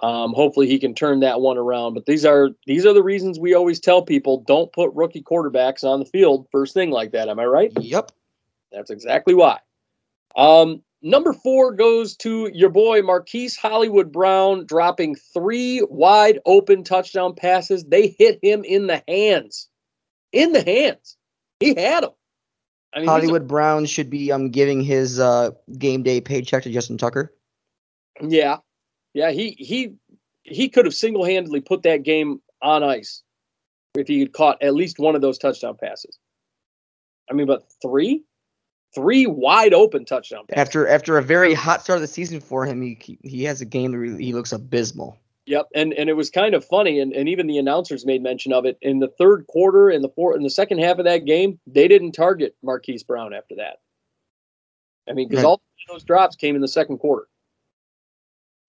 Um, 0.00 0.32
hopefully 0.32 0.68
he 0.68 0.78
can 0.78 0.94
turn 0.94 1.20
that 1.20 1.40
one 1.40 1.58
around. 1.58 1.94
But 1.94 2.06
these 2.06 2.24
are 2.24 2.50
these 2.66 2.86
are 2.86 2.92
the 2.94 3.02
reasons 3.02 3.38
we 3.38 3.54
always 3.54 3.80
tell 3.80 4.02
people 4.02 4.44
don't 4.46 4.72
put 4.72 4.92
rookie 4.94 5.22
quarterbacks 5.22 5.82
on 5.82 5.98
the 6.00 6.06
field 6.06 6.46
first 6.52 6.74
thing 6.74 6.90
like 6.90 7.12
that. 7.12 7.28
Am 7.28 7.38
I 7.40 7.46
right? 7.46 7.72
Yep. 7.80 8.12
That's 8.70 8.90
exactly 8.90 9.34
why. 9.34 9.58
Um, 10.36 10.82
number 11.02 11.32
four 11.32 11.72
goes 11.72 12.16
to 12.18 12.50
your 12.52 12.68
boy 12.68 13.02
Marquise 13.02 13.56
Hollywood 13.56 14.12
Brown, 14.12 14.66
dropping 14.66 15.16
three 15.16 15.82
wide 15.88 16.38
open 16.46 16.84
touchdown 16.84 17.34
passes. 17.34 17.84
They 17.84 18.14
hit 18.18 18.38
him 18.42 18.62
in 18.62 18.86
the 18.86 19.02
hands, 19.08 19.68
in 20.32 20.52
the 20.52 20.62
hands. 20.62 21.16
He 21.60 21.74
had 21.74 22.04
them. 22.04 22.10
I 22.94 23.00
mean, 23.00 23.02
he's 23.04 23.08
a- 23.08 23.10
Hollywood 23.10 23.48
Brown 23.48 23.84
should 23.86 24.10
be 24.10 24.30
um 24.30 24.50
giving 24.50 24.80
his 24.80 25.18
uh 25.18 25.50
game 25.76 26.04
day 26.04 26.20
paycheck 26.20 26.62
to 26.62 26.70
Justin 26.70 26.98
Tucker. 26.98 27.34
Yeah, 28.20 28.58
yeah. 29.18 29.32
He 29.32 29.56
he 29.58 29.94
he 30.44 30.68
could 30.68 30.84
have 30.84 30.94
single 30.94 31.24
handedly 31.24 31.60
put 31.60 31.82
that 31.82 32.04
game 32.04 32.40
on 32.62 32.84
ice 32.84 33.22
if 33.96 34.06
he 34.06 34.20
had 34.20 34.32
caught 34.32 34.62
at 34.62 34.74
least 34.74 35.00
one 35.00 35.16
of 35.16 35.20
those 35.20 35.38
touchdown 35.38 35.76
passes. 35.76 36.18
I 37.28 37.34
mean, 37.34 37.48
but 37.48 37.64
three, 37.82 38.22
three 38.94 39.26
wide 39.26 39.74
open 39.74 40.04
touchdown 40.04 40.44
passes. 40.48 40.60
After 40.60 40.86
after 40.86 41.18
a 41.18 41.22
very 41.22 41.52
hot 41.52 41.82
start 41.82 41.96
of 41.96 42.02
the 42.02 42.06
season 42.06 42.40
for 42.40 42.64
him, 42.64 42.80
he 42.80 43.18
he 43.24 43.42
has 43.42 43.60
a 43.60 43.64
game 43.64 43.90
that 43.90 44.20
he 44.20 44.32
looks 44.32 44.52
abysmal. 44.52 45.18
Yep, 45.46 45.66
and 45.74 45.92
and 45.94 46.08
it 46.08 46.14
was 46.14 46.30
kind 46.30 46.54
of 46.54 46.64
funny, 46.64 47.00
and, 47.00 47.12
and 47.12 47.28
even 47.28 47.48
the 47.48 47.58
announcers 47.58 48.06
made 48.06 48.22
mention 48.22 48.52
of 48.52 48.66
it 48.66 48.78
in 48.82 49.00
the 49.00 49.08
third 49.08 49.46
quarter, 49.48 49.90
in 49.90 50.02
the 50.02 50.10
fourth, 50.10 50.36
in 50.36 50.44
the 50.44 50.50
second 50.50 50.78
half 50.78 50.98
of 50.98 51.06
that 51.06 51.24
game, 51.24 51.58
they 51.66 51.88
didn't 51.88 52.12
target 52.12 52.54
Marquise 52.62 53.02
Brown 53.02 53.34
after 53.34 53.56
that. 53.56 53.78
I 55.08 55.14
mean, 55.14 55.26
because 55.26 55.42
Right. 55.42 55.48
all 55.48 55.62
those 55.90 56.04
drops 56.04 56.36
came 56.36 56.54
in 56.54 56.60
the 56.60 56.68
second 56.68 56.98
quarter. 56.98 57.26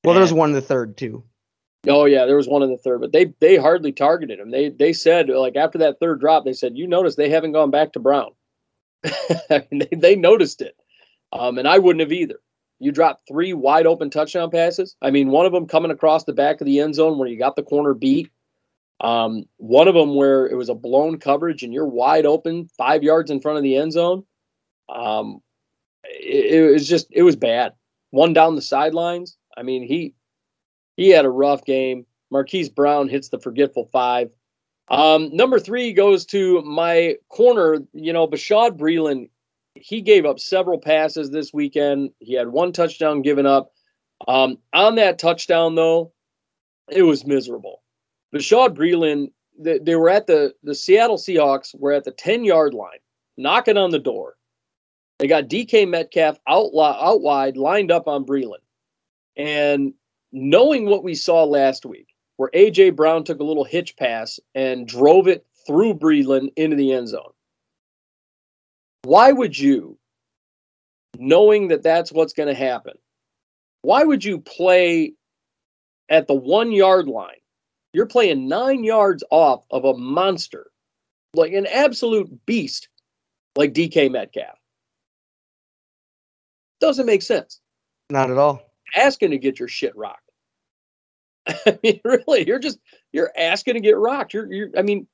Well, 0.04 0.14
there 0.14 0.24
was 0.24 0.34
one 0.34 0.50
in 0.50 0.56
the 0.56 0.62
third 0.62 0.98
too. 0.98 1.24
Oh 1.88 2.06
yeah, 2.06 2.26
there 2.26 2.36
was 2.36 2.48
one 2.48 2.62
in 2.62 2.70
the 2.70 2.78
third, 2.78 3.00
but 3.02 3.12
they 3.12 3.34
they 3.40 3.56
hardly 3.56 3.92
targeted 3.92 4.40
him. 4.40 4.52
They 4.52 4.70
they 4.70 4.94
said 4.94 5.30
like 5.30 5.56
after 5.56 5.78
that 5.80 6.00
third 6.00 6.20
drop, 6.20 6.44
they 6.44 6.54
said 6.54 6.78
you 6.78 6.88
notice 6.88 7.16
they 7.16 7.30
haven't 7.30 7.54
gone 7.54 7.72
back 7.72 7.94
to 7.94 8.00
Brown. 8.00 8.32
I 9.50 9.66
mean, 9.72 9.88
they 9.90 9.98
they 9.98 10.16
noticed 10.16 10.62
it, 10.62 10.76
um, 11.32 11.58
and 11.58 11.68
I 11.68 11.80
wouldn't 11.80 12.02
have 12.02 12.12
either. 12.12 12.40
You 12.80 12.92
dropped 12.92 13.28
three 13.28 13.54
wide 13.54 13.86
open 13.86 14.10
touchdown 14.10 14.52
passes. 14.52 14.96
I 15.02 15.12
mean, 15.12 15.30
one 15.30 15.46
of 15.46 15.52
them 15.52 15.68
coming 15.68 15.92
across 15.92 16.24
the 16.24 16.34
back 16.34 16.62
of 16.62 16.66
the 16.66 16.80
end 16.80 16.96
zone 16.96 17.18
where 17.18 17.28
you 17.28 17.38
got 17.38 17.56
the 17.56 17.64
corner 17.64 17.94
beat. 17.94 18.30
Um, 19.02 19.46
one 19.58 19.88
of 19.88 19.96
them 19.96 20.16
where 20.16 20.46
it 20.48 20.56
was 20.56 20.70
a 20.70 20.76
blown 20.76 21.20
coverage 21.20 21.64
and 21.64 21.74
you're 21.74 21.88
wide 21.88 22.26
open 22.26 22.70
five 22.78 23.04
yards 23.04 23.32
in 23.32 23.40
front 23.40 23.58
of 23.58 23.64
the 23.64 23.78
end 23.78 23.94
zone. 23.94 24.26
Um, 24.90 25.42
it, 26.04 26.56
it 26.56 26.72
was 26.72 26.88
just 26.88 27.08
it 27.12 27.24
was 27.24 27.36
bad. 27.36 27.74
One 28.12 28.34
down 28.34 28.56
the 28.56 28.62
sidelines. 28.62 29.38
I 29.60 29.64
mean, 29.64 29.84
he 29.84 30.16
he 30.96 31.10
had 31.10 31.26
a 31.26 31.30
rough 31.30 31.66
game. 31.66 32.06
Marquise 32.32 32.70
Brown 32.70 33.10
hits 33.10 33.30
the 33.30 33.40
forgetful 33.40 33.90
five. 33.92 34.32
Um, 34.88 35.36
number 35.36 35.60
three 35.60 35.92
goes 35.94 36.26
to 36.28 36.62
my 36.62 37.18
corner. 37.28 37.80
You 37.94 38.14
know, 38.14 38.28
Bashaud 38.28 38.78
Breeland. 38.78 39.30
He 39.76 40.02
gave 40.02 40.26
up 40.26 40.40
several 40.40 40.80
passes 40.80 41.30
this 41.30 41.54
weekend. 41.54 42.12
He 42.20 42.34
had 42.34 42.50
one 42.50 42.72
touchdown 42.72 43.22
given 43.22 43.46
up. 43.46 43.72
Um, 44.28 44.58
on 44.74 44.96
that 44.96 45.20
touchdown, 45.20 45.76
though, 45.76 46.12
it 46.90 47.04
was 47.04 47.26
miserable. 47.26 47.84
Bashaud 48.34 48.76
Breeland. 48.76 49.32
They, 49.62 49.78
they 49.78 49.96
were 49.98 50.10
at 50.10 50.26
the 50.26 50.54
the 50.64 50.74
Seattle 50.74 51.18
Seahawks 51.18 51.78
were 51.78 51.92
at 51.92 52.06
the 52.06 52.12
ten 52.12 52.46
yard 52.46 52.74
line, 52.74 53.00
knocking 53.36 53.76
on 53.76 53.90
the 53.92 54.00
door. 54.00 54.36
They 55.18 55.28
got 55.28 55.50
DK 55.50 55.86
Metcalf 55.90 56.40
out 56.48 56.72
out 56.78 57.22
wide, 57.22 57.58
lined 57.58 57.92
up 57.92 58.08
on 58.08 58.26
Breeland, 58.26 58.64
and 59.40 59.94
knowing 60.34 60.86
what 60.86 61.04
we 61.04 61.16
saw 61.16 61.46
last 61.46 61.86
week, 61.86 62.14
where 62.36 62.52
AJ 62.54 62.96
Brown 62.96 63.24
took 63.24 63.40
a 63.40 63.44
little 63.44 63.64
hitch 63.64 63.96
pass 63.96 64.40
and 64.54 64.86
drove 64.86 65.28
it 65.28 65.48
through 65.66 65.94
Breeland 65.94 66.50
into 66.58 66.76
the 66.76 66.92
end 66.92 67.08
zone. 67.08 67.32
Why 69.04 69.32
would 69.32 69.58
you, 69.58 69.98
knowing 71.18 71.70
that 71.70 71.84
that's 71.84 72.12
what's 72.12 72.34
going 72.34 72.50
to 72.50 72.54
happen, 72.54 72.96
why 73.82 74.04
would 74.04 74.26
you 74.26 74.40
play 74.40 75.14
at 76.10 76.28
the 76.28 76.36
one 76.36 76.74
yard 76.74 77.08
line? 77.08 77.38
You're 77.94 78.08
playing 78.08 78.50
nine 78.50 78.84
yards 78.84 79.24
off 79.32 79.64
of 79.72 79.86
a 79.86 79.98
monster, 79.98 80.70
like 81.34 81.54
an 81.54 81.66
absolute 81.66 82.46
beast, 82.46 82.90
like 83.56 83.74
DK 83.74 84.12
Metcalf. 84.12 84.58
Doesn't 86.82 87.06
make 87.06 87.22
sense 87.22 87.62
Not 88.10 88.32
at 88.32 88.38
all. 88.38 88.69
Asking 88.96 89.32
to 89.32 89.38
get 89.38 89.60
your 89.60 89.68
shit 89.68 89.96
rocked. 89.96 90.30
I 91.48 91.80
mean, 91.84 92.02
really, 92.04 92.46
you're 92.48 92.60
just 92.60 92.80
you're 93.12 93.32
asking 93.38 93.76
to 93.76 93.80
get 93.80 93.98
rocked. 93.98 94.34
You're, 94.34 94.52
you're 94.52 94.70
I 94.78 94.82
mean, 94.82 95.08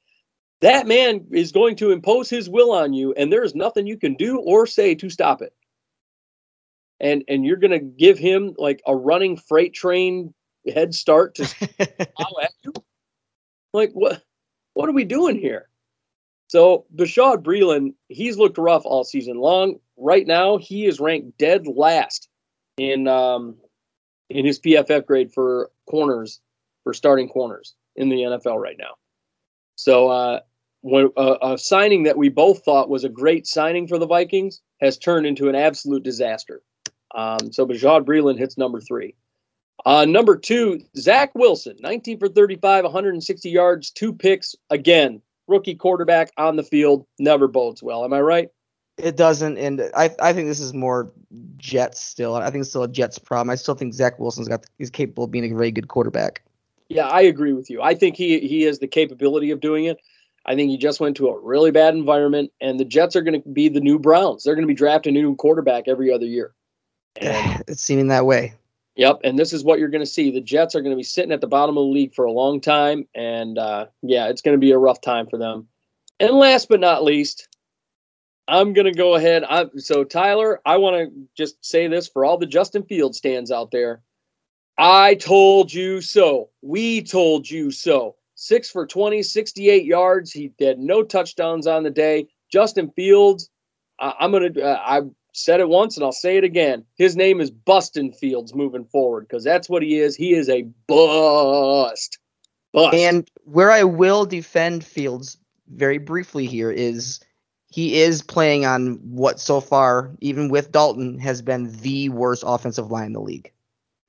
that 0.62 0.88
man 0.88 1.28
is 1.32 1.52
going 1.52 1.76
to 1.78 1.92
impose 1.92 2.30
his 2.30 2.50
will 2.50 2.72
on 2.72 2.94
you, 2.94 3.14
and 3.14 3.32
there's 3.32 3.56
nothing 3.56 3.88
you 3.88 3.98
can 3.98 4.16
do 4.16 4.40
or 4.40 4.68
say 4.68 4.96
to 4.96 5.10
stop 5.10 5.42
it. 5.42 5.54
And 7.00 7.24
and 7.28 7.46
you're 7.46 7.58
gonna 7.58 7.80
give 7.80 8.18
him 8.18 8.56
like 8.58 8.82
a 8.88 8.96
running 8.96 9.38
freight 9.38 9.74
train 9.74 10.34
head 10.74 10.94
start 10.94 11.36
to 11.36 11.44
plow 12.16 12.32
at 12.42 12.52
you? 12.64 12.74
Like 13.74 13.92
what 13.92 14.22
what 14.74 14.90
are 14.90 14.94
we 14.94 15.04
doing 15.04 15.38
here? 15.38 15.70
So 16.48 16.86
Bashaud 16.96 17.44
Breeland, 17.44 17.94
he's 18.08 18.38
looked 18.38 18.58
rough 18.58 18.84
all 18.86 19.04
season 19.04 19.38
long. 19.38 19.80
Right 19.98 20.28
now, 20.28 20.58
he 20.58 20.86
is 20.86 21.00
ranked 21.00 21.38
dead 21.38 21.66
last 21.68 22.30
in 22.78 23.08
um, 23.08 23.58
in 24.30 24.46
his 24.46 24.60
PFF 24.60 25.06
grade 25.06 25.34
for 25.34 25.70
corners 25.90 26.40
for 26.84 26.94
starting 26.94 27.30
corners 27.30 27.76
in 27.96 28.10
the 28.10 28.18
NFL 28.18 28.60
right 28.60 28.78
now. 28.78 28.96
So 29.76 30.10
uh, 30.10 30.40
when 30.82 31.10
uh, 31.18 31.38
a 31.42 31.58
signing 31.58 32.04
that 32.04 32.18
we 32.18 32.30
both 32.30 32.64
thought 32.64 32.90
was 32.90 33.04
a 33.04 33.10
great 33.10 33.48
signing 33.48 33.88
for 33.88 33.98
the 33.98 34.08
Vikings 34.08 34.62
has 34.82 34.98
turned 34.98 35.26
into 35.26 35.50
an 35.50 35.56
absolute 35.56 36.04
disaster. 36.04 36.62
Um, 37.14 37.52
so 37.52 37.66
Bashaud 37.66 38.06
Breeland 38.06 38.38
hits 38.38 38.58
number 38.58 38.82
three. 38.82 39.16
Uh, 39.86 40.06
number 40.06 40.36
two, 40.36 40.80
Zach 40.98 41.34
Wilson, 41.36 41.76
19 41.80 42.20
for 42.20 42.28
35, 42.28 42.84
160 42.84 43.50
yards, 43.50 43.92
two 43.92 44.14
picks. 44.14 44.56
Again, 44.70 45.22
rookie 45.48 45.76
quarterback 45.76 46.32
on 46.38 46.56
the 46.56 46.64
field 46.64 47.06
never 47.20 47.48
bodes 47.48 47.84
well. 47.84 48.04
Am 48.04 48.14
I 48.14 48.22
right? 48.22 48.50
It 48.98 49.18
doesn't, 49.18 49.58
and 49.58 49.82
I 49.96 50.10
I 50.22 50.32
think 50.32 50.48
this 50.48 50.62
is 50.62 50.74
more 50.74 51.12
Jets 51.58 52.02
still. 52.02 52.36
I 52.36 52.50
think 52.50 52.62
it's 52.62 52.70
still 52.70 52.84
a 52.84 52.88
Jets 52.88 53.20
problem. 53.20 53.50
I 53.50 53.56
still 53.56 53.76
think 53.76 53.94
Zach 53.94 54.20
Wilson's 54.20 54.48
got 54.48 54.66
he's 54.78 54.90
capable 54.90 55.26
of 55.26 55.32
being 55.32 55.52
a 55.52 55.56
very 55.56 55.72
good 55.72 55.90
quarterback. 55.90 56.42
Yeah, 56.88 57.08
I 57.08 57.22
agree 57.22 57.54
with 57.54 57.70
you. 57.70 57.82
I 57.82 57.94
think 57.94 58.16
he 58.16 58.40
he 58.40 58.62
has 58.64 58.80
the 58.80 58.88
capability 58.88 59.52
of 59.52 59.60
doing 59.60 59.86
it. 59.86 59.98
I 60.46 60.56
think 60.56 60.70
he 60.70 60.78
just 60.78 61.00
went 61.00 61.18
to 61.18 61.28
a 61.28 61.40
really 61.40 61.72
bad 61.72 61.96
environment, 61.96 62.52
and 62.62 62.80
the 62.80 62.86
Jets 62.86 63.16
are 63.16 63.22
going 63.22 63.42
to 63.42 63.50
be 63.50 63.68
the 63.68 63.80
new 63.80 63.98
Browns. 63.98 64.44
They're 64.44 64.56
going 64.56 64.68
to 64.68 64.72
be 64.72 64.76
drafting 64.76 65.18
a 65.18 65.20
new 65.20 65.36
quarterback 65.36 65.88
every 65.88 66.14
other 66.14 66.26
year. 66.26 66.54
And, 67.16 67.64
it's 67.68 67.82
seeming 67.82 68.08
that 68.10 68.26
way. 68.26 68.54
yep, 68.96 69.20
and 69.24 69.38
this 69.40 69.54
is 69.54 69.64
what 69.64 69.80
you're 69.80 69.90
going 69.90 70.04
to 70.04 70.10
see. 70.10 70.32
The 70.32 70.42
Jets 70.42 70.76
are 70.76 70.82
going 70.82 70.94
to 70.94 70.98
be 70.98 71.04
sitting 71.04 71.32
at 71.32 71.42
the 71.42 71.48
bottom 71.48 71.78
of 71.78 71.82
the 71.82 71.92
league 71.92 72.14
for 72.14 72.26
a 72.26 72.32
long 72.32 72.62
time, 72.62 73.08
and 73.16 73.58
uh, 73.58 73.88
yeah, 74.04 74.28
it's 74.28 74.42
going 74.42 74.56
to 74.56 74.62
be 74.62 74.72
a 74.72 74.78
rough 74.78 75.02
time 75.02 75.28
for 75.28 75.38
them. 75.38 75.68
And 76.20 76.32
last 76.32 76.70
but 76.70 76.80
not 76.80 77.04
least, 77.04 77.50
I'm 78.48 78.74
gonna 78.74 78.94
go 78.94 79.16
ahead. 79.16 79.44
I, 79.44 79.66
so 79.78 80.04
Tyler, 80.04 80.62
I 80.66 80.78
want 80.78 80.96
to 80.96 81.28
just 81.36 81.64
say 81.66 81.88
this 81.88 82.08
for 82.08 82.26
all 82.26 82.38
the 82.38 82.46
Justin 82.46 82.84
Field 82.84 83.16
stands 83.16 83.52
out 83.52 83.72
there. 83.72 84.02
I 84.78 85.16
told 85.16 85.74
you 85.74 86.02
so. 86.02 86.50
We 86.62 87.02
told 87.02 87.50
you 87.50 87.72
so. 87.72 88.16
Six 88.36 88.70
for 88.70 88.86
20, 88.86 89.24
68 89.24 89.86
yards. 89.86 90.32
He 90.32 90.52
had 90.60 90.80
no 90.80 91.02
touchdowns 91.02 91.66
on 91.66 91.84
the 91.84 91.90
day. 91.90 92.28
Justin 92.52 92.92
Fields, 92.92 93.50
I'm 94.00 94.32
gonna. 94.32 94.52
Uh, 94.60 94.80
I 94.86 95.02
said 95.34 95.60
it 95.60 95.68
once 95.68 95.98
and 95.98 96.04
I'll 96.04 96.12
say 96.12 96.38
it 96.38 96.44
again. 96.44 96.86
His 96.98 97.16
name 97.16 97.42
is 97.42 97.52
Bustin 97.52 98.12
Fields 98.14 98.54
moving 98.54 98.86
forward 98.86 99.28
because 99.28 99.44
that's 99.44 99.70
what 99.70 99.84
he 99.84 100.00
is. 100.00 100.16
He 100.16 100.34
is 100.34 100.50
a 100.50 100.64
bust. 100.88 102.20
Bust. 102.74 102.96
And 102.96 103.30
where 103.44 103.72
I 103.72 103.84
will 103.84 104.26
defend 104.26 104.86
Fields 104.86 105.38
very 105.68 105.98
briefly 105.98 106.46
here 106.46 106.72
is 106.72 107.20
he 107.76 108.00
is 108.00 108.22
playing 108.22 108.66
on 108.66 109.02
what 109.04 109.38
so 109.38 109.60
far, 109.60 110.10
even 110.22 110.48
with 110.48 110.72
Dalton, 110.72 111.20
has 111.20 111.42
been 111.42 111.70
the 111.82 112.08
worst 112.08 112.42
offensive 112.48 112.90
line 112.90 113.08
in 113.08 113.12
the 113.14 113.20
league. 113.20 113.52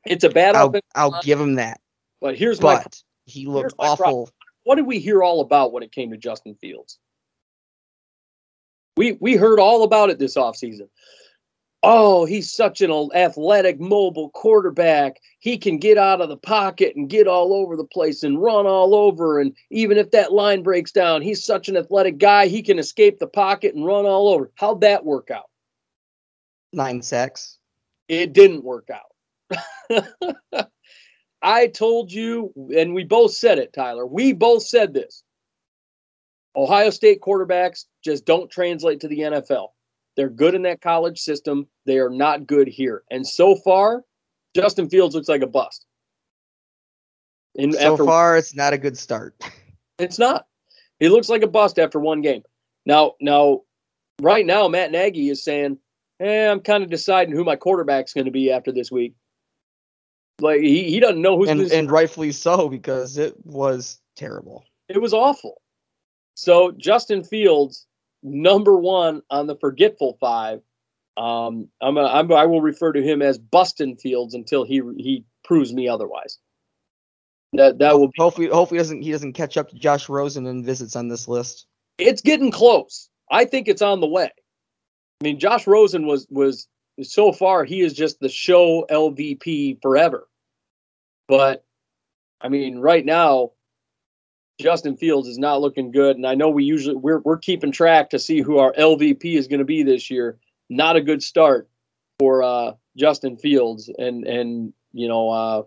it's 0.04 0.22
a 0.22 0.30
bad 0.30 0.54
I'll, 0.54 0.72
I'll 0.94 1.20
give 1.20 1.40
him 1.40 1.56
that. 1.56 1.80
but 2.20 2.36
here's 2.36 2.60
my 2.62 2.76
But 2.76 3.02
he 3.24 3.46
looked 3.46 3.74
my 3.76 3.96
problem. 3.96 4.18
awful. 4.18 4.30
what 4.62 4.76
did 4.76 4.86
we 4.86 5.00
hear 5.00 5.20
all 5.20 5.40
about 5.40 5.72
when 5.72 5.82
it 5.82 5.90
came 5.90 6.12
to 6.12 6.16
Justin 6.16 6.54
Fields? 6.54 7.00
We 8.96 9.18
we 9.20 9.34
heard 9.34 9.58
all 9.58 9.82
about 9.82 10.10
it 10.10 10.20
this 10.20 10.36
offseason. 10.36 10.88
Oh, 11.88 12.24
he's 12.24 12.52
such 12.52 12.80
an 12.80 12.90
athletic, 13.14 13.78
mobile 13.78 14.30
quarterback. 14.30 15.20
He 15.38 15.56
can 15.56 15.78
get 15.78 15.96
out 15.96 16.20
of 16.20 16.28
the 16.28 16.36
pocket 16.36 16.96
and 16.96 17.08
get 17.08 17.28
all 17.28 17.54
over 17.54 17.76
the 17.76 17.84
place 17.84 18.24
and 18.24 18.42
run 18.42 18.66
all 18.66 18.92
over. 18.92 19.38
And 19.38 19.54
even 19.70 19.96
if 19.96 20.10
that 20.10 20.32
line 20.32 20.64
breaks 20.64 20.90
down, 20.90 21.22
he's 21.22 21.44
such 21.44 21.68
an 21.68 21.76
athletic 21.76 22.18
guy. 22.18 22.48
He 22.48 22.60
can 22.60 22.80
escape 22.80 23.20
the 23.20 23.28
pocket 23.28 23.76
and 23.76 23.86
run 23.86 24.04
all 24.04 24.28
over. 24.30 24.50
How'd 24.56 24.80
that 24.80 25.04
work 25.04 25.30
out? 25.30 25.48
Nine 26.72 27.02
sacks. 27.02 27.56
It 28.08 28.32
didn't 28.32 28.64
work 28.64 28.90
out. 28.90 30.08
I 31.42 31.68
told 31.68 32.10
you, 32.10 32.52
and 32.76 32.94
we 32.94 33.04
both 33.04 33.30
said 33.30 33.60
it, 33.60 33.72
Tyler. 33.72 34.04
We 34.04 34.32
both 34.32 34.64
said 34.64 34.92
this. 34.92 35.22
Ohio 36.56 36.90
State 36.90 37.20
quarterbacks 37.20 37.84
just 38.02 38.24
don't 38.24 38.50
translate 38.50 38.98
to 39.02 39.08
the 39.08 39.20
NFL. 39.20 39.68
They're 40.16 40.30
good 40.30 40.54
in 40.54 40.62
that 40.62 40.80
college 40.80 41.18
system. 41.18 41.66
They 41.84 41.98
are 41.98 42.10
not 42.10 42.46
good 42.46 42.68
here. 42.68 43.02
And 43.10 43.26
so 43.26 43.54
far, 43.54 44.02
Justin 44.54 44.88
Fields 44.88 45.14
looks 45.14 45.28
like 45.28 45.42
a 45.42 45.46
bust. 45.46 45.84
And 47.58 47.74
So 47.74 47.92
after 47.92 48.04
far, 48.04 48.36
it's 48.36 48.54
not 48.54 48.72
a 48.72 48.78
good 48.78 48.96
start. 48.96 49.34
it's 49.98 50.18
not. 50.18 50.46
He 50.98 51.08
looks 51.08 51.28
like 51.28 51.42
a 51.42 51.46
bust 51.46 51.78
after 51.78 52.00
one 52.00 52.22
game. 52.22 52.42
Now, 52.86 53.12
now, 53.20 53.62
right 54.20 54.46
now, 54.46 54.68
Matt 54.68 54.92
Nagy 54.92 55.28
is 55.28 55.42
saying, 55.44 55.78
"Eh, 56.20 56.50
I'm 56.50 56.60
kind 56.60 56.82
of 56.82 56.90
deciding 56.90 57.34
who 57.34 57.44
my 57.44 57.56
quarterback's 57.56 58.12
going 58.14 58.24
to 58.24 58.30
be 58.30 58.50
after 58.50 58.72
this 58.72 58.90
week." 58.90 59.14
Like 60.40 60.60
he, 60.60 60.84
he 60.90 61.00
doesn't 61.00 61.20
know 61.20 61.36
who's 61.36 61.48
and 61.48 61.60
this- 61.60 61.72
and 61.72 61.90
rightfully 61.90 62.32
so 62.32 62.68
because 62.68 63.16
it 63.18 63.34
was 63.44 64.00
terrible. 64.16 64.64
it 64.88 65.00
was 65.00 65.12
awful. 65.14 65.60
So 66.34 66.72
Justin 66.72 67.24
Fields, 67.24 67.86
number 68.26 68.76
one 68.76 69.22
on 69.30 69.46
the 69.46 69.56
forgetful 69.56 70.18
five. 70.20 70.60
Um, 71.16 71.68
I'm, 71.80 71.96
a, 71.96 72.04
I'm 72.04 72.30
I 72.32 72.44
will 72.44 72.60
refer 72.60 72.92
to 72.92 73.02
him 73.02 73.22
as 73.22 73.38
Bustin 73.38 73.96
Fields 73.96 74.34
until 74.34 74.64
he 74.64 74.82
he 74.98 75.24
proves 75.44 75.72
me 75.72 75.88
otherwise. 75.88 76.38
That 77.54 77.78
that 77.78 77.98
will 77.98 78.08
be. 78.08 78.14
Hopefully, 78.18 78.48
hopefully 78.48 78.78
doesn't 78.78 79.02
he 79.02 79.12
doesn't 79.12 79.32
catch 79.32 79.56
up 79.56 79.70
to 79.70 79.76
Josh 79.76 80.08
Rosen 80.08 80.46
and 80.46 80.64
visits 80.64 80.96
on 80.96 81.08
this 81.08 81.26
list. 81.26 81.66
It's 81.98 82.20
getting 82.20 82.50
close. 82.50 83.08
I 83.30 83.46
think 83.46 83.68
it's 83.68 83.82
on 83.82 84.00
the 84.00 84.06
way. 84.06 84.30
I 85.20 85.24
mean, 85.24 85.38
Josh 85.38 85.66
Rosen 85.66 86.06
was 86.06 86.26
was 86.28 86.68
so 87.02 87.32
far 87.32 87.64
he 87.64 87.80
is 87.80 87.94
just 87.94 88.20
the 88.20 88.28
show 88.28 88.86
LVP 88.90 89.80
forever. 89.80 90.28
But 91.28 91.64
I 92.40 92.48
mean, 92.48 92.78
right 92.78 93.04
now, 93.04 93.52
Justin 94.58 94.96
Fields 94.96 95.28
is 95.28 95.38
not 95.38 95.60
looking 95.60 95.90
good, 95.90 96.16
and 96.16 96.26
I 96.26 96.34
know 96.34 96.48
we 96.48 96.64
usually 96.64 96.96
we're 96.96 97.18
we're 97.20 97.38
keeping 97.38 97.72
track 97.72 98.10
to 98.10 98.18
see 98.18 98.40
who 98.40 98.58
our 98.58 98.72
LVP 98.74 99.36
is 99.36 99.46
going 99.46 99.58
to 99.58 99.64
be 99.64 99.82
this 99.82 100.10
year. 100.10 100.38
Not 100.70 100.96
a 100.96 101.00
good 101.00 101.22
start 101.22 101.68
for 102.18 102.42
uh, 102.42 102.72
Justin 102.96 103.36
Fields, 103.36 103.90
and 103.98 104.26
and 104.26 104.72
you 104.92 105.08
know 105.08 105.30
uh, 105.30 105.62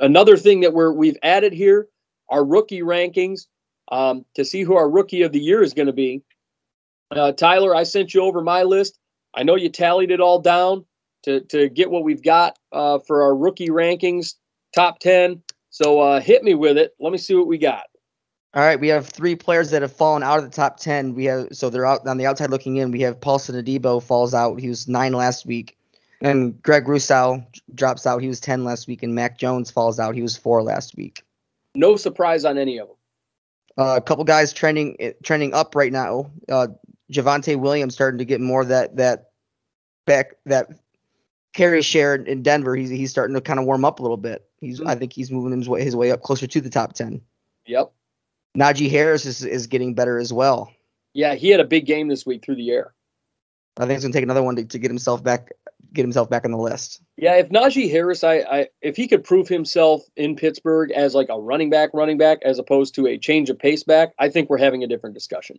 another 0.00 0.36
thing 0.36 0.60
that 0.60 0.74
we're 0.74 0.92
we've 0.92 1.16
added 1.22 1.52
here 1.52 1.88
our 2.28 2.44
rookie 2.44 2.82
rankings 2.82 3.46
um, 3.90 4.24
to 4.34 4.44
see 4.44 4.62
who 4.62 4.76
our 4.76 4.90
rookie 4.90 5.22
of 5.22 5.32
the 5.32 5.40
year 5.40 5.62
is 5.62 5.72
going 5.72 5.86
to 5.86 5.92
be. 5.92 6.22
Uh, 7.10 7.32
Tyler, 7.32 7.74
I 7.74 7.84
sent 7.84 8.12
you 8.12 8.22
over 8.22 8.42
my 8.42 8.62
list. 8.62 8.98
I 9.34 9.42
know 9.42 9.56
you 9.56 9.70
tallied 9.70 10.10
it 10.10 10.20
all 10.20 10.40
down 10.40 10.84
to 11.22 11.40
to 11.40 11.68
get 11.68 11.90
what 11.90 12.04
we've 12.04 12.22
got 12.22 12.58
uh, 12.72 12.98
for 12.98 13.22
our 13.22 13.34
rookie 13.34 13.70
rankings, 13.70 14.34
top 14.74 14.98
ten. 14.98 15.42
So 15.70 16.00
uh, 16.00 16.20
hit 16.20 16.42
me 16.42 16.54
with 16.54 16.76
it. 16.76 16.94
Let 17.00 17.12
me 17.12 17.18
see 17.18 17.34
what 17.34 17.46
we 17.46 17.56
got. 17.56 17.84
All 18.54 18.62
right, 18.62 18.80
we 18.80 18.88
have 18.88 19.06
three 19.06 19.36
players 19.36 19.70
that 19.70 19.82
have 19.82 19.92
fallen 19.92 20.22
out 20.22 20.38
of 20.38 20.44
the 20.44 20.50
top 20.50 20.78
ten. 20.78 21.14
We 21.14 21.26
have 21.26 21.48
so 21.52 21.68
they're 21.68 21.84
out 21.84 22.06
on 22.06 22.16
the 22.16 22.26
outside 22.26 22.50
looking 22.50 22.76
in. 22.76 22.90
We 22.90 23.02
have 23.02 23.20
Paulson 23.20 23.62
Adebo 23.62 24.02
falls 24.02 24.32
out. 24.32 24.58
He 24.58 24.68
was 24.68 24.88
nine 24.88 25.12
last 25.12 25.44
week, 25.44 25.76
and 26.22 26.60
Greg 26.62 26.88
Rousseau 26.88 27.44
drops 27.74 28.06
out. 28.06 28.22
He 28.22 28.28
was 28.28 28.40
ten 28.40 28.64
last 28.64 28.88
week, 28.88 29.02
and 29.02 29.14
Mac 29.14 29.38
Jones 29.38 29.70
falls 29.70 30.00
out. 30.00 30.14
He 30.14 30.22
was 30.22 30.36
four 30.36 30.62
last 30.62 30.96
week. 30.96 31.22
No 31.74 31.96
surprise 31.96 32.46
on 32.46 32.56
any 32.56 32.78
of 32.78 32.88
them. 32.88 32.96
Uh, 33.76 33.96
a 33.96 34.00
couple 34.00 34.24
guys 34.24 34.52
trending 34.54 34.96
trending 35.22 35.52
up 35.52 35.74
right 35.74 35.92
now. 35.92 36.30
Uh, 36.48 36.68
Javonte 37.12 37.56
Williams 37.56 37.94
starting 37.94 38.18
to 38.18 38.24
get 38.24 38.40
more 38.40 38.62
of 38.62 38.68
that 38.68 38.96
that 38.96 39.30
back 40.06 40.32
that 40.46 40.68
carry 41.52 41.82
share 41.82 42.14
in 42.14 42.42
Denver. 42.42 42.74
He's 42.74 42.88
he's 42.88 43.10
starting 43.10 43.34
to 43.34 43.42
kind 43.42 43.60
of 43.60 43.66
warm 43.66 43.84
up 43.84 44.00
a 44.00 44.02
little 44.02 44.16
bit. 44.16 44.48
He's 44.60 44.80
I 44.80 44.94
think 44.94 45.12
he's 45.12 45.30
moving 45.30 45.56
his 45.56 45.68
way 45.68 45.84
his 45.84 45.94
way 45.94 46.10
up 46.10 46.22
closer 46.22 46.46
to 46.46 46.60
the 46.62 46.70
top 46.70 46.94
ten. 46.94 47.20
Yep. 47.66 47.92
Najee 48.58 48.90
Harris 48.90 49.24
is 49.24 49.44
is 49.44 49.66
getting 49.66 49.94
better 49.94 50.18
as 50.18 50.32
well. 50.32 50.72
Yeah, 51.14 51.34
he 51.34 51.48
had 51.48 51.60
a 51.60 51.64
big 51.64 51.86
game 51.86 52.08
this 52.08 52.26
week 52.26 52.44
through 52.44 52.56
the 52.56 52.70
air. 52.70 52.94
I 53.76 53.82
think 53.82 53.92
he's 53.92 54.02
gonna 54.02 54.12
take 54.12 54.24
another 54.24 54.42
one 54.42 54.56
to, 54.56 54.64
to 54.64 54.78
get 54.78 54.90
himself 54.90 55.22
back 55.22 55.52
get 55.92 56.02
himself 56.02 56.28
back 56.28 56.44
on 56.44 56.50
the 56.50 56.58
list. 56.58 57.00
Yeah, 57.16 57.36
if 57.36 57.48
Najee 57.48 57.90
Harris, 57.90 58.24
I, 58.24 58.36
I 58.38 58.68
if 58.82 58.96
he 58.96 59.08
could 59.08 59.24
prove 59.24 59.48
himself 59.48 60.02
in 60.16 60.36
Pittsburgh 60.36 60.90
as 60.90 61.14
like 61.14 61.28
a 61.30 61.40
running 61.40 61.70
back, 61.70 61.90
running 61.94 62.18
back, 62.18 62.38
as 62.44 62.58
opposed 62.58 62.94
to 62.96 63.06
a 63.06 63.18
change 63.18 63.48
of 63.50 63.58
pace 63.58 63.84
back, 63.84 64.12
I 64.18 64.28
think 64.28 64.50
we're 64.50 64.58
having 64.58 64.82
a 64.82 64.88
different 64.88 65.14
discussion. 65.14 65.58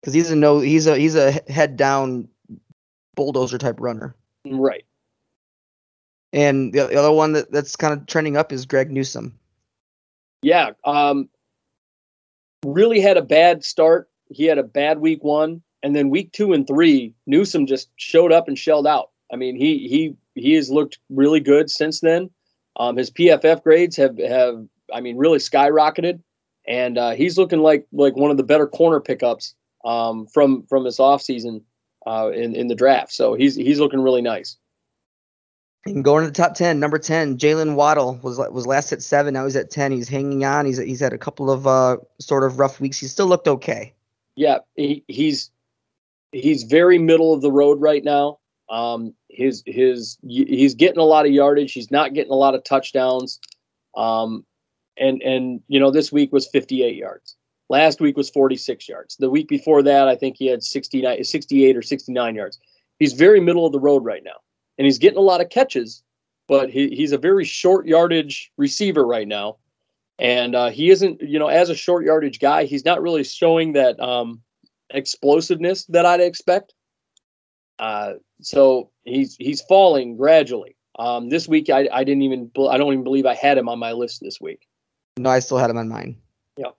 Because 0.00 0.14
he's 0.14 0.30
a 0.30 0.36
no 0.36 0.60
he's 0.60 0.86
a 0.86 0.96
he's 0.96 1.16
a 1.16 1.32
head 1.48 1.76
down 1.76 2.28
bulldozer 3.16 3.58
type 3.58 3.80
runner. 3.80 4.14
Right. 4.46 4.84
And 6.32 6.72
the, 6.72 6.86
the 6.86 6.96
other 6.96 7.10
one 7.10 7.32
that, 7.32 7.50
that's 7.50 7.74
kind 7.74 7.94
of 7.94 8.06
trending 8.06 8.36
up 8.36 8.52
is 8.52 8.66
Greg 8.66 8.90
Newsome. 8.90 9.38
Yeah. 10.42 10.72
Um, 10.84 11.28
really 12.64 13.00
had 13.00 13.16
a 13.16 13.22
bad 13.22 13.64
start. 13.64 14.08
He 14.30 14.44
had 14.44 14.58
a 14.58 14.62
bad 14.62 15.00
week 15.00 15.22
one, 15.24 15.62
and 15.82 15.94
then 15.94 16.10
week 16.10 16.32
two 16.32 16.52
and 16.52 16.66
three, 16.66 17.14
Newsome 17.26 17.66
just 17.66 17.90
showed 17.96 18.32
up 18.32 18.48
and 18.48 18.58
shelled 18.58 18.86
out. 18.86 19.10
I 19.32 19.36
mean, 19.36 19.56
he 19.56 19.88
he 19.88 20.14
he 20.34 20.54
has 20.54 20.70
looked 20.70 20.98
really 21.10 21.40
good 21.40 21.70
since 21.70 22.00
then. 22.00 22.30
Um, 22.76 22.96
his 22.96 23.10
PFF 23.10 23.62
grades 23.62 23.96
have 23.96 24.18
have 24.18 24.64
I 24.92 25.00
mean 25.00 25.16
really 25.16 25.38
skyrocketed, 25.38 26.20
and 26.66 26.98
uh, 26.98 27.10
he's 27.10 27.38
looking 27.38 27.60
like 27.60 27.86
like 27.92 28.16
one 28.16 28.30
of 28.30 28.36
the 28.36 28.42
better 28.42 28.66
corner 28.66 29.00
pickups 29.00 29.54
um, 29.84 30.26
from 30.26 30.64
from 30.68 30.84
this 30.84 30.98
offseason 30.98 31.62
uh, 32.06 32.30
in 32.34 32.54
in 32.54 32.68
the 32.68 32.74
draft. 32.74 33.12
So 33.12 33.34
he's 33.34 33.54
he's 33.54 33.80
looking 33.80 34.00
really 34.00 34.22
nice. 34.22 34.56
And 35.94 36.04
going 36.04 36.24
to 36.24 36.30
the 36.30 36.34
top 36.34 36.54
ten, 36.54 36.80
number 36.80 36.98
ten, 36.98 37.38
Jaylen 37.38 37.74
Waddle 37.74 38.18
was 38.22 38.38
was 38.38 38.66
last 38.66 38.92
at 38.92 39.02
seven. 39.02 39.34
Now 39.34 39.44
he's 39.44 39.56
at 39.56 39.70
ten. 39.70 39.92
He's 39.92 40.08
hanging 40.08 40.44
on. 40.44 40.66
He's 40.66 40.78
he's 40.78 41.00
had 41.00 41.12
a 41.12 41.18
couple 41.18 41.50
of 41.50 41.66
uh, 41.66 41.96
sort 42.20 42.44
of 42.44 42.58
rough 42.58 42.80
weeks. 42.80 42.98
He 42.98 43.06
still 43.06 43.26
looked 43.26 43.48
okay. 43.48 43.94
Yeah, 44.36 44.58
he, 44.76 45.04
he's 45.08 45.50
he's 46.32 46.62
very 46.64 46.98
middle 46.98 47.34
of 47.34 47.40
the 47.40 47.50
road 47.50 47.80
right 47.80 48.04
now. 48.04 48.38
Um, 48.68 49.14
his 49.28 49.62
his 49.66 50.18
he's 50.26 50.74
getting 50.74 50.98
a 50.98 51.04
lot 51.04 51.26
of 51.26 51.32
yardage. 51.32 51.72
He's 51.72 51.90
not 51.90 52.14
getting 52.14 52.32
a 52.32 52.36
lot 52.36 52.54
of 52.54 52.64
touchdowns. 52.64 53.40
Um, 53.96 54.44
and 54.96 55.22
and 55.22 55.60
you 55.68 55.80
know 55.80 55.90
this 55.90 56.12
week 56.12 56.32
was 56.32 56.46
58 56.48 56.96
yards. 56.96 57.36
Last 57.70 58.00
week 58.00 58.16
was 58.16 58.30
46 58.30 58.88
yards. 58.88 59.16
The 59.16 59.28
week 59.28 59.48
before 59.48 59.82
that, 59.82 60.08
I 60.08 60.16
think 60.16 60.36
he 60.38 60.46
had 60.46 60.62
69, 60.62 61.22
68 61.22 61.76
or 61.76 61.82
69 61.82 62.34
yards. 62.34 62.58
He's 62.98 63.12
very 63.12 63.40
middle 63.40 63.66
of 63.66 63.72
the 63.72 63.80
road 63.80 64.04
right 64.04 64.24
now, 64.24 64.40
and 64.78 64.86
he's 64.86 64.98
getting 64.98 65.18
a 65.18 65.22
lot 65.22 65.40
of 65.40 65.50
catches. 65.50 66.02
But 66.46 66.70
he, 66.70 66.88
he's 66.88 67.12
a 67.12 67.18
very 67.18 67.44
short 67.44 67.86
yardage 67.86 68.50
receiver 68.56 69.06
right 69.06 69.28
now, 69.28 69.56
and 70.18 70.54
uh, 70.54 70.70
he 70.70 70.88
isn't. 70.90 71.20
You 71.20 71.38
know, 71.38 71.48
as 71.48 71.68
a 71.68 71.74
short 71.74 72.04
yardage 72.04 72.40
guy, 72.40 72.64
he's 72.64 72.86
not 72.86 73.02
really 73.02 73.22
showing 73.24 73.74
that 73.74 74.00
um, 74.00 74.40
explosiveness 74.90 75.84
that 75.86 76.06
I'd 76.06 76.20
expect. 76.20 76.72
Uh, 77.78 78.14
so 78.40 78.90
he's 79.04 79.36
he's 79.36 79.60
falling 79.62 80.16
gradually. 80.16 80.76
Um, 80.98 81.28
this 81.28 81.46
week, 81.46 81.70
I, 81.70 81.88
I 81.92 82.02
didn't 82.02 82.22
even 82.22 82.50
I 82.68 82.78
don't 82.78 82.92
even 82.92 83.04
believe 83.04 83.26
I 83.26 83.34
had 83.34 83.58
him 83.58 83.68
on 83.68 83.78
my 83.78 83.92
list 83.92 84.20
this 84.20 84.40
week. 84.40 84.66
No, 85.18 85.30
I 85.30 85.40
still 85.40 85.58
had 85.58 85.70
him 85.70 85.78
on 85.78 85.88
mine. 85.88 86.16
Yeah. 86.56 86.70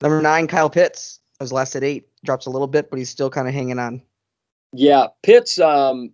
Number 0.00 0.20
nine, 0.20 0.46
Kyle 0.46 0.70
Pitts. 0.70 1.20
I 1.40 1.44
Was 1.44 1.52
last 1.52 1.74
at 1.74 1.82
eight. 1.82 2.08
Drops 2.24 2.46
a 2.46 2.50
little 2.50 2.68
bit, 2.68 2.90
but 2.90 2.98
he's 2.98 3.10
still 3.10 3.30
kind 3.30 3.48
of 3.48 3.54
hanging 3.54 3.78
on. 3.78 4.02
Yeah, 4.72 5.08
Pitts. 5.22 5.58
Um, 5.58 6.12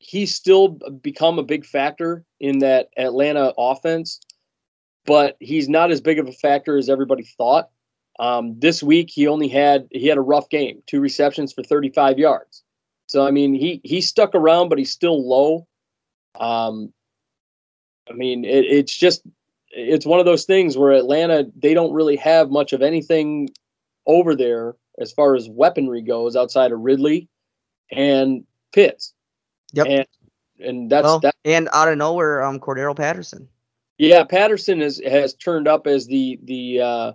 he's 0.00 0.34
still 0.34 0.68
become 1.02 1.38
a 1.38 1.44
big 1.44 1.64
factor 1.64 2.24
in 2.40 2.58
that 2.60 2.88
Atlanta 2.96 3.52
offense, 3.56 4.18
but 5.04 5.36
he's 5.40 5.68
not 5.68 5.92
as 5.92 6.00
big 6.00 6.18
of 6.18 6.26
a 6.26 6.32
factor 6.32 6.76
as 6.76 6.88
everybody 6.88 7.22
thought. 7.22 7.68
Um, 8.18 8.58
this 8.58 8.82
week 8.82 9.10
he 9.10 9.28
only 9.28 9.48
had 9.48 9.86
he 9.92 10.06
had 10.06 10.18
a 10.18 10.22
rough 10.22 10.48
game, 10.48 10.82
two 10.86 11.00
receptions 11.00 11.52
for 11.52 11.62
35 11.62 12.18
yards. 12.18 12.64
So 13.06 13.26
I 13.26 13.30
mean 13.30 13.54
he 13.54 13.80
he 13.84 14.00
stuck 14.00 14.34
around, 14.34 14.68
but 14.68 14.78
he's 14.78 14.90
still 14.90 15.26
low. 15.26 15.66
Um, 16.34 16.92
I 18.10 18.14
mean 18.14 18.44
it, 18.44 18.64
it's 18.64 18.96
just 18.96 19.22
it's 19.70 20.06
one 20.06 20.18
of 20.18 20.26
those 20.26 20.44
things 20.44 20.76
where 20.76 20.92
Atlanta 20.92 21.46
they 21.56 21.74
don't 21.74 21.92
really 21.92 22.16
have 22.16 22.50
much 22.50 22.72
of 22.72 22.82
anything 22.82 23.48
over 24.06 24.34
there 24.34 24.74
as 24.98 25.12
far 25.12 25.34
as 25.34 25.48
weaponry 25.48 26.02
goes 26.02 26.36
outside 26.36 26.72
of 26.72 26.80
Ridley 26.80 27.28
and 27.92 28.44
Pitts. 28.72 29.14
Yep. 29.72 29.86
And, 29.88 30.06
and 30.60 30.90
that's 30.90 31.04
Well, 31.04 31.20
that. 31.20 31.34
and 31.44 31.68
out 31.72 31.88
of 31.88 31.98
nowhere, 31.98 32.42
um, 32.42 32.60
Cordarrelle 32.60 32.96
Patterson. 32.96 33.48
Yeah, 33.98 34.24
Patterson 34.24 34.80
has 34.80 35.00
has 35.06 35.34
turned 35.34 35.68
up 35.68 35.86
as 35.86 36.06
the 36.06 36.38
the 36.44 36.80
uh, 36.80 37.12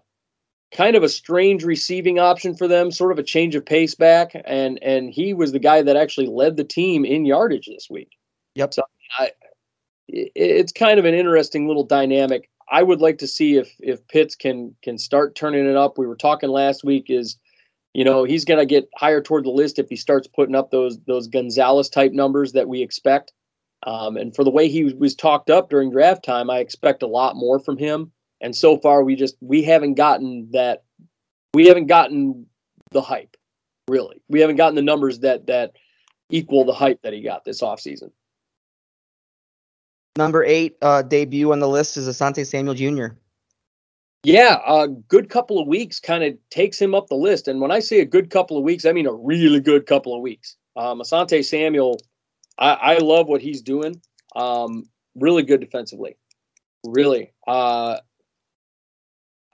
kind 0.71 0.95
of 0.95 1.03
a 1.03 1.09
strange 1.09 1.63
receiving 1.63 2.19
option 2.19 2.55
for 2.55 2.67
them, 2.67 2.91
sort 2.91 3.11
of 3.11 3.17
a 3.17 3.23
change 3.23 3.55
of 3.55 3.65
pace 3.65 3.95
back, 3.95 4.33
and 4.45 4.81
and 4.83 5.09
he 5.09 5.33
was 5.33 5.51
the 5.51 5.59
guy 5.59 5.81
that 5.81 5.95
actually 5.95 6.27
led 6.27 6.57
the 6.57 6.63
team 6.63 7.03
in 7.03 7.25
yardage 7.25 7.65
this 7.65 7.87
week. 7.89 8.11
Yep. 8.53 8.73
So 8.75 8.83
I, 9.17 9.31
it's 10.07 10.71
kind 10.71 10.99
of 10.99 11.05
an 11.05 11.15
interesting 11.15 11.67
little 11.67 11.83
dynamic. 11.83 12.49
I 12.71 12.83
would 12.83 13.01
like 13.01 13.17
to 13.19 13.27
see 13.27 13.57
if 13.57 13.73
if 13.79 14.07
Pitts 14.07 14.35
can 14.35 14.75
can 14.83 14.97
start 14.97 15.35
turning 15.35 15.67
it 15.67 15.75
up. 15.75 15.97
We 15.97 16.07
were 16.07 16.15
talking 16.15 16.49
last 16.49 16.83
week 16.83 17.05
is, 17.09 17.37
you 17.95 18.03
know, 18.03 18.25
he's 18.25 18.43
going 18.43 18.59
to 18.59 18.65
get 18.65 18.89
higher 18.97 19.21
toward 19.21 19.45
the 19.45 19.51
list 19.51 19.79
if 19.79 19.87
he 19.87 19.95
starts 19.95 20.27
putting 20.27 20.53
up 20.53 20.69
those 20.69 20.99
those 21.07 21.27
Gonzalez 21.27 21.87
type 21.87 22.11
numbers 22.11 22.51
that 22.51 22.67
we 22.67 22.81
expect. 22.81 23.31
Um, 23.87 24.17
and 24.17 24.35
for 24.35 24.43
the 24.43 24.49
way 24.51 24.67
he 24.67 24.83
was 24.83 25.15
talked 25.15 25.49
up 25.49 25.69
during 25.69 25.91
draft 25.91 26.25
time, 26.25 26.49
I 26.49 26.59
expect 26.59 27.03
a 27.03 27.07
lot 27.07 27.37
more 27.37 27.57
from 27.57 27.77
him. 27.77 28.11
And 28.41 28.53
so 28.53 28.77
far, 28.77 29.01
we 29.05 29.15
just 29.15 29.37
we 29.39 29.63
haven't 29.63 29.93
gotten 29.93 30.49
that. 30.51 30.83
We 31.53 31.67
haven't 31.67 31.87
gotten 31.87 32.47
the 32.91 33.01
hype, 33.01 33.37
really. 33.87 34.21
We 34.27 34.41
haven't 34.41 34.57
gotten 34.57 34.75
the 34.75 34.81
numbers 34.81 35.19
that 35.19 35.47
that 35.47 35.71
equal 36.29 36.65
the 36.65 36.73
hype 36.73 37.01
that 37.03 37.13
he 37.13 37.21
got 37.21 37.45
this 37.45 37.61
offseason. 37.61 38.11
Number 40.17 40.43
eight 40.43 40.75
uh, 40.81 41.01
debut 41.01 41.53
on 41.53 41.59
the 41.59 41.69
list 41.69 41.95
is 41.95 42.09
Asante 42.09 42.45
Samuel 42.45 42.75
Jr. 42.75 43.15
Yeah, 44.25 44.59
a 44.65 44.87
good 44.87 45.29
couple 45.29 45.59
of 45.59 45.67
weeks 45.67 45.99
kind 45.99 46.23
of 46.23 46.33
takes 46.49 46.81
him 46.81 46.95
up 46.95 47.07
the 47.09 47.15
list. 47.15 47.47
And 47.47 47.61
when 47.61 47.69
I 47.69 47.79
say 47.79 47.99
a 47.99 48.05
good 48.05 48.31
couple 48.31 48.57
of 48.57 48.63
weeks, 48.63 48.85
I 48.85 48.91
mean 48.91 49.05
a 49.05 49.13
really 49.13 49.59
good 49.59 49.85
couple 49.85 50.15
of 50.15 50.21
weeks. 50.21 50.57
Um, 50.75 50.99
Asante 50.99 51.45
Samuel, 51.45 51.99
I, 52.57 52.71
I 52.73 52.97
love 52.97 53.27
what 53.27 53.41
he's 53.41 53.61
doing. 53.61 54.01
Um, 54.35 54.89
really 55.13 55.43
good 55.43 55.61
defensively, 55.61 56.17
really. 56.83 57.33
Uh, 57.47 57.99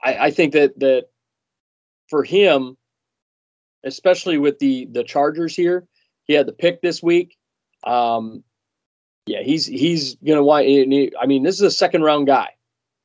I, 0.02 0.14
I 0.18 0.30
think 0.30 0.54
that 0.54 0.78
that 0.80 1.08
for 2.08 2.24
him, 2.24 2.78
especially 3.84 4.38
with 4.38 4.58
the 4.58 4.88
the 4.90 5.04
Chargers 5.04 5.54
here, 5.54 5.86
he 6.24 6.32
had 6.32 6.46
the 6.46 6.52
pick 6.52 6.80
this 6.80 7.02
week. 7.02 7.36
Um, 7.84 8.42
yeah, 9.26 9.42
he's 9.42 9.66
he's 9.66 10.14
gonna 10.16 10.42
want. 10.42 10.64
I 10.66 11.26
mean, 11.26 11.42
this 11.42 11.56
is 11.56 11.60
a 11.62 11.70
second 11.70 12.02
round 12.02 12.26
guy, 12.26 12.48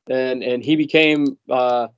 and 0.08 0.42
and 0.42 0.62
he 0.64 0.76
became 0.76 1.38
uh, 1.50 1.88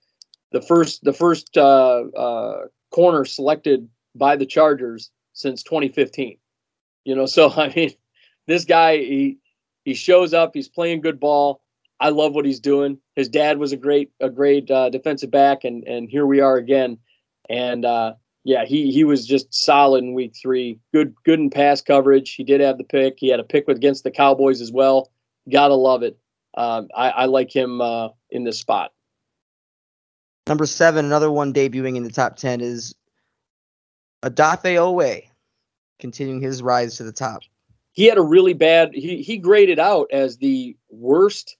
the 0.52 0.62
first 0.62 1.04
the 1.04 1.12
first 1.12 1.56
uh, 1.56 2.04
uh, 2.16 2.66
corner 2.90 3.24
selected 3.24 3.88
by 4.14 4.36
the 4.36 4.46
Chargers 4.46 5.10
since 5.32 5.62
2015. 5.62 6.36
You 7.04 7.14
know, 7.14 7.26
so 7.26 7.50
I 7.50 7.72
mean, 7.74 7.92
this 8.46 8.64
guy 8.64 8.98
he 8.98 9.38
he 9.84 9.94
shows 9.94 10.34
up. 10.34 10.52
He's 10.54 10.68
playing 10.68 11.00
good 11.00 11.20
ball. 11.20 11.62
I 12.00 12.08
love 12.08 12.34
what 12.34 12.46
he's 12.46 12.60
doing. 12.60 12.98
His 13.14 13.28
dad 13.28 13.58
was 13.58 13.72
a 13.72 13.76
great 13.76 14.10
a 14.20 14.30
great 14.30 14.70
uh, 14.70 14.90
defensive 14.90 15.30
back, 15.30 15.64
and 15.64 15.84
and 15.84 16.08
here 16.08 16.26
we 16.26 16.40
are 16.40 16.56
again. 16.56 16.98
And 17.48 17.84
uh, 17.84 18.14
yeah, 18.44 18.64
he 18.64 18.90
he 18.90 19.04
was 19.04 19.26
just 19.26 19.52
solid 19.52 20.02
in 20.02 20.14
week 20.14 20.34
three. 20.40 20.78
Good 20.94 21.14
good 21.24 21.40
in 21.40 21.50
pass 21.50 21.82
coverage. 21.82 22.34
He 22.34 22.44
did 22.44 22.60
have 22.60 22.78
the 22.78 22.84
pick. 22.84 23.16
He 23.18 23.28
had 23.28 23.40
a 23.40 23.44
pick 23.44 23.68
against 23.68 24.04
the 24.04 24.10
Cowboys 24.10 24.60
as 24.60 24.72
well. 24.72 25.10
Gotta 25.50 25.74
love 25.74 26.02
it. 26.02 26.18
Um, 26.56 26.88
I, 26.96 27.10
I 27.10 27.24
like 27.26 27.54
him 27.54 27.80
uh, 27.80 28.08
in 28.30 28.44
this 28.44 28.58
spot. 28.58 28.92
Number 30.46 30.66
seven, 30.66 31.04
another 31.04 31.30
one 31.30 31.52
debuting 31.52 31.96
in 31.96 32.02
the 32.02 32.10
top 32.10 32.36
ten 32.36 32.60
is 32.60 32.94
Odafe 34.22 34.74
Oweh, 34.76 35.22
continuing 36.00 36.40
his 36.40 36.62
rise 36.62 36.96
to 36.96 37.04
the 37.04 37.12
top. 37.12 37.42
He 37.92 38.06
had 38.06 38.18
a 38.18 38.22
really 38.22 38.54
bad. 38.54 38.90
He 38.92 39.22
he 39.22 39.36
graded 39.36 39.78
out 39.78 40.08
as 40.12 40.38
the 40.38 40.76
worst 40.88 41.56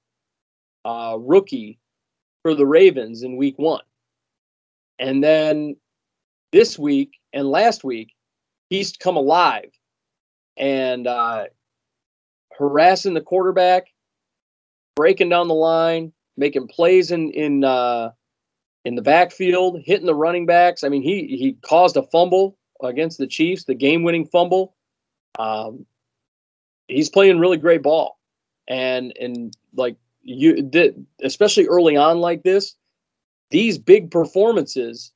uh, 0.84 1.16
rookie 1.18 1.78
for 2.42 2.54
the 2.54 2.66
Ravens 2.66 3.22
in 3.22 3.36
week 3.36 3.58
one, 3.58 3.84
and 4.98 5.22
then 5.22 5.76
this 6.52 6.78
week 6.78 7.18
and 7.32 7.48
last 7.48 7.84
week 7.84 8.12
he's 8.70 8.96
come 8.96 9.16
alive 9.16 9.70
and 10.56 11.06
uh, 11.06 11.44
harassing 12.56 13.14
the 13.14 13.20
quarterback, 13.20 13.88
breaking 15.00 15.30
down 15.30 15.48
the 15.48 15.54
line, 15.54 16.12
making 16.36 16.68
plays 16.68 17.10
in 17.10 17.30
in 17.30 17.64
uh, 17.64 18.10
in 18.84 18.96
the 18.96 19.02
backfield, 19.02 19.80
hitting 19.82 20.04
the 20.04 20.14
running 20.14 20.44
backs. 20.44 20.84
I 20.84 20.90
mean, 20.90 21.00
he 21.00 21.38
he 21.38 21.56
caused 21.62 21.96
a 21.96 22.02
fumble 22.02 22.58
against 22.82 23.16
the 23.16 23.26
Chiefs, 23.26 23.64
the 23.64 23.74
game-winning 23.74 24.26
fumble. 24.26 24.74
Um, 25.38 25.86
he's 26.86 27.08
playing 27.08 27.38
really 27.38 27.56
great 27.56 27.82
ball, 27.82 28.18
and 28.68 29.16
and 29.18 29.56
like 29.74 29.96
you 30.22 30.70
especially 31.22 31.66
early 31.66 31.96
on 31.96 32.18
like 32.18 32.42
this, 32.42 32.76
these 33.50 33.78
big 33.78 34.10
performances. 34.10 35.12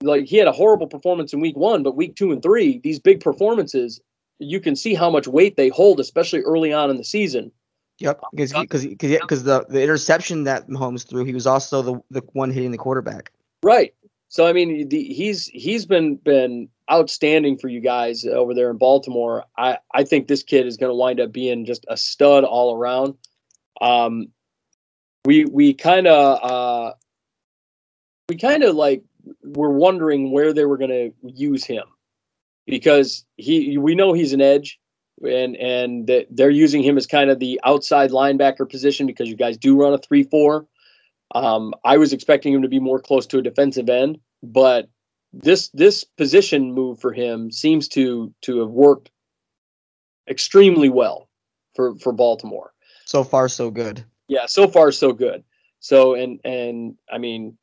Like 0.00 0.24
he 0.26 0.38
had 0.38 0.48
a 0.48 0.52
horrible 0.52 0.88
performance 0.88 1.32
in 1.32 1.38
week 1.38 1.56
one, 1.56 1.84
but 1.84 1.94
week 1.94 2.16
two 2.16 2.32
and 2.32 2.42
three, 2.42 2.80
these 2.82 2.98
big 2.98 3.20
performances, 3.20 4.00
you 4.40 4.58
can 4.58 4.74
see 4.74 4.92
how 4.92 5.08
much 5.08 5.28
weight 5.28 5.56
they 5.56 5.68
hold, 5.68 6.00
especially 6.00 6.40
early 6.40 6.72
on 6.72 6.90
in 6.90 6.96
the 6.96 7.04
season. 7.04 7.52
Yep, 7.98 8.20
because 8.32 8.52
because 8.52 8.86
because 8.86 9.44
the 9.44 9.64
the 9.68 9.82
interception 9.82 10.44
that 10.44 10.68
Mahomes 10.68 11.08
threw, 11.08 11.24
he 11.24 11.34
was 11.34 11.46
also 11.46 11.82
the 11.82 12.00
the 12.10 12.22
one 12.32 12.50
hitting 12.50 12.72
the 12.72 12.78
quarterback. 12.78 13.30
Right. 13.62 13.94
So 14.28 14.46
I 14.46 14.52
mean, 14.52 14.88
the, 14.88 15.02
he's 15.02 15.46
he's 15.46 15.86
been 15.86 16.16
been 16.16 16.68
outstanding 16.90 17.56
for 17.56 17.68
you 17.68 17.80
guys 17.80 18.24
over 18.24 18.52
there 18.52 18.70
in 18.70 18.78
Baltimore. 18.78 19.44
I 19.56 19.78
I 19.92 20.02
think 20.02 20.26
this 20.26 20.42
kid 20.42 20.66
is 20.66 20.76
going 20.76 20.90
to 20.90 20.94
wind 20.96 21.20
up 21.20 21.30
being 21.30 21.64
just 21.64 21.86
a 21.88 21.96
stud 21.96 22.42
all 22.42 22.76
around. 22.76 23.14
Um, 23.80 24.28
we 25.24 25.44
we 25.44 25.72
kind 25.72 26.08
of 26.08 26.38
uh, 26.42 26.94
we 28.28 28.36
kind 28.36 28.64
of 28.64 28.74
like 28.74 29.04
were 29.44 29.70
wondering 29.70 30.32
where 30.32 30.52
they 30.52 30.64
were 30.64 30.78
going 30.78 30.90
to 30.90 31.12
use 31.22 31.64
him 31.64 31.84
because 32.66 33.24
he 33.36 33.78
we 33.78 33.94
know 33.94 34.12
he's 34.12 34.32
an 34.32 34.40
edge 34.40 34.80
and 35.22 35.56
and 35.56 36.10
they're 36.30 36.50
using 36.50 36.82
him 36.82 36.96
as 36.96 37.06
kind 37.06 37.30
of 37.30 37.38
the 37.38 37.60
outside 37.64 38.10
linebacker 38.10 38.68
position 38.68 39.06
because 39.06 39.28
you 39.28 39.36
guys 39.36 39.56
do 39.56 39.76
run 39.76 39.92
a 39.92 39.98
three 39.98 40.24
four. 40.24 40.66
Um, 41.34 41.74
I 41.84 41.96
was 41.96 42.12
expecting 42.12 42.52
him 42.52 42.62
to 42.62 42.68
be 42.68 42.80
more 42.80 43.00
close 43.00 43.26
to 43.28 43.38
a 43.38 43.42
defensive 43.42 43.88
end, 43.88 44.18
but 44.42 44.88
this 45.32 45.68
this 45.70 46.04
position 46.04 46.72
move 46.72 47.00
for 47.00 47.12
him 47.12 47.50
seems 47.50 47.88
to 47.88 48.32
to 48.42 48.60
have 48.60 48.70
worked 48.70 49.10
extremely 50.28 50.88
well 50.88 51.28
for 51.74 51.96
for 51.98 52.12
Baltimore. 52.12 52.72
So 53.04 53.24
far, 53.24 53.48
so 53.48 53.70
good. 53.70 54.04
Yeah, 54.28 54.46
so 54.46 54.68
far 54.68 54.92
so 54.92 55.12
good. 55.12 55.44
So 55.80 56.14
and 56.14 56.40
and 56.44 56.96
I 57.12 57.18
mean, 57.18 57.58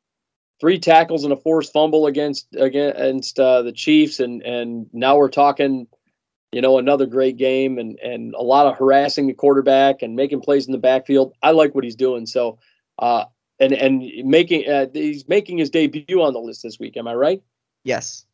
three 0.60 0.78
tackles 0.78 1.24
and 1.24 1.32
a 1.32 1.36
forced 1.36 1.72
fumble 1.72 2.06
against 2.06 2.46
against 2.56 3.38
uh, 3.38 3.62
the 3.62 3.72
Chiefs, 3.72 4.20
and 4.20 4.42
and 4.42 4.86
now 4.92 5.16
we're 5.16 5.28
talking, 5.28 5.86
you 6.52 6.60
know, 6.60 6.78
another 6.78 7.06
great 7.06 7.36
game 7.36 7.78
and 7.78 7.98
and 8.00 8.34
a 8.34 8.42
lot 8.42 8.66
of 8.66 8.76
harassing 8.76 9.26
the 9.26 9.32
quarterback 9.32 10.02
and 10.02 10.14
making 10.14 10.40
plays 10.40 10.66
in 10.66 10.72
the 10.72 10.78
backfield. 10.78 11.34
I 11.42 11.50
like 11.50 11.74
what 11.74 11.84
he's 11.84 11.96
doing. 11.96 12.26
So, 12.26 12.58
uh, 12.98 13.24
and 13.58 13.72
and 13.72 14.04
making 14.24 14.68
uh, 14.68 14.86
he's 14.92 15.26
making 15.28 15.58
his 15.58 15.70
debut 15.70 16.22
on 16.22 16.34
the 16.34 16.40
list 16.40 16.62
this 16.62 16.78
week. 16.78 16.96
Am 16.96 17.08
I 17.08 17.14
right? 17.14 17.42
Yes. 17.84 18.26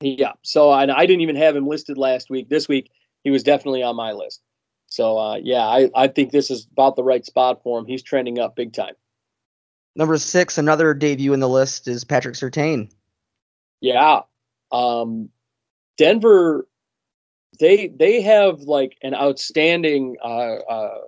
Yeah. 0.00 0.32
So 0.42 0.72
and 0.72 0.92
I 0.92 1.06
didn't 1.06 1.22
even 1.22 1.36
have 1.36 1.56
him 1.56 1.66
listed 1.66 1.96
last 1.96 2.30
week. 2.30 2.48
This 2.50 2.68
week 2.68 2.90
he 3.24 3.30
was 3.30 3.42
definitely 3.42 3.82
on 3.82 3.96
my 3.96 4.12
list. 4.12 4.42
So 4.86 5.18
uh, 5.18 5.36
yeah, 5.42 5.64
I, 5.64 5.90
I 5.94 6.08
think 6.08 6.32
this 6.32 6.50
is 6.50 6.66
about 6.72 6.96
the 6.96 7.02
right 7.02 7.24
spot 7.24 7.62
for 7.62 7.78
him. 7.78 7.86
He's 7.86 8.02
trending 8.02 8.38
up 8.38 8.56
big 8.56 8.72
time. 8.72 8.94
Number 9.96 10.16
six, 10.18 10.58
another 10.58 10.94
debut 10.94 11.32
in 11.32 11.40
the 11.40 11.48
list 11.48 11.88
is 11.88 12.04
Patrick 12.04 12.36
Surtain. 12.36 12.90
Yeah. 13.80 14.20
Um, 14.70 15.30
Denver, 15.96 16.68
they 17.58 17.88
they 17.88 18.20
have 18.22 18.60
like 18.60 18.96
an 19.02 19.14
outstanding 19.14 20.16
uh, 20.22 20.56
uh, 20.56 20.98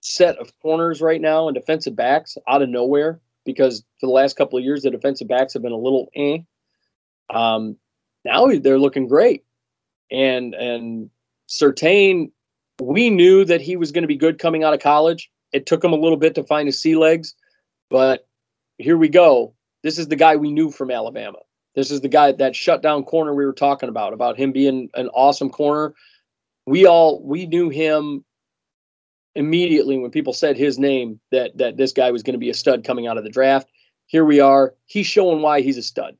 set 0.00 0.36
of 0.38 0.52
corners 0.60 1.00
right 1.00 1.20
now 1.20 1.48
and 1.48 1.54
defensive 1.54 1.96
backs 1.96 2.36
out 2.48 2.62
of 2.62 2.68
nowhere. 2.68 3.20
because 3.44 3.82
for 3.98 4.06
the 4.06 4.12
last 4.12 4.36
couple 4.36 4.58
of 4.58 4.64
years 4.64 4.82
the 4.82 4.90
defensive 4.90 5.28
backs 5.28 5.54
have 5.54 5.62
been 5.62 5.72
a 5.72 5.76
little 5.76 6.10
eh. 6.14 6.38
Um, 7.30 7.76
now 8.24 8.46
they're 8.46 8.78
looking 8.78 9.08
great, 9.08 9.44
and 10.10 10.54
and 10.54 11.10
Surtain, 11.48 12.30
we 12.80 13.10
knew 13.10 13.44
that 13.44 13.60
he 13.60 13.76
was 13.76 13.92
going 13.92 14.02
to 14.02 14.08
be 14.08 14.16
good 14.16 14.38
coming 14.38 14.64
out 14.64 14.74
of 14.74 14.80
college. 14.80 15.30
It 15.52 15.66
took 15.66 15.82
him 15.82 15.92
a 15.92 15.96
little 15.96 16.18
bit 16.18 16.34
to 16.34 16.44
find 16.44 16.68
his 16.68 16.78
sea 16.78 16.96
legs, 16.96 17.34
but 17.88 18.26
here 18.76 18.98
we 18.98 19.08
go. 19.08 19.54
This 19.82 19.98
is 19.98 20.08
the 20.08 20.16
guy 20.16 20.36
we 20.36 20.52
knew 20.52 20.70
from 20.70 20.90
Alabama. 20.90 21.38
This 21.78 21.92
is 21.92 22.00
the 22.00 22.08
guy 22.08 22.32
that 22.32 22.56
shut 22.56 22.82
down 22.82 23.04
corner 23.04 23.32
we 23.32 23.46
were 23.46 23.52
talking 23.52 23.88
about, 23.88 24.12
about 24.12 24.36
him 24.36 24.50
being 24.50 24.90
an 24.94 25.06
awesome 25.10 25.48
corner. 25.48 25.94
We 26.66 26.86
all 26.86 27.22
we 27.22 27.46
knew 27.46 27.68
him 27.68 28.24
immediately 29.36 29.96
when 29.96 30.10
people 30.10 30.32
said 30.32 30.56
his 30.56 30.76
name 30.76 31.20
that 31.30 31.56
that 31.56 31.76
this 31.76 31.92
guy 31.92 32.10
was 32.10 32.24
going 32.24 32.32
to 32.32 32.38
be 32.38 32.50
a 32.50 32.54
stud 32.54 32.82
coming 32.82 33.06
out 33.06 33.16
of 33.16 33.22
the 33.22 33.30
draft. 33.30 33.68
Here 34.06 34.24
we 34.24 34.40
are. 34.40 34.74
He's 34.86 35.06
showing 35.06 35.40
why 35.40 35.60
he's 35.60 35.78
a 35.78 35.82
stud. 35.84 36.16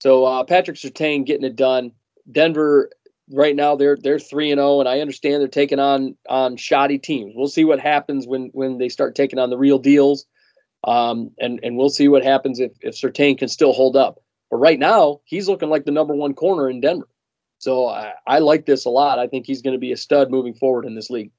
So 0.00 0.24
uh, 0.24 0.42
Patrick 0.42 0.76
Surtain 0.76 1.24
getting 1.24 1.46
it 1.46 1.54
done. 1.54 1.92
Denver 2.32 2.90
right 3.30 3.54
now 3.54 3.76
they're 3.76 3.96
they're 3.96 4.18
three 4.18 4.50
and 4.50 4.58
zero, 4.58 4.70
oh, 4.70 4.80
and 4.80 4.88
I 4.88 4.98
understand 4.98 5.40
they're 5.40 5.46
taking 5.46 5.78
on 5.78 6.16
on 6.28 6.56
shoddy 6.56 6.98
teams. 6.98 7.32
We'll 7.36 7.46
see 7.46 7.64
what 7.64 7.78
happens 7.78 8.26
when 8.26 8.50
when 8.54 8.78
they 8.78 8.88
start 8.88 9.14
taking 9.14 9.38
on 9.38 9.50
the 9.50 9.56
real 9.56 9.78
deals, 9.78 10.26
um, 10.82 11.30
and 11.38 11.60
and 11.62 11.76
we'll 11.76 11.90
see 11.90 12.08
what 12.08 12.24
happens 12.24 12.58
if 12.58 12.72
if 12.80 12.96
Surtain 12.96 13.38
can 13.38 13.46
still 13.46 13.72
hold 13.72 13.94
up. 13.94 14.20
But 14.50 14.58
right 14.58 14.78
now 14.78 15.20
he's 15.24 15.48
looking 15.48 15.70
like 15.70 15.84
the 15.84 15.90
number 15.90 16.14
one 16.14 16.34
corner 16.34 16.70
in 16.70 16.80
Denver. 16.80 17.08
So 17.58 17.88
I, 17.88 18.12
I 18.26 18.38
like 18.38 18.66
this 18.66 18.84
a 18.84 18.90
lot. 18.90 19.18
I 19.18 19.26
think 19.26 19.46
he's 19.46 19.62
going 19.62 19.74
to 19.74 19.80
be 19.80 19.92
a 19.92 19.96
stud 19.96 20.30
moving 20.30 20.54
forward 20.54 20.84
in 20.84 20.94
this 20.94 21.10
league. 21.10 21.32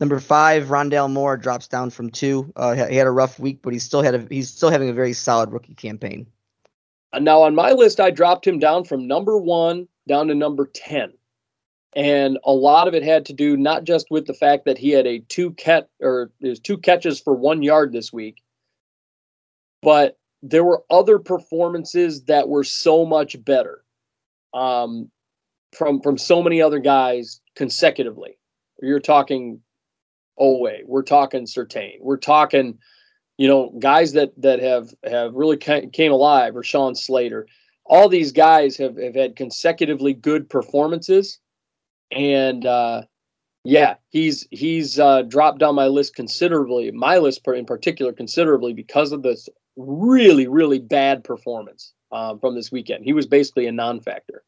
Number 0.00 0.20
five, 0.20 0.66
Rondale 0.66 1.10
Moore 1.10 1.36
drops 1.36 1.66
down 1.66 1.90
from 1.90 2.10
two. 2.10 2.52
Uh, 2.54 2.74
he 2.88 2.96
had 2.96 3.06
a 3.06 3.10
rough 3.12 3.38
week, 3.38 3.60
but 3.62 3.72
he's 3.72 3.82
still 3.82 4.02
had 4.02 4.14
a, 4.14 4.26
he's 4.30 4.50
still 4.50 4.70
having 4.70 4.88
a 4.88 4.92
very 4.92 5.12
solid 5.12 5.50
rookie 5.50 5.74
campaign. 5.74 6.26
Now 7.18 7.42
on 7.42 7.54
my 7.54 7.72
list, 7.72 8.00
I 8.00 8.10
dropped 8.10 8.46
him 8.46 8.58
down 8.58 8.84
from 8.84 9.06
number 9.06 9.38
one 9.38 9.88
down 10.06 10.28
to 10.28 10.34
number 10.34 10.66
ten, 10.66 11.14
and 11.96 12.38
a 12.44 12.52
lot 12.52 12.86
of 12.86 12.94
it 12.94 13.02
had 13.02 13.26
to 13.26 13.32
do 13.32 13.56
not 13.56 13.84
just 13.84 14.10
with 14.10 14.26
the 14.26 14.34
fact 14.34 14.66
that 14.66 14.78
he 14.78 14.90
had 14.90 15.06
a 15.06 15.20
two 15.20 15.52
cat 15.52 15.88
or 16.00 16.30
there's 16.40 16.60
two 16.60 16.76
catches 16.76 17.18
for 17.18 17.32
one 17.32 17.62
yard 17.62 17.92
this 17.92 18.12
week, 18.12 18.42
but 19.80 20.17
there 20.42 20.64
were 20.64 20.82
other 20.90 21.18
performances 21.18 22.24
that 22.24 22.48
were 22.48 22.64
so 22.64 23.04
much 23.04 23.42
better 23.44 23.82
um, 24.54 25.10
from 25.72 26.00
from 26.00 26.16
so 26.16 26.42
many 26.42 26.62
other 26.62 26.78
guys 26.78 27.40
consecutively. 27.56 28.38
You're 28.80 29.00
talking 29.00 29.60
Oweh. 30.38 30.84
We're 30.86 31.02
talking 31.02 31.46
Surtain. 31.46 31.96
We're 32.00 32.16
talking, 32.16 32.78
you 33.36 33.48
know, 33.48 33.74
guys 33.78 34.12
that 34.12 34.32
that 34.40 34.60
have 34.60 34.88
have 35.04 35.34
really 35.34 35.56
came 35.56 36.12
alive. 36.12 36.54
Rashawn 36.54 36.96
Slater. 36.96 37.46
All 37.84 38.08
these 38.08 38.32
guys 38.32 38.76
have 38.76 38.96
have 38.96 39.14
had 39.14 39.36
consecutively 39.36 40.14
good 40.14 40.48
performances, 40.48 41.38
and 42.10 42.64
uh, 42.64 43.02
yeah, 43.64 43.94
he's 44.10 44.46
he's 44.50 44.98
uh, 44.98 45.22
dropped 45.22 45.58
down 45.58 45.74
my 45.74 45.86
list 45.86 46.14
considerably. 46.14 46.90
My 46.92 47.18
list 47.18 47.46
in 47.48 47.66
particular 47.66 48.12
considerably 48.12 48.72
because 48.72 49.12
of 49.12 49.22
this 49.22 49.48
really 49.78 50.48
really 50.48 50.80
bad 50.80 51.24
performance 51.24 51.94
um, 52.12 52.38
from 52.40 52.54
this 52.54 52.70
weekend. 52.70 53.04
He 53.04 53.12
was 53.12 53.26
basically 53.26 53.66
a 53.66 53.72
non-factor. 53.72 54.42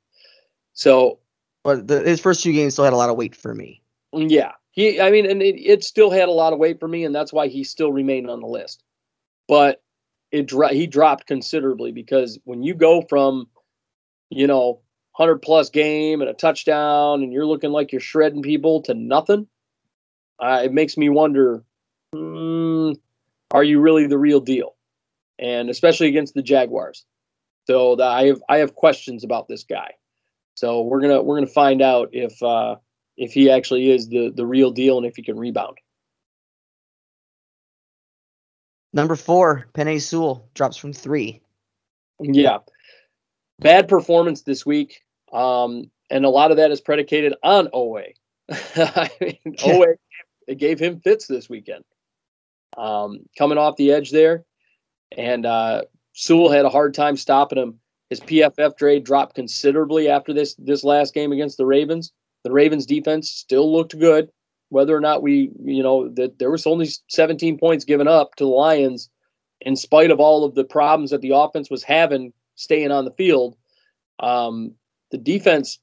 So, 0.73 1.19
but 1.65 1.86
the, 1.86 2.01
his 2.01 2.20
first 2.20 2.43
two 2.43 2.52
games 2.52 2.74
still 2.74 2.85
had 2.85 2.93
a 2.93 2.97
lot 2.97 3.11
of 3.11 3.16
weight 3.16 3.36
for 3.36 3.55
me. 3.55 3.82
Yeah, 4.12 4.52
he, 4.73 5.01
I 5.01 5.11
mean, 5.11 5.27
and 5.31 5.43
it, 5.43 5.61
it, 5.61 5.85
still 5.85 6.11
had 6.11 6.28
a 6.28 6.32
lot 6.32 6.52
of 6.52 6.59
weight 6.59 6.81
for 6.81 6.89
me, 6.89 7.05
and 7.05 7.15
that's 7.15 7.32
why 7.32 7.48
he 7.48 7.65
still 7.65 7.93
remained 7.93 8.31
on 8.31 8.40
the 8.40 8.47
list. 8.47 8.82
But 9.47 9.82
it 10.32 10.51
he 10.70 10.86
dropped 10.86 11.27
considerably 11.27 11.93
because 11.93 12.39
when 12.44 12.62
you 12.62 12.74
go 12.74 13.02
from, 13.02 13.48
you 14.31 14.47
know, 14.47 14.81
hundred 15.12 15.43
plus 15.43 15.70
game 15.70 16.20
and 16.20 16.31
a 16.31 16.35
touchdown, 16.35 17.23
and 17.23 17.32
you're 17.32 17.47
looking 17.47 17.70
like 17.70 17.93
you're 17.93 18.01
shredding 18.01 18.43
people 18.43 18.82
to 18.82 18.94
nothing, 18.94 19.47
uh, 20.39 20.62
it 20.65 20.73
makes 20.73 20.97
me 20.97 21.09
wonder: 21.09 21.65
hmm, 22.12 22.93
Are 23.51 23.65
you 23.65 23.81
really 23.81 24.07
the 24.07 24.19
real 24.19 24.40
deal? 24.40 24.77
And 25.41 25.71
especially 25.71 26.09
against 26.09 26.35
the 26.35 26.43
Jaguars. 26.43 27.05
So 27.67 27.97
the, 27.97 28.05
I 28.05 28.27
have 28.27 28.43
I 28.49 28.59
have 28.59 28.75
questions 28.75 29.25
about 29.25 29.49
this 29.49 29.65
guy. 29.65 29.95
So 30.55 30.83
we're 30.83 31.01
gonna 31.01 31.23
we're 31.23 31.37
gonna 31.37 31.47
find 31.49 31.83
out 31.83 32.11
if. 32.12 32.43
Uh, 32.43 32.77
if 33.21 33.35
he 33.35 33.51
actually 33.51 33.91
is 33.91 34.09
the 34.09 34.33
the 34.35 34.47
real 34.47 34.71
deal 34.73 34.97
and 34.97 35.07
if 35.07 35.15
he 35.15 35.23
can 35.23 35.39
rebound. 35.39 35.77
Number 38.93 39.15
four, 39.15 39.67
Penei 39.75 40.01
Sewell 40.01 40.49
drops 40.55 40.77
from 40.77 40.93
three. 40.93 41.43
Yeah, 42.19 42.59
bad 43.61 43.89
performance 43.89 44.43
this 44.43 44.67
week, 44.67 45.03
um, 45.33 45.91
and 46.11 46.25
a 46.25 46.31
lot 46.31 46.51
of 46.51 46.57
that 46.57 46.73
is 46.73 46.81
predicated 46.81 47.35
on 47.43 47.69
Oweh. 47.69 48.15
I 48.51 49.11
mean, 49.21 49.57
Oweh 49.59 49.95
it 50.49 50.57
gave 50.57 50.81
him 50.81 51.01
fits 51.01 51.27
this 51.27 51.49
weekend, 51.49 51.85
um, 52.77 53.21
coming 53.39 53.59
off 53.59 53.77
the 53.77 53.93
edge 53.93 54.11
there, 54.11 54.45
and 55.16 55.47
uh, 55.47 55.82
Sewell 56.12 56.51
had 56.51 56.65
a 56.65 56.70
hard 56.70 56.95
time 56.95 57.16
stopping 57.16 57.59
him. 57.59 57.78
His 58.09 58.20
PFF 58.20 58.77
grade 58.77 59.05
dropped 59.05 59.35
considerably 59.35 60.09
after 60.09 60.32
this 60.32 60.55
this 60.57 60.85
last 60.85 61.15
game 61.15 61.32
against 61.32 61.57
the 61.57 61.66
Ravens 61.66 62.12
the 62.43 62.53
Ravens 62.53 62.87
defense 62.87 63.31
still 63.31 63.73
looked 63.73 63.99
good. 63.99 64.31
Whether 64.70 64.97
or 64.97 65.01
not 65.01 65.23
we, 65.23 65.51
you 65.65 65.82
know, 65.82 66.09
that 66.11 66.39
there 66.39 66.51
was 66.51 66.66
only 66.66 66.89
17 67.09 67.59
points 67.59 67.85
given 67.85 68.07
up 68.07 68.37
to 68.37 68.45
the 68.45 68.51
Lions, 68.51 69.11
in 69.61 69.74
spite 69.77 70.11
of 70.11 70.20
all 70.20 70.45
of 70.45 70.55
the 70.55 70.65
problems 70.65 71.11
that 71.11 71.20
the 71.20 71.35
offense 71.35 71.69
was 71.69 71.82
having 71.82 72.32
staying 72.55 72.93
on 72.93 73.05
the 73.05 73.11
field, 73.12 73.57
um, 74.20 74.73
the 75.11 75.19
defense 75.19 75.81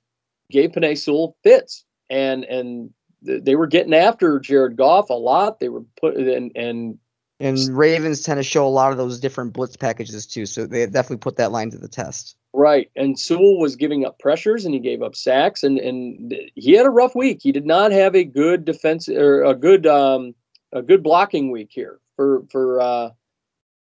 gave 0.50 0.72
Penei 0.72 0.98
Sewell 0.98 1.36
fits, 1.44 1.84
and 2.10 2.46
and 2.46 2.92
they 3.22 3.56
were 3.56 3.68
getting 3.68 3.94
after 3.94 4.40
Jared 4.40 4.78
Goff 4.78 5.10
a 5.10 5.14
lot. 5.14 5.60
They 5.60 5.70
were 5.70 5.84
put 6.00 6.16
and 6.16 6.52
and 6.56 6.98
and 7.40 7.58
Ravens 7.78 8.22
tend 8.22 8.38
to 8.38 8.44
show 8.44 8.66
a 8.66 8.70
lot 8.70 8.92
of 8.92 8.98
those 8.98 9.20
different 9.20 9.54
blitz 9.54 9.78
packages 9.78 10.26
too, 10.26 10.46
so 10.46 10.66
they 10.66 10.86
definitely 10.86 11.18
put 11.18 11.38
that 11.38 11.52
line 11.52 11.70
to 11.72 11.78
the 11.78 11.88
test. 11.88 12.36
Right. 12.54 12.90
And 12.96 13.20
Sewell 13.20 13.60
was 13.60 13.76
giving 13.76 14.06
up 14.06 14.18
pressures 14.18 14.66
and 14.66 14.74
he 14.74 14.80
gave 14.80 15.04
up 15.04 15.16
sacks 15.16 15.64
and, 15.64 15.78
and 15.78 16.34
he 16.56 16.74
had 16.74 16.88
a 16.88 16.92
rough 16.92 17.14
week. 17.14 17.40
He 17.44 17.52
did 17.52 17.66
not 17.66 17.92
have 17.92 18.16
a 18.16 18.24
good 18.24 18.66
defense 18.66 19.08
or 19.08 19.44
a 19.44 19.54
good 19.54 19.86
um, 19.86 20.34
a 20.74 20.82
good 20.82 21.04
blocking 21.04 21.52
week 21.52 21.70
here 21.72 22.00
for 22.16 22.44
for 22.50 22.82
uh, 22.82 23.10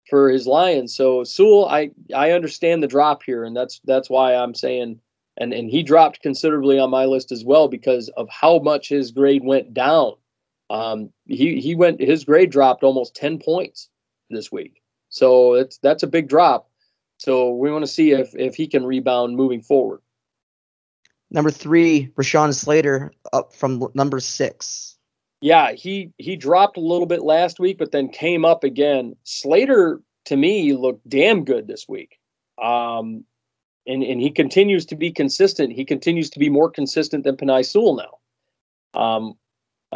for 0.09 0.29
his 0.29 0.45
Lions. 0.45 0.93
So 0.93 1.23
Sewell, 1.23 1.67
I 1.69 1.91
I 2.13 2.31
understand 2.31 2.83
the 2.83 2.87
drop 2.87 3.23
here, 3.23 3.45
and 3.45 3.55
that's 3.55 3.79
that's 3.85 4.09
why 4.09 4.35
I'm 4.35 4.53
saying 4.53 4.99
and 5.37 5.53
and 5.53 5.69
he 5.69 5.83
dropped 5.83 6.21
considerably 6.21 6.79
on 6.79 6.89
my 6.89 7.05
list 7.05 7.31
as 7.31 7.43
well 7.43 7.67
because 7.67 8.09
of 8.17 8.27
how 8.29 8.59
much 8.59 8.89
his 8.89 9.11
grade 9.11 9.43
went 9.43 9.73
down. 9.73 10.13
Um, 10.69 11.11
he 11.25 11.59
he 11.61 11.75
went 11.75 12.01
his 12.01 12.23
grade 12.23 12.49
dropped 12.49 12.83
almost 12.83 13.15
10 13.15 13.39
points 13.39 13.89
this 14.29 14.51
week. 14.51 14.81
So 15.09 15.53
it's 15.53 15.77
that's 15.77 16.03
a 16.03 16.07
big 16.07 16.27
drop. 16.27 16.69
So 17.17 17.51
we 17.51 17.71
want 17.71 17.83
to 17.83 17.91
see 17.91 18.11
if 18.11 18.35
if 18.35 18.55
he 18.55 18.67
can 18.67 18.85
rebound 18.85 19.35
moving 19.35 19.61
forward. 19.61 20.01
Number 21.31 21.51
three, 21.51 22.11
Rashawn 22.15 22.53
Slater 22.53 23.11
up 23.33 23.53
from 23.53 23.87
number 23.93 24.19
six. 24.19 24.97
Yeah, 25.41 25.73
he 25.73 26.11
he 26.17 26.35
dropped 26.35 26.77
a 26.77 26.81
little 26.81 27.07
bit 27.07 27.21
last 27.21 27.59
week, 27.59 27.77
but 27.77 27.91
then 27.91 28.09
came 28.09 28.45
up 28.45 28.63
again. 28.63 29.15
Slater 29.23 30.01
to 30.25 30.35
me 30.35 30.73
looked 30.73 31.07
damn 31.07 31.45
good 31.45 31.67
this 31.67 31.87
week. 31.87 32.17
Um, 32.61 33.25
and 33.87 34.03
and 34.03 34.21
he 34.21 34.31
continues 34.31 34.85
to 34.87 34.95
be 34.95 35.11
consistent. 35.11 35.73
He 35.73 35.85
continues 35.85 36.29
to 36.31 36.39
be 36.39 36.49
more 36.49 36.69
consistent 36.69 37.23
than 37.23 37.37
Penei 37.37 37.65
Sewell 37.65 37.95
now. 37.95 38.99
Um, 38.99 39.33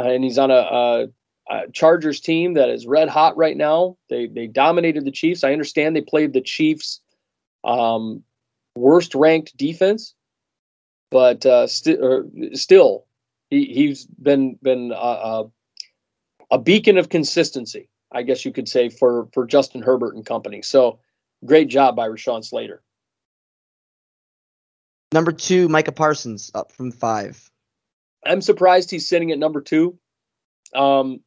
and 0.07 0.23
he's 0.23 0.37
on 0.37 0.51
a, 0.51 0.53
a 0.53 1.07
uh, 1.49 1.61
Chargers 1.73 2.19
team 2.19 2.53
that 2.53 2.69
is 2.69 2.85
red 2.85 3.09
hot 3.09 3.35
right 3.37 3.57
now. 3.57 3.97
They 4.09 4.27
they 4.27 4.47
dominated 4.47 5.05
the 5.05 5.11
Chiefs. 5.11 5.43
I 5.43 5.51
understand 5.51 5.95
they 5.95 6.01
played 6.01 6.33
the 6.33 6.41
Chiefs 6.41 7.01
um, 7.63 8.23
worst 8.75 9.15
ranked 9.15 9.57
defense, 9.57 10.13
but 11.09 11.45
uh, 11.45 11.67
st- 11.67 12.57
still, 12.57 13.05
he, 13.49 13.65
he's 13.65 14.05
been 14.05 14.57
been 14.61 14.93
a, 14.95 15.45
a 16.51 16.59
beacon 16.59 16.97
of 16.97 17.09
consistency, 17.09 17.89
I 18.11 18.23
guess 18.23 18.45
you 18.45 18.51
could 18.51 18.69
say, 18.69 18.89
for 18.89 19.27
for 19.33 19.45
Justin 19.45 19.81
Herbert 19.81 20.15
and 20.15 20.25
company. 20.25 20.61
So, 20.61 20.99
great 21.45 21.67
job 21.67 21.95
by 21.95 22.07
Rashawn 22.07 22.43
Slater. 22.43 22.81
Number 25.11 25.31
two, 25.31 25.67
Micah 25.67 25.91
Parsons 25.91 26.51
up 26.53 26.71
from 26.71 26.91
five. 26.91 27.48
I'm 28.25 28.41
surprised 28.41 28.91
he's 28.91 29.07
sitting 29.07 29.31
at 29.31 29.39
number 29.39 29.61
two. 29.61 29.97
Um, 30.75 31.21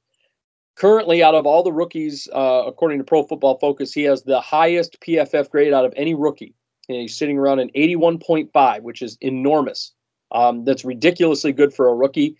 currently 0.77 1.23
out 1.23 1.35
of 1.35 1.47
all 1.47 1.63
the 1.63 1.73
rookies, 1.73 2.29
uh, 2.33 2.65
according 2.67 2.99
to 2.99 3.05
Pro 3.05 3.23
Football 3.23 3.59
Focus, 3.59 3.93
he 3.93 4.03
has 4.05 4.23
the 4.23 4.41
highest 4.41 5.01
PFF 5.01 5.51
grade 5.51 5.73
out 5.73 5.85
of 5.85 5.93
any 5.97 6.15
rookie. 6.15 6.55
And 6.89 6.99
he's 6.99 7.17
sitting 7.17 7.39
around 7.39 7.61
an 7.61 7.71
81.5, 7.77 8.83
which 8.83 9.03
is 9.03 9.17
enormous. 9.21 9.93
Um, 10.33 10.65
that's 10.65 10.85
ridiculously 10.85 11.53
good 11.53 11.73
for 11.73 11.89
a 11.89 11.95
rookie. 11.95 12.37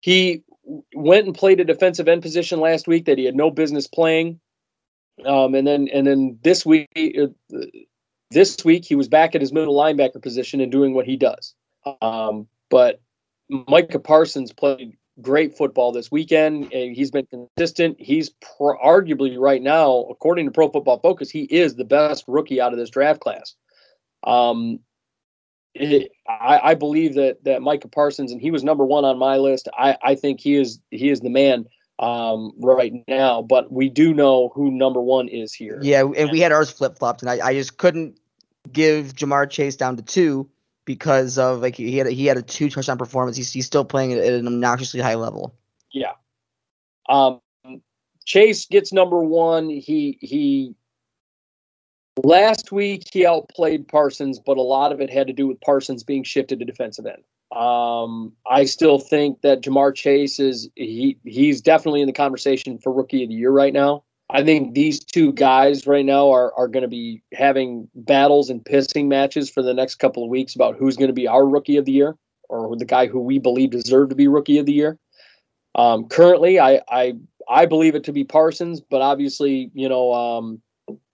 He 0.00 0.42
went 0.94 1.26
and 1.26 1.34
played 1.34 1.60
a 1.60 1.64
defensive 1.64 2.08
end 2.08 2.22
position 2.22 2.60
last 2.60 2.86
week 2.86 3.06
that 3.06 3.18
he 3.18 3.24
had 3.24 3.34
no 3.34 3.50
business 3.50 3.86
playing. 3.86 4.40
Um, 5.24 5.54
and 5.54 5.66
then 5.66 5.88
and 5.88 6.06
then 6.06 6.38
this 6.42 6.66
week 6.66 6.88
uh, 6.96 7.28
this 8.30 8.64
week 8.64 8.84
he 8.84 8.94
was 8.94 9.08
back 9.08 9.34
at 9.34 9.40
his 9.40 9.52
middle 9.52 9.74
linebacker 9.74 10.20
position 10.20 10.60
and 10.60 10.70
doing 10.70 10.92
what 10.92 11.06
he 11.06 11.16
does. 11.16 11.54
Um, 12.02 12.46
but 12.68 13.00
Micah 13.48 13.98
Parsons 13.98 14.52
played 14.52 14.96
great 15.20 15.56
football 15.56 15.92
this 15.92 16.10
weekend. 16.10 16.72
He's 16.72 17.10
been 17.10 17.26
consistent. 17.26 17.96
He's 17.98 18.30
pro- 18.30 18.78
arguably 18.78 19.38
right 19.38 19.62
now, 19.62 20.06
according 20.10 20.46
to 20.46 20.52
Pro 20.52 20.70
Football 20.70 20.98
Focus, 21.00 21.30
he 21.30 21.42
is 21.42 21.76
the 21.76 21.84
best 21.84 22.24
rookie 22.26 22.60
out 22.60 22.72
of 22.72 22.78
this 22.78 22.90
draft 22.90 23.20
class. 23.20 23.54
Um, 24.24 24.80
it, 25.74 26.10
I, 26.28 26.70
I, 26.70 26.74
believe 26.74 27.14
that 27.14 27.44
that 27.44 27.62
Micah 27.62 27.88
Parsons, 27.88 28.32
and 28.32 28.40
he 28.40 28.50
was 28.50 28.64
number 28.64 28.84
one 28.84 29.04
on 29.04 29.18
my 29.18 29.36
list. 29.36 29.68
I, 29.76 29.96
I 30.02 30.14
think 30.14 30.40
he 30.40 30.56
is 30.56 30.80
he 30.90 31.10
is 31.10 31.20
the 31.20 31.30
man 31.30 31.66
um, 31.98 32.52
right 32.58 32.92
now. 33.06 33.42
But 33.42 33.70
we 33.70 33.90
do 33.90 34.14
know 34.14 34.50
who 34.54 34.70
number 34.70 35.00
one 35.00 35.28
is 35.28 35.52
here. 35.52 35.78
Yeah, 35.82 36.04
and 36.16 36.30
we 36.30 36.40
had 36.40 36.50
ours 36.50 36.70
flip 36.70 36.98
flopped, 36.98 37.22
and 37.22 37.30
I, 37.30 37.48
I 37.48 37.54
just 37.54 37.76
couldn't 37.76 38.18
give 38.72 39.14
Ja'Marr 39.14 39.50
Chase 39.50 39.76
down 39.76 39.96
to 39.96 40.02
two 40.02 40.48
because 40.86 41.36
of 41.36 41.60
like 41.60 41.76
he 41.76 41.98
had 41.98 42.06
a, 42.06 42.10
he 42.10 42.24
had 42.24 42.38
a 42.38 42.42
two 42.42 42.70
touchdown 42.70 42.96
performance. 42.96 43.36
He's, 43.36 43.52
he's 43.52 43.66
still 43.66 43.84
playing 43.84 44.14
at 44.14 44.24
an 44.24 44.46
obnoxiously 44.46 45.00
high 45.00 45.16
level. 45.16 45.54
Yeah. 45.92 46.12
Um, 47.08 47.40
Chase 48.24 48.64
gets 48.66 48.92
number 48.92 49.20
one. 49.20 49.68
He 49.68 50.18
he 50.20 50.74
last 52.24 52.72
week 52.72 53.04
he 53.12 53.26
outplayed 53.26 53.86
Parsons, 53.86 54.38
but 54.38 54.56
a 54.56 54.62
lot 54.62 54.92
of 54.92 55.00
it 55.00 55.10
had 55.10 55.26
to 55.26 55.32
do 55.34 55.46
with 55.46 55.60
Parsons 55.60 56.02
being 56.02 56.24
shifted 56.24 56.60
to 56.60 56.64
defensive 56.64 57.06
end. 57.06 57.22
Um, 57.56 58.32
I 58.50 58.64
still 58.64 58.98
think 58.98 59.42
that 59.42 59.60
Ja'Marr 59.60 59.94
Chase 59.94 60.40
is 60.40 60.68
he 60.74 61.18
he's 61.24 61.60
definitely 61.60 62.00
in 62.00 62.06
the 62.06 62.12
conversation 62.12 62.78
for 62.78 62.92
rookie 62.92 63.22
of 63.22 63.28
the 63.28 63.34
year 63.34 63.52
right 63.52 63.72
now. 63.72 64.02
I 64.30 64.42
think 64.42 64.74
these 64.74 64.98
two 64.98 65.32
guys 65.32 65.86
right 65.86 66.04
now 66.04 66.30
are 66.32 66.52
are 66.54 66.68
going 66.68 66.82
to 66.82 66.88
be 66.88 67.22
having 67.32 67.88
battles 67.94 68.50
and 68.50 68.64
pissing 68.64 69.06
matches 69.06 69.48
for 69.48 69.62
the 69.62 69.74
next 69.74 69.96
couple 69.96 70.24
of 70.24 70.30
weeks 70.30 70.54
about 70.54 70.76
who's 70.76 70.96
going 70.96 71.08
to 71.08 71.14
be 71.14 71.28
our 71.28 71.46
rookie 71.46 71.76
of 71.76 71.84
the 71.84 71.92
year 71.92 72.16
or 72.48 72.76
the 72.76 72.84
guy 72.84 73.06
who 73.06 73.20
we 73.20 73.38
believe 73.38 73.70
deserved 73.70 74.10
to 74.10 74.16
be 74.16 74.28
rookie 74.28 74.58
of 74.58 74.66
the 74.66 74.72
year. 74.72 74.98
Um, 75.74 76.08
currently, 76.08 76.58
I, 76.58 76.80
I 76.88 77.14
I 77.48 77.66
believe 77.66 77.94
it 77.94 78.04
to 78.04 78.12
be 78.12 78.24
Parsons, 78.24 78.80
but 78.80 79.00
obviously, 79.00 79.70
you 79.74 79.88
know, 79.88 80.12
um, 80.12 80.60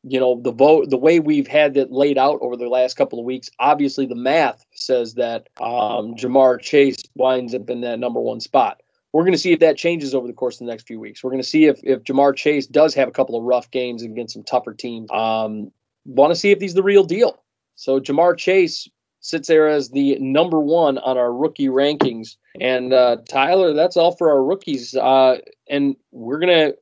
you 0.05 0.19
know 0.19 0.41
the 0.43 0.53
vote, 0.53 0.89
the 0.89 0.97
way 0.97 1.21
we've 1.21 1.49
had 1.49 1.77
it 1.77 1.93
laid 1.93 2.17
out 2.17 2.39
over 2.41 2.57
the 2.57 2.69
last 2.69 2.97
couple 2.97 3.19
of 3.19 3.27
weeks. 3.27 3.51
Obviously, 3.59 4.07
the 4.07 4.15
math 4.15 4.65
says 4.73 5.15
that 5.15 5.49
um, 5.61 6.15
Ja'Marr 6.15 6.61
Chase 6.61 7.03
winds 7.15 7.55
up 7.55 7.69
in 7.69 7.83
that 7.83 7.99
number 7.99 8.21
one 8.21 8.41
spot 8.41 8.82
we're 9.13 9.23
going 9.23 9.33
to 9.33 9.39
see 9.39 9.53
if 9.53 9.61
that 9.61 9.77
changes 9.77 10.15
over 10.15 10.27
the 10.27 10.33
course 10.33 10.57
of 10.57 10.67
the 10.67 10.73
next 10.73 10.87
few 10.87 10.99
weeks. 10.99 11.23
We're 11.23 11.31
going 11.31 11.43
to 11.43 11.49
see 11.49 11.67
if 11.67 11.81
if 11.83 12.03
Ja'Marr 12.05 12.35
Chase 12.35 12.67
does 12.67 12.95
have 12.95 13.09
a 13.09 13.13
couple 13.13 13.37
of 13.37 13.45
rough 13.45 13.71
games 13.71 14.03
against 14.03 14.35
some 14.35 14.43
tougher 14.43 14.73
teams. 14.73 15.11
Um, 15.11 15.71
want 16.05 16.33
to 16.33 16.37
see 16.39 16.51
if 16.51 16.61
he's 16.61 16.75
the 16.75 16.83
real 16.83 17.05
deal. 17.05 17.43
So 17.77 18.01
Ja'Marr 18.01 18.37
Chase 18.37 18.89
sits 19.21 19.49
there 19.49 19.69
as 19.69 19.91
the 19.91 20.19
number 20.19 20.61
one 20.61 20.99
on 20.99 21.17
our 21.17 21.33
rookie 21.33 21.69
rankings. 21.69 22.37
And 22.61 22.93
uh, 22.93 23.19
Tyler, 23.29 23.73
that's 23.73 23.97
all 23.97 24.13
for 24.13 24.31
our 24.31 24.43
rookies. 24.43 24.95
Uh, 24.95 25.39
and 25.69 25.97
we're 26.11 26.41
gonna 26.41 26.73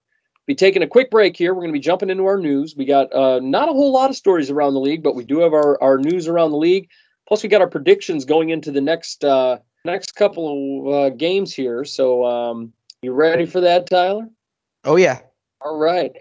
be 0.47 0.55
taking 0.55 0.83
a 0.83 0.87
quick 0.87 1.11
break 1.11 1.37
here. 1.37 1.53
We're 1.55 1.63
gonna 1.63 1.73
be 1.73 1.81
jumping 1.81 2.11
into 2.11 2.25
our 2.25 2.39
news. 2.39 2.75
We 2.77 2.87
got 2.87 3.13
uh, 3.13 3.41
not 3.41 3.69
a 3.69 3.73
whole 3.73 3.93
lot 3.93 4.11
of 4.11 4.17
stories 4.17 4.51
around 4.51 4.75
the 4.75 4.81
league, 4.81 5.03
but 5.03 5.15
we 5.15 5.25
do 5.25 5.41
have 5.41 5.53
our 5.53 5.81
our 5.83 5.99
news 5.99 6.29
around 6.29 6.51
the 6.51 6.57
league. 6.57 6.89
Plus, 7.29 7.43
we 7.43 7.49
got 7.49 7.61
our 7.61 7.69
predictions 7.69 8.25
going 8.25 8.51
into 8.51 8.73
the 8.73 8.81
next 8.81 9.23
uh, 9.23 9.59
next 9.85 10.15
couple 10.15 10.89
of 10.89 10.95
uh, 10.95 11.11
games 11.17 11.55
here. 11.55 11.85
So, 11.85 12.25
um, 12.25 12.73
you 13.03 13.13
ready 13.13 13.47
for 13.47 13.61
that, 13.63 13.89
Tyler? 13.89 14.29
Oh 14.85 14.97
yeah. 14.97 15.21
All 15.61 15.79
right. 15.79 16.13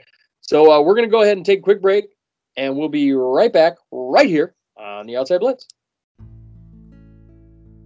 So 0.41 0.71
uh, 0.71 0.81
we're 0.81 0.95
gonna 0.95 1.07
go 1.07 1.21
ahead 1.21 1.37
and 1.37 1.45
take 1.45 1.59
a 1.59 1.61
quick 1.61 1.81
break, 1.81 2.05
and 2.57 2.77
we'll 2.77 2.89
be 2.89 3.13
right 3.13 3.51
back 3.51 3.75
right 3.91 4.27
here 4.27 4.55
on 4.77 5.05
the 5.05 5.17
Outside 5.17 5.39
Blitz. 5.39 5.67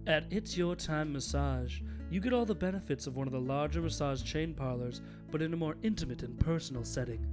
At 0.06 0.26
It's 0.30 0.56
Your 0.56 0.76
Time 0.76 1.12
Massage, 1.12 1.80
you 2.10 2.20
get 2.20 2.32
all 2.32 2.44
the 2.44 2.54
benefits 2.54 3.06
of 3.06 3.16
one 3.16 3.26
of 3.26 3.32
the 3.32 3.40
larger 3.40 3.80
massage 3.80 4.22
chain 4.22 4.54
parlors, 4.54 5.00
but 5.30 5.42
in 5.42 5.54
a 5.54 5.56
more 5.56 5.76
intimate 5.82 6.22
and 6.22 6.38
personal 6.38 6.84
setting. 6.84 7.26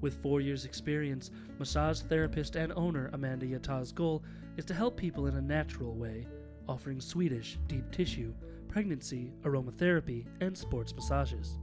With 0.00 0.22
four 0.22 0.40
years' 0.40 0.64
experience, 0.64 1.30
massage 1.58 2.00
therapist 2.00 2.56
and 2.56 2.72
owner 2.74 3.10
Amanda 3.12 3.46
Yata's 3.46 3.92
goal 3.92 4.22
is 4.56 4.64
to 4.64 4.74
help 4.74 4.96
people 4.96 5.26
in 5.26 5.36
a 5.36 5.42
natural 5.42 5.94
way 5.94 6.26
offering 6.68 7.00
Swedish, 7.00 7.58
deep 7.66 7.90
tissue, 7.90 8.32
pregnancy, 8.68 9.32
aromatherapy, 9.42 10.24
and 10.40 10.56
sports 10.56 10.94
massages. 10.94 11.58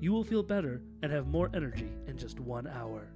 You 0.00 0.12
will 0.12 0.24
feel 0.24 0.42
better 0.42 0.82
and 1.02 1.10
have 1.10 1.26
more 1.26 1.50
energy 1.54 1.90
in 2.06 2.16
just 2.16 2.40
one 2.40 2.66
hour. 2.66 3.08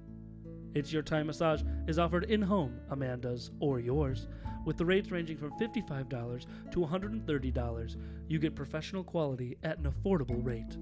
It's 0.75 0.93
Your 0.93 1.01
Time 1.01 1.27
Massage 1.27 1.63
is 1.87 1.97
offered 1.97 2.25
in 2.25 2.41
home, 2.41 2.79
Amanda's 2.91 3.51
or 3.59 3.79
yours, 3.79 4.27
with 4.65 4.77
the 4.77 4.85
rates 4.85 5.09
ranging 5.09 5.37
from 5.37 5.51
$55 5.59 6.45
to 6.71 6.79
$130. 6.79 7.95
You 8.27 8.39
get 8.39 8.55
professional 8.55 9.03
quality 9.03 9.57
at 9.63 9.79
an 9.79 9.91
affordable 9.91 10.45
rate. 10.45 10.77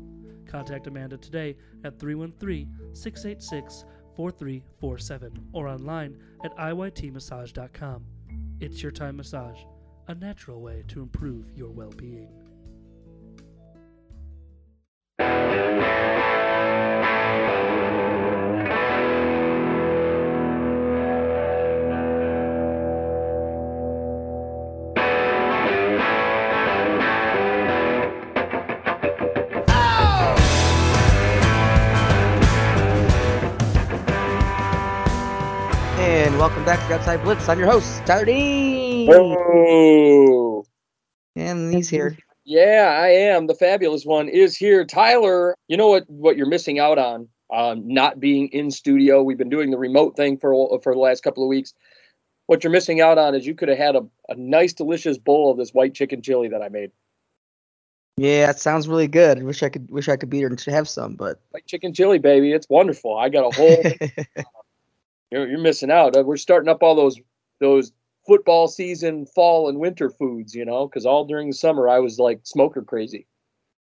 Contact 0.46 0.88
Amanda 0.88 1.18
today 1.18 1.56
at 1.84 2.00
313 2.00 2.94
686 2.94 3.86
4347 4.16 5.50
or 5.54 5.68
online 5.68 6.18
at 6.44 6.56
iytmassage.com. 6.58 8.06
It's 8.60 8.82
Your 8.82 8.92
Time 8.92 9.18
Massage 9.18 9.60
a 10.08 10.16
natural 10.16 10.62
way 10.62 10.84
to 10.88 11.02
improve 11.02 11.52
your 11.56 11.70
well 11.70 11.92
being. 11.92 12.30
Welcome 36.48 36.64
back 36.64 36.80
to 36.80 36.88
the 36.88 36.94
Outside 36.94 37.22
Blitz. 37.24 37.50
I'm 37.50 37.60
your 37.60 37.70
host, 37.70 38.06
Tyler 38.06 38.24
Dean. 38.24 39.10
Oh. 39.12 40.64
And 41.36 41.74
he's 41.74 41.90
here. 41.90 42.18
Yeah, 42.46 42.98
I 42.98 43.10
am. 43.10 43.48
The 43.48 43.54
fabulous 43.54 44.06
one 44.06 44.30
is 44.30 44.56
here. 44.56 44.86
Tyler, 44.86 45.58
you 45.68 45.76
know 45.76 45.90
what 45.90 46.10
what 46.10 46.38
you're 46.38 46.48
missing 46.48 46.80
out 46.80 46.98
on? 46.98 47.28
Um, 47.52 47.86
not 47.86 48.22
being 48.22 48.48
in 48.54 48.72
studio. 48.72 49.22
We've 49.24 49.38
been 49.38 49.50
doing 49.50 49.72
the 49.72 49.78
remote 49.78 50.16
thing 50.16 50.38
for 50.38 50.80
for 50.82 50.94
the 50.94 51.00
last 51.00 51.22
couple 51.22 51.44
of 51.44 51.50
weeks. 51.50 51.74
What 52.46 52.64
you're 52.64 52.72
missing 52.72 53.02
out 53.02 53.18
on 53.18 53.36
is 53.36 53.46
you 53.46 53.54
could 53.54 53.68
have 53.68 53.78
had 53.78 53.98
a, 53.98 54.06
a 54.30 54.36
nice, 54.36 54.72
delicious 54.72 55.18
bowl 55.18 55.52
of 55.52 55.58
this 55.58 55.72
white 55.72 55.96
chicken 55.96 56.22
chili 56.22 56.48
that 56.48 56.62
I 56.62 56.70
made. 56.70 56.92
Yeah, 58.16 58.50
it 58.50 58.60
sounds 58.62 58.88
really 58.88 59.10
good. 59.10 59.44
Wish 59.44 59.64
I 59.64 59.70
could 59.70 59.92
wish 59.92 60.08
I 60.08 60.16
could 60.16 60.30
be 60.30 60.38
here 60.38 60.48
and 60.48 60.60
have 60.68 60.88
some, 60.88 61.16
but 61.16 61.42
white 61.50 61.66
chicken 61.66 61.94
chili, 61.94 62.20
baby, 62.20 62.54
it's 62.54 62.70
wonderful. 62.70 63.18
I 63.18 63.28
got 63.28 63.54
a 63.54 63.54
whole. 63.54 63.84
you're, 65.32 65.48
you're 65.48 65.60
missing 65.60 65.92
out. 65.92 66.16
Uh, 66.16 66.24
we're 66.24 66.38
starting 66.38 66.70
up 66.70 66.84
all 66.84 66.96
those 66.96 67.20
those 67.60 67.92
football 68.26 68.68
season, 68.68 69.26
fall 69.26 69.70
and 69.70 69.80
winter 69.80 70.10
foods, 70.10 70.54
you 70.54 70.66
know, 70.66 70.88
because 70.88 71.06
all 71.06 71.26
during 71.26 71.48
the 71.50 71.56
summer 71.56 71.90
I 71.90 72.00
was 72.00 72.20
like 72.20 72.42
smoker 72.44 72.82
crazy. 72.82 73.26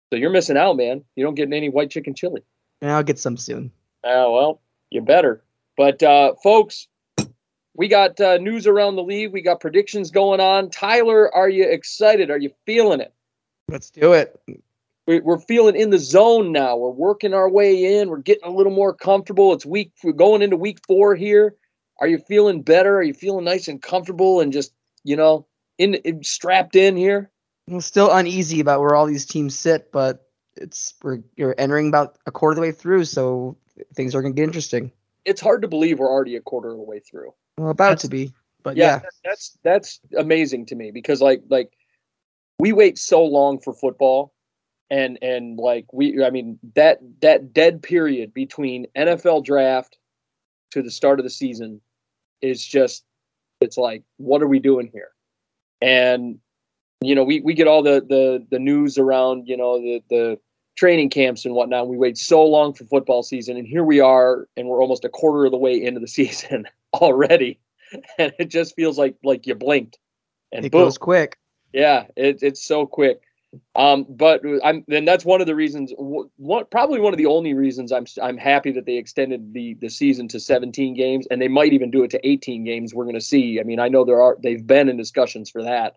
So 0.09 0.17
you're 0.17 0.29
missing 0.29 0.57
out, 0.57 0.77
man. 0.77 1.03
You 1.15 1.23
don't 1.23 1.35
get 1.35 1.51
any 1.51 1.69
white 1.69 1.89
chicken 1.89 2.13
chili. 2.13 2.41
Yeah, 2.81 2.95
I'll 2.95 3.03
get 3.03 3.19
some 3.19 3.37
soon. 3.37 3.71
Oh, 4.03 4.33
well, 4.33 4.61
you 4.89 5.01
better. 5.01 5.43
But 5.75 6.01
uh, 6.01 6.33
folks, 6.41 6.87
we 7.75 7.87
got 7.87 8.19
uh, 8.19 8.37
news 8.37 8.67
around 8.67 8.95
the 8.95 9.03
league. 9.03 9.33
We 9.33 9.41
got 9.41 9.59
predictions 9.59 10.11
going 10.11 10.39
on. 10.39 10.69
Tyler, 10.69 11.33
are 11.35 11.49
you 11.49 11.69
excited? 11.69 12.31
Are 12.31 12.37
you 12.37 12.51
feeling 12.65 13.01
it? 13.01 13.13
Let's 13.67 13.89
do 13.89 14.13
it. 14.13 14.39
We're 15.07 15.39
feeling 15.39 15.77
in 15.77 15.89
the 15.89 15.99
zone 15.99 16.51
now. 16.51 16.75
We're 16.75 16.89
working 16.89 17.33
our 17.33 17.49
way 17.49 17.97
in. 17.97 18.09
We're 18.09 18.17
getting 18.17 18.43
a 18.43 18.53
little 18.53 18.73
more 18.73 18.93
comfortable. 18.93 19.53
It's 19.53 19.65
week. 19.65 19.93
We're 20.03 20.11
going 20.11 20.41
into 20.41 20.57
week 20.57 20.79
four 20.85 21.15
here. 21.15 21.55
Are 22.01 22.07
you 22.07 22.17
feeling 22.17 22.61
better? 22.61 22.97
Are 22.97 23.03
you 23.03 23.13
feeling 23.13 23.45
nice 23.45 23.69
and 23.69 23.81
comfortable 23.81 24.41
and 24.41 24.51
just, 24.51 24.73
you 25.05 25.15
know, 25.15 25.47
in, 25.77 25.95
in 25.95 26.23
strapped 26.23 26.75
in 26.75 26.97
here? 26.97 27.31
I'm 27.69 27.81
still 27.81 28.11
uneasy 28.11 28.59
about 28.59 28.81
where 28.81 28.95
all 28.95 29.05
these 29.05 29.25
teams 29.25 29.57
sit, 29.57 29.91
but 29.91 30.27
it's 30.55 30.93
we're 31.03 31.19
you're 31.35 31.55
entering 31.57 31.87
about 31.87 32.17
a 32.25 32.31
quarter 32.31 32.51
of 32.51 32.55
the 32.55 32.61
way 32.61 32.71
through, 32.71 33.05
so 33.05 33.57
things 33.93 34.15
are 34.15 34.21
gonna 34.21 34.33
get 34.33 34.43
interesting. 34.43 34.91
It's 35.25 35.41
hard 35.41 35.61
to 35.61 35.67
believe 35.67 35.99
we're 35.99 36.11
already 36.11 36.35
a 36.35 36.41
quarter 36.41 36.69
of 36.69 36.77
the 36.77 36.83
way 36.83 36.99
through. 36.99 37.33
Well, 37.57 37.69
about 37.69 37.91
that's, 37.91 38.03
to 38.03 38.09
be, 38.09 38.33
but 38.63 38.77
yeah, 38.77 39.01
yeah, 39.03 39.09
that's 39.23 39.57
that's 39.63 39.99
amazing 40.17 40.67
to 40.67 40.75
me 40.75 40.91
because 40.91 41.21
like 41.21 41.43
like 41.49 41.71
we 42.59 42.73
wait 42.73 42.97
so 42.97 43.23
long 43.23 43.59
for 43.59 43.73
football, 43.73 44.33
and 44.89 45.17
and 45.21 45.57
like 45.57 45.91
we, 45.93 46.23
I 46.23 46.29
mean 46.29 46.59
that 46.75 46.99
that 47.21 47.53
dead 47.53 47.81
period 47.81 48.33
between 48.33 48.87
NFL 48.95 49.43
draft 49.43 49.97
to 50.71 50.81
the 50.81 50.91
start 50.91 51.19
of 51.19 51.23
the 51.23 51.29
season 51.29 51.81
is 52.41 52.65
just 52.65 53.03
it's 53.61 53.77
like 53.77 54.03
what 54.17 54.41
are 54.41 54.47
we 54.47 54.59
doing 54.59 54.89
here 54.93 55.09
and 55.81 56.39
you 57.01 57.15
know 57.15 57.23
we, 57.23 57.41
we 57.41 57.53
get 57.53 57.67
all 57.67 57.83
the, 57.83 58.05
the 58.07 58.45
the 58.49 58.59
news 58.59 58.97
around 58.97 59.47
you 59.47 59.57
know 59.57 59.79
the 59.79 60.03
the 60.09 60.39
training 60.77 61.09
camps 61.09 61.43
and 61.43 61.55
whatnot. 61.55 61.87
We 61.87 61.97
wait 61.97 62.17
so 62.17 62.45
long 62.45 62.73
for 62.73 62.85
football 62.85 63.23
season, 63.23 63.57
and 63.57 63.67
here 63.67 63.83
we 63.83 63.99
are, 63.99 64.47
and 64.55 64.67
we're 64.67 64.81
almost 64.81 65.03
a 65.03 65.09
quarter 65.09 65.45
of 65.45 65.51
the 65.51 65.57
way 65.57 65.73
into 65.83 65.99
the 65.99 66.07
season 66.19 66.65
already, 66.93 67.59
and 68.17 68.31
it 68.39 68.49
just 68.49 68.75
feels 68.75 68.97
like 68.97 69.15
like 69.23 69.45
you 69.47 69.55
blinked, 69.55 69.97
and 70.51 70.65
It 70.65 70.71
boom, 70.71 70.83
goes 70.83 70.97
quick. 70.97 71.37
yeah, 71.73 72.05
it, 72.15 72.39
it's 72.41 72.63
so 72.63 72.85
quick. 72.85 73.21
Um, 73.75 74.05
but 74.09 74.41
I'm 74.63 74.83
that's 74.87 75.23
one 75.23 75.39
of 75.39 75.47
the 75.47 75.55
reasons. 75.55 75.93
What 75.97 76.69
probably 76.69 76.99
one 76.99 77.13
of 77.13 77.17
the 77.17 77.27
only 77.27 77.53
reasons 77.53 77.91
I'm 77.91 78.05
I'm 78.21 78.37
happy 78.37 78.71
that 78.71 78.85
they 78.85 78.97
extended 78.97 79.53
the 79.53 79.75
the 79.75 79.89
season 79.89 80.27
to 80.29 80.39
17 80.39 80.93
games, 80.95 81.27
and 81.31 81.41
they 81.41 81.47
might 81.47 81.73
even 81.73 81.89
do 81.89 82.03
it 82.03 82.11
to 82.11 82.27
18 82.27 82.63
games. 82.65 82.93
We're 82.93 83.05
going 83.05 83.15
to 83.15 83.21
see. 83.21 83.59
I 83.59 83.63
mean, 83.63 83.79
I 83.79 83.87
know 83.87 84.03
there 84.03 84.21
are 84.21 84.37
they've 84.41 84.65
been 84.65 84.89
in 84.89 84.97
discussions 84.97 85.49
for 85.49 85.63
that, 85.63 85.95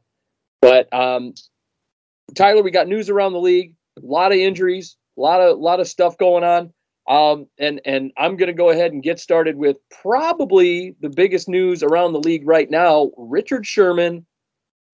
but 0.60 0.92
um, 0.92 1.34
Tyler, 2.34 2.62
we 2.62 2.70
got 2.70 2.88
news 2.88 3.10
around 3.10 3.32
the 3.32 3.40
league. 3.40 3.74
A 3.98 4.06
lot 4.06 4.32
of 4.32 4.38
injuries, 4.38 4.96
a 5.18 5.20
lot 5.20 5.40
of 5.40 5.58
lot 5.58 5.80
of 5.80 5.88
stuff 5.88 6.16
going 6.18 6.44
on. 6.44 6.72
Um, 7.08 7.48
and 7.58 7.80
and 7.84 8.12
I'm 8.16 8.36
going 8.36 8.46
to 8.48 8.52
go 8.52 8.70
ahead 8.70 8.92
and 8.92 9.02
get 9.02 9.18
started 9.18 9.56
with 9.56 9.76
probably 10.02 10.94
the 11.00 11.10
biggest 11.10 11.48
news 11.48 11.82
around 11.82 12.12
the 12.12 12.20
league 12.20 12.46
right 12.46 12.70
now. 12.70 13.10
Richard 13.16 13.66
Sherman 13.66 14.24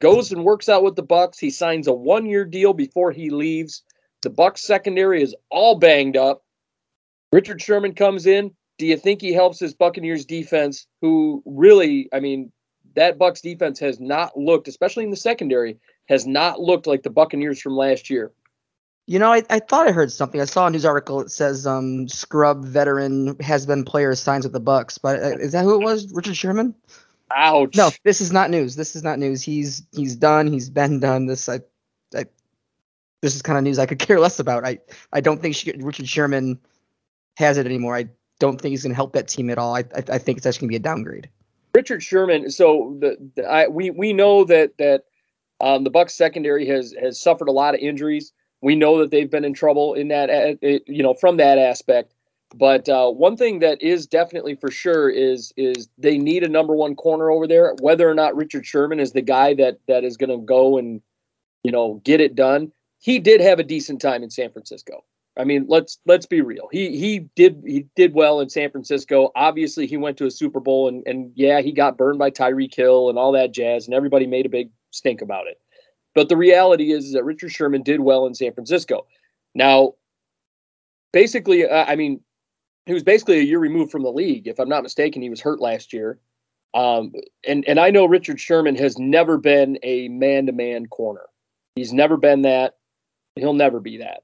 goes 0.00 0.32
and 0.32 0.44
works 0.44 0.68
out 0.68 0.82
with 0.82 0.96
the 0.96 1.02
Bucs. 1.02 1.38
He 1.38 1.50
signs 1.50 1.86
a 1.86 1.92
one-year 1.92 2.44
deal 2.44 2.72
before 2.72 3.12
he 3.12 3.30
leaves. 3.30 3.82
The 4.22 4.30
Bucs 4.30 4.58
secondary 4.58 5.22
is 5.22 5.34
all 5.50 5.76
banged 5.76 6.16
up. 6.16 6.42
Richard 7.32 7.60
Sherman 7.60 7.94
comes 7.94 8.26
in. 8.26 8.52
Do 8.78 8.86
you 8.86 8.96
think 8.96 9.20
he 9.20 9.32
helps 9.32 9.58
his 9.58 9.74
Buccaneers 9.74 10.26
defense 10.26 10.86
who 11.00 11.42
really, 11.46 12.08
I 12.12 12.20
mean, 12.20 12.52
that 12.94 13.18
Bucs 13.18 13.40
defense 13.40 13.78
has 13.80 14.00
not 14.00 14.36
looked, 14.36 14.68
especially 14.68 15.04
in 15.04 15.10
the 15.10 15.16
secondary, 15.16 15.78
has 16.08 16.26
not 16.26 16.60
looked 16.60 16.86
like 16.86 17.02
the 17.02 17.10
Buccaneers 17.10 17.60
from 17.60 17.76
last 17.76 18.10
year. 18.10 18.32
You 19.06 19.20
know, 19.20 19.32
I, 19.32 19.44
I 19.48 19.60
thought 19.60 19.86
I 19.86 19.92
heard 19.92 20.10
something. 20.10 20.40
I 20.40 20.46
saw 20.46 20.66
a 20.66 20.70
news 20.70 20.84
article 20.84 21.18
that 21.18 21.30
says 21.30 21.66
um 21.66 22.08
scrub 22.08 22.64
veteran 22.64 23.36
has 23.40 23.64
been 23.64 23.84
player 23.84 24.14
signs 24.16 24.44
with 24.44 24.52
the 24.52 24.60
Bucs, 24.60 24.98
but 25.00 25.22
uh, 25.22 25.38
is 25.38 25.52
that 25.52 25.62
who 25.62 25.80
it 25.80 25.84
was? 25.84 26.12
Richard 26.12 26.36
Sherman? 26.36 26.74
Ouch. 27.34 27.76
No, 27.76 27.90
this 28.04 28.20
is 28.20 28.32
not 28.32 28.50
news. 28.50 28.76
This 28.76 28.94
is 28.94 29.02
not 29.02 29.18
news. 29.18 29.42
He's 29.42 29.82
he's 29.92 30.16
done. 30.16 30.46
He's 30.46 30.70
been 30.70 31.00
done. 31.00 31.26
This 31.26 31.48
I, 31.48 31.60
I 32.14 32.26
this 33.22 33.34
is 33.34 33.42
kind 33.42 33.58
of 33.58 33.64
news 33.64 33.78
I 33.78 33.86
could 33.86 33.98
care 34.00 34.20
less 34.20 34.38
about. 34.38 34.64
I 34.64 34.78
I 35.12 35.20
don't 35.20 35.40
think 35.40 35.54
she, 35.54 35.72
Richard 35.72 36.08
Sherman 36.08 36.58
has 37.36 37.58
it 37.58 37.66
anymore. 37.66 37.96
I 37.96 38.08
don't 38.38 38.60
think 38.60 38.70
he's 38.70 38.82
going 38.82 38.92
to 38.92 38.96
help 38.96 39.12
that 39.14 39.28
team 39.28 39.50
at 39.50 39.58
all. 39.58 39.74
I 39.74 39.80
I, 39.80 40.04
I 40.12 40.18
think 40.18 40.38
it's 40.38 40.46
actually 40.46 40.68
going 40.68 40.68
to 40.68 40.78
be 40.80 40.88
a 40.88 40.94
downgrade. 40.94 41.28
Richard 41.74 42.02
Sherman. 42.02 42.50
So 42.50 42.96
the, 43.00 43.16
the 43.34 43.44
I, 43.44 43.68
we 43.68 43.90
we 43.90 44.12
know 44.12 44.44
that 44.44 44.78
that 44.78 45.04
um, 45.60 45.84
the 45.84 45.90
Bucs 45.90 46.10
secondary 46.10 46.66
has 46.68 46.94
has 47.00 47.20
suffered 47.20 47.48
a 47.48 47.52
lot 47.52 47.74
of 47.74 47.80
injuries. 47.80 48.32
We 48.62 48.76
know 48.76 48.98
that 48.98 49.10
they've 49.10 49.30
been 49.30 49.44
in 49.44 49.52
trouble 49.52 49.94
in 49.94 50.08
that 50.08 50.58
you 50.62 51.02
know 51.02 51.14
from 51.14 51.36
that 51.38 51.58
aspect. 51.58 52.14
But 52.54 52.88
uh, 52.88 53.10
one 53.10 53.36
thing 53.36 53.58
that 53.58 53.82
is 53.82 54.06
definitely 54.06 54.54
for 54.54 54.70
sure 54.70 55.10
is 55.10 55.52
is 55.56 55.88
they 55.98 56.16
need 56.16 56.44
a 56.44 56.48
number 56.48 56.74
one 56.74 56.94
corner 56.94 57.30
over 57.30 57.46
there. 57.46 57.74
Whether 57.80 58.08
or 58.08 58.14
not 58.14 58.36
Richard 58.36 58.64
Sherman 58.64 59.00
is 59.00 59.12
the 59.12 59.22
guy 59.22 59.54
that 59.54 59.78
that 59.88 60.04
is 60.04 60.16
going 60.16 60.30
to 60.30 60.44
go 60.44 60.78
and 60.78 61.00
you 61.64 61.72
know 61.72 62.00
get 62.04 62.20
it 62.20 62.36
done, 62.36 62.70
he 63.00 63.18
did 63.18 63.40
have 63.40 63.58
a 63.58 63.64
decent 63.64 64.00
time 64.00 64.22
in 64.22 64.30
San 64.30 64.52
Francisco. 64.52 65.04
I 65.36 65.44
mean, 65.44 65.66
let's 65.68 65.98
let's 66.06 66.26
be 66.26 66.40
real. 66.40 66.68
He 66.70 66.96
he 66.98 67.18
did 67.34 67.62
he 67.66 67.86
did 67.94 68.14
well 68.14 68.40
in 68.40 68.48
San 68.48 68.70
Francisco. 68.70 69.32
Obviously, 69.34 69.86
he 69.86 69.96
went 69.96 70.16
to 70.18 70.26
a 70.26 70.30
Super 70.30 70.60
Bowl 70.60 70.88
and 70.88 71.02
and 71.06 71.32
yeah, 71.34 71.60
he 71.60 71.72
got 71.72 71.98
burned 71.98 72.18
by 72.18 72.30
Tyreek 72.30 72.74
Hill 72.74 73.10
and 73.10 73.18
all 73.18 73.32
that 73.32 73.52
jazz, 73.52 73.86
and 73.86 73.94
everybody 73.94 74.26
made 74.26 74.46
a 74.46 74.50
big 74.50 74.70
stink 74.92 75.20
about 75.20 75.46
it. 75.46 75.60
But 76.14 76.30
the 76.30 76.36
reality 76.36 76.92
is, 76.92 77.06
is 77.06 77.12
that 77.12 77.24
Richard 77.24 77.50
Sherman 77.50 77.82
did 77.82 78.00
well 78.00 78.24
in 78.26 78.34
San 78.34 78.54
Francisco. 78.54 79.06
Now, 79.54 79.94
basically, 81.12 81.68
uh, 81.68 81.84
I 81.84 81.96
mean, 81.96 82.20
he 82.86 82.94
was 82.94 83.02
basically 83.02 83.38
a 83.38 83.42
year 83.42 83.58
removed 83.58 83.90
from 83.90 84.02
the 84.02 84.12
league. 84.12 84.46
If 84.46 84.58
I'm 84.58 84.68
not 84.68 84.84
mistaken, 84.84 85.20
he 85.20 85.30
was 85.30 85.40
hurt 85.40 85.60
last 85.60 85.92
year. 85.92 86.18
Um, 86.72 87.12
and 87.46 87.64
and 87.66 87.80
I 87.80 87.90
know 87.90 88.06
Richard 88.06 88.40
Sherman 88.40 88.76
has 88.76 88.98
never 88.98 89.38
been 89.38 89.78
a 89.82 90.08
man-to-man 90.08 90.86
corner. 90.86 91.26
He's 91.74 91.92
never 91.92 92.16
been 92.16 92.42
that. 92.42 92.76
He'll 93.34 93.54
never 93.54 93.80
be 93.80 93.98
that. 93.98 94.22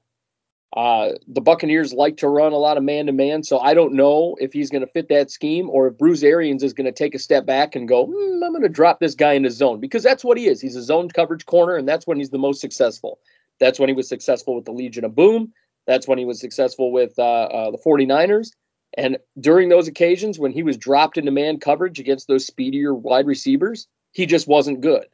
Uh, 0.75 1.11
the 1.27 1.41
Buccaneers 1.41 1.93
like 1.93 2.17
to 2.17 2.27
run 2.27 2.51
a 2.51 2.57
lot 2.57 2.77
of 2.77 2.83
man 2.83 3.05
to 3.05 3.11
man, 3.11 3.43
so 3.43 3.59
I 3.59 3.75
don't 3.75 3.93
know 3.93 4.35
if 4.39 4.53
he's 4.53 4.71
going 4.71 4.81
to 4.81 4.91
fit 4.91 5.07
that 5.09 5.29
scheme 5.29 5.69
or 5.69 5.87
if 5.87 5.97
Bruce 5.99 6.23
Arians 6.23 6.63
is 6.63 6.73
going 6.73 6.85
to 6.85 6.91
take 6.91 7.13
a 7.13 7.19
step 7.19 7.45
back 7.45 7.75
and 7.75 7.87
go, 7.87 8.07
"Hmm, 8.07 8.43
I'm 8.43 8.51
going 8.51 8.63
to 8.63 8.69
drop 8.69 8.99
this 8.99 9.13
guy 9.13 9.33
in 9.33 9.43
the 9.43 9.51
zone 9.51 9.79
because 9.79 10.01
that's 10.01 10.23
what 10.23 10.37
he 10.37 10.47
is. 10.47 10.61
He's 10.61 10.75
a 10.75 10.81
zone 10.81 11.09
coverage 11.09 11.45
corner, 11.45 11.75
and 11.75 11.87
that's 11.87 12.07
when 12.07 12.17
he's 12.17 12.31
the 12.31 12.39
most 12.39 12.61
successful. 12.61 13.19
That's 13.59 13.79
when 13.79 13.89
he 13.89 13.95
was 13.95 14.09
successful 14.09 14.55
with 14.55 14.65
the 14.65 14.71
Legion 14.71 15.05
of 15.05 15.15
Boom. 15.15 15.53
That's 15.87 16.07
when 16.07 16.17
he 16.17 16.25
was 16.25 16.39
successful 16.39 16.91
with 16.91 17.13
uh, 17.17 17.23
uh, 17.23 17.71
the 17.71 17.77
49ers. 17.77 18.51
And 18.95 19.17
during 19.39 19.69
those 19.69 19.87
occasions 19.87 20.39
when 20.39 20.51
he 20.51 20.63
was 20.63 20.77
dropped 20.77 21.17
into 21.17 21.31
man 21.31 21.59
coverage 21.59 21.99
against 21.99 22.27
those 22.27 22.45
speedier 22.45 22.93
wide 22.93 23.25
receivers, 23.25 23.87
he 24.11 24.25
just 24.25 24.47
wasn't 24.47 24.81
good. 24.81 25.07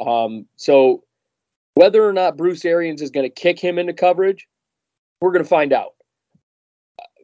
Um, 0.00 0.46
so 0.56 1.04
whether 1.74 2.06
or 2.06 2.12
not 2.12 2.36
Bruce 2.36 2.64
Arians 2.64 3.02
is 3.02 3.10
going 3.10 3.24
to 3.26 3.30
kick 3.30 3.60
him 3.60 3.78
into 3.78 3.92
coverage, 3.92 4.48
we're 5.20 5.32
going 5.32 5.44
to 5.44 5.48
find 5.48 5.72
out. 5.72 5.94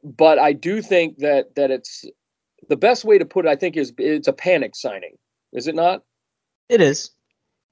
But 0.02 0.38
I 0.38 0.52
do 0.52 0.82
think 0.82 1.18
that 1.18 1.54
that 1.54 1.70
it's 1.70 2.04
the 2.68 2.76
best 2.76 3.04
way 3.04 3.18
to 3.18 3.24
put 3.24 3.46
it. 3.46 3.48
I 3.48 3.56
think 3.56 3.76
is 3.76 3.92
it's 3.96 4.28
a 4.28 4.32
panic 4.32 4.76
signing, 4.76 5.16
is 5.52 5.66
it 5.66 5.74
not? 5.74 6.02
It 6.68 6.80
is. 6.80 7.10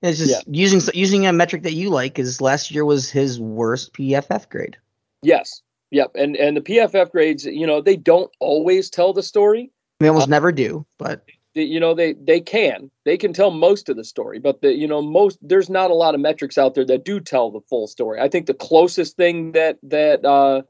It's 0.01 0.19
just 0.19 0.31
Yeah. 0.31 0.41
using 0.47 0.81
using 0.95 1.27
a 1.27 1.33
metric 1.33 1.63
that 1.63 1.75
you 1.75 1.91
like 1.91 2.19
is 2.19 2.41
last 2.41 2.71
year 2.71 2.85
was 2.85 3.11
his 3.11 3.39
worst 3.39 3.93
PFF 3.93 4.49
grade. 4.49 4.77
Yes. 5.23 5.63
Yep. 5.91 6.13
And 6.15 6.37
and 6.37 6.57
the 6.57 6.61
PFF 6.61 7.11
grades, 7.11 7.45
you 7.45 7.67
know, 7.67 7.81
they 7.81 7.97
don't 7.97 8.31
always 8.41 8.91
tell 8.91 9.13
the 9.13 9.23
story. 9.23 9.71
They 10.01 10.09
almost 10.09 10.29
Uh, 10.29 10.31
never 10.31 10.53
do, 10.53 10.87
but 10.99 11.25
You 11.55 11.79
know, 11.81 11.93
they 11.95 12.15
they 12.15 12.41
can 12.41 12.91
they 13.05 13.19
can 13.19 13.35
tell 13.35 13.51
most 13.51 13.91
of 13.91 13.97
the 13.97 14.05
story, 14.05 14.39
but 14.39 14.63
the 14.63 14.73
you 14.73 14.89
know 14.89 15.03
most 15.03 15.39
there's 15.43 15.69
not 15.69 15.91
a 15.91 15.95
lot 15.95 16.15
of 16.15 16.21
metrics 16.21 16.57
out 16.57 16.75
there 16.75 16.87
that 16.87 17.05
do 17.05 17.21
tell 17.21 17.51
the 17.51 17.61
full 17.69 17.87
story. 17.87 18.19
I 18.21 18.29
think 18.29 18.47
the 18.47 18.55
closest 18.55 19.17
thing 19.19 19.53
that 19.53 19.77
that 19.83 20.25
uh, 20.25 20.63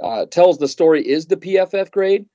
uh, 0.00 0.26
tells 0.26 0.58
the 0.58 0.68
story 0.68 1.02
is 1.06 1.26
the 1.26 1.36
PFF 1.36 1.90
grade, 1.90 2.26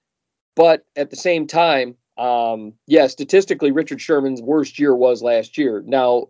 but 0.54 0.86
at 0.98 1.12
the 1.12 1.16
same 1.16 1.48
time, 1.48 1.96
um, 2.18 2.74
yeah, 2.88 3.08
statistically, 3.08 3.72
Richard 3.72 4.02
Sherman's 4.02 4.42
worst 4.42 4.78
year 4.78 4.94
was 4.94 5.24
last 5.24 5.58
year. 5.58 5.82
Now, 5.86 6.28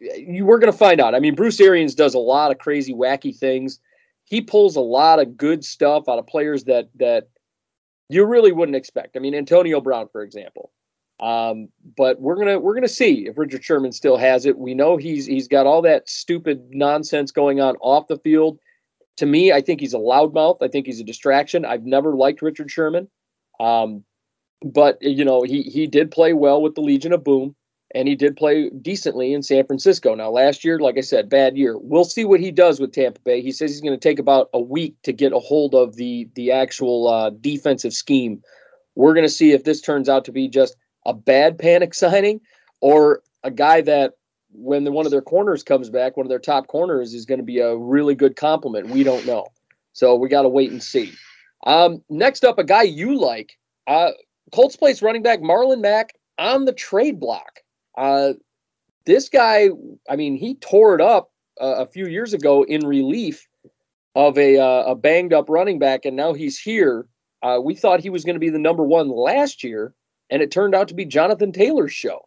you 0.00 0.44
we're 0.44 0.58
going 0.58 0.72
to 0.72 0.78
find 0.78 1.00
out. 1.00 1.14
I 1.14 1.20
mean, 1.20 1.36
Bruce 1.36 1.60
Arians 1.60 1.94
does 1.94 2.14
a 2.14 2.18
lot 2.18 2.50
of 2.50 2.58
crazy, 2.58 2.92
wacky 2.92 3.34
things. 3.36 3.78
He 4.24 4.40
pulls 4.40 4.76
a 4.76 4.80
lot 4.80 5.20
of 5.20 5.36
good 5.36 5.64
stuff 5.64 6.08
out 6.08 6.18
of 6.18 6.26
players 6.26 6.64
that 6.64 6.88
that 6.96 7.28
you 8.08 8.24
really 8.24 8.52
wouldn't 8.52 8.76
expect. 8.76 9.16
I 9.16 9.20
mean, 9.20 9.34
Antonio 9.34 9.80
Brown, 9.80 10.08
for 10.12 10.22
example. 10.22 10.70
Um, 11.20 11.68
but 11.96 12.20
we're 12.20 12.36
gonna 12.36 12.58
we're 12.58 12.74
gonna 12.74 12.88
see 12.88 13.26
if 13.26 13.38
Richard 13.38 13.64
Sherman 13.64 13.92
still 13.92 14.16
has 14.16 14.46
it. 14.46 14.58
We 14.58 14.74
know 14.74 14.96
he's 14.96 15.26
he's 15.26 15.48
got 15.48 15.66
all 15.66 15.82
that 15.82 16.08
stupid 16.08 16.68
nonsense 16.70 17.30
going 17.30 17.60
on 17.60 17.76
off 17.76 18.08
the 18.08 18.18
field. 18.18 18.58
To 19.18 19.26
me, 19.26 19.52
I 19.52 19.60
think 19.60 19.80
he's 19.80 19.94
a 19.94 19.98
loudmouth. 19.98 20.58
I 20.60 20.68
think 20.68 20.86
he's 20.86 21.00
a 21.00 21.04
distraction. 21.04 21.64
I've 21.64 21.84
never 21.84 22.16
liked 22.16 22.42
Richard 22.42 22.70
Sherman. 22.70 23.08
Um, 23.60 24.04
but 24.64 25.00
you 25.00 25.24
know, 25.24 25.42
he 25.42 25.62
he 25.62 25.86
did 25.86 26.10
play 26.10 26.32
well 26.32 26.60
with 26.60 26.74
the 26.74 26.80
Legion 26.80 27.12
of 27.12 27.22
Boom, 27.22 27.54
and 27.94 28.08
he 28.08 28.16
did 28.16 28.36
play 28.36 28.70
decently 28.70 29.32
in 29.32 29.42
San 29.42 29.64
Francisco. 29.64 30.14
Now, 30.14 30.30
last 30.30 30.64
year, 30.64 30.80
like 30.80 30.98
I 30.98 31.00
said, 31.00 31.28
bad 31.28 31.56
year. 31.56 31.78
We'll 31.78 32.04
see 32.04 32.24
what 32.24 32.40
he 32.40 32.50
does 32.50 32.80
with 32.80 32.92
Tampa 32.92 33.20
Bay. 33.20 33.40
He 33.40 33.52
says 33.52 33.70
he's 33.70 33.80
going 33.80 33.98
to 33.98 34.08
take 34.08 34.18
about 34.18 34.50
a 34.52 34.60
week 34.60 34.96
to 35.04 35.12
get 35.12 35.32
a 35.32 35.38
hold 35.38 35.74
of 35.74 35.96
the 35.96 36.28
the 36.34 36.50
actual 36.50 37.08
uh, 37.08 37.30
defensive 37.30 37.92
scheme. 37.92 38.42
We're 38.96 39.14
going 39.14 39.26
to 39.26 39.32
see 39.32 39.52
if 39.52 39.64
this 39.64 39.80
turns 39.80 40.08
out 40.08 40.24
to 40.26 40.32
be 40.32 40.48
just 40.48 40.76
a 41.06 41.14
bad 41.14 41.58
panic 41.60 41.94
signing 41.94 42.40
or 42.80 43.22
a 43.44 43.50
guy 43.50 43.80
that 43.82 44.14
when 44.52 44.84
the, 44.84 44.92
one 44.92 45.04
of 45.04 45.10
their 45.10 45.22
corners 45.22 45.62
comes 45.62 45.90
back, 45.90 46.16
one 46.16 46.26
of 46.26 46.30
their 46.30 46.38
top 46.38 46.68
corners 46.68 47.12
is 47.14 47.26
going 47.26 47.40
to 47.40 47.44
be 47.44 47.58
a 47.58 47.76
really 47.76 48.14
good 48.14 48.36
compliment. 48.36 48.88
We 48.88 49.02
don't 49.02 49.26
know. 49.26 49.46
So 49.92 50.14
we 50.14 50.28
got 50.28 50.42
to 50.42 50.48
wait 50.48 50.70
and 50.70 50.82
see. 50.82 51.12
Um, 51.66 52.02
next 52.08 52.44
up, 52.44 52.58
a 52.58 52.64
guy 52.64 52.82
you 52.82 53.18
like, 53.18 53.58
uh, 53.86 54.10
Colts 54.52 54.76
place 54.76 55.02
running 55.02 55.22
back 55.22 55.40
Marlon 55.40 55.80
Mack 55.80 56.14
on 56.38 56.64
the 56.64 56.72
trade 56.72 57.18
block. 57.18 57.63
Uh, 57.96 58.34
this 59.06 59.28
guy, 59.28 59.68
I 60.08 60.16
mean, 60.16 60.36
he 60.36 60.54
tore 60.56 60.94
it 60.94 61.00
up 61.00 61.30
uh, 61.60 61.76
a 61.78 61.86
few 61.86 62.06
years 62.06 62.32
ago 62.32 62.62
in 62.64 62.86
relief 62.86 63.46
of 64.14 64.38
a, 64.38 64.58
uh, 64.58 64.84
a 64.84 64.94
banged 64.94 65.32
up 65.32 65.48
running 65.48 65.78
back, 65.78 66.04
and 66.04 66.16
now 66.16 66.32
he's 66.32 66.58
here. 66.58 67.06
Uh, 67.42 67.58
we 67.62 67.74
thought 67.74 68.00
he 68.00 68.10
was 68.10 68.24
going 68.24 68.34
to 68.34 68.40
be 68.40 68.48
the 68.48 68.58
number 68.58 68.82
one 68.82 69.08
last 69.08 69.62
year, 69.62 69.94
and 70.30 70.42
it 70.42 70.50
turned 70.50 70.74
out 70.74 70.88
to 70.88 70.94
be 70.94 71.04
Jonathan 71.04 71.52
Taylor's 71.52 71.92
show. 71.92 72.26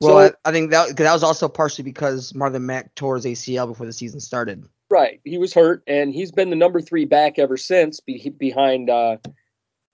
well, 0.00 0.28
so, 0.28 0.34
I, 0.44 0.48
I 0.48 0.52
think 0.52 0.70
that 0.70 0.96
that 0.96 1.12
was 1.12 1.22
also 1.22 1.48
partially 1.48 1.84
because 1.84 2.32
Marlon 2.32 2.62
Mack 2.62 2.94
tore 2.94 3.16
his 3.16 3.24
ACL 3.24 3.68
before 3.68 3.86
the 3.86 3.92
season 3.92 4.20
started. 4.20 4.64
right, 4.90 5.20
he 5.24 5.38
was 5.38 5.54
hurt, 5.54 5.82
and 5.86 6.12
he's 6.12 6.32
been 6.32 6.50
the 6.50 6.56
number 6.56 6.80
three 6.80 7.04
back 7.04 7.38
ever 7.38 7.56
since, 7.56 8.00
be, 8.00 8.30
behind. 8.36 8.90
Uh, 8.90 9.18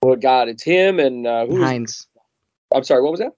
oh 0.01 0.15
God, 0.15 0.47
it's 0.47 0.63
him 0.63 0.99
and 0.99 1.27
uh, 1.27 1.45
who? 1.45 1.55
was- 1.55 1.63
Hines, 1.63 2.07
I'm 2.73 2.83
sorry, 2.83 3.03
what 3.03 3.11
was 3.11 3.19
that? 3.19 3.33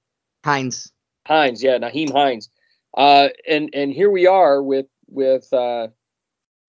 Hines. 0.45 0.91
Hines, 1.27 1.61
yeah, 1.61 1.77
Nyheim 1.77 2.11
Hines. 2.11 2.49
Uh, 2.95 3.29
and 3.47 3.69
and 3.73 3.91
here 3.91 4.09
we 4.09 4.25
are 4.25 4.63
with 4.63 4.87
with 5.07 5.51
uh, 5.53 5.87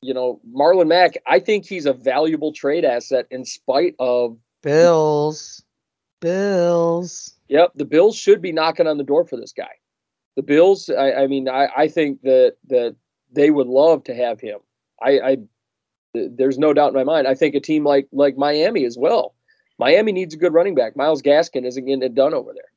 you 0.00 0.14
know, 0.14 0.40
Marlon 0.54 0.88
Mack, 0.88 1.14
I 1.26 1.40
think 1.40 1.66
he's 1.66 1.86
a 1.86 1.92
valuable 1.92 2.52
trade 2.52 2.84
asset 2.84 3.26
in 3.30 3.44
spite 3.44 3.94
of 3.98 4.36
Bills. 4.62 5.62
Bills. 6.20 7.34
Yep, 7.48 7.72
the 7.74 7.84
Bills 7.84 8.16
should 8.16 8.42
be 8.42 8.52
knocking 8.52 8.86
on 8.86 8.98
the 8.98 9.04
door 9.04 9.24
for 9.24 9.36
this 9.36 9.52
guy. 9.52 9.70
The 10.36 10.42
Bills, 10.42 10.88
I, 10.90 11.12
I 11.12 11.26
mean, 11.26 11.48
I, 11.48 11.68
I 11.76 11.88
think 11.88 12.22
that 12.22 12.56
that 12.68 12.94
they 13.32 13.50
would 13.50 13.66
love 13.66 14.04
to 14.04 14.14
have 14.14 14.40
him. 14.40 14.58
I, 15.02 15.20
I 15.20 15.36
there's 16.14 16.58
no 16.58 16.72
doubt 16.72 16.88
in 16.88 16.94
my 16.94 17.04
mind. 17.04 17.26
I 17.26 17.34
think 17.34 17.54
a 17.54 17.60
team 17.60 17.84
like 17.84 18.08
like 18.12 18.36
Miami 18.36 18.84
as 18.84 18.96
well. 18.96 19.34
Miami 19.78 20.12
needs 20.12 20.34
a 20.34 20.38
good 20.38 20.52
running 20.52 20.74
back. 20.74 20.96
Myles 20.96 21.22
Gaskin 21.22 21.64
isn't 21.64 21.84
getting 21.84 22.02
it 22.02 22.14
done 22.14 22.34
over 22.34 22.52
there. 22.52 22.70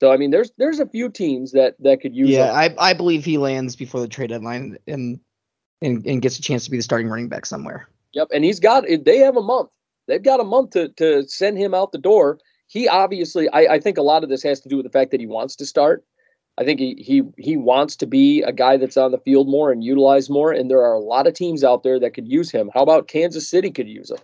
So 0.00 0.10
I 0.10 0.16
mean, 0.16 0.30
there's 0.30 0.50
there's 0.56 0.80
a 0.80 0.86
few 0.86 1.10
teams 1.10 1.52
that 1.52 1.76
that 1.80 2.00
could 2.00 2.14
use. 2.14 2.30
Yeah, 2.30 2.50
him. 2.50 2.74
I 2.78 2.90
I 2.90 2.92
believe 2.94 3.24
he 3.24 3.36
lands 3.38 3.76
before 3.76 4.00
the 4.00 4.08
trade 4.08 4.30
deadline 4.30 4.78
and 4.86 5.20
and 5.82 6.04
and 6.06 6.22
gets 6.22 6.38
a 6.38 6.42
chance 6.42 6.64
to 6.64 6.70
be 6.70 6.78
the 6.78 6.82
starting 6.82 7.08
running 7.08 7.28
back 7.28 7.44
somewhere. 7.46 7.88
Yep, 8.14 8.28
and 8.32 8.44
he's 8.44 8.60
got. 8.60 8.84
They 9.04 9.18
have 9.18 9.36
a 9.36 9.42
month. 9.42 9.68
They've 10.08 10.22
got 10.22 10.40
a 10.40 10.44
month 10.44 10.70
to 10.70 10.88
to 10.88 11.22
send 11.28 11.58
him 11.58 11.74
out 11.74 11.92
the 11.92 11.98
door. 11.98 12.38
He 12.66 12.88
obviously, 12.88 13.48
I, 13.50 13.74
I 13.74 13.80
think 13.80 13.98
a 13.98 14.02
lot 14.02 14.22
of 14.22 14.30
this 14.30 14.42
has 14.44 14.60
to 14.60 14.68
do 14.68 14.76
with 14.76 14.86
the 14.86 14.90
fact 14.90 15.10
that 15.10 15.20
he 15.20 15.26
wants 15.26 15.56
to 15.56 15.66
start. 15.66 16.04
I 16.56 16.64
think 16.64 16.80
he 16.80 16.94
he 16.98 17.22
he 17.36 17.56
wants 17.56 17.96
to 17.96 18.06
be 18.06 18.42
a 18.42 18.52
guy 18.52 18.76
that's 18.76 18.96
on 18.96 19.12
the 19.12 19.18
field 19.18 19.48
more 19.48 19.70
and 19.70 19.84
utilized 19.84 20.30
more. 20.30 20.52
And 20.52 20.70
there 20.70 20.82
are 20.82 20.94
a 20.94 21.00
lot 21.00 21.26
of 21.26 21.34
teams 21.34 21.62
out 21.62 21.82
there 21.82 22.00
that 22.00 22.14
could 22.14 22.28
use 22.28 22.50
him. 22.50 22.70
How 22.72 22.82
about 22.82 23.08
Kansas 23.08 23.48
City 23.48 23.70
could 23.70 23.88
use 23.88 24.10
him? 24.10 24.18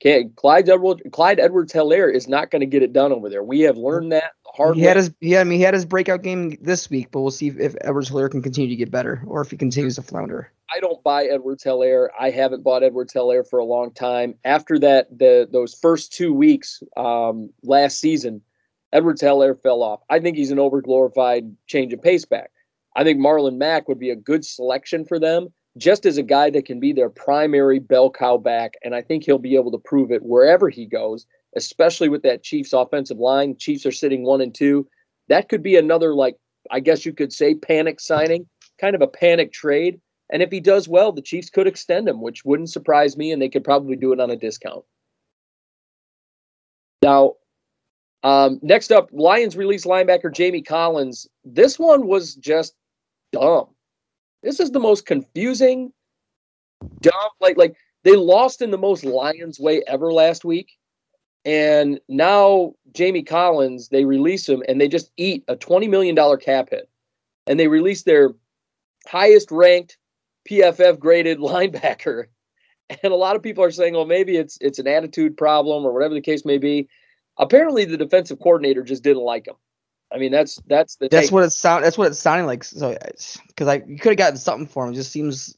Can, 0.00 0.32
Clyde 0.36 0.68
Edwards 0.68 1.02
Clyde 1.12 1.40
Edwards 1.40 1.72
Helaire 1.72 2.12
is 2.12 2.28
not 2.28 2.50
going 2.50 2.60
to 2.60 2.66
get 2.66 2.82
it 2.82 2.92
done 2.92 3.12
over 3.12 3.28
there. 3.28 3.42
We 3.42 3.60
have 3.60 3.76
learned 3.76 4.12
that 4.12 4.32
hard. 4.58 4.76
He 4.76 4.82
had 4.82 4.96
his 4.96 5.10
yeah, 5.20 5.40
I 5.40 5.44
mean 5.44 5.58
he 5.58 5.64
had 5.64 5.72
his 5.72 5.86
breakout 5.86 6.22
game 6.22 6.58
this 6.60 6.90
week, 6.90 7.08
but 7.10 7.20
we'll 7.20 7.30
see 7.30 7.48
if, 7.48 7.58
if 7.58 7.74
Edwards 7.80 8.10
Helaire 8.10 8.30
can 8.30 8.42
continue 8.42 8.68
to 8.68 8.76
get 8.76 8.90
better 8.90 9.22
or 9.26 9.40
if 9.40 9.50
he 9.50 9.56
continues 9.56 9.94
to 9.94 10.02
flounder. 10.02 10.52
I 10.74 10.80
don't 10.80 11.02
buy 11.02 11.24
Edwards 11.24 11.64
Helaire. 11.64 12.08
I 12.20 12.28
haven't 12.28 12.62
bought 12.62 12.82
Edwards 12.82 13.14
Helaire 13.14 13.48
for 13.48 13.58
a 13.58 13.64
long 13.64 13.92
time. 13.92 14.34
After 14.44 14.78
that, 14.80 15.18
the 15.18 15.48
those 15.50 15.74
first 15.74 16.12
two 16.12 16.34
weeks 16.34 16.82
um, 16.98 17.50
last 17.62 17.98
season, 18.00 18.42
Edwards 18.92 19.22
Helaire 19.22 19.58
fell 19.58 19.82
off. 19.82 20.00
I 20.10 20.20
think 20.20 20.36
he's 20.36 20.50
an 20.50 20.58
overglorified 20.58 21.54
change 21.66 21.94
of 21.94 22.02
pace 22.02 22.26
back. 22.26 22.50
I 22.96 23.04
think 23.04 23.20
Marlon 23.20 23.56
Mack 23.56 23.88
would 23.88 23.98
be 23.98 24.10
a 24.10 24.16
good 24.16 24.44
selection 24.44 25.04
for 25.04 25.18
them, 25.18 25.48
just 25.76 26.04
as 26.04 26.18
a 26.18 26.22
guy 26.22 26.50
that 26.50 26.66
can 26.66 26.80
be 26.80 26.92
their 26.92 27.10
primary 27.10 27.78
bell 27.78 28.10
cow 28.10 28.36
back. 28.36 28.74
And 28.82 28.94
I 28.94 29.02
think 29.02 29.24
he'll 29.24 29.38
be 29.38 29.54
able 29.54 29.70
to 29.70 29.78
prove 29.78 30.10
it 30.10 30.22
wherever 30.22 30.68
he 30.68 30.84
goes, 30.84 31.26
especially 31.56 32.08
with 32.08 32.22
that 32.22 32.42
Chiefs 32.42 32.72
offensive 32.72 33.18
line. 33.18 33.56
Chiefs 33.56 33.86
are 33.86 33.92
sitting 33.92 34.24
one 34.24 34.40
and 34.40 34.54
two. 34.54 34.86
That 35.28 35.48
could 35.48 35.62
be 35.62 35.76
another, 35.76 36.14
like, 36.14 36.36
I 36.70 36.80
guess 36.80 37.04
you 37.04 37.12
could 37.12 37.32
say, 37.32 37.54
panic 37.54 38.00
signing, 38.00 38.46
kind 38.80 38.94
of 38.94 39.02
a 39.02 39.06
panic 39.06 39.52
trade. 39.52 40.00
And 40.30 40.42
if 40.42 40.50
he 40.50 40.60
does 40.60 40.88
well, 40.88 41.12
the 41.12 41.22
Chiefs 41.22 41.50
could 41.50 41.66
extend 41.66 42.08
him, 42.08 42.20
which 42.20 42.44
wouldn't 42.44 42.70
surprise 42.70 43.16
me, 43.16 43.32
and 43.32 43.40
they 43.40 43.48
could 43.48 43.64
probably 43.64 43.96
do 43.96 44.12
it 44.12 44.20
on 44.20 44.30
a 44.30 44.36
discount. 44.36 44.84
Now, 47.02 47.34
um, 48.22 48.58
next 48.62 48.90
up, 48.90 49.08
Lions 49.12 49.56
release 49.56 49.86
linebacker 49.86 50.32
Jamie 50.32 50.62
Collins. 50.62 51.28
This 51.44 51.78
one 51.78 52.06
was 52.06 52.34
just 52.34 52.74
dumb. 53.32 53.68
This 54.42 54.60
is 54.60 54.70
the 54.70 54.80
most 54.80 55.06
confusing, 55.06 55.92
dumb. 57.00 57.30
Like 57.40 57.56
like 57.56 57.76
they 58.04 58.16
lost 58.16 58.62
in 58.62 58.70
the 58.70 58.78
most 58.78 59.04
Lions 59.04 59.58
way 59.58 59.82
ever 59.86 60.12
last 60.12 60.44
week, 60.44 60.72
and 61.44 62.00
now 62.08 62.74
Jamie 62.92 63.22
Collins 63.22 63.88
they 63.88 64.04
release 64.04 64.48
him 64.48 64.62
and 64.68 64.80
they 64.80 64.88
just 64.88 65.10
eat 65.16 65.44
a 65.48 65.56
twenty 65.56 65.88
million 65.88 66.14
dollar 66.14 66.36
cap 66.36 66.70
hit, 66.70 66.88
and 67.46 67.58
they 67.58 67.68
release 67.68 68.02
their 68.02 68.34
highest 69.06 69.50
ranked 69.50 69.96
PFF 70.48 70.98
graded 70.98 71.38
linebacker. 71.38 72.24
And 73.02 73.12
a 73.12 73.16
lot 73.16 73.36
of 73.36 73.42
people 73.42 73.62
are 73.62 73.70
saying, 73.70 73.94
well, 73.94 74.06
maybe 74.06 74.36
it's 74.36 74.56
it's 74.60 74.78
an 74.78 74.86
attitude 74.86 75.36
problem 75.36 75.84
or 75.84 75.92
whatever 75.92 76.14
the 76.14 76.20
case 76.22 76.44
may 76.44 76.58
be. 76.58 76.88
Apparently, 77.36 77.84
the 77.84 77.98
defensive 77.98 78.38
coordinator 78.40 78.82
just 78.82 79.02
didn't 79.02 79.22
like 79.22 79.46
him. 79.46 79.54
I 80.10 80.16
mean, 80.16 80.32
that's 80.32 80.60
that's 80.66 80.96
the 80.96 81.08
That's 81.10 81.26
take. 81.26 81.32
what 81.32 81.44
it 81.44 81.50
sound. 81.50 81.84
That's 81.84 81.98
what 81.98 82.08
it's 82.08 82.18
sounding 82.18 82.46
like. 82.46 82.64
So, 82.64 82.92
uh, 82.92 83.10
because 83.48 83.68
I 83.68 83.82
you 83.86 83.98
could 83.98 84.12
have 84.12 84.16
gotten 84.16 84.38
something 84.38 84.66
for 84.66 84.86
him. 84.86 84.92
It 84.92 84.96
just 84.96 85.12
seems 85.12 85.56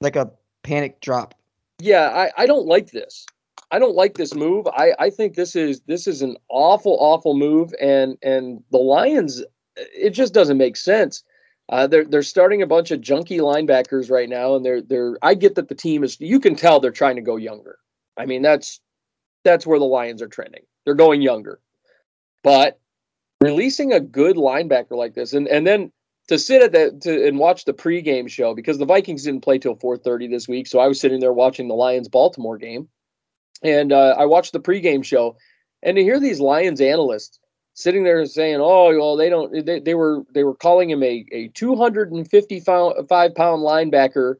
like 0.00 0.16
a 0.16 0.32
panic 0.64 1.00
drop. 1.00 1.34
yeah. 1.78 2.08
I, 2.36 2.42
I 2.42 2.46
don't 2.46 2.66
like 2.66 2.90
this. 2.90 3.26
I 3.72 3.78
don't 3.78 3.96
like 3.96 4.14
this 4.14 4.34
move. 4.34 4.66
I, 4.68 4.92
I 4.98 5.08
think 5.08 5.34
this 5.34 5.56
is 5.56 5.80
this 5.86 6.06
is 6.06 6.20
an 6.20 6.36
awful 6.50 6.98
awful 7.00 7.34
move, 7.34 7.72
and 7.80 8.18
and 8.22 8.62
the 8.70 8.78
Lions, 8.78 9.42
it 9.76 10.10
just 10.10 10.34
doesn't 10.34 10.58
make 10.58 10.76
sense. 10.76 11.24
Uh, 11.70 11.86
they're 11.86 12.04
they're 12.04 12.22
starting 12.22 12.60
a 12.60 12.66
bunch 12.66 12.90
of 12.90 13.00
junky 13.00 13.40
linebackers 13.40 14.10
right 14.10 14.28
now, 14.28 14.54
and 14.54 14.64
they're 14.64 14.82
they're. 14.82 15.16
I 15.22 15.32
get 15.32 15.54
that 15.54 15.68
the 15.68 15.74
team 15.74 16.04
is. 16.04 16.20
You 16.20 16.38
can 16.38 16.54
tell 16.54 16.80
they're 16.80 16.90
trying 16.90 17.16
to 17.16 17.22
go 17.22 17.36
younger. 17.36 17.78
I 18.18 18.26
mean, 18.26 18.42
that's 18.42 18.78
that's 19.42 19.66
where 19.66 19.78
the 19.78 19.86
Lions 19.86 20.20
are 20.20 20.28
trending. 20.28 20.64
They're 20.84 20.94
going 20.94 21.22
younger, 21.22 21.58
but 22.44 22.78
releasing 23.40 23.94
a 23.94 24.00
good 24.00 24.36
linebacker 24.36 24.96
like 24.98 25.14
this, 25.14 25.32
and 25.32 25.48
and 25.48 25.66
then 25.66 25.90
to 26.28 26.38
sit 26.38 26.60
at 26.60 26.72
the 26.72 26.98
to 27.00 27.26
and 27.26 27.38
watch 27.38 27.64
the 27.64 27.72
pregame 27.72 28.28
show 28.28 28.54
because 28.54 28.76
the 28.76 28.84
Vikings 28.84 29.24
didn't 29.24 29.40
play 29.40 29.58
till 29.58 29.76
4:30 29.76 30.28
this 30.28 30.46
week, 30.46 30.66
so 30.66 30.78
I 30.78 30.88
was 30.88 31.00
sitting 31.00 31.20
there 31.20 31.32
watching 31.32 31.68
the 31.68 31.74
Lions 31.74 32.08
Baltimore 32.08 32.58
game, 32.58 32.86
and 33.62 33.92
uh, 33.92 34.14
I 34.18 34.26
watched 34.26 34.52
the 34.52 34.60
pregame 34.60 35.04
show, 35.04 35.36
and 35.82 35.96
to 35.96 36.02
hear 36.02 36.20
these 36.20 36.40
Lions 36.40 36.80
analysts 36.80 37.38
sitting 37.74 38.04
there 38.04 38.24
saying, 38.26 38.60
"Oh, 38.60 38.96
well, 38.96 39.16
they 39.16 39.28
don't," 39.28 39.64
they, 39.66 39.80
they 39.80 39.94
were 39.94 40.24
they 40.32 40.44
were 40.44 40.54
calling 40.54 40.90
him 40.90 41.02
a 41.02 41.24
a 41.32 41.48
255 41.48 43.34
pound 43.34 43.62
linebacker 43.62 44.34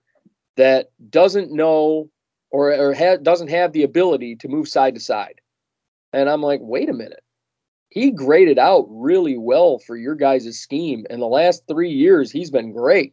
that 0.57 0.91
doesn't 1.11 1.53
know 1.53 2.09
or 2.51 2.75
or 2.75 2.95
ha- 2.95 3.17
doesn't 3.17 3.51
have 3.51 3.73
the 3.73 3.83
ability 3.83 4.37
to 4.37 4.49
move 4.49 4.69
side 4.69 4.95
to 4.95 5.01
side, 5.01 5.41
and 6.13 6.29
I'm 6.29 6.43
like, 6.43 6.61
wait 6.63 6.89
a 6.89 6.95
minute. 6.95 7.23
He 7.89 8.11
graded 8.11 8.59
out 8.59 8.87
really 8.89 9.37
well 9.37 9.79
for 9.79 9.97
your 9.97 10.15
guys' 10.15 10.59
scheme. 10.59 11.07
In 11.11 11.21
the 11.21 11.27
last 11.27 11.65
three 11.69 11.91
years, 11.91 12.31
he's 12.31 12.51
been 12.51 12.73
great. 12.73 13.13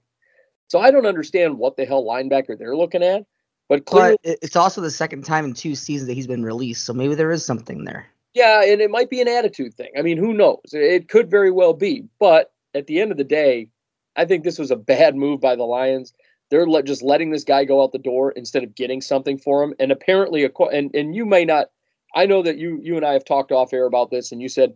So 0.69 0.79
I 0.79 0.89
don't 0.89 1.05
understand 1.05 1.57
what 1.57 1.75
the 1.75 1.85
hell 1.85 2.05
linebacker 2.05 2.57
they're 2.57 2.77
looking 2.77 3.03
at. 3.03 3.25
But 3.69 3.85
clearly, 3.85 4.17
But 4.23 4.39
it's 4.41 4.55
also 4.55 4.81
the 4.81 4.91
second 4.91 5.23
time 5.23 5.45
in 5.45 5.53
two 5.53 5.75
seasons 5.75 6.07
that 6.07 6.15
he's 6.15 6.27
been 6.27 6.43
released, 6.43 6.85
so 6.85 6.91
maybe 6.93 7.15
there 7.15 7.31
is 7.31 7.45
something 7.45 7.85
there. 7.85 8.07
yeah, 8.33 8.63
and 8.63 8.81
it 8.81 8.89
might 8.91 9.09
be 9.09 9.21
an 9.21 9.27
attitude 9.27 9.73
thing. 9.75 9.91
I 9.97 10.01
mean, 10.01 10.17
who 10.17 10.33
knows? 10.33 10.61
It 10.73 11.07
could 11.07 11.29
very 11.29 11.51
well 11.51 11.73
be. 11.73 12.05
But 12.19 12.51
at 12.73 12.87
the 12.87 12.99
end 12.99 13.11
of 13.11 13.17
the 13.17 13.23
day, 13.23 13.69
I 14.15 14.25
think 14.25 14.43
this 14.43 14.59
was 14.59 14.71
a 14.71 14.75
bad 14.75 15.15
move 15.15 15.39
by 15.39 15.55
the 15.55 15.63
Lions. 15.63 16.13
They're 16.49 16.67
let, 16.67 16.85
just 16.85 17.03
letting 17.03 17.29
this 17.29 17.43
guy 17.43 17.63
go 17.63 17.83
out 17.83 17.91
the 17.91 17.99
door 17.99 18.31
instead 18.31 18.63
of 18.63 18.73
getting 18.73 19.01
something 19.01 19.37
for 19.37 19.63
him. 19.63 19.73
And 19.79 19.91
apparently, 19.91 20.43
and 20.71 20.93
and 20.95 21.15
you 21.15 21.25
may 21.25 21.45
not. 21.45 21.67
I 22.15 22.25
know 22.25 22.41
that 22.41 22.57
you 22.57 22.79
you 22.81 22.97
and 22.97 23.05
I 23.05 23.13
have 23.13 23.23
talked 23.23 23.51
off 23.51 23.71
air 23.71 23.85
about 23.85 24.09
this, 24.09 24.31
and 24.31 24.41
you 24.41 24.49
said, 24.49 24.73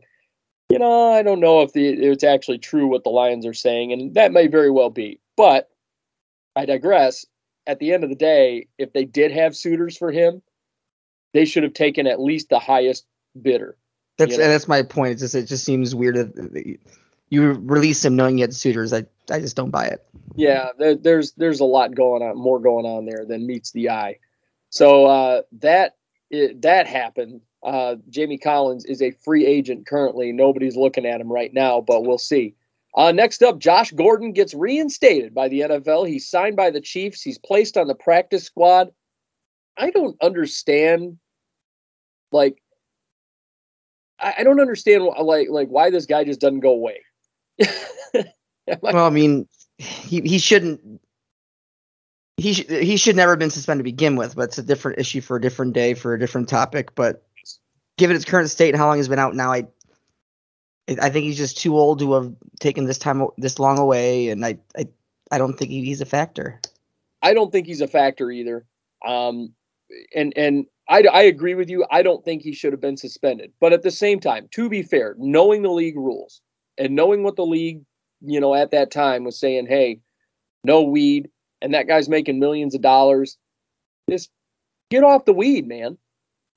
you 0.69 0.77
know, 0.77 1.11
I 1.11 1.23
don't 1.23 1.39
know 1.39 1.61
if 1.61 1.73
the 1.73 1.87
it's 1.87 2.23
actually 2.23 2.59
true 2.59 2.87
what 2.87 3.03
the 3.03 3.09
Lions 3.09 3.45
are 3.47 3.55
saying, 3.55 3.91
and 3.91 4.13
that 4.13 4.31
may 4.31 4.45
very 4.47 4.69
well 4.69 4.91
be. 4.91 5.19
But 5.35 5.69
I 6.55 6.65
digress. 6.65 7.25
At 7.65 7.79
the 7.79 7.93
end 7.93 8.03
of 8.03 8.09
the 8.09 8.15
day, 8.15 8.67
if 8.77 8.93
they 8.93 9.05
did 9.05 9.31
have 9.31 9.55
suitors 9.55 9.97
for 9.97 10.11
him, 10.11 10.41
they 11.33 11.45
should 11.45 11.63
have 11.63 11.73
taken 11.73 12.07
at 12.07 12.21
least 12.21 12.49
the 12.49 12.59
highest 12.59 13.05
bidder. 13.41 13.77
That's 14.17 14.31
You 14.31 14.37
know? 14.37 14.43
and 14.43 14.53
that's 14.53 14.67
my 14.67 14.83
point. 14.83 15.13
It's 15.13 15.21
just 15.21 15.35
it 15.35 15.45
just 15.45 15.63
seems 15.63 15.95
weird 15.95 16.15
that 16.15 16.77
you 17.29 17.51
release 17.53 18.05
him 18.05 18.15
knowing 18.15 18.37
you 18.37 18.43
had 18.43 18.53
suitors. 18.53 18.93
I 18.93 19.05
I 19.31 19.39
just 19.39 19.55
don't 19.55 19.71
buy 19.71 19.85
it. 19.85 20.05
Yeah, 20.35 20.69
there, 20.77 20.95
there's 20.95 21.31
there's 21.33 21.59
a 21.59 21.65
lot 21.65 21.95
going 21.95 22.21
on, 22.21 22.37
more 22.37 22.59
going 22.59 22.85
on 22.85 23.05
there 23.05 23.25
than 23.25 23.47
meets 23.47 23.71
the 23.71 23.89
eye. 23.89 24.19
So 24.69 25.05
uh, 25.05 25.41
that 25.59 25.95
it, 26.29 26.61
that 26.61 26.87
happened. 26.87 27.41
Uh, 27.63 27.95
Jamie 28.09 28.37
Collins 28.37 28.85
is 28.85 29.01
a 29.01 29.11
free 29.11 29.45
agent 29.45 29.87
currently. 29.87 30.31
Nobody's 30.31 30.75
looking 30.75 31.05
at 31.05 31.21
him 31.21 31.31
right 31.31 31.53
now, 31.53 31.81
but 31.81 32.03
we'll 32.03 32.17
see. 32.17 32.55
Uh, 32.95 33.11
next 33.11 33.41
up, 33.41 33.59
Josh 33.59 33.91
Gordon 33.91 34.33
gets 34.33 34.53
reinstated 34.53 35.33
by 35.33 35.47
the 35.47 35.61
NFL. 35.61 36.07
He's 36.07 36.29
signed 36.29 36.55
by 36.55 36.69
the 36.69 36.81
Chiefs. 36.81 37.21
He's 37.21 37.39
placed 37.39 37.75
on 37.75 37.87
the 37.87 37.95
practice 37.95 38.43
squad. 38.43 38.89
I 39.77 39.89
don't 39.89 40.15
understand, 40.21 41.17
like, 42.31 42.61
I, 44.19 44.35
I 44.39 44.43
don't 44.43 44.59
understand, 44.59 45.03
like, 45.03 45.49
like 45.49 45.69
why 45.69 45.89
this 45.89 46.05
guy 46.05 46.23
just 46.23 46.39
doesn't 46.39 46.59
go 46.59 46.71
away. 46.71 47.01
Well, 48.81 49.05
I 49.05 49.09
mean, 49.09 49.47
he 49.77 50.21
he 50.21 50.37
shouldn't. 50.37 51.01
He 52.37 52.53
sh- 52.53 52.69
he 52.69 52.97
should 52.97 53.15
never 53.15 53.33
have 53.33 53.39
been 53.39 53.49
suspended 53.49 53.81
to 53.81 53.91
begin 53.91 54.15
with, 54.15 54.35
but 54.35 54.43
it's 54.43 54.57
a 54.57 54.63
different 54.63 54.99
issue 54.99 55.21
for 55.21 55.37
a 55.37 55.41
different 55.41 55.73
day 55.73 55.93
for 55.93 56.13
a 56.13 56.19
different 56.19 56.49
topic. 56.49 56.95
But 56.95 57.23
given 57.97 58.15
its 58.15 58.25
current 58.25 58.49
state 58.49 58.69
and 58.69 58.77
how 58.77 58.87
long 58.87 58.97
he's 58.97 59.07
been 59.07 59.19
out 59.19 59.35
now, 59.35 59.51
I 59.51 59.67
I 60.87 61.09
think 61.09 61.25
he's 61.25 61.37
just 61.37 61.57
too 61.57 61.77
old 61.77 61.99
to 61.99 62.13
have 62.13 62.33
taken 62.59 62.85
this 62.85 62.97
time 62.97 63.25
this 63.37 63.59
long 63.59 63.77
away, 63.77 64.29
and 64.29 64.45
I 64.45 64.57
I, 64.77 64.87
I 65.31 65.37
don't 65.37 65.57
think 65.57 65.71
he's 65.71 66.01
a 66.01 66.05
factor. 66.05 66.59
I 67.21 67.33
don't 67.33 67.51
think 67.51 67.67
he's 67.67 67.81
a 67.81 67.87
factor 67.87 68.29
either. 68.31 68.65
Um, 69.05 69.53
and 70.13 70.33
and 70.35 70.65
I, 70.89 71.03
I 71.03 71.21
agree 71.21 71.55
with 71.55 71.69
you. 71.69 71.85
I 71.89 72.01
don't 72.01 72.23
think 72.25 72.41
he 72.41 72.53
should 72.53 72.73
have 72.73 72.81
been 72.81 72.97
suspended. 72.97 73.53
But 73.61 73.71
at 73.71 73.83
the 73.83 73.91
same 73.91 74.19
time, 74.19 74.49
to 74.51 74.67
be 74.67 74.83
fair, 74.83 75.15
knowing 75.17 75.61
the 75.61 75.71
league 75.71 75.95
rules 75.95 76.41
and 76.77 76.95
knowing 76.95 77.23
what 77.23 77.37
the 77.37 77.45
league, 77.45 77.83
you 78.21 78.41
know, 78.41 78.53
at 78.53 78.71
that 78.71 78.91
time 78.91 79.23
was 79.23 79.39
saying, 79.39 79.67
hey, 79.67 80.01
no 80.65 80.81
weed, 80.83 81.29
and 81.61 81.73
that 81.73 81.87
guy's 81.87 82.09
making 82.09 82.39
millions 82.39 82.75
of 82.75 82.81
dollars. 82.81 83.37
Just 84.09 84.29
get 84.89 85.05
off 85.05 85.23
the 85.23 85.33
weed, 85.33 85.65
man. 85.65 85.97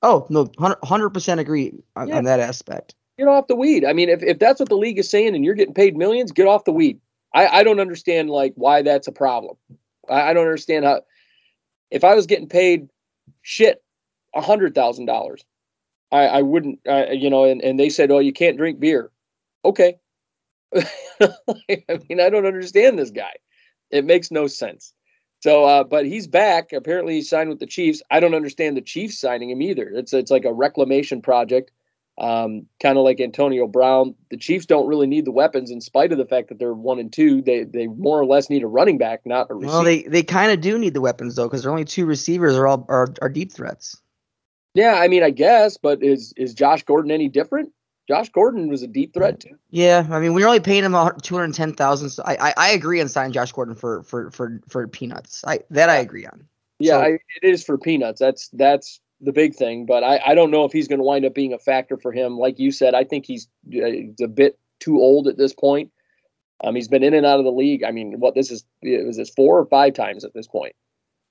Oh 0.03 0.27
no, 0.29 0.51
hundred 0.83 1.11
percent 1.11 1.39
agree 1.39 1.81
on, 1.95 2.09
Yeah. 2.09 2.17
on 2.17 2.25
that 2.25 2.41
aspect. 2.41 2.93
Get 3.17 3.27
off 3.27 3.47
the 3.47 3.55
weed. 3.55 3.83
I 3.83 3.93
mean, 3.93 4.09
if, 4.09 4.21
if 4.21 4.39
that's 4.39 4.59
what 4.59 4.69
the 4.69 4.77
league 4.77 4.99
is 4.99 5.09
saying 5.09 5.35
and 5.35 5.43
you're 5.43 5.55
getting 5.55 5.73
paid 5.73 5.97
millions, 5.97 6.31
get 6.31 6.47
off 6.47 6.65
the 6.65 6.71
weed. 6.71 6.99
I, 7.33 7.47
I 7.47 7.63
don't 7.63 7.79
understand 7.79 8.29
like 8.29 8.53
why 8.55 8.81
that's 8.81 9.07
a 9.07 9.11
problem. 9.11 9.57
I, 10.09 10.29
I 10.29 10.33
don't 10.33 10.45
understand 10.45 10.85
how 10.85 11.01
if 11.89 12.03
I 12.03 12.15
was 12.15 12.27
getting 12.27 12.47
paid 12.47 12.89
shit 13.41 13.83
a 14.35 14.41
hundred 14.41 14.75
thousand 14.75 15.05
dollars, 15.05 15.43
I, 16.11 16.27
I 16.27 16.41
wouldn't 16.41 16.79
uh, 16.87 17.07
you 17.11 17.29
know, 17.29 17.45
and, 17.45 17.61
and 17.61 17.79
they 17.79 17.89
said, 17.89 18.11
Oh, 18.11 18.19
you 18.19 18.33
can't 18.33 18.57
drink 18.57 18.79
beer. 18.79 19.11
Okay. 19.65 19.97
I 20.75 21.99
mean, 22.09 22.19
I 22.21 22.29
don't 22.29 22.45
understand 22.45 22.99
this 22.99 23.09
guy. 23.11 23.33
It 23.89 24.05
makes 24.05 24.31
no 24.31 24.47
sense. 24.47 24.93
So, 25.39 25.65
uh, 25.65 25.83
but 25.83 26.05
he's 26.05 26.27
back. 26.27 26.73
Apparently, 26.73 27.15
he 27.15 27.21
signed 27.21 27.49
with 27.49 27.59
the 27.59 27.67
Chiefs. 27.67 28.01
I 28.09 28.19
don't 28.19 28.33
understand 28.33 28.75
the 28.75 28.81
Chiefs 28.81 29.19
signing 29.19 29.49
him 29.49 29.61
either. 29.61 29.89
It's 29.89 30.13
it's 30.13 30.31
like 30.31 30.45
a 30.45 30.53
reclamation 30.53 31.21
project, 31.21 31.71
um, 32.17 32.65
kind 32.81 32.97
of 32.97 33.03
like 33.03 33.19
Antonio 33.19 33.67
Brown. 33.67 34.15
The 34.31 34.37
Chiefs 34.37 34.65
don't 34.65 34.87
really 34.87 35.07
need 35.07 35.25
the 35.25 35.31
weapons, 35.31 35.69
in 35.71 35.81
spite 35.81 36.11
of 36.11 36.17
the 36.17 36.25
fact 36.25 36.49
that 36.49 36.59
they're 36.59 36.73
one 36.73 36.99
and 36.99 37.11
two. 37.13 37.41
They 37.41 37.63
they 37.63 37.87
more 37.87 38.19
or 38.19 38.25
less 38.25 38.49
need 38.49 38.63
a 38.63 38.67
running 38.67 38.97
back, 38.97 39.21
not 39.25 39.47
a 39.49 39.53
receiver. 39.53 39.71
Well, 39.71 39.83
they 39.83 40.03
they 40.03 40.23
kind 40.23 40.51
of 40.51 40.61
do 40.61 40.77
need 40.79 40.93
the 40.93 41.01
weapons 41.01 41.35
though, 41.35 41.45
because 41.47 41.63
their 41.63 41.71
only 41.71 41.85
two 41.85 42.05
receivers 42.05 42.55
are 42.55 42.67
all 42.67 42.85
are, 42.89 43.07
are 43.21 43.29
deep 43.29 43.51
threats. 43.51 44.01
yeah, 44.73 44.95
I 44.95 45.07
mean, 45.07 45.23
I 45.23 45.29
guess, 45.29 45.77
but 45.77 46.03
is 46.03 46.33
is 46.37 46.53
Josh 46.53 46.83
Gordon 46.83 47.11
any 47.11 47.29
different? 47.29 47.71
Josh 48.07 48.29
Gordon 48.29 48.69
was 48.69 48.83
a 48.83 48.87
deep 48.87 49.13
threat 49.13 49.41
too. 49.41 49.57
Yeah, 49.69 50.07
I 50.09 50.19
mean, 50.21 50.33
we're 50.33 50.47
only 50.47 50.61
paying 50.61 50.85
him 50.85 50.95
two 51.21 51.35
hundred 51.35 51.53
ten 51.55 51.73
thousand. 51.73 52.09
So 52.09 52.23
I, 52.25 52.49
I 52.49 52.53
I 52.55 52.69
agree 52.69 53.01
on 53.01 53.09
signing 53.09 53.33
Josh 53.33 53.51
Gordon 53.51 53.75
for 53.75 54.01
for 54.03 54.31
for 54.31 54.61
for 54.69 54.87
peanuts. 54.87 55.43
I 55.45 55.59
that 55.71 55.89
I 55.89 55.97
agree 55.97 56.25
on. 56.25 56.47
Yeah, 56.79 56.93
So- 56.93 57.01
I, 57.01 57.07
it 57.09 57.43
is 57.43 57.63
for 57.63 57.77
peanuts. 57.77 58.19
That's 58.19 58.47
that's 58.49 59.01
the 59.21 59.31
big 59.31 59.55
thing. 59.55 59.85
But 59.85 60.03
I, 60.03 60.19
I 60.27 60.35
don't 60.35 60.51
know 60.51 60.65
if 60.65 60.71
he's 60.71 60.87
going 60.87 60.99
to 60.99 61.05
wind 61.05 61.25
up 61.25 61.33
being 61.33 61.53
a 61.53 61.59
factor 61.59 61.97
for 61.97 62.11
him. 62.11 62.37
Like 62.37 62.59
you 62.59 62.71
said, 62.71 62.93
I 62.93 63.03
think 63.03 63.25
he's, 63.25 63.47
uh, 63.75 64.23
a 64.23 64.27
bit 64.27 64.59
too 64.79 64.99
old 64.99 65.27
at 65.27 65.37
this 65.37 65.53
point. 65.53 65.91
Um, 66.63 66.75
he's 66.75 66.87
been 66.87 67.03
in 67.03 67.13
and 67.13 67.25
out 67.25 67.39
of 67.39 67.45
the 67.45 67.51
league. 67.51 67.83
I 67.83 67.91
mean, 67.91 68.19
what 68.19 68.33
this 68.33 68.51
is 68.51 68.65
was 68.81 69.17
this 69.17 69.29
four 69.29 69.59
or 69.59 69.65
five 69.65 69.93
times 69.93 70.23
at 70.23 70.33
this 70.33 70.47
point. 70.47 70.73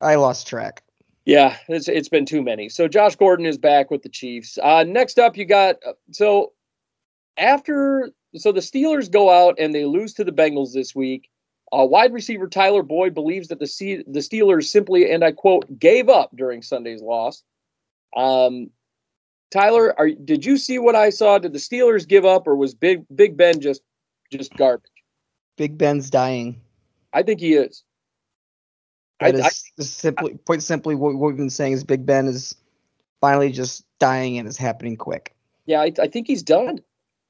I 0.00 0.14
lost 0.16 0.46
track. 0.46 0.82
Yeah, 1.24 1.56
it's 1.68 1.88
it's 1.88 2.08
been 2.08 2.26
too 2.26 2.42
many. 2.42 2.68
So 2.68 2.86
Josh 2.86 3.16
Gordon 3.16 3.46
is 3.46 3.58
back 3.58 3.90
with 3.90 4.02
the 4.02 4.08
Chiefs. 4.08 4.58
Uh, 4.62 4.84
next 4.84 5.18
up, 5.18 5.36
you 5.36 5.44
got 5.44 5.76
so 6.12 6.52
after 7.36 8.10
so 8.36 8.52
the 8.52 8.60
Steelers 8.60 9.10
go 9.10 9.30
out 9.30 9.56
and 9.58 9.74
they 9.74 9.84
lose 9.84 10.14
to 10.14 10.24
the 10.24 10.32
Bengals 10.32 10.72
this 10.72 10.94
week. 10.94 11.28
Uh, 11.72 11.84
wide 11.84 12.12
receiver 12.12 12.46
Tyler 12.46 12.84
Boyd 12.84 13.12
believes 13.12 13.48
that 13.48 13.58
the 13.58 13.66
C- 13.66 14.04
the 14.06 14.20
Steelers 14.20 14.66
simply 14.66 15.10
and 15.10 15.24
I 15.24 15.32
quote 15.32 15.78
gave 15.80 16.08
up 16.08 16.30
during 16.36 16.62
Sunday's 16.62 17.02
loss. 17.02 17.42
Um, 18.14 18.70
Tyler, 19.50 19.98
are 19.98 20.10
did 20.10 20.44
you 20.44 20.56
see 20.56 20.78
what 20.78 20.94
I 20.94 21.10
saw? 21.10 21.38
Did 21.38 21.52
the 21.52 21.58
Steelers 21.58 22.06
give 22.06 22.24
up, 22.24 22.46
or 22.46 22.56
was 22.56 22.74
Big 22.74 23.04
Big 23.14 23.36
Ben 23.36 23.60
just 23.60 23.82
just 24.30 24.54
garbage? 24.56 24.90
Big 25.56 25.78
Ben's 25.78 26.10
dying. 26.10 26.60
I 27.12 27.22
think 27.22 27.40
he 27.40 27.54
is. 27.54 27.82
I, 29.20 29.30
is 29.30 29.40
I 29.78 29.82
simply, 29.82 30.38
quite 30.44 30.62
simply, 30.62 30.94
what, 30.94 31.14
what 31.14 31.28
we've 31.28 31.36
been 31.36 31.48
saying 31.48 31.72
is 31.72 31.84
Big 31.84 32.04
Ben 32.04 32.26
is 32.26 32.54
finally 33.20 33.50
just 33.50 33.86
dying 33.98 34.36
and 34.36 34.46
it's 34.46 34.58
happening 34.58 34.96
quick. 34.96 35.34
Yeah, 35.64 35.80
I, 35.80 35.92
I 36.00 36.08
think 36.08 36.26
he's 36.26 36.42
done. 36.42 36.80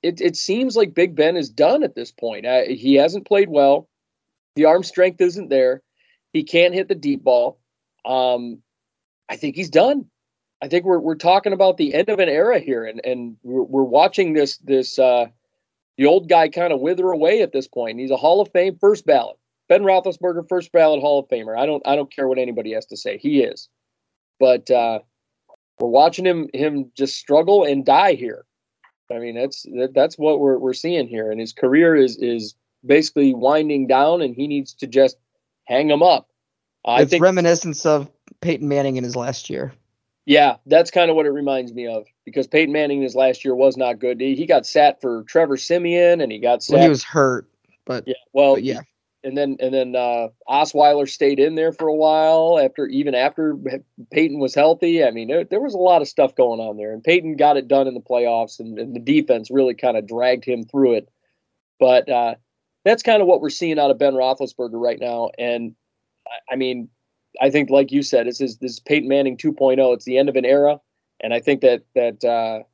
It 0.02 0.20
it 0.20 0.36
seems 0.36 0.76
like 0.76 0.94
Big 0.94 1.14
Ben 1.14 1.36
is 1.36 1.48
done 1.48 1.82
at 1.82 1.94
this 1.94 2.10
point. 2.10 2.44
Uh, 2.44 2.62
he 2.68 2.94
hasn't 2.94 3.26
played 3.26 3.48
well. 3.48 3.88
The 4.56 4.64
arm 4.64 4.82
strength 4.82 5.20
isn't 5.20 5.48
there. 5.48 5.82
He 6.32 6.42
can't 6.42 6.74
hit 6.74 6.88
the 6.88 6.94
deep 6.94 7.22
ball. 7.22 7.58
Um, 8.04 8.62
I 9.28 9.36
think 9.36 9.56
he's 9.56 9.70
done. 9.70 10.06
I 10.62 10.68
think 10.68 10.84
we're 10.84 10.98
we're 10.98 11.16
talking 11.16 11.52
about 11.52 11.76
the 11.76 11.94
end 11.94 12.08
of 12.08 12.18
an 12.18 12.28
era 12.28 12.58
here, 12.58 12.84
and 12.84 13.00
and 13.04 13.36
we're, 13.42 13.62
we're 13.62 13.82
watching 13.82 14.32
this 14.32 14.58
this 14.58 14.98
uh, 14.98 15.26
the 15.98 16.06
old 16.06 16.28
guy 16.28 16.48
kind 16.48 16.72
of 16.72 16.80
wither 16.80 17.10
away 17.10 17.42
at 17.42 17.52
this 17.52 17.68
point. 17.68 17.98
He's 17.98 18.10
a 18.10 18.16
Hall 18.16 18.40
of 18.40 18.50
Fame 18.52 18.76
first 18.80 19.06
ballot. 19.06 19.36
Ben 19.68 19.82
Roethlisberger, 19.82 20.48
first 20.48 20.72
ballot 20.72 21.00
Hall 21.00 21.18
of 21.18 21.28
Famer. 21.28 21.58
I 21.58 21.66
don't 21.66 21.82
I 21.86 21.96
don't 21.96 22.12
care 22.14 22.28
what 22.28 22.38
anybody 22.38 22.72
has 22.72 22.86
to 22.86 22.96
say. 22.96 23.18
He 23.18 23.40
is, 23.40 23.68
but 24.40 24.70
uh, 24.70 25.00
we're 25.78 25.88
watching 25.88 26.24
him 26.24 26.48
him 26.54 26.90
just 26.96 27.16
struggle 27.16 27.64
and 27.64 27.84
die 27.84 28.14
here. 28.14 28.44
I 29.12 29.18
mean, 29.18 29.34
that's 29.34 29.62
that, 29.62 29.92
that's 29.94 30.16
what 30.16 30.40
we're 30.40 30.58
we're 30.58 30.72
seeing 30.74 31.06
here, 31.06 31.30
and 31.30 31.40
his 31.40 31.52
career 31.52 31.96
is 31.96 32.16
is 32.16 32.54
basically 32.84 33.34
winding 33.34 33.88
down, 33.88 34.22
and 34.22 34.34
he 34.34 34.46
needs 34.46 34.72
to 34.74 34.86
just 34.86 35.16
hang 35.64 35.90
him 35.90 36.02
up. 36.02 36.28
I 36.84 37.02
it's 37.02 37.10
think, 37.10 37.22
reminiscence 37.22 37.84
of 37.84 38.10
Peyton 38.40 38.68
Manning 38.68 38.96
in 38.96 39.04
his 39.04 39.16
last 39.16 39.50
year. 39.50 39.72
Yeah, 40.26 40.56
that's 40.66 40.90
kind 40.90 41.08
of 41.08 41.14
what 41.14 41.24
it 41.26 41.30
reminds 41.30 41.72
me 41.72 41.86
of 41.86 42.04
because 42.24 42.48
Peyton 42.48 42.72
Manning 42.72 43.00
his 43.00 43.14
last 43.14 43.44
year 43.44 43.54
was 43.54 43.76
not 43.76 44.00
good. 44.00 44.20
He, 44.20 44.34
he 44.34 44.44
got 44.44 44.66
sat 44.66 45.00
for 45.00 45.22
Trevor 45.22 45.56
Siemian, 45.56 46.20
and 46.20 46.32
he 46.32 46.40
got 46.40 46.64
sat. 46.64 46.74
When 46.74 46.82
he 46.82 46.88
was 46.88 47.04
hurt, 47.04 47.48
but, 47.84 48.02
yeah, 48.08 48.14
well, 48.32 48.54
but 48.54 48.64
yeah, 48.64 48.80
and 49.22 49.38
then 49.38 49.56
and 49.60 49.72
then 49.72 49.94
uh, 49.94 50.28
Osweiler 50.48 51.08
stayed 51.08 51.38
in 51.38 51.54
there 51.54 51.72
for 51.72 51.86
a 51.86 51.94
while 51.94 52.58
after 52.60 52.86
even 52.86 53.14
after 53.14 53.56
Peyton 54.10 54.40
was 54.40 54.52
healthy. 54.52 55.04
I 55.04 55.12
mean, 55.12 55.28
there, 55.28 55.44
there 55.44 55.60
was 55.60 55.74
a 55.74 55.78
lot 55.78 56.02
of 56.02 56.08
stuff 56.08 56.34
going 56.34 56.58
on 56.58 56.76
there, 56.76 56.92
and 56.92 57.04
Peyton 57.04 57.36
got 57.36 57.56
it 57.56 57.68
done 57.68 57.86
in 57.86 57.94
the 57.94 58.00
playoffs, 58.00 58.58
and, 58.58 58.76
and 58.80 58.96
the 58.96 59.00
defense 59.00 59.48
really 59.48 59.74
kind 59.74 59.96
of 59.96 60.08
dragged 60.08 60.44
him 60.44 60.64
through 60.64 60.94
it. 60.94 61.08
But 61.78 62.08
uh, 62.08 62.34
that's 62.84 63.04
kind 63.04 63.22
of 63.22 63.28
what 63.28 63.40
we're 63.40 63.50
seeing 63.50 63.78
out 63.78 63.92
of 63.92 63.98
Ben 63.98 64.14
Roethlisberger 64.14 64.70
right 64.72 64.98
now, 64.98 65.30
and 65.38 65.76
I, 66.26 66.54
I 66.54 66.56
mean, 66.56 66.88
I 67.40 67.50
think 67.50 67.70
like 67.70 67.92
you 67.92 68.02
said, 68.02 68.26
this 68.26 68.40
is 68.40 68.58
this 68.58 68.72
is 68.72 68.80
Peyton 68.80 69.08
Manning 69.08 69.36
2.0. 69.36 69.94
It's 69.94 70.04
the 70.04 70.18
end 70.18 70.28
of 70.28 70.36
an 70.36 70.44
era, 70.44 70.80
and 71.20 71.34
I 71.34 71.40
think 71.40 71.60
that 71.62 71.82
that 71.94 72.24
uh, 72.24 72.64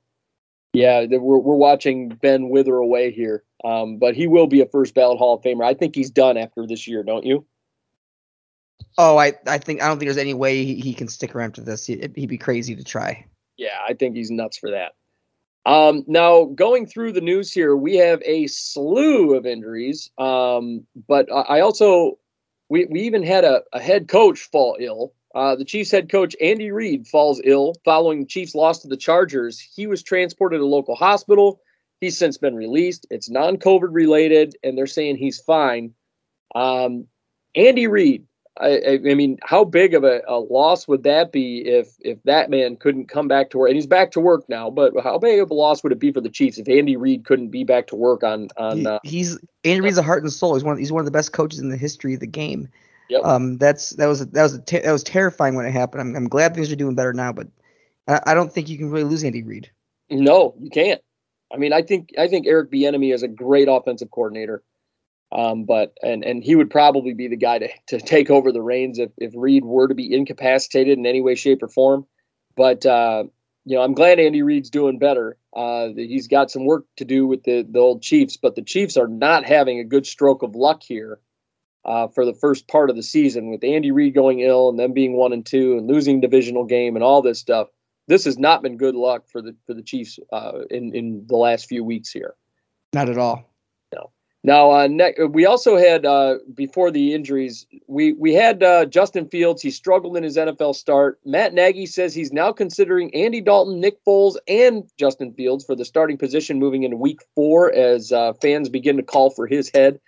yeah, 0.72 1.06
that 1.06 1.20
we're 1.20 1.38
we're 1.38 1.56
watching 1.56 2.08
Ben 2.10 2.48
wither 2.48 2.76
away 2.76 3.10
here. 3.10 3.44
Um, 3.64 3.98
but 3.98 4.16
he 4.16 4.26
will 4.26 4.48
be 4.48 4.60
a 4.60 4.66
first 4.66 4.94
ballot 4.94 5.18
Hall 5.18 5.34
of 5.34 5.42
Famer. 5.42 5.64
I 5.64 5.74
think 5.74 5.94
he's 5.94 6.10
done 6.10 6.36
after 6.36 6.66
this 6.66 6.88
year, 6.88 7.04
don't 7.04 7.24
you? 7.24 7.46
oh, 8.98 9.18
I 9.18 9.32
I 9.46 9.58
think 9.58 9.82
I 9.82 9.88
don't 9.88 9.98
think 9.98 10.08
there's 10.08 10.18
any 10.18 10.34
way 10.34 10.64
he, 10.64 10.76
he 10.76 10.94
can 10.94 11.08
stick 11.08 11.34
around 11.34 11.54
to 11.54 11.60
this. 11.60 11.86
He, 11.86 11.96
he'd 12.14 12.28
be 12.28 12.38
crazy 12.38 12.76
to 12.76 12.84
try. 12.84 13.24
Yeah, 13.56 13.78
I 13.86 13.94
think 13.94 14.16
he's 14.16 14.30
nuts 14.30 14.58
for 14.58 14.70
that. 14.70 14.92
Um, 15.64 16.04
now, 16.08 16.46
going 16.46 16.86
through 16.86 17.12
the 17.12 17.20
news 17.20 17.52
here, 17.52 17.76
we 17.76 17.96
have 17.96 18.20
a 18.24 18.46
slew 18.48 19.34
of 19.34 19.46
injuries. 19.46 20.10
Um, 20.18 20.86
but 21.08 21.30
I 21.32 21.40
I 21.40 21.60
also, 21.60 22.18
we, 22.72 22.86
we 22.86 23.02
even 23.02 23.22
had 23.22 23.44
a, 23.44 23.60
a 23.74 23.78
head 23.78 24.08
coach 24.08 24.48
fall 24.50 24.78
ill. 24.80 25.12
Uh, 25.34 25.54
the 25.56 25.64
Chiefs 25.64 25.90
head 25.90 26.10
coach, 26.10 26.34
Andy 26.40 26.70
Reid, 26.70 27.06
falls 27.06 27.38
ill 27.44 27.74
following 27.84 28.20
the 28.20 28.26
Chiefs' 28.26 28.54
loss 28.54 28.78
to 28.78 28.88
the 28.88 28.96
Chargers. 28.96 29.60
He 29.60 29.86
was 29.86 30.02
transported 30.02 30.58
to 30.58 30.64
a 30.64 30.66
local 30.66 30.94
hospital. 30.94 31.60
He's 32.00 32.16
since 32.16 32.38
been 32.38 32.56
released. 32.56 33.06
It's 33.10 33.28
non 33.28 33.58
COVID 33.58 33.90
related, 33.92 34.56
and 34.64 34.76
they're 34.76 34.86
saying 34.86 35.18
he's 35.18 35.38
fine. 35.38 35.92
Um, 36.54 37.08
Andy 37.54 37.88
Reid, 37.88 38.24
I, 38.60 39.00
I, 39.10 39.14
mean, 39.14 39.38
how 39.42 39.64
big 39.64 39.94
of 39.94 40.04
a, 40.04 40.20
a 40.28 40.38
loss 40.38 40.86
would 40.86 41.04
that 41.04 41.32
be 41.32 41.60
if 41.66 41.96
if 42.00 42.22
that 42.24 42.50
man 42.50 42.76
couldn't 42.76 43.06
come 43.06 43.26
back 43.26 43.48
to 43.50 43.58
work? 43.58 43.70
And 43.70 43.76
he's 43.76 43.86
back 43.86 44.10
to 44.12 44.20
work 44.20 44.46
now, 44.48 44.68
but 44.68 44.92
how 45.02 45.16
big 45.18 45.40
of 45.40 45.50
a 45.50 45.54
loss 45.54 45.82
would 45.82 45.92
it 45.92 45.98
be 45.98 46.12
for 46.12 46.20
the 46.20 46.28
Chiefs 46.28 46.58
if 46.58 46.68
Andy 46.68 46.96
Reid 46.96 47.24
couldn't 47.24 47.48
be 47.48 47.64
back 47.64 47.86
to 47.88 47.96
work 47.96 48.22
on 48.22 48.48
on? 48.58 48.86
Uh, 48.86 48.98
he's 49.04 49.38
Andy 49.64 49.80
Reid's 49.80 49.96
a 49.96 50.02
heart 50.02 50.22
and 50.22 50.30
soul. 50.30 50.54
He's 50.54 50.64
one. 50.64 50.74
Of, 50.74 50.78
he's 50.78 50.92
one 50.92 51.00
of 51.00 51.06
the 51.06 51.12
best 51.12 51.32
coaches 51.32 51.60
in 51.60 51.70
the 51.70 51.78
history 51.78 52.12
of 52.12 52.20
the 52.20 52.26
game. 52.26 52.68
Yep. 53.08 53.24
Um, 53.24 53.56
that's 53.56 53.90
that 53.90 54.06
was 54.06 54.26
that 54.26 54.42
was 54.42 54.54
a 54.54 54.60
te- 54.60 54.80
that 54.80 54.92
was 54.92 55.02
terrifying 55.02 55.54
when 55.54 55.64
it 55.64 55.72
happened. 55.72 56.02
I'm, 56.02 56.16
I'm 56.16 56.28
glad 56.28 56.54
things 56.54 56.70
are 56.70 56.76
doing 56.76 56.94
better 56.94 57.14
now, 57.14 57.32
but 57.32 57.46
I, 58.06 58.20
I 58.26 58.34
don't 58.34 58.52
think 58.52 58.68
you 58.68 58.76
can 58.76 58.90
really 58.90 59.04
lose 59.04 59.24
Andy 59.24 59.42
Reid. 59.42 59.70
no, 60.10 60.54
you 60.60 60.68
can't. 60.68 61.00
I 61.52 61.56
mean, 61.56 61.72
I 61.72 61.82
think 61.82 62.10
I 62.18 62.28
think 62.28 62.46
Eric 62.46 62.70
Bieniemy 62.70 63.14
is 63.14 63.22
a 63.22 63.28
great 63.28 63.68
offensive 63.68 64.10
coordinator, 64.10 64.62
um, 65.32 65.64
but 65.64 65.96
and 66.02 66.24
and 66.24 66.44
he 66.44 66.54
would 66.54 66.70
probably 66.70 67.14
be 67.14 67.26
the 67.26 67.36
guy 67.36 67.58
to 67.58 67.68
to 67.88 67.98
take 67.98 68.30
over 68.30 68.52
the 68.52 68.62
reins 68.62 68.98
if 68.98 69.10
if 69.16 69.32
Reid 69.34 69.64
were 69.64 69.88
to 69.88 69.94
be 69.94 70.14
incapacitated 70.14 70.98
in 70.98 71.06
any 71.06 71.20
way, 71.20 71.34
shape, 71.34 71.62
or 71.62 71.68
form. 71.68 72.06
But 72.54 72.84
uh, 72.84 73.24
you 73.64 73.76
know, 73.76 73.82
I'm 73.82 73.94
glad 73.94 74.20
Andy 74.20 74.42
Reid's 74.42 74.70
doing 74.70 74.98
better. 74.98 75.38
Uh, 75.56 75.88
he's 75.96 76.28
got 76.28 76.50
some 76.50 76.66
work 76.66 76.84
to 76.98 77.04
do 77.04 77.26
with 77.26 77.44
the 77.44 77.66
the 77.68 77.78
old 77.78 78.02
Chiefs, 78.02 78.36
but 78.36 78.56
the 78.56 78.62
Chiefs 78.62 78.96
are 78.96 79.08
not 79.08 79.44
having 79.44 79.78
a 79.78 79.84
good 79.84 80.06
stroke 80.06 80.42
of 80.42 80.54
luck 80.54 80.82
here. 80.82 81.18
Uh, 81.84 82.06
for 82.06 82.24
the 82.24 82.34
first 82.34 82.68
part 82.68 82.90
of 82.90 82.94
the 82.94 83.02
season, 83.02 83.50
with 83.50 83.64
Andy 83.64 83.90
Reid 83.90 84.14
going 84.14 84.38
ill 84.38 84.68
and 84.68 84.78
them 84.78 84.92
being 84.92 85.14
one 85.14 85.32
and 85.32 85.44
two 85.44 85.76
and 85.76 85.88
losing 85.88 86.20
divisional 86.20 86.64
game 86.64 86.94
and 86.94 87.02
all 87.02 87.22
this 87.22 87.40
stuff, 87.40 87.66
this 88.06 88.24
has 88.24 88.38
not 88.38 88.62
been 88.62 88.76
good 88.76 88.94
luck 88.94 89.24
for 89.28 89.42
the 89.42 89.56
for 89.66 89.74
the 89.74 89.82
Chiefs 89.82 90.18
uh, 90.32 90.60
in 90.70 90.94
in 90.94 91.24
the 91.26 91.36
last 91.36 91.66
few 91.68 91.82
weeks 91.82 92.10
here. 92.12 92.34
Not 92.92 93.08
at 93.08 93.18
all. 93.18 93.52
Now, 94.44 94.72
uh, 94.72 94.88
ne- 94.88 95.14
we 95.30 95.46
also 95.46 95.76
had 95.76 96.04
uh, 96.04 96.38
before 96.52 96.90
the 96.90 97.14
injuries, 97.14 97.64
we 97.86 98.12
we 98.14 98.34
had 98.34 98.62
uh, 98.62 98.86
Justin 98.86 99.28
Fields. 99.28 99.62
He 99.62 99.70
struggled 99.70 100.16
in 100.16 100.24
his 100.24 100.36
NFL 100.36 100.74
start. 100.74 101.20
Matt 101.24 101.54
Nagy 101.54 101.86
says 101.86 102.12
he's 102.12 102.32
now 102.32 102.50
considering 102.50 103.14
Andy 103.14 103.40
Dalton, 103.40 103.78
Nick 103.78 104.04
Foles, 104.04 104.36
and 104.48 104.82
Justin 104.98 105.32
Fields 105.34 105.64
for 105.64 105.76
the 105.76 105.84
starting 105.84 106.18
position 106.18 106.58
moving 106.58 106.82
into 106.82 106.96
Week 106.96 107.20
Four 107.36 107.72
as 107.72 108.10
uh, 108.10 108.32
fans 108.34 108.68
begin 108.68 108.96
to 108.96 109.02
call 109.04 109.30
for 109.30 109.46
his 109.46 109.70
head. 109.72 110.00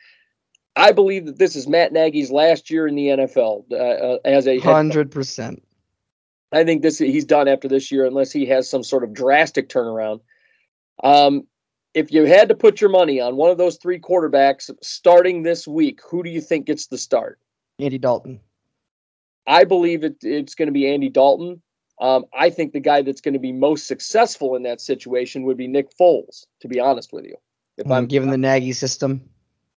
I 0.74 0.90
believe 0.90 1.26
that 1.26 1.38
this 1.38 1.54
is 1.54 1.68
Matt 1.68 1.92
Nagy's 1.92 2.32
last 2.32 2.70
year 2.70 2.88
in 2.88 2.96
the 2.96 3.06
NFL 3.06 3.70
uh, 3.70 3.76
uh, 3.76 4.18
as 4.24 4.48
a 4.48 4.58
Hundred 4.58 5.12
percent. 5.12 5.62
I 6.50 6.64
think 6.64 6.82
this 6.82 6.98
he's 6.98 7.24
done 7.24 7.46
after 7.46 7.68
this 7.68 7.92
year 7.92 8.04
unless 8.04 8.32
he 8.32 8.46
has 8.46 8.68
some 8.68 8.82
sort 8.82 9.04
of 9.04 9.12
drastic 9.12 9.68
turnaround. 9.68 10.20
Um, 11.04 11.46
if 11.94 12.12
you 12.12 12.24
had 12.24 12.48
to 12.48 12.54
put 12.54 12.80
your 12.80 12.90
money 12.90 13.20
on 13.20 13.36
one 13.36 13.50
of 13.50 13.58
those 13.58 13.76
three 13.76 13.98
quarterbacks 13.98 14.70
starting 14.82 15.42
this 15.42 15.66
week, 15.66 16.00
who 16.08 16.22
do 16.22 16.30
you 16.30 16.40
think 16.40 16.66
gets 16.66 16.88
the 16.88 16.98
start? 16.98 17.38
Andy 17.78 17.98
Dalton. 17.98 18.40
I 19.46 19.64
believe 19.64 20.04
it, 20.04 20.16
it's 20.22 20.54
going 20.54 20.66
to 20.66 20.72
be 20.72 20.88
Andy 20.88 21.08
Dalton. 21.08 21.62
Um, 22.00 22.24
I 22.36 22.50
think 22.50 22.72
the 22.72 22.80
guy 22.80 23.02
that's 23.02 23.20
going 23.20 23.34
to 23.34 23.40
be 23.40 23.52
most 23.52 23.86
successful 23.86 24.56
in 24.56 24.64
that 24.64 24.80
situation 24.80 25.44
would 25.44 25.56
be 25.56 25.68
Nick 25.68 25.96
Foles. 25.96 26.46
To 26.60 26.68
be 26.68 26.80
honest 26.80 27.12
with 27.12 27.24
you, 27.24 27.36
if 27.76 27.88
I'm 27.90 28.06
given 28.06 28.30
the 28.30 28.38
Nagy 28.38 28.72
system. 28.72 29.28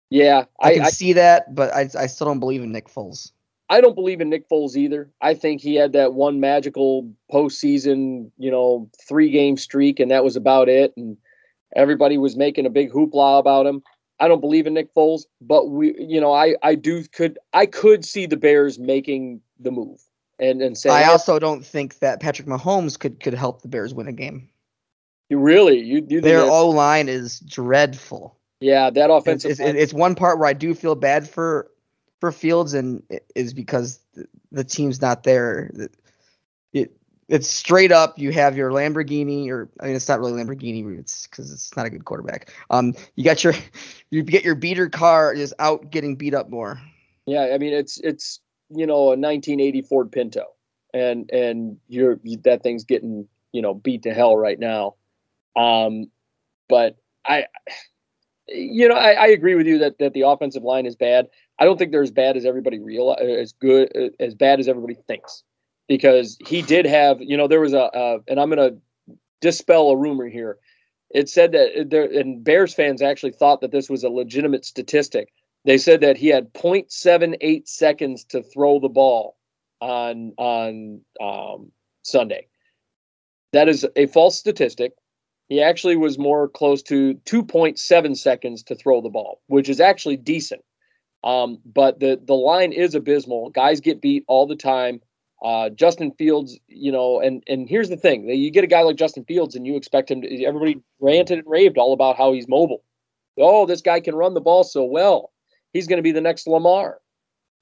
yeah, 0.09 0.45
I, 0.61 0.71
I, 0.71 0.75
can 0.75 0.83
I 0.83 0.91
see 0.91 1.13
that, 1.13 1.55
but 1.55 1.75
I, 1.75 1.89
I 1.99 2.07
still 2.07 2.27
don't 2.27 2.41
believe 2.41 2.63
in 2.63 2.73
Nick 2.73 2.89
Foles. 2.89 3.33
I 3.69 3.81
don't 3.81 3.97
believe 3.97 4.21
in 4.21 4.31
Nick 4.31 4.49
Foles 4.49 4.77
either. 4.77 5.11
I 5.21 5.35
think 5.35 5.61
he 5.61 5.75
had 5.75 5.93
that 5.93 6.15
one 6.15 6.39
magical 6.39 7.11
postseason, 7.33 8.31
you 8.39 8.51
know, 8.51 8.89
three 9.07 9.31
game 9.31 9.57
streak, 9.57 9.99
and 9.99 10.11
that 10.11 10.25
was 10.25 10.37
about 10.37 10.69
it. 10.69 10.95
And 10.97 11.17
everybody 11.75 12.19
was 12.19 12.37
making 12.37 12.67
a 12.67 12.71
big 12.71 12.91
hoopla 12.93 13.39
about 13.39 13.67
him. 13.67 13.83
I 14.19 14.29
don't 14.29 14.41
believe 14.41 14.67
in 14.67 14.75
Nick 14.75 14.95
Foles, 14.95 15.23
but 15.41 15.69
we, 15.69 15.95
you 15.99 16.21
know, 16.21 16.33
I 16.33 16.55
I 16.63 16.75
do 16.75 17.05
could 17.05 17.39
I 17.53 17.67
could 17.67 18.05
see 18.05 18.27
the 18.27 18.37
Bears 18.37 18.79
making 18.79 19.41
the 19.59 19.71
move 19.71 20.01
and 20.39 20.63
and 20.63 20.77
saying, 20.77 20.97
I 20.97 21.05
"Hey, 21.05 21.11
also 21.11 21.39
don't 21.39 21.65
think 21.65 21.99
that 21.99 22.21
Patrick 22.21 22.49
Mahomes 22.49 22.99
could 22.99 23.21
could 23.21 23.35
help 23.35 23.63
the 23.63 23.69
Bears 23.69 23.93
win 23.93 24.09
a 24.09 24.13
game. 24.13 24.49
you 25.29 25.39
really 25.39 25.81
you 25.81 26.01
do 26.01 26.21
Their 26.21 26.43
O 26.43 26.71
line 26.71 27.09
is 27.09 27.41
dreadful. 27.41 28.39
yeah 28.61 28.91
that 28.91 29.11
It's, 29.11 29.13
offensive 29.13 29.51
it's, 29.51 29.61
line- 29.61 29.77
it's 29.77 29.93
one 29.93 30.15
part 30.15 30.39
where 30.39 30.49
I 30.49 30.55
do 30.55 30.75
feel 30.75 30.95
bad 30.95 31.29
for 31.29 31.71
for 32.21 32.33
Fields, 32.33 32.73
and 32.73 33.03
it 33.11 33.31
is 33.35 33.53
because 33.53 34.01
the, 34.15 34.27
the 34.51 34.65
team's 34.65 35.03
not 35.03 35.25
there. 35.25 35.71
It 36.73 36.97
it's 37.29 37.49
straight 37.49 37.93
up. 37.93 38.19
You 38.19 38.31
have 38.33 38.57
your 38.57 38.71
Lamborghini, 38.71 39.49
or 39.49 39.69
I 39.81 39.87
mean, 39.87 39.97
it's 39.97 40.09
not 40.09 40.21
really 40.21 40.33
Lamborghini. 40.33 40.99
It's 40.99 41.27
because 41.27 41.53
it's 41.53 41.77
not 41.77 41.87
a 41.87 41.91
good 41.91 42.05
quarterback. 42.05 42.53
Um, 42.71 42.95
you 43.17 43.25
got 43.25 43.43
your 43.43 43.55
you 44.11 44.23
get 44.23 44.45
your 44.45 44.55
beater 44.55 44.89
car 44.89 45.33
is 45.33 45.55
out 45.59 45.91
getting 45.91 46.17
beat 46.17 46.35
up 46.35 46.51
more. 46.51 46.81
Yeah, 47.27 47.51
I 47.55 47.59
mean 47.59 47.73
it's 47.73 47.99
it's 47.99 48.41
you 48.71 48.87
know 48.87 49.13
a 49.13 49.17
1980 49.17 49.83
Ford 49.83 50.13
Pinto, 50.13 50.45
and 50.95 51.31
and 51.31 51.79
you're 51.89 52.21
you, 52.23 52.39
that 52.45 52.63
thing's 52.63 52.85
getting 52.85 53.27
you 53.53 53.63
know 53.63 53.75
beat 53.75 54.03
to 54.05 54.15
hell 54.15 54.37
right 54.37 54.59
now. 54.59 54.95
Um, 55.57 56.11
but 56.69 56.97
I, 57.25 57.47
you 58.49 58.89
know, 58.89 58.95
I, 58.95 59.13
I 59.13 59.27
agree 59.29 59.55
with 59.55 59.67
you 59.67 59.79
that 59.79 59.99
that 59.99 60.13
the 60.13 60.23
offensive 60.23 60.63
line 60.63 60.87
is 60.87 60.97
bad. 60.97 61.29
I 61.59 61.65
don't 61.65 61.79
think 61.79 61.91
they're 61.91 62.03
as 62.03 62.11
bad 62.11 62.37
as 62.37 62.45
everybody 62.45 62.79
realize, 62.79 63.19
as 63.21 63.53
good 63.53 64.15
as 64.21 64.35
bad 64.35 64.61
as 64.61 64.69
everybody 64.69 64.95
thinks, 64.95 65.43
because 65.89 66.37
he 66.47 66.63
did 66.63 66.87
have 66.87 67.19
you 67.21 67.37
know 67.37 67.49
there 67.49 67.61
was 67.61 67.73
a 67.73 67.85
uh, 67.85 68.19
and 68.29 68.41
I'm 68.41 68.49
gonna 68.49 68.77
dispel 69.41 69.91
a 69.91 69.97
rumor 69.97 70.29
here. 70.29 70.59
It 71.11 71.29
said 71.29 71.53
that 71.53 71.89
there 71.91 72.05
and 72.05 72.43
Bears 72.43 72.75
fans 72.75 73.03
actually 73.03 73.33
thought 73.33 73.61
that 73.61 73.71
this 73.71 73.89
was 73.89 74.05
a 74.05 74.09
legitimate 74.09 74.65
statistic 74.65 75.33
they 75.67 75.79
said 75.79 76.01
that 76.03 76.17
he 76.17 76.29
had 76.29 76.55
0.78 76.55 77.69
seconds 77.69 78.25
to 78.27 78.43
throw 78.43 78.79
the 78.79 78.89
ball 78.89 79.37
on 79.81 80.33
on 80.39 81.01
um, 81.21 81.73
Sunday. 82.03 82.47
That 83.53 83.69
is 83.69 83.85
a 83.97 84.07
false 84.07 84.39
statistic. 84.39 84.93
He 85.49 85.61
actually 85.61 85.97
was 85.97 86.19
more 86.19 86.49
close 86.49 86.83
to 86.85 87.15
2.7 87.25 88.17
seconds 88.17 88.63
to 88.65 88.75
throw 88.77 89.01
the 89.01 89.09
ball, 89.09 89.41
which 89.49 89.69
is 89.69 89.81
actually 89.81 90.17
decent. 90.17 90.63
Um, 91.25 91.59
but 91.65 91.99
the 91.99 92.21
the 92.25 92.35
line 92.35 92.73
is 92.73 92.95
abysmal. 92.95 93.51
Guys 93.51 93.81
get 93.81 94.01
beat 94.01 94.25
all 94.29 94.47
the 94.47 94.57
time. 94.57 95.01
Uh, 95.45 95.69
Justin 95.71 96.13
Fields, 96.13 96.59
you 96.69 96.91
know, 96.91 97.21
and 97.21 97.43
and 97.47 97.69
here's 97.69 97.89
the 97.89 97.97
thing: 97.97 98.29
you 98.29 98.51
get 98.51 98.65
a 98.65 98.69
guy 98.69 98.83
like 98.83 98.97
Justin 98.97 99.25
Fields, 99.25 99.55
and 99.55 99.67
you 99.67 99.77
expect 99.77 100.11
him 100.11 100.23
to. 100.23 100.45
Everybody 100.45 100.81
ranted 101.01 101.39
and 101.39 101.47
raved 101.47 101.79
all 101.79 101.93
about 101.93 102.17
how 102.17 102.33
he's 102.33 102.49
mobile. 102.49 102.83
Oh, 103.39 103.67
this 103.67 103.83
guy 103.83 104.01
can 104.01 104.15
run 104.15 104.35
the 104.35 104.41
ball 104.41 104.65
so 104.65 104.83
well 104.85 105.31
he's 105.77 105.87
going 105.87 105.99
to 105.99 106.03
be 106.03 106.13
the 106.13 106.21
next 106.21 106.47
Lamar. 106.47 106.99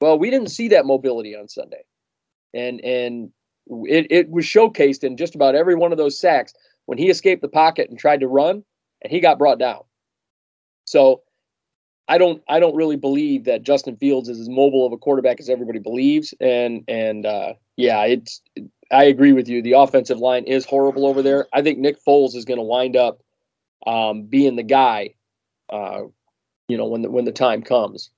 Well, 0.00 0.18
we 0.18 0.30
didn't 0.30 0.50
see 0.50 0.68
that 0.68 0.86
mobility 0.86 1.36
on 1.36 1.48
Sunday, 1.48 1.84
and 2.52 2.80
and 2.82 3.30
it 3.68 4.06
it 4.10 4.30
was 4.30 4.44
showcased 4.44 5.04
in 5.04 5.16
just 5.16 5.34
about 5.34 5.54
every 5.54 5.74
one 5.74 5.92
of 5.92 5.98
those 5.98 6.18
sacks 6.18 6.54
when 6.86 6.98
he 6.98 7.10
escaped 7.10 7.42
the 7.42 7.48
pocket 7.48 7.90
and 7.90 7.98
tried 7.98 8.20
to 8.20 8.28
run, 8.28 8.64
and 9.02 9.10
he 9.10 9.20
got 9.20 9.38
brought 9.38 9.58
down. 9.58 9.80
So, 10.84 11.22
I 12.08 12.18
don't 12.18 12.42
I 12.48 12.60
don't 12.60 12.76
really 12.76 12.96
believe 12.96 13.44
that 13.44 13.62
Justin 13.62 13.96
Fields 13.96 14.28
is 14.28 14.40
as 14.40 14.48
mobile 14.48 14.86
of 14.86 14.92
a 14.92 14.98
quarterback 14.98 15.40
as 15.40 15.48
everybody 15.48 15.78
believes, 15.78 16.34
and 16.40 16.84
and 16.86 17.24
uh, 17.24 17.54
yeah, 17.76 18.04
it's 18.04 18.42
I 18.90 19.04
agree 19.04 19.32
with 19.32 19.48
you. 19.48 19.62
The 19.62 19.72
offensive 19.72 20.18
line 20.18 20.44
is 20.44 20.66
horrible 20.66 21.06
over 21.06 21.22
there. 21.22 21.46
I 21.52 21.62
think 21.62 21.78
Nick 21.78 21.96
Foles 22.04 22.34
is 22.34 22.44
going 22.44 22.58
to 22.58 22.64
wind 22.64 22.96
up 22.96 23.22
um, 23.86 24.24
being 24.24 24.56
the 24.56 24.62
guy. 24.62 25.14
Uh, 25.70 26.02
you 26.68 26.76
know 26.76 26.86
when 26.86 27.02
the 27.02 27.10
when 27.10 27.24
the 27.24 27.32
time 27.32 27.62
comes. 27.62 28.10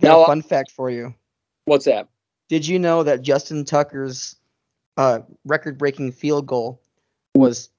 Now, 0.00 0.24
fun 0.24 0.42
fact 0.42 0.70
for 0.70 0.90
you. 0.90 1.14
What's 1.66 1.84
that? 1.84 2.08
Did 2.48 2.66
you 2.66 2.78
know 2.78 3.02
that 3.02 3.22
Justin 3.22 3.64
Tucker's 3.64 4.36
uh, 4.96 5.20
record-breaking 5.44 6.12
field 6.12 6.46
goal 6.46 6.82
was, 7.34 7.70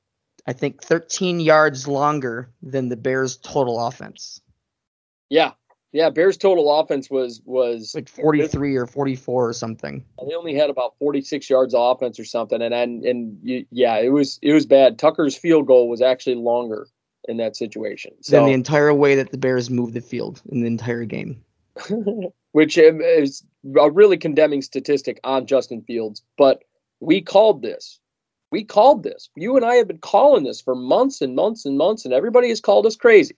I 0.48 0.54
think, 0.54 0.82
13 0.82 1.40
yards 1.40 1.88
longer 1.88 2.50
than 2.64 2.90
the 2.90 2.96
Bears' 2.96 3.38
total 3.38 3.86
offense? 3.86 4.42
Yeah, 5.30 5.52
yeah. 5.92 6.10
Bears' 6.10 6.38
total 6.38 6.80
offense 6.80 7.10
was 7.10 7.42
was 7.46 7.94
like 7.96 8.10
43 8.10 8.76
or 8.76 8.86
44 8.86 9.50
or 9.50 9.54
something. 9.54 10.04
they 10.28 10.36
only 10.36 10.56
had 10.56 10.70
about 10.70 10.96
46 11.00 11.50
yards 11.50 11.74
of 11.74 11.98
offense 11.98 12.20
or 12.20 12.26
something, 12.26 12.62
and 12.62 12.74
and 12.74 13.04
and 13.04 13.66
yeah, 13.72 13.98
it 13.98 14.10
was 14.10 14.40
it 14.42 14.54
was 14.54 14.66
bad. 14.66 15.00
Tucker's 15.00 15.36
field 15.36 15.68
goal 15.68 15.90
was 15.90 16.02
actually 16.02 16.36
longer 16.36 16.88
in 17.28 17.38
that 17.38 17.56
situation. 17.56 18.12
Than 18.16 18.24
So 18.24 18.46
the 18.46 18.54
entire 18.54 18.94
way 18.94 19.16
that 19.16 19.32
the 19.32 19.38
Bears 19.38 19.70
moved 19.70 19.94
the 19.94 20.02
field 20.02 20.42
in 20.50 20.62
the 20.62 20.68
entire 20.68 21.06
game. 21.06 21.42
which 22.56 22.78
um, 22.78 23.02
is 23.02 23.44
a 23.78 23.92
really 23.92 24.16
condemning 24.16 24.62
statistic 24.62 25.20
on 25.26 25.46
Justin 25.46 25.82
Fields. 25.82 26.22
But 26.38 26.64
we 27.02 27.22
called 27.22 27.62
this. 27.62 28.00
We 28.50 28.64
called 28.64 29.04
this. 29.04 29.30
You 29.36 29.58
and 29.58 29.66
I 29.66 29.76
have 29.76 29.90
been 29.90 29.98
calling 29.98 30.46
this 30.46 30.62
for 30.62 30.74
months 30.74 31.22
and 31.22 31.36
months 31.36 31.66
and 31.66 31.78
months, 31.78 32.06
and 32.06 32.14
everybody 32.14 32.48
has 32.48 32.62
called 32.62 32.86
us 32.86 32.96
crazy. 32.96 33.36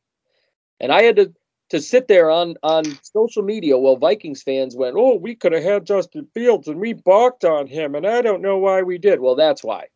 And 0.79 0.91
I 0.91 1.01
had 1.01 1.15
to 1.15 1.33
to 1.69 1.81
sit 1.81 2.07
there 2.07 2.29
on 2.29 2.55
on 2.63 2.83
social 3.03 3.43
media 3.43 3.77
while 3.77 3.97
Vikings 3.97 4.43
fans 4.43 4.75
went, 4.75 4.95
"Oh, 4.97 5.15
we 5.15 5.35
could 5.35 5.53
have 5.53 5.63
had 5.63 5.85
Justin 5.85 6.27
Fields, 6.33 6.67
and 6.67 6.79
we 6.79 6.93
balked 6.93 7.45
on 7.45 7.67
him, 7.67 7.95
and 7.95 8.05
I 8.07 8.21
don't 8.21 8.41
know 8.41 8.57
why 8.57 8.81
we 8.81 8.97
did." 8.97 9.19
Well, 9.19 9.35
that's 9.35 9.63
why. 9.63 9.87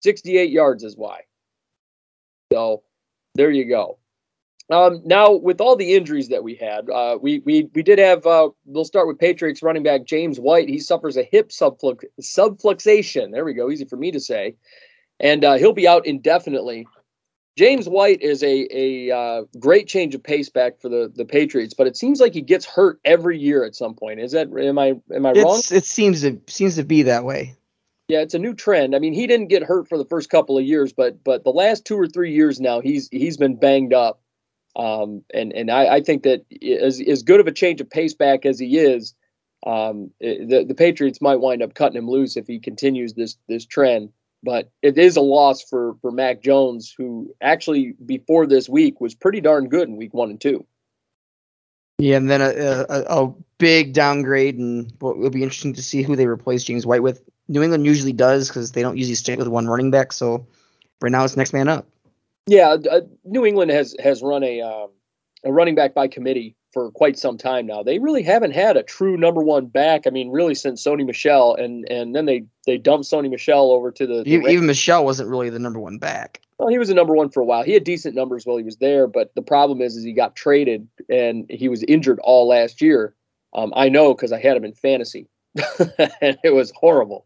68 0.00 0.50
yards 0.50 0.84
is 0.84 0.96
why. 0.96 1.22
So 2.52 2.82
there 3.34 3.50
you 3.50 3.64
go. 3.64 3.98
Um, 4.68 5.00
now, 5.04 5.32
with 5.32 5.60
all 5.60 5.76
the 5.76 5.94
injuries 5.94 6.28
that 6.28 6.42
we 6.42 6.56
had, 6.56 6.90
uh, 6.90 7.18
we 7.20 7.40
we 7.40 7.70
we 7.74 7.82
did 7.82 8.00
have. 8.00 8.26
Uh, 8.26 8.50
we'll 8.64 8.84
start 8.84 9.06
with 9.06 9.18
Patriots 9.18 9.62
running 9.62 9.84
back 9.84 10.04
James 10.04 10.40
White. 10.40 10.68
He 10.68 10.80
suffers 10.80 11.16
a 11.16 11.22
hip 11.22 11.50
subflux, 11.50 12.02
subfluxation. 12.20 13.30
There 13.30 13.44
we 13.44 13.54
go. 13.54 13.70
Easy 13.70 13.84
for 13.84 13.96
me 13.96 14.10
to 14.10 14.18
say, 14.18 14.56
and 15.20 15.44
uh, 15.44 15.54
he'll 15.54 15.72
be 15.72 15.86
out 15.86 16.04
indefinitely. 16.04 16.86
James 17.56 17.88
White 17.88 18.20
is 18.20 18.42
a 18.42 18.68
a 18.70 19.16
uh, 19.16 19.44
great 19.58 19.88
change 19.88 20.14
of 20.14 20.22
pace 20.22 20.50
back 20.50 20.78
for 20.80 20.88
the 20.88 21.10
the 21.14 21.24
Patriots, 21.24 21.72
but 21.72 21.86
it 21.86 21.96
seems 21.96 22.20
like 22.20 22.34
he 22.34 22.42
gets 22.42 22.66
hurt 22.66 23.00
every 23.04 23.38
year 23.38 23.64
at 23.64 23.74
some 23.74 23.94
point. 23.94 24.20
Is 24.20 24.32
that 24.32 24.48
am 24.48 24.78
I 24.78 24.94
am 25.14 25.26
I 25.26 25.32
wrong? 25.32 25.62
It 25.70 25.84
seems 25.84 26.20
to 26.20 26.38
seems 26.46 26.76
to 26.76 26.84
be 26.84 27.02
that 27.02 27.24
way. 27.24 27.54
Yeah, 28.08 28.20
it's 28.20 28.34
a 28.34 28.38
new 28.38 28.54
trend. 28.54 28.94
I 28.94 29.00
mean, 29.00 29.14
he 29.14 29.26
didn't 29.26 29.48
get 29.48 29.64
hurt 29.64 29.88
for 29.88 29.98
the 29.98 30.04
first 30.04 30.30
couple 30.30 30.58
of 30.58 30.64
years, 30.64 30.92
but 30.92 31.24
but 31.24 31.44
the 31.44 31.50
last 31.50 31.84
two 31.84 31.98
or 31.98 32.06
three 32.06 32.32
years 32.32 32.60
now, 32.60 32.80
he's 32.80 33.08
he's 33.10 33.36
been 33.36 33.56
banged 33.56 33.94
up. 33.94 34.20
Um, 34.76 35.22
and 35.32 35.52
and 35.54 35.70
I, 35.70 35.96
I 35.96 36.00
think 36.02 36.24
that 36.24 36.44
as 36.62 37.00
as 37.00 37.22
good 37.22 37.40
of 37.40 37.46
a 37.46 37.52
change 37.52 37.80
of 37.80 37.88
pace 37.88 38.12
back 38.12 38.44
as 38.44 38.58
he 38.58 38.78
is, 38.78 39.14
um, 39.66 40.10
the 40.20 40.64
the 40.68 40.74
Patriots 40.74 41.22
might 41.22 41.40
wind 41.40 41.62
up 41.62 41.72
cutting 41.72 41.96
him 41.96 42.08
loose 42.08 42.36
if 42.36 42.46
he 42.46 42.60
continues 42.60 43.14
this 43.14 43.38
this 43.48 43.64
trend. 43.64 44.10
But 44.42 44.70
it 44.82 44.98
is 44.98 45.16
a 45.16 45.20
loss 45.20 45.62
for 45.62 45.96
for 46.00 46.10
Mac 46.10 46.42
Jones, 46.42 46.94
who 46.96 47.34
actually 47.40 47.94
before 48.04 48.46
this 48.46 48.68
week 48.68 49.00
was 49.00 49.14
pretty 49.14 49.40
darn 49.40 49.68
good 49.68 49.88
in 49.88 49.96
week 49.96 50.14
one 50.14 50.30
and 50.30 50.40
two. 50.40 50.66
Yeah, 51.98 52.18
and 52.18 52.28
then 52.28 52.42
a, 52.42 52.84
a, 52.88 53.24
a 53.24 53.34
big 53.58 53.94
downgrade, 53.94 54.58
and 54.58 54.92
what 54.98 55.16
will 55.16 55.30
be 55.30 55.42
interesting 55.42 55.72
to 55.74 55.82
see 55.82 56.02
who 56.02 56.14
they 56.14 56.26
replace 56.26 56.64
James 56.64 56.84
White 56.86 57.02
with. 57.02 57.22
New 57.48 57.62
England 57.62 57.86
usually 57.86 58.12
does 58.12 58.48
because 58.48 58.72
they 58.72 58.82
don't 58.82 58.96
usually 58.96 59.14
stick 59.14 59.38
with 59.38 59.48
one 59.48 59.68
running 59.68 59.90
back. 59.90 60.12
So 60.12 60.46
right 61.00 61.12
now 61.12 61.24
it's 61.24 61.36
next 61.36 61.52
man 61.52 61.68
up. 61.68 61.86
Yeah, 62.46 62.76
uh, 62.90 63.00
New 63.24 63.46
England 63.46 63.70
has 63.70 63.94
has 64.02 64.22
run 64.22 64.42
a 64.42 64.60
um, 64.60 64.90
a 65.44 65.52
running 65.52 65.74
back 65.74 65.94
by 65.94 66.08
committee 66.08 66.55
for 66.72 66.90
quite 66.90 67.18
some 67.18 67.38
time 67.38 67.66
now. 67.66 67.82
They 67.82 67.98
really 67.98 68.22
haven't 68.22 68.52
had 68.52 68.76
a 68.76 68.82
true 68.82 69.16
number 69.16 69.42
one 69.42 69.66
back. 69.66 70.06
I 70.06 70.10
mean, 70.10 70.30
really 70.30 70.54
since 70.54 70.84
Sony 70.84 71.06
Michel, 71.06 71.54
and 71.54 71.88
and 71.90 72.14
then 72.14 72.26
they 72.26 72.44
they 72.66 72.78
dumped 72.78 73.06
Sony 73.06 73.30
Michel 73.30 73.70
over 73.70 73.90
to 73.92 74.06
the, 74.06 74.22
the 74.22 74.30
Even, 74.30 74.50
even 74.50 74.66
Michel 74.66 75.04
wasn't 75.04 75.28
really 75.28 75.50
the 75.50 75.58
number 75.58 75.80
one 75.80 75.98
back. 75.98 76.40
well, 76.58 76.68
he 76.68 76.78
was 76.78 76.90
a 76.90 76.94
number 76.94 77.14
one 77.14 77.30
for 77.30 77.40
a 77.40 77.44
while. 77.44 77.62
He 77.62 77.72
had 77.72 77.84
decent 77.84 78.14
numbers 78.14 78.44
while 78.44 78.56
he 78.56 78.62
was 78.62 78.76
there, 78.76 79.06
but 79.06 79.34
the 79.34 79.42
problem 79.42 79.80
is, 79.80 79.96
is 79.96 80.04
he 80.04 80.12
got 80.12 80.36
traded 80.36 80.86
and 81.08 81.46
he 81.48 81.68
was 81.68 81.82
injured 81.84 82.18
all 82.22 82.48
last 82.48 82.82
year. 82.82 83.14
Um, 83.54 83.72
I 83.74 83.88
know 83.88 84.14
because 84.14 84.32
I 84.32 84.40
had 84.40 84.56
him 84.56 84.64
in 84.64 84.74
fantasy, 84.74 85.28
and 86.20 86.38
it 86.44 86.54
was 86.54 86.72
horrible. 86.76 87.24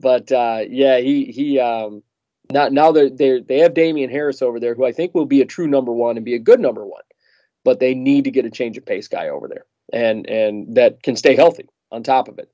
But 0.00 0.32
uh, 0.32 0.64
yeah, 0.68 0.98
he 0.98 1.26
he 1.26 1.60
um, 1.60 2.02
now 2.50 2.68
now 2.68 2.90
they 2.90 3.10
they 3.10 3.40
they 3.40 3.58
have 3.58 3.74
Damien 3.74 4.10
Harris 4.10 4.42
over 4.42 4.58
there, 4.58 4.74
who 4.74 4.84
I 4.84 4.92
think 4.92 5.14
will 5.14 5.26
be 5.26 5.42
a 5.42 5.46
true 5.46 5.68
number 5.68 5.92
one 5.92 6.16
and 6.16 6.24
be 6.24 6.34
a 6.34 6.40
good 6.40 6.58
number 6.58 6.84
one. 6.84 7.02
But 7.70 7.78
they 7.78 7.94
need 7.94 8.24
to 8.24 8.32
get 8.32 8.44
a 8.44 8.50
change 8.50 8.76
of 8.76 8.84
pace 8.84 9.06
guy 9.06 9.28
over 9.28 9.46
there, 9.46 9.64
and 9.92 10.28
and 10.28 10.74
that 10.74 11.04
can 11.04 11.14
stay 11.14 11.36
healthy 11.36 11.68
on 11.92 12.02
top 12.02 12.26
of 12.26 12.36
it. 12.40 12.50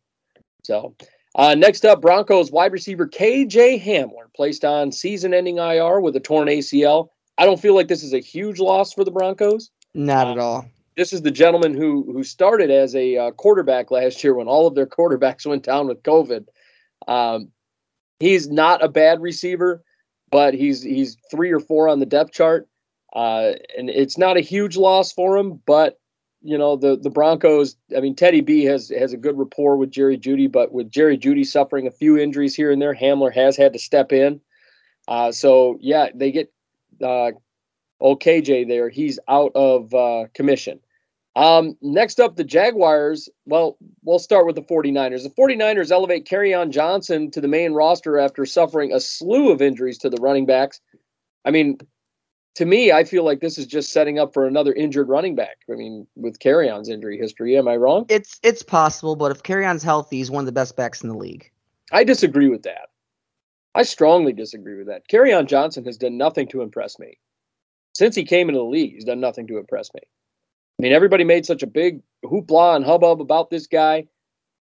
So 0.63 0.95
uh, 1.37 1.55
next 1.55 1.87
up, 1.87 2.03
Broncos 2.03 2.51
wide 2.51 2.71
receiver 2.71 3.09
KJ 3.09 3.83
Hamler 3.83 4.31
placed 4.37 4.63
on 4.63 4.93
season-ending 4.93 5.57
IR 5.57 6.03
with 6.03 6.17
a 6.17 6.21
torn 6.21 6.49
ACL. 6.49 7.09
I 7.39 7.47
don't 7.47 7.59
feel 7.59 7.75
like 7.75 7.89
this 7.89 8.03
is 8.03 8.13
a 8.13 8.19
huge 8.19 8.59
loss 8.59 8.93
for 8.93 9.05
the 9.05 9.11
Broncos. 9.11 9.71
Not 9.95 10.29
at 10.29 10.39
all. 10.39 10.67
This 10.99 11.15
is 11.15 11.23
the 11.23 11.31
gentleman 11.31 11.73
who 11.73 12.13
who 12.13 12.23
started 12.23 12.71
as 12.71 12.95
a 12.95 13.17
uh, 13.17 13.31
quarterback 13.31 13.91
last 13.91 14.23
year 14.23 14.35
when 14.35 14.49
all 14.49 14.67
of 14.67 14.75
their 14.75 14.87
quarterbacks 14.87 15.47
went 15.47 15.63
down 15.63 15.87
with 15.87 16.03
COVID. 16.03 16.45
Um, 17.09 17.49
he's 18.21 18.51
not 18.51 18.85
a 18.85 18.89
bad 18.89 19.23
receiver, 19.23 19.83
but 20.31 20.53
he's 20.53 20.83
he's 20.83 21.17
three 21.31 21.53
or 21.53 21.61
four 21.61 21.89
on 21.89 22.01
the 22.01 22.05
depth 22.05 22.33
chart, 22.33 22.69
uh, 23.17 23.55
and 23.79 23.89
it's 23.89 24.19
not 24.19 24.37
a 24.37 24.41
huge 24.41 24.77
loss 24.77 25.11
for 25.11 25.39
him. 25.39 25.61
But 25.67 25.99
you 26.43 26.57
know 26.57 26.77
the 26.77 26.97
the 26.97 27.11
Broncos. 27.11 27.75
I 27.97 28.01
mean, 28.01 28.15
Teddy 28.15 28.43
B 28.43 28.63
has 28.65 28.91
has 28.91 29.15
a 29.15 29.17
good 29.17 29.39
rapport 29.39 29.77
with 29.77 29.91
Jerry 29.91 30.19
Jeudy, 30.19 30.53
but 30.53 30.71
with 30.71 30.91
Jerry 30.91 31.17
Jeudy 31.17 31.45
suffering 31.45 31.87
a 31.87 31.91
few 31.91 32.19
injuries 32.19 32.55
here 32.55 32.71
and 32.71 32.81
there, 32.81 32.95
Hamler 32.95 33.35
has 33.35 33.57
had 33.57 33.73
to 33.73 33.79
step 33.79 34.13
in. 34.13 34.41
Uh, 35.09 35.33
so 35.33 35.79
yeah, 35.81 36.11
they 36.15 36.31
get 36.31 36.53
uh, 37.03 37.33
old 38.01 38.23
KJ 38.23 38.69
there. 38.69 38.91
He's 38.91 39.19
out 39.29 39.53
of 39.55 39.95
uh, 39.95 40.27
commission. 40.35 40.79
Um, 41.37 41.77
next 41.81 42.21
up, 42.21 42.37
the 42.37 42.45
Jaguars. 42.45 43.31
Well, 43.47 43.79
we'll 44.05 44.19
start 44.19 44.47
with 44.47 44.57
the 44.57 44.63
49ers. 44.63 45.23
The 45.23 45.31
49ers 45.31 45.91
elevate 45.91 46.31
on 46.55 46.71
Johnson 46.71 47.31
to 47.31 47.41
the 47.41 47.49
main 47.49 47.73
roster 47.73 48.19
after 48.19 48.47
suffering 48.47 48.93
a 48.93 49.01
slew 49.01 49.51
of 49.51 49.61
injuries 49.61 49.99
to 49.99 50.11
the 50.11 50.17
running 50.21 50.47
backs. 50.47 50.81
I 51.45 51.51
mean, 51.51 51.79
to 52.57 52.65
me, 52.65 52.91
I 52.91 53.05
feel 53.05 53.23
like 53.23 53.41
this 53.41 53.59
is 53.59 53.67
just 53.67 53.93
setting 53.93 54.19
up 54.19 54.33
for 54.33 54.47
another 54.47 54.73
injured 54.73 55.09
running 55.09 55.35
back. 55.35 55.59
I 55.71 55.75
mean, 55.75 56.07
with 56.17 56.39
On's 56.45 56.89
injury 56.89 57.19
history, 57.19 57.57
am 57.57 57.69
I 57.69 57.77
wrong? 57.77 58.07
It's 58.09 58.41
it's 58.43 58.63
possible, 58.63 59.15
but 59.15 59.31
if 59.31 59.49
On's 59.51 59.83
healthy, 59.83 60.17
he's 60.17 60.31
one 60.31 60.41
of 60.41 60.47
the 60.47 60.53
best 60.53 60.75
backs 60.75 61.03
in 61.03 61.11
the 61.11 61.17
league. 61.17 61.51
I 61.93 62.03
disagree 62.03 62.49
with 62.49 62.63
that. 62.63 62.89
I 63.75 63.83
strongly 63.83 64.33
disagree 64.33 64.79
with 64.79 64.87
that. 64.87 65.03
On 65.35 65.47
Johnson 65.47 65.85
has 65.85 65.99
done 65.99 66.17
nothing 66.17 66.49
to 66.49 66.63
impress 66.63 66.99
me. 66.99 67.19
Since 67.95 68.17
he 68.17 68.25
came 68.25 68.49
into 68.49 68.59
the 68.59 68.65
league, 68.65 68.95
he's 68.95 69.05
done 69.05 69.21
nothing 69.21 69.47
to 69.49 69.59
impress 69.59 69.93
me. 69.93 70.01
I 70.79 70.83
mean, 70.83 70.93
everybody 70.93 71.25
made 71.25 71.45
such 71.45 71.63
a 71.63 71.67
big 71.67 72.01
hoopla 72.25 72.77
and 72.77 72.85
hubbub 72.87 73.21
about 73.21 73.51
this 73.51 73.67
guy. 73.67 74.07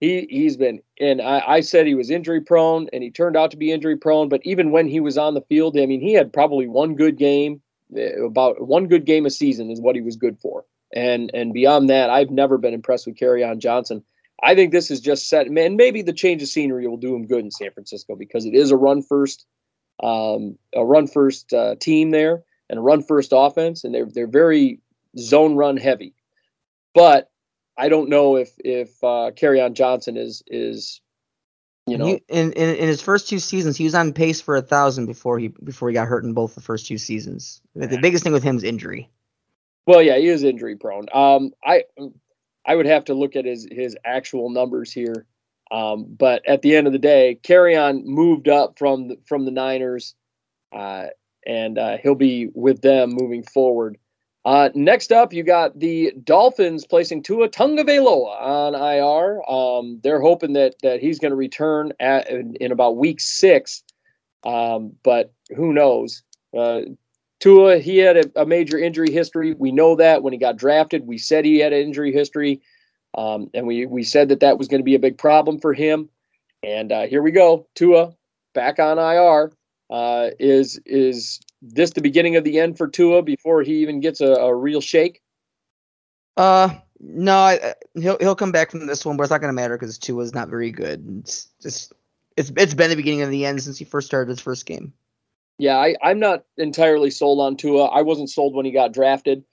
He 0.01 0.27
he's 0.31 0.57
been, 0.57 0.81
and 0.99 1.21
I, 1.21 1.43
I 1.47 1.61
said 1.61 1.87
he 1.87 1.95
was 1.95 2.11
injury 2.11 2.41
prone, 2.41 2.89
and 2.93 3.03
he 3.03 3.11
turned 3.11 3.37
out 3.37 3.51
to 3.51 3.59
be 3.59 3.71
injury 3.71 3.99
prone. 3.99 4.31
But 4.31 4.41
even 4.45 4.71
when 4.71 4.89
he 4.89 4.99
was 4.99 5.19
on 5.19 5.35
the 5.35 5.43
field, 5.43 5.79
I 5.79 5.85
mean, 5.85 6.01
he 6.01 6.15
had 6.15 6.33
probably 6.33 6.67
one 6.67 6.95
good 6.95 7.19
game, 7.19 7.61
about 8.25 8.67
one 8.67 8.89
good 8.89 9.05
game 9.05 9.27
a 9.27 9.31
season 9.31 9.71
is 9.71 9.81
what 9.81 9.97
he 9.97 10.03
was 10.03 10.17
good 10.17 10.39
for. 10.39 10.65
And 10.95 11.31
and 11.35 11.53
beyond 11.53 11.91
that, 11.91 12.11
I've 12.11 12.31
never 12.31 12.59
been 12.59 12.75
impressed 12.75 13.07
with 13.07 13.23
on 13.23 13.61
Johnson. 13.61 14.05
I 14.43 14.55
think 14.55 14.73
this 14.73 14.91
is 14.91 15.01
just 15.01 15.29
set, 15.29 15.47
and 15.47 15.77
maybe 15.77 16.03
the 16.03 16.13
change 16.13 16.43
of 16.43 16.49
scenery 16.49 16.87
will 16.89 16.97
do 16.97 17.15
him 17.15 17.27
good 17.27 17.45
in 17.45 17.51
San 17.51 17.71
Francisco 17.71 18.17
because 18.17 18.45
it 18.45 18.55
is 18.55 18.73
a 18.73 18.77
run 18.77 19.03
first, 19.03 19.47
um, 20.03 20.59
a 20.75 20.85
run 20.85 21.07
first 21.07 21.53
uh, 21.53 21.77
team 21.77 22.11
there, 22.11 22.43
and 22.69 22.79
a 22.79 22.83
run 22.83 23.03
first 23.03 23.33
offense, 23.35 23.85
and 23.85 23.95
they're 23.95 24.09
they're 24.13 24.27
very 24.27 24.81
zone 25.19 25.55
run 25.55 25.77
heavy. 25.77 26.15
But 26.93 27.31
I 27.79 27.89
don't 27.89 28.09
know 28.09 28.37
if 28.37 28.51
if 28.59 29.03
uh, 29.05 29.31
on 29.61 29.75
Johnson 29.75 30.17
is 30.17 30.43
is 30.47 31.02
you 31.87 31.99
know 31.99 32.07
He- 32.07 32.23
in, 32.29 32.53
in 32.53 32.77
in 32.77 32.89
his 32.89 33.03
first 33.03 33.29
two 33.29 33.39
seasons, 33.39 33.77
he 33.77 33.85
was 33.85 33.95
on 33.95 34.13
pace 34.13 34.41
for 34.41 34.57
a 34.57 34.63
thousand 34.63 35.07
before 35.07 35.39
he 35.39 35.49
before 35.49 35.89
he 35.89 35.95
got 35.95 36.09
hurt 36.09 36.25
in 36.25 36.33
both 36.33 36.55
the 36.55 36.61
first 36.61 36.87
two 36.87 36.99
seasons. 36.99 37.61
The 37.75 37.99
biggest 38.01 38.25
thing 38.25 38.33
with 38.33 38.43
him 38.43 38.57
is 38.57 38.65
injury. 38.65 39.11
well 39.87 40.03
yeah 40.03 40.17
he 40.17 40.29
is 40.29 40.43
injury 40.45 40.77
prone. 40.77 41.07
Um, 41.13 41.53
I 41.65 41.85
I 42.65 42.77
would 42.77 42.87
have 42.87 43.07
to 43.07 43.15
look 43.15 43.37
at 43.37 43.45
his 43.45 43.67
his 43.71 43.97
actual 44.05 44.51
numbers 44.51 44.93
here. 44.93 45.27
Um, 45.71 46.05
but 46.19 46.47
at 46.47 46.61
the 46.61 46.77
end 46.77 46.87
of 46.87 46.93
the 46.93 46.99
day, 46.99 47.39
on 47.77 48.07
moved 48.07 48.47
up 48.47 48.79
from 48.79 49.09
the, 49.09 49.19
from 49.25 49.47
the 49.47 49.51
Niners, 49.51 50.15
uh, 50.71 51.07
and 51.47 51.79
uh, 51.79 51.97
he'll 51.97 52.15
be 52.15 52.51
with 52.53 52.83
them 52.83 53.11
moving 53.11 53.43
forward. 53.43 53.97
Uh, 54.45 54.71
next 54.75 55.13
up, 55.13 55.33
you 55.33 55.45
got 55.45 55.79
the 55.79 56.13
Dolphins 56.25 56.85
placing 56.85 57.23
Tua 57.23 57.49
Tagovailoa 57.49 58.41
on 58.41 58.75
IR. 58.75 59.43
Um, 59.49 60.01
they're 60.03 60.21
hoping 60.21 60.55
that 60.55 60.75
that 60.83 61.01
he's 61.01 61.21
going 61.21 61.31
to 61.31 61.37
return 61.37 61.93
at 62.01 62.29
in, 62.29 62.57
in 62.57 62.73
about 62.73 62.97
week 62.97 63.21
six, 63.21 63.85
um, 64.45 64.93
but 65.05 65.33
who 65.55 65.73
knows? 65.73 66.23
Uh, 66.57 66.81
Tua, 67.39 67.79
he 67.79 67.99
had 67.99 68.17
a, 68.17 68.43
a 68.43 68.47
major 68.47 68.79
injury 68.79 69.13
history. 69.13 69.55
We 69.55 69.71
know 69.71 69.95
that 69.97 70.23
when 70.25 70.33
he 70.33 70.39
got 70.39 70.57
drafted, 70.57 71.07
we 71.07 71.19
said 71.19 71.45
he 71.45 71.59
had 71.59 71.73
an 71.73 71.81
injury 71.81 72.13
history, 72.13 72.61
um, 73.17 73.49
and 73.55 73.65
we 73.65 73.87
we 73.87 74.03
said 74.03 74.29
that 74.31 74.41
that 74.41 74.59
was 74.59 74.67
going 74.67 74.81
to 74.81 74.85
be 74.85 74.97
a 74.97 75.01
big 75.01 75.19
problem 75.19 75.61
for 75.61 75.73
him. 75.73 76.09
And 76.65 76.91
uh, 76.91 77.07
here 77.07 77.23
we 77.23 77.31
go, 77.31 77.69
Tua 77.77 78.13
back 78.55 78.79
on 78.79 78.99
IR. 78.99 79.53
Uh, 79.93 80.31
is 80.39 80.81
is 80.87 81.39
this 81.61 81.91
the 81.91 82.01
beginning 82.01 82.37
of 82.37 82.45
the 82.45 82.59
end 82.59 82.79
for 82.79 82.89
Tua 82.89 83.21
before 83.21 83.63
he 83.63 83.83
even 83.83 84.01
gets 84.01 84.23
a, 84.23 84.33
a 84.33 84.55
real 84.55 84.81
shake? 84.81 85.21
Uh, 86.35 86.71
no, 86.99 87.37
I, 87.37 87.75
he'll 87.95 88.17
he'll 88.19 88.35
come 88.35 88.53
back 88.53 88.71
from 88.71 88.87
this 88.87 89.05
one, 89.05 89.19
but 89.19 89.25
it's 89.25 89.31
not 89.31 89.43
going 89.43 89.51
to 89.51 89.61
matter 89.61 89.77
because 89.77 89.99
Tua's 89.99 90.33
not 90.33 90.49
very 90.49 90.71
good. 90.71 91.05
It's 91.21 91.47
just 91.61 91.93
it's 92.39 92.51
it's 92.57 92.73
been 92.73 92.89
the 92.89 92.97
beginning 92.97 93.21
of 93.21 93.29
the 93.29 93.45
end 93.45 93.63
since 93.63 93.77
he 93.77 93.85
first 93.85 94.07
started 94.07 94.31
his 94.31 94.41
first 94.41 94.65
game. 94.65 94.95
Yeah, 95.59 95.77
I, 95.77 95.95
I'm 96.03 96.19
not 96.19 96.45
entirely 96.57 97.11
sold 97.11 97.41
on 97.41 97.59
Tua. 97.59 97.85
I 97.85 98.01
wasn't 98.01 98.31
sold 98.31 98.55
when 98.55 98.65
he 98.65 98.73
got 98.73 98.95
drafted. 98.95 99.45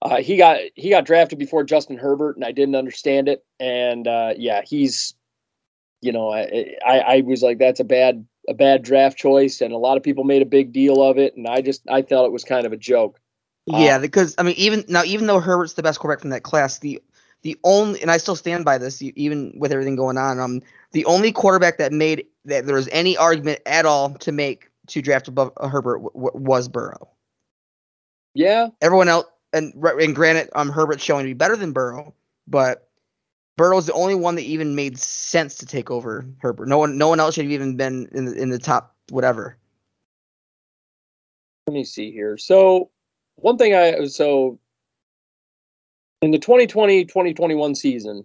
Uh, 0.00 0.22
he 0.22 0.38
got 0.38 0.60
he 0.76 0.88
got 0.88 1.04
drafted 1.04 1.38
before 1.38 1.62
Justin 1.64 1.98
Herbert, 1.98 2.36
and 2.36 2.44
I 2.44 2.52
didn't 2.52 2.74
understand 2.74 3.28
it. 3.28 3.44
And 3.60 4.08
uh, 4.08 4.32
yeah, 4.34 4.62
he's, 4.64 5.12
you 6.00 6.12
know, 6.12 6.30
I, 6.30 6.76
I 6.86 6.98
I 7.00 7.20
was 7.20 7.42
like, 7.42 7.58
that's 7.58 7.80
a 7.80 7.84
bad 7.84 8.26
a 8.48 8.54
bad 8.54 8.82
draft 8.82 9.18
choice, 9.18 9.60
and 9.60 9.72
a 9.72 9.78
lot 9.78 9.96
of 9.96 10.02
people 10.02 10.24
made 10.24 10.42
a 10.42 10.46
big 10.46 10.72
deal 10.72 11.02
of 11.02 11.18
it, 11.18 11.36
and 11.36 11.46
I 11.46 11.60
just 11.60 11.82
I 11.88 12.02
thought 12.02 12.26
it 12.26 12.32
was 12.32 12.44
kind 12.44 12.66
of 12.66 12.72
a 12.72 12.76
joke. 12.76 13.20
Uh, 13.72 13.78
Yeah, 13.84 13.98
because 13.98 14.34
I 14.38 14.42
mean, 14.42 14.54
even 14.56 14.84
now, 14.88 15.04
even 15.04 15.26
though 15.26 15.40
Herbert's 15.40 15.74
the 15.74 15.82
best 15.82 16.00
quarterback 16.00 16.20
from 16.20 16.30
that 16.30 16.42
class, 16.42 16.78
the 16.78 17.02
the 17.42 17.56
only 17.64 18.00
and 18.02 18.10
I 18.10 18.16
still 18.16 18.36
stand 18.36 18.64
by 18.64 18.78
this, 18.78 19.00
even 19.02 19.54
with 19.56 19.72
everything 19.72 19.96
going 19.96 20.18
on. 20.18 20.40
Um, 20.40 20.62
the 20.92 21.04
only 21.04 21.32
quarterback 21.32 21.78
that 21.78 21.92
made 21.92 22.26
that 22.46 22.66
there 22.66 22.74
was 22.74 22.88
any 22.90 23.16
argument 23.16 23.60
at 23.66 23.86
all 23.86 24.14
to 24.14 24.32
make 24.32 24.70
to 24.88 25.02
draft 25.02 25.28
above 25.28 25.52
uh, 25.58 25.68
Herbert 25.68 25.98
w- 26.02 26.10
w- 26.14 26.44
was 26.44 26.68
Burrow. 26.68 27.08
Yeah, 28.34 28.68
Everyone 28.80 29.08
else, 29.08 29.26
and 29.52 29.72
and 29.74 30.14
granted, 30.14 30.50
um, 30.54 30.70
Herbert's 30.70 31.02
showing 31.04 31.24
to 31.24 31.30
be 31.30 31.34
better 31.34 31.56
than 31.56 31.72
Burrow, 31.72 32.14
but 32.46 32.87
Burrow's 33.58 33.86
the 33.86 33.92
only 33.92 34.14
one 34.14 34.36
that 34.36 34.42
even 34.42 34.76
made 34.76 34.98
sense 34.98 35.56
to 35.56 35.66
take 35.66 35.90
over 35.90 36.24
Herbert. 36.38 36.68
No 36.68 36.78
one, 36.78 36.96
no 36.96 37.08
one 37.08 37.18
else 37.18 37.34
should 37.34 37.44
have 37.44 37.52
even 37.52 37.76
been 37.76 38.08
in 38.12 38.24
the, 38.24 38.32
in 38.34 38.48
the 38.50 38.58
top 38.58 38.94
whatever. 39.10 39.58
let 41.66 41.74
me 41.74 41.84
see 41.84 42.10
here. 42.10 42.38
So 42.38 42.90
one 43.34 43.58
thing 43.58 43.74
I 43.74 44.06
so 44.06 44.58
in 46.22 46.30
the 46.30 46.38
2020-2021 46.38 47.76
season, 47.76 48.24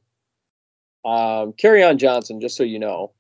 um, 1.03 1.51
Kerryon 1.53 1.97
Johnson, 1.97 2.39
just 2.39 2.55
so 2.55 2.64
you 2.64 2.80
know, 2.80 3.11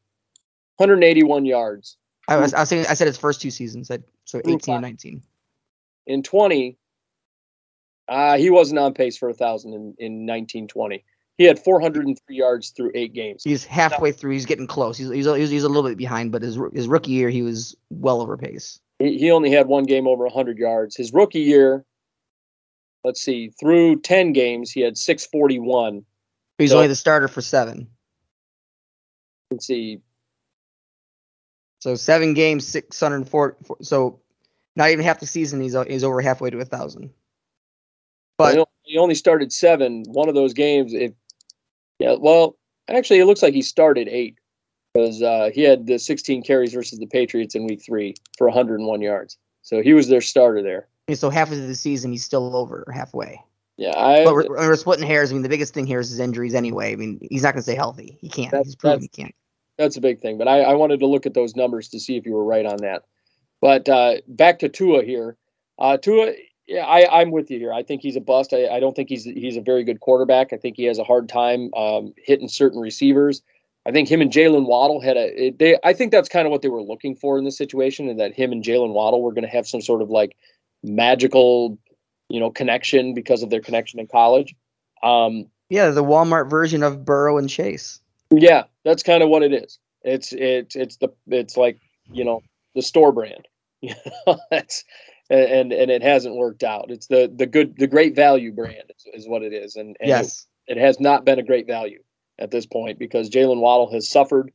181 0.77 1.45
yards. 1.45 1.97
I 2.27 2.37
was, 2.37 2.53
I 2.53 2.61
was 2.61 2.69
saying, 2.69 2.85
I 2.89 2.93
said 2.93 3.07
his 3.07 3.17
first 3.17 3.41
two 3.41 3.51
seasons, 3.51 3.91
I, 3.91 3.99
so 4.23 4.37
Ooh, 4.37 4.53
18 4.53 4.59
five. 4.59 4.75
and 4.75 4.81
19. 4.81 5.23
in 6.07 6.23
20 6.23 6.77
uh, 8.07 8.37
he 8.37 8.49
wasn't 8.49 8.77
on 8.79 8.93
pace 8.93 9.17
for 9.17 9.29
a 9.29 9.33
thousand 9.33 9.73
in, 9.73 9.81
in 9.97 10.13
1920 10.27 11.03
he 11.37 11.45
had 11.45 11.57
403 11.59 12.35
yards 12.35 12.69
through 12.69 12.91
eight 12.93 13.13
games 13.13 13.43
He's 13.43 13.65
halfway 13.65 14.11
through. 14.11 14.31
He's 14.33 14.45
getting 14.45 14.67
close. 14.67 14.97
He's 14.97 15.09
he's, 15.09 15.25
he's, 15.25 15.49
he's 15.49 15.63
a 15.63 15.67
little 15.69 15.89
bit 15.89 15.97
behind, 15.97 16.31
but 16.31 16.41
his 16.41 16.59
his 16.73 16.87
rookie 16.87 17.11
year 17.11 17.29
he 17.29 17.41
was 17.41 17.75
well 17.89 18.21
over 18.21 18.37
pace. 18.37 18.79
he, 18.99 19.17
he 19.17 19.31
only 19.31 19.51
had 19.51 19.67
one 19.67 19.83
game 19.85 20.07
over 20.07 20.23
100 20.25 20.57
yards 20.57 20.95
his 20.95 21.11
rookie 21.13 21.39
year 21.39 21.83
let's 23.03 23.21
see 23.21 23.49
through 23.59 23.99
10 24.01 24.31
games 24.33 24.71
he 24.71 24.81
had 24.81 24.97
641 24.97 26.05
He's 26.59 26.69
So- 26.69 26.77
only 26.77 26.87
the 26.87 26.95
starter 26.95 27.27
for 27.27 27.41
seven. 27.41 27.87
let's 29.51 29.65
see 29.65 29.99
So 31.79 31.95
seven 31.95 32.33
games, 32.33 32.65
six 32.67 32.99
hundred 32.99 33.27
four. 33.27 33.57
So 33.81 34.19
not 34.75 34.89
even 34.91 35.03
half 35.03 35.19
the 35.19 35.25
season. 35.27 35.59
He's 35.61 35.75
uh, 35.75 35.83
he's 35.85 36.03
over 36.03 36.21
halfway 36.21 36.49
to 36.49 36.59
a 36.59 36.65
thousand. 36.65 37.09
But 38.37 38.67
he 38.83 38.97
only 38.97 39.15
started 39.15 39.51
seven. 39.51 40.03
One 40.07 40.29
of 40.29 40.35
those 40.35 40.53
games, 40.53 40.93
it 40.93 41.13
yeah. 42.03 42.15
Well, 42.19 42.57
actually, 42.89 43.19
it 43.19 43.25
looks 43.25 43.41
like 43.41 43.53
he 43.53 43.61
started 43.61 44.09
eight 44.09 44.37
because 44.93 45.23
uh, 45.23 45.51
he 45.53 45.61
had 45.61 45.87
the 45.87 45.97
16 45.97 46.43
carries 46.43 46.73
versus 46.73 46.99
the 46.99 47.07
Patriots 47.07 47.55
in 47.55 47.65
Week 47.65 47.81
Three 47.81 48.15
for 48.37 48.47
101 48.47 49.01
yards. 49.01 49.37
So 49.61 49.81
he 49.81 49.93
was 49.93 50.09
their 50.09 50.19
starter 50.19 50.61
there. 50.61 50.87
so 51.15 51.29
half 51.29 51.49
of 51.51 51.57
the 51.57 51.75
season 51.75 52.11
he's 52.11 52.25
still 52.25 52.55
over 52.57 52.91
halfway. 52.93 53.41
Yeah, 53.77 53.97
I. 53.97 54.25
But 54.25 54.33
we're, 54.33 54.49
we're 54.49 54.75
splitting 54.75 55.07
hairs. 55.07 55.31
I 55.31 55.33
mean, 55.33 55.43
the 55.43 55.49
biggest 55.49 55.73
thing 55.73 55.87
here 55.87 56.01
is 56.01 56.09
his 56.09 56.19
injuries 56.19 56.53
anyway. 56.53 56.91
I 56.91 56.95
mean, 56.97 57.25
he's 57.31 57.43
not 57.43 57.53
going 57.53 57.59
to 57.59 57.63
stay 57.63 57.75
healthy. 57.75 58.17
He 58.19 58.27
can't. 58.27 58.51
That's- 58.51 58.67
he's 58.67 58.75
proven 58.75 59.01
he 59.01 59.07
can't. 59.07 59.33
That's 59.77 59.97
a 59.97 60.01
big 60.01 60.21
thing. 60.21 60.37
But 60.37 60.47
I, 60.47 60.61
I 60.61 60.73
wanted 60.73 60.99
to 60.99 61.07
look 61.07 61.25
at 61.25 61.33
those 61.33 61.55
numbers 61.55 61.89
to 61.89 61.99
see 61.99 62.15
if 62.15 62.27
you 62.27 62.33
were 62.33 62.43
right 62.43 62.65
on 62.65 62.77
that. 62.81 63.05
But 63.59 63.87
uh, 63.89 64.15
back 64.27 64.59
to 64.59 64.69
Tua 64.69 65.03
here. 65.03 65.37
Uh, 65.79 65.97
Tua, 65.97 66.33
yeah, 66.67 66.85
I, 66.85 67.21
I'm 67.21 67.31
with 67.31 67.51
you 67.51 67.59
here. 67.59 67.73
I 67.73 67.83
think 67.83 68.01
he's 68.01 68.15
a 68.15 68.21
bust. 68.21 68.53
I, 68.53 68.67
I 68.67 68.79
don't 68.79 68.95
think 68.95 69.09
he's 69.09 69.23
he's 69.25 69.57
a 69.57 69.61
very 69.61 69.83
good 69.83 69.99
quarterback. 69.99 70.53
I 70.53 70.57
think 70.57 70.77
he 70.77 70.85
has 70.85 70.97
a 70.97 71.03
hard 71.03 71.27
time 71.27 71.73
um, 71.73 72.13
hitting 72.17 72.47
certain 72.47 72.79
receivers. 72.79 73.41
I 73.85 73.91
think 73.91 74.09
him 74.09 74.21
and 74.21 74.31
Jaylen 74.31 74.65
Waddle 74.65 75.01
had 75.01 75.17
a. 75.17 75.47
It, 75.47 75.59
they, 75.59 75.77
I 75.83 75.93
think 75.93 76.11
that's 76.11 76.29
kind 76.29 76.45
of 76.45 76.51
what 76.51 76.61
they 76.61 76.69
were 76.69 76.81
looking 76.81 77.15
for 77.15 77.37
in 77.37 77.43
this 77.43 77.57
situation, 77.57 78.07
and 78.07 78.19
that 78.19 78.33
him 78.33 78.51
and 78.51 78.63
Jaylen 78.63 78.93
Waddle 78.93 79.21
were 79.21 79.33
going 79.33 79.43
to 79.43 79.49
have 79.49 79.67
some 79.67 79.81
sort 79.81 80.01
of 80.01 80.09
like 80.09 80.37
magical, 80.83 81.77
you 82.29 82.39
know, 82.39 82.49
connection 82.49 83.13
because 83.13 83.43
of 83.43 83.49
their 83.49 83.61
connection 83.61 83.99
in 83.99 84.07
college. 84.07 84.55
Um, 85.03 85.47
Yeah, 85.69 85.89
the 85.89 86.03
Walmart 86.03 86.49
version 86.49 86.81
of 86.81 87.03
Burrow 87.03 87.37
and 87.37 87.49
Chase. 87.49 87.99
yeah, 88.31 88.63
that's 88.85 89.03
kind 89.03 89.21
of 89.21 89.27
what 89.27 89.43
it 89.43 89.53
is. 89.53 89.79
It's 90.03 90.31
it's 90.31 90.77
it's 90.77 90.97
the 90.97 91.09
it's 91.27 91.57
like 91.57 91.79
you 92.11 92.23
know 92.23 92.41
the 92.75 92.81
store 92.81 93.11
brand. 93.11 93.47
That's 94.49 94.85
and 95.29 95.71
and 95.71 95.89
it 95.89 96.03
hasn't 96.03 96.35
worked 96.35 96.63
out. 96.63 96.85
It's 96.89 97.07
the 97.07 97.31
the 97.33 97.45
good 97.45 97.77
the 97.77 97.87
great 97.87 98.15
value 98.15 98.51
brand 98.51 98.91
is, 98.95 99.23
is 99.23 99.27
what 99.27 99.43
it 99.43 99.53
is, 99.53 99.75
and, 99.75 99.95
and 99.99 100.09
yes. 100.09 100.47
it, 100.67 100.77
it 100.77 100.81
has 100.81 100.99
not 100.99 101.25
been 101.25 101.39
a 101.39 101.43
great 101.43 101.67
value 101.67 102.01
at 102.39 102.51
this 102.51 102.65
point 102.65 102.99
because 102.99 103.29
Jaylen 103.29 103.59
Waddle 103.59 103.91
has 103.91 104.09
suffered. 104.09 104.51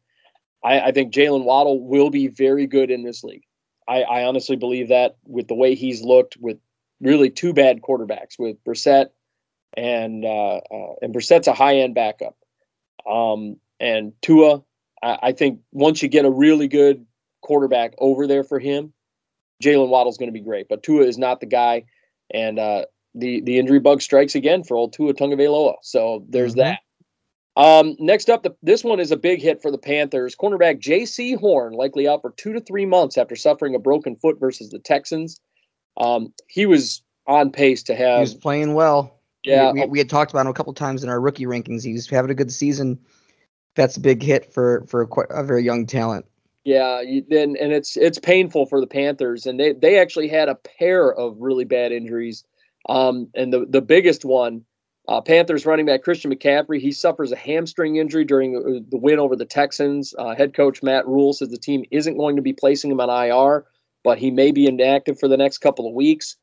I, 0.62 0.81
I 0.81 0.93
think 0.93 1.12
Jaylen 1.12 1.45
Waddle 1.45 1.86
will 1.86 2.11
be 2.11 2.28
very 2.28 2.66
good 2.66 2.90
in 2.90 3.03
this 3.03 3.23
league. 3.23 3.45
I, 3.86 4.03
I 4.03 4.24
honestly 4.24 4.57
believe 4.57 4.89
that 4.89 5.16
with 5.24 5.49
the 5.49 5.55
way 5.55 5.74
he's 5.74 6.03
looked 6.03 6.36
with 6.39 6.59
really 7.01 7.31
two 7.31 7.55
bad 7.55 7.81
quarterbacks 7.81 8.39
with 8.39 8.62
Brissett 8.65 9.07
and 9.77 10.24
uh, 10.24 10.57
uh, 10.57 10.95
and 11.01 11.15
Brissett's 11.15 11.49
a 11.49 11.55
high 11.55 11.78
end 11.78 11.95
backup. 11.95 12.36
Um, 13.09 13.57
and 13.81 14.12
Tua, 14.20 14.62
I, 15.03 15.19
I 15.23 15.32
think 15.32 15.61
once 15.73 16.03
you 16.03 16.09
get 16.09 16.24
a 16.24 16.31
really 16.31 16.69
good 16.69 17.07
quarterback 17.40 17.95
over 17.99 18.27
there 18.27 18.45
for 18.45 18.59
him, 18.59 18.93
Jaylen 19.62 19.89
Waddle's 19.89 20.18
going 20.18 20.28
to 20.28 20.32
be 20.32 20.40
great. 20.40 20.68
But 20.68 20.82
Tua 20.82 21.05
is 21.05 21.18
not 21.18 21.40
the 21.40 21.47
guy, 21.47 21.85
and 22.32 22.59
uh, 22.59 22.85
the 23.14 23.40
the 23.40 23.59
injury 23.59 23.80
bug 23.80 24.02
strikes 24.02 24.35
again 24.35 24.64
for 24.64 24.76
old 24.76 24.93
Tua 24.93 25.14
Tagovailoa. 25.14 25.74
So 25.82 26.24
there's 26.28 26.55
Mhm. 26.55 26.59
that. 26.59 26.78
Um, 27.56 27.97
next 27.98 28.30
up, 28.30 28.44
the, 28.44 28.55
this 28.62 28.85
one 28.85 29.01
is 29.01 29.10
a 29.10 29.16
big 29.16 29.40
hit 29.40 29.60
for 29.60 29.72
the 29.72 29.78
Panthers. 29.78 30.36
Cornerback 30.36 30.80
Jaycee 30.80 31.36
Horn 31.36 31.72
likely 31.72 32.06
out 32.06 32.22
for 32.22 32.32
two 32.36 32.52
to 32.52 32.60
three 32.60 32.86
months 32.86 33.18
after 33.18 33.35
suffering 33.35 33.74
a 33.74 33.80
broken 33.80 34.14
foot 34.14 34.39
versus 34.39 34.70
the 34.70 34.78
Texans. 34.78 35.40
Um, 35.97 36.32
he 36.47 36.66
was 36.66 37.02
on 37.26 37.51
pace 37.51 37.82
to 37.85 37.97
He 37.97 38.02
have 38.02 38.20
was 38.20 38.35
playing 38.35 38.74
well. 38.74 39.18
yeah 39.43 39.72
we, 39.72 39.80
we, 39.80 39.86
we 39.89 39.98
had 39.98 40.09
talked 40.09 40.30
about 40.30 40.43
him 40.43 40.51
a 40.51 40.55
couple 40.55 40.72
times 40.72 41.02
in 41.02 41.09
our 41.10 41.20
rookie 41.20 41.47
rankings. 41.47 41.82
He 41.82 41.93
was 41.94 42.09
having 42.09 42.30
a 42.30 42.35
good 42.35 42.52
season. 42.52 42.97
That's 43.74 43.97
a 43.97 44.01
big 44.01 44.22
hit 44.22 44.52
for 44.52 44.85
for 44.86 45.02
a, 45.02 45.40
a 45.40 45.43
very 45.43 45.64
young 45.64 45.85
talent. 45.85 46.26
Yeah, 46.64 47.01
and 47.01 47.56
and 47.56 47.72
it's 47.72 47.97
it's 47.97 48.18
painful 48.18 48.66
for 48.66 48.80
the 48.80 48.86
Panthers, 48.86 49.47
and 49.47 49.59
they 49.59 49.72
they 49.72 49.98
actually 49.98 50.28
had 50.28 50.48
a 50.48 50.55
pair 50.55 51.12
of 51.12 51.36
really 51.39 51.64
bad 51.64 51.93
injuries, 51.93 52.44
um, 52.89 53.28
and 53.35 53.52
the 53.52 53.64
the 53.66 53.80
biggest 53.80 54.24
one, 54.24 54.64
uh, 55.09 55.20
Panthers 55.22 55.64
running 55.64 55.86
back 55.86 56.02
Christian 56.02 56.30
McCaffrey, 56.30 56.80
he 56.80 56.93
suffers 56.93 57.32
a 57.32 57.36
hamstring 57.36 57.97
injury 57.97 58.24
during 58.24 58.56
uh, 58.56 58.85
the 58.90 58.98
win 58.98 59.18
over 59.18 59.35
the 59.35 59.47
Texans. 59.47 60.14
Uh, 60.18 60.35
head 60.35 60.52
coach 60.52 60.82
Matt 60.82 61.06
Rhule 61.06 61.32
says 61.32 61.48
the 61.48 61.56
team 61.56 61.85
isn't 61.90 62.18
going 62.18 62.36
to 62.36 62.43
be 62.43 62.52
placing 62.52 62.90
him 62.90 63.01
on 63.01 63.09
IR, 63.09 63.64
but 64.05 64.18
he 64.18 64.30
may 64.30 64.52
be 64.52 64.66
inactive 64.66 65.18
for 65.18 65.28
the 65.28 65.39
next 65.39 65.59
couple 65.59 65.89
of 65.89 65.94
weeks. 65.94 66.36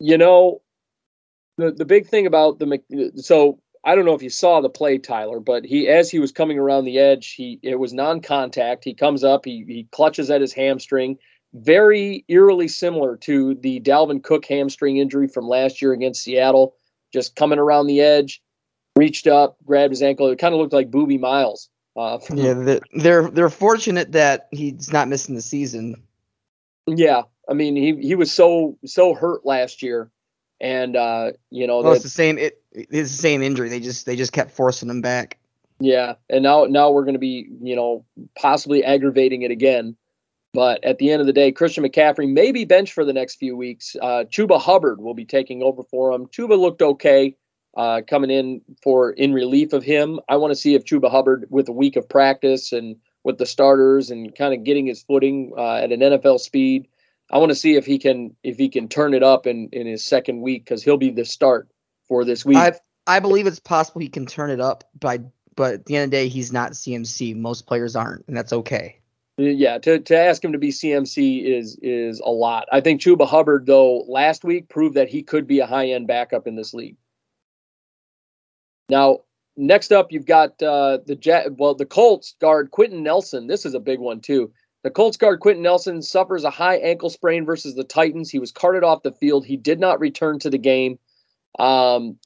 You 0.00 0.18
know, 0.18 0.60
the 1.56 1.70
the 1.70 1.84
big 1.86 2.08
thing 2.08 2.26
about 2.26 2.58
the 2.58 3.12
so 3.16 3.58
I 3.84 3.94
don't 3.94 4.04
know 4.06 4.14
if 4.14 4.22
you 4.22 4.30
saw 4.30 4.60
the 4.60 4.70
play, 4.70 4.98
Tyler, 4.98 5.40
but 5.40 5.64
he 5.64 5.88
as 5.88 6.10
he 6.10 6.18
was 6.18 6.32
coming 6.32 6.58
around 6.58 6.84
the 6.84 6.98
edge, 6.98 7.32
he 7.34 7.58
it 7.62 7.78
was 7.78 7.92
non-contact. 7.92 8.84
He 8.84 8.94
comes 8.94 9.24
up, 9.24 9.44
he 9.44 9.64
he 9.66 9.86
clutches 9.92 10.30
at 10.30 10.40
his 10.40 10.52
hamstring, 10.52 11.18
very 11.52 12.24
eerily 12.28 12.68
similar 12.68 13.16
to 13.18 13.54
the 13.56 13.80
Dalvin 13.80 14.22
Cook 14.22 14.46
hamstring 14.46 14.96
injury 14.98 15.28
from 15.28 15.46
last 15.48 15.82
year 15.82 15.92
against 15.92 16.22
Seattle. 16.22 16.74
Just 17.12 17.36
coming 17.36 17.58
around 17.60 17.86
the 17.86 18.00
edge, 18.00 18.42
reached 18.96 19.26
up, 19.26 19.56
grabbed 19.64 19.92
his 19.92 20.02
ankle. 20.02 20.28
It 20.28 20.38
kind 20.38 20.52
of 20.54 20.60
looked 20.60 20.72
like 20.72 20.90
Boobie 20.90 21.20
Miles. 21.20 21.68
Uh, 21.96 22.18
from- 22.26 22.38
Yeah, 22.38 22.54
they're, 22.54 22.80
they're 22.94 23.30
they're 23.30 23.50
fortunate 23.50 24.12
that 24.12 24.48
he's 24.50 24.92
not 24.92 25.08
missing 25.08 25.34
the 25.34 25.42
season. 25.42 26.02
yeah. 26.86 27.22
I 27.48 27.52
mean, 27.52 27.76
he 27.76 27.94
he 28.00 28.14
was 28.14 28.32
so 28.32 28.78
so 28.86 29.12
hurt 29.14 29.44
last 29.44 29.82
year, 29.82 30.10
and 30.60 30.96
uh, 30.96 31.32
you 31.50 31.66
know 31.66 31.80
Well, 31.80 31.92
it's 31.92 32.02
the 32.02 32.08
same. 32.08 32.38
It 32.38 32.62
it's 32.72 33.10
the 33.10 33.22
same 33.22 33.42
injury. 33.42 33.68
They 33.68 33.80
just 33.80 34.06
they 34.06 34.16
just 34.16 34.32
kept 34.32 34.50
forcing 34.50 34.88
him 34.88 35.00
back. 35.00 35.38
Yeah, 35.80 36.14
and 36.30 36.42
now 36.42 36.64
now 36.64 36.90
we're 36.90 37.04
going 37.04 37.14
to 37.14 37.20
be, 37.20 37.48
you 37.60 37.76
know, 37.76 38.04
possibly 38.38 38.84
aggravating 38.84 39.42
it 39.42 39.50
again. 39.50 39.96
But 40.52 40.84
at 40.84 40.98
the 40.98 41.10
end 41.10 41.20
of 41.20 41.26
the 41.26 41.32
day, 41.32 41.50
Christian 41.50 41.82
McCaffrey 41.84 42.32
may 42.32 42.52
be 42.52 42.64
benched 42.64 42.92
for 42.92 43.04
the 43.04 43.12
next 43.12 43.36
few 43.36 43.56
weeks. 43.56 43.96
Uh, 44.00 44.24
Chuba 44.30 44.60
Hubbard 44.60 45.00
will 45.00 45.14
be 45.14 45.24
taking 45.24 45.64
over 45.64 45.82
for 45.82 46.12
him. 46.12 46.26
Chuba 46.28 46.56
looked 46.56 46.80
okay 46.80 47.36
uh, 47.76 48.02
coming 48.06 48.30
in 48.30 48.60
for 48.80 49.10
in 49.10 49.32
relief 49.32 49.72
of 49.72 49.82
him. 49.82 50.20
I 50.28 50.36
want 50.36 50.52
to 50.52 50.56
see 50.56 50.74
if 50.74 50.84
Chuba 50.84 51.10
Hubbard, 51.10 51.46
with 51.50 51.68
a 51.68 51.72
week 51.72 51.96
of 51.96 52.08
practice 52.08 52.72
and 52.72 52.96
with 53.24 53.38
the 53.38 53.46
starters 53.46 54.10
and 54.10 54.34
kind 54.36 54.54
of 54.54 54.64
getting 54.64 54.86
his 54.86 55.02
footing 55.02 55.52
uh, 55.56 55.74
at 55.76 55.90
an 55.90 56.00
NFL 56.00 56.38
speed, 56.38 56.86
I 57.30 57.38
want 57.38 57.50
to 57.50 57.56
see 57.56 57.74
if 57.74 57.86
he 57.86 57.98
can 57.98 58.36
if 58.42 58.56
he 58.56 58.68
can 58.68 58.88
turn 58.88 59.14
it 59.14 59.22
up 59.22 59.46
in 59.46 59.68
in 59.72 59.86
his 59.86 60.04
second 60.04 60.40
week 60.40 60.64
because 60.64 60.82
he'll 60.82 60.96
be 60.96 61.10
the 61.10 61.24
start 61.24 61.68
for 62.06 62.24
this 62.24 62.44
week. 62.44 62.58
I 62.58 62.72
I 63.06 63.20
believe 63.20 63.46
it's 63.46 63.60
possible 63.60 64.00
he 64.00 64.08
can 64.08 64.26
turn 64.26 64.50
it 64.50 64.60
up 64.60 64.84
by 64.98 65.20
but 65.56 65.74
at 65.74 65.86
the 65.86 65.96
end 65.96 66.04
of 66.04 66.10
the 66.10 66.16
day 66.16 66.28
he's 66.28 66.52
not 66.52 66.72
CMC. 66.72 67.36
Most 67.36 67.66
players 67.66 67.96
aren't, 67.96 68.24
and 68.28 68.36
that's 68.36 68.52
okay. 68.52 69.00
Yeah, 69.36 69.78
to, 69.78 69.98
to 69.98 70.16
ask 70.16 70.44
him 70.44 70.52
to 70.52 70.58
be 70.58 70.68
CMC 70.68 71.44
is 71.44 71.76
is 71.82 72.20
a 72.20 72.30
lot. 72.30 72.68
I 72.70 72.80
think 72.80 73.00
Chuba 73.00 73.26
Hubbard 73.26 73.66
though 73.66 74.04
last 74.06 74.44
week 74.44 74.68
proved 74.68 74.94
that 74.94 75.08
he 75.08 75.22
could 75.22 75.46
be 75.46 75.60
a 75.60 75.66
high 75.66 75.88
end 75.88 76.06
backup 76.06 76.46
in 76.46 76.54
this 76.54 76.72
league. 76.72 76.96
Now, 78.88 79.20
next 79.56 79.92
up, 79.92 80.12
you've 80.12 80.26
got 80.26 80.62
uh, 80.62 80.98
the 81.04 81.16
Jet. 81.16 81.56
Well, 81.56 81.74
the 81.74 81.86
Colts 81.86 82.36
guard 82.40 82.70
Quenton 82.70 83.02
Nelson. 83.02 83.48
This 83.48 83.66
is 83.66 83.74
a 83.74 83.80
big 83.80 83.98
one 83.98 84.20
too. 84.20 84.52
The 84.84 84.90
Colts 84.90 85.16
guard 85.16 85.40
Quenton 85.40 85.62
Nelson 85.62 86.02
suffers 86.02 86.44
a 86.44 86.50
high 86.50 86.76
ankle 86.76 87.08
sprain 87.08 87.46
versus 87.46 87.74
the 87.74 87.84
Titans. 87.84 88.30
He 88.30 88.38
was 88.38 88.52
carted 88.52 88.84
off 88.84 89.02
the 89.02 89.12
field. 89.12 89.46
He 89.46 89.56
did 89.56 89.80
not 89.80 89.98
return 89.98 90.38
to 90.40 90.50
the 90.50 90.58
game. 90.58 90.98
Um, 91.58 92.18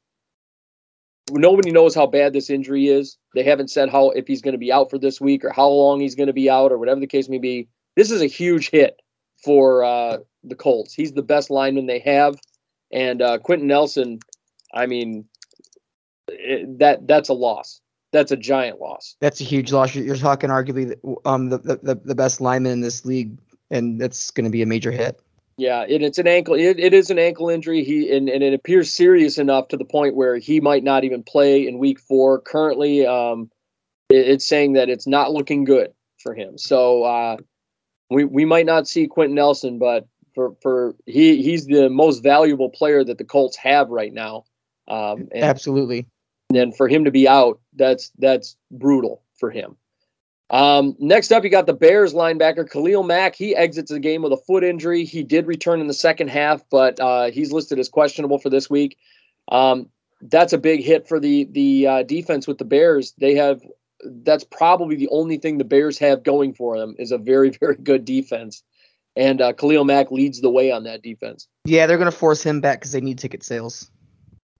nobody 1.30 1.70
knows 1.70 1.94
how 1.94 2.08
bad 2.08 2.32
this 2.32 2.50
injury 2.50 2.88
is. 2.88 3.16
They 3.32 3.44
haven't 3.44 3.70
said 3.70 3.90
how 3.90 4.10
if 4.10 4.26
he's 4.26 4.42
going 4.42 4.52
to 4.52 4.58
be 4.58 4.72
out 4.72 4.90
for 4.90 4.98
this 4.98 5.20
week 5.20 5.44
or 5.44 5.52
how 5.52 5.68
long 5.68 6.00
he's 6.00 6.16
going 6.16 6.26
to 6.26 6.32
be 6.32 6.50
out 6.50 6.72
or 6.72 6.78
whatever 6.78 6.98
the 6.98 7.06
case 7.06 7.28
may 7.28 7.38
be. 7.38 7.68
This 7.94 8.10
is 8.10 8.22
a 8.22 8.26
huge 8.26 8.70
hit 8.70 9.00
for 9.44 9.84
uh, 9.84 10.18
the 10.42 10.56
Colts. 10.56 10.92
He's 10.92 11.12
the 11.12 11.22
best 11.22 11.50
lineman 11.50 11.86
they 11.86 12.00
have, 12.00 12.40
and 12.90 13.22
uh, 13.22 13.38
Quenton 13.38 13.68
Nelson. 13.68 14.18
I 14.74 14.86
mean, 14.86 15.26
it, 16.26 16.80
that 16.80 17.06
that's 17.06 17.28
a 17.28 17.34
loss. 17.34 17.80
That's 18.12 18.32
a 18.32 18.36
giant 18.36 18.80
loss. 18.80 19.16
That's 19.20 19.40
a 19.40 19.44
huge 19.44 19.72
loss. 19.72 19.94
You're, 19.94 20.04
you're 20.04 20.16
talking 20.16 20.50
arguably 20.50 20.88
the- 20.88 21.16
um 21.24 21.50
the, 21.50 21.58
the 21.58 22.00
the 22.04 22.14
best 22.14 22.40
lineman 22.40 22.72
in 22.72 22.80
this 22.80 23.04
league, 23.04 23.38
and 23.70 24.00
that's 24.00 24.30
going 24.30 24.44
to 24.44 24.50
be 24.50 24.62
a 24.62 24.66
major 24.66 24.90
hit. 24.90 25.20
Yeah, 25.58 25.82
and 25.82 26.04
it's 26.04 26.18
an 26.18 26.28
ankle. 26.28 26.54
It, 26.54 26.78
it 26.78 26.94
is 26.94 27.10
an 27.10 27.18
ankle 27.18 27.48
injury. 27.48 27.82
He 27.84 28.14
and, 28.16 28.28
and 28.28 28.42
it 28.44 28.54
appears 28.54 28.92
serious 28.94 29.38
enough 29.38 29.68
to 29.68 29.76
the 29.76 29.84
point 29.84 30.14
where 30.14 30.36
he 30.38 30.60
might 30.60 30.84
not 30.84 31.04
even 31.04 31.22
play 31.22 31.66
in 31.66 31.78
Week 31.78 31.98
Four. 32.00 32.40
Currently, 32.40 33.06
um, 33.06 33.50
it- 34.08 34.28
it's 34.28 34.46
saying 34.46 34.74
that 34.74 34.88
it's 34.88 35.06
not 35.06 35.32
looking 35.32 35.64
good 35.64 35.92
for 36.22 36.32
him. 36.34 36.56
So 36.58 37.02
uh, 37.02 37.36
we 38.08 38.24
we 38.24 38.44
might 38.44 38.66
not 38.66 38.88
see 38.88 39.06
Quenton 39.06 39.34
Nelson, 39.34 39.78
but 39.78 40.06
for 40.34 40.54
for 40.62 40.94
he 41.06 41.42
he's 41.42 41.66
the 41.66 41.90
most 41.90 42.22
valuable 42.22 42.70
player 42.70 43.02
that 43.04 43.18
the 43.18 43.24
Colts 43.24 43.56
have 43.56 43.90
right 43.90 44.12
now. 44.12 44.44
Um, 44.86 45.28
Absolutely. 45.34 46.06
Then 46.50 46.72
for 46.72 46.88
him 46.88 47.04
to 47.04 47.10
be 47.10 47.28
out, 47.28 47.60
that's 47.74 48.10
that's 48.18 48.56
brutal 48.70 49.22
for 49.38 49.50
him. 49.50 49.76
Um, 50.50 50.96
next 50.98 51.30
up, 51.30 51.44
you 51.44 51.50
got 51.50 51.66
the 51.66 51.74
Bears 51.74 52.14
linebacker 52.14 52.68
Khalil 52.68 53.02
Mack. 53.02 53.34
He 53.34 53.54
exits 53.54 53.90
the 53.90 54.00
game 54.00 54.22
with 54.22 54.32
a 54.32 54.38
foot 54.38 54.64
injury. 54.64 55.04
He 55.04 55.22
did 55.22 55.46
return 55.46 55.80
in 55.80 55.88
the 55.88 55.94
second 55.94 56.28
half, 56.28 56.62
but 56.70 56.98
uh, 57.00 57.30
he's 57.30 57.52
listed 57.52 57.78
as 57.78 57.88
questionable 57.88 58.38
for 58.38 58.48
this 58.48 58.70
week. 58.70 58.96
Um, 59.48 59.90
that's 60.22 60.52
a 60.52 60.58
big 60.58 60.82
hit 60.82 61.06
for 61.06 61.20
the 61.20 61.44
the 61.50 61.86
uh, 61.86 62.02
defense 62.02 62.46
with 62.46 62.58
the 62.58 62.64
Bears. 62.64 63.12
They 63.18 63.34
have 63.34 63.60
that's 64.04 64.44
probably 64.44 64.96
the 64.96 65.08
only 65.08 65.36
thing 65.36 65.58
the 65.58 65.64
Bears 65.64 65.98
have 65.98 66.22
going 66.22 66.54
for 66.54 66.78
them 66.78 66.94
is 66.98 67.12
a 67.12 67.18
very 67.18 67.50
very 67.60 67.76
good 67.76 68.06
defense, 68.06 68.62
and 69.16 69.42
uh, 69.42 69.52
Khalil 69.52 69.84
Mack 69.84 70.10
leads 70.10 70.40
the 70.40 70.50
way 70.50 70.72
on 70.72 70.84
that 70.84 71.02
defense. 71.02 71.46
Yeah, 71.66 71.86
they're 71.86 71.98
going 71.98 72.10
to 72.10 72.16
force 72.16 72.42
him 72.42 72.62
back 72.62 72.80
because 72.80 72.92
they 72.92 73.02
need 73.02 73.18
ticket 73.18 73.42
sales. 73.42 73.90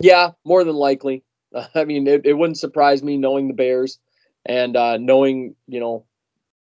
Yeah, 0.00 0.32
more 0.44 0.64
than 0.64 0.76
likely. 0.76 1.24
I 1.74 1.84
mean, 1.84 2.06
it, 2.06 2.22
it 2.24 2.34
wouldn't 2.34 2.58
surprise 2.58 3.02
me 3.02 3.16
knowing 3.16 3.48
the 3.48 3.54
Bears 3.54 3.98
and 4.46 4.76
uh, 4.76 4.96
knowing 4.96 5.54
you 5.66 5.80
know 5.80 6.04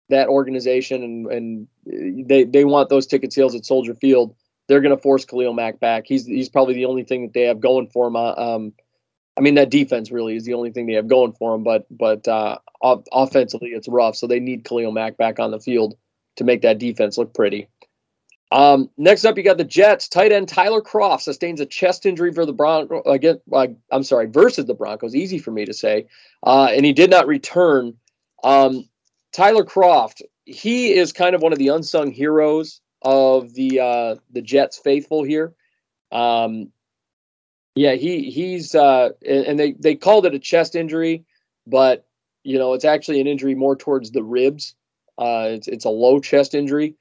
that 0.09 0.27
organization 0.27 1.03
and 1.03 1.67
and 1.85 2.27
they 2.27 2.43
they 2.43 2.65
want 2.65 2.89
those 2.89 3.07
ticket 3.07 3.33
sales 3.33 3.55
at 3.55 3.65
Soldier 3.65 3.95
Field. 3.95 4.35
They're 4.67 4.81
going 4.81 4.95
to 4.95 5.01
force 5.01 5.25
Khalil 5.25 5.53
Mack 5.53 5.79
back. 5.79 6.05
He's 6.07 6.25
he's 6.25 6.49
probably 6.49 6.75
the 6.75 6.85
only 6.85 7.03
thing 7.03 7.23
that 7.23 7.33
they 7.33 7.43
have 7.43 7.59
going 7.59 7.87
for 7.87 8.07
him. 8.07 8.15
Uh, 8.15 8.33
um, 8.33 8.73
I 9.35 9.41
mean, 9.41 9.55
that 9.55 9.71
defense 9.71 10.11
really 10.11 10.35
is 10.35 10.45
the 10.45 10.53
only 10.53 10.71
thing 10.71 10.85
they 10.85 10.93
have 10.93 11.07
going 11.07 11.33
for 11.33 11.51
them. 11.51 11.63
But 11.63 11.85
but 11.89 12.27
uh, 12.27 12.59
offensively, 12.81 13.69
it's 13.69 13.87
rough. 13.87 14.15
So 14.15 14.27
they 14.27 14.39
need 14.39 14.63
Khalil 14.63 14.91
Mack 14.91 15.17
back 15.17 15.39
on 15.39 15.51
the 15.51 15.59
field 15.59 15.95
to 16.37 16.43
make 16.43 16.61
that 16.61 16.79
defense 16.79 17.17
look 17.17 17.33
pretty. 17.33 17.67
Um, 18.53 18.91
next 18.97 19.25
up, 19.25 19.35
you 19.35 19.43
got 19.43 19.57
the 19.57 19.63
Jets. 19.63 20.07
Tight 20.07 20.31
end 20.31 20.47
Tyler 20.47 20.79
Kroft 20.79 21.21
sustains 21.21 21.59
a 21.59 21.65
chest 21.65 22.05
injury 22.05 22.31
for 22.31 22.45
the 22.45 22.53
Broncos. 22.53 23.01
Again, 23.07 23.41
uh, 23.51 23.65
I'm 23.91 24.03
sorry, 24.03 24.27
versus 24.27 24.65
the 24.65 24.75
Broncos. 24.75 25.15
Easy 25.15 25.39
for 25.39 25.49
me 25.49 25.65
to 25.65 25.73
say. 25.73 26.05
Uh, 26.43 26.67
and 26.71 26.85
he 26.85 26.93
did 26.93 27.09
not 27.09 27.25
return. 27.25 27.95
Um, 28.43 28.87
Tyler 29.31 29.65
Kroft, 29.65 30.21
he 30.45 30.93
is 30.93 31.11
kind 31.11 31.33
of 31.33 31.41
one 31.41 31.51
of 31.51 31.57
the 31.57 31.69
unsung 31.69 32.11
heroes 32.11 32.79
of 33.01 33.55
the 33.55 33.79
uh, 33.79 34.15
the 34.31 34.41
Jets 34.43 34.77
faithful 34.77 35.23
here. 35.23 35.55
Um, 36.11 36.71
yeah, 37.73 37.95
he 37.95 38.29
he's 38.29 38.75
uh, 38.75 39.09
and 39.27 39.59
they 39.59 39.71
they 39.71 39.95
called 39.95 40.27
it 40.27 40.35
a 40.35 40.39
chest 40.39 40.75
injury, 40.75 41.25
but 41.65 42.05
you 42.43 42.59
know 42.59 42.73
it's 42.73 42.85
actually 42.85 43.19
an 43.19 43.25
injury 43.25 43.55
more 43.55 43.75
towards 43.75 44.11
the 44.11 44.21
ribs. 44.21 44.75
Uh, 45.17 45.47
it's 45.49 45.67
it's 45.67 45.85
a 45.85 45.89
low 45.89 46.19
chest 46.19 46.53
injury, 46.53 46.95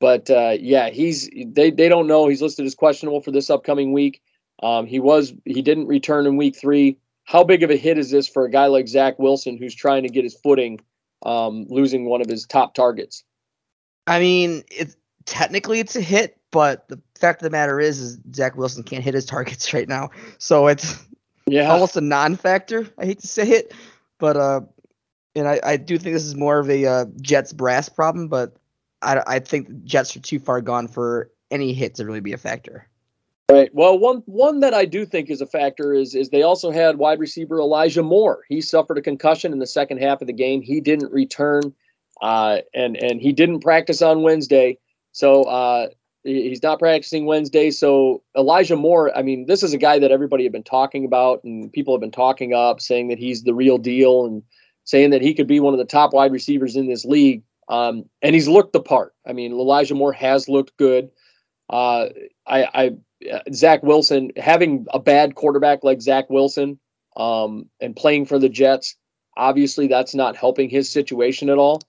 but 0.00 0.30
uh, 0.30 0.56
yeah, 0.58 0.88
he's 0.88 1.28
they 1.46 1.70
they 1.70 1.88
don't 1.88 2.06
know. 2.06 2.26
He's 2.26 2.42
listed 2.42 2.66
as 2.66 2.74
questionable 2.74 3.20
for 3.20 3.30
this 3.30 3.50
upcoming 3.50 3.92
week. 3.92 4.22
Um, 4.62 4.86
he 4.86 4.98
was 4.98 5.32
he 5.44 5.62
didn't 5.62 5.86
return 5.86 6.26
in 6.26 6.36
week 6.36 6.56
three. 6.56 6.98
How 7.24 7.44
big 7.44 7.62
of 7.62 7.70
a 7.70 7.76
hit 7.76 7.98
is 7.98 8.10
this 8.10 8.26
for 8.26 8.44
a 8.44 8.50
guy 8.50 8.66
like 8.66 8.88
Zach 8.88 9.18
Wilson 9.18 9.56
who's 9.56 9.74
trying 9.74 10.02
to 10.02 10.08
get 10.08 10.24
his 10.24 10.34
footing, 10.34 10.80
um, 11.24 11.66
losing 11.68 12.06
one 12.06 12.20
of 12.20 12.28
his 12.28 12.46
top 12.46 12.74
targets? 12.74 13.22
I 14.06 14.18
mean, 14.18 14.64
it's 14.70 14.96
technically 15.26 15.78
it's 15.78 15.94
a 15.94 16.00
hit, 16.00 16.38
but 16.50 16.88
the 16.88 17.00
fact 17.18 17.42
of 17.42 17.44
the 17.44 17.50
matter 17.50 17.78
is, 17.78 18.00
is 18.00 18.18
Zach 18.34 18.56
Wilson 18.56 18.82
can't 18.82 19.04
hit 19.04 19.14
his 19.14 19.26
targets 19.26 19.72
right 19.74 19.88
now, 19.88 20.10
so 20.38 20.66
it's 20.66 21.04
yeah 21.46 21.70
almost 21.70 21.96
a 21.96 22.00
non-factor. 22.00 22.88
I 22.98 23.04
hate 23.04 23.20
to 23.20 23.28
say 23.28 23.48
it, 23.48 23.74
but 24.18 24.38
uh, 24.38 24.62
and 25.36 25.46
I, 25.46 25.60
I 25.62 25.76
do 25.76 25.98
think 25.98 26.14
this 26.14 26.24
is 26.24 26.34
more 26.34 26.58
of 26.58 26.70
a 26.70 26.86
uh, 26.86 27.04
Jets 27.20 27.52
brass 27.52 27.90
problem, 27.90 28.28
but 28.28 28.56
I 29.02 29.22
I 29.26 29.38
think 29.38 29.84
Jets 29.84 30.16
are 30.16 30.20
too 30.20 30.38
far 30.38 30.60
gone 30.60 30.88
for 30.88 31.30
any 31.50 31.72
hit 31.72 31.94
to 31.96 32.04
really 32.04 32.20
be 32.20 32.32
a 32.32 32.38
factor. 32.38 32.86
Right. 33.50 33.74
Well, 33.74 33.98
one 33.98 34.22
one 34.26 34.60
that 34.60 34.74
I 34.74 34.84
do 34.84 35.04
think 35.04 35.28
is 35.28 35.40
a 35.40 35.46
factor 35.46 35.92
is 35.92 36.14
is 36.14 36.28
they 36.28 36.42
also 36.42 36.70
had 36.70 36.98
wide 36.98 37.18
receiver 37.18 37.58
Elijah 37.58 38.02
Moore. 38.02 38.44
He 38.48 38.60
suffered 38.60 38.98
a 38.98 39.02
concussion 39.02 39.52
in 39.52 39.58
the 39.58 39.66
second 39.66 39.98
half 39.98 40.20
of 40.20 40.28
the 40.28 40.32
game. 40.32 40.62
He 40.62 40.80
didn't 40.80 41.12
return, 41.12 41.74
uh, 42.22 42.58
and 42.74 42.96
and 42.96 43.20
he 43.20 43.32
didn't 43.32 43.60
practice 43.60 44.02
on 44.02 44.22
Wednesday. 44.22 44.78
So 45.12 45.42
uh, 45.44 45.88
he's 46.22 46.62
not 46.62 46.78
practicing 46.78 47.26
Wednesday. 47.26 47.70
So 47.70 48.22
Elijah 48.36 48.76
Moore, 48.76 49.16
I 49.16 49.22
mean, 49.22 49.46
this 49.46 49.62
is 49.62 49.72
a 49.72 49.78
guy 49.78 49.98
that 49.98 50.12
everybody 50.12 50.44
had 50.44 50.52
been 50.52 50.62
talking 50.62 51.04
about 51.04 51.42
and 51.44 51.72
people 51.72 51.94
have 51.94 52.00
been 52.00 52.10
talking 52.10 52.54
up, 52.54 52.80
saying 52.80 53.08
that 53.08 53.18
he's 53.18 53.42
the 53.42 53.54
real 53.54 53.78
deal 53.78 54.26
and 54.26 54.42
saying 54.84 55.10
that 55.10 55.22
he 55.22 55.34
could 55.34 55.46
be 55.46 55.60
one 55.60 55.74
of 55.74 55.78
the 55.78 55.84
top 55.84 56.12
wide 56.12 56.32
receivers 56.32 56.76
in 56.76 56.86
this 56.86 57.04
league. 57.04 57.42
Um, 57.70 58.04
and 58.20 58.34
he's 58.34 58.48
looked 58.48 58.74
the 58.74 58.80
part. 58.80 59.14
I 59.26 59.32
mean, 59.32 59.52
Elijah 59.52 59.94
Moore 59.94 60.12
has 60.12 60.48
looked 60.48 60.76
good. 60.76 61.10
Uh, 61.70 62.08
I, 62.46 62.68
I 62.74 62.90
Zach 63.52 63.82
Wilson 63.82 64.32
having 64.36 64.86
a 64.92 64.98
bad 64.98 65.36
quarterback 65.36 65.84
like 65.84 66.02
Zach 66.02 66.28
Wilson 66.28 66.78
um, 67.16 67.66
and 67.80 67.94
playing 67.94 68.26
for 68.26 68.38
the 68.38 68.48
Jets, 68.48 68.96
obviously 69.36 69.86
that's 69.86 70.14
not 70.14 70.36
helping 70.36 70.68
his 70.68 70.90
situation 70.90 71.48
at 71.48 71.58
all. 71.58 71.80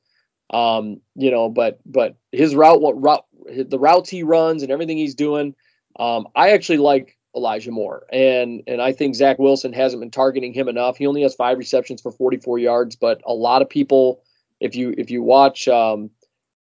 Um, 0.52 1.02
you 1.16 1.32
know, 1.32 1.50
but 1.50 1.80
but 1.86 2.16
his 2.32 2.56
route, 2.56 2.82
what 2.82 3.02
route, 3.02 3.26
the 3.46 3.80
routes 3.80 4.10
he 4.10 4.24
runs 4.24 4.64
and 4.64 4.72
everything 4.72 4.98
he's 4.98 5.16
doing, 5.16 5.56
um, 5.98 6.28
I 6.36 6.52
actually 6.52 6.78
like 6.78 7.18
Elijah 7.36 7.72
Moore, 7.72 8.04
and 8.12 8.62
and 8.68 8.82
I 8.82 8.92
think 8.92 9.16
Zach 9.16 9.40
Wilson 9.40 9.72
hasn't 9.72 10.02
been 10.02 10.12
targeting 10.12 10.54
him 10.54 10.68
enough. 10.68 10.98
He 10.98 11.08
only 11.08 11.22
has 11.22 11.34
five 11.34 11.58
receptions 11.58 12.02
for 12.02 12.12
44 12.12 12.60
yards, 12.60 12.96
but 12.98 13.22
a 13.26 13.34
lot 13.34 13.62
of 13.62 13.70
people, 13.70 14.24
if 14.62 14.76
you 14.76 14.94
if 14.98 15.12
you 15.12 15.22
watch, 15.22 15.68
um, 15.68 16.10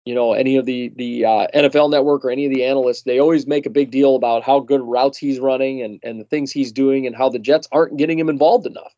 you 0.05 0.15
know, 0.15 0.33
any 0.33 0.57
of 0.57 0.65
the 0.65 0.91
the 0.95 1.25
uh, 1.25 1.47
NFL 1.53 1.91
Network 1.91 2.25
or 2.25 2.31
any 2.31 2.45
of 2.45 2.51
the 2.51 2.63
analysts, 2.63 3.03
they 3.03 3.19
always 3.19 3.45
make 3.45 3.67
a 3.67 3.69
big 3.69 3.91
deal 3.91 4.15
about 4.15 4.43
how 4.43 4.59
good 4.59 4.81
routes 4.81 5.19
he's 5.19 5.39
running 5.39 5.83
and 5.83 5.99
and 6.01 6.19
the 6.19 6.25
things 6.25 6.51
he's 6.51 6.71
doing 6.71 7.05
and 7.05 7.15
how 7.15 7.29
the 7.29 7.39
Jets 7.39 7.67
aren't 7.71 7.97
getting 7.97 8.17
him 8.17 8.29
involved 8.29 8.65
enough. 8.65 8.93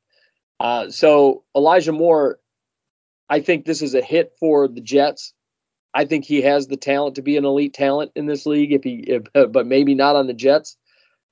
Uh, 0.62 0.90
so 0.90 1.44
Elijah 1.54 1.92
Moore 1.92 2.40
I 3.30 3.42
think 3.42 3.66
this 3.66 3.82
is 3.82 3.96
a 3.96 4.02
hit 4.02 4.34
for 4.40 4.68
the 4.68 4.82
Jets. 4.82 5.34
I 5.94 6.06
think 6.06 6.26
he 6.26 6.42
has 6.42 6.68
the 6.68 6.78
talent 6.78 7.16
to 7.16 7.22
be 7.22 7.38
an 7.38 7.46
elite 7.46 7.74
talent 7.74 8.12
in 8.16 8.26
this 8.26 8.46
league, 8.46 8.74
if 8.74 8.84
he, 8.84 8.96
if, 9.08 9.24
but 9.52 9.66
maybe 9.66 9.96
not 9.96 10.16
on 10.16 10.28
the 10.28 10.34
Jets. 10.34 10.78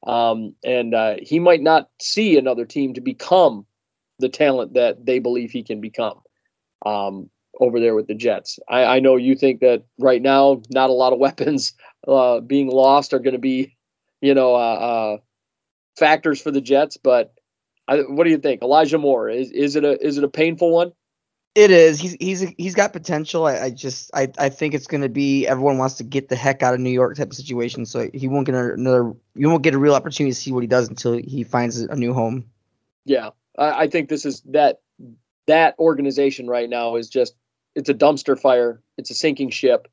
Um, 0.06 0.56
and 0.64 0.94
uh, 0.94 1.16
he 1.22 1.40
might 1.40 1.62
not 1.62 1.90
see 2.02 2.38
another 2.38 2.66
team 2.66 2.94
to 2.96 3.02
become 3.02 3.66
the 4.20 4.30
talent 4.30 4.74
that 4.74 5.06
they 5.06 5.20
believe 5.20 5.52
he 5.52 5.64
can 5.64 5.82
become 5.82 6.20
um, 6.86 7.30
over 7.60 7.80
there 7.80 7.96
with 7.96 8.08
the 8.08 8.16
Jets. 8.16 8.60
I, 8.68 8.84
I, 8.86 9.00
know 9.00 9.16
you 9.16 9.36
think 9.36 9.60
that 9.62 9.84
right 10.00 10.22
now, 10.22 10.62
not 10.70 10.90
a 10.90 10.94
lot 10.94 11.14
of 11.14 11.20
weapons 11.28 11.74
uh, 12.08 12.40
being 12.40 12.70
lost 12.70 13.14
are 13.14 13.20
going 13.20 13.34
to 13.34 13.40
be, 13.40 13.76
you 14.22 14.34
know, 14.34 14.56
uh, 14.56 14.58
uh, 14.58 15.18
factors 15.98 16.42
for 16.42 16.52
the 16.52 16.62
Jets. 16.62 16.98
But 16.98 17.34
I, 17.88 18.00
what 18.00 18.24
do 18.24 18.30
you 18.30 18.38
think, 18.38 18.62
Elijah 18.62 18.98
Moore? 18.98 19.30
Is 19.30 19.52
is 19.52 19.76
it 19.76 19.84
a 19.84 20.04
is 20.06 20.18
it 20.18 20.24
a 20.24 20.30
painful 20.30 20.72
one? 20.72 20.94
It 21.56 21.70
is. 21.70 22.00
He's 22.00 22.14
he's 22.20 22.42
he's 22.58 22.74
got 22.74 22.94
potential. 22.94 23.46
I, 23.46 23.60
I 23.60 23.70
just 23.70 24.10
I, 24.14 24.28
I 24.40 24.50
think 24.50 24.74
it's 24.74 24.88
going 24.88 25.04
to 25.04 25.10
be 25.10 25.46
everyone 25.46 25.78
wants 25.78 25.96
to 25.96 26.04
get 26.04 26.30
the 26.30 26.36
heck 26.36 26.64
out 26.64 26.74
of 26.74 26.80
New 26.80 26.90
York 26.90 27.16
type 27.16 27.30
of 27.30 27.36
situation. 27.36 27.86
So 27.86 28.10
he 28.12 28.28
won't 28.28 28.48
get 28.48 28.56
another. 28.56 29.14
You 29.36 29.50
won't 29.50 29.62
get 29.62 29.76
a 29.76 29.78
real 29.78 29.94
opportunity 29.94 30.34
to 30.34 30.40
see 30.40 30.52
what 30.52 30.62
he 30.62 30.68
does 30.68 30.90
until 30.90 31.14
he 31.14 31.44
finds 31.44 31.80
a 31.80 31.96
new 31.96 32.14
home. 32.14 32.46
Yeah, 33.06 33.30
I, 33.58 33.84
I 33.84 33.88
think 33.88 34.10
this 34.10 34.26
is 34.26 34.42
that 34.48 34.82
that 35.46 35.76
organization 35.78 36.48
right 36.48 36.70
now 36.70 36.96
is 36.96 37.08
just 37.08 37.36
it's 37.76 37.90
a 37.90 37.94
dumpster 37.94 38.40
fire. 38.40 38.82
It's 38.98 39.10
a 39.10 39.16
sinking 39.16 39.50
ship, 39.50 39.88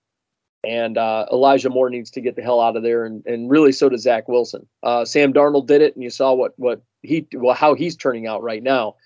and 0.64 0.98
uh, 0.98 1.26
Elijah 1.32 1.70
Moore 1.70 1.90
needs 1.90 2.10
to 2.12 2.20
get 2.20 2.36
the 2.36 2.42
hell 2.42 2.60
out 2.60 2.76
of 2.76 2.82
there, 2.82 3.04
and 3.04 3.24
and 3.26 3.50
really 3.50 3.72
so 3.72 3.88
does 3.88 4.02
Zach 4.02 4.28
Wilson. 4.28 4.66
Uh, 4.82 5.04
Sam 5.04 5.32
Darnold 5.32 5.66
did 5.66 5.82
it, 5.82 5.94
and 5.94 6.02
you 6.02 6.10
saw 6.10 6.34
what 6.34 6.52
what 6.56 6.82
he 7.02 7.26
well 7.34 7.54
how 7.54 7.74
he's 7.74 7.96
turning 7.96 8.26
out 8.26 8.42
right 8.42 8.62
now. 8.62 8.96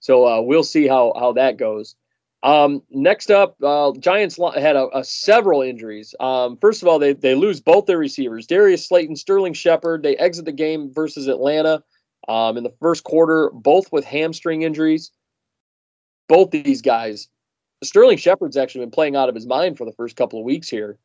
So 0.00 0.26
uh, 0.26 0.40
we'll 0.40 0.64
see 0.64 0.86
how 0.86 1.12
how 1.18 1.32
that 1.32 1.56
goes. 1.56 1.94
Um, 2.44 2.82
next 2.90 3.30
up, 3.30 3.56
uh, 3.62 3.92
Giants 3.98 4.38
had 4.54 4.76
a, 4.76 4.88
a 4.94 5.02
several 5.02 5.62
injuries. 5.62 6.14
Um, 6.20 6.58
first 6.58 6.82
of 6.82 6.88
all, 6.88 6.98
they 6.98 7.14
they 7.14 7.34
lose 7.34 7.60
both 7.60 7.86
their 7.86 7.98
receivers, 7.98 8.46
Darius 8.46 8.86
Slayton, 8.86 9.16
Sterling 9.16 9.54
Shepard. 9.54 10.02
They 10.02 10.16
exit 10.16 10.44
the 10.44 10.52
game 10.52 10.92
versus 10.92 11.26
Atlanta 11.26 11.82
um, 12.28 12.58
in 12.58 12.64
the 12.64 12.74
first 12.80 13.04
quarter, 13.04 13.50
both 13.54 13.90
with 13.92 14.04
hamstring 14.04 14.62
injuries. 14.62 15.10
Both 16.28 16.50
these 16.50 16.82
guys, 16.82 17.28
Sterling 17.84 18.18
Shepard's 18.18 18.56
actually 18.56 18.82
been 18.82 18.90
playing 18.90 19.16
out 19.16 19.28
of 19.28 19.34
his 19.34 19.46
mind 19.46 19.78
for 19.78 19.84
the 19.84 19.92
first 19.92 20.16
couple 20.16 20.38
of 20.38 20.44
weeks 20.44 20.68
here. 20.68 20.98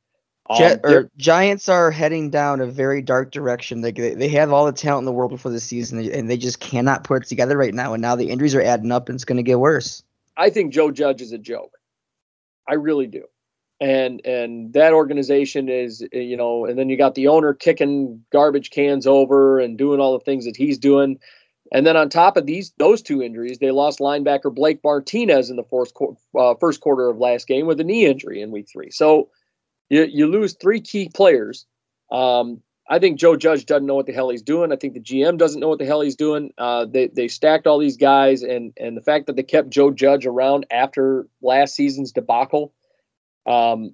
Um, 0.50 0.58
Jet, 0.58 0.80
or 0.84 1.12
Giants 1.18 1.70
are 1.70 1.92
heading 1.92 2.32
down 2.32 2.60
a 2.60 2.66
very 2.66 3.04
dark 3.04 3.32
direction. 3.32 3.82
They, 3.82 3.92
they 3.92 4.16
they 4.16 4.30
have 4.30 4.52
all 4.52 4.66
the 4.66 4.72
talent 4.72 5.04
in 5.04 5.06
the 5.06 5.12
world 5.12 5.30
before 5.30 5.52
the 5.52 5.60
season, 5.60 6.00
and 6.00 6.30
they 6.30 6.38
just 6.38 6.60
cannot 6.60 7.04
put 7.04 7.24
it 7.24 7.28
together 7.28 7.56
right 7.56 7.74
now. 7.74 7.94
And 7.94 8.02
now 8.02 8.16
the 8.16 8.30
injuries 8.30 8.56
are 8.56 8.62
adding 8.62 8.92
up, 8.92 9.10
and 9.10 9.16
it's 9.16 9.26
going 9.26 9.38
to 9.38 9.44
get 9.44 9.60
worse. 9.60 10.04
I 10.36 10.50
think 10.50 10.74
Joe 10.74 10.90
Judge 10.90 11.22
is 11.22 11.32
a 11.34 11.38
joke. 11.38 11.78
I 12.68 12.76
really 12.76 13.08
do. 13.08 13.26
And 13.80 14.26
and 14.26 14.74
that 14.74 14.94
organization 14.94 15.70
is 15.70 16.06
you 16.12 16.36
know, 16.36 16.66
and 16.66 16.80
then 16.80 16.90
you 16.90 16.98
got 16.98 17.16
the 17.16 17.28
owner 17.28 17.54
kicking 17.54 18.24
garbage 18.32 18.72
cans 18.72 19.06
over 19.06 19.60
and 19.60 19.78
doing 19.78 20.00
all 20.00 20.18
the 20.18 20.26
things 20.26 20.46
that 20.46 20.58
he's 20.58 20.80
doing. 20.80 21.20
And 21.72 21.86
then 21.86 21.96
on 21.96 22.10
top 22.10 22.36
of 22.38 22.46
these 22.46 22.74
those 22.78 23.02
two 23.02 23.22
injuries, 23.22 23.60
they 23.60 23.72
lost 23.72 24.00
linebacker 24.00 24.54
Blake 24.54 24.80
Martinez 24.84 25.50
in 25.50 25.56
the 25.56 25.64
fourth 25.64 25.92
uh, 26.38 26.56
first 26.60 26.82
quarter 26.82 27.10
of 27.10 27.18
last 27.18 27.48
game 27.48 27.68
with 27.68 27.80
a 27.80 27.84
knee 27.84 28.06
injury 28.06 28.42
in 28.42 28.52
week 28.52 28.68
three. 28.72 28.90
So 28.90 29.30
you, 29.90 30.04
you 30.06 30.28
lose 30.28 30.54
three 30.54 30.82
key 30.82 31.10
players. 31.14 31.66
Um, 32.12 32.62
I 32.92 32.98
think 32.98 33.20
Joe 33.20 33.36
Judge 33.36 33.68
doesn't 33.68 33.86
know 33.86 33.94
what 33.94 34.08
the 34.08 34.14
hell 34.14 34.30
he's 34.30 34.42
doing. 34.42 34.72
I 34.72 34.76
think 34.76 34.96
the 34.96 35.00
GM 35.00 35.38
doesn't 35.38 35.60
know 35.60 35.68
what 35.68 35.78
the 35.78 35.86
hell 35.86 36.02
he's 36.02 36.16
doing. 36.16 36.52
Uh, 36.58 36.86
they 36.86 37.08
they 37.08 37.28
stacked 37.28 37.68
all 37.68 37.78
these 37.78 37.98
guys, 37.98 38.42
and 38.42 38.74
and 38.80 38.98
the 38.98 39.02
fact 39.02 39.28
that 39.28 39.36
they 39.36 39.44
kept 39.44 39.70
Joe 39.70 39.92
Judge 39.92 40.26
around 40.26 40.66
after 40.72 41.28
last 41.44 41.76
season's 41.76 42.12
debacle, 42.12 42.74
um, 43.46 43.94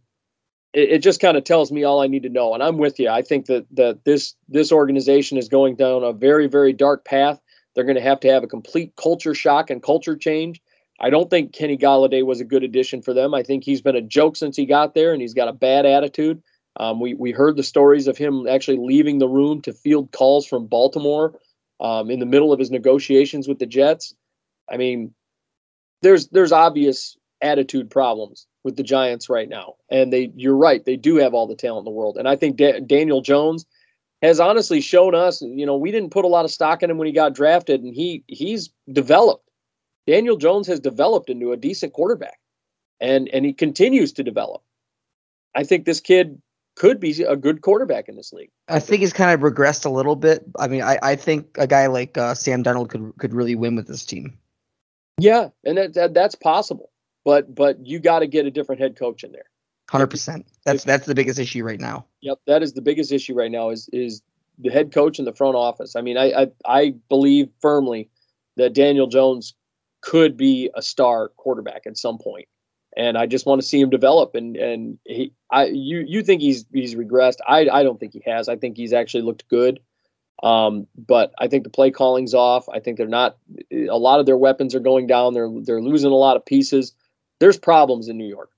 it, 0.73 0.91
it 0.91 0.99
just 0.99 1.19
kind 1.19 1.35
of 1.35 1.43
tells 1.43 1.73
me 1.73 1.83
all 1.83 2.01
I 2.01 2.07
need 2.07 2.23
to 2.23 2.29
know. 2.29 2.53
And 2.53 2.63
I'm 2.63 2.77
with 2.77 2.97
you. 2.97 3.09
I 3.09 3.21
think 3.21 3.47
that 3.47 3.65
that 3.71 4.05
this 4.05 4.33
this 4.47 4.71
organization 4.71 5.37
is 5.37 5.49
going 5.49 5.75
down 5.75 6.05
a 6.05 6.13
very 6.13 6.47
very 6.47 6.71
dark 6.71 7.03
path. 7.03 7.41
They're 7.75 7.83
going 7.83 7.97
to 7.97 8.01
have 8.01 8.21
to 8.21 8.29
have 8.29 8.43
a 8.43 8.47
complete 8.47 8.95
culture 8.95 9.35
shock 9.35 9.69
and 9.69 9.83
culture 9.83 10.15
change. 10.15 10.61
I 10.99 11.09
don't 11.09 11.29
think 11.29 11.51
Kenny 11.51 11.77
Golladay 11.77 12.25
was 12.25 12.39
a 12.39 12.45
good 12.45 12.63
addition 12.63 13.01
for 13.01 13.13
them. 13.13 13.33
I 13.33 13.43
think 13.43 13.63
he's 13.63 13.81
been 13.81 13.97
a 13.97 14.01
joke 14.01 14.37
since 14.37 14.55
he 14.55 14.65
got 14.65 14.93
there, 14.93 15.11
and 15.11 15.21
he's 15.21 15.33
got 15.33 15.49
a 15.49 15.53
bad 15.53 15.85
attitude. 15.85 16.41
Um, 16.77 16.99
we 16.99 17.13
we 17.13 17.31
heard 17.31 17.57
the 17.57 17.63
stories 17.63 18.07
of 18.07 18.17
him 18.17 18.47
actually 18.47 18.77
leaving 18.77 19.19
the 19.19 19.27
room 19.27 19.61
to 19.61 19.73
field 19.73 20.11
calls 20.11 20.45
from 20.45 20.67
Baltimore 20.67 21.39
um, 21.79 22.09
in 22.09 22.19
the 22.19 22.25
middle 22.25 22.51
of 22.53 22.59
his 22.59 22.71
negotiations 22.71 23.47
with 23.47 23.59
the 23.59 23.65
Jets. 23.65 24.13
I 24.69 24.77
mean, 24.77 25.13
there's 26.01 26.27
there's 26.29 26.51
obvious 26.51 27.17
attitude 27.41 27.89
problems 27.89 28.47
with 28.63 28.75
the 28.75 28.83
Giants 28.83 29.29
right 29.29 29.47
now, 29.47 29.75
and 29.89 30.11
they 30.11 30.31
you're 30.35 30.55
right 30.55 30.83
they 30.83 30.97
do 30.97 31.17
have 31.17 31.33
all 31.33 31.47
the 31.47 31.55
talent 31.55 31.79
in 31.79 31.85
the 31.85 31.97
world, 31.97 32.17
and 32.17 32.27
I 32.27 32.35
think 32.35 32.57
da- 32.57 32.79
Daniel 32.79 33.21
Jones 33.21 33.65
has 34.21 34.39
honestly 34.39 34.81
shown 34.81 35.15
us. 35.15 35.41
You 35.41 35.65
know, 35.65 35.77
we 35.77 35.91
didn't 35.91 36.11
put 36.11 36.25
a 36.25 36.29
lot 36.29 36.45
of 36.45 36.51
stock 36.51 36.83
in 36.83 36.89
him 36.89 36.97
when 36.97 37.07
he 37.07 37.13
got 37.13 37.33
drafted, 37.33 37.83
and 37.83 37.93
he 37.93 38.23
he's 38.27 38.69
developed. 38.91 39.49
Daniel 40.07 40.37
Jones 40.37 40.67
has 40.67 40.79
developed 40.79 41.29
into 41.29 41.51
a 41.51 41.57
decent 41.57 41.93
quarterback, 41.93 42.39
and 42.99 43.27
and 43.29 43.45
he 43.45 43.53
continues 43.53 44.13
to 44.13 44.23
develop. 44.23 44.61
I 45.55 45.63
think 45.63 45.85
this 45.85 45.99
kid 45.99 46.41
could 46.75 46.99
be 46.99 47.23
a 47.23 47.35
good 47.35 47.61
quarterback 47.61 48.09
in 48.09 48.15
this 48.15 48.33
league. 48.33 48.51
I 48.67 48.79
think 48.79 49.01
he's 49.01 49.13
kind 49.13 49.31
of 49.31 49.39
regressed 49.39 49.85
a 49.85 49.89
little 49.89 50.15
bit. 50.15 50.43
I 50.59 50.67
mean, 50.67 50.81
I, 50.81 50.99
I 51.01 51.15
think 51.15 51.57
a 51.57 51.67
guy 51.67 51.87
like 51.87 52.17
uh, 52.17 52.35
Sam 52.35 52.63
Darnold 52.63 52.89
could 52.89 53.13
could 53.17 53.33
really 53.33 53.55
win 53.55 53.75
with 53.75 53.87
this 53.87 54.05
team. 54.05 54.37
Yeah, 55.17 55.49
and 55.63 55.77
that, 55.77 55.93
that 55.93 56.13
that's 56.13 56.35
possible, 56.35 56.91
but 57.23 57.53
but 57.55 57.85
you 57.85 57.99
got 57.99 58.19
to 58.19 58.27
get 58.27 58.45
a 58.45 58.51
different 58.51 58.81
head 58.81 58.97
coach 58.97 59.23
in 59.23 59.31
there. 59.31 59.49
Hundred 59.89 60.07
percent. 60.07 60.45
That's 60.65 60.83
that's 60.83 61.05
the 61.05 61.15
biggest 61.15 61.39
issue 61.39 61.63
right 61.63 61.79
now. 61.79 62.05
Yep, 62.21 62.39
that 62.47 62.63
is 62.63 62.73
the 62.73 62.81
biggest 62.81 63.11
issue 63.11 63.35
right 63.35 63.51
now. 63.51 63.69
Is 63.69 63.89
is 63.93 64.21
the 64.57 64.69
head 64.69 64.91
coach 64.91 65.19
in 65.19 65.25
the 65.25 65.33
front 65.33 65.55
office. 65.55 65.95
I 65.95 66.01
mean, 66.01 66.17
I 66.17 66.31
I, 66.31 66.47
I 66.65 66.95
believe 67.09 67.49
firmly 67.61 68.09
that 68.57 68.73
Daniel 68.73 69.07
Jones 69.07 69.53
could 70.01 70.37
be 70.37 70.69
a 70.75 70.81
star 70.81 71.29
quarterback 71.37 71.85
at 71.85 71.97
some 71.97 72.17
point 72.17 72.47
and 72.95 73.17
I 73.17 73.25
just 73.25 73.45
want 73.45 73.61
to 73.61 73.67
see 73.67 73.79
him 73.79 73.89
develop. 73.89 74.35
And 74.35 74.55
and 74.55 74.97
he, 75.05 75.33
I, 75.51 75.65
you 75.65 76.03
you 76.07 76.23
think 76.23 76.41
he's 76.41 76.65
he's 76.73 76.95
regressed? 76.95 77.37
I 77.47 77.67
I 77.69 77.83
don't 77.83 77.99
think 77.99 78.13
he 78.13 78.23
has. 78.25 78.47
I 78.47 78.55
think 78.55 78.77
he's 78.77 78.93
actually 78.93 79.23
looked 79.23 79.47
good. 79.49 79.79
Um, 80.43 80.87
but 80.97 81.33
I 81.39 81.47
think 81.47 81.63
the 81.63 81.69
play 81.69 81.91
calling's 81.91 82.33
off. 82.33 82.67
I 82.69 82.79
think 82.79 82.97
they're 82.97 83.07
not. 83.07 83.37
A 83.71 83.97
lot 83.97 84.19
of 84.19 84.25
their 84.25 84.37
weapons 84.37 84.75
are 84.75 84.79
going 84.79 85.07
down. 85.07 85.33
They're 85.33 85.49
they're 85.63 85.81
losing 85.81 86.11
a 86.11 86.15
lot 86.15 86.37
of 86.37 86.45
pieces. 86.45 86.93
There's 87.39 87.57
problems 87.57 88.07
in 88.07 88.17
New 88.17 88.27
York, 88.27 88.51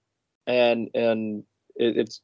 and 0.47 0.89
and 0.95 1.43
it, 1.75 1.97
it's 1.97 2.21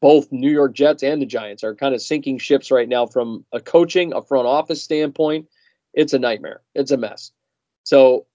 both 0.00 0.30
New 0.32 0.50
York 0.50 0.74
Jets 0.74 1.02
and 1.02 1.22
the 1.22 1.26
Giants 1.26 1.62
are 1.62 1.74
kind 1.74 1.94
of 1.94 2.02
sinking 2.02 2.38
ships 2.38 2.70
right 2.70 2.88
now 2.88 3.06
from 3.06 3.44
a 3.52 3.60
coaching, 3.60 4.12
a 4.12 4.22
front 4.22 4.46
office 4.46 4.82
standpoint. 4.82 5.46
It's 5.94 6.12
a 6.12 6.18
nightmare. 6.18 6.62
It's 6.74 6.90
a 6.90 6.96
mess. 6.96 7.30
So 7.84 8.26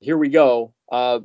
here 0.00 0.18
we 0.18 0.28
go. 0.28 0.74
Uh, 0.90 1.20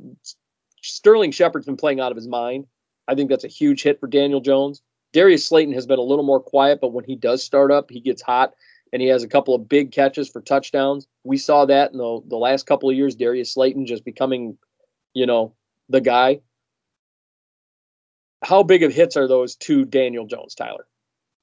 Sterling 0.82 1.32
Shepard's 1.32 1.66
been 1.66 1.76
playing 1.76 2.00
out 2.00 2.12
of 2.12 2.16
his 2.16 2.28
mind. 2.28 2.66
I 3.08 3.14
think 3.14 3.28
that's 3.28 3.44
a 3.44 3.48
huge 3.48 3.82
hit 3.82 4.00
for 4.00 4.06
Daniel 4.06 4.40
Jones. 4.40 4.82
Darius 5.12 5.46
Slayton 5.46 5.74
has 5.74 5.86
been 5.86 5.98
a 5.98 6.02
little 6.02 6.24
more 6.24 6.40
quiet, 6.40 6.80
but 6.80 6.92
when 6.92 7.04
he 7.04 7.16
does 7.16 7.42
start 7.42 7.70
up, 7.70 7.90
he 7.90 8.00
gets 8.00 8.22
hot 8.22 8.52
and 8.92 9.02
he 9.02 9.08
has 9.08 9.22
a 9.22 9.28
couple 9.28 9.54
of 9.54 9.68
big 9.68 9.92
catches 9.92 10.28
for 10.28 10.40
touchdowns. 10.40 11.06
We 11.24 11.38
saw 11.38 11.64
that 11.66 11.92
in 11.92 11.98
the, 11.98 12.20
the 12.26 12.36
last 12.36 12.66
couple 12.66 12.88
of 12.88 12.96
years, 12.96 13.14
Darius 13.14 13.54
Slayton 13.54 13.86
just 13.86 14.04
becoming, 14.04 14.58
you 15.14 15.26
know, 15.26 15.54
the 15.88 16.00
guy. 16.00 16.40
How 18.44 18.62
big 18.62 18.82
of 18.82 18.92
hits 18.92 19.16
are 19.16 19.26
those 19.26 19.56
to 19.56 19.84
Daniel 19.84 20.26
Jones, 20.26 20.54
Tyler? 20.54 20.86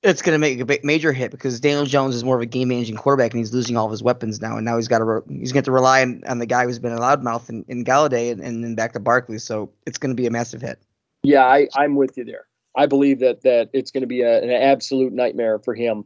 It's 0.03 0.21
going 0.21 0.35
to 0.35 0.39
make 0.39 0.59
a 0.59 0.65
big, 0.65 0.83
major 0.83 1.13
hit 1.13 1.31
because 1.31 1.59
Daniel 1.61 1.85
Jones 1.85 2.13
is 2.13 2.25
more 2.25 2.35
of 2.35 2.41
a 2.41 2.45
game 2.45 2.67
managing 2.67 2.97
quarterback 2.97 3.31
and 3.31 3.39
he's 3.39 3.53
losing 3.53 3.77
all 3.77 3.85
of 3.85 3.91
his 3.91 4.03
weapons 4.03 4.41
now. 4.41 4.57
And 4.57 4.65
now 4.65 4.75
he's 4.75 4.89
got 4.89 4.97
to 4.97 5.05
re- 5.05 5.21
he's 5.29 5.53
going 5.53 5.63
to 5.63 5.71
rely 5.71 6.01
on, 6.01 6.21
on, 6.27 6.39
the 6.39 6.45
guy 6.45 6.65
who's 6.65 6.77
been 6.77 6.91
a 6.91 6.99
loudmouth 6.99 7.49
in, 7.49 7.63
in 7.69 7.85
Golladay 7.85 8.31
and, 8.31 8.41
and 8.41 8.63
then 8.63 8.75
back 8.75 8.91
to 8.93 8.99
Barkley. 8.99 9.37
So 9.37 9.71
it's 9.87 9.97
going 9.97 10.13
to 10.13 10.21
be 10.21 10.27
a 10.27 10.31
massive 10.31 10.61
hit. 10.61 10.77
Yeah, 11.23 11.45
I, 11.45 11.69
I'm 11.75 11.95
with 11.95 12.17
you 12.17 12.25
there. 12.25 12.47
I 12.75 12.85
believe 12.85 13.19
that 13.19 13.43
that 13.43 13.69
it's 13.71 13.91
going 13.91 14.01
to 14.01 14.07
be 14.07 14.21
a, 14.21 14.41
an 14.41 14.49
absolute 14.49 15.13
nightmare 15.13 15.59
for 15.59 15.73
him, 15.73 16.03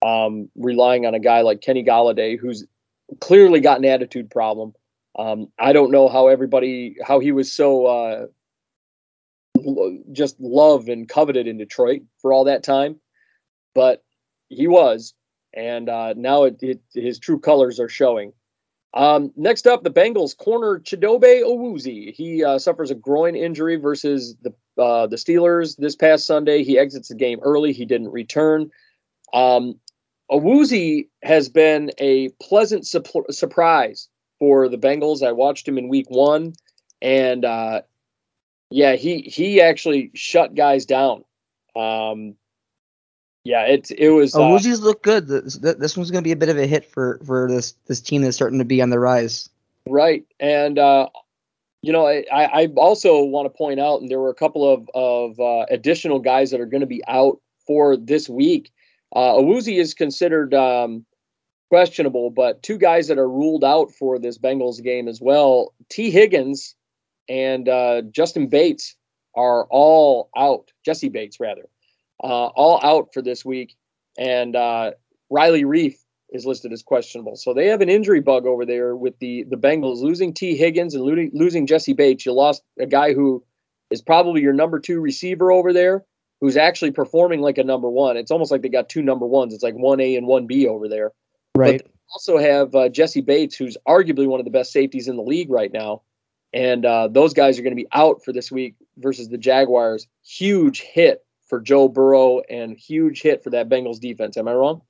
um, 0.00 0.48
relying 0.56 1.06
on 1.06 1.14
a 1.14 1.18
guy 1.18 1.42
like 1.42 1.60
Kenny 1.60 1.84
Golladay, 1.84 2.38
who's 2.38 2.64
clearly 3.20 3.60
got 3.60 3.78
an 3.78 3.84
attitude 3.84 4.30
problem. 4.30 4.72
Um, 5.18 5.48
I 5.58 5.72
don't 5.72 5.90
know 5.90 6.08
how 6.08 6.28
everybody 6.28 6.96
how 7.04 7.20
he 7.20 7.32
was 7.32 7.52
so 7.52 7.86
uh, 7.86 8.26
just 10.12 10.38
loved 10.40 10.88
and 10.88 11.08
coveted 11.08 11.46
in 11.46 11.58
Detroit 11.58 12.02
for 12.20 12.32
all 12.32 12.44
that 12.44 12.62
time 12.62 13.00
but 13.74 14.02
he 14.48 14.66
was, 14.68 15.14
and 15.52 15.88
uh, 15.88 16.14
now 16.16 16.44
it, 16.44 16.62
it, 16.62 16.80
his 16.94 17.18
true 17.18 17.38
colors 17.38 17.80
are 17.80 17.88
showing. 17.88 18.32
Um, 18.94 19.32
next 19.36 19.66
up, 19.66 19.82
the 19.82 19.90
Bengals 19.90 20.36
corner 20.36 20.78
Chidobe 20.78 21.42
Awuzie. 21.42 22.14
He 22.14 22.44
uh, 22.44 22.58
suffers 22.60 22.92
a 22.92 22.94
groin 22.94 23.34
injury 23.34 23.76
versus 23.76 24.36
the 24.42 24.54
uh, 24.80 25.08
the 25.08 25.16
Steelers 25.16 25.76
this 25.76 25.96
past 25.96 26.26
Sunday. 26.26 26.62
He 26.62 26.78
exits 26.78 27.08
the 27.08 27.16
game 27.16 27.40
early. 27.42 27.72
He 27.72 27.84
didn't 27.84 28.10
return. 28.10 28.70
Um, 29.32 29.80
has 31.22 31.48
been 31.48 31.90
a 31.98 32.28
pleasant 32.40 32.86
su- 32.86 33.02
surprise 33.30 34.08
for 34.38 34.68
the 34.68 34.78
Bengals. 34.78 35.26
I 35.26 35.32
watched 35.32 35.66
him 35.66 35.76
in 35.76 35.88
Week 35.88 36.06
One, 36.08 36.54
and 37.02 37.44
uh, 37.44 37.82
yeah, 38.74 38.96
he 38.96 39.20
he 39.20 39.60
actually 39.60 40.10
shut 40.14 40.56
guys 40.56 40.84
down. 40.84 41.24
Um, 41.76 42.34
yeah, 43.44 43.66
it 43.66 43.88
it 43.92 44.10
was. 44.10 44.34
Oh, 44.34 44.56
uh, 44.56 44.60
look 44.80 45.00
good. 45.04 45.28
This, 45.28 45.58
this 45.58 45.96
one's 45.96 46.10
going 46.10 46.24
to 46.24 46.26
be 46.26 46.32
a 46.32 46.36
bit 46.36 46.48
of 46.48 46.58
a 46.58 46.66
hit 46.66 46.84
for 46.84 47.20
for 47.24 47.48
this 47.48 47.74
this 47.86 48.00
team 48.00 48.22
that's 48.22 48.34
starting 48.34 48.58
to 48.58 48.64
be 48.64 48.82
on 48.82 48.90
the 48.90 48.98
rise. 48.98 49.48
Right, 49.88 50.24
and 50.40 50.76
uh, 50.76 51.08
you 51.82 51.92
know, 51.92 52.08
I, 52.08 52.24
I 52.32 52.66
also 52.74 53.22
want 53.22 53.46
to 53.46 53.56
point 53.56 53.78
out, 53.78 54.00
and 54.00 54.10
there 54.10 54.18
were 54.18 54.30
a 54.30 54.34
couple 54.34 54.68
of 54.68 54.90
of 54.92 55.38
uh, 55.38 55.66
additional 55.70 56.18
guys 56.18 56.50
that 56.50 56.60
are 56.60 56.66
going 56.66 56.80
to 56.80 56.86
be 56.86 57.02
out 57.06 57.40
for 57.68 57.96
this 57.96 58.28
week. 58.28 58.72
Uh, 59.14 59.34
Awuzie 59.34 59.78
is 59.78 59.94
considered 59.94 60.52
um, 60.52 61.06
questionable, 61.70 62.28
but 62.30 62.60
two 62.64 62.78
guys 62.78 63.06
that 63.06 63.18
are 63.18 63.30
ruled 63.30 63.62
out 63.62 63.92
for 63.92 64.18
this 64.18 64.36
Bengals 64.36 64.82
game 64.82 65.06
as 65.06 65.20
well. 65.20 65.72
T. 65.90 66.10
Higgins 66.10 66.74
and 67.28 67.68
uh, 67.68 68.02
Justin 68.10 68.48
Bates 68.48 68.96
are 69.36 69.66
all 69.70 70.30
out. 70.36 70.70
Jessie 70.84 71.08
Bates, 71.08 71.40
rather 71.40 71.68
uh, 72.22 72.46
all 72.54 72.80
out 72.82 73.12
for 73.12 73.22
this 73.22 73.44
week, 73.44 73.76
and 74.18 74.56
uh, 74.56 74.92
Riley 75.30 75.64
Reiff 75.64 75.96
is 76.30 76.46
listed 76.46 76.72
as 76.72 76.82
questionable. 76.82 77.36
So 77.36 77.54
they 77.54 77.66
have 77.66 77.80
an 77.80 77.88
injury 77.88 78.20
bug 78.20 78.46
over 78.46 78.64
there 78.64 78.96
with 78.96 79.18
the 79.18 79.44
the 79.44 79.56
Bengals 79.56 80.00
losing 80.00 80.32
T. 80.32 80.56
Higgins 80.56 80.94
and 80.94 81.04
losing, 81.04 81.30
losing 81.32 81.66
Jessie 81.66 81.92
Bates. 81.92 82.26
You 82.26 82.32
lost 82.32 82.62
a 82.78 82.86
guy 82.86 83.14
who 83.14 83.44
is 83.90 84.02
probably 84.02 84.42
your 84.42 84.52
number 84.52 84.80
two 84.80 85.00
receiver 85.00 85.52
over 85.52 85.72
there, 85.72 86.04
who's 86.40 86.56
actually 86.56 86.90
performing 86.90 87.40
like 87.40 87.58
a 87.58 87.64
number 87.64 87.90
one. 87.90 88.16
It's 88.16 88.30
almost 88.30 88.50
like 88.50 88.62
they 88.62 88.68
got 88.68 88.88
two 88.88 89.02
number 89.02 89.26
ones. 89.26 89.54
It's 89.54 89.62
like 89.62 89.74
one 89.74 90.00
A 90.00 90.16
and 90.16 90.26
one 90.26 90.46
B 90.46 90.66
over 90.66 90.88
there. 90.88 91.12
Right. 91.56 91.82
But 91.82 91.90
also 92.12 92.38
have 92.38 92.74
uh, 92.74 92.88
Jessie 92.88 93.20
Bates, 93.20 93.56
who's 93.56 93.76
arguably 93.86 94.26
one 94.26 94.40
of 94.40 94.44
the 94.44 94.50
best 94.50 94.72
safeties 94.72 95.08
in 95.08 95.16
the 95.16 95.22
league 95.22 95.50
right 95.50 95.72
now. 95.72 96.02
And 96.54 96.86
uh, 96.86 97.08
those 97.08 97.34
guys 97.34 97.58
are 97.58 97.62
going 97.62 97.76
to 97.76 97.82
be 97.82 97.88
out 97.92 98.24
for 98.24 98.32
this 98.32 98.50
week 98.50 98.76
versus 98.96 99.28
the 99.28 99.36
Jaguars. 99.36 100.06
Huge 100.24 100.82
hit 100.82 101.24
for 101.48 101.60
Joe 101.60 101.88
Burrow 101.88 102.42
and 102.48 102.76
huge 102.76 103.22
hit 103.22 103.42
for 103.42 103.50
that 103.50 103.68
Bengals 103.68 103.98
defense. 103.98 104.36
Am 104.36 104.46
I 104.46 104.54
wrong? 104.54 104.80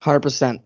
Hundred 0.00 0.20
percent. 0.20 0.62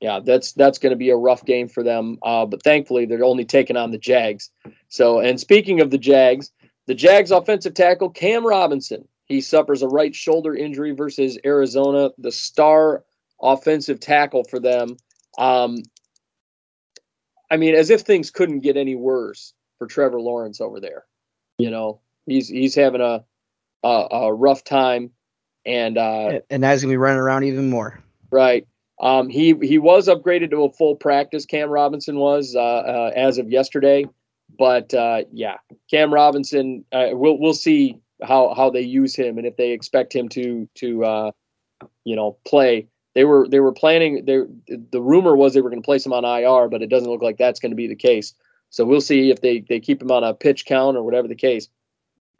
Yeah, 0.00 0.20
that's 0.24 0.52
that's 0.52 0.78
going 0.78 0.90
to 0.90 0.96
be 0.96 1.10
a 1.10 1.16
rough 1.16 1.44
game 1.44 1.68
for 1.68 1.82
them. 1.82 2.18
Uh, 2.22 2.46
but 2.46 2.62
thankfully, 2.62 3.04
they're 3.04 3.24
only 3.24 3.44
taking 3.44 3.76
on 3.76 3.90
the 3.90 3.98
Jags. 3.98 4.50
So, 4.88 5.18
and 5.18 5.40
speaking 5.40 5.80
of 5.80 5.90
the 5.90 5.98
Jags, 5.98 6.52
the 6.86 6.94
Jags 6.94 7.32
offensive 7.32 7.74
tackle 7.74 8.10
Cam 8.10 8.46
Robinson, 8.46 9.08
he 9.26 9.40
suffers 9.40 9.82
a 9.82 9.88
right 9.88 10.14
shoulder 10.14 10.54
injury 10.54 10.92
versus 10.92 11.36
Arizona, 11.44 12.10
the 12.16 12.32
star 12.32 13.02
offensive 13.42 13.98
tackle 13.98 14.44
for 14.44 14.60
them. 14.60 14.96
Um, 15.36 15.82
I 17.50 17.56
mean, 17.56 17.74
as 17.74 17.90
if 17.90 18.02
things 18.02 18.30
couldn't 18.30 18.60
get 18.60 18.76
any 18.76 18.94
worse 18.94 19.52
for 19.80 19.88
Trevor 19.88 20.20
Lawrence 20.20 20.60
over 20.60 20.78
there. 20.78 21.06
You 21.58 21.70
know, 21.70 22.00
he's 22.26 22.48
he's 22.48 22.76
having 22.76 23.00
a 23.00 23.24
a, 23.82 24.06
a 24.12 24.32
rough 24.32 24.62
time, 24.62 25.10
and 25.66 25.98
uh, 25.98 26.40
and 26.48 26.60
now 26.60 26.70
he's 26.70 26.82
gonna 26.82 26.92
be 26.92 26.96
running 26.96 27.18
around 27.18 27.42
even 27.44 27.68
more. 27.68 28.00
Right. 28.30 28.68
Um, 29.00 29.28
he 29.28 29.54
he 29.62 29.78
was 29.78 30.08
upgraded 30.08 30.50
to 30.50 30.64
a 30.64 30.72
full 30.72 30.94
practice. 30.94 31.46
Cam 31.46 31.70
Robinson 31.70 32.18
was 32.18 32.54
uh, 32.54 32.60
uh, 32.60 33.12
as 33.16 33.38
of 33.38 33.50
yesterday, 33.50 34.04
but 34.56 34.92
uh, 34.94 35.24
yeah, 35.32 35.56
Cam 35.90 36.14
Robinson. 36.14 36.84
Uh, 36.92 37.08
we'll 37.12 37.38
we'll 37.38 37.54
see 37.54 37.98
how 38.22 38.54
how 38.54 38.68
they 38.68 38.82
use 38.82 39.16
him 39.16 39.38
and 39.38 39.46
if 39.46 39.56
they 39.56 39.70
expect 39.72 40.14
him 40.14 40.28
to 40.28 40.68
to 40.76 41.04
uh, 41.04 41.30
you 42.04 42.14
know 42.14 42.36
play. 42.46 42.86
They 43.14 43.24
were 43.24 43.48
they 43.48 43.58
were 43.58 43.72
planning. 43.72 44.24
They 44.26 44.40
the 44.92 45.02
rumor 45.02 45.34
was 45.34 45.54
they 45.54 45.62
were 45.62 45.70
going 45.70 45.82
to 45.82 45.86
place 45.86 46.06
him 46.06 46.12
on 46.12 46.24
IR, 46.24 46.68
but 46.68 46.82
it 46.82 46.90
doesn't 46.90 47.10
look 47.10 47.22
like 47.22 47.38
that's 47.38 47.58
going 47.58 47.72
to 47.72 47.76
be 47.76 47.88
the 47.88 47.96
case. 47.96 48.34
So 48.70 48.84
we'll 48.84 49.00
see 49.00 49.30
if 49.30 49.40
they 49.40 49.60
they 49.60 49.80
keep 49.80 50.00
him 50.00 50.10
on 50.10 50.24
a 50.24 50.32
pitch 50.32 50.64
count 50.64 50.96
or 50.96 51.02
whatever 51.02 51.28
the 51.28 51.34
case. 51.34 51.68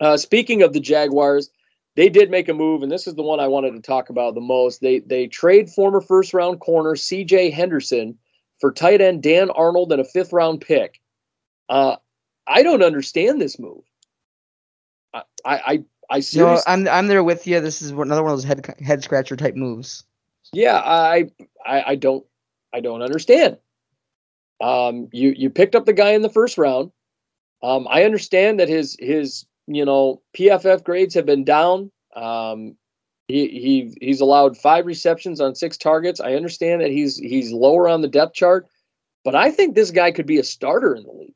Uh, 0.01 0.17
speaking 0.17 0.63
of 0.63 0.73
the 0.73 0.81
Jaguars, 0.81 1.51
they 1.97 2.09
did 2.09 2.31
make 2.31 2.49
a 2.49 2.55
move, 2.55 2.83
and 2.83 2.91
this 2.91 3.07
is 3.07 3.15
the 3.15 3.23
one 3.23 3.41
I 3.41 3.49
wanted 3.49 3.73
to 3.73 3.81
talk 3.81 4.09
about 4.09 4.35
the 4.35 4.41
most. 4.41 4.81
They 4.81 5.01
they 5.01 5.27
trade 5.27 5.69
former 5.69 6.01
first 6.01 6.33
round 6.33 6.61
corner 6.61 6.97
C.J. 6.97 7.51
Henderson 7.51 8.17
for 8.61 8.73
tight 8.73 9.01
end 9.01 9.23
Dan 9.23 9.51
Arnold 9.51 9.93
and 9.93 10.01
a 10.01 10.05
fifth 10.05 10.33
round 10.33 10.61
pick. 10.61 11.01
Uh, 11.69 11.97
I 12.47 12.63
don't 12.63 12.83
understand 12.83 13.41
this 13.41 13.59
move. 13.59 13.83
I 15.13 15.23
I 15.45 15.85
I, 16.09 16.21
seriously, 16.21 16.65
no, 16.67 16.73
I'm 16.73 16.89
I'm 16.89 17.07
there 17.07 17.23
with 17.23 17.47
you. 17.47 17.61
This 17.61 17.83
is 17.83 17.91
another 17.91 18.23
one 18.23 18.33
of 18.33 18.39
those 18.39 18.45
head 18.45 18.75
head 18.81 19.03
scratcher 19.03 19.37
type 19.37 19.55
moves. 19.55 20.05
Yeah, 20.53 20.77
I 20.77 21.31
I, 21.65 21.83
I 21.89 21.95
don't 21.97 22.25
I 22.73 22.81
don't 22.81 23.03
understand. 23.03 23.59
Um, 24.61 25.09
you 25.13 25.35
you 25.37 25.51
picked 25.51 25.75
up 25.75 25.87
the 25.87 25.93
guy 25.93 26.11
in 26.11 26.23
the 26.23 26.29
first 26.29 26.59
round. 26.59 26.91
Um, 27.63 27.87
I 27.91 28.05
understand 28.05 28.61
that 28.61 28.69
his 28.69 28.97
his 28.99 29.47
you 29.67 29.85
know 29.85 30.23
PFF 30.37 30.85
grades 30.85 31.15
have 31.15 31.27
been 31.27 31.45
down. 31.45 31.91
Um, 32.17 32.77
he, 33.29 33.49
he 33.49 33.95
he's 34.01 34.21
allowed 34.21 34.57
five 34.57 34.87
receptions 34.87 35.41
on 35.41 35.55
six 35.55 35.77
targets. 35.77 36.21
I 36.21 36.35
understand 36.35 36.81
that 36.83 36.91
he's 36.91 37.17
he's 37.17 37.53
lower 37.53 37.89
on 37.89 38.01
the 38.03 38.09
depth 38.09 38.35
chart, 38.35 38.67
but 39.25 39.35
I 39.35 39.51
think 39.51 39.75
this 39.75 39.91
guy 39.91 40.11
could 40.11 40.27
be 40.27 40.39
a 40.39 40.45
starter 40.45 40.95
in 40.95 41.05
the 41.05 41.13
league. 41.13 41.35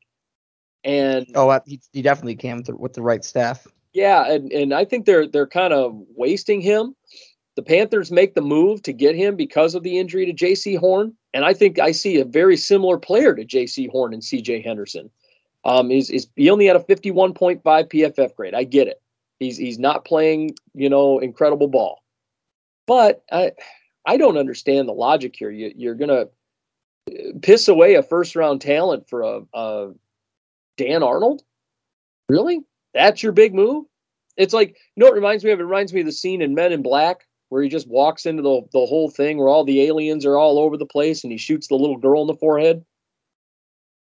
And 0.83 1.25
Oh, 1.33 1.59
he, 1.65 1.81
he 1.93 2.01
definitely 2.03 2.35
can 2.35 2.57
with 2.57 2.65
the, 2.67 2.75
with 2.75 2.93
the 2.93 3.01
right 3.01 3.25
staff. 3.25 3.65
yeah, 3.93 4.29
and, 4.31 4.51
and 4.51 4.73
I 4.73 4.85
think 4.85 5.05
they're 5.05 5.25
they're 5.27 5.47
kind 5.47 5.73
of 5.73 5.99
wasting 6.15 6.61
him. 6.61 6.95
The 7.55 7.63
Panthers 7.63 8.11
make 8.11 8.35
the 8.35 8.41
move 8.41 8.81
to 8.83 8.91
get 8.91 9.15
him 9.15 9.35
because 9.35 9.75
of 9.75 9.83
the 9.83 9.97
injury 9.97 10.25
to 10.25 10.33
Jaycee 10.33 10.77
Horn, 10.77 11.13
and 11.33 11.45
I 11.45 11.53
think 11.53 11.79
I 11.79 11.91
see 11.91 12.19
a 12.19 12.25
very 12.25 12.57
similar 12.57 12.97
player 12.97 13.33
to 13.33 13.45
Jaycee 13.45 13.89
Horn 13.89 14.13
and 14.13 14.23
C.J. 14.23 14.61
Henderson. 14.61 15.09
Um, 15.63 15.89
is 15.89 16.09
is 16.09 16.27
he 16.35 16.49
only 16.49 16.65
had 16.65 16.75
a 16.75 16.83
fifty 16.83 17.11
one 17.11 17.33
point 17.33 17.63
five 17.63 17.87
PFF 17.87 18.35
grade? 18.35 18.53
I 18.53 18.65
get 18.65 18.87
it. 18.87 19.01
He's 19.39 19.57
he's 19.57 19.79
not 19.79 20.05
playing 20.05 20.55
you 20.73 20.89
know 20.89 21.19
incredible 21.19 21.67
ball, 21.67 22.03
but 22.85 23.23
I 23.31 23.53
I 24.05 24.17
don't 24.17 24.37
understand 24.37 24.87
the 24.87 24.93
logic 24.93 25.35
here. 25.35 25.49
You, 25.49 25.71
you're 25.75 25.95
gonna 25.95 26.25
piss 27.41 27.67
away 27.67 27.95
a 27.95 28.03
first 28.03 28.35
round 28.35 28.61
talent 28.61 29.09
for 29.09 29.21
a, 29.21 29.41
a 29.53 29.93
Dan 30.77 31.03
Arnold? 31.03 31.41
Really? 32.29 32.61
That's 32.93 33.23
your 33.23 33.31
big 33.31 33.53
move? 33.53 33.85
It's 34.37 34.53
like, 34.53 34.75
you 34.95 35.03
know 35.03 35.07
it 35.07 35.13
reminds 35.13 35.43
me 35.43 35.51
of? 35.51 35.59
It 35.59 35.63
reminds 35.63 35.93
me 35.93 36.01
of 36.01 36.05
the 36.05 36.11
scene 36.11 36.41
in 36.41 36.55
Men 36.55 36.73
in 36.73 36.81
Black 36.81 37.24
where 37.49 37.61
he 37.61 37.69
just 37.69 37.87
walks 37.87 38.25
into 38.25 38.41
the, 38.41 38.61
the 38.73 38.85
whole 38.85 39.09
thing 39.09 39.37
where 39.37 39.49
all 39.49 39.63
the 39.63 39.81
aliens 39.83 40.25
are 40.25 40.37
all 40.37 40.59
over 40.59 40.77
the 40.77 40.85
place 40.85 41.23
and 41.23 41.31
he 41.31 41.37
shoots 41.37 41.67
the 41.67 41.75
little 41.75 41.97
girl 41.97 42.21
in 42.21 42.27
the 42.27 42.33
forehead. 42.35 42.83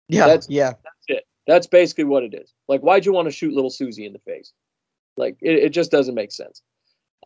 Yeah, 0.08 0.26
That's- 0.26 0.46
yeah. 0.48 0.70
That's 0.82 1.04
it. 1.08 1.26
That's 1.46 1.66
basically 1.66 2.04
what 2.04 2.22
it 2.22 2.32
is. 2.34 2.52
Like, 2.68 2.80
why'd 2.80 3.04
you 3.04 3.12
want 3.12 3.26
to 3.26 3.32
shoot 3.32 3.52
little 3.52 3.70
Susie 3.70 4.06
in 4.06 4.12
the 4.12 4.18
face? 4.20 4.52
Like, 5.16 5.36
it, 5.42 5.56
it 5.64 5.68
just 5.70 5.90
doesn't 5.90 6.14
make 6.14 6.32
sense. 6.32 6.62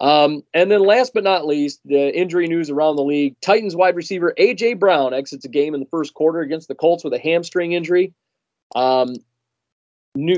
Um, 0.01 0.43
and 0.55 0.71
then 0.71 0.81
last 0.81 1.13
but 1.13 1.25
not 1.25 1.47
least, 1.47 1.81
the 1.85 2.17
injury 2.17 2.47
news 2.47 2.71
around 2.71 2.97
the 2.97 3.05
league. 3.05 3.37
Titans 3.41 3.75
wide 3.75 3.97
receiver 3.97 4.33
A.J. 4.37 4.75
Brown 4.75 5.13
exits 5.13 5.45
a 5.45 5.49
game 5.49 5.75
in 5.75 5.81
the 5.81 5.87
first 5.87 6.15
quarter 6.15 6.41
against 6.41 6.69
the 6.69 6.75
Colts 6.75 7.03
with 7.05 7.13
a 7.15 7.19
hamstring 7.19 7.73
injury. 7.73 8.13
Um, 8.77 9.15
new, 10.15 10.37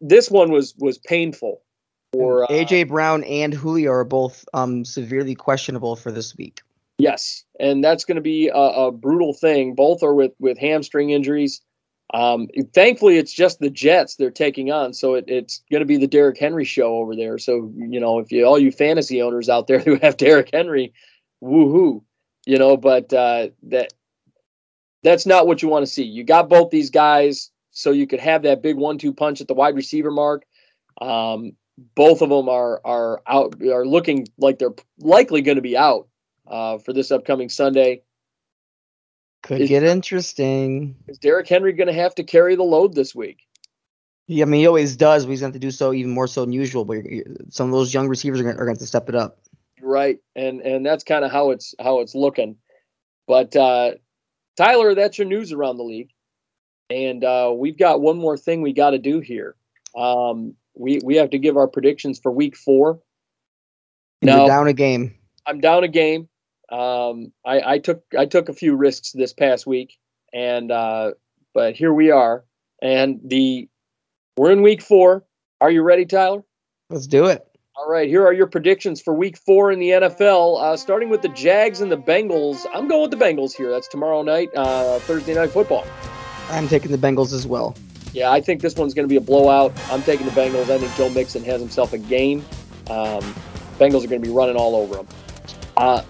this 0.00 0.30
one 0.30 0.50
was 0.50 0.74
was 0.78 0.98
painful 0.98 1.60
uh, 2.14 2.46
AJ 2.48 2.88
Brown 2.88 3.24
and 3.24 3.54
Julio 3.54 3.90
are 3.90 4.04
both 4.04 4.44
um 4.54 4.84
severely 4.84 5.34
questionable 5.34 5.96
for 5.96 6.12
this 6.12 6.36
week. 6.36 6.62
Yes, 6.98 7.44
and 7.58 7.82
that's 7.82 8.04
going 8.04 8.16
to 8.16 8.22
be 8.22 8.48
a, 8.48 8.54
a 8.54 8.92
brutal 8.92 9.32
thing. 9.32 9.74
Both 9.74 10.02
are 10.02 10.14
with 10.14 10.32
with 10.38 10.58
hamstring 10.58 11.10
injuries. 11.10 11.60
Um, 12.14 12.48
thankfully, 12.74 13.16
it's 13.16 13.32
just 13.32 13.58
the 13.58 13.70
Jets 13.70 14.16
they're 14.16 14.30
taking 14.30 14.70
on, 14.70 14.92
so 14.92 15.14
it, 15.14 15.24
it's 15.28 15.62
going 15.70 15.80
to 15.80 15.86
be 15.86 15.96
the 15.96 16.06
Derrick 16.06 16.38
Henry 16.38 16.64
show 16.64 16.96
over 16.96 17.16
there. 17.16 17.38
So 17.38 17.72
you 17.74 17.98
know, 17.98 18.18
if 18.18 18.30
you 18.30 18.44
all 18.44 18.58
you 18.58 18.70
fantasy 18.70 19.22
owners 19.22 19.48
out 19.48 19.66
there 19.66 19.78
who 19.80 19.96
have 19.96 20.16
Derrick 20.16 20.50
Henry, 20.52 20.92
woohoo, 21.42 22.02
you 22.44 22.58
know. 22.58 22.76
But 22.76 23.12
uh, 23.12 23.48
that 23.64 23.94
that's 25.02 25.24
not 25.24 25.46
what 25.46 25.62
you 25.62 25.68
want 25.68 25.86
to 25.86 25.92
see. 25.92 26.04
You 26.04 26.22
got 26.22 26.50
both 26.50 26.70
these 26.70 26.90
guys, 26.90 27.50
so 27.70 27.90
you 27.90 28.06
could 28.06 28.20
have 28.20 28.42
that 28.42 28.62
big 28.62 28.76
one-two 28.76 29.14
punch 29.14 29.40
at 29.40 29.48
the 29.48 29.54
wide 29.54 29.74
receiver 29.74 30.10
mark. 30.10 30.44
Um, 31.00 31.56
both 31.78 32.22
of 32.22 32.28
them 32.28 32.48
are 32.48 32.80
are 32.84 33.22
out 33.26 33.60
are 33.62 33.86
looking 33.86 34.28
like 34.38 34.58
they're 34.58 34.74
likely 34.98 35.42
going 35.42 35.56
to 35.56 35.62
be 35.62 35.76
out 35.76 36.08
uh, 36.46 36.78
for 36.78 36.92
this 36.92 37.10
upcoming 37.10 37.48
Sunday. 37.48 38.02
Could 39.42 39.62
Is- 39.62 39.68
get 39.68 39.82
interesting. 39.82 40.96
Is 41.08 41.18
Derrick 41.18 41.48
Henry 41.48 41.72
going 41.72 41.88
to 41.88 41.92
have 41.92 42.14
to 42.16 42.24
carry 42.24 42.54
the 42.56 42.62
load 42.62 42.94
this 42.94 43.14
week? 43.14 43.40
Yeah, 44.28 44.44
I 44.44 44.46
mean 44.46 44.60
he 44.60 44.66
always 44.66 44.96
does, 44.96 45.24
but 45.24 45.30
he's 45.30 45.40
going 45.40 45.52
to 45.52 45.56
have 45.56 45.60
to 45.60 45.66
do 45.66 45.72
so 45.72 45.92
even 45.92 46.12
more 46.12 46.28
so 46.28 46.42
than 46.42 46.52
usual. 46.52 46.84
But 46.84 46.98
some 47.50 47.66
of 47.66 47.72
those 47.72 47.92
young 47.92 48.08
receivers 48.08 48.40
are 48.40 48.44
going, 48.44 48.56
are 48.56 48.64
going 48.64 48.76
to 48.76 48.86
step 48.86 49.08
it 49.08 49.14
up. 49.14 49.40
Right, 49.80 50.20
and 50.36 50.60
and 50.60 50.86
that's 50.86 51.02
kind 51.02 51.24
of 51.24 51.32
how 51.32 51.50
it's 51.50 51.74
how 51.80 52.00
it's 52.00 52.14
looking. 52.14 52.56
But 53.26 53.54
uh, 53.56 53.92
Tyler, 54.56 54.94
that's 54.94 55.18
your 55.18 55.26
news 55.26 55.52
around 55.52 55.76
the 55.76 55.82
league, 55.82 56.10
and 56.88 57.24
uh, 57.24 57.52
we've 57.54 57.76
got 57.76 58.00
one 58.00 58.16
more 58.16 58.38
thing 58.38 58.62
we 58.62 58.72
got 58.72 58.90
to 58.90 58.98
do 58.98 59.18
here. 59.18 59.56
Um, 59.96 60.54
we 60.74 61.00
we 61.04 61.16
have 61.16 61.30
to 61.30 61.38
give 61.38 61.56
our 61.56 61.68
predictions 61.68 62.18
for 62.18 62.30
Week 62.30 62.56
Four. 62.56 63.00
Now 64.22 64.46
down 64.46 64.68
a 64.68 64.72
game. 64.72 65.14
I'm 65.46 65.60
down 65.60 65.84
a 65.84 65.88
game. 65.88 66.28
Um, 66.70 67.32
I, 67.44 67.74
I 67.74 67.78
took 67.78 68.02
I 68.16 68.26
took 68.26 68.48
a 68.48 68.54
few 68.54 68.76
risks 68.76 69.12
this 69.12 69.32
past 69.32 69.66
week, 69.66 69.98
and 70.32 70.70
uh, 70.70 71.12
but 71.54 71.74
here 71.74 71.92
we 71.92 72.10
are, 72.10 72.44
and 72.80 73.20
the 73.24 73.68
we're 74.36 74.52
in 74.52 74.62
Week 74.62 74.80
Four. 74.82 75.24
Are 75.60 75.70
you 75.70 75.82
ready, 75.82 76.06
Tyler? 76.06 76.42
Let's 76.90 77.06
do 77.06 77.26
it. 77.26 77.46
All 77.74 77.88
right, 77.88 78.08
here 78.08 78.24
are 78.26 78.32
your 78.32 78.46
predictions 78.46 79.00
for 79.00 79.14
week 79.14 79.38
four 79.38 79.72
in 79.72 79.78
the 79.78 79.90
NFL. 79.90 80.62
Uh, 80.62 80.76
starting 80.76 81.08
with 81.08 81.22
the 81.22 81.30
Jags 81.30 81.80
and 81.80 81.90
the 81.90 81.96
Bengals. 81.96 82.66
I'm 82.72 82.86
going 82.86 83.02
with 83.02 83.10
the 83.10 83.16
Bengals 83.16 83.56
here. 83.56 83.70
That's 83.70 83.88
tomorrow 83.88 84.22
night, 84.22 84.50
uh, 84.54 84.98
Thursday 85.00 85.34
night 85.34 85.50
football. 85.50 85.86
I'm 86.50 86.68
taking 86.68 86.90
the 86.90 86.98
Bengals 86.98 87.32
as 87.32 87.46
well. 87.46 87.74
Yeah, 88.12 88.30
I 88.30 88.40
think 88.40 88.60
this 88.60 88.76
one's 88.76 88.94
going 88.94 89.08
to 89.08 89.12
be 89.12 89.16
a 89.16 89.20
blowout. 89.20 89.72
I'm 89.90 90.02
taking 90.02 90.26
the 90.26 90.32
Bengals. 90.32 90.70
I 90.70 90.78
think 90.78 90.94
Joe 90.96 91.08
Mixon 91.10 91.42
has 91.44 91.60
himself 91.60 91.92
a 91.92 91.98
game. 91.98 92.44
Um, 92.90 93.22
Bengals 93.78 94.04
are 94.04 94.08
going 94.08 94.20
to 94.22 94.28
be 94.28 94.30
running 94.30 94.56
all 94.56 94.76
over 94.76 94.96
them. 94.96 95.08
Uh, 95.76 96.02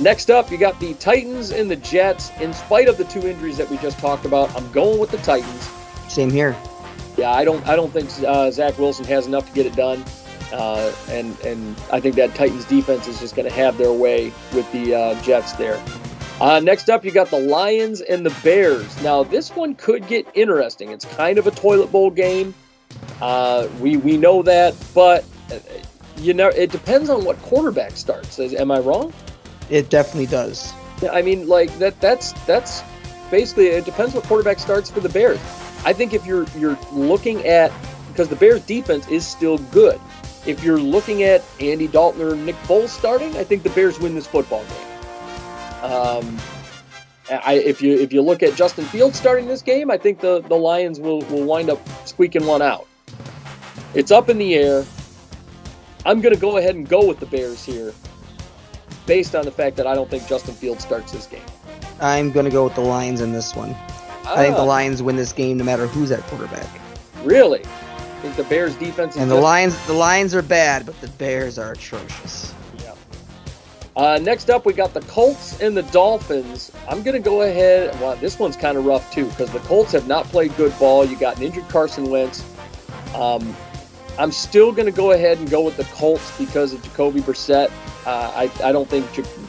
next 0.00 0.30
up, 0.30 0.50
you 0.50 0.56
got 0.56 0.80
the 0.80 0.94
Titans 0.94 1.50
and 1.50 1.70
the 1.70 1.76
Jets. 1.76 2.30
In 2.40 2.54
spite 2.54 2.88
of 2.88 2.96
the 2.96 3.04
two 3.04 3.26
injuries 3.28 3.58
that 3.58 3.68
we 3.68 3.76
just 3.78 3.98
talked 3.98 4.24
about, 4.24 4.54
I'm 4.56 4.70
going 4.72 4.98
with 4.98 5.10
the 5.10 5.18
Titans. 5.18 5.70
Same 6.08 6.30
here. 6.30 6.56
Yeah, 7.16 7.32
I 7.32 7.44
don't. 7.44 7.66
I 7.68 7.76
don't 7.76 7.92
think 7.92 8.08
uh, 8.26 8.50
Zach 8.50 8.78
Wilson 8.78 9.04
has 9.04 9.26
enough 9.26 9.46
to 9.48 9.52
get 9.52 9.66
it 9.66 9.76
done, 9.76 10.02
uh, 10.52 10.92
and 11.08 11.38
and 11.40 11.76
I 11.92 12.00
think 12.00 12.14
that 12.16 12.34
Titans 12.34 12.64
defense 12.64 13.06
is 13.06 13.20
just 13.20 13.36
going 13.36 13.48
to 13.48 13.54
have 13.54 13.76
their 13.76 13.92
way 13.92 14.32
with 14.54 14.70
the 14.72 14.94
uh, 14.94 15.22
Jets 15.22 15.52
there. 15.52 15.82
Uh, 16.40 16.58
next 16.58 16.88
up, 16.88 17.04
you 17.04 17.10
got 17.10 17.28
the 17.28 17.38
Lions 17.38 18.00
and 18.00 18.24
the 18.24 18.34
Bears. 18.42 19.02
Now, 19.02 19.22
this 19.22 19.50
one 19.54 19.74
could 19.74 20.06
get 20.06 20.26
interesting. 20.34 20.90
It's 20.90 21.04
kind 21.04 21.36
of 21.36 21.46
a 21.46 21.50
toilet 21.50 21.92
bowl 21.92 22.10
game. 22.10 22.54
Uh, 23.20 23.68
we 23.78 23.98
we 23.98 24.16
know 24.16 24.42
that, 24.42 24.74
but 24.94 25.24
uh, 25.52 25.58
you 26.16 26.32
know 26.34 26.48
it 26.48 26.70
depends 26.70 27.10
on 27.10 27.24
what 27.24 27.40
quarterback 27.42 27.92
starts. 27.92 28.38
Am 28.40 28.70
I 28.70 28.80
wrong? 28.80 29.12
It 29.68 29.90
definitely 29.90 30.26
does. 30.26 30.72
I 31.12 31.22
mean, 31.22 31.46
like 31.46 31.76
that. 31.78 32.00
That's 32.00 32.32
that's 32.46 32.82
basically 33.30 33.68
it. 33.68 33.84
Depends 33.84 34.14
what 34.14 34.24
quarterback 34.24 34.58
starts 34.58 34.90
for 34.90 35.00
the 35.00 35.08
Bears. 35.08 35.38
I 35.84 35.92
think 35.92 36.14
if 36.14 36.24
you're 36.26 36.46
you're 36.56 36.78
looking 36.92 37.46
at 37.46 37.70
because 38.08 38.28
the 38.28 38.36
Bears 38.36 38.64
defense 38.64 39.06
is 39.08 39.26
still 39.26 39.58
good. 39.58 40.00
If 40.46 40.64
you're 40.64 40.80
looking 40.80 41.22
at 41.22 41.44
Andy 41.60 41.86
Dalton 41.86 42.22
or 42.22 42.34
Nick 42.34 42.56
Foles 42.62 42.88
starting, 42.88 43.36
I 43.36 43.44
think 43.44 43.62
the 43.62 43.70
Bears 43.70 44.00
win 44.00 44.14
this 44.14 44.26
football 44.26 44.64
game. 44.64 44.89
Um, 45.82 46.38
I, 47.30 47.54
if 47.54 47.80
you 47.80 47.98
if 47.98 48.12
you 48.12 48.22
look 48.22 48.42
at 48.42 48.54
Justin 48.56 48.84
Fields 48.86 49.18
starting 49.18 49.46
this 49.46 49.62
game, 49.62 49.90
I 49.90 49.96
think 49.96 50.20
the, 50.20 50.40
the 50.40 50.56
Lions 50.56 50.98
will, 50.98 51.20
will 51.22 51.44
wind 51.44 51.70
up 51.70 51.80
squeaking 52.06 52.44
one 52.46 52.60
out. 52.60 52.86
It's 53.94 54.10
up 54.10 54.28
in 54.28 54.38
the 54.38 54.54
air. 54.54 54.84
I'm 56.04 56.20
going 56.20 56.34
to 56.34 56.40
go 56.40 56.56
ahead 56.56 56.74
and 56.74 56.88
go 56.88 57.06
with 57.06 57.20
the 57.20 57.26
Bears 57.26 57.64
here, 57.64 57.92
based 59.06 59.34
on 59.34 59.44
the 59.44 59.52
fact 59.52 59.76
that 59.76 59.86
I 59.86 59.94
don't 59.94 60.10
think 60.10 60.26
Justin 60.26 60.54
Fields 60.54 60.82
starts 60.82 61.12
this 61.12 61.26
game. 61.26 61.42
I'm 62.00 62.32
going 62.32 62.44
to 62.46 62.50
go 62.50 62.64
with 62.64 62.74
the 62.74 62.80
Lions 62.80 63.20
in 63.20 63.32
this 63.32 63.54
one. 63.54 63.76
I 64.24 64.36
think 64.44 64.56
the 64.56 64.62
Ah, 64.62 64.64
Lions 64.64 65.02
win 65.02 65.16
this 65.16 65.32
game 65.32 65.58
no 65.58 65.64
matter 65.64 65.86
who's 65.86 66.10
at 66.10 66.20
quarterback. 66.22 66.66
Really? 67.22 67.62
I 67.64 68.22
think 68.22 68.36
the 68.36 68.44
Bears 68.44 68.74
defense 68.76 69.16
is 69.16 69.22
And 69.22 69.30
the 69.30 69.34
Lions, 69.34 69.86
the 69.86 69.92
Lions 69.92 70.34
are 70.34 70.42
bad, 70.42 70.86
but 70.86 70.98
the 71.00 71.08
Bears 71.08 71.58
are 71.58 71.72
atrocious. 71.72 72.54
Uh, 73.96 74.18
next 74.22 74.50
up, 74.50 74.64
we 74.64 74.72
got 74.72 74.94
the 74.94 75.00
Colts 75.02 75.60
and 75.60 75.76
the 75.76 75.82
Dolphins. 75.84 76.70
I'm 76.88 77.02
going 77.02 77.20
to 77.20 77.22
go 77.22 77.42
ahead. 77.42 77.98
Well, 78.00 78.16
this 78.16 78.38
one's 78.38 78.56
kind 78.56 78.78
of 78.78 78.84
rough 78.86 79.12
too 79.12 79.26
because 79.26 79.50
the 79.50 79.58
Colts 79.60 79.92
have 79.92 80.06
not 80.06 80.26
played 80.26 80.56
good 80.56 80.76
ball. 80.78 81.04
You 81.04 81.16
got 81.16 81.36
an 81.36 81.42
injured 81.42 81.68
Carson 81.68 82.08
Wentz. 82.08 82.44
Um, 83.14 83.56
I'm 84.18 84.32
still 84.32 84.70
going 84.70 84.86
to 84.86 84.92
go 84.92 85.12
ahead 85.12 85.38
and 85.38 85.50
go 85.50 85.62
with 85.62 85.76
the 85.76 85.84
Colts 85.84 86.36
because 86.38 86.72
of 86.72 86.82
Jacoby 86.82 87.20
Brissett. 87.20 87.70
Uh, 88.06 88.32
I, 88.34 88.50
I 88.64 88.72
don't 88.72 88.88
think. 88.88 89.06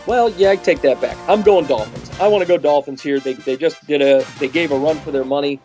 Well, 0.07 0.30
yeah, 0.31 0.51
I 0.51 0.55
take 0.55 0.81
that 0.81 0.99
back. 0.99 1.18
I'm 1.27 1.41
going 1.41 1.65
Dolphins. 1.65 2.09
I 2.19 2.27
want 2.27 2.41
to 2.41 2.47
go 2.47 2.57
Dolphins 2.57 3.01
here. 3.01 3.19
They, 3.19 3.34
they 3.34 3.57
just 3.57 3.85
did 3.85 4.01
a. 4.01 4.26
They 4.39 4.47
gave 4.47 4.72
a 4.72 4.77
run 4.77 4.97
for 4.99 5.11
their 5.11 5.23
money 5.23 5.59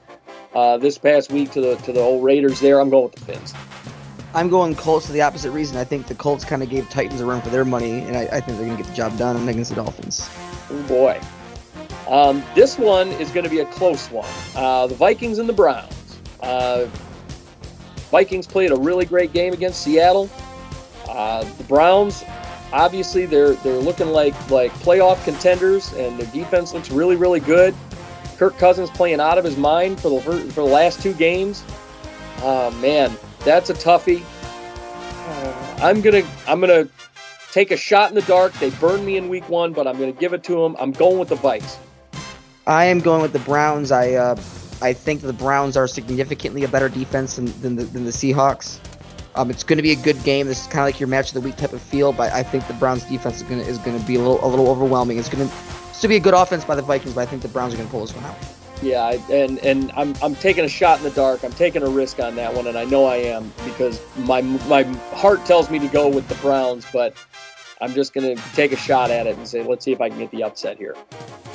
uh, 0.54 0.76
this 0.76 0.98
past 0.98 1.32
week 1.32 1.50
to 1.52 1.60
the 1.60 1.76
to 1.76 1.92
the 1.92 2.00
old 2.00 2.24
Raiders. 2.24 2.60
There, 2.60 2.80
I'm 2.80 2.90
going 2.90 3.04
with 3.04 3.14
the 3.14 3.24
Fins. 3.24 3.54
I'm 4.36 4.50
going 4.50 4.74
Colts 4.74 5.06
for 5.06 5.12
the 5.12 5.22
opposite 5.22 5.50
reason. 5.50 5.78
I 5.78 5.84
think 5.84 6.08
the 6.08 6.14
Colts 6.14 6.44
kind 6.44 6.62
of 6.62 6.68
gave 6.68 6.90
Titans 6.90 7.22
a 7.22 7.26
run 7.26 7.40
for 7.40 7.48
their 7.48 7.64
money, 7.64 8.00
and 8.02 8.14
I, 8.14 8.24
I 8.24 8.40
think 8.40 8.58
they're 8.58 8.66
going 8.66 8.76
to 8.76 8.82
get 8.82 8.86
the 8.86 8.94
job 8.94 9.16
done 9.16 9.48
against 9.48 9.70
the 9.70 9.76
Dolphins. 9.76 10.28
Oh 10.70 10.82
boy. 10.86 11.18
Um, 12.06 12.44
this 12.54 12.78
one 12.78 13.08
is 13.12 13.30
going 13.30 13.44
to 13.44 13.50
be 13.50 13.60
a 13.60 13.66
close 13.66 14.10
one. 14.10 14.28
Uh, 14.54 14.88
the 14.88 14.94
Vikings 14.94 15.38
and 15.38 15.48
the 15.48 15.54
Browns. 15.54 16.18
Uh, 16.42 16.84
Vikings 18.10 18.46
played 18.46 18.72
a 18.72 18.76
really 18.76 19.06
great 19.06 19.32
game 19.32 19.54
against 19.54 19.82
Seattle. 19.82 20.28
Uh, 21.08 21.42
the 21.56 21.64
Browns 21.64 22.22
obviously 22.72 23.24
they're 23.24 23.54
they're 23.54 23.78
looking 23.78 24.08
like 24.08 24.34
like 24.50 24.70
playoff 24.74 25.22
contenders, 25.24 25.94
and 25.94 26.18
their 26.20 26.30
defense 26.32 26.74
looks 26.74 26.90
really 26.90 27.16
really 27.16 27.40
good. 27.40 27.74
Kirk 28.36 28.58
Cousins 28.58 28.90
playing 28.90 29.18
out 29.18 29.38
of 29.38 29.44
his 29.44 29.56
mind 29.56 29.98
for 29.98 30.10
the 30.10 30.20
for 30.20 30.60
the 30.60 30.62
last 30.62 31.00
two 31.00 31.14
games. 31.14 31.64
Oh 32.42 32.70
man, 32.80 33.16
that's 33.40 33.70
a 33.70 33.74
toughie. 33.74 34.24
Uh, 35.28 35.76
I'm 35.82 36.00
gonna 36.00 36.22
I'm 36.46 36.60
gonna 36.60 36.88
take 37.52 37.70
a 37.70 37.76
shot 37.76 38.10
in 38.10 38.14
the 38.14 38.22
dark. 38.22 38.52
They 38.54 38.70
burned 38.70 39.04
me 39.04 39.16
in 39.16 39.28
week 39.28 39.48
one, 39.48 39.72
but 39.72 39.86
I'm 39.86 39.98
gonna 39.98 40.12
give 40.12 40.32
it 40.32 40.44
to 40.44 40.54
them. 40.54 40.76
I'm 40.78 40.92
going 40.92 41.18
with 41.18 41.28
the 41.28 41.36
Vikes. 41.36 41.78
I 42.66 42.84
am 42.86 43.00
going 43.00 43.22
with 43.22 43.32
the 43.32 43.38
Browns. 43.40 43.92
I 43.92 44.12
uh, 44.12 44.36
I 44.82 44.92
think 44.92 45.22
the 45.22 45.32
Browns 45.32 45.76
are 45.76 45.88
significantly 45.88 46.64
a 46.64 46.68
better 46.68 46.88
defense 46.88 47.36
than, 47.36 47.46
than, 47.62 47.76
the, 47.76 47.84
than 47.84 48.04
the 48.04 48.10
Seahawks. 48.10 48.78
Um, 49.34 49.50
it's 49.50 49.64
going 49.64 49.76
to 49.78 49.82
be 49.82 49.92
a 49.92 49.96
good 49.96 50.22
game. 50.22 50.46
This 50.46 50.62
is 50.62 50.66
kind 50.66 50.80
of 50.80 50.86
like 50.86 51.00
your 51.00 51.08
match 51.08 51.28
of 51.28 51.34
the 51.34 51.40
week 51.40 51.56
type 51.56 51.72
of 51.72 51.80
feel, 51.80 52.12
but 52.12 52.32
I 52.32 52.42
think 52.42 52.66
the 52.66 52.74
Browns 52.74 53.04
defense 53.04 53.36
is 53.36 53.42
going 53.42 53.62
to 53.62 53.66
is 53.66 53.78
going 53.78 53.98
to 53.98 54.06
be 54.06 54.16
a 54.16 54.18
little 54.18 54.44
a 54.44 54.48
little 54.48 54.68
overwhelming. 54.68 55.18
It's 55.18 55.28
going 55.28 55.46
to 55.46 55.54
still 55.92 56.08
be 56.08 56.16
a 56.16 56.20
good 56.20 56.34
offense 56.34 56.64
by 56.64 56.74
the 56.74 56.82
Vikings, 56.82 57.14
but 57.14 57.22
I 57.22 57.26
think 57.26 57.42
the 57.42 57.48
Browns 57.48 57.74
are 57.74 57.76
going 57.76 57.88
to 57.88 57.92
pull 57.92 58.00
this 58.00 58.14
one 58.14 58.24
out. 58.24 58.36
Yeah, 58.82 59.04
I, 59.04 59.12
and 59.30 59.58
and 59.60 59.90
I'm 59.96 60.14
I'm 60.22 60.34
taking 60.34 60.64
a 60.64 60.68
shot 60.68 60.98
in 60.98 61.04
the 61.04 61.10
dark. 61.10 61.44
I'm 61.44 61.52
taking 61.52 61.82
a 61.82 61.88
risk 61.88 62.20
on 62.20 62.36
that 62.36 62.52
one, 62.52 62.66
and 62.66 62.76
I 62.76 62.84
know 62.84 63.06
I 63.06 63.16
am 63.16 63.52
because 63.64 64.00
my 64.18 64.42
my 64.42 64.82
heart 65.14 65.44
tells 65.46 65.70
me 65.70 65.78
to 65.78 65.88
go 65.88 66.08
with 66.08 66.28
the 66.28 66.34
Browns, 66.36 66.86
but 66.92 67.14
I'm 67.80 67.92
just 67.92 68.14
going 68.14 68.36
to 68.36 68.42
take 68.54 68.72
a 68.72 68.76
shot 68.76 69.10
at 69.10 69.26
it 69.26 69.36
and 69.36 69.46
say, 69.46 69.62
let's 69.62 69.84
see 69.84 69.92
if 69.92 70.00
I 70.00 70.08
can 70.08 70.18
get 70.18 70.30
the 70.30 70.42
upset 70.42 70.78
here. 70.78 70.96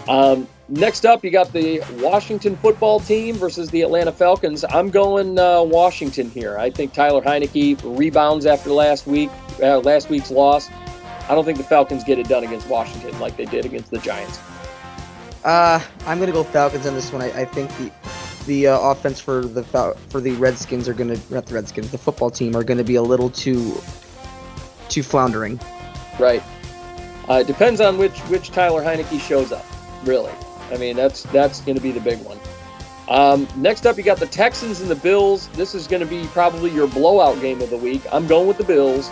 Um, 0.08 0.48
next 0.70 1.06
up, 1.06 1.24
you 1.24 1.32
got 1.32 1.52
the 1.52 1.82
Washington 2.00 2.56
football 2.58 3.00
team 3.00 3.36
versus 3.36 3.70
the 3.72 3.82
Atlanta 3.82 4.12
Falcons. 4.12 4.64
I'm 4.70 4.90
going 4.90 5.40
uh, 5.40 5.64
Washington 5.64 6.30
here. 6.30 6.58
I 6.58 6.70
think 6.70 6.94
Tyler 6.94 7.22
Heinicke 7.22 7.80
rebounds 7.98 8.46
after 8.46 8.72
last 8.72 9.08
week, 9.08 9.30
uh, 9.62 9.80
last 9.80 10.10
week's 10.10 10.32
loss. 10.32 10.70
I 11.28 11.36
don't 11.36 11.46
think 11.46 11.58
the 11.58 11.64
Falcons 11.64 12.04
get 12.04 12.20
it 12.20 12.28
done 12.28 12.44
against 12.44 12.68
Washington 12.68 13.20
like 13.20 13.38
they 13.38 13.46
did 13.46 13.66
against 13.66 13.90
the 13.90 14.00
Giants. 14.00 14.40
Uh, 15.44 15.82
I'm 16.06 16.18
going 16.18 16.30
to 16.30 16.34
go 16.34 16.44
Falcons 16.44 16.86
on 16.86 16.94
this 16.94 17.12
one. 17.12 17.22
I, 17.22 17.42
I 17.42 17.46
think 17.46 17.76
the 17.78 17.92
the 18.46 18.68
uh, 18.68 18.80
offense 18.80 19.20
for 19.20 19.46
the 19.46 19.64
Fal- 19.64 19.96
for 20.10 20.20
the 20.20 20.32
Redskins 20.34 20.88
are 20.88 20.94
going 20.94 21.16
to 21.16 21.34
not 21.34 21.46
the 21.46 21.56
Redskins, 21.56 21.92
the 21.92 21.98
football 21.98 22.32
team 22.32 22.56
are 22.56 22.64
going 22.64 22.78
to 22.78 22.84
be 22.84 22.96
a 22.96 23.02
little 23.02 23.30
too 23.30 23.82
too 24.90 25.04
floundering. 25.04 25.60
Right. 26.20 26.44
Uh, 27.30 27.36
it 27.36 27.48
depends 27.48 27.82
on 27.82 27.98
which 27.98 28.20
which 28.22 28.52
Tyler 28.52 28.82
Heinicke 28.82 29.20
shows 29.20 29.52
up. 29.52 29.66
Really, 30.04 30.34
I 30.72 30.78
mean 30.78 30.96
that's 30.96 31.24
that's 31.24 31.62
going 31.62 31.78
to 31.78 31.84
be 31.84 31.92
the 31.92 32.02
big 32.02 32.20
one. 32.20 32.40
Um, 33.08 33.48
next 33.58 33.86
up, 33.86 33.98
you 33.98 34.04
got 34.04 34.20
the 34.20 34.28
Texans 34.28 34.80
and 34.82 34.90
the 34.90 34.96
Bills. 34.96 35.48
This 35.50 35.76
is 35.76 35.88
going 35.88 36.00
to 36.02 36.06
be 36.06 36.26
probably 36.28 36.72
your 36.72 36.88
blowout 36.88 37.42
game 37.42 37.62
of 37.62 37.70
the 37.70 37.78
week. 37.78 38.02
I'm 38.12 38.26
going 38.26 38.48
with 38.48 38.58
the 38.58 38.64
Bills. 38.64 39.10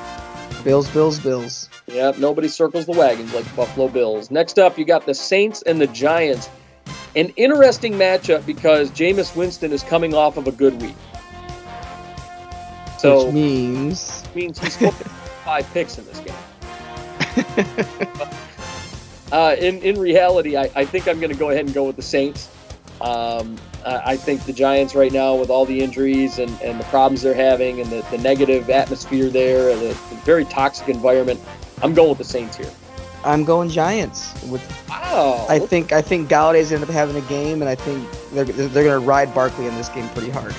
Bills, 0.63 0.89
Bills, 0.89 1.19
Bills. 1.19 1.68
Yep, 1.91 2.19
nobody 2.19 2.47
circles 2.47 2.85
the 2.85 2.91
wagons 2.91 3.33
like 3.33 3.45
the 3.45 3.55
Buffalo 3.55 3.87
Bills. 3.87 4.29
Next 4.29 4.59
up, 4.59 4.77
you 4.77 4.85
got 4.85 5.05
the 5.05 5.13
Saints 5.13 5.63
and 5.63 5.81
the 5.81 5.87
Giants. 5.87 6.49
An 7.15 7.29
interesting 7.35 7.93
matchup 7.93 8.45
because 8.45 8.91
Jameis 8.91 9.35
Winston 9.35 9.71
is 9.71 9.81
coming 9.81 10.13
off 10.13 10.37
of 10.37 10.47
a 10.47 10.51
good 10.51 10.79
week. 10.81 10.95
So 12.99 13.25
Which 13.25 13.33
means 13.33 14.23
means 14.35 14.59
he's 14.59 14.75
five 15.45 15.67
picks 15.73 15.97
in 15.97 16.05
this 16.05 16.19
game. 16.19 16.35
uh, 19.31 19.55
in 19.57 19.81
in 19.81 19.99
reality, 19.99 20.57
I, 20.57 20.69
I 20.75 20.85
think 20.85 21.07
I'm 21.07 21.19
going 21.19 21.31
to 21.31 21.39
go 21.39 21.49
ahead 21.49 21.65
and 21.65 21.73
go 21.73 21.85
with 21.85 21.95
the 21.95 22.03
Saints. 22.03 22.49
Um, 23.01 23.57
I, 23.85 24.01
I 24.11 24.17
think 24.17 24.45
the 24.45 24.53
Giants 24.53 24.93
right 24.93 25.11
now, 25.11 25.35
with 25.35 25.49
all 25.49 25.65
the 25.65 25.79
injuries 25.79 26.37
and, 26.39 26.51
and 26.61 26.79
the 26.79 26.83
problems 26.85 27.21
they're 27.21 27.33
having, 27.33 27.79
and 27.79 27.89
the, 27.89 28.05
the 28.11 28.17
negative 28.17 28.69
atmosphere 28.69 29.29
there, 29.29 29.69
and 29.69 29.79
the, 29.79 29.87
the 29.87 30.21
very 30.25 30.45
toxic 30.45 30.89
environment, 30.89 31.39
I'm 31.81 31.93
going 31.93 32.09
with 32.09 32.17
the 32.17 32.23
Saints 32.23 32.57
here. 32.57 32.71
I'm 33.23 33.43
going 33.43 33.69
Giants. 33.69 34.33
With 34.43 34.61
Wow, 34.89 35.45
I 35.49 35.59
think 35.59 35.91
I 35.91 36.01
think 36.01 36.29
Golladay's 36.29 36.69
going 36.69 36.81
to 36.81 36.87
end 36.87 36.89
up 36.89 36.89
having 36.89 37.15
a 37.15 37.27
game, 37.27 37.61
and 37.61 37.69
I 37.69 37.75
think 37.75 38.07
they're 38.31 38.45
they're 38.45 38.83
going 38.83 38.99
to 38.99 39.05
ride 39.05 39.33
Barkley 39.33 39.65
in 39.65 39.75
this 39.75 39.89
game 39.89 40.07
pretty 40.09 40.29
hard. 40.29 40.55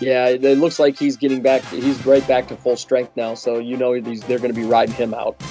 Yeah, 0.00 0.28
it 0.28 0.58
looks 0.58 0.78
like 0.78 0.96
he's 0.96 1.16
getting 1.16 1.42
back. 1.42 1.62
He's 1.64 2.06
right 2.06 2.26
back 2.28 2.46
to 2.48 2.56
full 2.56 2.76
strength 2.76 3.16
now, 3.16 3.34
so 3.34 3.58
you 3.58 3.76
know 3.76 4.00
these 4.00 4.22
they're 4.22 4.38
going 4.38 4.54
to 4.54 4.58
be 4.58 4.66
riding 4.66 4.94
him 4.94 5.12
out. 5.12 5.42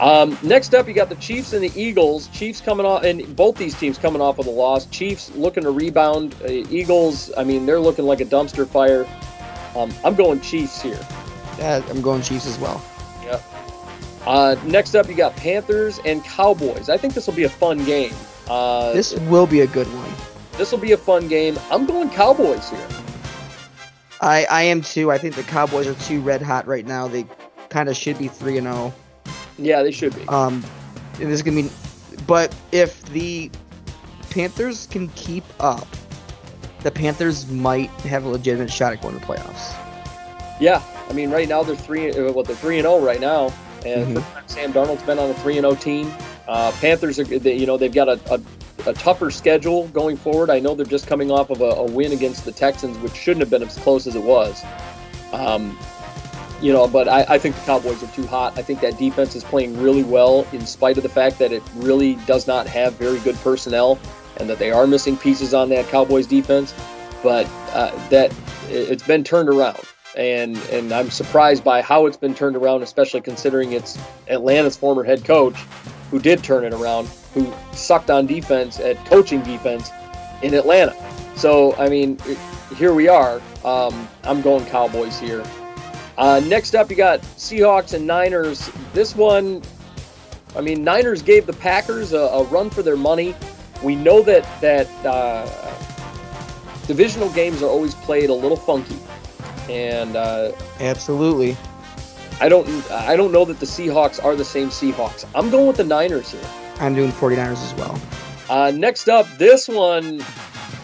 Um, 0.00 0.38
next 0.42 0.74
up, 0.74 0.86
you 0.86 0.94
got 0.94 1.08
the 1.08 1.16
Chiefs 1.16 1.52
and 1.52 1.62
the 1.62 1.72
Eagles. 1.80 2.28
Chiefs 2.28 2.60
coming 2.60 2.86
off, 2.86 3.04
and 3.04 3.34
both 3.34 3.56
these 3.56 3.74
teams 3.78 3.98
coming 3.98 4.20
off 4.20 4.38
of 4.38 4.46
a 4.46 4.50
loss. 4.50 4.86
Chiefs 4.86 5.34
looking 5.34 5.64
to 5.64 5.70
rebound. 5.70 6.34
Uh, 6.42 6.48
Eagles, 6.48 7.32
I 7.36 7.44
mean, 7.44 7.66
they're 7.66 7.80
looking 7.80 8.04
like 8.04 8.20
a 8.20 8.24
dumpster 8.24 8.68
fire. 8.68 9.06
Um, 9.74 9.92
I'm 10.04 10.14
going 10.14 10.40
Chiefs 10.40 10.80
here. 10.80 11.00
Yeah, 11.58 11.82
I'm 11.88 12.02
going 12.02 12.22
Chiefs 12.22 12.46
as 12.46 12.58
well. 12.58 12.82
Uh, 14.26 14.56
next 14.64 14.94
up, 14.94 15.08
you 15.08 15.14
got 15.14 15.36
Panthers 15.36 16.00
and 16.04 16.24
Cowboys. 16.24 16.88
I 16.88 16.96
think 16.96 17.14
this 17.14 17.26
will 17.26 17.34
be 17.34 17.44
a 17.44 17.48
fun 17.48 17.84
game. 17.84 18.12
Uh, 18.48 18.92
This 18.92 19.14
will 19.20 19.46
be 19.46 19.60
a 19.60 19.66
good 19.66 19.86
one. 19.88 20.12
this 20.58 20.72
will 20.72 20.78
be 20.78 20.92
a 20.92 20.96
fun 20.96 21.28
game. 21.28 21.58
I'm 21.70 21.86
going 21.86 22.10
Cowboys 22.10 22.68
here. 22.70 22.88
I 24.20 24.46
I 24.50 24.62
am 24.62 24.80
too. 24.80 25.10
I 25.12 25.18
think 25.18 25.34
the 25.34 25.42
Cowboys 25.44 25.86
are 25.86 25.94
too 25.94 26.20
red 26.20 26.40
hot 26.42 26.66
right 26.66 26.86
now. 26.86 27.06
They 27.06 27.26
kind 27.68 27.88
of 27.88 27.96
should 27.96 28.18
be 28.18 28.28
three 28.28 28.56
and 28.58 28.66
zero. 28.66 28.92
Yeah, 29.58 29.82
they 29.82 29.90
should 29.92 30.14
be. 30.14 30.26
Um, 30.28 30.64
and 31.20 31.30
this 31.30 31.40
is 31.40 31.42
gonna 31.42 31.62
be, 31.62 31.70
but 32.26 32.54
if 32.72 33.04
the 33.06 33.50
Panthers 34.30 34.86
can 34.86 35.08
keep 35.10 35.44
up, 35.60 35.86
the 36.82 36.90
Panthers 36.90 37.46
might 37.50 37.90
have 38.02 38.24
a 38.24 38.28
legitimate 38.28 38.70
shot 38.72 38.92
at 38.92 39.02
going 39.02 39.14
to 39.14 39.20
the 39.20 39.26
playoffs. 39.26 39.74
Yeah, 40.60 40.82
I 41.08 41.12
mean, 41.12 41.30
right 41.30 41.48
now 41.48 41.62
they're 41.62 41.76
three. 41.76 42.10
uh, 42.10 42.32
Well, 42.32 42.42
they're 42.44 42.56
three 42.56 42.78
and 42.78 42.84
zero 42.84 42.98
right 43.00 43.20
now, 43.20 43.52
and 43.86 44.16
Mhm. 44.16 44.50
Sam 44.50 44.72
Darnold's 44.72 45.02
been 45.04 45.18
on 45.18 45.30
a 45.30 45.34
three 45.34 45.56
and 45.58 45.64
zero 45.64 45.74
team. 45.74 46.12
Uh, 46.48 46.72
Panthers 46.80 47.18
are, 47.18 47.24
they, 47.24 47.54
you 47.56 47.66
know, 47.66 47.76
they've 47.76 47.92
got 47.94 48.08
a, 48.08 48.20
a, 48.30 48.40
a 48.90 48.92
tougher 48.94 49.30
schedule 49.30 49.88
going 49.88 50.16
forward. 50.16 50.48
I 50.50 50.58
know 50.60 50.74
they're 50.74 50.86
just 50.86 51.06
coming 51.06 51.30
off 51.30 51.50
of 51.50 51.60
a, 51.60 51.64
a 51.70 51.84
win 51.84 52.12
against 52.12 52.44
the 52.44 52.52
Texans, 52.52 52.96
which 52.98 53.14
shouldn't 53.14 53.40
have 53.40 53.50
been 53.50 53.62
as 53.62 53.76
close 53.78 54.06
as 54.06 54.14
it 54.14 54.22
was. 54.22 54.62
Um, 55.32 55.76
you 56.62 56.72
know, 56.72 56.86
but 56.88 57.08
I, 57.08 57.24
I 57.28 57.38
think 57.38 57.54
the 57.54 57.60
Cowboys 57.62 58.02
are 58.02 58.06
too 58.14 58.26
hot. 58.26 58.56
I 58.58 58.62
think 58.62 58.80
that 58.80 58.96
defense 58.96 59.34
is 59.34 59.44
playing 59.44 59.80
really 59.82 60.04
well, 60.04 60.46
in 60.52 60.64
spite 60.66 60.96
of 60.96 61.02
the 61.02 61.08
fact 61.08 61.38
that 61.40 61.52
it 61.52 61.62
really 61.74 62.14
does 62.26 62.46
not 62.46 62.66
have 62.66 62.94
very 62.94 63.18
good 63.20 63.36
personnel, 63.36 63.98
and 64.38 64.48
that 64.48 64.58
they 64.58 64.70
are 64.70 64.86
missing 64.86 65.16
pieces 65.16 65.52
on 65.52 65.68
that 65.70 65.86
Cowboys 65.88 66.26
defense. 66.26 66.72
But 67.22 67.46
uh, 67.72 67.90
that 68.10 68.30
it- 68.70 68.90
it's 68.90 69.02
been 69.06 69.24
turned 69.24 69.48
around 69.48 69.80
and 70.16 70.56
and 70.70 70.92
I'm 70.92 71.10
surprised 71.10 71.62
by 71.62 71.82
how 71.82 72.06
it's 72.06 72.16
been 72.16 72.34
turned 72.34 72.56
around, 72.56 72.82
especially 72.82 73.20
considering 73.20 73.72
it's 73.72 73.98
Atlanta's 74.28 74.76
former 74.76 75.04
head 75.04 75.24
coach 75.24 75.56
who 76.10 76.18
did 76.18 76.42
turn 76.42 76.64
it 76.64 76.72
around, 76.72 77.08
who 77.34 77.52
sucked 77.72 78.10
on 78.10 78.26
defense 78.26 78.80
at 78.80 78.96
coaching 79.06 79.42
defense 79.42 79.90
in 80.42 80.54
Atlanta. 80.54 80.94
So 81.36 81.74
I 81.76 81.88
mean, 81.88 82.18
here 82.76 82.94
we 82.94 83.08
are. 83.08 83.40
Um, 83.64 84.08
I'm 84.24 84.40
going 84.40 84.64
Cowboys 84.66 85.18
here. 85.18 85.44
Uh, 86.18 86.40
next 86.46 86.74
up, 86.74 86.90
you 86.90 86.96
got 86.96 87.20
Seahawks 87.20 87.92
and 87.92 88.06
Niners. 88.06 88.70
This 88.94 89.14
one, 89.14 89.60
I 90.56 90.62
mean, 90.62 90.82
Niners 90.82 91.20
gave 91.20 91.46
the 91.46 91.52
Packers 91.52 92.14
a, 92.14 92.20
a 92.20 92.44
run 92.44 92.70
for 92.70 92.82
their 92.82 92.96
money. 92.96 93.34
We 93.82 93.94
know 93.94 94.22
that 94.22 94.48
that 94.62 94.88
uh, 95.04 95.46
divisional 96.86 97.28
games 97.30 97.62
are 97.62 97.68
always 97.68 97.94
played 97.94 98.30
a 98.30 98.34
little 98.34 98.56
funky, 98.56 98.96
and 99.68 100.16
uh, 100.16 100.52
Absolutely. 100.80 101.56
I 102.40 102.48
don't 102.48 102.68
I 102.90 103.16
don't 103.16 103.32
know 103.32 103.44
that 103.44 103.60
the 103.60 103.66
Seahawks 103.66 104.22
are 104.22 104.36
the 104.36 104.44
same 104.44 104.68
Seahawks. 104.68 105.24
I'm 105.34 105.50
going 105.50 105.66
with 105.66 105.76
the 105.76 105.84
Niners 105.84 106.30
here. 106.32 106.48
I'm 106.78 106.94
doing 106.94 107.10
49ers 107.10 107.64
as 107.64 107.74
well. 107.74 108.00
Uh, 108.48 108.70
next 108.70 109.08
up, 109.08 109.26
this 109.38 109.66
one, 109.66 110.22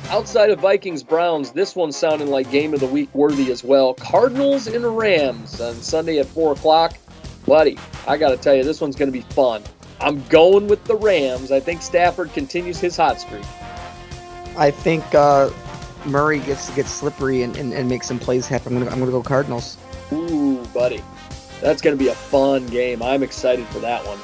outside 0.08 0.50
of 0.50 0.60
Vikings 0.60 1.02
Browns, 1.02 1.52
this 1.52 1.76
one 1.76 1.92
sounding 1.92 2.28
like 2.28 2.50
game 2.50 2.74
of 2.74 2.80
the 2.80 2.86
week 2.86 3.14
worthy 3.14 3.52
as 3.52 3.62
well. 3.62 3.94
Cardinals 3.94 4.66
and 4.66 4.96
Rams 4.96 5.60
on 5.60 5.74
Sunday 5.74 6.18
at 6.18 6.26
four 6.26 6.52
o'clock. 6.52 6.96
Buddy, 7.46 7.78
I 8.08 8.16
got 8.16 8.30
to 8.30 8.36
tell 8.36 8.54
you, 8.54 8.64
this 8.64 8.80
one's 8.80 8.96
going 8.96 9.12
to 9.12 9.18
be 9.18 9.24
fun. 9.34 9.62
I'm 10.00 10.24
going 10.28 10.66
with 10.66 10.82
the 10.84 10.96
Rams. 10.96 11.52
I 11.52 11.60
think 11.60 11.82
Stafford 11.82 12.32
continues 12.32 12.80
his 12.80 12.96
hot 12.96 13.20
streak. 13.20 13.44
I 14.56 14.70
think 14.70 15.04
uh, 15.14 15.50
Murray 16.06 16.40
gets 16.40 16.74
gets 16.74 16.90
slippery 16.90 17.42
and, 17.42 17.56
and, 17.56 17.72
and 17.72 17.89
makes 17.89 18.06
some 18.06 18.18
plays 18.18 18.47
happen. 18.47 18.76
I'm 18.76 18.82
gonna 18.82 18.90
I'm 18.90 18.98
gonna 18.98 19.10
go 19.10 19.22
Cardinals. 19.22 19.78
Ooh, 20.12 20.64
buddy. 20.74 21.02
That's 21.62 21.81
going 21.81 21.97
to 21.97 22.05
be 22.05 22.10
a 22.10 22.14
fun 22.14 22.66
game. 22.66 23.02
I'm 23.02 23.22
excited 23.22 23.66
for 23.68 23.78
that 23.78 24.05
one. 24.05 24.18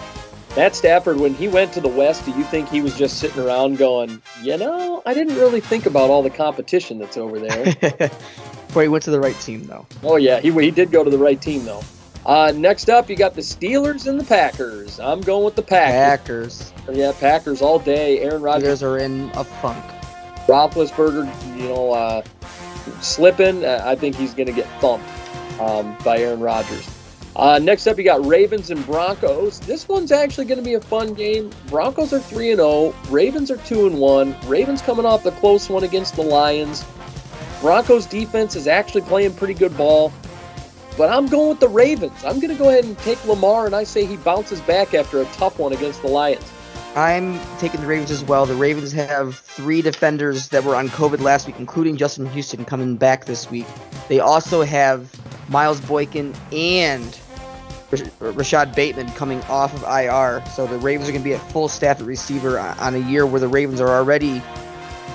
Matt 0.57 0.75
Stafford, 0.75 1.19
when 1.19 1.35
he 1.35 1.47
went 1.47 1.73
to 1.75 1.81
the 1.81 1.89
West, 1.89 2.25
do 2.25 2.33
you 2.33 2.43
think 2.43 2.69
he 2.69 2.81
was 2.81 2.97
just 2.99 3.19
sitting 3.19 3.41
around 3.41 3.79
going, 3.79 4.21
you 4.43 4.57
know, 4.57 5.03
I 5.07 5.15
didn't 5.15 5.37
really 5.37 5.61
think 5.61 5.87
about 5.87 6.11
all 6.11 6.23
the 6.23 6.31
competition 6.31 6.99
that's 6.99 7.17
over 7.17 7.39
there? 7.39 7.75
Boy, 8.75 8.83
he 8.83 8.89
went 8.89 9.05
to 9.05 9.13
the 9.13 9.21
right 9.21 9.39
team 9.41 9.67
though. 9.67 9.87
oh, 10.03 10.17
yeah, 10.17 10.41
he, 10.41 10.51
he 10.51 10.73
did 10.73 10.91
go 10.91 11.05
to 11.05 11.11
the 11.11 11.19
right 11.19 11.41
team, 11.41 11.65
though. 11.65 11.83
Uh, 12.27 12.53
next 12.55 12.91
up, 12.91 13.09
you 13.09 13.15
got 13.15 13.35
the 13.35 13.41
Steelers 13.41 14.09
and 14.09 14.21
the 14.21 14.25
Packers. 14.25 14.99
I'm 14.99 15.21
going 15.21 15.45
with 15.45 15.55
the 15.55 15.63
Packers. 15.63 16.73
Packers. 16.73 16.97
Yeah, 16.99 17.13
Packers 17.21 17.63
all 17.63 17.79
day. 17.79 18.19
Aaron 18.21 18.43
Rodgers, 18.43 18.81
Steelers 18.81 18.87
are 18.87 18.99
in 18.99 19.31
a 19.35 19.45
funk. 19.45 19.85
Roethlisberger, 20.49 21.59
you 21.59 21.69
know, 21.69 21.93
uh, 21.93 22.23
slipping. 23.03 23.65
Uh, 23.65 23.83
I 23.85 23.95
think 23.95 24.17
he's 24.17 24.33
going 24.33 24.47
to 24.47 24.53
get 24.53 24.67
thumped 24.81 25.07
um, 25.61 25.97
by 26.03 26.19
Aaron 26.19 26.41
Rodgers. 26.41 26.89
Uh, 27.37 27.59
next 27.59 27.87
up, 27.87 27.99
you 27.99 28.03
got 28.03 28.25
Ravens 28.25 28.71
and 28.71 28.85
Broncos. 28.87 29.61
This 29.61 29.87
one's 29.87 30.11
actually 30.11 30.47
going 30.47 30.59
to 30.59 30.65
be 30.65 30.75
a 30.75 30.81
fun 30.81 31.15
game. 31.15 31.53
Broncos 31.69 32.13
are 32.13 32.19
three 32.19 32.51
and 32.51 32.59
zero. 32.59 32.95
Ravens 33.11 33.51
are 33.51 33.59
two 33.59 33.87
and 33.87 33.99
one. 33.99 34.35
Ravens 34.47 34.83
coming 34.83 35.05
off 35.05 35.23
the 35.23 35.33
close 35.33 35.69
one 35.69 35.85
against 35.85 36.17
the 36.17 36.23
Lions. 36.23 36.85
Broncos 37.61 38.07
defense 38.07 38.57
is 38.57 38.67
actually 38.67 39.03
playing 39.03 39.35
pretty 39.35 39.55
good 39.55 39.77
ball, 39.77 40.13
but 40.97 41.11
I'm 41.11 41.27
going 41.27 41.51
with 41.51 41.61
the 41.61 41.69
Ravens. 41.69 42.25
I'm 42.25 42.41
going 42.41 42.57
to 42.57 42.61
go 42.61 42.71
ahead 42.71 42.85
and 42.85 42.97
take 42.99 43.23
Lamar, 43.27 43.67
and 43.67 43.75
I 43.75 43.85
say 43.85 44.07
he 44.07 44.17
bounces 44.17 44.61
back 44.63 44.95
after 44.95 45.21
a 45.21 45.25
tough 45.27 45.59
one 45.59 45.73
against 45.73 46.01
the 46.03 46.09
Lions. 46.09 46.53
I'm 46.97 47.39
taking 47.59 47.81
the 47.81 47.87
Ravens 47.87 48.11
as 48.11 48.25
well. 48.25 48.47
The 48.47 48.55
Ravens 48.55 48.93
have 48.93 49.37
three 49.37 49.83
defenders 49.83 50.49
that 50.49 50.65
were 50.65 50.75
on 50.75 50.89
COVID 50.89 51.21
last 51.21 51.47
week, 51.47 51.57
including 51.59 51.97
Justin 51.97 52.27
Houston 52.27 52.65
coming 52.65 52.97
back 52.97 53.27
this 53.27 53.51
week. 53.51 53.67
They 54.09 54.21
also 54.21 54.63
have 54.63 55.15
Miles 55.49 55.81
Boykin 55.81 56.35
and 56.53 57.19
Rashad 57.91 58.75
Bateman 58.75 59.11
coming 59.13 59.43
off 59.45 59.75
of 59.75 59.83
IR. 59.83 60.43
So 60.55 60.67
the 60.67 60.79
Ravens 60.79 61.09
are 61.09 61.13
going 61.13 61.23
to 61.23 61.29
be 61.29 61.35
at 61.35 61.53
full 61.53 61.69
staff 61.69 62.01
at 62.01 62.07
receiver 62.07 62.59
on 62.59 62.95
a 62.95 62.99
year 62.99 63.27
where 63.27 63.41
the 63.41 63.49
Ravens 63.49 63.81
are 63.81 63.89
already 63.89 64.43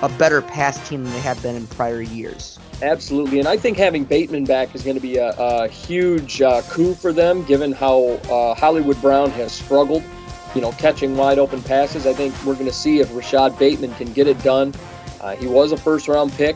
a 0.01 0.09
better 0.09 0.41
pass 0.41 0.87
team 0.89 1.03
than 1.03 1.13
they 1.13 1.19
have 1.19 1.41
been 1.41 1.55
in 1.55 1.67
prior 1.67 2.01
years. 2.01 2.59
Absolutely, 2.81 3.39
and 3.39 3.47
I 3.47 3.55
think 3.55 3.77
having 3.77 4.03
Bateman 4.03 4.43
back 4.43 4.75
is 4.75 4.83
going 4.83 4.95
to 4.95 5.01
be 5.01 5.17
a, 5.17 5.29
a 5.37 5.67
huge 5.69 6.41
uh, 6.41 6.61
coup 6.63 6.93
for 6.93 7.13
them, 7.13 7.43
given 7.45 7.71
how 7.71 8.19
uh, 8.29 8.53
Hollywood 8.55 8.99
Brown 9.01 9.29
has 9.31 9.53
struggled, 9.53 10.03
you 10.55 10.61
know, 10.61 10.71
catching 10.73 11.15
wide 11.15 11.39
open 11.39 11.61
passes. 11.63 12.05
I 12.05 12.13
think 12.13 12.33
we're 12.45 12.53
going 12.53 12.65
to 12.65 12.73
see 12.73 12.99
if 12.99 13.09
Rashad 13.09 13.57
Bateman 13.57 13.93
can 13.95 14.11
get 14.13 14.27
it 14.27 14.41
done. 14.43 14.73
Uh, 15.21 15.35
he 15.35 15.47
was 15.47 15.71
a 15.71 15.77
first 15.77 16.07
round 16.07 16.31
pick. 16.33 16.55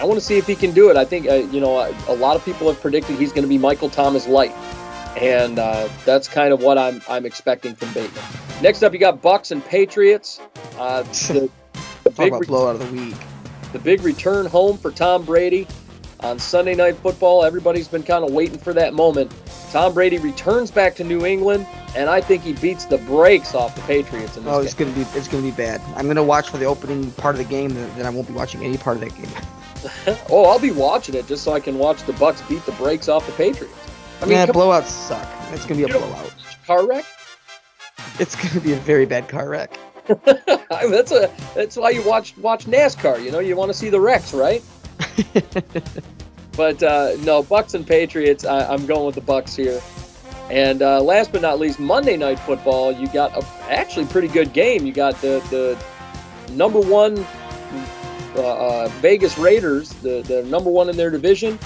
I 0.00 0.04
want 0.04 0.18
to 0.18 0.24
see 0.24 0.38
if 0.38 0.46
he 0.46 0.54
can 0.54 0.72
do 0.72 0.90
it. 0.90 0.96
I 0.96 1.04
think, 1.04 1.28
uh, 1.28 1.34
you 1.34 1.60
know, 1.60 1.78
a, 1.78 1.94
a 2.08 2.16
lot 2.16 2.34
of 2.34 2.44
people 2.44 2.66
have 2.68 2.80
predicted 2.80 3.16
he's 3.16 3.30
going 3.30 3.42
to 3.42 3.48
be 3.48 3.58
Michael 3.58 3.90
Thomas 3.90 4.26
light 4.26 4.52
and 5.16 5.58
uh, 5.58 5.88
that's 6.04 6.28
kind 6.28 6.52
of 6.52 6.62
what 6.62 6.78
I'm 6.78 7.02
I'm 7.08 7.26
expecting 7.26 7.74
from 7.74 7.92
Bateman. 7.92 8.24
Next 8.62 8.82
up, 8.82 8.92
you 8.92 8.98
got 8.98 9.20
Bucs 9.20 9.50
and 9.52 9.64
Patriots. 9.64 10.40
Uh, 10.78 11.02
the, 11.02 11.50
the 12.04 12.10
big 12.10 12.32
re- 12.32 12.46
blowout 12.46 12.76
of 12.76 12.90
the 12.90 12.96
week. 12.96 13.16
The 13.72 13.78
big 13.78 14.02
return 14.02 14.46
home 14.46 14.76
for 14.76 14.90
Tom 14.90 15.24
Brady 15.24 15.66
on 16.22 16.38
Sunday 16.38 16.74
Night 16.74 16.96
Football. 16.96 17.44
Everybody's 17.44 17.88
been 17.88 18.02
kind 18.02 18.24
of 18.24 18.32
waiting 18.32 18.58
for 18.58 18.72
that 18.72 18.94
moment. 18.94 19.32
Tom 19.70 19.94
Brady 19.94 20.18
returns 20.18 20.70
back 20.70 20.94
to 20.96 21.04
New 21.04 21.24
England, 21.24 21.66
and 21.96 22.10
I 22.10 22.20
think 22.20 22.42
he 22.42 22.52
beats 22.52 22.84
the 22.84 22.98
brakes 22.98 23.54
off 23.54 23.74
the 23.74 23.80
Patriots. 23.82 24.36
In 24.36 24.44
this 24.44 24.52
oh, 24.52 24.60
it's 24.60 24.74
game. 24.74 24.92
gonna 24.92 25.04
be 25.04 25.18
it's 25.18 25.28
gonna 25.28 25.42
be 25.42 25.50
bad. 25.50 25.80
I'm 25.96 26.06
gonna 26.06 26.22
watch 26.22 26.50
for 26.50 26.58
the 26.58 26.66
opening 26.66 27.10
part 27.12 27.34
of 27.34 27.38
the 27.38 27.48
game, 27.48 27.70
then 27.72 28.06
I 28.06 28.10
won't 28.10 28.28
be 28.28 28.34
watching 28.34 28.62
any 28.62 28.76
part 28.76 28.96
of 28.96 29.02
that 29.02 29.16
game. 29.16 30.16
oh, 30.30 30.44
I'll 30.44 30.58
be 30.58 30.70
watching 30.70 31.14
it 31.14 31.26
just 31.26 31.42
so 31.42 31.52
I 31.52 31.60
can 31.60 31.78
watch 31.78 32.02
the 32.04 32.12
Bucs 32.12 32.46
beat 32.48 32.64
the 32.66 32.72
brakes 32.72 33.08
off 33.08 33.26
the 33.26 33.32
Patriots. 33.32 33.74
I 34.20 34.26
mean, 34.26 34.34
yeah, 34.34 34.46
blowouts 34.46 34.86
suck. 34.86 35.26
It's 35.52 35.64
gonna 35.64 35.76
be 35.76 35.84
a 35.84 35.98
blowout. 35.98 36.32
Car 36.66 36.86
wreck? 36.86 37.04
It's 38.18 38.36
gonna 38.36 38.60
be 38.60 38.74
a 38.74 38.76
very 38.76 39.06
bad 39.06 39.28
car 39.28 39.48
wreck. 39.48 39.76
that's 40.24 41.12
a 41.12 41.30
that's 41.54 41.76
why 41.76 41.90
you 41.90 42.02
watch 42.02 42.36
watch 42.38 42.66
NASCAR. 42.66 43.22
You 43.22 43.30
know, 43.30 43.38
you 43.38 43.56
want 43.56 43.70
to 43.70 43.74
see 43.74 43.88
the 43.88 44.00
wrecks, 44.00 44.34
right? 44.34 44.62
but 46.56 46.82
uh, 46.82 47.12
no, 47.20 47.42
Bucs 47.42 47.74
and 47.74 47.86
Patriots. 47.86 48.44
I, 48.44 48.72
am 48.72 48.86
going 48.86 49.06
with 49.06 49.14
the 49.14 49.20
Bucs 49.20 49.56
here. 49.56 49.80
And 50.50 50.82
uh, 50.82 51.00
last 51.02 51.32
but 51.32 51.40
not 51.40 51.58
least, 51.58 51.78
Monday 51.78 52.16
Night 52.16 52.38
Football. 52.38 52.92
You 52.92 53.08
got 53.08 53.36
a 53.36 53.46
actually 53.70 54.06
pretty 54.06 54.28
good 54.28 54.52
game. 54.52 54.84
You 54.84 54.92
got 54.92 55.20
the 55.22 55.40
the 55.50 55.82
number 56.52 56.80
one 56.80 57.18
uh, 58.36 58.84
uh 58.84 58.88
Vegas 59.00 59.38
Raiders, 59.38 59.90
the 59.94 60.22
the 60.22 60.42
number 60.44 60.68
one 60.68 60.90
in 60.90 60.96
their 60.96 61.10
division, 61.10 61.58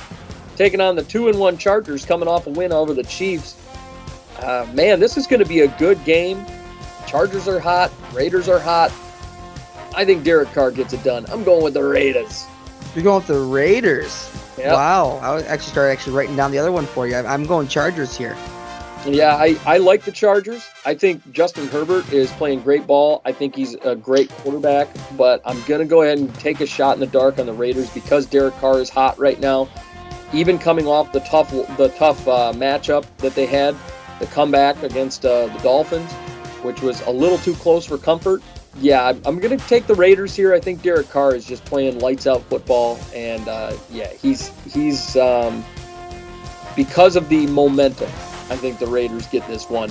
taking 0.57 0.81
on 0.81 0.95
the 0.95 1.03
two 1.03 1.29
and 1.29 1.39
one 1.39 1.59
Chargers, 1.59 2.05
coming 2.05 2.29
off 2.29 2.47
a 2.47 2.51
win 2.51 2.73
over 2.73 2.95
the 2.95 3.05
Chiefs. 3.05 3.57
Uh, 4.39 4.67
man, 4.75 5.01
this 5.01 5.17
is 5.17 5.27
going 5.27 5.43
to 5.43 5.49
be 5.49 5.61
a 5.61 5.69
good 5.79 6.03
game. 6.05 6.45
Chargers 7.07 7.49
are 7.49 7.59
hot. 7.59 7.91
Raiders 8.13 8.49
are 8.49 8.59
hot. 8.59 8.93
I 9.97 10.05
think 10.05 10.25
Derek 10.25 10.53
Carr 10.53 10.71
gets 10.71 10.93
it 10.93 11.03
done. 11.03 11.25
I'm 11.31 11.43
going 11.43 11.65
with 11.65 11.75
the 11.75 11.83
Raiders. 11.83 12.47
You're 12.95 13.05
going 13.05 13.17
with 13.17 13.29
the 13.29 13.41
Raiders. 13.41 14.31
Yep. 14.59 14.73
Wow. 14.73 15.19
I 15.23 15.43
actually 15.43 15.71
started 15.71 15.93
actually 15.93 16.15
writing 16.15 16.37
down 16.37 16.51
the 16.51 16.59
other 16.59 16.73
one 16.73 16.87
for 16.87 17.07
you. 17.07 17.17
I'm 17.17 17.45
going 17.45 17.69
Chargers 17.69 18.17
here. 18.17 18.37
Yeah, 19.05 19.37
I, 19.37 19.57
I 19.65 19.79
like 19.79 20.03
the 20.03 20.11
Chargers. 20.11 20.69
I 20.85 20.95
think 20.95 21.31
Justin 21.33 21.69
Herbert 21.69 22.13
is 22.13 22.31
playing 22.33 22.63
great 22.63 22.87
ball. 22.87 23.23
I 23.25 23.33
think 23.33 23.55
he's 23.55 23.75
a 23.75 23.95
great 23.95 24.29
quarterback, 24.31 24.89
but 25.17 25.41
I'm 25.45 25.63
going 25.63 25.81
to 25.81 25.87
go 25.87 26.03
ahead 26.03 26.19
and 26.19 26.35
take 26.37 26.61
a 26.61 26.67
shot 26.67 26.95
in 26.95 27.01
the 27.01 27.07
dark 27.07 27.39
on 27.39 27.47
the 27.47 27.53
Raiders 27.53 27.89
because 27.91 28.27
Derek 28.27 28.57
Carr 28.57 28.81
is 28.81 28.91
hot 28.91 29.17
right 29.19 29.39
now 29.39 29.69
even 30.33 30.59
coming 30.59 30.87
off 30.87 31.13
the 31.13 31.21
tough 31.21 31.51
the 31.77 31.93
tough 31.97 32.27
uh, 32.27 32.53
matchup 32.55 33.05
that 33.19 33.35
they 33.35 33.47
had, 33.47 33.77
the 34.19 34.27
comeback 34.27 34.83
against 34.83 35.25
uh, 35.25 35.47
the 35.47 35.59
Dolphins, 35.61 36.13
which 36.63 36.83
was 36.83 37.01
a 37.03 37.11
little 37.11 37.39
too 37.39 37.55
close 37.55 37.87
for 37.87 37.99
comfort. 37.99 38.43
Yeah, 38.79 39.15
I'm 39.25 39.39
going 39.39 39.59
to 39.59 39.69
take 39.69 39.87
the 39.87 39.95
Raiders 39.95 40.35
here. 40.35 40.53
I 40.53 40.61
think 40.61 40.83
Derek 40.83 41.09
Carr 41.09 41.35
is 41.35 41.47
just 41.47 41.65
playing 41.65 41.99
lights 42.01 42.27
out 42.27 42.43
football, 42.43 42.99
and 43.15 43.49
uh, 43.49 43.75
yeah, 43.91 44.13
he's 44.13 44.49
he's 44.73 45.17
um, 45.17 45.65
because 46.75 47.17
of 47.17 47.29
the 47.29 47.47
momentum. 47.47 48.11
I 48.49 48.57
think 48.57 48.79
the 48.79 48.87
Raiders 48.87 49.27
get 49.27 49.47
this 49.49 49.69
one. 49.71 49.91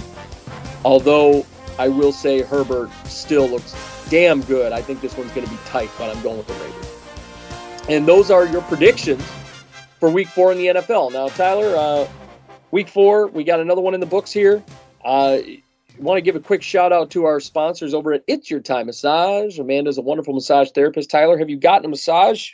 Although 0.85 1.45
I 1.79 1.89
will 1.89 2.11
say 2.13 2.41
Herbert 2.41 2.89
still 3.05 3.47
looks 3.47 3.75
damn 4.09 4.41
good. 4.43 4.71
I 4.71 4.81
think 4.81 5.01
this 5.01 5.17
one's 5.17 5.31
going 5.31 5.47
to 5.47 5.51
be 5.51 5.59
tight, 5.65 5.89
but 5.97 6.15
I'm 6.15 6.21
going 6.21 6.37
with 6.37 6.47
the 6.47 6.53
Raiders. 6.53 6.95
And 7.89 8.07
those 8.07 8.31
are 8.31 8.45
your 8.45 8.61
predictions 8.63 9.23
for 9.99 10.09
week 10.09 10.27
four 10.27 10.51
in 10.51 10.57
the 10.57 10.67
NFL. 10.67 11.11
Now, 11.11 11.27
Tyler, 11.29 11.75
uh, 11.75 12.07
week 12.71 12.87
four, 12.87 13.27
we 13.27 13.43
got 13.43 13.59
another 13.59 13.81
one 13.81 13.93
in 13.93 13.99
the 13.99 14.05
books 14.05 14.31
here. 14.31 14.63
Uh, 15.03 15.39
want 15.97 16.17
to 16.17 16.21
give 16.21 16.35
a 16.35 16.39
quick 16.39 16.61
shout 16.61 16.91
out 16.91 17.11
to 17.11 17.25
our 17.25 17.39
sponsors 17.39 17.93
over 17.93 18.13
at 18.13 18.23
It's 18.27 18.49
Your 18.49 18.59
Time 18.59 18.87
Massage. 18.87 19.59
Amanda's 19.59 19.97
a 19.97 20.01
wonderful 20.01 20.33
massage 20.33 20.71
therapist. 20.71 21.09
Tyler, 21.09 21.37
have 21.37 21.49
you 21.49 21.57
gotten 21.57 21.85
a 21.85 21.89
massage? 21.89 22.51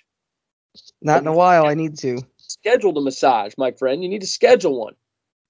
Not 1.02 1.22
in 1.22 1.28
a 1.28 1.34
while. 1.34 1.66
I 1.66 1.74
need 1.74 1.98
to. 2.00 2.22
schedule 2.38 2.98
a 2.98 3.02
massage, 3.02 3.53
my 3.58 3.72
friend. 3.72 4.03
You 4.03 4.10
need 4.10 4.22
to 4.22 4.28
schedule 4.28 4.80
one. 4.80 4.94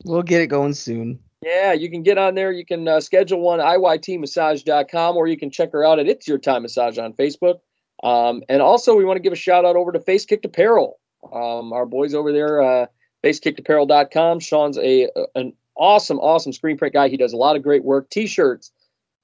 We'll 0.05 0.23
get 0.23 0.41
it 0.41 0.47
going 0.47 0.73
soon. 0.73 1.19
Yeah, 1.43 1.73
you 1.73 1.89
can 1.89 2.03
get 2.03 2.17
on 2.17 2.35
there. 2.35 2.51
You 2.51 2.65
can 2.65 2.87
uh, 2.87 2.99
schedule 3.01 3.41
one, 3.41 3.59
iytmassage.com, 3.59 5.17
or 5.17 5.27
you 5.27 5.37
can 5.37 5.49
check 5.49 5.71
her 5.71 5.83
out 5.83 5.99
at 5.99 6.07
It's 6.07 6.27
Your 6.27 6.37
Time 6.37 6.61
Massage 6.61 6.97
on 6.97 7.13
Facebook. 7.13 7.59
Um, 8.03 8.43
and 8.49 8.61
also, 8.61 8.95
we 8.95 9.05
want 9.05 9.17
to 9.17 9.21
give 9.21 9.33
a 9.33 9.37
shout 9.37 9.65
out 9.65 9.75
over 9.75 9.91
to 9.91 9.99
Face 9.99 10.25
Kicked 10.25 10.45
Apparel. 10.45 10.99
Um, 11.31 11.71
our 11.73 11.85
boys 11.85 12.13
over 12.13 12.31
there, 12.31 12.61
uh, 12.61 12.85
facekickapparel.com. 13.23 14.39
Sean's 14.39 14.77
a 14.77 15.09
an 15.35 15.53
awesome, 15.81 16.19
awesome 16.19 16.53
screen 16.53 16.77
print 16.77 16.93
guy. 16.93 17.09
He 17.09 17.17
does 17.17 17.33
a 17.33 17.37
lot 17.37 17.55
of 17.55 17.63
great 17.63 17.83
work. 17.83 18.09
T-shirts, 18.09 18.71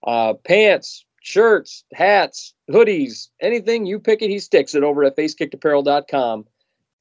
uh, 0.06 0.34
pants, 0.46 1.06
shirts, 1.22 1.84
hats, 1.94 2.54
hoodies, 2.70 3.30
anything 3.42 3.86
you 3.86 4.00
pick 4.00 4.22
it, 4.22 4.30
he 4.30 4.40
sticks 4.40 4.76
it 4.76 4.84
over 4.84 5.04
at 5.04 5.16
facekickapparel.com. 5.16 6.46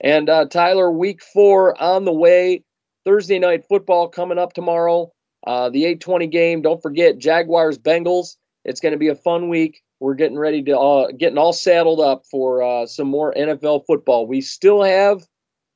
And 0.01 0.29
uh, 0.29 0.45
Tyler, 0.47 0.91
week 0.91 1.23
four 1.23 1.81
on 1.83 2.05
the 2.05 2.13
way. 2.13 2.63
Thursday 3.05 3.39
night 3.39 3.65
football 3.69 4.09
coming 4.09 4.39
up 4.39 4.53
tomorrow. 4.53 5.13
Uh, 5.47 5.71
the 5.71 5.85
8:20 5.85 6.31
game. 6.31 6.63
Don't 6.63 6.83
forget 6.83 7.19
Jaguars 7.19 7.79
Bengals. 7.79 8.37
It's 8.65 8.81
going 8.81 8.93
to 8.93 8.99
be 8.99 9.09
a 9.09 9.15
fun 9.15 9.49
week 9.49 9.83
we're 10.01 10.15
getting 10.15 10.39
ready 10.39 10.63
to 10.63 10.79
uh, 10.79 11.11
getting 11.13 11.39
all 11.39 11.53
saddled 11.53 12.01
up 12.01 12.25
for 12.31 12.63
uh, 12.63 12.87
some 12.87 13.09
more 13.09 13.33
NFL 13.35 13.87
football. 13.87 14.27
We 14.27 14.41
still 14.41 14.83
have 14.83 15.27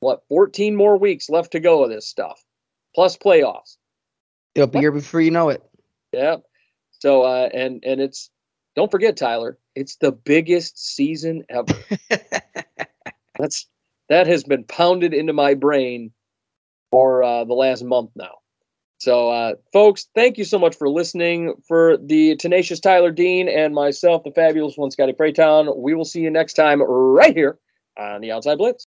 what 0.00 0.22
14 0.28 0.76
more 0.76 0.98
weeks 0.98 1.28
left 1.28 1.52
to 1.52 1.60
go 1.60 1.82
of 1.82 1.90
this 1.90 2.06
stuff, 2.06 2.42
plus 2.94 3.16
playoffs. 3.16 3.76
It'll 4.54 4.66
be 4.66 4.80
here 4.80 4.92
before 4.92 5.20
you 5.20 5.30
know 5.30 5.48
it. 5.48 5.62
Yeah. 6.12 6.36
So 6.90 7.22
uh, 7.22 7.48
and 7.52 7.82
and 7.84 8.00
it's 8.00 8.30
don't 8.76 8.90
forget 8.90 9.16
Tyler, 9.16 9.58
it's 9.74 9.96
the 9.96 10.12
biggest 10.12 10.78
season 10.78 11.44
ever. 11.48 11.74
That's 13.38 13.66
that 14.08 14.26
has 14.26 14.44
been 14.44 14.64
pounded 14.64 15.14
into 15.14 15.32
my 15.32 15.54
brain 15.54 16.12
for 16.90 17.22
uh, 17.22 17.44
the 17.44 17.54
last 17.54 17.84
month 17.84 18.10
now. 18.16 18.40
So, 18.98 19.30
uh, 19.30 19.54
folks, 19.72 20.08
thank 20.14 20.36
you 20.36 20.44
so 20.44 20.58
much 20.58 20.76
for 20.76 20.86
listening. 20.86 21.54
For 21.66 21.96
the 21.96 22.36
tenacious 22.36 22.80
Tyler 22.80 23.10
Dean 23.10 23.48
and 23.48 23.74
myself, 23.74 24.24
the 24.24 24.30
fabulous 24.30 24.76
one, 24.76 24.90
Scotty 24.90 25.14
Praytown, 25.14 25.74
we 25.78 25.94
will 25.94 26.04
see 26.04 26.20
you 26.20 26.28
next 26.28 26.52
time 26.52 26.82
right 26.82 27.34
here 27.34 27.58
on 27.96 28.20
the 28.20 28.30
Outside 28.30 28.58
Blitz. 28.58 28.86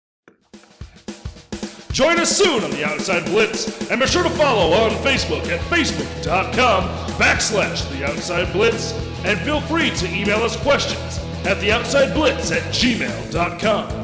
Join 2.00 2.18
us 2.18 2.34
soon 2.34 2.64
on 2.64 2.70
the 2.70 2.82
Outside 2.82 3.26
Blitz, 3.26 3.90
and 3.90 4.00
be 4.00 4.06
sure 4.06 4.22
to 4.22 4.30
follow 4.30 4.72
on 4.72 4.90
Facebook 5.04 5.46
at 5.48 5.60
facebook.com 5.68 6.84
backslash 7.18 7.86
the 7.90 8.06
Outside 8.06 8.50
Blitz, 8.54 8.92
and 9.26 9.38
feel 9.40 9.60
free 9.60 9.90
to 9.90 10.08
email 10.08 10.42
us 10.42 10.56
questions 10.56 11.18
at 11.44 11.60
the 11.60 11.70
Outside 11.70 12.14
Blitz 12.14 12.52
at 12.52 12.62
gmail.com. 12.72 13.99